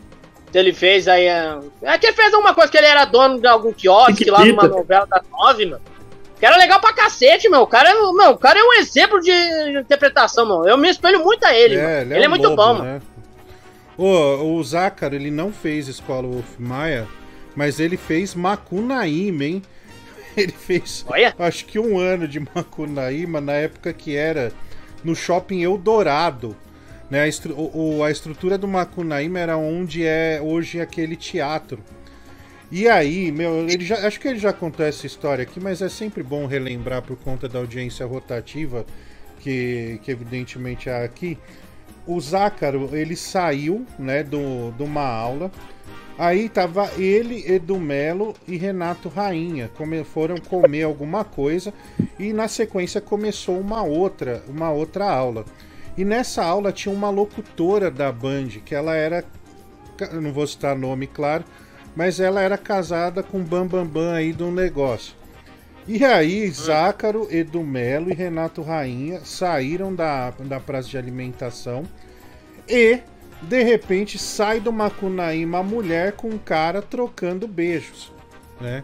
se 0.52 0.60
ele 0.60 0.74
fez 0.74 1.08
aí. 1.08 1.26
É, 1.26 1.58
é 1.82 1.98
que 1.98 2.08
ele 2.08 2.16
fez 2.16 2.34
alguma 2.34 2.54
coisa 2.54 2.70
que 2.70 2.78
ele 2.78 2.86
era 2.86 3.06
dono 3.06 3.40
de 3.40 3.48
algum 3.48 3.72
quiosque 3.72 4.30
lá 4.30 4.44
numa 4.46 4.68
novela 4.68 5.08
das 5.08 5.24
nove, 5.32 5.66
mano. 5.66 5.82
Que 6.40 6.46
era 6.46 6.56
legal 6.58 6.80
pra 6.80 6.94
cacete, 6.94 7.50
meu. 7.50 7.62
O 7.62 7.68
cara, 7.68 7.90
é, 7.90 7.94
meu, 7.94 8.32
o 8.32 8.38
cara 8.38 8.60
é 8.60 8.64
um 8.64 8.74
exemplo 8.74 9.20
de 9.20 9.32
interpretação, 9.80 10.46
mano. 10.46 10.68
Eu 10.68 10.78
me 10.78 10.90
espelho 10.90 11.24
muito 11.24 11.44
a 11.46 11.54
ele, 11.56 11.76
mano. 11.78 12.14
Ele, 12.16 12.24
é, 12.24 12.28
um 12.28 12.30
muito 12.30 12.44
lobo, 12.50 12.56
bom, 12.56 12.74
mano. 12.76 12.84
né? 12.84 13.02
O, 13.98 14.56
o 14.58 14.64
Zácaro, 14.64 15.16
ele 15.16 15.32
não 15.32 15.52
fez 15.52 15.88
escola 15.88 16.28
Wolf 16.28 16.60
Maia, 16.60 17.08
mas 17.56 17.80
ele 17.80 17.98
fez 17.98 18.36
Macunaíma, 18.36 19.44
hein? 19.44 19.62
Ele 20.38 20.52
fez, 20.52 21.04
acho 21.40 21.66
que 21.66 21.80
um 21.80 21.98
ano 21.98 22.28
de 22.28 22.40
Macunaíma, 22.40 23.42
na 23.42 23.54
época 23.54 23.92
que 23.92 24.16
era 24.16 24.52
no 25.04 25.16
Shopping 25.16 25.64
Eldorado. 25.64 26.56
Né? 27.10 27.22
A, 27.22 27.28
estru- 27.28 27.56
o- 27.58 27.98
o- 27.98 28.04
a 28.04 28.12
estrutura 28.12 28.56
do 28.56 28.68
Macunaíma 28.68 29.40
era 29.40 29.58
onde 29.58 30.06
é 30.06 30.40
hoje 30.40 30.80
aquele 30.80 31.16
teatro. 31.16 31.80
E 32.70 32.88
aí, 32.88 33.32
meu, 33.32 33.68
ele 33.70 33.86
já, 33.86 34.06
acho 34.06 34.20
que 34.20 34.28
ele 34.28 34.40
já 34.40 34.52
contou 34.52 34.86
essa 34.86 35.06
história 35.06 35.44
aqui, 35.44 35.58
mas 35.60 35.82
é 35.82 35.88
sempre 35.88 36.22
bom 36.22 36.46
relembrar 36.46 37.02
por 37.02 37.16
conta 37.18 37.48
da 37.48 37.60
audiência 37.60 38.06
rotativa, 38.06 38.86
que, 39.40 40.00
que 40.04 40.12
evidentemente 40.12 40.90
há 40.90 41.04
aqui. 41.04 41.38
O 42.06 42.20
Zácaro, 42.20 42.90
ele 42.94 43.16
saiu, 43.16 43.86
né, 43.98 44.22
do, 44.22 44.72
de 44.72 44.84
uma 44.84 45.06
aula. 45.06 45.50
Aí 46.18 46.50
tava 46.50 46.90
ele, 46.98 47.50
Edu 47.50 47.80
Melo 47.80 48.34
e 48.48 48.58
Renato 48.58 49.08
Rainha. 49.08 49.70
Come, 49.78 50.04
foram 50.04 50.36
comer 50.38 50.84
alguma 50.84 51.24
coisa 51.24 51.74
e 52.20 52.34
na 52.34 52.48
sequência 52.48 53.00
começou 53.00 53.60
uma 53.60 53.84
outra, 53.84 54.44
uma 54.48 54.72
outra 54.72 55.10
aula. 55.10 55.46
E 55.96 56.04
nessa 56.04 56.44
aula 56.44 56.72
tinha 56.72 56.94
uma 56.94 57.10
locutora 57.10 57.90
da 57.90 58.12
Band, 58.12 58.50
que 58.66 58.76
ela 58.76 58.96
era 58.96 59.24
não 60.14 60.32
vou 60.32 60.46
citar 60.46 60.78
nome, 60.78 61.08
claro, 61.08 61.44
mas 61.98 62.20
ela 62.20 62.40
era 62.42 62.60
casada 62.60 63.24
com 63.24 63.40
Bambambam 63.40 63.84
Bam 63.84 63.88
Bam 63.88 64.14
aí 64.14 64.32
de 64.32 64.44
um 64.44 64.52
negócio. 64.52 65.16
E 65.88 66.06
aí, 66.06 66.48
Zácaro, 66.52 67.28
Edu 67.32 67.64
Melo 67.64 68.12
e 68.12 68.14
Renato 68.14 68.62
Rainha 68.62 69.22
saíram 69.26 69.96
da, 69.96 70.30
da 70.30 70.60
praça 70.60 70.90
de 70.90 70.98
alimentação 70.98 71.86
e, 72.70 73.00
de 73.42 73.64
repente, 73.64 74.20
sai 74.20 74.60
do 74.60 74.72
Macunaíma 74.72 75.58
a 75.58 75.64
mulher 75.64 76.12
com 76.12 76.28
um 76.28 76.38
cara 76.38 76.84
trocando 76.84 77.48
beijos, 77.48 78.14
né? 78.62 78.84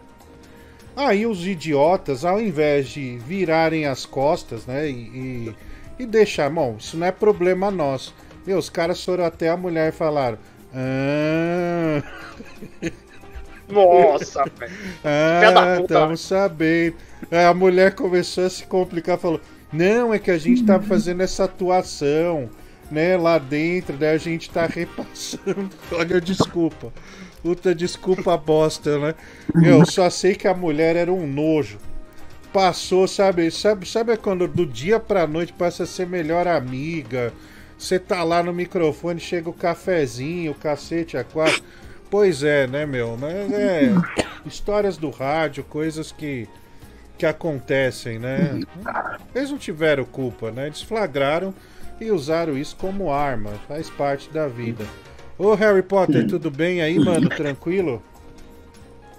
Aí 0.96 1.24
os 1.24 1.46
idiotas, 1.46 2.24
ao 2.24 2.40
invés 2.40 2.88
de 2.88 3.16
virarem 3.18 3.86
as 3.86 4.04
costas, 4.04 4.66
né, 4.66 4.90
e, 4.90 4.92
e, 4.92 5.56
e 6.00 6.06
deixar, 6.06 6.50
bom, 6.50 6.76
isso 6.80 6.96
não 6.96 7.06
é 7.06 7.12
problema 7.12 7.70
nosso. 7.70 8.12
Meu, 8.44 8.58
os 8.58 8.68
caras 8.68 9.04
foram 9.04 9.24
até 9.24 9.50
a 9.50 9.56
mulher 9.56 9.90
e 9.90 9.96
falaram, 9.96 10.38
ah... 10.74 12.02
Nossa, 13.74 14.44
velho. 14.58 14.72
Ah, 15.04 15.80
estamos 15.80 16.20
sabendo. 16.20 16.96
A 17.30 17.52
mulher 17.52 17.94
começou 17.94 18.46
a 18.46 18.50
se 18.50 18.64
complicar, 18.64 19.18
falou: 19.18 19.40
Não, 19.72 20.12
é 20.12 20.18
que 20.18 20.30
a 20.30 20.38
gente 20.38 20.64
tá 20.64 20.80
fazendo 20.80 21.22
essa 21.22 21.44
atuação, 21.44 22.48
né, 22.90 23.16
lá 23.16 23.38
dentro, 23.38 23.96
daí 23.96 24.14
a 24.14 24.18
gente 24.18 24.50
tá 24.50 24.66
repassando. 24.66 25.70
Olha, 25.92 26.20
desculpa. 26.20 26.92
Puta 27.42 27.74
desculpa 27.74 28.36
bosta, 28.38 28.98
né? 28.98 29.14
Eu 29.62 29.84
só 29.84 30.08
sei 30.08 30.34
que 30.34 30.48
a 30.48 30.54
mulher 30.54 30.96
era 30.96 31.12
um 31.12 31.26
nojo. 31.26 31.78
Passou, 32.50 33.06
sabe, 33.06 33.50
sabe, 33.50 33.86
sabe 33.86 34.16
quando 34.16 34.48
do 34.48 34.64
dia 34.64 34.98
pra 34.98 35.26
noite 35.26 35.52
passa 35.52 35.82
a 35.82 35.86
ser 35.86 36.06
melhor 36.06 36.48
amiga? 36.48 37.34
Você 37.76 37.98
tá 37.98 38.22
lá 38.22 38.42
no 38.42 38.52
microfone, 38.52 39.20
chega 39.20 39.50
o 39.50 39.52
cafezinho, 39.52 40.52
o 40.52 40.54
cacete 40.54 41.18
a 41.18 41.24
quatro. 41.24 41.62
Pois 42.14 42.44
é, 42.44 42.68
né, 42.68 42.86
meu? 42.86 43.18
Mas 43.20 43.52
é 43.52 43.92
histórias 44.46 44.96
do 44.96 45.10
rádio, 45.10 45.64
coisas 45.64 46.12
que 46.12 46.48
que 47.18 47.26
acontecem, 47.26 48.20
né? 48.20 48.60
Eles 49.34 49.50
não 49.50 49.58
tiveram 49.58 50.04
culpa, 50.04 50.52
né? 50.52 50.66
Eles 50.66 50.80
flagraram 50.80 51.52
e 52.00 52.12
usaram 52.12 52.56
isso 52.56 52.76
como 52.76 53.12
arma. 53.12 53.50
Faz 53.66 53.90
parte 53.90 54.30
da 54.30 54.46
vida. 54.46 54.84
Ô 55.36 55.54
Harry 55.54 55.82
Potter, 55.82 56.24
tudo 56.28 56.52
bem 56.52 56.82
aí, 56.82 57.00
mano? 57.00 57.28
Tranquilo? 57.36 58.00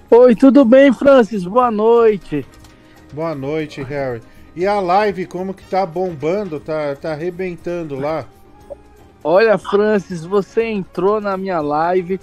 Oi, 0.10 0.34
tudo 0.34 0.64
bem, 0.64 0.94
Francis? 0.94 1.44
Boa 1.44 1.70
noite. 1.70 2.46
Boa 3.12 3.36
noite, 3.36 3.84
Harry. 3.84 4.22
E 4.56 4.66
a 4.66 4.80
live, 4.80 5.26
como 5.26 5.54
que 5.54 5.66
tá 5.66 5.86
bombando? 5.86 6.62
Tá, 6.62 6.96
tá 6.96 7.12
arrebentando 7.12 8.00
lá? 8.00 8.26
Olha, 9.22 9.58
Francis, 9.58 10.24
você 10.24 10.64
entrou 10.64 11.20
na 11.20 11.36
minha 11.36 11.60
live. 11.60 12.22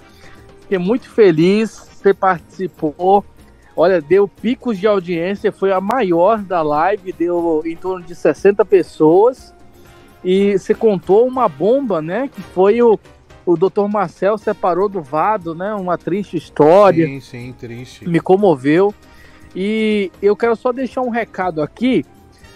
Fiquei 0.63 0.77
muito 0.77 1.09
feliz. 1.09 1.89
Você 1.93 2.13
participou. 2.13 3.23
Olha, 3.75 4.01
deu 4.01 4.27
picos 4.27 4.77
de 4.77 4.87
audiência. 4.87 5.51
Foi 5.51 5.71
a 5.71 5.81
maior 5.81 6.41
da 6.41 6.61
live. 6.61 7.11
Deu 7.13 7.61
em 7.65 7.75
torno 7.75 8.05
de 8.05 8.15
60 8.15 8.63
pessoas. 8.65 9.53
E 10.23 10.57
você 10.57 10.73
contou 10.73 11.27
uma 11.27 11.49
bomba, 11.49 12.01
né? 12.01 12.29
Que 12.33 12.41
foi 12.41 12.81
o, 12.81 12.97
o 13.45 13.57
Dr. 13.57 13.87
Marcel 13.89 14.37
separou 14.37 14.87
do 14.87 15.01
Vado, 15.01 15.53
né? 15.53 15.73
Uma 15.73 15.97
triste 15.97 16.37
história. 16.37 17.05
Sim, 17.05 17.19
sim, 17.19 17.53
triste. 17.53 18.07
me 18.07 18.19
comoveu. 18.19 18.93
E 19.55 20.11
eu 20.21 20.35
quero 20.35 20.55
só 20.55 20.71
deixar 20.71 21.01
um 21.01 21.09
recado 21.09 21.61
aqui 21.61 22.05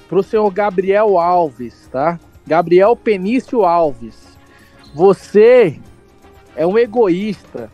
pro 0.07 0.23
senhor 0.23 0.49
Gabriel 0.49 1.19
Alves, 1.19 1.89
tá? 1.91 2.17
Gabriel 2.45 2.95
Penício 2.95 3.65
Alves. 3.65 4.38
Você 4.95 5.79
é 6.55 6.65
um 6.65 6.77
egoísta. 6.77 7.69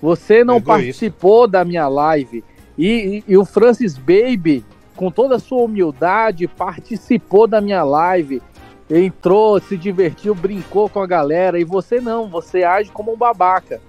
Você 0.00 0.42
não 0.44 0.56
Egoísta. 0.56 0.72
participou 0.72 1.46
da 1.48 1.64
minha 1.64 1.86
live. 1.88 2.42
E, 2.78 2.86
e- 3.28 3.32
e 3.32 3.36
o 3.36 3.44
Francis 3.44 3.96
Baby, 3.98 4.64
com 4.96 5.10
toda 5.10 5.36
a 5.36 5.38
sua 5.38 5.62
humildade, 5.62 6.46
participou 6.48 7.46
da 7.46 7.60
minha 7.60 7.82
live. 7.82 8.40
Entrou, 8.90 9.60
se 9.60 9.76
divertiu, 9.76 10.34
brincou 10.34 10.88
com 10.88 11.00
a 11.00 11.06
galera. 11.06 11.60
E 11.60 11.64
você 11.64 12.00
não, 12.00 12.28
você 12.28 12.64
age 12.64 12.90
como 12.90 13.12
um 13.12 13.16
babaca. 13.16 13.80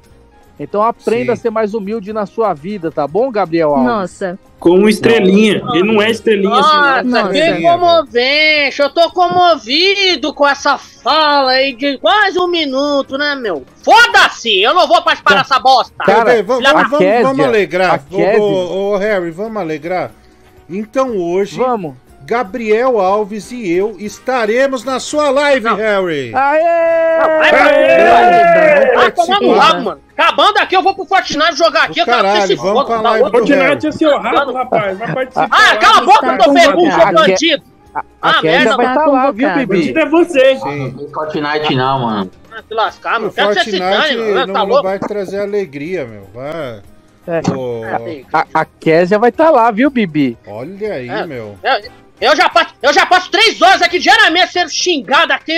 Então 0.64 0.84
aprenda 0.84 1.26
Sim. 1.26 1.32
a 1.32 1.36
ser 1.36 1.50
mais 1.50 1.74
humilde 1.74 2.14
na 2.14 2.28
sua 2.28 2.54
vida, 2.54 2.92
tá 2.92 3.08
bom, 3.08 3.32
Gabriel 3.32 3.72
Alves? 3.72 3.86
Nossa. 3.86 4.40
Como 4.60 4.88
estrelinha. 4.88 5.64
Ele 5.74 5.84
não 5.84 6.00
é 6.00 6.12
estrelinha 6.12 6.54
assim, 6.54 6.78
Nossa, 6.78 7.04
não. 7.04 7.32
que 7.32 7.62
comovente! 7.64 8.80
Eu 8.80 8.90
tô 8.92 9.10
comovido 9.10 10.32
com 10.36 10.48
essa 10.48 10.78
fala 10.78 11.52
aí 11.54 11.74
de 11.74 11.98
quase 11.98 12.38
um 12.38 12.48
minuto, 12.48 13.18
né, 13.18 13.34
meu? 13.34 13.66
Foda-se! 13.84 14.62
Eu 14.62 14.76
não 14.76 14.88
vou 14.88 15.02
participar 15.02 15.38
dessa 15.38 15.58
bosta! 15.58 15.96
Quer 16.06 16.24
ver? 16.24 16.44
Vamos, 16.44 16.64
vamos, 16.64 16.90
vamos, 16.92 17.22
vamos 17.24 17.46
alegrar. 17.46 18.04
Ô, 18.12 18.18
ô, 18.18 18.92
ô, 18.92 18.98
Harry, 18.98 19.32
vamos 19.32 19.60
alegrar. 19.60 20.12
Então 20.70 21.18
hoje, 21.18 21.58
vamos. 21.58 21.96
Gabriel 22.32 22.98
Alves 22.98 23.52
e 23.52 23.70
eu 23.70 23.98
estaremos 24.00 24.86
na 24.86 25.02
sua 25.02 25.30
live, 25.32 25.68
Harry. 25.76 26.32
Aê! 26.34 26.62
Vai, 27.42 27.52
Vamos 28.86 28.96
vai 28.96 29.12
tomar 29.12 29.42
no 29.42 29.54
rabo, 29.54 29.82
mano. 29.82 30.02
Acabando 30.18 30.58
aqui, 30.60 30.76
eu 30.78 30.82
vou 30.82 30.96
pro 30.96 31.04
Fortnite 31.06 31.58
jogar 31.58 31.84
aqui. 31.84 32.00
eu 32.00 32.06
quero 32.06 32.18
que 32.20 32.24
caralho, 32.24 32.42
você 32.44 32.48
se 32.48 32.56
vamos 32.56 32.72
foda, 32.74 32.86
pra 32.86 32.96
tá 32.96 33.02
live 33.10 33.26
do 33.26 33.32
Fortnite 33.38 33.88
é 33.88 33.92
seu 33.92 34.18
rabo, 34.18 34.54
rapaz. 34.54 34.98
Vai 34.98 35.14
participar. 35.14 35.50
Ah, 35.52 35.76
cala 35.76 35.98
a 35.98 36.02
boca, 36.06 36.22
Tá 36.22 36.32
meu 36.48 36.54
ferrugem, 36.54 36.92
seu 36.92 37.14
bandido! 37.14 37.64
A 37.94 38.04
Ah, 38.22 38.34
Kézia 38.42 38.60
merda, 38.60 38.78
vai 38.78 38.86
tá 38.86 38.92
estar 38.94 39.06
lá, 39.08 39.32
viu. 39.32 39.50
Bibi? 39.50 39.66
Bandido 39.66 40.00
é 40.00 40.06
você. 40.06 40.54
Não, 40.54 41.10
Fortnite 41.14 41.76
não, 41.76 42.00
mano. 42.00 42.32
Ah, 42.50 42.64
Se 42.66 42.74
lascar, 42.74 43.18
O 43.18 43.22
mano. 43.24 43.34
Quero 43.34 43.50
que 43.50 43.56
você 43.56 43.72
se 43.72 43.80
dane, 43.80 43.94
Fortnite 43.98 44.18
mano. 44.22 44.36
não, 44.48 44.54
Tá 44.54 44.60
não 44.60 44.66
louco? 44.68 44.84
vai 44.84 45.00
trazer 45.00 45.42
alegria, 45.42 46.06
meu. 46.06 46.30
Vai. 46.34 46.82
É. 47.28 47.42
Ô, 47.54 47.82
A, 48.34 48.46
a 48.62 48.66
Kézia 48.66 49.20
vai 49.20 49.32
estar 49.32 49.50
lá, 49.50 49.70
viu, 49.70 49.90
Bibi? 49.90 50.38
olha 50.48 50.94
aí, 50.94 51.10
É. 51.10 51.26
meu. 51.26 51.58
Eu, 51.62 51.92
eu 52.22 52.36
já 52.36 52.48
passo, 52.48 52.76
eu 52.82 52.94
já 52.94 53.06
passo 53.06 53.32
três 53.32 53.60
horas 53.60 53.82
aqui 53.82 53.98
diariamente 53.98 54.54
sendo 54.54 54.70
xingado 54.70 55.34
aqui, 55.34 55.54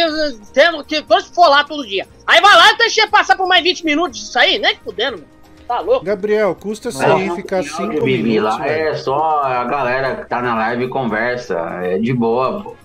tendo 0.54 0.84
que 0.86 1.04
lá 1.38 1.64
todo 1.66 1.86
dia. 1.86 2.08
Aí 2.26 2.40
vai 2.40 2.56
lá 2.56 2.72
e 2.72 2.78
deixa 2.78 3.06
passar 3.10 3.36
por 3.36 3.46
mais 3.48 3.62
20 3.62 3.84
minutos 3.84 4.20
disso 4.20 4.40
aí, 4.40 4.58
nem 4.58 4.76
fudendo, 4.78 5.18
mano. 5.18 5.34
Tá 5.68 5.80
louco? 5.80 6.06
Gabriel, 6.06 6.56
custa 6.56 6.92
sair 6.92 7.28
não, 7.28 7.36
ficar 7.36 7.58
não, 7.58 7.64
5 7.64 8.04
Bibi, 8.04 8.24
minutos, 8.24 8.58
lá 8.60 8.68
é 8.68 8.96
só 8.96 9.44
a 9.44 9.64
galera 9.66 10.16
que 10.16 10.30
tá 10.30 10.42
na 10.42 10.56
live 10.56 10.86
e 10.86 10.90
conversa. 10.90 11.58
É 11.84 11.98
de 11.98 12.14
boa, 12.14 12.64
pô. 12.64 12.76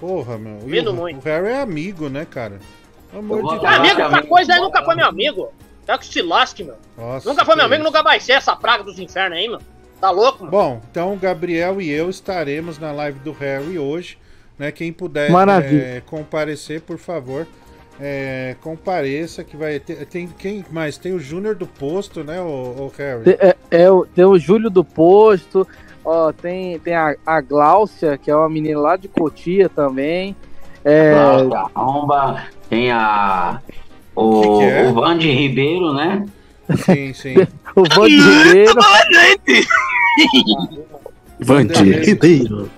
Porra, 0.00 0.36
meu. 0.36 0.56
E 0.56 0.60
Duvido 0.60 0.90
o, 0.90 0.94
muito. 0.94 1.18
o 1.18 1.22
Harry 1.22 1.48
é 1.48 1.60
amigo, 1.60 2.08
né, 2.08 2.26
cara? 2.26 2.58
Pelo 3.10 3.20
amor 3.20 3.42
de 3.42 3.60
Deus. 3.60 3.64
Amigo, 3.64 4.00
essa 4.00 4.22
coisa 4.22 4.54
aí 4.54 4.60
nunca 4.60 4.82
foi 4.84 4.94
meu 4.94 5.06
amigo. 5.06 5.52
Quero 5.86 5.98
que 5.98 6.06
se 6.06 6.20
lasque, 6.20 6.64
meu. 6.64 6.76
Nossa, 6.98 7.28
Nunca 7.28 7.44
foi 7.44 7.54
meu 7.54 7.64
amigo, 7.64 7.84
nunca 7.84 8.02
vai 8.02 8.18
ser 8.18 8.32
essa 8.32 8.56
praga 8.56 8.82
dos 8.82 8.98
infernos 8.98 9.38
aí, 9.38 9.48
mano. 9.48 9.62
Tá 10.00 10.10
louco, 10.10 10.44
mano? 10.44 10.50
Bom, 10.50 10.82
então 10.90 11.14
o 11.14 11.16
Gabriel 11.16 11.80
e 11.80 11.90
eu 11.90 12.10
estaremos 12.10 12.78
na 12.78 12.92
live 12.92 13.18
do 13.20 13.32
Harry 13.32 13.78
hoje. 13.78 14.18
Né? 14.58 14.72
Quem 14.72 14.92
puder 14.92 15.30
é, 15.30 16.02
comparecer, 16.06 16.80
por 16.80 16.98
favor, 16.98 17.46
é, 18.00 18.56
compareça 18.60 19.44
que 19.44 19.56
vai 19.56 19.78
ter. 19.78 20.06
Tem 20.06 20.26
quem 20.26 20.64
mais? 20.70 20.98
Tem 20.98 21.12
o 21.12 21.18
Júnior 21.18 21.54
do 21.54 21.66
Posto, 21.66 22.22
né, 22.22 22.40
o, 22.40 22.44
o 22.44 22.92
Harry? 22.96 23.24
Tem, 23.24 23.36
é, 23.38 23.56
é 23.70 23.90
o, 23.90 24.06
tem 24.06 24.24
o 24.24 24.38
Júlio 24.38 24.70
do 24.70 24.84
Posto, 24.84 25.66
ó, 26.04 26.32
tem, 26.32 26.78
tem 26.78 26.94
a, 26.94 27.16
a 27.24 27.40
Gláucia, 27.40 28.16
que 28.16 28.30
é 28.30 28.36
uma 28.36 28.48
menina 28.48 28.78
lá 28.80 28.96
de 28.96 29.08
Cotia 29.08 29.68
também. 29.68 30.36
É, 30.84 31.12
Cláudia 31.12 31.70
Arromba, 31.74 32.44
tem 32.68 32.90
a. 32.90 33.60
O, 34.14 34.40
Que 34.40 34.48
que 34.48 34.64
é? 34.64 34.88
o 34.88 34.94
Vande 34.94 35.30
Ribeiro, 35.30 35.92
né? 35.92 36.24
Sim, 36.84 37.12
sim. 37.14 37.34
o! 37.76 37.84
Vandir 41.38 42.02
Ribeiro. 42.04 42.70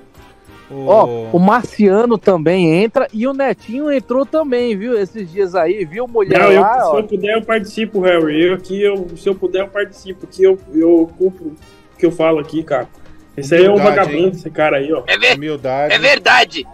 Ó, 0.71 1.07
o 1.33 1.39
Marciano 1.39 2.19
também 2.19 2.83
entra 2.83 3.09
e 3.11 3.27
o 3.27 3.33
Netinho 3.33 3.91
entrou 3.91 4.27
também, 4.27 4.77
viu? 4.77 4.99
Esses 4.99 5.31
dias 5.33 5.55
aí, 5.55 5.83
viu? 5.87 6.07
Mulher 6.07 6.39
Não, 6.41 6.53
eu, 6.53 6.61
lá, 6.61 6.75
se 6.81 6.87
ó. 6.89 6.99
eu 6.99 7.05
puder, 7.05 7.35
eu 7.37 7.43
participo, 7.43 8.01
Harry. 8.01 8.43
Eu 8.45 8.55
aqui, 8.55 8.83
eu, 8.83 9.09
se 9.17 9.27
eu 9.29 9.35
puder, 9.35 9.63
eu 9.63 9.69
participo. 9.69 10.27
Aqui 10.27 10.43
eu, 10.43 10.59
eu 10.75 11.11
cumpro 11.17 11.47
o 11.47 11.99
que 11.99 12.05
eu 12.05 12.13
falo 12.13 12.39
aqui, 12.39 12.63
cara. 12.63 12.87
Esse 13.35 13.55
aí 13.55 13.65
é 13.65 13.71
um 13.71 13.75
Humildade, 13.77 13.97
vagabundo, 13.97 14.19
hein? 14.27 14.33
esse 14.35 14.51
cara 14.51 14.77
aí, 14.77 14.93
ó. 14.93 15.03
É, 15.07 15.17
ver- 15.17 15.37
Humildade. 15.37 15.95
é 15.95 15.99
verdade. 15.99 16.67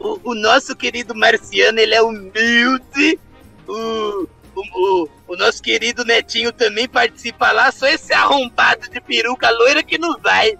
O, 0.00 0.30
o 0.30 0.34
nosso 0.34 0.74
querido 0.74 1.14
Marciano, 1.14 1.78
ele 1.78 1.94
é 1.94 2.00
humilde. 2.00 3.18
O, 3.68 4.26
o, 4.74 5.08
o, 5.28 5.36
nosso 5.36 5.62
querido 5.62 6.04
Netinho 6.04 6.52
também 6.52 6.88
participa 6.88 7.52
lá, 7.52 7.70
só 7.70 7.86
esse 7.86 8.12
arrombado 8.12 8.88
de 8.90 9.00
peruca 9.00 9.50
loira 9.50 9.82
que 9.82 9.98
não 9.98 10.18
vai. 10.18 10.58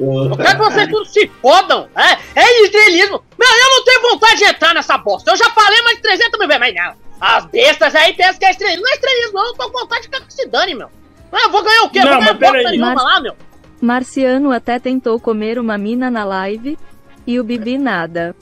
Eu 0.00 0.36
quero 0.36 0.58
que 0.58 0.64
vocês 0.64 0.90
todos 0.90 1.12
se 1.12 1.30
fodam. 1.42 1.88
É, 1.94 2.40
é 2.40 2.64
estrelismo. 2.64 3.22
Meu, 3.38 3.48
eu 3.48 3.68
não 3.70 3.84
tenho 3.84 4.02
vontade 4.02 4.36
de 4.38 4.44
entrar 4.44 4.74
nessa 4.74 4.96
bosta. 4.96 5.30
Eu 5.30 5.36
já 5.36 5.50
falei 5.50 5.82
mais 5.82 5.96
de 5.96 6.02
300 6.02 6.38
mil 6.38 6.48
vezes, 6.48 6.60
mas 6.60 6.74
não. 6.74 6.94
As 7.20 7.44
bestas 7.46 7.94
aí 7.94 8.14
pensam 8.14 8.38
que 8.38 8.44
é 8.44 8.50
estrelismo. 8.50 8.82
Não 8.82 8.90
é 8.90 8.94
estrelismo, 8.94 9.32
não. 9.34 9.46
Eu 9.46 9.54
tô 9.54 9.70
com 9.70 9.78
vontade 9.80 10.08
de 10.08 10.08
que 10.08 10.34
se 10.34 10.46
dane, 10.48 10.74
meu. 10.74 10.88
Ah, 11.30 11.42
Eu 11.44 11.50
vou 11.50 11.62
ganhar 11.62 11.82
o 11.82 11.90
quê? 11.90 12.00
Não, 12.00 12.12
vou 12.12 12.20
ganhar 12.20 12.34
bosta 12.34 12.70
nenhuma 12.70 12.94
Mas- 12.94 13.04
lá, 13.04 13.20
meu. 13.20 13.36
Marciano 13.80 14.50
até 14.50 14.78
tentou 14.78 15.20
comer 15.20 15.58
uma 15.58 15.76
mina 15.76 16.10
na 16.10 16.24
live 16.24 16.78
e 17.26 17.38
o 17.38 17.44
Bibi 17.44 17.76
nada. 17.76 18.34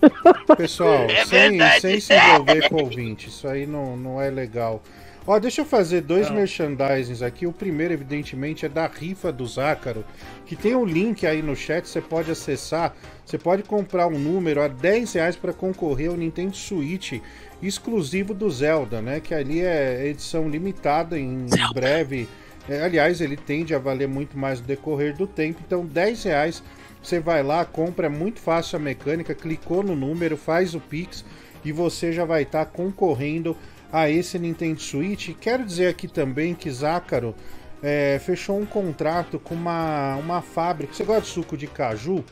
Pessoal, 0.56 1.06
É 1.08 1.24
sem, 1.24 1.50
verdade. 1.50 1.80
sem 1.80 2.00
se 2.00 2.14
envolver 2.14 2.68
com 2.68 2.76
ouvinte, 2.76 3.28
isso 3.28 3.46
aí 3.48 3.66
não, 3.66 3.96
não 3.96 4.20
é 4.20 4.30
legal. 4.30 4.82
Ó, 5.26 5.38
deixa 5.38 5.60
eu 5.60 5.64
fazer 5.66 6.00
dois 6.00 6.30
merchandisings 6.30 7.22
aqui. 7.22 7.46
O 7.46 7.52
primeiro, 7.52 7.92
evidentemente, 7.92 8.64
é 8.64 8.68
da 8.68 8.86
rifa 8.86 9.30
do 9.30 9.46
Zácaro, 9.46 10.04
que 10.46 10.56
tem 10.56 10.74
um 10.74 10.84
link 10.84 11.26
aí 11.26 11.42
no 11.42 11.54
chat, 11.54 11.86
você 11.86 12.00
pode 12.00 12.30
acessar. 12.30 12.94
Você 13.24 13.38
pode 13.38 13.62
comprar 13.62 14.06
um 14.08 14.18
número 14.18 14.62
a 14.62 14.66
10 14.66 15.12
reais 15.12 15.36
para 15.36 15.52
concorrer 15.52 16.10
ao 16.10 16.16
Nintendo 16.16 16.56
Switch 16.56 17.20
exclusivo 17.62 18.32
do 18.32 18.50
Zelda, 18.50 19.00
né? 19.02 19.20
Que 19.20 19.34
ali 19.34 19.60
é 19.60 20.06
edição 20.06 20.48
limitada, 20.48 21.18
em 21.18 21.46
breve. 21.74 22.26
É, 22.68 22.82
aliás, 22.82 23.20
ele 23.20 23.36
tende 23.36 23.74
a 23.74 23.78
valer 23.78 24.08
muito 24.08 24.38
mais 24.38 24.60
no 24.60 24.66
decorrer 24.66 25.14
do 25.16 25.26
tempo. 25.26 25.60
Então, 25.64 25.84
10 25.84 26.24
reais, 26.24 26.62
você 27.02 27.20
vai 27.20 27.42
lá, 27.42 27.64
compra, 27.64 28.06
é 28.06 28.10
muito 28.10 28.40
fácil 28.40 28.76
a 28.76 28.80
mecânica, 28.80 29.34
clicou 29.34 29.82
no 29.82 29.96
número, 29.96 30.36
faz 30.36 30.74
o 30.74 30.80
Pix 30.80 31.24
e 31.64 31.72
você 31.72 32.12
já 32.12 32.24
vai 32.24 32.42
estar 32.42 32.66
concorrendo 32.66 33.56
a 33.92 34.08
esse 34.08 34.38
Nintendo 34.38 34.80
Switch. 34.80 35.30
Quero 35.40 35.64
dizer 35.64 35.88
aqui 35.88 36.06
também 36.06 36.54
que 36.54 36.70
Zácaro 36.70 37.34
é, 37.82 38.20
fechou 38.24 38.58
um 38.58 38.66
contrato 38.66 39.38
com 39.38 39.54
uma, 39.54 40.16
uma 40.16 40.42
fábrica. 40.42 40.92
Você 40.92 41.04
gosta 41.04 41.22
de 41.22 41.28
suco 41.28 41.56
de 41.56 41.66
caju? 41.66 42.24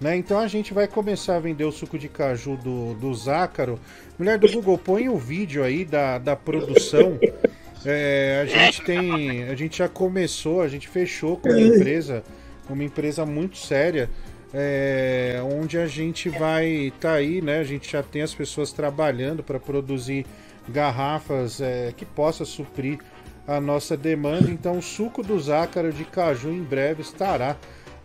Né? 0.00 0.16
Então 0.16 0.38
a 0.38 0.48
gente 0.48 0.74
vai 0.74 0.88
começar 0.88 1.36
a 1.36 1.40
vender 1.40 1.64
o 1.64 1.72
suco 1.72 1.98
de 1.98 2.08
caju 2.08 2.56
do, 2.56 2.94
do 2.94 3.14
Zácaro. 3.14 3.78
Mulher 4.18 4.38
do 4.38 4.50
Google, 4.50 4.78
põe 4.78 5.08
o 5.08 5.16
vídeo 5.16 5.62
aí 5.62 5.84
da, 5.84 6.18
da 6.18 6.36
produção. 6.36 7.18
É, 7.86 8.40
a 8.42 8.46
gente 8.46 8.82
tem. 8.82 9.44
A 9.44 9.54
gente 9.54 9.78
já 9.78 9.88
começou, 9.88 10.62
a 10.62 10.68
gente 10.68 10.88
fechou 10.88 11.36
com 11.36 11.50
uma 11.50 11.60
empresa, 11.60 12.24
uma 12.68 12.84
empresa 12.84 13.24
muito 13.26 13.56
séria. 13.58 14.08
é, 14.52 15.40
onde 15.60 15.76
a 15.78 15.86
gente 15.86 16.28
vai 16.28 16.92
tá 17.00 17.14
aí, 17.14 17.42
né? 17.42 17.58
A 17.58 17.64
gente 17.64 17.90
já 17.90 18.02
tem 18.04 18.22
as 18.22 18.32
pessoas 18.34 18.70
trabalhando 18.72 19.42
para 19.42 19.58
produzir 19.58 20.24
garrafas 20.68 21.60
é, 21.60 21.92
que 21.96 22.04
possa 22.04 22.44
suprir 22.44 22.98
a 23.46 23.60
nossa 23.60 23.96
demanda. 23.96 24.50
Então, 24.50 24.78
o 24.78 24.82
suco 24.82 25.22
do 25.22 25.38
Zácaro 25.40 25.92
de 25.92 26.04
caju 26.04 26.50
em 26.50 26.62
breve 26.62 27.02
estará 27.02 27.56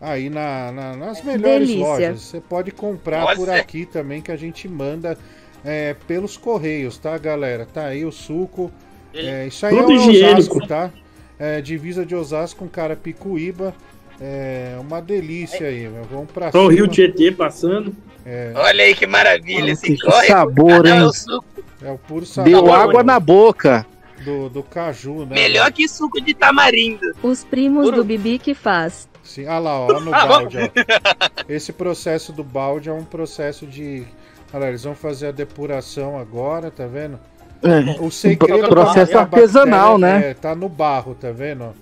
aí 0.01 0.29
na, 0.29 0.71
na- 0.71 0.95
nas 0.95 1.21
melhores 1.23 1.67
Delícia. 1.67 1.85
lojas. 1.85 2.21
Você 2.21 2.41
pode 2.41 2.71
comprar 2.71 3.21
Nossa. 3.21 3.35
por 3.35 3.49
aqui 3.49 3.85
também, 3.85 4.21
que 4.21 4.31
a 4.31 4.35
gente 4.38 4.67
manda 4.67 5.17
é, 5.63 5.93
pelos 6.07 6.35
correios, 6.35 6.97
tá, 6.97 7.17
galera? 7.17 7.65
Tá 7.65 7.85
aí 7.85 8.03
o 8.05 8.11
suco. 8.11 8.71
É, 9.13 9.47
isso 9.47 9.65
aí 9.65 9.75
Tudo 9.75 9.91
é 9.91 9.95
o 9.95 9.97
higiênico. 9.97 10.57
Osasco, 10.57 10.67
tá? 10.67 10.91
É, 11.38 11.61
divisa 11.61 12.05
de 12.05 12.15
Osasco 12.15 12.59
com 12.59 12.67
Carapicuíba. 12.67 13.73
É 14.22 14.75
uma 14.80 15.01
delícia 15.01 15.67
aí, 15.67 15.88
meu. 15.88 16.03
Vamos 16.03 16.31
pra 16.31 16.51
Só 16.51 16.59
o 16.65 16.69
cima. 16.69 16.73
Rio 16.73 16.88
Tietê 16.88 17.31
passando. 17.31 17.95
É, 18.25 18.51
Olha 18.56 18.83
aí 18.83 18.93
que 18.93 19.07
maravilha. 19.07 19.72
Esse 19.72 19.95
que 19.95 19.98
corre. 19.98 20.27
sabor, 20.27 20.85
hein? 20.85 20.99
é 20.99 21.06
o 21.06 21.43
é 21.88 21.91
o 21.91 21.98
puro 21.98 22.25
sabor 22.25 22.49
Deu 22.51 22.73
água 22.73 23.01
na 23.03 23.19
boca. 23.19 23.85
do, 24.25 24.49
do 24.49 24.61
caju, 24.61 25.25
né? 25.25 25.35
Melhor 25.35 25.72
que 25.72 25.88
suco 25.88 26.19
de 26.22 26.33
tamarindo. 26.33 26.99
Os 27.23 27.43
primos 27.45 27.89
do 27.91 28.03
Bibi 28.03 28.38
que 28.38 28.53
faz. 28.53 29.07
Sim, 29.23 29.45
ah 29.48 29.59
lá, 29.59 29.80
ó, 29.80 29.99
no 29.99 30.14
Ah, 30.14 30.25
balde, 30.25 30.57
ó. 30.57 31.43
Esse 31.48 31.72
processo 31.72 32.33
do 32.33 32.43
balde 32.43 32.89
é 32.89 32.93
um 32.93 33.06
processo 33.06 33.65
de. 33.65 34.03
Olha 34.51 34.65
eles 34.65 34.83
vão 34.83 34.95
fazer 34.95 35.27
a 35.27 35.31
depuração 35.31 36.17
agora, 36.19 36.69
tá 36.72 36.85
vendo? 36.88 37.19
É, 37.61 38.01
O 38.01 38.09
segredo 38.09 38.65
um 38.65 38.69
processo 38.69 39.14
da 39.14 39.19
bactéria 39.19 39.43
artesanal, 39.45 39.98
né? 39.98 40.31
É, 40.31 40.33
tá 40.33 40.56
no 40.56 40.67
barro, 40.67 41.14
tá 41.15 41.31
vendo? 41.31 41.73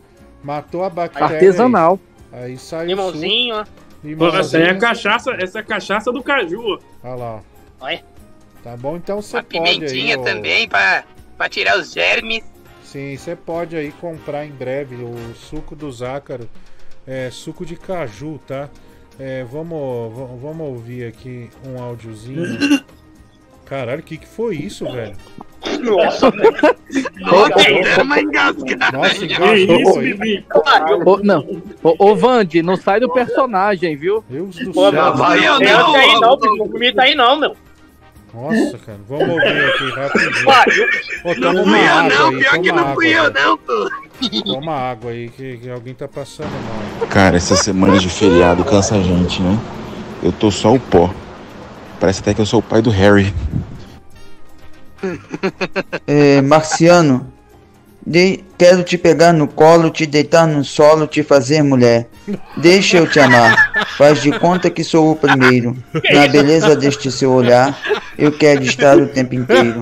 Matou 0.43 0.83
a 0.83 0.89
bactéria. 0.89 1.27
Artesanal. 1.35 1.99
Aí, 2.03 2.16
aí 2.31 2.57
sai 2.57 2.85
Limãozinho, 2.85 3.55
ó. 3.55 3.61
o 3.61 4.07
suco. 4.07 4.31
Pô, 4.31 4.37
essa 4.37 4.57
aí 4.57 4.63
é 4.63 4.65
a 4.65 4.73
Limãozinho. 4.73 4.79
cachaça, 4.79 5.31
essa 5.31 5.59
é 5.59 5.61
a 5.61 5.65
cachaça 5.65 6.11
do 6.11 6.23
caju, 6.23 6.61
ó. 6.61 6.79
Olha 7.03 7.15
lá, 7.15 7.35
ó. 7.35 7.41
Olha. 7.79 8.03
Tá 8.63 8.75
bom, 8.75 8.97
então 8.97 9.21
você 9.21 9.41
pode 9.41 9.57
aí. 9.57 9.77
pimentinha 9.79 10.19
ó. 10.19 10.23
também 10.23 10.67
pra, 10.67 11.03
pra 11.37 11.47
tirar 11.49 11.77
os 11.77 11.91
germes. 11.91 12.43
Sim, 12.83 13.15
você 13.15 13.35
pode 13.35 13.75
aí 13.75 13.91
comprar 13.91 14.45
em 14.45 14.51
breve 14.51 14.95
o 14.95 15.35
suco 15.35 15.75
do 15.75 15.91
Zácaro. 15.91 16.49
É, 17.05 17.29
suco 17.31 17.65
de 17.65 17.75
caju, 17.75 18.39
tá? 18.45 18.69
É, 19.19 19.43
vamos, 19.43 20.13
vamos 20.41 20.67
ouvir 20.67 21.05
aqui 21.05 21.49
um 21.65 21.81
áudiozinho. 21.81 22.45
Caralho, 23.69 23.99
o 23.99 24.03
que, 24.03 24.17
que 24.17 24.27
foi 24.27 24.55
isso, 24.55 24.85
velho? 24.91 25.13
Nossa, 25.81 26.31
engasgada. 28.21 28.97
Nossa, 28.97 29.15
Que 29.15 29.25
engasgou 29.25 29.79
isso, 29.79 29.99
aí. 29.99 30.13
Bibi? 30.13 30.45
Ô, 31.05 31.17
não. 31.17 31.61
Ô, 31.83 31.95
ô 32.11 32.15
Vande, 32.15 32.61
não 32.61 32.77
sai 32.77 32.99
do 32.99 33.11
personagem, 33.11 33.95
viu? 33.95 34.23
Deus 34.29 34.55
do 34.55 34.71
Pô, 34.71 34.89
céu. 34.89 34.91
não, 34.93 35.17
vai 35.17 35.41
não, 35.41 35.59
não, 35.59 35.93
tá 35.93 35.99
aí 35.99 36.13
não, 36.19 36.37
não 36.37 36.69
comi 36.69 36.93
tá 36.93 37.03
aí 37.03 37.15
não, 37.15 37.39
meu. 37.39 37.55
Nossa, 38.33 38.77
cara. 38.77 38.99
Vamos 39.09 39.29
ouvir 39.29 39.65
aqui 39.65 39.89
rapidinho. 39.89 40.45
Pariu. 40.45 40.85
Ô, 41.23 41.35
toma 41.35 41.53
Não 41.53 41.63
uma 41.63 41.77
fui 41.77 41.87
eu 41.87 41.91
água 41.91 42.09
não, 42.09 42.29
aí, 42.29 42.37
pior 42.37 42.59
que 42.61 42.71
não 42.71 42.93
fui 42.93 43.13
água, 43.13 43.27
eu 43.27 43.33
velho. 43.33 43.45
não, 43.47 43.57
pô. 43.57 43.89
Toma 44.45 44.73
água 44.73 45.11
aí, 45.11 45.29
que, 45.29 45.57
que 45.57 45.69
alguém 45.69 45.93
tá 45.93 46.07
passando 46.07 46.49
mal. 46.51 47.07
Cara, 47.07 47.35
essa 47.37 47.55
semana 47.55 47.97
de 47.97 48.09
feriado 48.09 48.63
cansa 48.63 48.95
a 48.95 49.01
gente, 49.01 49.41
né? 49.41 49.57
Eu 50.23 50.31
tô 50.31 50.51
só 50.51 50.73
o 50.73 50.79
pó. 50.79 51.09
Parece 51.99 52.19
até 52.21 52.33
que 52.33 52.41
eu 52.41 52.45
sou 52.45 52.59
o 52.59 52.63
pai 52.63 52.81
do 52.81 52.89
Harry. 52.89 53.33
É, 56.07 56.41
Marciano, 56.41 57.31
de- 58.05 58.43
quero 58.57 58.83
te 58.83 58.97
pegar 58.97 59.31
no 59.31 59.47
colo, 59.47 59.89
te 59.91 60.05
deitar 60.07 60.47
no 60.47 60.63
solo, 60.63 61.05
te 61.05 61.21
fazer 61.21 61.61
mulher. 61.61 62.07
Deixa 62.57 62.97
eu 62.97 63.07
te 63.07 63.19
amar. 63.19 63.71
Faz 63.97 64.21
de 64.21 64.31
conta 64.39 64.69
que 64.71 64.83
sou 64.83 65.11
o 65.11 65.15
primeiro. 65.15 65.77
Na 66.11 66.27
beleza 66.27 66.75
deste 66.75 67.11
seu 67.11 67.31
olhar, 67.31 67.77
eu 68.17 68.31
quero 68.31 68.63
estar 68.63 68.97
o 68.97 69.07
tempo 69.07 69.35
inteiro. 69.35 69.81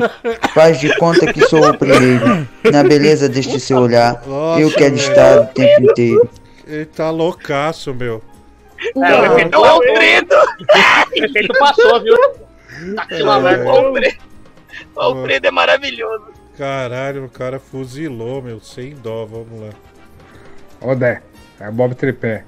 Faz 0.53 0.79
de 0.79 0.93
conta 0.97 1.31
que 1.31 1.41
sou 1.47 1.65
o 1.69 1.77
primeiro. 1.77 2.45
Na 2.71 2.83
beleza 2.83 3.29
deste 3.29 3.59
seu 3.59 3.77
olhar, 3.77 4.21
eu 4.59 4.69
quero 4.71 4.95
estar 4.95 5.39
o 5.39 5.45
tempo 5.45 5.91
inteiro. 5.91 6.29
Ele 6.67 6.85
tá 6.85 7.09
loucaço, 7.09 7.93
meu. 7.93 8.21
É, 8.95 9.15
o 9.15 9.25
efeito, 9.25 9.55
Alfredo! 9.55 10.35
o 10.35 11.25
efeito 11.25 11.59
passou, 11.59 12.01
viu? 12.01 12.15
Tá 12.95 13.05
que 13.05 13.23
lá, 13.23 13.39
vai. 13.39 13.63
O 13.63 13.69
Alfredo, 13.69 14.17
o 14.95 14.99
Alfredo 14.99 15.47
é 15.47 15.51
maravilhoso. 15.51 16.25
Caralho, 16.57 17.25
o 17.25 17.29
cara 17.29 17.59
fuzilou, 17.59 18.41
meu, 18.41 18.59
sem 18.59 18.95
dó, 18.95 19.25
vamos 19.25 19.61
lá. 19.61 19.69
Ô, 20.81 20.95
Dé, 20.95 21.21
é 21.59 21.69
Bob 21.71 21.95
Tripé. 21.95 22.43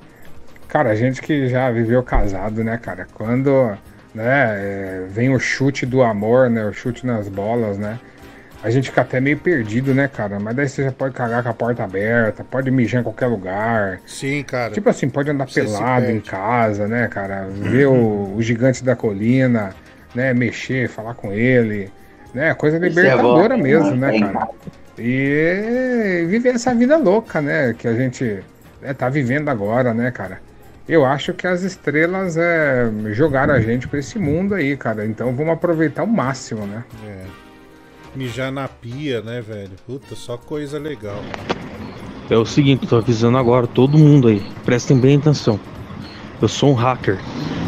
Cara, 0.67 0.91
a 0.91 0.95
gente 0.95 1.21
que 1.21 1.47
já 1.47 1.71
viveu 1.71 2.03
casado, 2.03 2.63
né, 2.63 2.77
cara? 2.77 3.07
Quando 3.13 3.77
né, 4.13 4.25
é, 4.25 5.05
vem 5.09 5.33
o 5.33 5.39
chute 5.39 5.85
do 5.85 6.03
amor, 6.03 6.49
né? 6.49 6.65
O 6.65 6.73
chute 6.73 7.05
nas 7.05 7.29
bolas, 7.29 7.77
né? 7.77 7.99
A 8.67 8.69
gente 8.69 8.89
fica 8.89 8.99
até 8.99 9.21
meio 9.21 9.37
perdido, 9.37 9.93
né, 9.93 10.09
cara? 10.09 10.41
Mas 10.41 10.53
daí 10.53 10.67
você 10.67 10.83
já 10.83 10.91
pode 10.91 11.13
cagar 11.13 11.41
com 11.41 11.47
a 11.47 11.53
porta 11.53 11.85
aberta, 11.85 12.43
pode 12.43 12.69
mijar 12.69 12.99
em 12.99 13.03
qualquer 13.03 13.27
lugar. 13.27 14.01
Sim, 14.05 14.43
cara. 14.43 14.73
Tipo 14.73 14.89
assim, 14.89 15.07
pode 15.07 15.31
andar 15.31 15.47
Você 15.47 15.61
pelado 15.61 16.11
em 16.11 16.19
casa, 16.19 16.85
né, 16.85 17.07
cara? 17.07 17.47
Ver 17.49 17.87
o, 17.87 18.35
o 18.35 18.41
gigante 18.41 18.83
da 18.83 18.93
colina, 18.93 19.73
né? 20.13 20.33
Mexer, 20.33 20.89
falar 20.89 21.13
com 21.13 21.31
ele, 21.31 21.89
né? 22.33 22.53
Coisa 22.55 22.75
é 22.75 22.79
libertadora 22.81 23.55
bom. 23.55 23.63
mesmo, 23.63 23.95
né, 23.95 24.19
cara? 24.19 24.49
E 24.99 26.25
viver 26.27 26.55
essa 26.55 26.75
vida 26.75 26.97
louca, 26.97 27.39
né? 27.39 27.73
Que 27.73 27.87
a 27.87 27.93
gente 27.93 28.43
né, 28.81 28.93
tá 28.93 29.07
vivendo 29.07 29.47
agora, 29.47 29.93
né, 29.93 30.11
cara? 30.11 30.41
Eu 30.89 31.05
acho 31.05 31.33
que 31.33 31.47
as 31.47 31.63
estrelas 31.63 32.35
é, 32.35 32.91
jogaram 33.13 33.53
a 33.53 33.61
gente 33.61 33.87
pra 33.87 33.99
esse 33.99 34.19
mundo 34.19 34.55
aí, 34.55 34.75
cara. 34.75 35.05
Então 35.05 35.33
vamos 35.33 35.53
aproveitar 35.53 36.03
o 36.03 36.07
máximo, 36.07 36.65
né? 36.65 36.83
É. 37.05 37.36
Mijar 38.17 38.51
na 38.51 38.67
pia, 38.67 39.21
né, 39.21 39.41
velho? 39.41 39.69
Puta, 39.85 40.15
só 40.15 40.37
coisa 40.37 40.79
legal. 40.79 41.21
É 42.27 42.35
o 42.35 42.47
seguinte, 42.47 42.87
tô 42.87 42.95
avisando 42.95 43.37
agora 43.37 43.67
todo 43.67 43.95
mundo 43.95 44.27
aí, 44.27 44.41
prestem 44.65 44.97
bem 44.97 45.17
atenção. 45.17 45.59
Eu 46.41 46.47
sou 46.47 46.71
um 46.71 46.73
hacker 46.73 47.19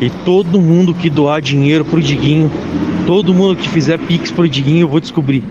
e 0.02 0.10
todo 0.10 0.60
mundo 0.60 0.92
que 0.92 1.08
doar 1.08 1.40
dinheiro 1.40 1.86
pro 1.86 2.02
Diguinho, 2.02 2.50
todo 3.06 3.32
mundo 3.32 3.58
que 3.58 3.70
fizer 3.70 4.00
pix 4.00 4.32
pro 4.32 4.50
Diguinho, 4.50 4.86
eu 4.86 4.88
vou 4.88 5.00
descobrir. 5.00 5.44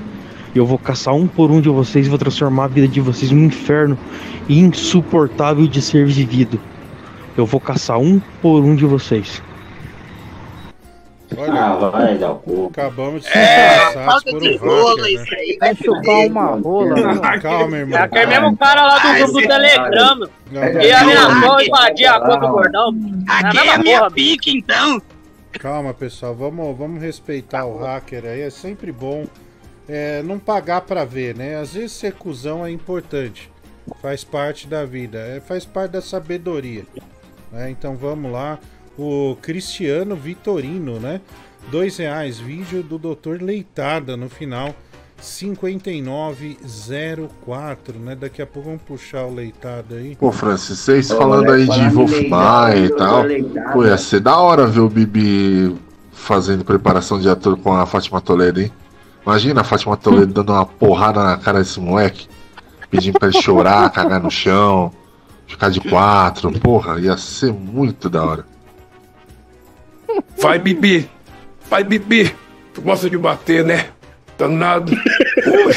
Eu 0.53 0.67
vou 0.67 0.79
caçar 0.79 1.15
um 1.15 1.29
por 1.29 1.49
um 1.49 1.61
de 1.61 1.69
vocês 1.69 2.07
e 2.07 2.11
vou 2.11 2.19
transformar 2.19 2.65
a 2.65 2.69
vida 2.69 2.89
de 2.89 3.01
vocês 3.01 3.31
num 3.31 3.45
inferno 3.45 3.97
insuportável 4.49 5.69
de 5.69 5.81
ser 5.81 6.07
vivido. 6.07 6.61
Eu 7.37 7.47
vou 7.47 7.61
caçar 7.61 8.01
um 8.01 8.21
por 8.43 8.65
um 8.65 8.75
de 8.75 8.85
vocês. 8.85 9.41
Olha, 11.37 11.53
Ah, 11.63 11.77
vai 11.91 12.17
dar 12.19 12.33
o 12.33 12.69
acabamos 12.71 13.23
de 13.23 13.29
ser 13.29 13.39
É, 13.39 13.79
passados 13.79 14.05
falta 14.07 14.31
por 14.31 14.41
de 14.41 14.49
um 14.49 14.57
rola 14.57 14.97
hacker, 15.03 15.15
isso 15.15 15.31
né? 15.31 15.37
aí. 15.39 15.57
Vai 15.61 15.75
chupar 15.75 16.27
uma 16.27 16.47
rola. 16.57 17.41
Calma, 17.41 17.77
irmão. 17.77 17.99
É 17.99 18.03
aquele 18.03 18.27
mesmo 18.27 18.57
cara 18.57 18.83
lá 18.87 18.99
do 18.99 19.15
grupo 19.19 19.33
do 19.33 19.47
Telegram, 19.47 20.17
meu. 20.17 20.31
Não, 20.51 20.63
E 20.83 20.93
ameaçou 20.93 21.61
invadir 21.61 22.07
a 22.07 22.21
conta 22.21 22.39
do 22.39 22.49
gordão. 22.49 22.89
Aqui 23.29 23.57
Na 23.57 23.65
é 23.65 23.75
a 23.75 23.79
minha 23.79 24.11
pique, 24.11 24.57
então. 24.59 25.03
Calma, 25.61 25.93
pessoal, 25.93 26.35
vamos, 26.35 26.77
vamos 26.77 27.03
respeitar 27.03 27.67
o 27.67 27.79
hacker 27.79 28.25
aí. 28.25 28.41
É 28.43 28.51
sempre 28.51 28.91
bom 28.93 29.27
é, 29.89 30.23
não 30.23 30.39
pagar 30.39 30.83
pra 30.83 31.05
ver, 31.05 31.35
né? 31.35 31.57
Às 31.57 31.75
vezes 31.75 31.93
ser 31.93 32.13
cuzão 32.15 32.65
é 32.65 32.71
importante. 32.71 33.51
Faz 34.03 34.23
parte 34.25 34.67
da 34.67 34.85
vida, 34.85 35.19
é, 35.19 35.41
faz 35.41 35.65
parte 35.65 35.93
da 35.93 36.03
sabedoria. 36.03 36.85
né? 37.51 37.71
Então 37.71 37.97
vamos 37.97 38.31
lá. 38.31 38.59
O 38.99 39.37
Cristiano 39.41 40.17
Vitorino, 40.17 40.99
né? 40.99 41.21
Dois 41.71 41.99
reais, 41.99 42.39
vídeo 42.39 42.83
do 42.83 42.99
Dr. 42.99 43.41
Leitada 43.41 44.17
no 44.17 44.29
final. 44.29 44.75
5904, 45.21 47.99
né? 47.99 48.15
Daqui 48.15 48.41
a 48.41 48.47
pouco 48.47 48.69
vamos 48.69 48.83
puxar 48.83 49.25
o 49.25 49.35
leitado 49.35 49.95
aí. 49.95 50.15
Pô, 50.17 50.33
Francis, 50.33 50.79
vocês 50.79 51.09
falando 51.09 51.51
aí 51.51 51.63
de 51.63 51.69
falando 51.69 51.91
em 51.91 51.95
Wolf 51.95 52.13
leitado, 52.13 52.31
Maia 52.31 52.87
e 52.87 52.91
tal. 52.91 53.25
Pô, 53.73 53.85
ia 53.85 53.99
ser 53.99 54.21
da 54.21 54.39
hora 54.39 54.67
ver 54.67 54.81
o 54.81 54.89
Bibi 54.89 55.77
fazendo 56.13 56.65
preparação 56.65 57.21
de 57.21 57.29
ator 57.29 57.57
com 57.57 57.75
a 57.75 57.85
Fátima 57.87 58.21
Toledo, 58.21 58.61
hein? 58.61 58.71
Imagina 59.25 59.61
a 59.61 59.65
Fátima 59.65 59.97
Toledo 59.97 60.33
dando 60.33 60.53
uma 60.53 60.65
porrada 60.65 61.23
na 61.23 61.37
cara 61.37 61.59
desse 61.59 61.81
moleque, 61.81 62.29
pedindo 62.91 63.19
pra 63.19 63.29
ele 63.29 63.41
chorar, 63.41 63.91
cagar 63.91 64.23
no 64.23 64.31
chão, 64.31 64.93
ficar 65.47 65.71
de 65.71 65.81
quatro. 65.81 66.51
Porra, 66.61 67.01
ia 67.01 67.17
ser 67.17 67.53
muito 67.53 68.09
da 68.09 68.25
hora. 68.25 68.47
Vai, 70.39 70.59
Bibi! 70.59 71.11
Vai, 71.69 71.85
Bibi! 71.85 72.35
Tu 72.75 72.81
gosta 72.81 73.11
de 73.11 73.19
bater, 73.19 73.65
né? 73.65 73.89
Danado! 74.39 74.93
Ui, 74.93 75.75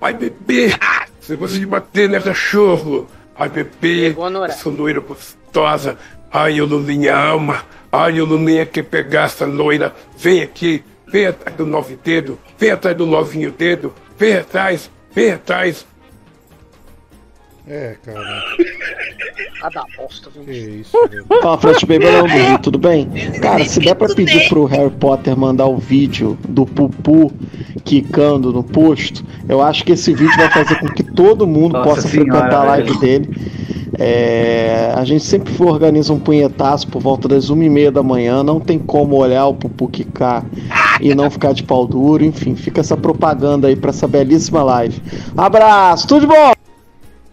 Vai, 0.00 0.14
Bibi! 0.14 0.74
Você 1.20 1.36
gosta 1.36 1.58
de 1.58 1.66
bater, 1.66 2.08
né, 2.08 2.18
cachorro? 2.18 3.06
Ai, 3.36 3.48
bebê! 3.48 4.14
Essa 4.48 4.68
loira 4.68 5.00
gostosa! 5.00 5.96
Ai, 6.32 6.60
o 6.60 6.66
Lulinha 6.66 7.16
ama! 7.16 7.64
Ai, 7.92 8.20
o 8.20 8.24
Lulinha 8.24 8.66
quer 8.66 8.82
pegar 8.82 9.24
essa 9.24 9.46
loira! 9.46 9.94
Vem 10.18 10.42
aqui! 10.42 10.82
Vem 11.06 11.26
atrás 11.26 11.56
do 11.56 11.64
nove 11.64 11.96
dedo! 12.02 12.38
Vem 12.58 12.70
atrás 12.70 12.96
do 12.96 13.06
novinho 13.06 13.50
dedo! 13.50 13.94
Vem 14.18 14.38
atrás! 14.38 14.90
Vem 15.12 15.32
atrás! 15.32 15.86
É, 17.70 17.94
cara. 18.04 18.42
Ah, 19.62 19.68
da 19.68 19.84
bosta, 19.96 20.28
viu? 20.34 20.42
Que 20.42 20.80
isso, 20.80 20.90
velho. 21.08 21.24
Fala, 21.40 21.56
Flash 21.56 21.84
Baby, 21.84 22.04
tudo 22.64 22.80
bem? 22.80 23.06
Cara, 23.40 23.64
se 23.64 23.78
der 23.78 23.94
pra 23.94 24.12
pedir 24.12 24.48
pro 24.48 24.64
Harry 24.64 24.90
Potter 24.90 25.36
mandar 25.38 25.66
o 25.66 25.76
vídeo 25.76 26.36
do 26.48 26.66
Pupu 26.66 27.32
quicando 27.84 28.52
no 28.52 28.64
posto, 28.64 29.24
eu 29.48 29.62
acho 29.62 29.84
que 29.84 29.92
esse 29.92 30.12
vídeo 30.12 30.36
vai 30.36 30.50
fazer 30.50 30.80
com 30.80 30.88
que 30.88 31.04
todo 31.04 31.46
mundo 31.46 31.74
Nossa 31.74 31.88
possa 31.90 32.08
senhora, 32.08 32.32
frequentar 32.32 32.60
a 32.60 32.64
live 32.64 32.88
velho. 32.88 33.00
dele. 33.00 33.50
É, 33.96 34.92
a 34.96 35.04
gente 35.04 35.22
sempre 35.22 35.52
organiza 35.62 36.12
um 36.12 36.18
punhetaço 36.18 36.88
por 36.88 37.00
volta 37.00 37.28
das 37.28 37.50
uma 37.50 37.64
e 37.64 37.70
meia 37.70 37.92
da 37.92 38.02
manhã, 38.02 38.42
não 38.42 38.58
tem 38.58 38.80
como 38.80 39.14
olhar 39.14 39.46
o 39.46 39.54
Pupu 39.54 39.86
quicar 39.86 40.44
e 41.00 41.14
não 41.14 41.30
ficar 41.30 41.52
de 41.52 41.62
pau 41.62 41.86
duro, 41.86 42.24
enfim, 42.24 42.56
fica 42.56 42.80
essa 42.80 42.96
propaganda 42.96 43.68
aí 43.68 43.76
pra 43.76 43.90
essa 43.90 44.08
belíssima 44.08 44.64
live. 44.64 45.00
Abraço, 45.36 46.08
tudo 46.08 46.22
de 46.22 46.26
bom! 46.26 46.59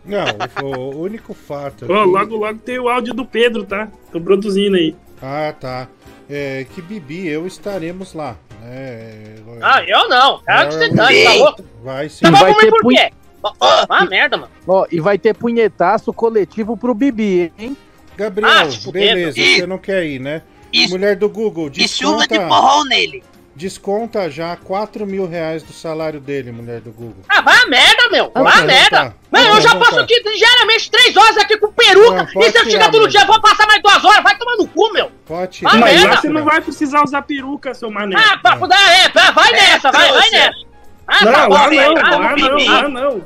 Não, 0.07 0.25
o, 0.63 0.95
o 0.95 1.01
único 1.01 1.33
fato. 1.33 1.83
Ô, 1.91 1.93
aqui- 2.01 2.09
logo, 2.11 2.35
logo 2.37 2.59
tem 2.59 2.79
o 2.79 2.87
áudio 2.89 3.13
do 3.13 3.25
Pedro, 3.25 3.63
tá? 3.65 3.87
Tô 4.11 4.19
produzindo 4.21 4.75
aí. 4.77 4.95
Ah, 5.21 5.53
tá. 5.59 5.87
É 6.29 6.65
que 6.73 6.81
Bibi 6.81 7.21
e 7.21 7.27
eu 7.29 7.45
estaremos 7.47 8.13
lá. 8.13 8.35
Né? 8.61 9.35
Ah, 9.61 9.83
eu 9.83 10.09
não. 10.09 10.39
Quero 10.43 10.69
que 10.69 10.75
você 10.75 10.89
dane, 10.89 11.23
tá 11.23 11.33
louco? 11.33 11.63
Vai 11.83 12.09
sim. 12.09 12.25
Você 12.25 12.31
vai 12.31 12.53
comer 12.53 12.71
ter 12.71 12.81
por 12.81 12.91
quê? 12.93 13.09
Ó, 13.43 13.53
ó, 13.59 13.85
Ah, 13.89 14.05
merda, 14.05 14.37
mano. 14.37 14.51
Ó, 14.67 14.85
e 14.91 14.99
vai 14.99 15.17
ter 15.17 15.33
punhetaço 15.35 16.11
coletivo 16.11 16.75
pro 16.75 16.93
Bibi, 16.93 17.51
hein? 17.57 17.77
Gabriel, 18.17 18.49
Ah, 18.51 18.91
beleza, 18.91 19.37
você 19.39 19.67
não 19.67 19.77
quer 19.77 20.05
ir, 20.05 20.19
né? 20.19 20.41
Mulher 20.89 21.15
do 21.15 21.29
Google, 21.29 21.69
E 21.75 21.87
chuva 21.87 22.17
desconta. 22.27 22.27
de 22.39 22.47
porrão 22.47 22.83
nele. 22.85 23.23
Desconta 23.55 24.29
já 24.29 24.55
4 24.55 25.05
mil 25.07 25.25
reais 25.27 25.63
do 25.63 25.73
salário 25.73 26.19
dele, 26.19 26.51
mulher 26.51 26.81
do 26.81 26.91
Google. 26.91 27.23
Ah, 27.29 27.41
vai 27.41 27.55
a 27.63 27.65
merda, 27.67 27.96
meu. 28.11 28.29
Pode 28.29 28.43
Vai 28.45 28.53
a 28.61 28.65
levantar. 28.65 29.01
merda. 29.03 29.15
Não, 29.31 29.41
Pode 29.43 29.55
eu 29.55 29.61
já 29.61 29.75
passo 29.75 29.99
aqui 29.99 30.21
diariamente 30.23 30.89
três 30.91 31.15
horas 31.17 31.37
aqui 31.37 31.57
com 31.57 31.71
peruca. 31.71 32.27
Não, 32.33 32.41
e 32.41 32.51
se 32.51 32.57
eu 32.59 32.65
chegar 32.65 32.85
todo 32.91 33.01
meu. 33.01 33.07
dia, 33.09 33.21
eu 33.21 33.27
vou 33.27 33.41
passar 33.41 33.67
mais 33.67 33.81
duas 33.81 34.03
horas. 34.05 34.23
Vai 34.23 34.37
tomar 34.37 34.55
no 34.57 34.67
cu, 34.67 34.93
meu. 34.93 35.11
Pode 35.25 35.61
Vai 35.63 35.77
Mas 35.79 35.93
merda. 35.93 36.09
lá 36.15 36.21
você 36.21 36.29
não 36.29 36.43
vai 36.45 36.61
precisar 36.61 37.03
usar 37.03 37.21
peruca, 37.23 37.73
seu 37.73 37.91
mané. 37.91 38.15
Ah, 38.17 38.37
pra 38.37 38.55
poder. 38.57 38.75
É, 38.75 39.09
vai, 39.31 39.51
nessa, 39.51 39.91
vai, 39.91 40.11
vai 40.11 40.29
nessa. 40.31 40.67
Ah, 41.07 41.25
não, 41.25 41.31
tá 41.33 41.47
lá 41.47 41.69
velho. 41.69 41.93
não, 41.93 42.01
Ah, 42.05 42.17
lá 42.17 42.35
não, 42.35 42.65
lá 42.65 42.89
não. 42.89 43.25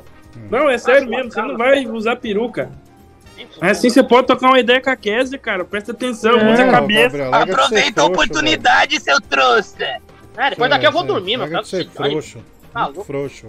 Não, 0.49 0.69
é 0.69 0.77
sério 0.77 1.07
mesmo, 1.09 1.31
você 1.31 1.41
não 1.41 1.57
vai 1.57 1.85
usar 1.87 2.15
peruca. 2.15 2.71
Assim 3.59 3.89
você 3.89 4.03
pode 4.03 4.27
tocar 4.27 4.47
uma 4.49 4.59
ideia 4.59 4.79
com 4.81 4.89
a 4.89 4.95
Kézia, 4.95 5.37
cara. 5.37 5.65
Presta 5.65 5.91
atenção, 5.91 6.31
É, 6.39 6.53
usa 6.53 6.63
a 6.63 6.71
cabeça. 6.71 7.17
Gabriel, 7.17 7.33
Aproveita 7.35 8.01
a 8.01 8.05
oportunidade, 8.05 8.99
seu 8.99 9.19
trouxa. 9.21 9.99
É, 10.37 10.49
depois 10.51 10.69
daqui 10.69 10.85
eu 10.85 10.91
vou 10.91 11.03
dormir, 11.03 11.37
meu. 11.37 11.47
De 11.61 11.67
ser 11.67 11.89
frouxo. 11.89 12.39
Tá 12.73 12.89
frouxo. 13.05 13.47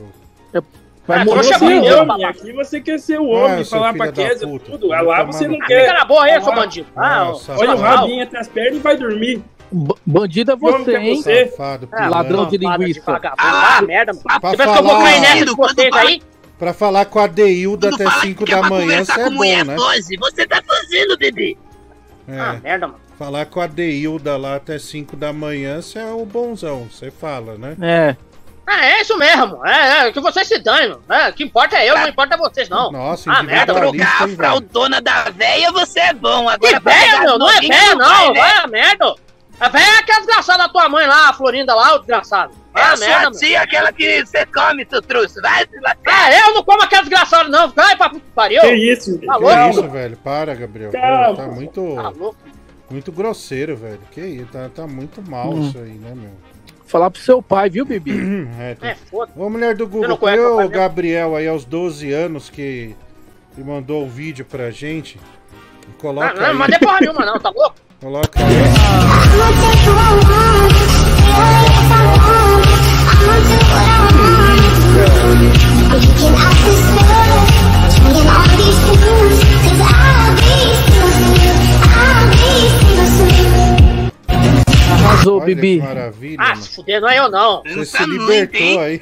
Vai 1.07 1.19
Ah, 1.21 1.25
morrer 1.25 1.41
trouxa 1.41 1.65
é 1.65 1.69
é 1.89 1.95
homem, 1.95 2.07
papai. 2.07 2.25
aqui 2.25 2.53
você 2.53 2.81
quer 2.81 2.99
ser 2.99 3.21
o 3.21 3.35
Ah, 3.35 3.45
homem, 3.45 3.65
seu 3.65 3.79
falar 3.79 3.93
pra 3.95 4.13
Kézia 4.13 4.47
puta. 4.47 4.71
tudo. 4.71 4.89
Vai 4.89 4.99
Ah, 4.99 5.03
lá 5.03 5.19
tomar 5.21 5.33
você 5.33 5.49
não 5.49 5.59
quer. 5.59 5.81
Fica 5.81 5.99
na 5.99 6.05
boa 6.05 6.25
aí, 6.25 6.31
Ah, 6.33 6.41
seu 6.41 6.55
bandido. 6.55 6.87
Nossa, 6.95 7.53
Ah, 7.53 7.57
Olha 7.59 7.75
o 7.75 7.79
rabinho 7.79 8.23
entre 8.23 8.39
as 8.39 8.49
pernas 8.49 8.77
e 8.77 8.79
vai 8.79 8.97
dormir. 8.97 9.43
B- 9.73 9.95
Bandido 10.07 10.53
é 10.53 10.57
você, 10.57 10.85
que 10.85 10.91
é 10.97 11.03
hein? 11.03 11.17
você? 11.23 11.47
Safado, 11.47 11.89
Ah. 11.93 12.09
Ladrão 12.09 12.47
de 12.47 12.57
linguiça. 12.59 13.21
Ah, 13.39 13.83
merda, 13.83 14.13
mano. 14.13 14.25
Pra 14.41 14.51
Você 14.51 14.57
pensa 14.59 14.73
que 14.73 14.79
eu 14.79 14.83
vou 14.83 14.93
falar- 14.93 15.03
cair 15.05 15.21
nessa 15.21 15.55
vocês 15.57 15.95
aí? 15.97 16.23
Pra 16.59 16.73
falar 16.73 17.05
com 17.07 17.19
a 17.19 17.27
Deilda 17.27 17.89
até 17.89 18.09
5 18.21 18.45
da 18.47 18.63
manhã, 18.63 19.05
você 19.05 19.21
é 19.21 19.31
bom, 19.31 19.65
né? 19.65 19.77
Hoje, 19.77 20.17
você 20.21 20.47
tá 20.47 20.63
fazendo, 20.65 21.19
bebê. 21.19 21.57
Ah, 22.29 22.55
É. 22.55 22.61
merda, 22.63 22.87
mano. 22.87 23.01
Falar 23.19 23.47
com 23.47 23.61
a 23.61 23.67
Deilda 23.67 24.37
lá 24.37 24.57
até 24.57 24.79
5 24.79 25.17
da 25.17 25.33
manhã, 25.33 25.81
você 25.83 25.99
é 25.99 26.13
o 26.13 26.25
bonzão, 26.25 26.87
você 26.91 27.11
fala, 27.11 27.57
né? 27.57 27.77
É. 27.81 28.17
Ah, 28.67 28.87
é 28.87 29.01
isso 29.01 29.17
mesmo. 29.19 29.67
É, 29.67 30.09
é, 30.09 30.13
que 30.13 30.21
vocês 30.21 30.47
se 30.47 30.59
dane. 30.59 30.97
É, 31.09 31.29
o 31.29 31.33
que 31.33 31.43
importa 31.45 31.77
é 31.77 31.91
eu, 31.91 31.99
não 31.99 32.09
importa 32.09 32.37
vocês, 32.37 32.69
não. 32.69 32.93
Nossa, 32.93 33.31
ah, 33.31 33.43
merda, 33.43 33.73
individualista, 33.73 34.25
a 34.25 34.29
fraldona 34.29 35.01
da 35.01 35.25
véia, 35.31 35.71
você 35.73 35.99
é 36.01 36.15
bom. 36.15 36.45
Que 36.47 36.53
Agora 36.55 36.81
pra 36.81 36.93
véia, 36.93 37.21
meu, 37.21 37.39
não 37.39 37.51
é 37.51 37.61
véia, 37.61 37.71
vai, 37.71 37.95
não. 37.97 38.33
né? 38.33 38.41
Vai 38.41 38.53
a 38.59 38.67
merda. 38.69 39.15
A 39.61 39.69
véia 39.69 39.85
é 39.85 39.99
aquela 39.99 40.19
desgraçada 40.21 40.59
da 40.65 40.69
tua 40.69 40.89
mãe 40.89 41.07
lá, 41.07 41.29
a 41.29 41.33
Florinda 41.33 41.75
lá, 41.75 41.95
o 41.95 41.99
desgraçado. 41.99 42.53
É 42.75 42.81
Vai 42.81 42.93
a 42.95 42.97
merda, 42.97 43.31
meu. 43.31 43.39
tia, 43.39 43.61
aquela 43.63 43.93
que 43.93 44.25
você 44.25 44.47
come, 44.47 44.87
seu 44.89 45.03
trouxa. 45.03 45.41
Vai 45.43 45.67
se 45.67 45.79
lascar. 45.81 46.01
Ah, 46.07 46.33
eu 46.33 46.55
não 46.55 46.63
como 46.65 46.83
aquela 46.83 47.03
desgraçada, 47.03 47.49
não. 47.49 47.69
Vai 47.69 47.97
pra 47.97 48.09
puta 48.11 48.21
que 48.25 48.31
pariu. 48.33 48.61
Que 48.63 48.75
isso, 48.75 49.19
Tá 49.21 49.35
Que 49.37 49.43
louco? 49.43 49.71
isso, 49.71 49.89
velho? 49.91 50.17
Para, 50.17 50.55
Gabriel. 50.55 50.91
Pô, 50.91 51.35
tá 51.37 51.47
muito, 51.49 51.95
Tá 51.97 52.09
louco. 52.09 52.37
muito 52.91 53.13
grosseiro, 53.13 53.77
velho. 53.77 54.01
Que 54.11 54.21
isso, 54.23 54.47
tá, 54.47 54.69
tá 54.75 54.87
muito 54.87 55.21
mal 55.29 55.51
Hum. 55.53 55.69
isso 55.69 55.79
aí, 55.79 55.91
né, 55.99 56.13
meu? 56.15 56.31
Falar 56.93 57.11
pro 57.11 57.23
seu 57.23 57.41
pai, 57.41 57.71
viu, 57.71 57.87
Bibi? 57.87 58.13
É, 58.61 58.75
tá- 58.75 58.89
É, 58.89 58.95
foda. 58.95 59.33
Ô, 59.35 59.49
mulher 59.49 59.75
do 59.75 59.87
Google, 59.89 60.11
não 60.11 60.19
foi 60.19 60.37
conhece 60.37 60.67
o? 60.67 60.69
Gabriel 60.69 61.35
aí 61.35 61.49
aos 61.49 61.65
12 61.65 62.13
anos 62.13 62.51
que, 62.51 62.95
que 63.55 63.63
mandou 63.65 64.05
o 64.05 64.09
vídeo 64.09 64.45
pra 64.45 64.71
gente. 64.71 65.19
Coloca 65.99 66.29
Ah, 66.29 66.35
não, 66.35 66.43
aí. 66.43 66.49
não 66.53 66.59
mandei 66.59 66.79
porra 66.79 66.99
nenhuma, 67.01 67.25
não, 67.25 67.41
tá 67.41 67.49
louco? 67.57 67.75
Coloca 67.99 68.41
aí. 68.41 69.73
Arrasou, 85.05 85.37
Olha 85.39 85.47
Bibi. 85.47 85.77
que 85.81 85.83
maravilha, 85.87 86.37
Ah, 86.41 86.49
mano. 86.51 86.63
se 86.63 86.69
fuder, 86.75 87.01
não 87.01 87.09
é 87.09 87.19
eu, 87.19 87.31
não. 87.31 87.63
Você 87.63 87.85
se 87.85 87.93
tá 87.99 88.07
libertou 88.07 88.61
muito, 88.61 88.81
aí. 88.81 89.01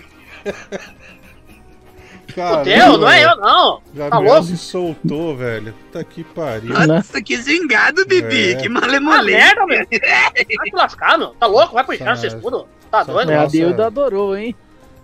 Caramba, 2.34 2.58
Fudeu, 2.58 2.98
não 2.98 3.10
é 3.10 3.24
eu, 3.24 3.36
não. 3.36 3.76
Tá 3.78 3.82
Gabriel 4.08 4.32
louco? 4.34 4.46
se 4.46 4.56
soltou, 4.56 5.36
velho. 5.36 5.72
Puta 5.74 6.04
que 6.04 6.22
pariu. 6.22 6.74
Nossa, 6.86 7.20
que 7.20 7.36
zingado, 7.36 8.06
Bibi. 8.06 8.52
É. 8.52 8.54
Que 8.54 8.66
Ah, 8.68 8.70
malemolente. 8.70 9.36
merda, 9.36 9.66
meu. 9.66 9.84
Vai 9.90 10.70
se 10.70 10.76
lascar, 10.76 11.18
meu. 11.18 11.28
Tá 11.30 11.46
louco? 11.46 11.74
Vai 11.74 11.82
pro 11.84 11.94
inferno, 11.94 12.14
Tá. 12.14 12.20
vocês 12.20 12.34
tudo. 12.34 12.66
Tá 12.90 13.02
doido? 13.02 13.32
É, 13.32 13.36
a. 13.38 13.46
Deilda 13.46 13.86
adorou, 13.88 14.36
hein? 14.36 14.54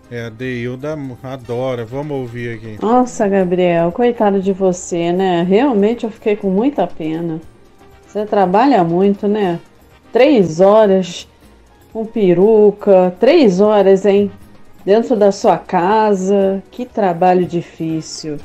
É, 0.08 0.26
a 0.26 0.28
Deilda 0.28 0.96
adora. 1.24 1.84
Vamos 1.84 2.16
ouvir 2.16 2.54
aqui. 2.56 2.78
Nossa, 2.80 3.26
Gabriel, 3.26 3.90
coitado 3.90 4.40
de 4.40 4.52
você, 4.52 5.10
né? 5.12 5.42
Realmente 5.42 6.04
eu 6.04 6.10
fiquei 6.12 6.36
com 6.36 6.48
muita 6.48 6.86
pena. 6.86 7.40
Você 8.06 8.24
trabalha 8.24 8.84
muito, 8.84 9.26
né? 9.26 9.58
Três 10.20 10.60
horas 10.62 11.28
com 11.92 12.06
peruca, 12.06 13.14
três 13.20 13.60
horas, 13.60 14.06
hein? 14.06 14.32
Dentro 14.82 15.14
da 15.14 15.30
sua 15.30 15.58
casa. 15.58 16.62
Que 16.70 16.86
trabalho 16.86 17.44
difícil. 17.44 18.38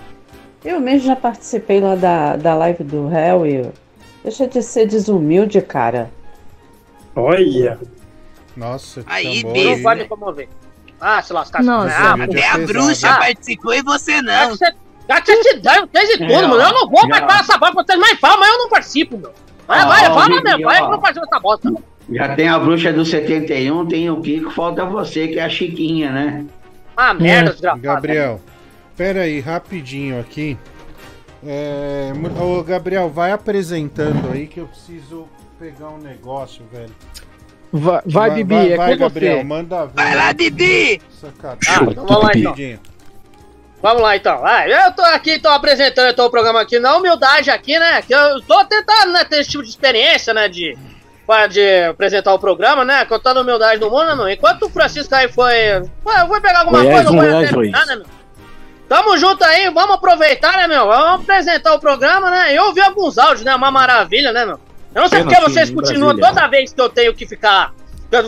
Eu 0.66 0.82
mesmo 0.82 1.08
já 1.08 1.16
participei 1.16 1.80
lá 1.80 1.95
da, 1.95 2.35
da 2.35 2.56
live 2.56 2.83
do 2.83 3.08
Harry. 3.08 3.72
Deixa 4.22 4.45
de 4.48 4.61
ser 4.61 4.85
desumilde, 4.85 5.61
cara. 5.61 6.11
Olha. 7.16 7.80
Nossa, 8.53 9.01
Aí, 9.06 9.41
Bibi. 9.41 9.82
Não 9.82 9.95
me 9.95 10.06
comover. 10.09 10.50
Ah, 11.00 11.22
se 11.22 11.32
lascar. 11.32 11.64
Nossa. 11.64 11.95
Ah, 11.95 12.22
Até 12.22 12.50
a 12.50 12.58
bruxa 12.58 13.11
Ah. 13.11 13.17
participou 13.19 13.74
e 13.74 13.82
você 13.82 14.22
não. 14.22 14.50
você 14.50 14.66
se 15.41 15.56
dane, 15.61 15.88
fez 15.90 16.09
de 16.09 16.17
tudo, 16.17 16.33
É, 16.33 16.41
mano. 16.48 16.61
Eu 16.61 16.74
não 16.74 16.90
vou 16.90 17.08
mais 17.08 17.24
para 17.24 17.40
essa 17.40 17.58
bosta, 17.58 17.75
vocês 17.82 17.98
mais 17.98 18.19
falam, 18.19 18.40
mas 18.41 18.50
eu 18.50 18.58
não 18.58 18.67
participo, 18.69 19.17
meu. 19.17 19.32
Vai, 19.72 19.85
Ó, 19.85 19.88
vai, 19.88 20.09
ó, 20.09 20.14
fala 20.14 20.27
Bibi, 20.27 20.43
mesmo, 20.43 20.64
vai 20.66 20.77
que 20.85 20.93
eu 20.93 21.00
participo 21.00 21.25
dessa 21.25 21.40
bosta. 21.40 21.74
Já 22.09 22.35
tem 22.35 22.50
a 22.50 22.59
bruxa 22.59 22.91
do 22.91 23.06
71, 23.06 23.85
tem 23.88 24.09
o 24.09 24.22
Kiko, 24.22 24.51
falta 24.51 24.83
você, 24.85 25.30
que 25.30 25.40
é 25.40 25.45
a 25.45 25.50
Chiquinha, 25.50 26.11
né? 26.11 26.45
Ah, 26.98 27.14
merda, 27.14 27.51
desgraçado. 27.51 27.82
Gabriel, 27.82 28.41
pera 28.98 29.22
aí, 29.22 29.40
rapidinho 29.40 30.19
aqui. 30.19 30.58
É, 31.45 32.11
ô, 32.41 32.61
Gabriel, 32.64 33.09
vai 33.09 33.32
apresentando 33.32 34.30
aí 34.33 34.45
que 34.45 34.59
eu 34.59 34.67
preciso 34.67 35.25
pegar 35.58 35.90
um 35.90 36.00
negócio, 36.00 36.66
velho. 36.69 36.91
Vai, 37.72 38.01
vai 38.06 38.32
Bibi, 38.32 38.74
é 38.74 38.75
vai, 38.75 38.93
com 38.98 39.00
Gabriel, 39.00 39.38
você. 39.38 39.43
manda 39.45 39.85
ver. 39.85 39.93
Vai 39.95 40.16
lá, 40.16 40.33
Bibi! 40.33 41.01
Sacanagem. 41.09 41.59
Ah, 41.69 41.83
então 41.90 42.06
vamos 42.06 42.24
lá 42.24 42.32
então. 42.35 42.56
Vamos 43.82 44.01
lá 44.03 44.16
então. 44.16 44.45
Ah, 44.45 44.68
eu 44.68 44.92
tô 44.92 45.01
aqui, 45.01 45.40
tô 45.40 45.50
apresentando 45.50 46.11
então, 46.11 46.27
o 46.27 46.30
programa 46.30 46.61
aqui 46.61 46.80
na 46.80 46.95
humildade 46.95 47.50
aqui, 47.50 47.80
né? 47.80 48.01
Que 48.01 48.14
eu 48.14 48.40
tô 48.42 48.64
tentando, 48.66 49.11
né, 49.11 49.26
ter 49.26 49.42
esse 49.42 49.50
tipo 49.50 49.64
de 49.64 49.69
experiência, 49.69 50.34
né? 50.34 50.48
De, 50.48 50.77
de 51.50 51.84
apresentar 51.90 52.34
o 52.34 52.40
programa, 52.40 52.85
né? 52.85 53.03
Contando 53.06 53.38
a 53.38 53.42
humildade 53.42 53.80
do 53.80 53.90
mundo, 53.90 54.06
né, 54.06 54.16
meu? 54.16 54.30
Enquanto 54.30 54.64
o 54.64 54.69
Francisco 54.69 55.16
aí 55.16 55.27
foi. 55.30 55.84
Foi, 56.03 56.27
foi 56.27 56.42
pegar 56.42 56.60
alguma 56.60 56.84
Goiás, 56.84 57.08
coisa, 57.08 57.26
eu 57.26 57.32
vou 57.32 57.43
terminar, 57.48 57.85
né, 57.88 57.95
meu? 57.95 58.06
Tamo 58.88 59.18
junto 59.18 59.43
aí, 59.45 59.69
vamos 59.72 59.95
aproveitar, 59.95 60.58
né, 60.58 60.68
meu? 60.68 60.85
Vamos 60.85 61.22
apresentar 61.22 61.74
o 61.74 61.80
programa, 61.80 62.30
né? 62.30 62.53
Eu 62.53 62.66
ouvi 62.66 62.82
alguns 62.82 63.18
áudios, 63.18 63.43
né? 63.43 63.56
Uma 63.56 63.72
maravilha, 63.72 64.32
né, 64.32 64.45
meu? 64.45 64.60
Eu 64.93 65.01
não 65.01 65.10
sei 65.10 65.24
porque 65.24 65.40
vocês 65.40 65.72
continuam 65.72 66.14
Brasília. 66.14 66.42
toda 66.42 66.48
vez 66.48 66.74
que 66.74 66.82
eu 66.82 66.90
tenho 66.90 67.14
que 67.16 67.26
ficar. 67.26 67.74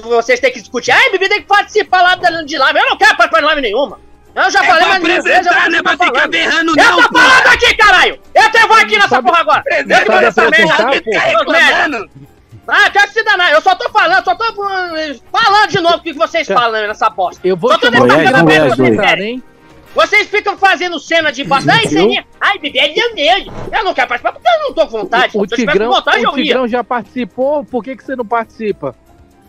Vocês 0.04 0.40
têm 0.40 0.52
que 0.52 0.62
discutir. 0.62 0.92
Ai, 0.92 1.12
Bibi 1.12 1.28
tem 1.28 1.42
que 1.42 1.48
participar 1.48 2.02
lá 2.02 2.16
de 2.16 2.58
live. 2.58 2.80
Eu 2.80 2.90
não 2.90 2.98
quero 2.98 3.18
participar 3.18 3.40
de 3.40 3.46
live 3.46 3.62
nenhuma. 3.62 4.00
Eu 4.36 4.50
já 4.50 4.64
É 4.64 4.68
falei 4.68 5.00
vezes, 5.00 5.26
eu 5.28 5.52
apresentar, 5.52 5.62
vou 5.62 5.70
não 5.70 5.78
é 5.78 5.84
pra 5.84 5.92
ficar 5.92 6.06
falando. 6.06 6.32
berrando, 6.32 6.80
Eu 6.80 6.86
não, 6.92 7.02
tô 7.04 7.10
pô. 7.10 7.20
falando 7.20 7.48
aqui, 7.48 7.76
caralho! 7.76 8.20
Eu 8.34 8.52
te 8.52 8.68
vou 8.68 8.78
aqui 8.78 8.98
nessa 8.98 9.22
porra 9.22 9.40
agora! 9.40 9.64
Eu 9.68 9.86
que 9.86 10.12
vou 10.12 10.22
nessa 10.22 10.50
merda 10.50 10.74
aqui, 10.90 11.52
merda! 11.52 12.10
Ah, 12.68 12.90
quero 12.90 13.12
se 13.12 13.24
danar, 13.24 13.52
eu 13.52 13.62
só 13.62 13.76
tô 13.76 13.90
falando, 13.90 14.24
só 14.24 14.36
tô 14.36 14.46
uh, 14.46 15.22
falando 15.32 15.70
de 15.70 15.82
novo 15.82 15.98
o 15.98 16.02
que 16.02 16.14
que 16.14 16.18
vocês 16.18 16.48
falam 16.48 16.72
né, 16.72 16.88
nessa 16.88 17.10
bosta. 17.10 17.46
Eu 17.46 17.58
vou 17.58 17.72
Só 17.72 17.78
tô 17.78 17.92
chamar 17.92 18.06
o 18.06 18.08
defendendo 18.08 18.46
Goiás, 18.46 18.72
o 18.72 18.76
que 18.76 19.44
vocês 19.94 20.28
ficam 20.28 20.58
fazendo 20.58 21.00
cena 21.00 21.32
de 21.32 21.44
bosta. 21.44 21.72
Ai, 21.72 21.86
ceninha. 21.88 22.26
Ai, 22.42 22.58
bebê, 22.58 22.80
é 22.80 23.14
nele. 23.14 23.52
Eu 23.72 23.84
não 23.84 23.94
quero 23.94 24.08
participar 24.08 24.34
porque 24.34 24.48
eu 24.48 24.60
não 24.64 24.74
tô 24.74 24.88
com 24.88 25.00
vontade. 25.02 25.28
O 25.28 25.32
Se 25.32 25.38
eu 25.38 25.58
tivesse 25.58 25.78
Tigrão, 25.78 25.92
vontade, 25.92 26.18
o 26.26 26.30
eu 26.32 26.38
ia. 26.38 26.44
Tigrão 26.46 26.68
já 26.68 26.84
participou, 26.84 27.64
por 27.64 27.84
que, 27.84 27.96
que 27.96 28.04
você 28.04 28.16
não 28.16 28.26
participa? 28.26 28.96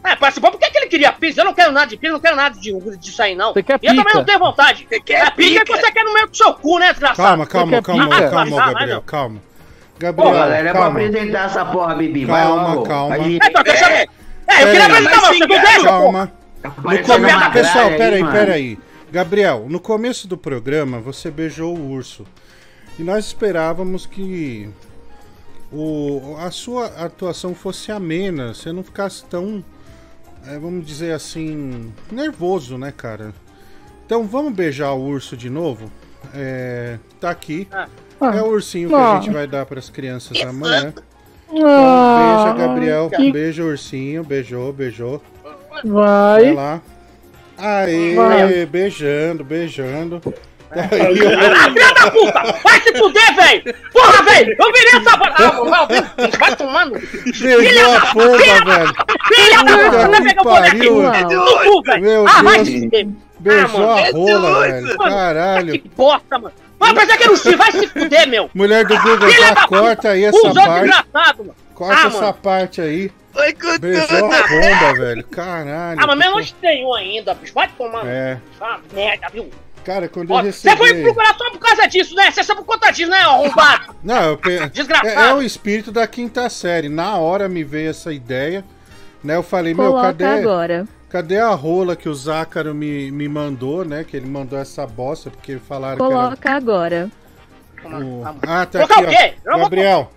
É, 0.07 0.15
participou 0.17 0.51
porque 0.51 0.71
que 0.71 0.77
ele 0.79 0.87
queria 0.87 1.13
pizza. 1.13 1.41
Eu 1.41 1.47
não 1.47 1.55
quero 1.55 1.73
nada 1.73 1.87
de 1.87 1.97
pizza, 1.97 2.13
não 2.13 2.21
quero 2.21 2.37
nada 2.37 2.59
de, 2.59 2.73
disso 2.99 3.23
aí, 3.23 3.35
não. 3.35 3.53
Você 3.55 3.63
quer 3.63 3.79
E 3.83 3.87
eu 3.87 3.91
também 3.93 4.05
pica? 4.05 4.19
não 4.19 4.25
tenho 4.25 4.39
vontade. 4.39 4.87
Você 4.89 5.01
quer 5.01 5.27
é 5.27 5.31
pica 5.31 5.65
que 5.65 5.73
pica? 5.73 5.81
você 5.87 5.93
quer 5.93 6.05
no 6.05 6.13
meio 6.13 6.29
do 6.29 6.37
seu 6.37 6.53
cu, 6.55 6.79
né, 6.79 6.91
desgraçado? 6.91 7.17
Calma, 7.29 7.47
calma, 7.47 7.73
quer 7.73 7.83
calma, 7.83 8.05
pica? 8.05 8.31
calma, 8.31 8.63
Ah, 8.63 8.67
Gabriel, 8.73 8.95
não. 8.97 9.03
calma. 9.03 9.41
Pô, 9.41 9.99
Gabriel, 9.99 10.33
galera, 10.35 10.69
é 10.69 10.73
pra 10.73 10.81
calma. 10.83 11.01
apresentar 11.01 11.47
essa 11.47 11.65
porra, 11.65 11.95
Bibi. 11.95 12.25
Vai 12.27 12.43
Calma, 12.43 12.69
logo. 12.75 12.83
calma. 12.87 13.15
Aí, 13.15 13.39
É, 13.43 13.47
então, 13.47 13.63
deixa 13.63 13.85
eu 13.85 13.89
ver. 13.97 14.09
É, 14.47 14.63
eu 14.63 14.67
queria 14.67 14.73
Pera 14.73 14.85
aí. 14.85 14.91
apresentar 15.07 15.21
você, 15.21 15.39
não 15.39 15.47
deixa, 15.49 15.79
pô. 15.81 15.85
Calma. 15.85 16.33
No 16.65 16.71
parecendo 16.83 17.29
come- 17.29 17.51
Pessoal, 17.53 17.91
peraí, 17.97 18.25
peraí. 18.31 18.79
Gabriel, 19.13 19.67
no 19.69 19.81
começo 19.81 20.27
do 20.29 20.37
programa 20.37 20.99
você 21.01 21.31
beijou 21.31 21.75
o 21.77 21.91
urso. 21.93 22.27
E 22.99 23.03
nós 23.03 23.25
esperávamos 23.27 24.05
que 24.07 24.69
o, 25.73 26.37
a 26.39 26.51
sua 26.51 26.87
atuação 26.87 27.55
fosse 27.55 27.91
amena, 27.91 28.55
você 28.55 28.73
não 28.73 28.83
ficasse 28.83 29.25
tão, 29.25 29.65
é, 30.49 30.59
vamos 30.59 30.87
dizer 30.87 31.13
assim, 31.13 31.93
nervoso, 32.11 32.77
né, 32.79 32.93
cara? 32.97 33.33
Então 34.07 34.25
vamos 34.25 34.53
beijar 34.55 34.93
o 34.93 35.03
urso 35.03 35.37
de 35.37 35.49
novo? 35.49 35.91
É, 36.35 36.99
tá 37.21 37.31
aqui. 37.31 37.69
É 38.21 38.43
o 38.43 38.47
ursinho 38.49 38.89
que 38.89 38.95
a 38.95 39.13
Ah. 39.17 39.21
gente 39.21 39.33
vai 39.33 39.47
dar 39.47 39.67
para 39.67 39.79
as 39.79 39.91
crianças 39.91 40.41
amanhã. 40.43 40.93
Ah, 40.97 41.53
Então, 41.53 42.55
beija, 42.57 42.67
Gabriel. 42.67 43.11
Beija 43.33 43.63
o 43.63 43.67
ursinho. 43.69 44.25
Beijou, 44.25 44.73
beijou. 44.73 45.23
Vai 45.43 45.83
Vai. 45.85 46.55
lá. 46.55 46.83
Aê, 47.57 48.15
Vai. 48.15 48.67
beijando, 48.67 49.45
beijando. 49.45 50.21
Ah, 50.77 51.71
filha 51.73 51.95
da 51.95 52.11
puta! 52.11 52.61
Vai 52.65 52.81
se 52.81 52.93
fuder, 52.99 53.37
velho! 53.37 53.75
Porra, 53.93 54.23
velho! 54.23 54.57
Eu 54.59 54.73
virei 54.73 55.01
essa 55.01 55.19
porra! 55.19 55.35
Ah, 55.39 55.85
vai, 55.87 56.31
vai 56.39 56.57
tomando! 56.57 56.93
Beijou 57.41 57.97
a 57.97 58.01
pomba, 58.13 58.37
velho. 58.37 58.95
Filha 59.29 59.63
da 59.65 59.77
puta! 59.79 59.91
Puta 59.91 60.09
Vai 60.09 60.23
pegar 60.23 60.41
o 60.43 60.45
boneco 60.45 61.07
aqui! 61.07 61.35
No 61.35 61.59
cu, 61.65 61.83
velho! 61.83 62.03
Meu 62.03 62.27
Ah, 62.29 62.43
vai 62.43 62.55
Deus. 62.57 62.69
se 62.69 62.81
fuder! 62.81 63.07
Beijou 63.41 63.91
Ah, 63.91 63.95
a 63.95 64.11
rola, 64.11 64.61
velho. 64.61 64.99
Caralho. 64.99 65.73
Que 65.73 65.89
bosta, 65.97 66.39
mano! 66.39 66.55
Vai 66.79 66.95
pensar 66.95 67.17
que 67.17 67.23
era 67.23 67.33
o 67.33 67.37
Steve, 67.37 67.57
vai 67.57 67.73
se 67.73 67.87
fuder, 67.89 68.29
meu! 68.29 68.51
Mulher 68.55 68.85
do 68.85 68.97
Google, 69.01 69.29
Filha 69.31 69.47
já 69.49 69.55
da 69.55 69.67
corta 69.69 70.09
aí 70.11 70.25
essa 70.25 70.41
parte. 70.53 70.55
desgraçado, 70.83 71.39
mano! 71.39 71.55
Corta 71.75 71.95
Ah, 72.03 72.07
essa 72.09 72.21
mano. 72.21 72.35
parte 72.35 72.81
aí. 72.81 73.11
Foi 73.33 73.53
com 73.55 73.79
Beijou 73.81 74.05
a 74.33 74.43
pomba, 74.49 74.95
velho. 74.97 75.25
Caralho. 75.25 76.01
Ah, 76.01 76.07
mas 76.07 76.19
menos 76.19 76.53
tenho 76.61 76.95
ainda, 76.95 77.35
bicho! 77.35 77.53
Vai 77.55 77.69
tomar! 77.77 78.07
É. 78.07 78.39
Ah, 78.61 78.79
merda, 78.93 79.27
viu? 79.33 79.51
Cara, 79.85 80.09
quando 80.09 80.31
eu 80.31 80.37
Ó, 80.37 80.43
Você 80.43 80.77
foi 80.77 80.87
recebi... 80.87 81.03
procurar 81.03 81.37
só 81.37 81.51
por 81.51 81.59
causa 81.59 81.87
disso, 81.87 82.15
né? 82.15 82.31
Você 82.31 82.43
só 82.43 82.55
por 82.55 82.65
conta 82.65 82.91
disso, 82.91 83.11
né, 83.11 83.19
arrombado? 83.19 83.95
Não, 84.03 84.31
eu 84.31 84.39
pe... 84.39 84.69
Desgraçado. 84.71 85.09
É, 85.09 85.29
é 85.29 85.35
o 85.35 85.43
espírito 85.43 85.93
da 85.93 86.07
quinta 86.07 86.49
série. 86.49 86.89
Na 86.89 87.17
hora 87.19 87.49
me 87.49 87.63
veio 87.63 87.91
essa 87.91 88.13
ideia, 88.13 88.65
né? 89.23 89.37
Eu 89.37 89.43
falei, 89.43 89.75
meu, 89.75 89.91
Coloca 89.91 90.07
cadê, 90.09 90.25
agora. 90.25 90.89
cadê 91.09 91.39
a 91.39 91.51
rola 91.51 91.95
que 91.95 92.09
o 92.09 92.15
Zácaro 92.15 92.75
me, 92.75 93.11
me 93.11 93.29
mandou, 93.29 93.85
né? 93.85 94.05
Que 94.05 94.17
ele 94.17 94.27
mandou 94.27 94.59
essa 94.59 94.87
bosta, 94.87 95.31
porque 95.31 95.59
falaram 95.59 95.99
Coloca 95.99 96.51
agora. 96.51 97.11
que 97.83 97.87
era 97.87 97.99
o... 97.99 98.23
Ah, 98.43 98.67
tá 98.67 98.79
Colocar 98.87 99.01
aqui, 99.01 99.05
o 99.05 99.09
quê? 99.11 99.35
Eu 99.45 99.53
ó. 99.53 99.59
Gabriel. 99.59 100.13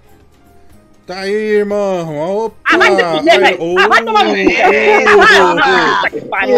Tá 1.08 1.20
aí, 1.20 1.32
irmão. 1.32 2.46
Opa! 2.48 2.56
Ah, 2.66 2.78
vai 2.78 2.94
se 2.94 3.02
fuder, 3.02 3.40
velho! 3.40 3.80
Ah, 3.80 3.88
vai 3.88 4.04
tomar 4.04 4.26
no 4.26 4.32
cu! 4.32 4.42
Ah, 5.64 6.10
que 6.10 6.22
pariu! 6.26 6.56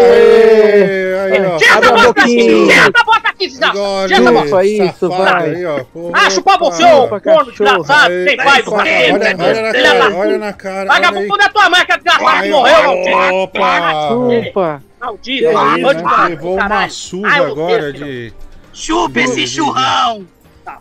Tira 1.59 1.77
essa 1.77 1.89
a 1.89 1.91
bota 1.91 2.21
aqui! 2.21 2.65
Tira 2.67 2.73
essa 2.73 3.03
bota 3.05 3.29
aqui, 3.29 3.47
desgraçado! 3.47 3.77
Engole, 3.77 4.07
Tira 4.07 4.19
essa 4.21 4.31
bota! 4.31 4.65
Isso, 4.65 5.09
vai. 5.09 5.49
Aí, 5.51 5.65
ó. 5.67 5.85
Ah, 6.13 6.29
Opa. 6.35 6.57
você, 6.57 6.83
ô 6.83 7.07
corno 7.21 7.51
desgraçado! 7.51 8.13
Tem 8.25 8.37
pai 8.37 8.63
do 8.63 8.73
olha, 8.73 8.83
cacete! 8.83 9.11
olha, 9.13 9.19
na 9.19 9.73
cara, 9.73 10.05
puta. 10.07 10.17
olha 10.17 10.37
na 10.39 10.53
cara. 10.53 10.85
Vai 10.87 10.99
olha 10.99 11.19
aí. 11.19 11.27
pra 11.27 11.37
da 11.37 11.49
tua 11.49 11.65
é 11.65 11.85
desgraçado 11.85 12.49
morreu, 12.49 12.83
maldito! 12.83 13.35
Opa! 13.35 14.09
Chupa. 14.09 14.83
Maldito! 14.99 15.47
Ah, 15.57 16.27
Levou 16.27 16.55
uma 16.55 16.89
surra 16.89 17.29
Ai, 17.31 17.39
eu 17.39 17.51
agora 17.51 17.93
de. 17.93 18.33
Chupa 18.73 19.19
esse 19.19 19.45
churrão! 19.45 20.25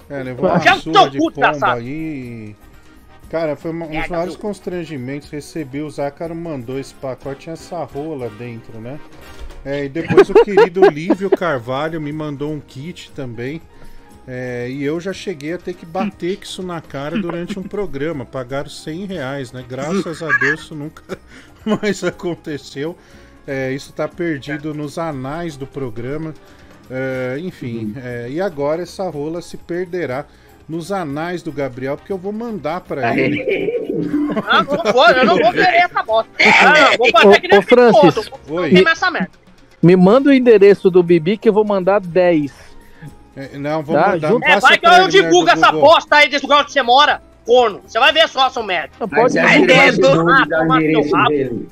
É, 0.08 0.22
levou 0.22 0.48
uma 0.48 0.58
surra 0.58 1.10
de 1.10 1.18
pomba 1.18 1.30
desgraçado. 1.32 1.80
aí. 1.80 2.56
Cara, 3.30 3.56
foi 3.56 3.70
uma- 3.70 3.84
um 3.84 3.88
dos 3.88 3.96
Merda, 3.96 4.14
maiores 4.14 4.36
constrangimentos. 4.36 5.28
Recebi, 5.30 5.82
o 5.82 5.90
Zácaro 5.90 6.34
mandou 6.34 6.78
esse 6.78 6.94
pacote, 6.94 7.40
tinha 7.42 7.52
essa 7.52 7.82
rola 7.84 8.30
dentro, 8.30 8.80
né? 8.80 8.98
É, 9.64 9.84
e 9.84 9.88
depois 9.88 10.30
o 10.30 10.34
querido 10.44 10.80
Lívio 10.88 11.28
Carvalho 11.30 12.00
me 12.00 12.12
mandou 12.12 12.52
um 12.52 12.60
kit 12.60 13.10
também. 13.12 13.60
É, 14.26 14.68
e 14.70 14.82
eu 14.84 15.00
já 15.00 15.12
cheguei 15.12 15.54
a 15.54 15.58
ter 15.58 15.72
que 15.74 15.86
bater 15.86 16.36
com 16.36 16.42
isso 16.44 16.62
na 16.62 16.80
cara 16.80 17.18
durante 17.18 17.58
um 17.58 17.62
programa. 17.62 18.24
Pagaram 18.26 18.68
100 18.68 19.06
reais, 19.06 19.52
né? 19.52 19.64
Graças 19.66 20.22
a 20.22 20.28
Deus 20.38 20.60
isso 20.60 20.74
nunca 20.74 21.02
mais 21.64 22.04
aconteceu. 22.04 22.96
É, 23.46 23.72
isso 23.72 23.92
tá 23.92 24.06
perdido 24.06 24.74
nos 24.74 24.98
anais 24.98 25.56
do 25.56 25.66
programa. 25.66 26.34
É, 26.90 27.38
enfim, 27.40 27.94
é, 27.96 28.28
e 28.30 28.40
agora 28.40 28.82
essa 28.82 29.08
rola 29.10 29.42
se 29.42 29.56
perderá 29.58 30.26
nos 30.68 30.92
anais 30.92 31.42
do 31.42 31.50
Gabriel, 31.50 31.96
porque 31.96 32.12
eu 32.12 32.18
vou 32.18 32.32
mandar 32.32 32.80
pra 32.82 33.16
ele. 33.18 33.72
Ah, 34.46 34.62
não 34.62 34.92
vou, 34.92 35.08
eu 35.08 35.24
não 35.24 35.36
vou 35.38 35.52
querer 35.52 35.76
essa 35.84 36.02
bosta. 36.02 36.30
Ah, 36.40 36.92
eu 36.92 36.98
vou 36.98 37.10
fazer 37.10 37.40
que 37.40 37.56
ô, 37.56 37.62
Francis. 37.62 38.30
Oi. 38.48 38.70
queimar 38.70 38.92
essa 38.92 39.10
merda. 39.10 39.30
Me 39.82 39.96
manda 39.96 40.28
o 40.28 40.32
endereço 40.32 40.90
do 40.90 41.02
Bibi 41.02 41.38
que 41.38 41.48
eu 41.48 41.52
vou 41.52 41.64
mandar 41.64 42.00
10. 42.00 42.52
É, 43.36 43.56
não, 43.56 43.82
vou 43.82 43.96
Tá, 43.96 44.08
mandar. 44.08 44.28
junto- 44.28 44.44
É, 44.46 44.60
vai 44.60 44.78
que 44.78 44.86
eu 44.86 45.08
divulgo 45.08 45.48
essa 45.48 45.66
Google. 45.70 45.80
bosta 45.88 46.16
aí 46.16 46.28
desse 46.28 46.42
lugar 46.44 46.62
onde 46.62 46.72
você 46.72 46.82
mora, 46.82 47.22
corno. 47.46 47.80
Você 47.86 47.98
vai 47.98 48.12
ver 48.12 48.28
só, 48.28 48.50
seu 48.50 48.62
merda. 48.62 48.90
Não 49.00 49.08
Mas 49.10 49.20
pode 49.34 49.38
é 49.38 49.42
Ah, 49.42 49.96
toma 50.00 50.78
rabo. 51.22 51.66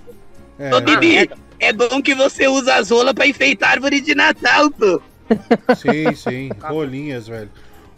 É, 0.59 0.75
Ô, 0.75 0.81
Bibi, 0.81 1.15
merda. 1.17 1.37
é 1.61 1.73
bom 1.73 2.01
que 2.01 2.15
você 2.15 2.47
usa 2.49 2.77
as 2.77 2.91
rolas 2.91 3.13
pra 3.13 3.27
enfeitar 3.27 3.71
a 3.71 3.73
árvore 3.73 4.01
de 4.01 4.15
Natal, 4.15 4.71
pô. 4.71 5.03
Sim, 5.75 6.15
sim, 6.15 6.51
rolinhas, 6.63 7.27
velho. 7.27 7.51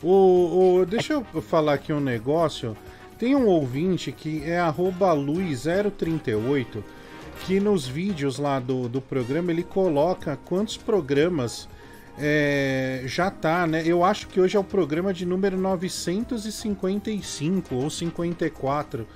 O, 0.03 0.81
o, 0.81 0.87
deixa 0.87 1.15
eu 1.15 1.25
falar 1.43 1.75
aqui 1.75 1.93
um 1.93 2.01
negócio. 2.01 2.77
Tem 3.19 3.35
um 3.35 3.47
ouvinte 3.47 4.13
que 4.13 4.45
é 4.45 4.59
arroba 4.59 5.13
Luiz038, 5.13 6.83
que 7.45 7.59
nos 7.59 7.87
vídeos 7.87 8.39
lá 8.39 8.61
do, 8.61 8.89
do 8.89 9.01
programa 9.01 9.51
ele 9.51 9.65
coloca 9.65 10.39
quantos 10.45 10.77
programas 10.77 11.69
é, 12.17 13.03
já 13.07 13.31
tá, 13.31 13.67
né? 13.67 13.83
Eu 13.85 14.05
acho 14.05 14.29
que 14.29 14.41
hoje 14.41 14.57
é 14.57 14.61
o 14.61 14.65
programa 14.65 15.13
de 15.13 15.27
número 15.27 15.57
955 15.57 17.75
ou 17.75 17.91
54 17.91 19.07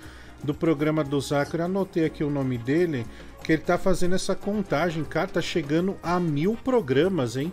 do 0.43 0.55
programa 0.55 1.05
do 1.05 1.21
Zacro. 1.21 1.63
Anotei 1.63 2.05
aqui 2.05 2.25
o 2.25 2.31
nome 2.31 2.59
dele, 2.59 3.07
que 3.45 3.53
ele 3.53 3.63
tá 3.63 3.79
fazendo 3.79 4.15
essa 4.15 4.35
contagem. 4.35 5.05
Cara, 5.05 5.29
tá 5.29 5.41
chegando 5.41 5.97
a 6.03 6.19
mil 6.19 6.57
programas, 6.57 7.37
hein? 7.37 7.53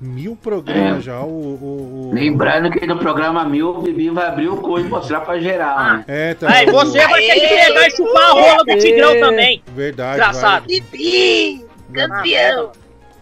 Mil 0.00 0.36
programas 0.36 0.98
É. 0.98 1.00
já. 1.02 1.20
O, 1.20 1.26
o, 1.26 2.08
o- 2.10 2.14
Lembrando 2.14 2.70
que 2.70 2.86
no 2.86 2.96
programa 2.98 3.44
mil 3.44 3.70
o 3.70 3.82
Bibi 3.82 4.10
vai 4.10 4.28
abrir 4.28 4.48
o 4.48 4.56
cu 4.58 4.78
e 4.78 4.84
mostrar 4.84 5.22
pra 5.22 5.40
geral, 5.40 5.76
né? 5.78 6.04
É, 6.06 6.34
tá. 6.34 6.48
Aí 6.52 6.66
você 6.66 6.98
vai 7.04 7.20
ter 7.20 7.34
que 7.34 7.48
pegar 7.48 7.86
e 7.86 7.90
chupar 7.90 8.22
a 8.30 8.32
rola 8.32 8.64
do 8.64 8.78
Tigrão 8.78 9.18
também. 9.18 9.62
Verdade. 9.74 10.18
Desgraçado. 10.18 10.66
vai- 10.68 10.80
Bibi, 10.80 11.66
campeão. 11.92 12.72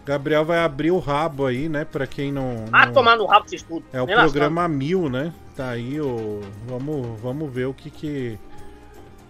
Gabriel 0.05 0.45
vai 0.45 0.59
abrir 0.59 0.91
o 0.91 0.99
rabo 0.99 1.45
aí, 1.47 1.67
né? 1.67 1.83
Pra 1.83 2.05
quem 2.07 2.31
não. 2.31 2.65
Ah, 2.71 2.85
não- 2.85 2.93
tomar 2.93 3.17
no 3.17 3.25
rabo 3.25 3.49
vocês 3.49 3.61
tudo. 3.63 3.83
É 3.91 4.01
o 4.01 4.05
Nem 4.05 4.15
programa 4.15 4.67
mil, 4.67 5.09
né? 5.09 5.33
Tá 5.55 5.69
aí 5.71 5.99
o. 5.99 6.41
Vamos, 6.67 7.19
vamos 7.19 7.51
ver 7.51 7.65
o 7.65 7.73
que 7.73 7.89
que. 7.89 8.37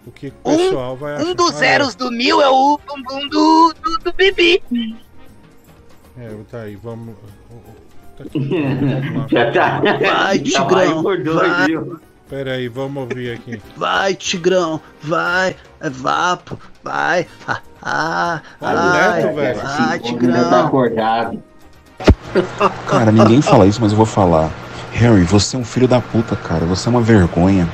O 0.06 0.10
que 0.12 0.28
o 0.28 0.32
pessoal 0.56 0.96
vai 0.96 1.14
achar. 1.14 1.24
Um 1.26 1.34
dos 1.34 1.50
Ah, 1.54 1.58
zeros 1.58 1.94
do 1.94 2.10
mil 2.10 2.40
é 2.40 2.48
o 2.48 2.78
bumbum 2.86 3.28
do, 3.28 3.74
do, 3.82 3.98
do 4.04 4.12
Bibi. 4.12 4.62
É, 6.20 6.30
tá 6.50 6.60
aí, 6.62 6.76
vamos. 6.76 7.14
Tá 8.16 8.24
aqui. 8.24 8.38
Vamos 8.38 9.14
lá. 9.14 9.26
Já 9.30 9.52
tá. 9.52 9.80
Vai, 9.80 9.98
vai 9.98 10.38
Tigrão, 10.38 11.02
vai. 11.02 11.98
Pera 12.28 12.52
aí, 12.52 12.68
vamos 12.68 13.02
ouvir 13.04 13.32
aqui. 13.32 13.60
Vai, 13.76 14.14
Tigrão, 14.14 14.80
vai, 15.02 15.56
é 15.80 15.88
vapo, 15.88 16.58
vai. 16.84 17.26
Ah, 17.46 17.60
ah, 17.82 18.40
Vai 18.60 18.76
ai, 18.76 19.20
direto, 19.22 19.34
velho. 19.36 19.60
Vai, 19.60 19.76
Ainda 19.76 19.88
tá 19.88 19.98
Tigrão. 19.98 20.66
acordado. 20.66 21.42
Cara, 22.86 23.10
ninguém 23.12 23.40
fala 23.40 23.66
isso, 23.66 23.80
mas 23.80 23.92
eu 23.92 23.96
vou 23.96 24.06
falar. 24.06 24.50
Harry, 24.92 25.22
você 25.22 25.56
é 25.56 25.58
um 25.58 25.64
filho 25.64 25.88
da 25.88 26.00
puta, 26.00 26.36
cara. 26.36 26.66
Você 26.66 26.88
é 26.88 26.90
uma 26.90 27.00
vergonha. 27.00 27.68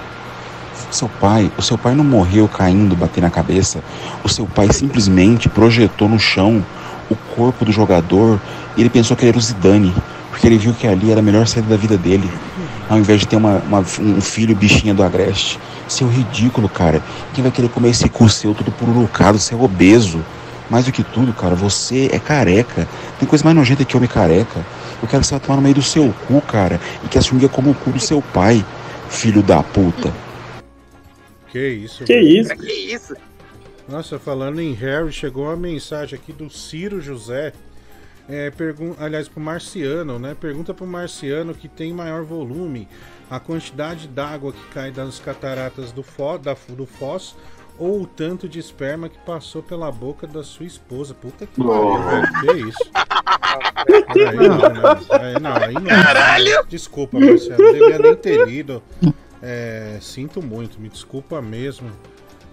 Seu 0.90 1.08
pai, 1.08 1.50
o 1.58 1.62
seu 1.62 1.76
pai 1.76 1.94
não 1.94 2.04
morreu 2.04 2.46
caindo, 2.46 2.94
batendo 2.94 3.24
na 3.24 3.30
cabeça. 3.30 3.82
O 4.22 4.28
seu 4.28 4.46
pai 4.46 4.72
simplesmente 4.72 5.48
projetou 5.48 6.08
no 6.08 6.18
chão 6.18 6.64
o 7.10 7.16
corpo 7.34 7.64
do 7.64 7.72
jogador 7.72 8.40
e 8.76 8.80
ele 8.80 8.90
pensou 8.90 9.16
que 9.16 9.22
ele 9.24 9.30
era 9.30 9.38
o 9.38 9.40
Zidane, 9.40 9.94
porque 10.30 10.46
ele 10.46 10.58
viu 10.58 10.72
que 10.74 10.86
ali 10.86 11.10
era 11.10 11.20
a 11.20 11.22
melhor 11.22 11.46
saída 11.46 11.68
da 11.68 11.76
vida 11.76 11.96
dele, 11.96 12.30
ao 12.88 12.98
invés 12.98 13.20
de 13.20 13.26
ter 13.28 13.36
uma, 13.36 13.58
uma- 13.58 13.84
um 14.00 14.20
filho 14.20 14.54
bichinha 14.54 14.94
do 14.94 15.02
Agreste. 15.02 15.58
Seu 15.88 16.08
ridículo, 16.08 16.68
cara. 16.68 17.02
Quem 17.34 17.42
vai 17.42 17.52
querer 17.52 17.68
comer 17.68 17.90
esse 17.90 18.08
cu 18.08 18.28
seu 18.28 18.54
todo 18.54 18.72
pururucado? 18.72 19.38
Você 19.38 19.54
é 19.54 19.56
obeso. 19.56 20.24
Mais 20.70 20.86
do 20.86 20.92
que 20.92 21.02
tudo, 21.04 21.32
cara, 21.34 21.54
você 21.54 22.08
é 22.10 22.18
careca. 22.18 22.88
Tem 23.18 23.28
coisa 23.28 23.44
mais 23.44 23.54
nojenta 23.54 23.84
que 23.84 23.96
homem 23.96 24.08
careca. 24.08 24.64
Eu 25.02 25.06
quero 25.06 25.20
que 25.20 25.26
você 25.28 25.34
vá 25.34 25.40
tomar 25.40 25.56
no 25.56 25.62
meio 25.62 25.74
do 25.74 25.82
seu 25.82 26.12
cu, 26.26 26.40
cara, 26.40 26.80
e 27.04 27.08
que 27.08 27.18
a 27.18 27.22
sunga 27.22 27.48
como 27.50 27.70
o 27.70 27.74
cu 27.74 27.90
do 27.90 28.00
seu 28.00 28.22
pai, 28.22 28.64
filho 29.10 29.42
da 29.42 29.62
puta. 29.62 30.10
Que 31.52 31.68
isso, 31.68 32.02
Que 32.04 32.14
velho. 32.14 32.40
isso? 32.40 32.56
Que 32.56 32.72
isso? 32.72 33.14
Nossa, 33.88 34.18
falando 34.18 34.60
em 34.60 34.72
Harry, 34.72 35.12
chegou 35.12 35.44
uma 35.44 35.56
mensagem 35.56 36.18
aqui 36.18 36.32
do 36.32 36.48
Ciro 36.48 37.00
José. 37.00 37.52
É, 38.26 38.50
pergun 38.50 38.94
aliás, 38.98 39.28
pro 39.28 39.40
Marciano, 39.40 40.18
né? 40.18 40.34
Pergunta 40.38 40.72
pro 40.72 40.86
Marciano 40.86 41.52
que 41.54 41.68
tem 41.68 41.92
maior 41.92 42.24
volume 42.24 42.88
a 43.30 43.38
quantidade 43.38 44.08
d'água 44.08 44.52
que 44.52 44.64
cai 44.72 44.90
das 44.90 45.18
cataratas 45.18 45.92
do, 45.92 46.02
fo 46.02 46.38
da, 46.38 46.56
do 46.70 46.86
Foz 46.86 47.36
ou 47.78 48.02
o 48.02 48.06
tanto 48.06 48.48
de 48.48 48.58
esperma 48.58 49.08
que 49.08 49.18
passou 49.18 49.62
pela 49.62 49.90
boca 49.92 50.26
da 50.26 50.42
sua 50.42 50.64
esposa. 50.64 51.12
Puta 51.12 51.46
que 51.46 51.62
pariu, 51.62 52.02
velho. 52.02 52.40
Que 52.40 52.68
isso? 52.68 52.90
Aí 54.26 54.48
não, 54.48 54.58
né? 54.58 54.82
Aí 55.10 55.40
não, 55.40 55.56
aí 55.56 55.74
não. 55.74 55.84
Caralho! 55.84 56.66
Desculpa, 56.66 57.18
Marciano. 57.20 57.62
Não 57.62 57.72
devia 57.72 57.98
nem 57.98 58.16
ter 58.16 58.46
lido. 58.46 58.82
É, 59.42 59.98
sinto 60.00 60.40
muito, 60.40 60.80
me 60.80 60.88
desculpa 60.88 61.42
mesmo. 61.42 61.90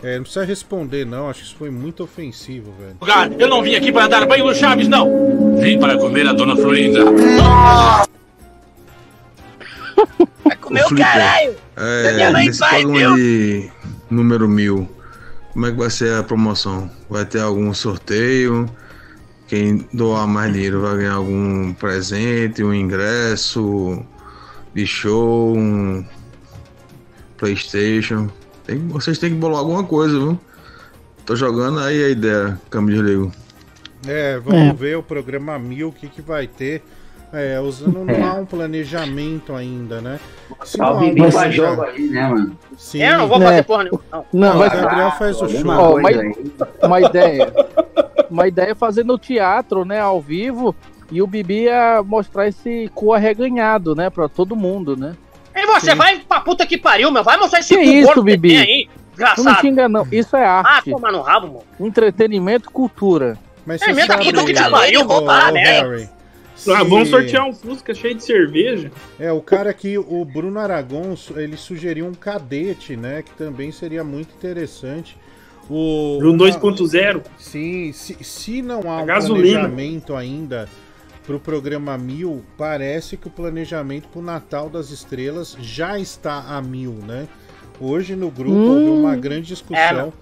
É, 0.03 0.15
não 0.15 0.23
precisa 0.23 0.43
responder, 0.43 1.05
não. 1.05 1.29
Acho 1.29 1.39
que 1.41 1.45
isso 1.45 1.55
foi 1.55 1.69
muito 1.69 2.03
ofensivo, 2.03 2.73
velho. 2.79 2.95
Lugar, 2.99 3.31
eu 3.39 3.47
não 3.47 3.61
vim 3.61 3.75
aqui 3.75 3.91
para 3.91 4.07
dar 4.07 4.25
banho 4.25 4.45
no 4.45 4.55
Chaves, 4.55 4.87
não. 4.87 5.57
Vim 5.57 5.79
para 5.79 5.97
comer 5.97 6.27
a 6.27 6.33
dona 6.33 6.55
Florinda. 6.55 7.05
Vai 10.43 10.55
comer 10.57 10.85
o 10.85 10.95
caralho! 10.95 11.55
É, 11.75 12.13
Minha 12.13 12.31
mãe 12.31 12.47
nesse 12.47 12.59
vai, 12.59 12.83
de 12.83 13.69
número 14.09 14.47
mil, 14.47 14.89
como 15.53 15.67
é 15.67 15.71
que 15.71 15.77
vai 15.77 15.89
ser 15.89 16.13
a 16.15 16.23
promoção? 16.23 16.89
Vai 17.09 17.25
ter 17.25 17.39
algum 17.39 17.73
sorteio? 17.73 18.67
Quem 19.47 19.87
doar 19.93 20.27
mais 20.27 20.53
dinheiro 20.53 20.81
vai 20.81 20.97
ganhar 20.97 21.15
algum 21.15 21.73
presente, 21.73 22.63
um 22.63 22.73
ingresso 22.73 24.03
de 24.73 24.87
show, 24.87 25.55
um 25.55 26.05
Playstation? 27.37 28.29
Tem, 28.71 28.79
vocês 28.87 29.17
têm 29.17 29.31
que 29.31 29.35
bolar 29.35 29.59
alguma 29.59 29.83
coisa, 29.83 30.17
viu? 30.17 30.39
Tô 31.25 31.35
jogando 31.35 31.79
aí 31.81 32.05
a 32.05 32.07
ideia, 32.09 32.57
câmbio 32.69 32.95
de 32.95 33.01
ligo. 33.01 33.29
É, 34.07 34.39
vamos 34.39 34.61
É. 34.69 34.71
ver 34.73 34.97
o 34.97 35.03
programa 35.03 35.59
mil, 35.59 35.89
o 35.89 35.91
que, 35.91 36.07
que 36.07 36.21
vai 36.21 36.47
ter. 36.47 36.81
É, 37.33 37.59
usando 37.59 38.05
não 38.05 38.25
há 38.25 38.33
um 38.35 38.45
planejamento 38.45 39.53
ainda, 39.53 39.99
né? 39.99 40.21
Se 40.63 40.77
o 40.77 40.79
não 40.79 40.87
há 40.87 40.91
um 40.93 40.99
Bibi 41.01 41.19
faz 41.23 41.33
planeja- 41.33 41.65
jogo 41.69 41.81
aí, 41.83 42.07
né, 42.09 42.29
mano? 42.29 42.57
Sim. 42.77 43.03
Eu 43.03 43.17
não 43.17 43.27
vou 43.27 43.41
fazer 43.41 43.63
porra 43.65 43.83
nenhuma, 43.83 44.01
não. 44.09 44.25
Não, 44.31 44.55
o 44.55 44.59
vai 44.59 44.69
Gabriel 44.69 45.11
faz 45.11 45.41
o 45.41 45.49
show. 45.49 45.69
Ó, 45.69 45.97
uma, 45.97 46.09
uma 46.83 47.01
ideia. 47.01 47.53
Uma 48.29 48.47
ideia 48.47 48.71
é 48.71 48.75
fazer 48.75 49.03
no 49.03 49.17
teatro, 49.17 49.83
né, 49.83 49.99
ao 49.99 50.21
vivo, 50.21 50.73
e 51.11 51.21
o 51.21 51.27
Bibi 51.27 51.63
ia 51.63 52.01
mostrar 52.01 52.47
esse 52.47 52.89
cu 52.95 53.13
arreganhado, 53.13 53.93
né, 53.95 54.09
pra 54.09 54.29
todo 54.29 54.55
mundo, 54.55 54.95
né? 54.95 55.13
E 55.77 55.81
você 55.81 55.95
vai 55.95 56.19
pra 56.19 56.39
puta 56.41 56.65
que 56.65 56.77
pariu, 56.77 57.11
meu. 57.11 57.23
Vai 57.23 57.37
mostrar 57.37 57.59
esse 57.59 57.75
Que 57.75 57.81
isso, 57.81 58.13
que 58.13 58.21
Bibi? 58.21 58.49
tem 58.49 58.57
aí. 58.59 58.89
Não 59.37 59.43
me 59.45 59.55
xinga 59.59 59.87
não, 59.89 60.07
isso 60.11 60.35
é 60.35 60.45
Ah, 60.45 60.63
arte. 60.65 60.89
toma 60.89 61.11
no 61.11 61.21
rabo, 61.21 61.47
mano. 61.47 61.63
Entretenimento 61.79 62.69
e 62.69 62.73
cultura. 62.73 63.37
Mas 63.65 63.81
É, 63.81 63.93
minha 63.93 64.07
sabe... 64.07 64.25
puta 64.25 64.43
que 64.45 64.53
pariu, 64.69 65.05
vou 65.05 65.23
parar, 65.25 65.51
né? 65.51 65.61
Harry, 65.81 66.09
Ah, 66.13 66.55
se- 66.55 66.69
vamos 66.71 67.09
sortear 67.09 67.45
um 67.47 67.53
Fusca 67.53 67.93
cheio 67.93 68.15
de 68.15 68.23
cerveja. 68.23 68.91
É, 69.19 69.31
o 69.31 69.41
cara 69.41 69.69
aqui, 69.69 69.97
o 69.97 70.25
Bruno 70.25 70.59
Aragon, 70.59 71.13
ele 71.35 71.55
sugeriu 71.57 72.07
um 72.07 72.13
cadete, 72.13 72.95
né? 72.95 73.21
Que 73.21 73.31
também 73.31 73.71
seria 73.71 74.03
muito 74.03 74.33
interessante. 74.35 75.15
O, 75.69 76.17
No 76.21 76.29
uma- 76.31 76.37
2.0. 76.37 77.21
Sim, 77.37 77.91
se, 77.93 78.17
se 78.23 78.61
não 78.61 78.81
há 78.91 79.01
um 79.03 79.05
gasolina. 79.05 79.59
planejamento 79.59 80.15
ainda 80.15 80.67
pro 81.25 81.39
programa 81.39 81.97
mil, 81.97 82.43
parece 82.57 83.15
que 83.17 83.27
o 83.27 83.31
planejamento 83.31 84.07
pro 84.09 84.21
Natal 84.21 84.69
das 84.69 84.89
Estrelas 84.89 85.55
já 85.59 85.99
está 85.99 86.39
a 86.55 86.61
mil, 86.61 86.93
né? 86.93 87.27
Hoje 87.79 88.15
no 88.15 88.29
grupo 88.31 88.51
Hum. 88.55 88.69
houve 88.89 88.89
uma 89.01 89.15
grande 89.15 89.51
É, 89.51 89.55
discussão. 89.55 90.13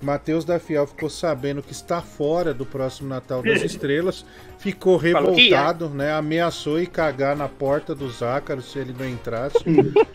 Matheus 0.00 0.44
da 0.44 0.60
Fiel 0.60 0.86
ficou 0.86 1.10
sabendo 1.10 1.60
que 1.60 1.72
está 1.72 2.00
fora 2.00 2.54
do 2.54 2.64
próximo 2.64 3.08
Natal 3.08 3.42
das 3.42 3.62
Estrelas, 3.64 4.24
ficou 4.56 4.96
revoltado, 4.96 5.88
né? 5.88 6.12
Ameaçou 6.12 6.80
ir 6.80 6.86
cagar 6.86 7.36
na 7.36 7.48
porta 7.48 7.94
do 7.96 8.08
Zácaro 8.08 8.62
se 8.62 8.78
ele 8.78 8.94
não 8.96 9.08
entrasse. 9.08 9.58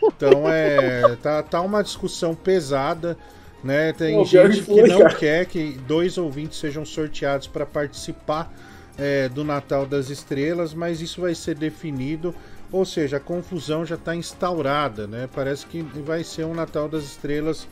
Então 0.01 0.43
é. 0.49 1.17
Tá, 1.21 1.43
tá 1.43 1.59
uma 1.61 1.83
discussão 1.83 2.33
pesada, 2.33 3.17
né? 3.61 3.91
Tem 3.91 4.23
gente 4.23 4.59
que 4.61 4.63
que 4.63 4.63
foi, 4.63 4.87
não 4.87 4.99
cara. 4.99 5.15
quer 5.15 5.45
que 5.47 5.73
dois 5.85 6.17
ouvintes 6.17 6.59
sejam 6.59 6.85
sorteados 6.85 7.47
para 7.47 7.65
participar 7.65 8.53
é, 8.97 9.29
do 9.29 9.43
Natal 9.43 9.85
das 9.85 10.09
Estrelas, 10.09 10.73
mas 10.73 11.01
isso 11.01 11.21
vai 11.21 11.35
ser 11.35 11.55
definido. 11.55 12.33
Ou 12.71 12.85
seja, 12.85 13.17
a 13.17 13.19
confusão 13.19 13.85
já 13.85 13.95
está 13.95 14.15
instaurada, 14.15 15.05
né? 15.05 15.29
Parece 15.33 15.65
que 15.65 15.81
vai 15.81 16.23
ser 16.23 16.45
um 16.45 16.53
Natal 16.53 16.89
das 16.89 17.03
Estrelas 17.03 17.67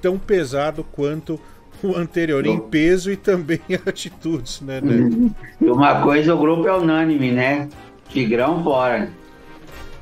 tão 0.00 0.18
pesado 0.18 0.84
quanto 0.84 1.40
o 1.82 1.96
anterior, 1.96 2.44
em 2.46 2.58
peso 2.58 3.10
e 3.10 3.16
também 3.16 3.60
em 3.68 3.74
atitudes, 3.86 4.60
né? 4.60 4.80
né? 4.80 5.32
Uma 5.60 6.02
coisa, 6.02 6.34
o 6.34 6.38
grupo 6.38 6.68
é 6.68 6.76
unânime, 6.76 7.32
né? 7.32 7.68
Tigrão 8.08 8.62
fora. 8.62 9.10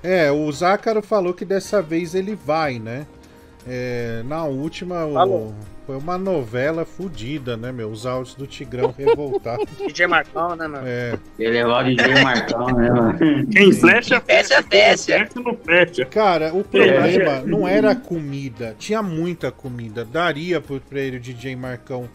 É, 0.03 0.31
o 0.31 0.51
Zácaro 0.51 1.03
falou 1.03 1.33
que 1.33 1.45
dessa 1.45 1.81
vez 1.81 2.15
ele 2.15 2.35
vai, 2.35 2.79
né? 2.79 3.07
É, 3.67 4.23
na 4.27 4.45
última, 4.45 5.05
o-. 5.05 5.55
foi 5.91 5.99
uma 5.99 6.17
novela 6.17 6.85
fodida, 6.85 7.57
né, 7.57 7.73
meu? 7.73 7.91
Os 7.91 8.07
áudios 8.07 8.37
do 8.37 8.47
Tigrão 8.47 8.95
revoltado. 8.97 9.67
DJ 9.89 10.07
Marcão, 10.07 10.55
né, 10.55 10.69
mano? 10.69 10.87
É. 10.87 11.19
Ele 11.37 11.59
é 11.59 11.67
o 11.67 11.83
DJ 11.83 12.23
Marcão, 12.23 12.67
né, 12.67 12.91
mano? 12.91 13.19
Quem 13.51 13.73
flecha, 13.73 14.21
Fecha, 14.21 14.63
fecha. 14.63 15.19
Fecha, 15.19 15.41
não 15.45 15.57
fecha. 15.57 16.05
Cara, 16.05 16.55
o 16.55 16.63
problema 16.63 17.07
É. 17.09 17.43
não 17.45 17.67
era 17.67 17.91
a 17.91 17.97
comida. 17.97 18.77
Tinha 18.79 19.03
muita 19.03 19.51
comida. 19.51 20.05
Daria 20.05 20.61
pra 20.61 21.01
ele, 21.01 21.17
o 21.17 21.21
DJ 21.21 21.57
Marcão, 21.57 22.09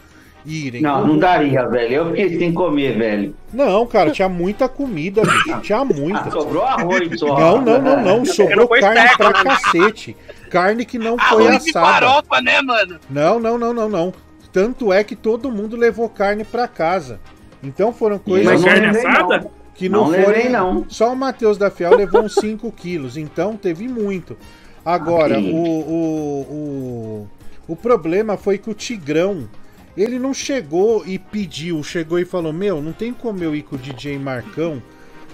irem. 0.45 0.81
Não, 0.81 1.05
não 1.05 1.17
daria, 1.17 1.67
velho. 1.67 1.93
Eu 1.93 2.05
fiquei 2.11 2.37
sem 2.37 2.53
comer, 2.53 2.97
velho. 2.97 3.35
Não, 3.51 3.85
cara, 3.85 4.11
tinha 4.11 4.29
muita 4.29 4.69
comida, 4.69 5.21
bicho. 5.21 5.59
Tinha 5.61 5.83
muita. 5.83 6.29
Ah, 6.29 6.31
sobrou 6.31 6.63
arroz 6.63 7.19
só. 7.19 7.37
Não, 7.37 7.61
não, 7.61 7.81
não, 7.81 8.03
não. 8.03 8.25
Sobrou 8.25 8.69
carne 8.69 9.17
pra 9.17 9.29
né? 9.29 9.43
cacete. 9.43 10.15
Carne 10.55 10.85
que 10.85 10.97
não 10.97 11.17
foi 11.17 11.47
Arroz 11.47 11.63
de 11.65 11.69
assada. 11.71 11.85
farofa, 12.07 12.41
né, 12.41 12.61
mano? 12.61 12.97
Não, 13.09 13.39
não, 13.39 13.57
não, 13.57 13.73
não, 13.73 13.89
não. 13.89 14.13
Tanto 14.53 14.93
é 14.93 15.03
que 15.03 15.15
todo 15.15 15.51
mundo 15.51 15.75
levou 15.75 16.07
carne 16.07 16.45
pra 16.45 16.65
casa. 16.65 17.19
Então 17.61 17.91
foram 17.91 18.17
coisas 18.17 18.45
Mas 18.45 18.61
não 18.61 18.69
carne 18.69 18.87
assada? 18.87 19.37
não. 19.39 19.51
que 19.73 19.89
não, 19.89 20.05
Não 20.05 20.13
foram. 20.13 20.27
levei, 20.29 20.49
não. 20.49 20.85
Só 20.87 21.11
o 21.11 21.15
Matheus 21.15 21.57
da 21.57 21.69
Fiel 21.69 21.95
levou 21.97 22.21
uns 22.23 22.35
5 22.35 22.71
quilos. 22.77 23.17
Então 23.17 23.57
teve 23.57 23.85
muito. 23.89 24.37
Agora, 24.85 25.37
o, 25.39 25.55
o, 25.55 26.41
o, 26.49 27.27
o 27.67 27.75
problema 27.75 28.37
foi 28.37 28.57
que 28.57 28.69
o 28.69 28.73
Tigrão. 28.73 29.49
Ele 29.97 30.19
não 30.19 30.33
chegou 30.33 31.05
e 31.05 31.17
pediu, 31.17 31.81
chegou 31.83 32.19
e 32.19 32.25
falou: 32.25 32.51
Meu, 32.53 32.81
não 32.81 32.91
tem 32.93 33.13
como 33.13 33.41
eu 33.43 33.55
ir 33.55 33.63
com 33.63 33.75
o 33.75 33.79
DJ 33.79 34.19
Marcão, 34.19 34.81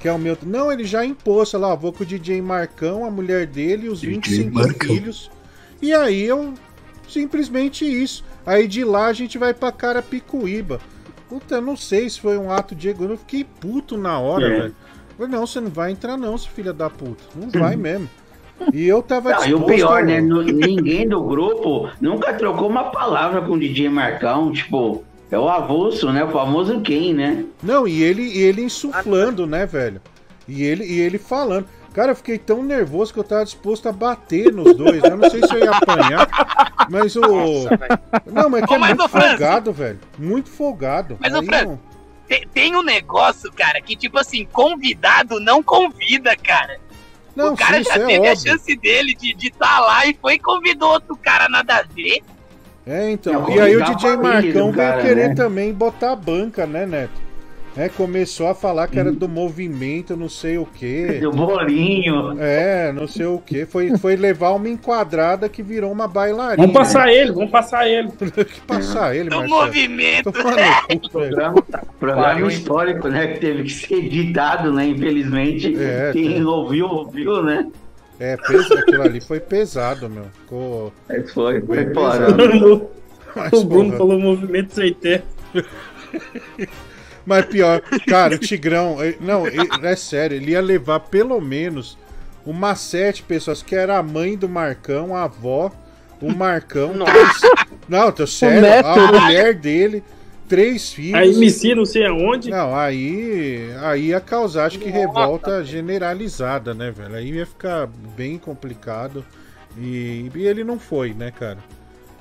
que 0.01 0.07
é 0.07 0.11
o 0.11 0.17
meu. 0.17 0.37
Não, 0.43 0.71
ele 0.71 0.83
já 0.83 1.05
impôs, 1.05 1.49
sei 1.49 1.59
lá, 1.59 1.75
vou 1.75 1.93
com 1.93 2.03
o 2.03 2.05
DJ 2.05 2.41
Marcão, 2.41 3.05
a 3.05 3.11
mulher 3.11 3.45
dele 3.45 3.87
os 3.87 4.01
25 4.01 4.53
Marcão. 4.53 4.87
filhos. 4.87 5.29
E 5.81 5.93
aí 5.93 6.23
eu. 6.23 6.53
Simplesmente 7.07 7.83
isso. 7.85 8.23
Aí 8.45 8.67
de 8.67 8.83
lá 8.85 9.07
a 9.07 9.13
gente 9.13 9.37
vai 9.37 9.53
pra 9.53 9.71
Carapicuíba. 9.71 10.79
Puta, 11.27 11.55
eu 11.55 11.61
não 11.61 11.75
sei 11.75 12.09
se 12.09 12.19
foi 12.19 12.37
um 12.37 12.51
ato 12.51 12.73
de 12.73 12.87
egoísmo. 12.89 13.13
Eu 13.13 13.17
fiquei 13.17 13.43
puto 13.43 13.97
na 13.97 14.17
hora, 14.19 14.45
É. 14.47 14.49
velho. 14.61 14.75
Falei, 15.17 15.31
não, 15.31 15.45
você 15.45 15.59
não 15.59 15.69
vai 15.69 15.91
entrar 15.91 16.15
não, 16.17 16.37
seu 16.37 16.49
filho 16.51 16.73
da 16.73 16.89
puta. 16.89 17.21
Não 17.35 17.49
vai 17.49 17.75
mesmo. 17.77 18.09
E 18.73 18.87
eu 18.87 19.01
tava 19.01 19.31
Não, 19.31 19.45
e 19.47 19.53
o 19.53 19.61
pior, 19.65 20.01
a- 20.03 20.05
né? 20.05 20.21
Ninguém 20.21 21.07
do 21.07 21.21
grupo 21.23 21.89
nunca 21.99 22.33
trocou 22.33 22.69
uma 22.69 22.85
palavra 22.91 23.41
com 23.41 23.53
o 23.53 23.59
DJ 23.59 23.89
Marcão. 23.89 24.51
Tipo, 24.53 25.03
é 25.31 25.39
o 25.39 25.47
avulso, 25.47 26.11
né? 26.11 26.23
O 26.23 26.29
famoso 26.29 26.81
quem, 26.81 27.13
né? 27.13 27.45
Não, 27.63 27.87
e 27.87 28.03
ele, 28.03 28.21
e 28.21 28.39
ele 28.39 28.61
insuflando, 28.61 29.47
né, 29.47 29.65
velho? 29.65 30.01
E 30.47 30.63
ele, 30.63 30.85
e 30.85 30.99
ele 30.99 31.17
falando. 31.17 31.65
Cara, 31.93 32.11
eu 32.11 32.15
fiquei 32.15 32.37
tão 32.37 32.63
nervoso 32.63 33.13
que 33.13 33.19
eu 33.19 33.23
tava 33.23 33.43
disposto 33.43 33.87
a 33.87 33.91
bater 33.91 34.51
nos 34.53 34.75
dois. 34.75 35.03
Eu 35.03 35.17
não 35.17 35.29
sei 35.29 35.41
se 35.45 35.53
eu 35.53 35.59
ia 35.59 35.71
apanhar, 35.71 36.27
mas 36.89 37.15
o. 37.15 37.21
não, 38.31 38.49
mas 38.49 38.63
é 38.63 38.67
que 38.67 38.73
Ô, 38.73 38.75
é 38.75 38.79
muito 38.79 39.09
folgado, 39.09 39.73
velho. 39.73 39.99
Muito 40.17 40.49
folgado. 40.49 41.17
Mas, 41.19 41.33
ô, 41.33 41.39
Aí 41.39 41.45
Fran, 41.45 41.63
não- 41.63 41.79
tem, 42.27 42.47
tem 42.47 42.75
um 42.77 42.83
negócio, 42.83 43.51
cara, 43.51 43.81
que 43.81 43.95
tipo 43.95 44.17
assim, 44.17 44.45
convidado 44.45 45.39
não 45.39 45.61
convida, 45.61 46.35
cara. 46.37 46.79
Não, 47.35 47.53
o 47.53 47.57
cara 47.57 47.77
sim, 47.77 47.83
já 47.83 47.89
isso 47.95 48.01
é 48.01 48.05
teve 48.07 48.27
a 48.27 48.35
chance 48.35 48.75
dele 48.77 49.15
de 49.15 49.47
estar 49.47 49.65
tá 49.65 49.79
lá 49.79 50.05
e 50.05 50.13
foi 50.13 50.35
e 50.35 50.39
convidou 50.39 50.91
outro 50.91 51.15
cara 51.17 51.49
nada 51.49 51.77
a 51.77 51.83
ver. 51.83 52.21
É, 52.85 53.11
então. 53.11 53.33
Não, 53.33 53.49
e 53.51 53.59
aí 53.59 53.75
o 53.75 53.83
DJ 53.83 54.17
Marcão 54.17 54.71
veio 54.71 55.01
querer 55.01 55.29
né? 55.29 55.35
também 55.35 55.73
botar 55.73 56.13
a 56.13 56.15
banca, 56.15 56.65
né, 56.65 56.85
Neto? 56.85 57.31
É, 57.75 57.87
começou 57.87 58.47
a 58.47 58.53
falar 58.53 58.87
que 58.87 58.99
era 58.99 59.13
do 59.13 59.29
movimento, 59.29 60.17
não 60.17 60.27
sei 60.27 60.57
o 60.57 60.65
quê. 60.65 61.19
Do 61.23 61.31
bolinho. 61.31 62.35
É, 62.37 62.91
não 62.91 63.07
sei 63.07 63.25
o 63.25 63.39
quê. 63.39 63.65
Foi, 63.65 63.97
foi 63.97 64.17
levar 64.17 64.51
uma 64.51 64.67
enquadrada 64.67 65.47
que 65.47 65.63
virou 65.63 65.89
uma 65.89 66.05
bailarina. 66.05 66.67
Vamos 66.67 66.73
passar 66.73 67.09
ele, 67.09 67.31
vamos 67.31 67.49
passar 67.49 67.87
ele. 67.87 68.09
que 68.43 68.61
passar 68.67 69.15
ele, 69.15 69.29
Do 69.29 69.37
Marcelo? 69.37 69.61
movimento. 69.61 70.31
Tô 70.31 70.33
falando, 70.33 70.61
Programa, 71.11 71.63
programa 71.97 72.47
histórico, 72.47 73.07
né? 73.07 73.27
Que 73.27 73.39
teve 73.39 73.63
que 73.63 73.69
ser 73.69 73.95
editado, 73.95 74.73
né? 74.73 74.87
Infelizmente. 74.87 75.73
É, 75.81 76.11
Quem 76.11 76.43
ouviu, 76.43 76.87
ouviu, 76.87 77.41
né? 77.41 77.67
É, 78.21 78.37
pesa, 78.37 78.79
aquilo 78.79 79.01
ali 79.01 79.19
foi 79.19 79.39
pesado, 79.39 80.07
meu. 80.07 80.25
Ficou. 80.25 80.93
Foi, 81.33 81.59
foi 81.59 81.91
foda. 81.91 82.33
pesado. 82.33 82.89
Mas, 83.35 83.53
o 83.53 83.63
Bruno 83.63 83.85
porra. 83.85 83.97
falou 83.97 84.19
movimento 84.19 84.75
sem 84.75 84.93
terra. 84.93 85.23
Mas 87.25 87.45
pior, 87.45 87.81
cara, 88.07 88.35
o 88.35 88.37
Tigrão, 88.37 88.97
não, 89.19 89.43
é 89.47 89.95
sério, 89.95 90.35
ele 90.37 90.51
ia 90.51 90.61
levar 90.61 90.99
pelo 90.99 91.39
menos 91.39 91.97
umas 92.45 92.79
sete 92.79 93.23
pessoas, 93.23 93.63
que 93.63 93.75
era 93.75 93.97
a 93.97 94.03
mãe 94.03 94.35
do 94.35 94.49
Marcão, 94.49 95.15
a 95.15 95.23
avó, 95.23 95.71
o 96.19 96.33
Marcão, 96.33 96.93
três, 96.93 97.41
não, 97.87 98.11
tô 98.11 98.25
sério, 98.25 98.67
a 98.85 99.11
né? 99.11 99.19
mulher 99.19 99.53
dele, 99.53 100.03
três 100.51 100.91
filhos. 100.91 101.15
A 101.15 101.25
MC 101.25 101.73
não 101.73 101.85
sei 101.85 102.05
aonde. 102.05 102.49
Não, 102.49 102.75
aí, 102.75 103.69
aí 103.81 104.07
ia 104.07 104.19
causar, 104.19 104.65
acho 104.65 104.79
que 104.79 104.89
revolta 104.89 105.63
generalizada, 105.63 106.73
né, 106.73 106.91
velho? 106.91 107.15
Aí 107.15 107.31
ia 107.31 107.45
ficar 107.45 107.87
bem 108.17 108.37
complicado. 108.37 109.23
E, 109.77 110.29
e 110.35 110.45
ele 110.45 110.65
não 110.65 110.77
foi, 110.77 111.13
né, 111.13 111.31
cara? 111.31 111.59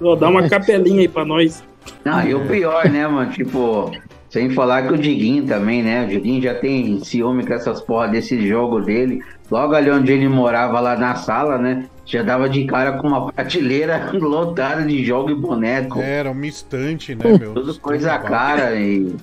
Ó, 0.00 0.14
dá 0.14 0.28
uma 0.28 0.48
capelinha 0.48 1.00
aí 1.00 1.08
pra 1.08 1.24
nós. 1.24 1.64
Não, 2.04 2.24
e 2.24 2.32
o 2.32 2.46
pior, 2.46 2.88
né, 2.88 3.04
mano? 3.08 3.32
Tipo, 3.32 3.90
sem 4.30 4.48
falar 4.50 4.86
que 4.86 4.94
o 4.94 4.96
Diguinho 4.96 5.44
também, 5.44 5.82
né? 5.82 6.04
O 6.04 6.08
Diguinho 6.08 6.40
já 6.40 6.54
tem 6.54 7.02
ciúme 7.02 7.44
com 7.44 7.52
essas 7.52 7.80
porra 7.80 8.06
desse 8.06 8.46
jogo 8.46 8.80
dele. 8.80 9.20
Logo 9.50 9.74
ali 9.74 9.90
onde 9.90 10.12
ele 10.12 10.28
morava, 10.28 10.78
lá 10.78 10.96
na 10.96 11.16
sala, 11.16 11.58
né? 11.58 11.86
Já 12.06 12.22
dava 12.22 12.48
de 12.48 12.64
cara 12.64 12.92
com 12.92 13.08
uma 13.08 13.32
prateleira 13.32 14.08
lotada 14.14 14.82
de 14.82 15.04
jogo 15.04 15.30
e 15.30 15.34
boneco. 15.34 15.98
Era 15.98 16.30
uma 16.30 16.46
estante, 16.46 17.12
né, 17.16 17.36
meu? 17.36 17.54
Tudo 17.54 17.76
coisa 17.80 18.16
cara 18.20 18.76
e. 18.76 19.16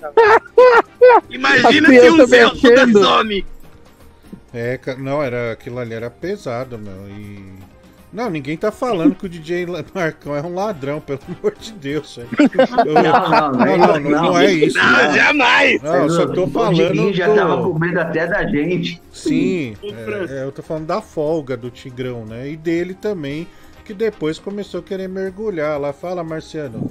Imagina 1.31 1.87
se 1.87 2.09
um 2.09 2.25
Zelda 2.25 2.53
mexendo. 2.53 3.01
some. 3.01 3.45
É, 4.53 4.77
não, 4.97 5.23
era 5.23 5.53
aquilo 5.53 5.79
ali 5.79 5.93
era 5.93 6.09
pesado, 6.09 6.77
meu. 6.77 7.07
E. 7.09 7.45
Não, 8.11 8.29
ninguém 8.29 8.55
tá 8.55 8.71
falando 8.71 9.15
que 9.15 9.25
o 9.25 9.29
DJ 9.29 9.65
Marcão 9.93 10.35
é 10.35 10.41
um 10.41 10.53
ladrão, 10.53 11.01
pelo 11.01 11.19
amor 11.27 11.55
de 11.59 11.73
Deus. 11.73 12.19
Não, 12.57 12.93
não, 12.93 13.51
não, 13.51 13.77
não, 13.77 13.99
não, 13.99 14.23
não 14.23 14.37
é 14.37 14.51
isso. 14.51 14.77
Não, 14.77 15.13
jamais. 15.13 15.81
Não, 15.81 15.95
eu 15.95 16.09
só 16.09 16.27
tô 16.27 16.45
O 16.45 16.49
falando. 16.49 16.75
Diguinho 16.75 17.13
já 17.13 17.33
tava 17.33 17.61
com 17.61 17.77
medo 17.77 17.99
até 17.99 18.25
da 18.27 18.45
gente. 18.47 19.01
Sim, 19.11 19.75
é, 19.83 20.39
é, 20.39 20.43
eu 20.43 20.51
tô 20.51 20.61
falando 20.61 20.85
da 20.85 21.01
folga 21.01 21.57
do 21.57 21.69
Tigrão, 21.69 22.25
né? 22.25 22.49
E 22.49 22.55
dele 22.55 22.93
também, 22.93 23.47
que 23.83 23.93
depois 23.93 24.39
começou 24.39 24.79
a 24.79 24.83
querer 24.83 25.09
mergulhar 25.09 25.79
lá. 25.79 25.91
Fala, 25.91 26.23
Marciano. 26.23 26.89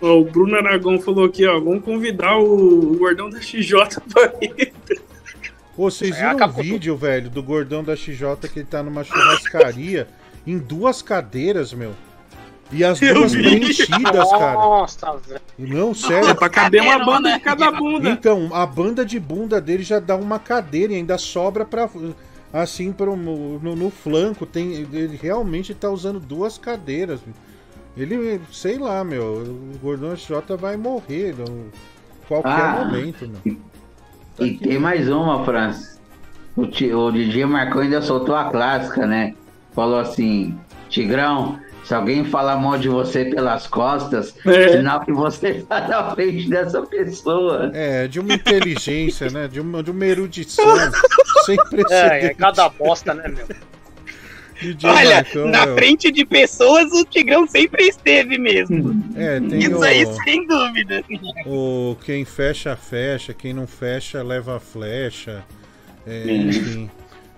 O 0.00 0.24
Bruno 0.24 0.56
Aragão 0.56 1.00
falou 1.00 1.24
aqui, 1.24 1.46
ó. 1.46 1.58
Vamos 1.58 1.84
convidar 1.84 2.38
o, 2.38 2.92
o 2.92 2.96
gordão 2.98 3.30
da 3.30 3.40
XJ 3.40 3.72
pra 4.12 4.32
ir. 4.40 4.72
Ô, 5.76 5.90
vocês 5.90 6.12
É, 6.12 6.18
viram 6.18 6.32
o 6.32 6.36
acabou 6.36 6.62
vídeo, 6.62 6.96
velho, 6.96 7.28
do 7.30 7.42
gordão 7.42 7.82
da 7.82 7.96
XJ 7.96 8.36
que 8.52 8.60
ele 8.60 8.66
tá 8.66 8.82
numa 8.82 9.02
churrascaria 9.04 10.06
em 10.46 10.58
duas 10.58 11.02
cadeiras, 11.02 11.72
meu? 11.72 11.92
E 12.72 12.82
as 12.84 13.00
Eu 13.02 13.14
duas 13.14 13.32
vi. 13.32 13.42
preenchidas, 13.42 14.30
cara. 14.30 14.54
Nossa, 14.54 15.12
velho. 15.18 15.40
Não, 15.58 15.94
sério. 15.94 16.28
É 16.30 16.34
pra 16.34 16.48
caber 16.48 16.80
uma 16.82 17.04
banda 17.04 17.32
de 17.32 17.40
cada 17.40 17.70
bunda. 17.70 18.08
Então, 18.10 18.50
a 18.52 18.64
banda 18.64 19.04
de 19.04 19.18
bunda 19.20 19.60
dele 19.60 19.82
já 19.82 19.98
dá 20.00 20.16
uma 20.16 20.38
cadeira 20.38 20.92
e 20.92 20.96
ainda 20.96 21.18
sobra 21.18 21.64
pra. 21.64 21.88
Assim, 22.52 22.92
pro, 22.92 23.16
no, 23.16 23.58
no 23.76 23.90
flanco. 23.90 24.46
Tem, 24.46 24.72
ele 24.74 25.18
realmente 25.20 25.74
tá 25.74 25.90
usando 25.90 26.18
duas 26.20 26.56
cadeiras. 26.56 27.20
Ele, 27.96 28.40
sei 28.50 28.78
lá, 28.78 29.04
meu. 29.04 29.42
O 29.74 29.78
Gordão 29.80 30.14
J 30.16 30.56
vai 30.56 30.76
morrer 30.76 31.34
no 31.36 31.70
qualquer 32.26 32.48
Ah. 32.50 32.84
momento, 32.84 33.28
meu. 33.28 33.56
E 34.38 34.52
tem 34.52 34.78
mais 34.78 35.08
uma, 35.08 35.44
Francis. 35.44 36.00
O, 36.56 36.62
o 36.62 37.12
DJ 37.12 37.46
Marcão 37.46 37.80
ainda 37.82 38.00
soltou 38.02 38.34
a 38.34 38.44
clássica, 38.50 39.06
né? 39.06 39.34
Falou 39.74 39.98
assim: 39.98 40.56
Tigrão, 40.88 41.58
se 41.84 41.94
alguém 41.94 42.24
falar 42.24 42.56
mal 42.56 42.78
de 42.78 42.88
você 42.88 43.24
pelas 43.24 43.66
costas, 43.66 44.34
É. 44.46 44.68
sinal 44.76 45.00
que 45.00 45.12
você 45.12 45.64
tá 45.68 45.86
na 45.88 46.14
frente 46.14 46.48
dessa 46.48 46.82
pessoa. 46.82 47.70
É, 47.74 48.06
de 48.08 48.20
uma 48.20 48.34
inteligência, 48.34 49.28
né? 49.30 49.48
De 49.48 49.60
uma, 49.60 49.82
de 49.82 49.90
uma 49.90 50.06
erudição 50.06 50.64
sem 51.44 51.56
É, 51.58 51.64
precedentes. 51.64 51.90
é 52.30 52.34
cada 52.34 52.68
bosta, 52.68 53.14
né, 53.14 53.28
meu? 53.28 53.46
DJ 54.60 54.88
Olha, 54.90 55.14
Marcão, 55.16 55.48
na 55.48 55.66
meu. 55.66 55.74
frente 55.76 56.10
de 56.12 56.24
pessoas 56.24 56.92
o 56.92 57.04
Tigrão 57.04 57.46
sempre 57.46 57.84
esteve 57.88 58.38
mesmo. 58.38 58.94
É, 59.16 59.40
tem 59.40 59.58
Isso 59.58 59.76
o, 59.78 59.82
aí 59.82 60.06
sem 60.24 60.46
dúvida. 60.46 61.02
o 61.46 61.96
quem 62.04 62.24
fecha, 62.24 62.76
fecha. 62.76 63.34
Quem 63.34 63.52
não 63.52 63.66
fecha, 63.66 64.22
leva 64.22 64.56
a 64.56 64.60
flecha. 64.60 65.44
É, 66.06 66.24
Hum. 66.26 66.48
enfim. 66.48 66.90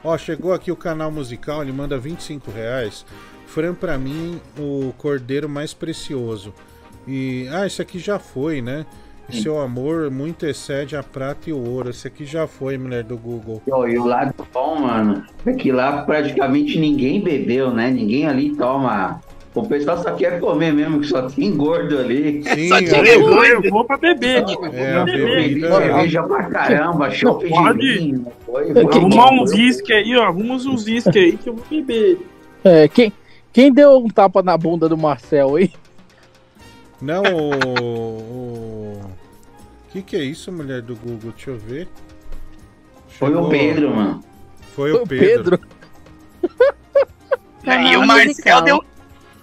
Ó, 0.05 0.17
chegou 0.19 0.53
aqui 0.53 0.70
o 0.70 0.77
canal 0.77 1.11
musical, 1.11 1.62
ele 1.62 1.73
manda 1.73 1.99
25 1.99 2.51
reais. 2.51 3.05
Fran, 3.47 3.75
pra 3.75 3.97
mim, 3.97 4.41
o 4.59 4.93
cordeiro 4.99 5.49
mais 5.49 5.73
precioso. 5.73 6.53
E. 7.09 7.49
Ah, 7.51 7.67
esse 7.67 7.81
aqui 7.81 7.99
já 7.99 8.19
foi, 8.19 8.61
né? 8.61 8.85
E 9.29 9.43
seu 9.43 9.61
amor 9.61 10.11
muito 10.11 10.47
excede 10.47 10.97
a 10.97 11.03
prata 11.03 11.51
e 11.51 11.53
o 11.53 11.59
ouro. 11.59 11.91
Esse 11.91 12.07
aqui 12.07 12.25
já 12.25 12.47
foi, 12.47 12.79
mulher 12.79 13.03
do 13.03 13.17
Google. 13.17 13.61
E, 13.67 13.73
ó, 13.73 13.87
e 13.87 13.99
o 13.99 14.05
lado 14.05 14.33
bom, 14.53 14.81
mano, 14.81 15.25
é 15.45 15.53
que 15.53 15.73
lá 15.73 16.03
praticamente 16.03 16.79
ninguém 16.79 17.21
bebeu, 17.21 17.73
né? 17.73 17.91
Ninguém 17.91 18.27
ali 18.27 18.55
toma. 18.55 19.21
O 19.53 19.67
pessoal 19.67 19.97
só 20.03 20.13
quer 20.13 20.39
comer 20.39 20.71
mesmo, 20.73 21.01
que 21.01 21.07
só 21.07 21.23
tem 21.23 21.57
gordo 21.57 21.99
ali. 21.99 22.43
Sim, 22.45 22.69
Só 22.69 22.79
tinha 22.79 22.97
é. 22.99 23.19
gordo. 23.19 23.65
Eu 23.65 23.71
vou 23.71 23.85
pra 23.85 23.97
beber. 23.97 24.45
É, 24.73 24.97
Vou 24.97 25.05
beber. 25.07 25.61
Cerveja 25.61 26.23
pra 26.25 26.45
caramba, 26.45 27.11
chope 27.11 27.47
de 27.47 27.51
Pode. 27.51 27.99
vinho. 27.99 28.27
Foi, 28.45 28.71
Arrumar 28.71 29.33
uns 29.33 29.53
uísque 29.53 29.93
aí, 29.95 30.15
ó. 30.15 30.25
Arruma 30.25 30.55
uns 30.55 30.67
uísque 30.67 31.19
aí 31.19 31.37
que 31.39 31.49
eu 31.49 31.55
vou 31.55 31.65
beber. 31.71 32.19
É, 32.63 32.87
quem, 32.87 33.11
quem 33.51 33.73
deu 33.73 33.97
um 33.97 34.09
tapa 34.09 34.43
na 34.43 34.59
bunda 34.59 34.91
do 34.91 34.97
Marcel 34.97 35.57
aí? 35.57 35.73
Não, 37.01 37.23
o. 37.23 38.76
o... 39.89 39.93
que, 39.93 40.03
que 40.03 40.17
é 40.17 40.23
isso, 40.23 40.53
mulher 40.53 40.83
do 40.83 40.95
Google? 40.97 41.33
Deixa 41.33 41.51
eu 41.51 41.59
ver. 41.59 41.89
Foi 43.09 43.35
o 43.35 43.49
Pedro, 43.49 43.95
mano. 43.95 44.25
Foi 44.75 44.93
o 44.93 45.07
Pedro. 45.07 45.59
E 47.67 47.97
o 47.97 48.07
Marcel 48.07 48.63
deu. 48.63 48.85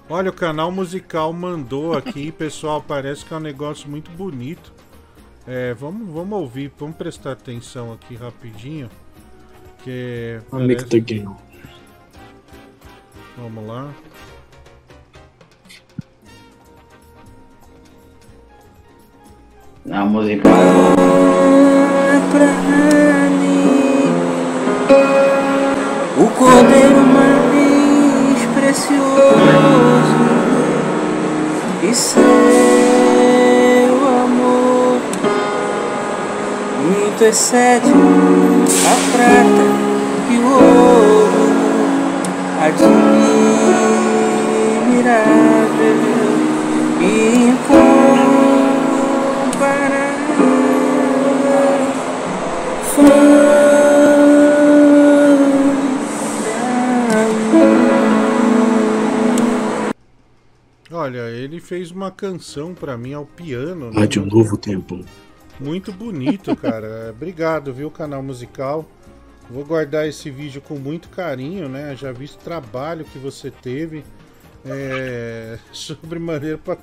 Olha, 0.10 0.30
o 0.30 0.34
canal 0.34 0.72
musical 0.72 1.34
mandou 1.34 1.94
aqui, 1.98 2.32
pessoal. 2.38 2.82
Parece 2.82 3.26
que 3.26 3.34
é 3.34 3.38
um 3.38 3.42
negócio 3.42 3.90
muito 3.90 4.10
bonito. 4.12 4.72
É, 5.46 5.74
vamos, 5.74 6.08
vamos 6.14 6.40
ouvir, 6.40 6.72
vamos 6.80 6.96
prestar 6.96 7.34
atenção 7.34 7.92
aqui 7.92 8.16
rapidinho. 8.16 8.90
Que. 9.84 10.40
Parece-. 10.50 11.26
Vamos 13.36 13.68
lá. 13.68 13.94
Na 19.86 20.06
música. 20.06 20.50
O 26.18 26.28
cordeiro 26.38 27.02
mais 27.02 28.46
precioso 28.56 29.04
e 31.84 31.94
seu 31.94 32.22
amor 34.24 35.02
muito 36.82 37.24
excede 37.26 37.92
a 38.88 38.96
prata 39.12 39.66
e 40.30 40.38
o 40.38 40.48
ouro. 40.48 41.04
admirável 42.64 43.04
e 47.02 47.54
Olha, 61.04 61.30
ele 61.30 61.60
fez 61.60 61.92
uma 61.92 62.10
canção 62.10 62.74
pra 62.74 62.98
mim 62.98 63.12
ao 63.12 63.26
piano. 63.26 63.92
né? 63.92 64.04
Ah, 64.04 64.06
de 64.06 64.22
um 64.22 64.26
novo 64.26 64.56
tempo. 64.56 65.04
Muito 65.60 65.92
bonito, 65.92 66.56
cara. 66.58 67.10
Obrigado, 67.14 67.74
viu, 67.74 67.92
canal 67.92 68.24
musical. 68.24 68.86
Vou 69.50 69.66
guardar 69.66 70.08
esse 70.08 70.30
vídeo 70.32 70.62
com 70.62 70.76
muito 70.76 71.10
carinho, 71.10 71.68
né? 71.68 71.94
Já 71.94 72.14
vi 72.14 72.24
o 72.24 72.38
trabalho 72.38 73.04
que 73.04 73.20
você 73.20 73.52
teve. 73.52 74.02
É... 74.64 75.60
Sobre 75.74 76.20
maneira 76.20 76.58
para 76.58 76.78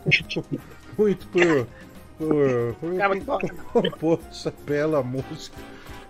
muito 0.98 1.26
por, 1.28 1.66
por, 2.18 2.76
por 2.76 3.52
compor 3.72 4.20
essa 4.28 4.52
bela 4.66 5.02
música. 5.02 5.56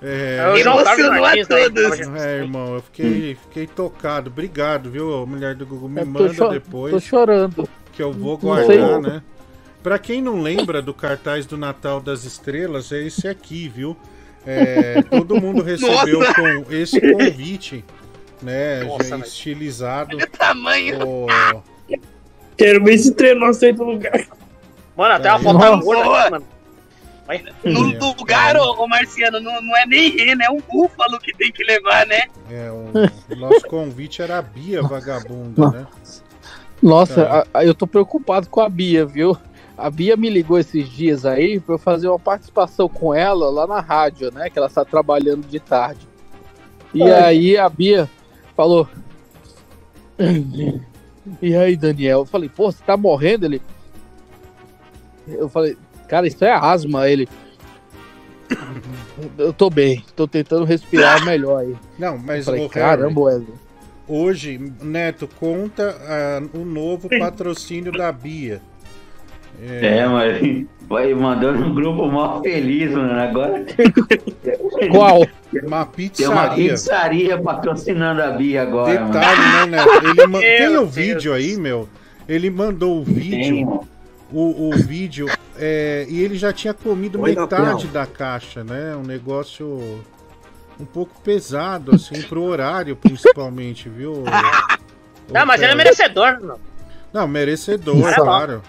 É, 0.03 0.39
É 0.39 0.49
o 0.49 0.57
João 0.57 0.83
Carlos 0.83 1.07
Emocionou 1.07 1.25
a 1.25 1.31
aí, 1.31 1.47
todos. 1.47 2.01
É, 2.23 2.37
irmão, 2.39 2.75
eu 2.75 2.83
fiquei, 2.83 3.35
fiquei 3.35 3.67
tocado. 3.67 4.31
Obrigado, 4.31 4.91
viu, 4.91 5.27
mulher 5.27 5.55
do 5.55 5.67
Google? 5.67 5.89
Me 5.89 6.01
Eu 6.01 6.07
tô 6.07 6.11
manda 6.13 6.35
cho- 6.35 6.49
depois. 6.49 6.93
tô 6.93 7.01
chorando. 7.01 7.69
Que 7.93 8.03
eu 8.03 8.13
vou 8.13 8.33
Não 8.33 8.39
guardar, 8.39 9.01
né? 9.01 9.23
Pra 9.83 9.99
quem 9.99 10.23
não 10.23 10.41
lembra 10.41 10.81
do 10.81 10.93
cartaz 10.95 11.45
do 11.47 11.57
Natal 11.59 12.01
das 12.01 12.25
Estrelas, 12.25 12.93
é 12.93 13.03
esse 13.03 13.27
aqui, 13.29 13.69
viu? 13.69 13.97
É, 14.47 15.03
todo 15.03 15.39
mundo 15.41 15.61
recebeu 15.65 16.21
Nossa! 16.21 16.35
com 16.35 16.73
esse 16.73 16.99
convite, 17.01 17.85
né? 18.41 18.85
Nossa, 18.85 19.17
estilizado. 19.19 20.17
tamanho. 20.29 20.99
O- 21.07 21.27
Quero 22.57 22.85
ver 22.85 22.95
esse 22.95 23.13
trem 23.15 23.39
não 23.39 23.53
sei 23.53 23.73
do 23.73 23.85
lugar. 23.85 24.27
Mano, 24.97 25.15
até 25.15 25.31
uma 25.33 25.41
foto 25.41 25.65
aqui, 25.65 26.31
mano. 26.31 26.45
Olha. 27.31 27.55
No 28.01 28.15
lugar, 28.17 28.57
ô, 28.57 28.83
ô 28.83 28.89
Marciano, 28.89 29.41
não, 29.41 29.61
não 29.63 29.77
é 29.77 29.87
nem 29.87 30.11
rena, 30.11 30.45
é 30.45 30.51
um 30.51 30.61
búfalo 30.61 31.19
que 31.21 31.33
tem 31.37 31.53
que 31.53 31.63
levar, 31.65 32.07
né? 32.07 32.23
É, 32.51 32.71
o, 32.71 32.91
o 33.33 33.37
nosso 33.37 33.67
convite 33.67 34.21
era 34.21 34.39
a 34.39 34.43
Bia 34.43 34.83
Vagabunda, 34.83 35.71
né? 35.71 35.87
Nossa, 36.83 37.25
Tá. 37.25 37.47
a- 37.53 37.59
a- 37.61 37.65
eu 37.65 37.75
tô 37.75 37.87
preocupado 37.87 38.49
com 38.49 38.61
a 38.61 38.69
Bia, 38.69 39.05
viu? 39.07 39.37
A 39.79 39.89
Bia 39.91 40.17
me 40.17 40.29
ligou 40.29 40.59
esses 40.59 40.89
dias 40.89 41.25
aí 41.25 41.61
pra 41.61 41.75
eu 41.75 41.79
fazer 41.79 42.09
uma 42.09 42.19
participação 42.19 42.89
com 42.89 43.15
ela 43.15 43.49
lá 43.51 43.67
na 43.67 43.81
rádio, 43.81 44.31
né? 44.33 44.51
Que 44.51 44.59
ela 44.59 44.67
está 44.69 44.85
trabalhando 44.85 45.47
de 45.47 45.61
tarde. 45.61 46.07
E 46.93 47.03
Ai. 47.03 47.23
aí 47.25 47.57
a 47.59 47.69
Bia 47.69 48.11
falou. 48.57 48.89
E 51.41 51.55
aí, 51.55 51.77
Daniel? 51.77 52.21
Eu 52.21 52.27
falei, 52.27 52.49
pô, 52.49 52.71
você 52.71 52.83
tá 52.85 52.97
morrendo? 52.97 53.47
Ele. 53.47 53.63
Eu 55.29 55.49
falei, 55.49 55.77
cara, 56.11 56.27
isso 56.27 56.45
é 56.45 56.53
asma. 56.53 57.09
Ele. 57.09 57.29
Eu 59.39 59.53
tô 59.53 59.71
bem, 59.71 60.05
tô 60.17 60.27
tentando 60.27 60.65
respirar 60.65 61.23
melhor 61.25 61.61
aí. 61.61 61.75
Não, 61.99 62.19
mas 62.19 62.47
eu 62.47 62.53
falei, 62.53 62.69
caramba, 62.69 63.21
Wesley. 63.21 63.55
Hoje, 64.09 64.73
Neto, 64.83 65.29
conta 65.39 65.97
ah, 66.03 66.43
o 66.53 66.65
novo 66.65 67.09
patrocínio 67.09 67.93
da 67.93 68.11
Bia. 68.11 68.61
É, 69.63 70.07
mas 70.07 70.67
vai 70.89 71.15
mandando 71.15 71.61
no 71.61 71.75
grupo 71.75 72.11
mó 72.11 72.41
feliz, 72.43 72.91
mano. 72.91 73.13
Agora 73.21 73.65
Qual? 74.91 75.19
Uma 75.19 75.27
tem 75.53 75.63
uma 75.67 75.87
pizzaria. 75.87 76.71
pizzaria 76.73 77.39
patrocinando 77.39 78.23
a 78.23 78.31
Bia 78.31 78.63
agora. 78.63 79.05
Detalhe, 79.05 79.41
né, 79.71 79.77
mano. 79.77 79.93
Neto? 79.93 80.07
Ele 80.07 80.27
ma- 80.33 80.41
Tem 80.41 80.67
o 80.69 80.71
Deus. 80.81 80.95
vídeo 80.95 81.33
aí, 81.35 81.57
meu? 81.57 81.89
Ele 82.29 82.51
mandou 82.51 83.01
o 83.01 83.05
vídeo. 83.05 83.81
O, 84.33 84.69
o 84.69 84.73
vídeo. 84.77 85.27
é, 85.59 86.07
e 86.09 86.23
ele 86.23 86.37
já 86.37 86.53
tinha 86.53 86.73
comido 86.73 87.21
Oi, 87.21 87.31
metade 87.31 87.51
Gabriel. 87.51 87.89
da 87.93 88.07
caixa, 88.07 88.63
né? 88.63 88.95
Um 88.97 89.03
negócio 89.03 90.03
um 90.79 90.85
pouco 90.85 91.21
pesado, 91.23 91.95
assim, 91.95 92.23
pro 92.23 92.43
horário, 92.43 92.97
principalmente, 92.97 93.89
viu? 93.89 94.25
Não, 95.33 95.47
mas 95.47 95.61
ele 95.63 95.73
é 95.73 95.75
merecedor, 95.75 96.41
mano. 96.41 96.59
Não, 97.13 97.27
merecedor, 97.29 98.09
Isso. 98.09 98.21
claro. 98.23 98.63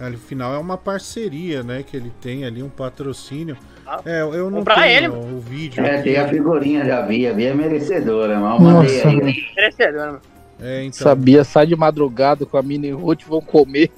Afinal, 0.00 0.54
é 0.54 0.58
uma 0.58 0.76
parceria, 0.76 1.62
né? 1.62 1.82
Que 1.82 1.96
ele 1.96 2.12
tem 2.20 2.44
ali, 2.44 2.62
um 2.62 2.68
patrocínio. 2.68 3.56
É, 4.04 4.22
eu 4.22 4.50
não 4.50 4.58
Comprar 4.58 4.82
tenho 4.82 4.96
ele. 4.96 5.08
o 5.08 5.38
vídeo. 5.38 5.84
É, 5.84 6.02
tem 6.02 6.16
a 6.16 6.26
figurinha 6.26 6.84
da 6.84 7.02
Bia. 7.02 7.34
A 7.34 7.40
é 7.40 7.54
merecedora, 7.54 8.38
mas 8.40 8.54
eu 8.54 8.60
mandei 8.60 9.02
aí. 9.02 9.92
mano. 9.92 10.20
É, 10.60 10.84
então. 10.84 11.02
Sabia, 11.02 11.44
sai 11.44 11.66
de 11.66 11.76
madrugada 11.76 12.46
com 12.46 12.56
a 12.56 12.62
mini 12.62 12.90
Ruth, 12.90 13.22
vão 13.24 13.40
comer. 13.40 13.90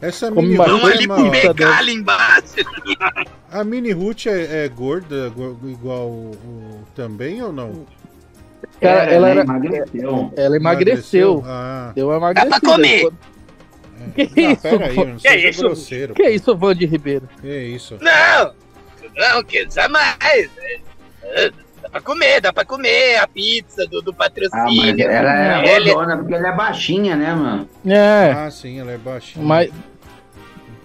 Essa 0.00 0.30
Come 0.30 0.48
mini 0.48 0.56
Ruth, 0.58 0.84
ali 0.84 1.06
mano, 1.06 1.30
com 1.30 1.90
embaixo. 1.90 2.54
A 3.50 3.64
mini 3.64 3.92
Ruth 3.92 4.26
é, 4.26 4.64
é 4.64 4.68
gorda 4.68 5.30
go- 5.30 5.58
igual 5.66 6.08
o, 6.08 6.84
também 6.94 7.42
ou 7.42 7.52
não? 7.52 7.86
Cara, 8.80 9.04
ela 9.10 9.28
era. 9.30 9.40
Emagreceu. 9.42 10.32
Ela 10.36 10.56
emagreceu. 10.56 11.42
Ah. 11.46 11.92
Deu 11.94 12.08
uma 12.08 12.32
Dá 12.34 12.42
emagrecida. 12.42 12.60
pra 12.60 12.70
comer. 12.70 13.08
Que 14.14 14.42
Não, 14.42 14.52
isso? 14.52 14.62
pera 14.62 14.86
aí, 14.86 14.96
não 14.96 15.16
Que 15.16 15.28
seja 15.28 15.48
isso? 15.48 15.60
grosseiro. 15.62 16.14
Que 16.14 16.28
isso, 16.28 16.56
Vandy 16.56 16.86
Ribeiro? 16.86 17.28
Que 17.40 17.62
isso? 17.62 17.96
Não! 18.00 18.52
Não, 19.16 19.42
que 19.42 19.66
jamais. 19.70 20.50
É, 21.96 22.00
Dá 22.00 22.00
pra 22.00 22.00
comer, 22.02 22.40
dá 22.40 22.52
pra 22.52 22.64
comer 22.64 23.16
a 23.16 23.26
pizza 23.26 23.86
do, 23.86 24.02
do 24.02 24.10
Ah, 24.12 24.14
mas 24.18 24.28
patrocínio. 24.28 25.08
ela 25.08 25.62
é 25.64 25.76
Ele- 25.76 25.92
rodona, 25.92 26.16
porque 26.18 26.34
ela 26.34 26.48
é 26.48 26.52
baixinha, 26.54 27.16
né, 27.16 27.34
mano? 27.34 27.68
É, 27.86 28.32
Ah, 28.32 28.50
sim, 28.50 28.78
ela 28.78 28.92
é 28.92 28.98
baixinha. 28.98 29.44
mas, 29.44 29.70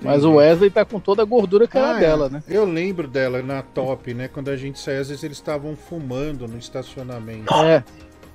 mas 0.02 0.24
o 0.24 0.36
Wesley 0.36 0.70
tá 0.70 0.86
com 0.86 1.00
toda 1.00 1.22
a 1.22 1.26
gordura 1.26 1.68
que 1.68 1.78
era 1.78 1.94
Ah, 1.94 1.98
é. 1.98 2.00
dela, 2.00 2.30
né? 2.30 2.42
Eu 2.48 2.66
lembro 2.66 3.08
dela 3.08 3.42
na 3.42 3.62
top, 3.62 4.14
né? 4.14 4.28
Quando 4.28 4.50
a 4.50 4.56
gente 4.58 4.80
saía, 4.80 5.00
às 5.02 5.10
vezes 5.10 5.24
eles 5.24 5.38
estavam 5.38 5.76
fumando 5.76 6.48
no 6.48 6.58
estacionamento. 6.58 7.54
É, 7.54 7.84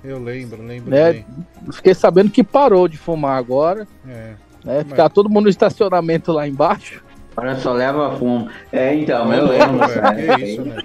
Eu 0.03 0.21
lembro, 0.21 0.61
lembro 0.63 0.91
né? 0.91 1.13
bem. 1.13 1.25
Fiquei 1.71 1.93
sabendo 1.95 2.29
que 2.31 2.43
parou 2.43 2.87
de 2.87 2.97
fumar 2.97 3.37
agora, 3.37 3.87
É. 4.07 4.33
né? 4.63 4.83
Ficar 4.87 5.09
todo 5.09 5.27
mundo 5.29 5.45
no 5.45 5.49
estacionamento 5.49 6.31
lá 6.31 6.47
embaixo. 6.47 7.03
Agora 7.37 7.55
só 7.59 7.71
leva 7.71 8.17
fumo. 8.17 8.49
É, 8.71 8.95
então, 8.95 9.31
eu 9.31 9.45
lembro. 9.47 9.87
velho, 9.87 10.01
cara. 10.01 10.15
que 10.15 10.43
isso, 10.43 10.61
né? 10.65 10.75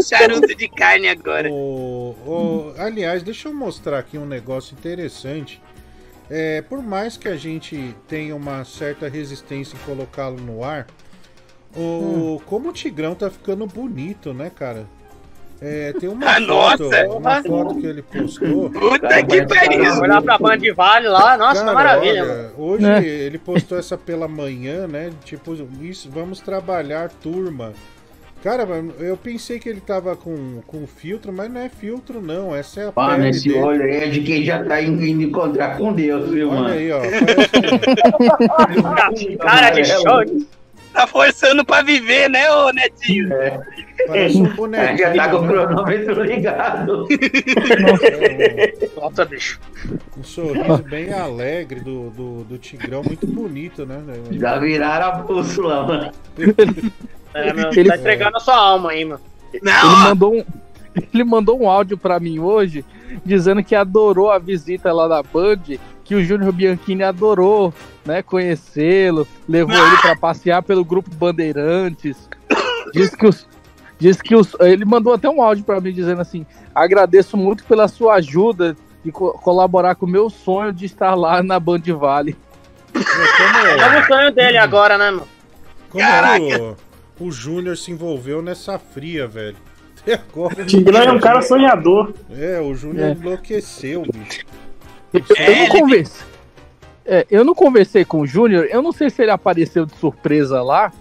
Só 0.00 0.16
charuto 0.16 0.54
de 0.54 0.68
carne 0.68 1.08
agora. 1.08 1.50
O, 1.50 2.14
o- 2.24 2.74
aliás, 2.78 3.24
deixa 3.24 3.48
eu 3.48 3.52
mostrar 3.54 3.98
aqui 3.98 4.16
um 4.16 4.24
negócio 4.24 4.74
interessante. 4.78 5.60
É, 6.30 6.62
por 6.62 6.80
mais 6.82 7.16
que 7.16 7.26
a 7.26 7.36
gente 7.36 7.96
tenha 8.06 8.36
uma 8.36 8.64
certa 8.64 9.08
resistência 9.08 9.74
em 9.76 9.80
colocá-lo 9.80 10.36
no 10.40 10.62
ar, 10.62 10.86
o, 11.76 12.40
como 12.46 12.68
o 12.68 12.72
Tigrão 12.72 13.14
tá 13.16 13.28
ficando 13.28 13.66
bonito, 13.66 14.32
né, 14.32 14.50
cara? 14.54 14.86
É, 15.60 15.92
tem 15.98 16.08
uma 16.08 16.24
Ah, 16.24 16.34
foto, 16.34 16.46
nossa! 16.46 17.08
uma 17.08 17.42
foto 17.42 17.74
que 17.80 17.86
ele 17.86 18.00
postou. 18.02 18.70
Puta 18.70 19.22
que 19.24 19.44
pariu. 19.44 20.00
Olhar 20.00 20.22
pra 20.22 20.38
Band 20.38 20.58
Vale 20.76 21.08
lá, 21.08 21.36
nossa, 21.36 21.62
Cara, 21.62 21.72
maravilha, 21.74 22.22
olha, 22.22 22.50
hoje 22.56 22.82
Né? 22.84 23.04
ele 23.04 23.38
postou 23.38 23.76
essa 23.76 23.98
pela 23.98 24.28
manhã, 24.28 24.86
né? 24.86 25.10
Tipo, 25.24 25.56
isso, 25.82 26.08
vamos 26.10 26.38
trabalhar, 26.40 27.10
turma. 27.20 27.72
Cara, 28.40 28.68
eu 29.00 29.16
pensei 29.16 29.58
que 29.58 29.68
ele 29.68 29.80
tava 29.80 30.14
com, 30.14 30.60
com 30.64 30.86
filtro, 30.86 31.32
mas 31.32 31.50
não 31.50 31.60
é 31.60 31.68
filtro, 31.68 32.20
não. 32.22 32.54
Essa 32.54 32.82
é 32.82 32.84
a 32.86 32.92
Mano, 32.94 33.16
pele 33.16 33.30
esse 33.30 33.48
dele. 33.48 33.60
olho 33.60 33.82
aí 33.82 33.96
é 33.96 34.06
de 34.06 34.20
quem 34.20 34.44
já 34.44 34.62
tá 34.62 34.80
indo 34.80 35.04
indo 35.04 35.22
encontrar 35.22 35.76
com 35.76 35.92
Deus, 35.92 36.30
viu, 36.30 36.48
Olha 36.50 36.60
mano? 36.60 36.74
aí, 36.74 36.92
ó. 36.92 37.00
Parece, 38.56 39.36
Cara 39.38 39.70
de 39.70 39.84
show. 39.84 40.48
Tá 40.98 41.06
forçando 41.06 41.64
pra 41.64 41.80
viver, 41.80 42.28
né, 42.28 42.50
ô 42.50 42.72
Netinho? 42.72 43.28
parece 44.08 44.36
um 44.42 44.46
É, 44.46 44.50
bonequinho. 44.50 44.98
já 44.98 45.14
tá 45.14 45.28
com 45.28 45.36
o 45.36 45.40
né? 45.42 45.48
cronômetro 45.48 46.22
ligado. 46.24 47.06
Nossa, 49.00 49.24
bicho. 49.24 49.60
Um 50.16 50.24
sorriso 50.24 50.82
bem 50.82 51.12
alegre 51.12 51.78
do, 51.80 52.10
do, 52.10 52.44
do 52.44 52.58
Tigrão, 52.58 53.02
muito 53.04 53.28
bonito, 53.28 53.86
né? 53.86 54.00
Já 54.32 54.58
viraram 54.58 55.06
a 55.06 55.10
bússola, 55.22 55.86
mano. 55.86 56.12
É, 57.34 57.52
meu, 57.52 57.70
Ele- 57.70 57.88
tá 57.90 57.96
entregando 57.96 58.36
a 58.36 58.40
sua 58.40 58.56
alma 58.56 58.90
aí, 58.90 59.04
mano. 59.04 59.20
Ele 59.52 59.62
Não, 59.64 59.96
mandou 60.00 60.34
um, 60.34 60.44
ele 61.14 61.22
mandou 61.24 61.62
um 61.62 61.70
áudio 61.70 61.96
pra 61.96 62.18
mim 62.18 62.40
hoje 62.40 62.84
dizendo 63.24 63.62
que 63.62 63.74
adorou 63.76 64.30
a 64.32 64.38
visita 64.38 64.92
lá 64.92 65.06
da 65.06 65.22
Band, 65.22 65.60
que 66.08 66.14
o 66.14 66.24
Júnior 66.24 66.50
Bianchini 66.52 67.02
adorou, 67.02 67.72
né, 68.04 68.22
conhecê-lo, 68.22 69.28
levou 69.46 69.76
ele 69.76 69.96
pra 69.98 70.16
passear 70.16 70.62
pelo 70.62 70.82
grupo 70.82 71.14
Bandeirantes. 71.14 72.16
Diz 72.94 73.14
que 73.14 73.26
os 73.26 73.46
diz 74.00 74.22
que 74.22 74.34
os 74.34 74.54
ele 74.60 74.84
mandou 74.86 75.12
até 75.12 75.28
um 75.28 75.42
áudio 75.42 75.64
pra 75.64 75.80
mim 75.80 75.92
dizendo 75.92 76.22
assim: 76.22 76.46
"Agradeço 76.74 77.36
muito 77.36 77.62
pela 77.64 77.86
sua 77.88 78.14
ajuda 78.14 78.74
de 79.04 79.12
co- 79.12 79.32
colaborar 79.32 79.96
com 79.96 80.06
o 80.06 80.08
meu 80.08 80.30
sonho 80.30 80.72
de 80.72 80.86
estar 80.86 81.14
lá 81.14 81.42
na 81.42 81.60
Band 81.60 81.82
Vale". 81.98 82.34
É 82.94 84.00
o 84.00 84.06
sonho 84.06 84.32
dele 84.32 84.56
agora, 84.56 84.96
né, 84.96 85.10
mano? 85.10 85.28
Como 85.90 86.04
o, 87.20 87.26
o 87.26 87.30
Júnior 87.30 87.76
se 87.76 87.90
envolveu 87.90 88.40
nessa 88.40 88.78
fria, 88.78 89.26
velho? 89.26 89.56
Até 90.00 90.14
agora. 90.14 90.64
Tigrão 90.64 91.02
é 91.02 91.12
um 91.12 91.20
cara 91.20 91.42
sonhador. 91.42 92.14
É, 92.30 92.58
o 92.60 92.74
Júnior 92.74 93.08
É. 93.08 93.12
enlouqueceu, 93.12 94.02
bicho. 94.02 94.46
Eu 95.12 95.56
não 95.56 95.68
conversei. 95.68 96.26
É, 97.10 97.26
eu 97.30 97.44
não 97.44 97.54
conversei 97.54 98.04
com 98.04 98.20
o 98.20 98.26
Júnior, 98.26 98.66
eu 98.70 98.82
não 98.82 98.92
sei 98.92 99.08
se 99.08 99.22
ele 99.22 99.30
apareceu 99.30 99.86
de 99.86 99.96
surpresa 99.96 100.62
lá, 100.62 100.92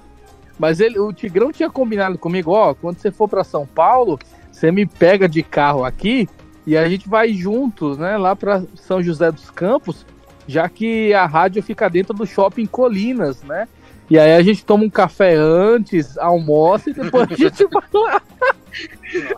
mas 0.58 0.80
ele, 0.80 0.98
o 0.98 1.12
Tigrão 1.12 1.52
tinha 1.52 1.70
combinado 1.70 2.18
comigo, 2.18 2.52
ó, 2.52 2.74
quando 2.74 2.98
você 2.98 3.12
for 3.12 3.28
para 3.28 3.44
São 3.44 3.66
Paulo, 3.68 4.18
você 4.50 4.72
me 4.72 4.86
pega 4.86 5.28
de 5.28 5.44
carro 5.44 5.84
aqui 5.84 6.30
e 6.66 6.78
a 6.78 6.88
gente 6.88 7.10
vai 7.10 7.34
juntos, 7.34 7.98
né, 7.98 8.18
lá 8.18 8.36
para 8.36 8.64
São 8.76 9.04
José 9.04 9.32
dos 9.32 9.50
Campos, 9.52 10.06
já 10.48 10.70
que 10.70 11.14
a 11.14 11.26
rádio 11.26 11.62
fica 11.62 11.90
dentro 11.90 12.14
do 12.14 12.26
shopping 12.26 12.66
Colinas, 12.66 13.44
né? 13.44 13.68
E 14.10 14.18
aí 14.18 14.34
a 14.34 14.42
gente 14.42 14.64
toma 14.64 14.86
um 14.86 14.90
café 14.90 15.36
antes, 15.36 16.18
almoça 16.18 16.90
e 16.90 16.94
depois 16.94 17.30
a 17.30 17.36
gente 17.36 17.66
vai 17.68 17.84
lá. 17.94 18.22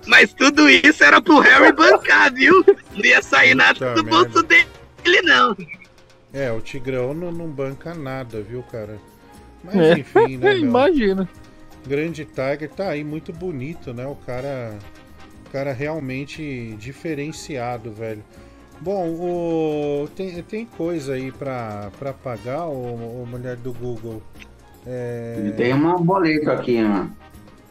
Mas 0.08 0.34
tudo 0.34 0.70
isso 0.70 1.04
era 1.04 1.22
pro 1.22 1.40
Harry 1.40 1.72
bancar, 1.72 2.34
viu? 2.34 2.64
Não 2.96 3.06
ia 3.06 3.22
sair 3.22 3.56
nada 3.56 3.74
Puta 3.74 3.94
do 3.96 4.04
merda. 4.04 4.30
bolso 4.30 4.44
dele, 4.44 5.22
não. 5.24 5.56
É, 6.34 6.52
o 6.52 6.62
Tigrão 6.62 7.14
não, 7.14 7.32
não 7.32 7.48
banca 7.48 7.94
nada, 7.94 8.42
viu, 8.42 8.64
cara? 8.64 8.98
Mas 9.64 9.76
É, 9.76 9.94
enfim, 10.00 10.38
né? 10.38 10.54
meu? 10.56 10.58
Imagina. 10.60 11.30
Grande 11.88 12.26
Tiger 12.26 12.70
tá 12.70 12.90
aí 12.90 13.04
muito 13.04 13.32
bonito, 13.34 13.94
né? 13.94 14.06
O 14.06 14.16
cara, 14.16 14.78
o 15.48 15.50
cara 15.50 15.72
realmente 15.74 16.76
diferenciado, 16.78 17.92
velho. 17.92 18.24
Bom, 18.82 19.08
o, 19.10 20.08
tem, 20.16 20.42
tem 20.44 20.66
coisa 20.66 21.14
aí 21.14 21.32
pra, 21.32 21.90
pra 22.00 22.14
pagar, 22.14 22.66
o, 22.68 23.26
mulher 23.26 23.58
do 23.58 23.74
Google. 23.74 24.22
É, 24.88 25.54
Tem 25.58 25.74
um 25.74 26.02
boleto 26.02 26.50
aqui, 26.50 26.82
mano. 26.82 27.14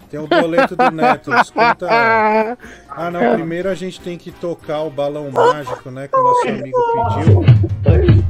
Tem 0.08 0.20
o 0.20 0.26
boleto 0.26 0.74
do 0.74 0.90
Neto. 0.90 1.32
Escuta. 1.34 1.88
Ah, 3.00 3.12
não. 3.12 3.34
Primeiro 3.34 3.68
a 3.68 3.76
gente 3.76 4.00
tem 4.00 4.18
que 4.18 4.32
tocar 4.32 4.80
o 4.80 4.90
balão 4.90 5.30
mágico, 5.30 5.88
né? 5.88 6.08
Que 6.08 6.16
o 6.16 6.22
nosso 6.22 6.48
amigo 6.48 7.44
pediu. 7.84 8.24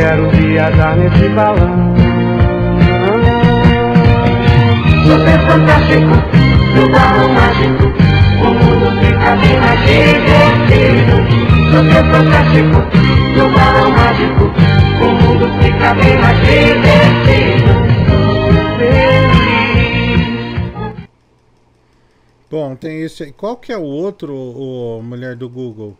Quero 0.00 0.30
viajar 0.30 0.96
nesse 0.96 1.28
balão. 1.28 1.94
Você 5.04 5.28
é 5.28 5.38
fantástico, 5.46 6.14
no 6.74 6.88
balão 6.88 7.28
mágico, 7.34 7.84
o 8.40 8.48
mundo 8.54 8.88
fica 8.98 9.36
bem 9.36 9.60
mais 9.60 9.80
divertido. 9.84 11.14
Você 11.70 11.92
é 11.98 12.04
fantástico, 12.10 12.78
no 13.36 13.44
balão 13.50 13.90
mágico, 13.90 14.44
o 15.02 15.08
mundo 15.20 15.44
fica 15.62 15.92
bem 15.94 16.16
mais 16.18 16.38
divertido. 16.46 17.70
Bom, 22.50 22.74
tem 22.74 23.02
esse 23.02 23.24
aí. 23.24 23.32
Qual 23.32 23.54
que 23.54 23.70
é 23.70 23.76
o 23.76 23.82
outro, 23.82 24.34
o 24.34 25.02
mulher 25.02 25.36
do 25.36 25.48
Google? 25.48 25.94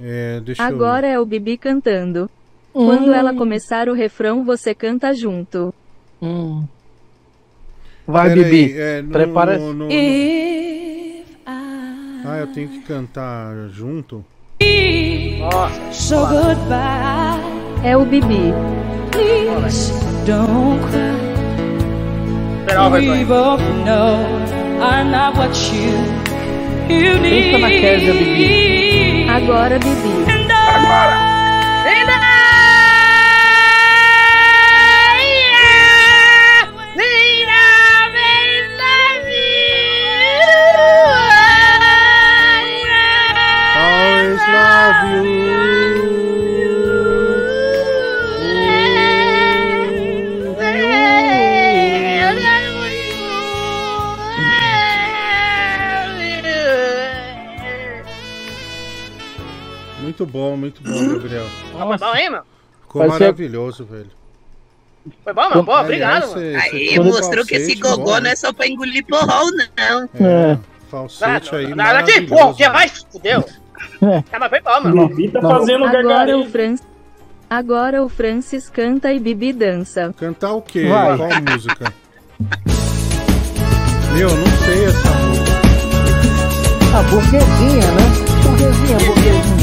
É, 0.00 0.40
deixa 0.40 0.62
Agora 0.62 1.06
é 1.06 1.18
o 1.18 1.24
Bibi 1.26 1.56
cantando. 1.56 2.30
Quando 2.72 3.12
ela 3.12 3.34
começar 3.34 3.88
o 3.88 3.94
refrão, 3.94 4.44
você 4.44 4.74
canta 4.74 5.12
junto. 5.12 5.74
Vai, 8.06 8.28
Pera 8.28 8.40
aí, 8.46 8.50
Bibi. 8.50 8.74
é, 8.78 9.02
Prepara. 9.02 9.58
no- 9.58 9.74
no- 9.74 9.84
no- 9.86 9.90
Ah, 12.24 12.38
eu 12.40 12.46
tenho 12.48 12.68
que 12.68 12.80
cantar 12.80 13.68
junto? 13.70 14.24
So 15.92 16.16
goodbye. 16.26 17.40
É 17.84 17.96
o 17.96 18.04
Bibi. 18.04 18.52
Please 19.10 19.92
don't 20.26 20.80
cry. 20.90 21.18
We 23.00 23.24
both 23.24 23.60
know 23.84 24.18
I'm 24.80 25.10
not 25.10 25.36
what 25.38 25.56
you, 25.74 26.94
you 26.94 27.18
need. 27.20 27.52
Pensa 27.52 27.58
na 27.58 27.68
Kézia, 27.70 28.12
Bibi. 28.12 28.77
Agora, 29.38 29.78
Bibi. 29.78 30.26
Always 31.86 32.27
Muito 60.18 60.32
bom, 60.32 60.56
muito 60.56 60.82
bom, 60.82 61.14
Gabriel. 61.14 61.46
Ah, 61.78 61.86
Foi 61.86 61.96
bom, 61.98 62.14
hein, 62.16 62.30
meu? 62.30 62.42
Ficou 62.82 63.06
maravilhoso, 63.06 63.84
velho. 63.84 64.10
Foi 65.22 65.32
bom, 65.32 65.48
meu? 65.48 65.62
Pô, 65.64 65.70
Aliás, 65.76 65.84
obrigado, 65.84 66.32
cê- 66.32 66.52
mano. 66.52 66.58
Aí 66.72 66.98
mostrou 66.98 67.46
que 67.46 67.54
esse 67.54 67.76
gogó 67.76 68.14
bom, 68.16 68.20
não 68.20 68.28
é 68.30 68.34
só 68.34 68.52
pra 68.52 68.66
engolir 68.66 69.06
porrol, 69.06 69.46
não. 69.52 70.08
É, 70.14 70.58
falsete 70.90 71.54
aí 71.54 71.72
Nada 71.72 72.02
de 72.02 72.10
maravilhoso. 72.12 72.34
porra, 72.34 72.54
que 72.54 72.68
mais 72.68 73.06
fudeu. 73.12 73.44
Ah, 74.32 74.38
mas 74.40 74.50
foi 74.50 74.60
bom, 74.60 74.80
mano. 74.82 75.30
tá 75.30 75.40
fazendo 75.40 75.84
Agora 75.84 76.02
gargarejo. 76.02 76.38
o 76.40 76.50
Francis. 76.50 76.86
Agora 77.48 78.02
o 78.02 78.08
Francis 78.08 78.68
canta 78.68 79.12
e 79.12 79.20
Bibi 79.20 79.52
dança. 79.52 80.12
Cantar 80.18 80.52
o 80.54 80.62
quê? 80.62 80.88
Vai. 80.88 81.16
Qual 81.16 81.28
música? 81.52 81.92
Meu, 84.16 84.30
não 84.30 84.46
sei 84.64 84.84
essa 84.84 85.10
música. 85.28 85.58
A 86.98 87.02
burguesinha, 87.02 87.92
né? 87.92 88.02
Burguesinha, 88.42 88.98
burguesinha. 88.98 89.57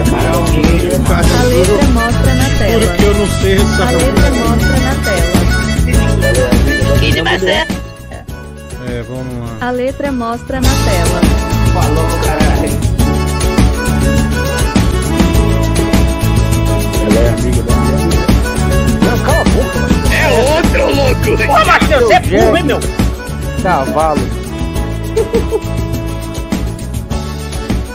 A 0.00 0.02
letra 1.44 1.86
mostra 1.88 2.34
na 2.34 2.48
tela. 2.56 2.80
Juro 2.80 2.96
que 2.96 3.04
eu 3.04 3.14
não 3.14 3.26
sei 3.40 3.54
essa 3.56 3.84
A 3.84 3.90
letra 3.90 4.30
mostra 4.30 4.80
na 4.80 4.94
tela. 5.04 5.30
Que 6.98 7.10
de 7.12 7.22
Mazé? 7.22 7.66
É, 8.88 9.02
vamos 9.06 9.38
lá. 9.40 9.58
A 9.60 9.70
letra 9.70 10.10
mostra 10.10 10.58
na 10.58 10.68
tela. 10.68 11.20
Falou, 11.74 12.06
caralho. 12.24 12.70
Ela 17.02 17.20
é 17.20 17.28
amiga 17.28 17.62
da 17.62 17.76
minha 17.76 17.96
amiga. 17.96 18.26
Não, 19.04 19.18
cala 19.18 19.40
a 19.40 19.44
boca, 19.44 19.78
mano. 19.80 19.94
É 20.14 20.16
outro, 20.56 20.82
louco. 20.94 21.36
Pô, 21.46 21.52
Matheus, 21.66 22.04
você 22.04 22.14
é 22.14 22.20
burro, 22.20 22.56
hein, 22.56 22.64
meu? 22.64 22.80
Cavalo. 23.62 24.22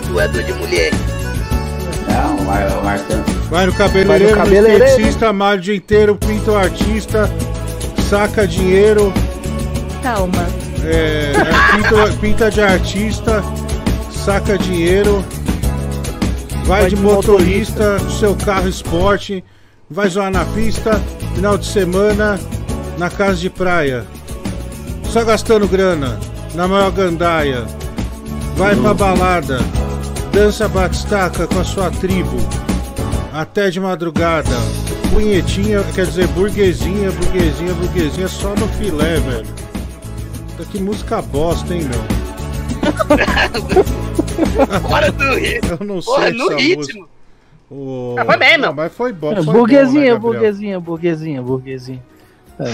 Doador 0.08 0.44
de 0.44 0.54
mulher. 0.54 0.92
Não, 2.08 2.38
vai, 2.46 2.68
vai. 2.68 3.00
Vai 3.50 3.66
no 3.68 3.74
cabeleireiro, 3.74 4.08
Vai 4.08 4.32
no 4.32 4.44
cabeleireiro. 4.44 4.84
esteticista, 4.86 5.30
amarra 5.30 5.56
o 5.56 5.60
dia 5.60 5.76
inteiro, 5.76 6.16
pinta 6.16 6.52
o 6.52 6.58
artista, 6.58 7.30
saca 8.10 8.48
dinheiro, 8.48 9.14
Calma. 10.02 10.46
é, 10.84 11.32
é, 11.36 11.76
pinta, 11.78 12.18
pinta 12.20 12.52
de 12.52 12.62
artista, 12.62 13.44
saca 14.12 14.58
dinheiro, 14.58 15.24
vai, 16.66 16.88
de 16.90 16.96
motorista, 16.96 17.98
com 18.00 18.10
seu 18.10 18.36
carro 18.36 18.68
esporte, 18.68 19.44
vai 19.90 20.10
zoar 20.10 20.32
na 20.32 20.44
pista, 20.46 21.00
final 21.36 21.58
de 21.58 21.66
semana, 21.68 22.40
na 22.98 23.10
casa 23.10 23.36
de 23.38 23.50
praia. 23.50 24.06
Só 25.04 25.24
gastando 25.24 25.68
grana, 25.68 26.20
na 26.56 26.68
maior 26.68 26.92
gandaia. 26.92 27.64
Vai 28.58 28.76
pra 28.76 28.94
balada, 28.94 29.60
dança 30.36 30.68
batistaca 30.68 31.48
com 31.48 31.60
a 31.62 31.64
sua 31.64 31.90
tribo. 31.90 32.36
Até 33.32 33.70
de 33.70 33.80
madrugada. 33.80 34.50
Punhetinha, 35.10 35.82
quer 35.96 36.06
dizer, 36.06 36.28
burguesinha, 36.28 37.10
burguesinha, 37.10 37.74
burguesinha, 37.74 38.28
só 38.28 38.50
no 38.50 38.68
filé, 38.68 39.18
velho. 39.22 39.48
Puta, 40.58 40.70
Que 40.70 40.80
música 40.80 41.22
bosta, 41.22 41.74
hein, 41.74 41.84
meu? 41.86 42.02
Fora 44.82 45.10
do 45.10 45.36
ritmo. 45.36 45.78
Eu 45.80 45.88
não 45.88 46.02
sei 46.02 46.14
Porra, 46.14 46.28
essa 46.28 46.36
no 46.38 46.50
ritmo. 46.58 46.78
música. 46.80 47.06
O... 47.72 48.16
Ah, 48.20 48.26
foi 48.26 48.38
bem, 48.38 48.58
meu. 48.58 48.68
Não, 48.68 48.76
mas 48.76 48.94
foi 48.94 49.14
bom. 49.14 49.34
Foi 49.42 49.54
burguesinha, 49.54 49.90
bom, 49.90 49.94
né, 49.94 50.10
Gabriel? 50.10 50.20
burguesinha, 50.20 50.80
burguesinha, 50.82 51.42
burguesinha. 51.42 52.04
É. 52.60 52.66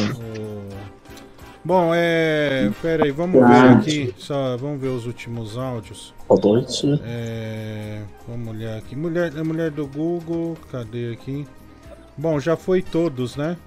Bom, 1.63 1.91
é. 1.93 2.71
Pera 2.81 3.05
aí, 3.05 3.11
vamos 3.11 3.47
ver 3.47 3.69
aqui. 3.77 4.15
Só, 4.17 4.57
vamos 4.57 4.81
ver 4.81 4.87
os 4.87 5.05
últimos 5.05 5.57
áudios. 5.57 6.13
Boa 6.27 6.41
noite. 6.41 6.99
É. 7.05 8.01
Vamos 8.27 8.47
olhar 8.55 8.77
aqui. 8.77 8.95
Mulher, 8.95 9.31
a 9.37 9.43
mulher 9.43 9.69
do 9.69 9.85
Google, 9.85 10.57
cadê 10.71 11.11
aqui? 11.13 11.45
Bom, 12.17 12.39
já 12.39 12.55
foi 12.55 12.81
todos, 12.81 13.35
né? 13.35 13.57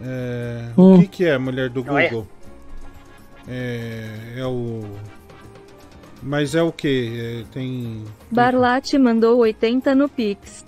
É, 0.00 0.64
Hum. 0.76 0.96
O 0.96 1.00
que, 1.00 1.06
que 1.06 1.24
é 1.24 1.34
a 1.34 1.38
mulher 1.38 1.68
do 1.68 1.80
é? 1.96 2.08
Google? 2.08 2.26
É, 3.46 4.08
é 4.38 4.46
o. 4.46 4.82
Mas 6.22 6.54
é 6.54 6.62
o 6.62 6.72
que? 6.72 7.44
tem. 7.52 8.04
Barlate 8.30 8.98
mandou 8.98 9.38
80 9.38 9.94
no 9.94 10.08
Pix. 10.08 10.64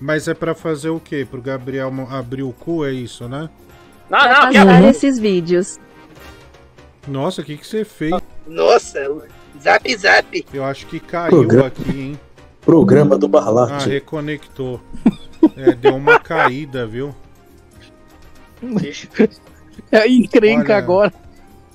Mas 0.00 0.28
é 0.28 0.34
pra 0.34 0.54
fazer 0.54 0.88
o 0.90 0.98
quê? 1.00 1.26
Pro 1.30 1.42
Gabriel 1.42 1.92
abrir 2.10 2.42
o 2.42 2.52
cu, 2.52 2.86
é 2.86 2.92
isso, 2.92 3.28
né? 3.28 3.50
Não, 4.08 4.18
Pra 4.18 4.28
não, 4.28 4.52
passar 4.52 4.82
eu... 4.82 4.88
esses 4.90 5.18
vídeos. 5.18 5.78
Nossa, 7.08 7.40
o 7.42 7.44
que, 7.44 7.56
que 7.56 7.66
você 7.66 7.84
fez? 7.84 8.12
Nossa, 8.46 9.00
zap 9.60 9.96
zap. 9.96 10.46
Eu 10.52 10.64
acho 10.64 10.86
que 10.86 11.00
caiu 11.00 11.30
Programa- 11.30 11.66
aqui, 11.68 11.90
hein? 12.00 12.20
Programa 12.60 13.16
do 13.18 13.26
Ah, 13.26 13.28
Barlate. 13.28 13.88
reconectou. 13.88 14.80
É, 15.56 15.72
deu 15.72 15.96
uma 15.96 16.18
caída, 16.20 16.86
viu? 16.86 17.14
É 19.90 20.06
encrenca 20.06 20.74
Olha, 20.74 20.76
agora. 20.76 21.14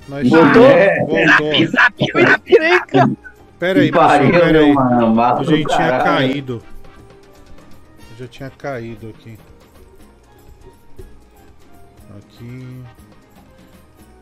Nós 0.07 0.29
Voltou? 0.29 0.63
É, 0.65 0.99
voltou. 0.99 1.53
Encrenca. 1.53 3.09
Pera 3.57 3.79
aí, 3.81 3.91
pessoal, 3.91 4.09
pera 4.19 4.59
aí. 4.59 4.73
mano, 4.73 5.21
A 5.21 5.43
gente 5.43 5.65
tinha 5.75 5.99
caído. 6.03 6.63
Já 8.19 8.27
tinha 8.27 8.49
caído 8.51 9.09
aqui. 9.09 9.39
Aqui. 12.17 12.81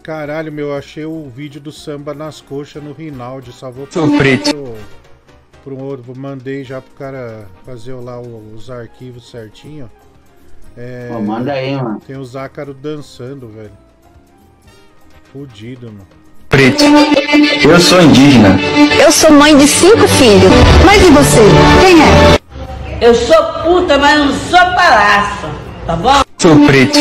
Caralho, 0.03 0.51
meu, 0.51 0.67
eu 0.69 0.75
achei 0.77 1.05
o 1.05 1.31
vídeo 1.33 1.61
do 1.61 1.71
samba 1.71 2.13
nas 2.13 2.41
coxas 2.41 2.83
no 2.83 2.91
Rinaldi. 2.91 3.53
Só 3.53 3.71
vou 3.71 3.87
Sou 3.89 4.17
preto. 4.17 4.51
pro, 4.53 4.75
pro 5.75 5.83
outro. 5.83 6.13
Mandei 6.17 6.63
já 6.63 6.81
pro 6.81 6.93
cara 6.95 7.47
fazer 7.65 7.93
lá 7.93 8.19
o- 8.19 8.53
os 8.53 8.69
arquivos 8.69 9.29
certinho. 9.31 9.89
É, 10.75 11.07
Pô, 11.11 11.21
manda 11.21 11.53
aí, 11.53 11.75
mano. 11.75 12.01
Tem 12.05 12.17
o 12.17 12.25
Zácaro 12.25 12.73
dançando, 12.73 13.47
velho. 13.47 13.71
Fudido, 15.31 15.87
mano. 15.87 16.07
Preto. 16.49 16.83
Eu 17.63 17.79
sou 17.79 18.01
indígena. 18.01 18.57
Eu 19.01 19.11
sou 19.11 19.31
mãe 19.31 19.57
de 19.57 19.67
cinco 19.67 20.07
filhos. 20.07 20.51
Mas 20.85 21.01
e 21.01 21.09
você? 21.11 21.39
Quem 21.81 22.01
é? 22.03 23.07
Eu 23.07 23.15
sou 23.15 23.43
puta, 23.63 23.97
mas 23.97 24.19
não 24.19 24.33
sou 24.33 24.59
palhaço, 24.75 25.47
tá 25.87 25.95
bom? 25.95 26.21
Sou 26.39 26.65
preto. 26.67 26.99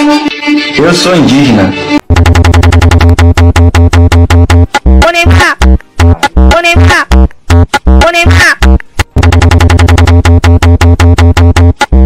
Eu 0.83 0.95
sou 0.95 1.15
indígena. 1.17 1.71
Bonita. 5.13 5.57
Bonita. 6.35 7.07
Bonita. 7.85 8.57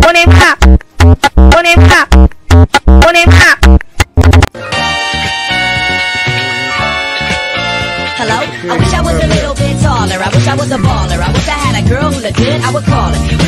Bonita. 0.02 0.56
Bonita. 1.52 2.08
Bonita. 2.84 3.58
Hello? 8.18 8.38
I 8.42 8.76
wish 8.76 8.92
I 8.92 9.02
was 9.02 9.22
a 9.22 9.26
little 9.28 9.54
bit 9.54 9.80
taller. 9.80 10.18
I 10.18 10.28
wish 10.34 10.48
I 10.48 10.56
was 10.56 10.70
a 10.72 10.78
baller. 10.78 11.22
I 11.22 11.32
wish 11.32 11.48
I 11.48 11.52
had 11.52 11.84
a 11.84 11.88
girl 11.88 12.10
who 12.10 12.20
looked 12.20 12.36
good. 12.36 12.60
I 12.60 12.72
would 12.72 12.84
call 12.86 13.12
her. 13.12 13.45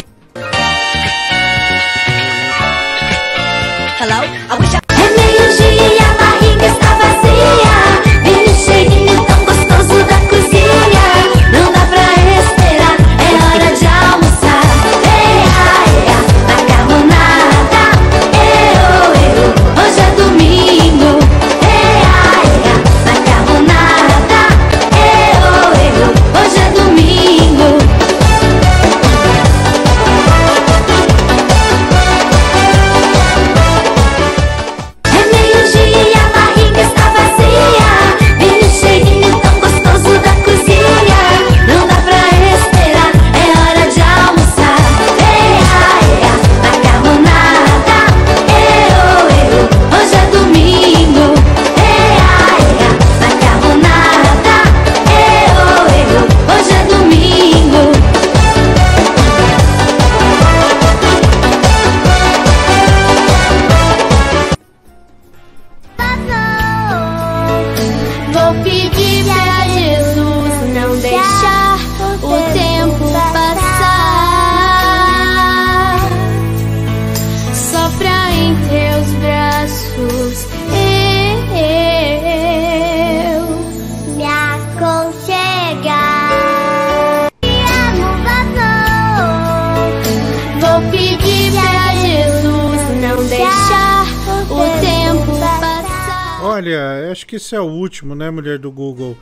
Esse 97.38 97.54
é 97.54 97.60
o 97.60 97.64
último, 97.64 98.14
né, 98.14 98.30
mulher 98.30 98.58
do 98.58 98.70
Google? 98.70 99.16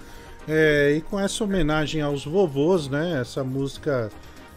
É, 0.48 0.94
e 0.96 1.00
com 1.02 1.20
essa 1.20 1.44
homenagem 1.44 2.00
aos 2.00 2.24
vovôs, 2.24 2.88
né? 2.88 3.20
Essa 3.20 3.44
música 3.44 4.10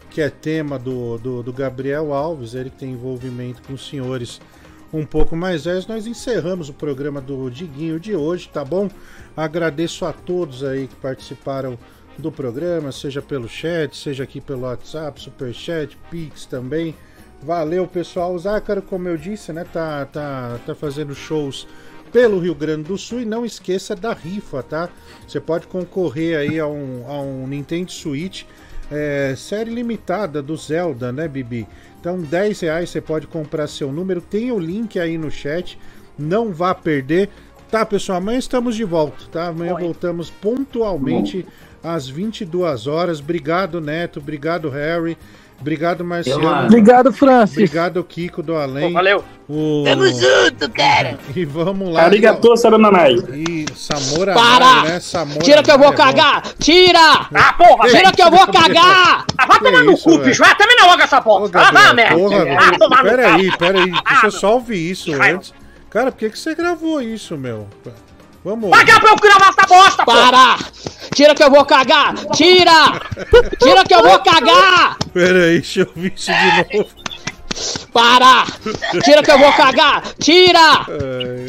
que 0.09 0.21
é 0.21 0.29
tema 0.29 0.79
do, 0.79 1.17
do, 1.17 1.43
do 1.43 1.53
Gabriel 1.53 2.13
Alves, 2.13 2.53
ele 2.53 2.69
que 2.69 2.77
tem 2.77 2.93
envolvimento 2.93 3.61
com 3.63 3.73
os 3.73 3.87
senhores 3.87 4.39
um 4.91 5.05
pouco 5.05 5.35
mais 5.35 5.65
velhos, 5.65 5.85
nós 5.85 6.07
encerramos 6.07 6.69
o 6.69 6.73
programa 6.73 7.21
do 7.21 7.49
Diguinho 7.49 7.99
de 7.99 8.15
hoje, 8.15 8.49
tá 8.51 8.65
bom? 8.65 8.89
Agradeço 9.37 10.03
a 10.05 10.13
todos 10.13 10.63
aí 10.63 10.87
que 10.87 10.95
participaram 10.95 11.77
do 12.17 12.31
programa, 12.31 12.91
seja 12.91 13.21
pelo 13.21 13.47
chat, 13.47 13.95
seja 13.95 14.23
aqui 14.23 14.41
pelo 14.41 14.61
WhatsApp, 14.61 15.21
Superchat, 15.21 15.97
Pix 16.09 16.45
também. 16.45 16.95
Valeu, 17.41 17.87
pessoal. 17.87 18.33
O 18.33 18.39
Zácaro, 18.39 18.81
como 18.81 19.07
eu 19.07 19.15
disse, 19.15 19.53
né, 19.53 19.63
tá, 19.63 20.05
tá, 20.05 20.59
tá 20.65 20.75
fazendo 20.75 21.13
shows 21.13 21.67
pelo 22.11 22.39
Rio 22.39 22.55
Grande 22.55 22.83
do 22.83 22.97
Sul 22.97 23.21
e 23.21 23.25
não 23.25 23.45
esqueça 23.45 23.95
da 23.95 24.13
rifa, 24.13 24.63
tá? 24.63 24.89
Você 25.27 25.39
pode 25.39 25.67
concorrer 25.67 26.37
aí 26.37 26.59
a 26.59 26.67
um, 26.67 27.05
a 27.07 27.21
um 27.21 27.47
Nintendo 27.47 27.91
Switch 27.91 28.43
é, 28.91 29.33
série 29.37 29.69
limitada 29.69 30.41
do 30.41 30.55
Zelda, 30.57 31.11
né, 31.11 31.27
Bibi? 31.27 31.67
Então, 31.99 32.19
10 32.19 32.61
reais 32.61 32.89
você 32.89 33.01
pode 33.01 33.27
comprar 33.27 33.67
seu 33.67 33.91
número. 33.91 34.21
Tem 34.21 34.51
o 34.51 34.59
link 34.59 34.97
aí 34.99 35.17
no 35.17 35.29
chat. 35.29 35.77
Não 36.17 36.51
vá 36.51 36.73
perder. 36.73 37.29
Tá, 37.69 37.85
pessoal? 37.85 38.17
Amanhã 38.17 38.39
estamos 38.39 38.75
de 38.75 38.83
volta, 38.83 39.25
tá? 39.31 39.47
Amanhã 39.47 39.75
voltamos 39.75 40.29
pontualmente 40.29 41.45
às 41.83 42.07
22 42.07 42.87
horas. 42.87 43.19
Obrigado, 43.19 43.79
Neto. 43.79 44.19
Obrigado, 44.19 44.69
Harry. 44.69 45.17
Obrigado, 45.61 46.05
Marciano. 46.05 46.65
Obrigado, 46.67 47.11
Francis. 47.11 47.57
Obrigado, 47.57 48.03
Kiko 48.03 48.41
do 48.41 48.55
Além. 48.55 48.93
valeu. 48.93 49.23
O... 49.47 49.83
Tamo 49.85 50.05
junto, 50.07 50.69
cara. 50.71 51.17
E 51.35 51.43
vamos 51.43 51.91
lá. 51.93 52.03
Arigatou, 52.03 52.55
Sarananai. 52.55 53.15
E 53.33 53.65
Samora, 53.75 54.33
Para! 54.33 54.83
né? 54.83 54.99
Samora 54.99 55.39
Tira 55.41 55.61
que 55.61 55.71
eu 55.71 55.77
vou 55.77 55.87
é 55.87 55.91
bom. 55.91 55.97
cagar! 55.97 56.43
Tira! 56.59 57.27
Ah, 57.33 57.53
porra, 57.53 57.87
Tira 57.89 58.03
velho. 58.03 58.15
que 58.15 58.21
eu 58.23 58.31
vou 58.31 58.47
cagar! 58.47 59.25
Ah, 59.37 59.45
vai 59.47 59.59
tomar 59.59 59.83
no 59.83 59.97
cu, 59.97 60.17
bicho. 60.19 60.41
Vai 60.43 60.55
terminar 60.55 60.85
logo 60.87 61.01
essa 61.01 61.19
porra. 61.21 61.49
Ah, 61.53 61.71
vai, 61.71 61.93
merda. 61.93 62.15
Porra, 62.15 62.45
Ah, 62.97 63.03
peraí, 63.03 63.51
cu. 63.51 63.57
peraí. 63.57 63.85
Deixa 63.91 64.01
Ah, 64.05 64.21
eu 64.25 64.31
só 64.31 64.53
ouvir 64.53 64.89
isso 64.91 65.11
antes. 65.21 65.53
Cara, 65.89 66.11
por 66.11 66.19
que, 66.19 66.29
que 66.29 66.37
você 66.39 66.53
gravou 66.55 67.01
isso, 67.01 67.35
meu? 67.37 67.67
Vamos. 68.43 68.69
Pagar 68.69 68.99
pra 69.01 69.09
eu 69.11 69.15
gravar 69.17 69.49
essa 69.57 69.67
bosta, 69.67 70.05
Para! 70.05 70.57
Tira 71.13 71.35
que 71.35 71.43
eu 71.43 71.51
vou 71.51 71.65
cagar! 71.65 72.13
Tira! 72.33 72.99
Tira 73.59 73.83
que 73.83 73.93
eu 73.93 74.01
vou 74.03 74.19
cagar! 74.19 74.97
Pera 75.13 75.39
aí, 75.45 75.59
deixa 75.59 75.81
eu 75.81 75.87
ouvir 75.87 76.13
isso 76.15 76.31
de 76.31 76.77
novo. 76.77 76.89
Para! 77.91 78.45
Tira 79.03 79.21
que 79.23 79.31
eu 79.31 79.39
vou 79.39 79.51
cagar! 79.53 80.03
Tira! 80.21 80.85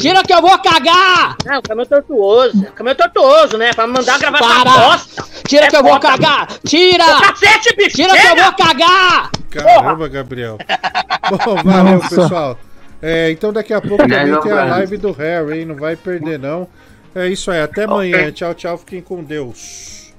Tira 0.01 0.23
que 0.25 0.33
eu 0.35 0.41
vou 0.43 0.59
cagar! 0.59 1.37
Não, 1.45 1.59
o 1.59 1.63
caminhão 1.63 1.87
tortuoso. 1.87 2.59
O 2.59 2.73
caminhão 2.73 2.97
tortuoso, 2.97 3.57
né? 3.57 3.73
Pra 3.73 3.87
mandar 3.87 4.19
gravar 4.19 4.39
essa 4.39 4.49
Para! 4.65 4.71
bosta. 4.73 5.25
Tira 5.47 5.67
É 5.67 5.69
que 5.69 5.77
eu 5.77 5.83
vou 5.85 6.01
cagar! 6.01 6.49
Tira! 6.67 7.05
Ô, 7.05 7.21
cacete, 7.21 7.77
bicho! 7.77 7.97
Tira 7.97 8.19
que 8.19 8.27
eu 8.27 8.37
vou 8.37 8.53
cagar! 8.55 9.31
Caramba, 9.51 10.09
Gabriel. 10.09 10.59
Bom, 11.45 11.57
valeu, 11.63 11.99
Nossa. 11.99 12.09
pessoal. 12.23 12.59
É, 13.03 13.31
então 13.31 13.53
daqui 13.53 13.73
a 13.73 13.81
pouco 13.81 13.99
também 13.99 14.25
Melhor 14.25 14.43
tem 14.43 14.53
a 14.53 14.65
live 14.65 14.97
do 14.99 15.11
Harry, 15.13 15.61
hein? 15.61 15.65
Não 15.65 15.75
vai 15.75 15.97
perder, 15.97 16.39
não. 16.39 16.69
É 17.15 17.29
isso 17.29 17.51
aí, 17.51 17.61
até 17.61 17.85
amanhã. 17.85 18.31
Tchau, 18.31 18.55
tchau. 18.55 18.79
Fiquem 18.79 19.01
com 19.01 19.23
Deus. 19.23 20.13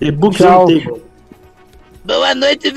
E. 0.00 0.10
Boa 2.04 2.34
noite, 2.34 2.70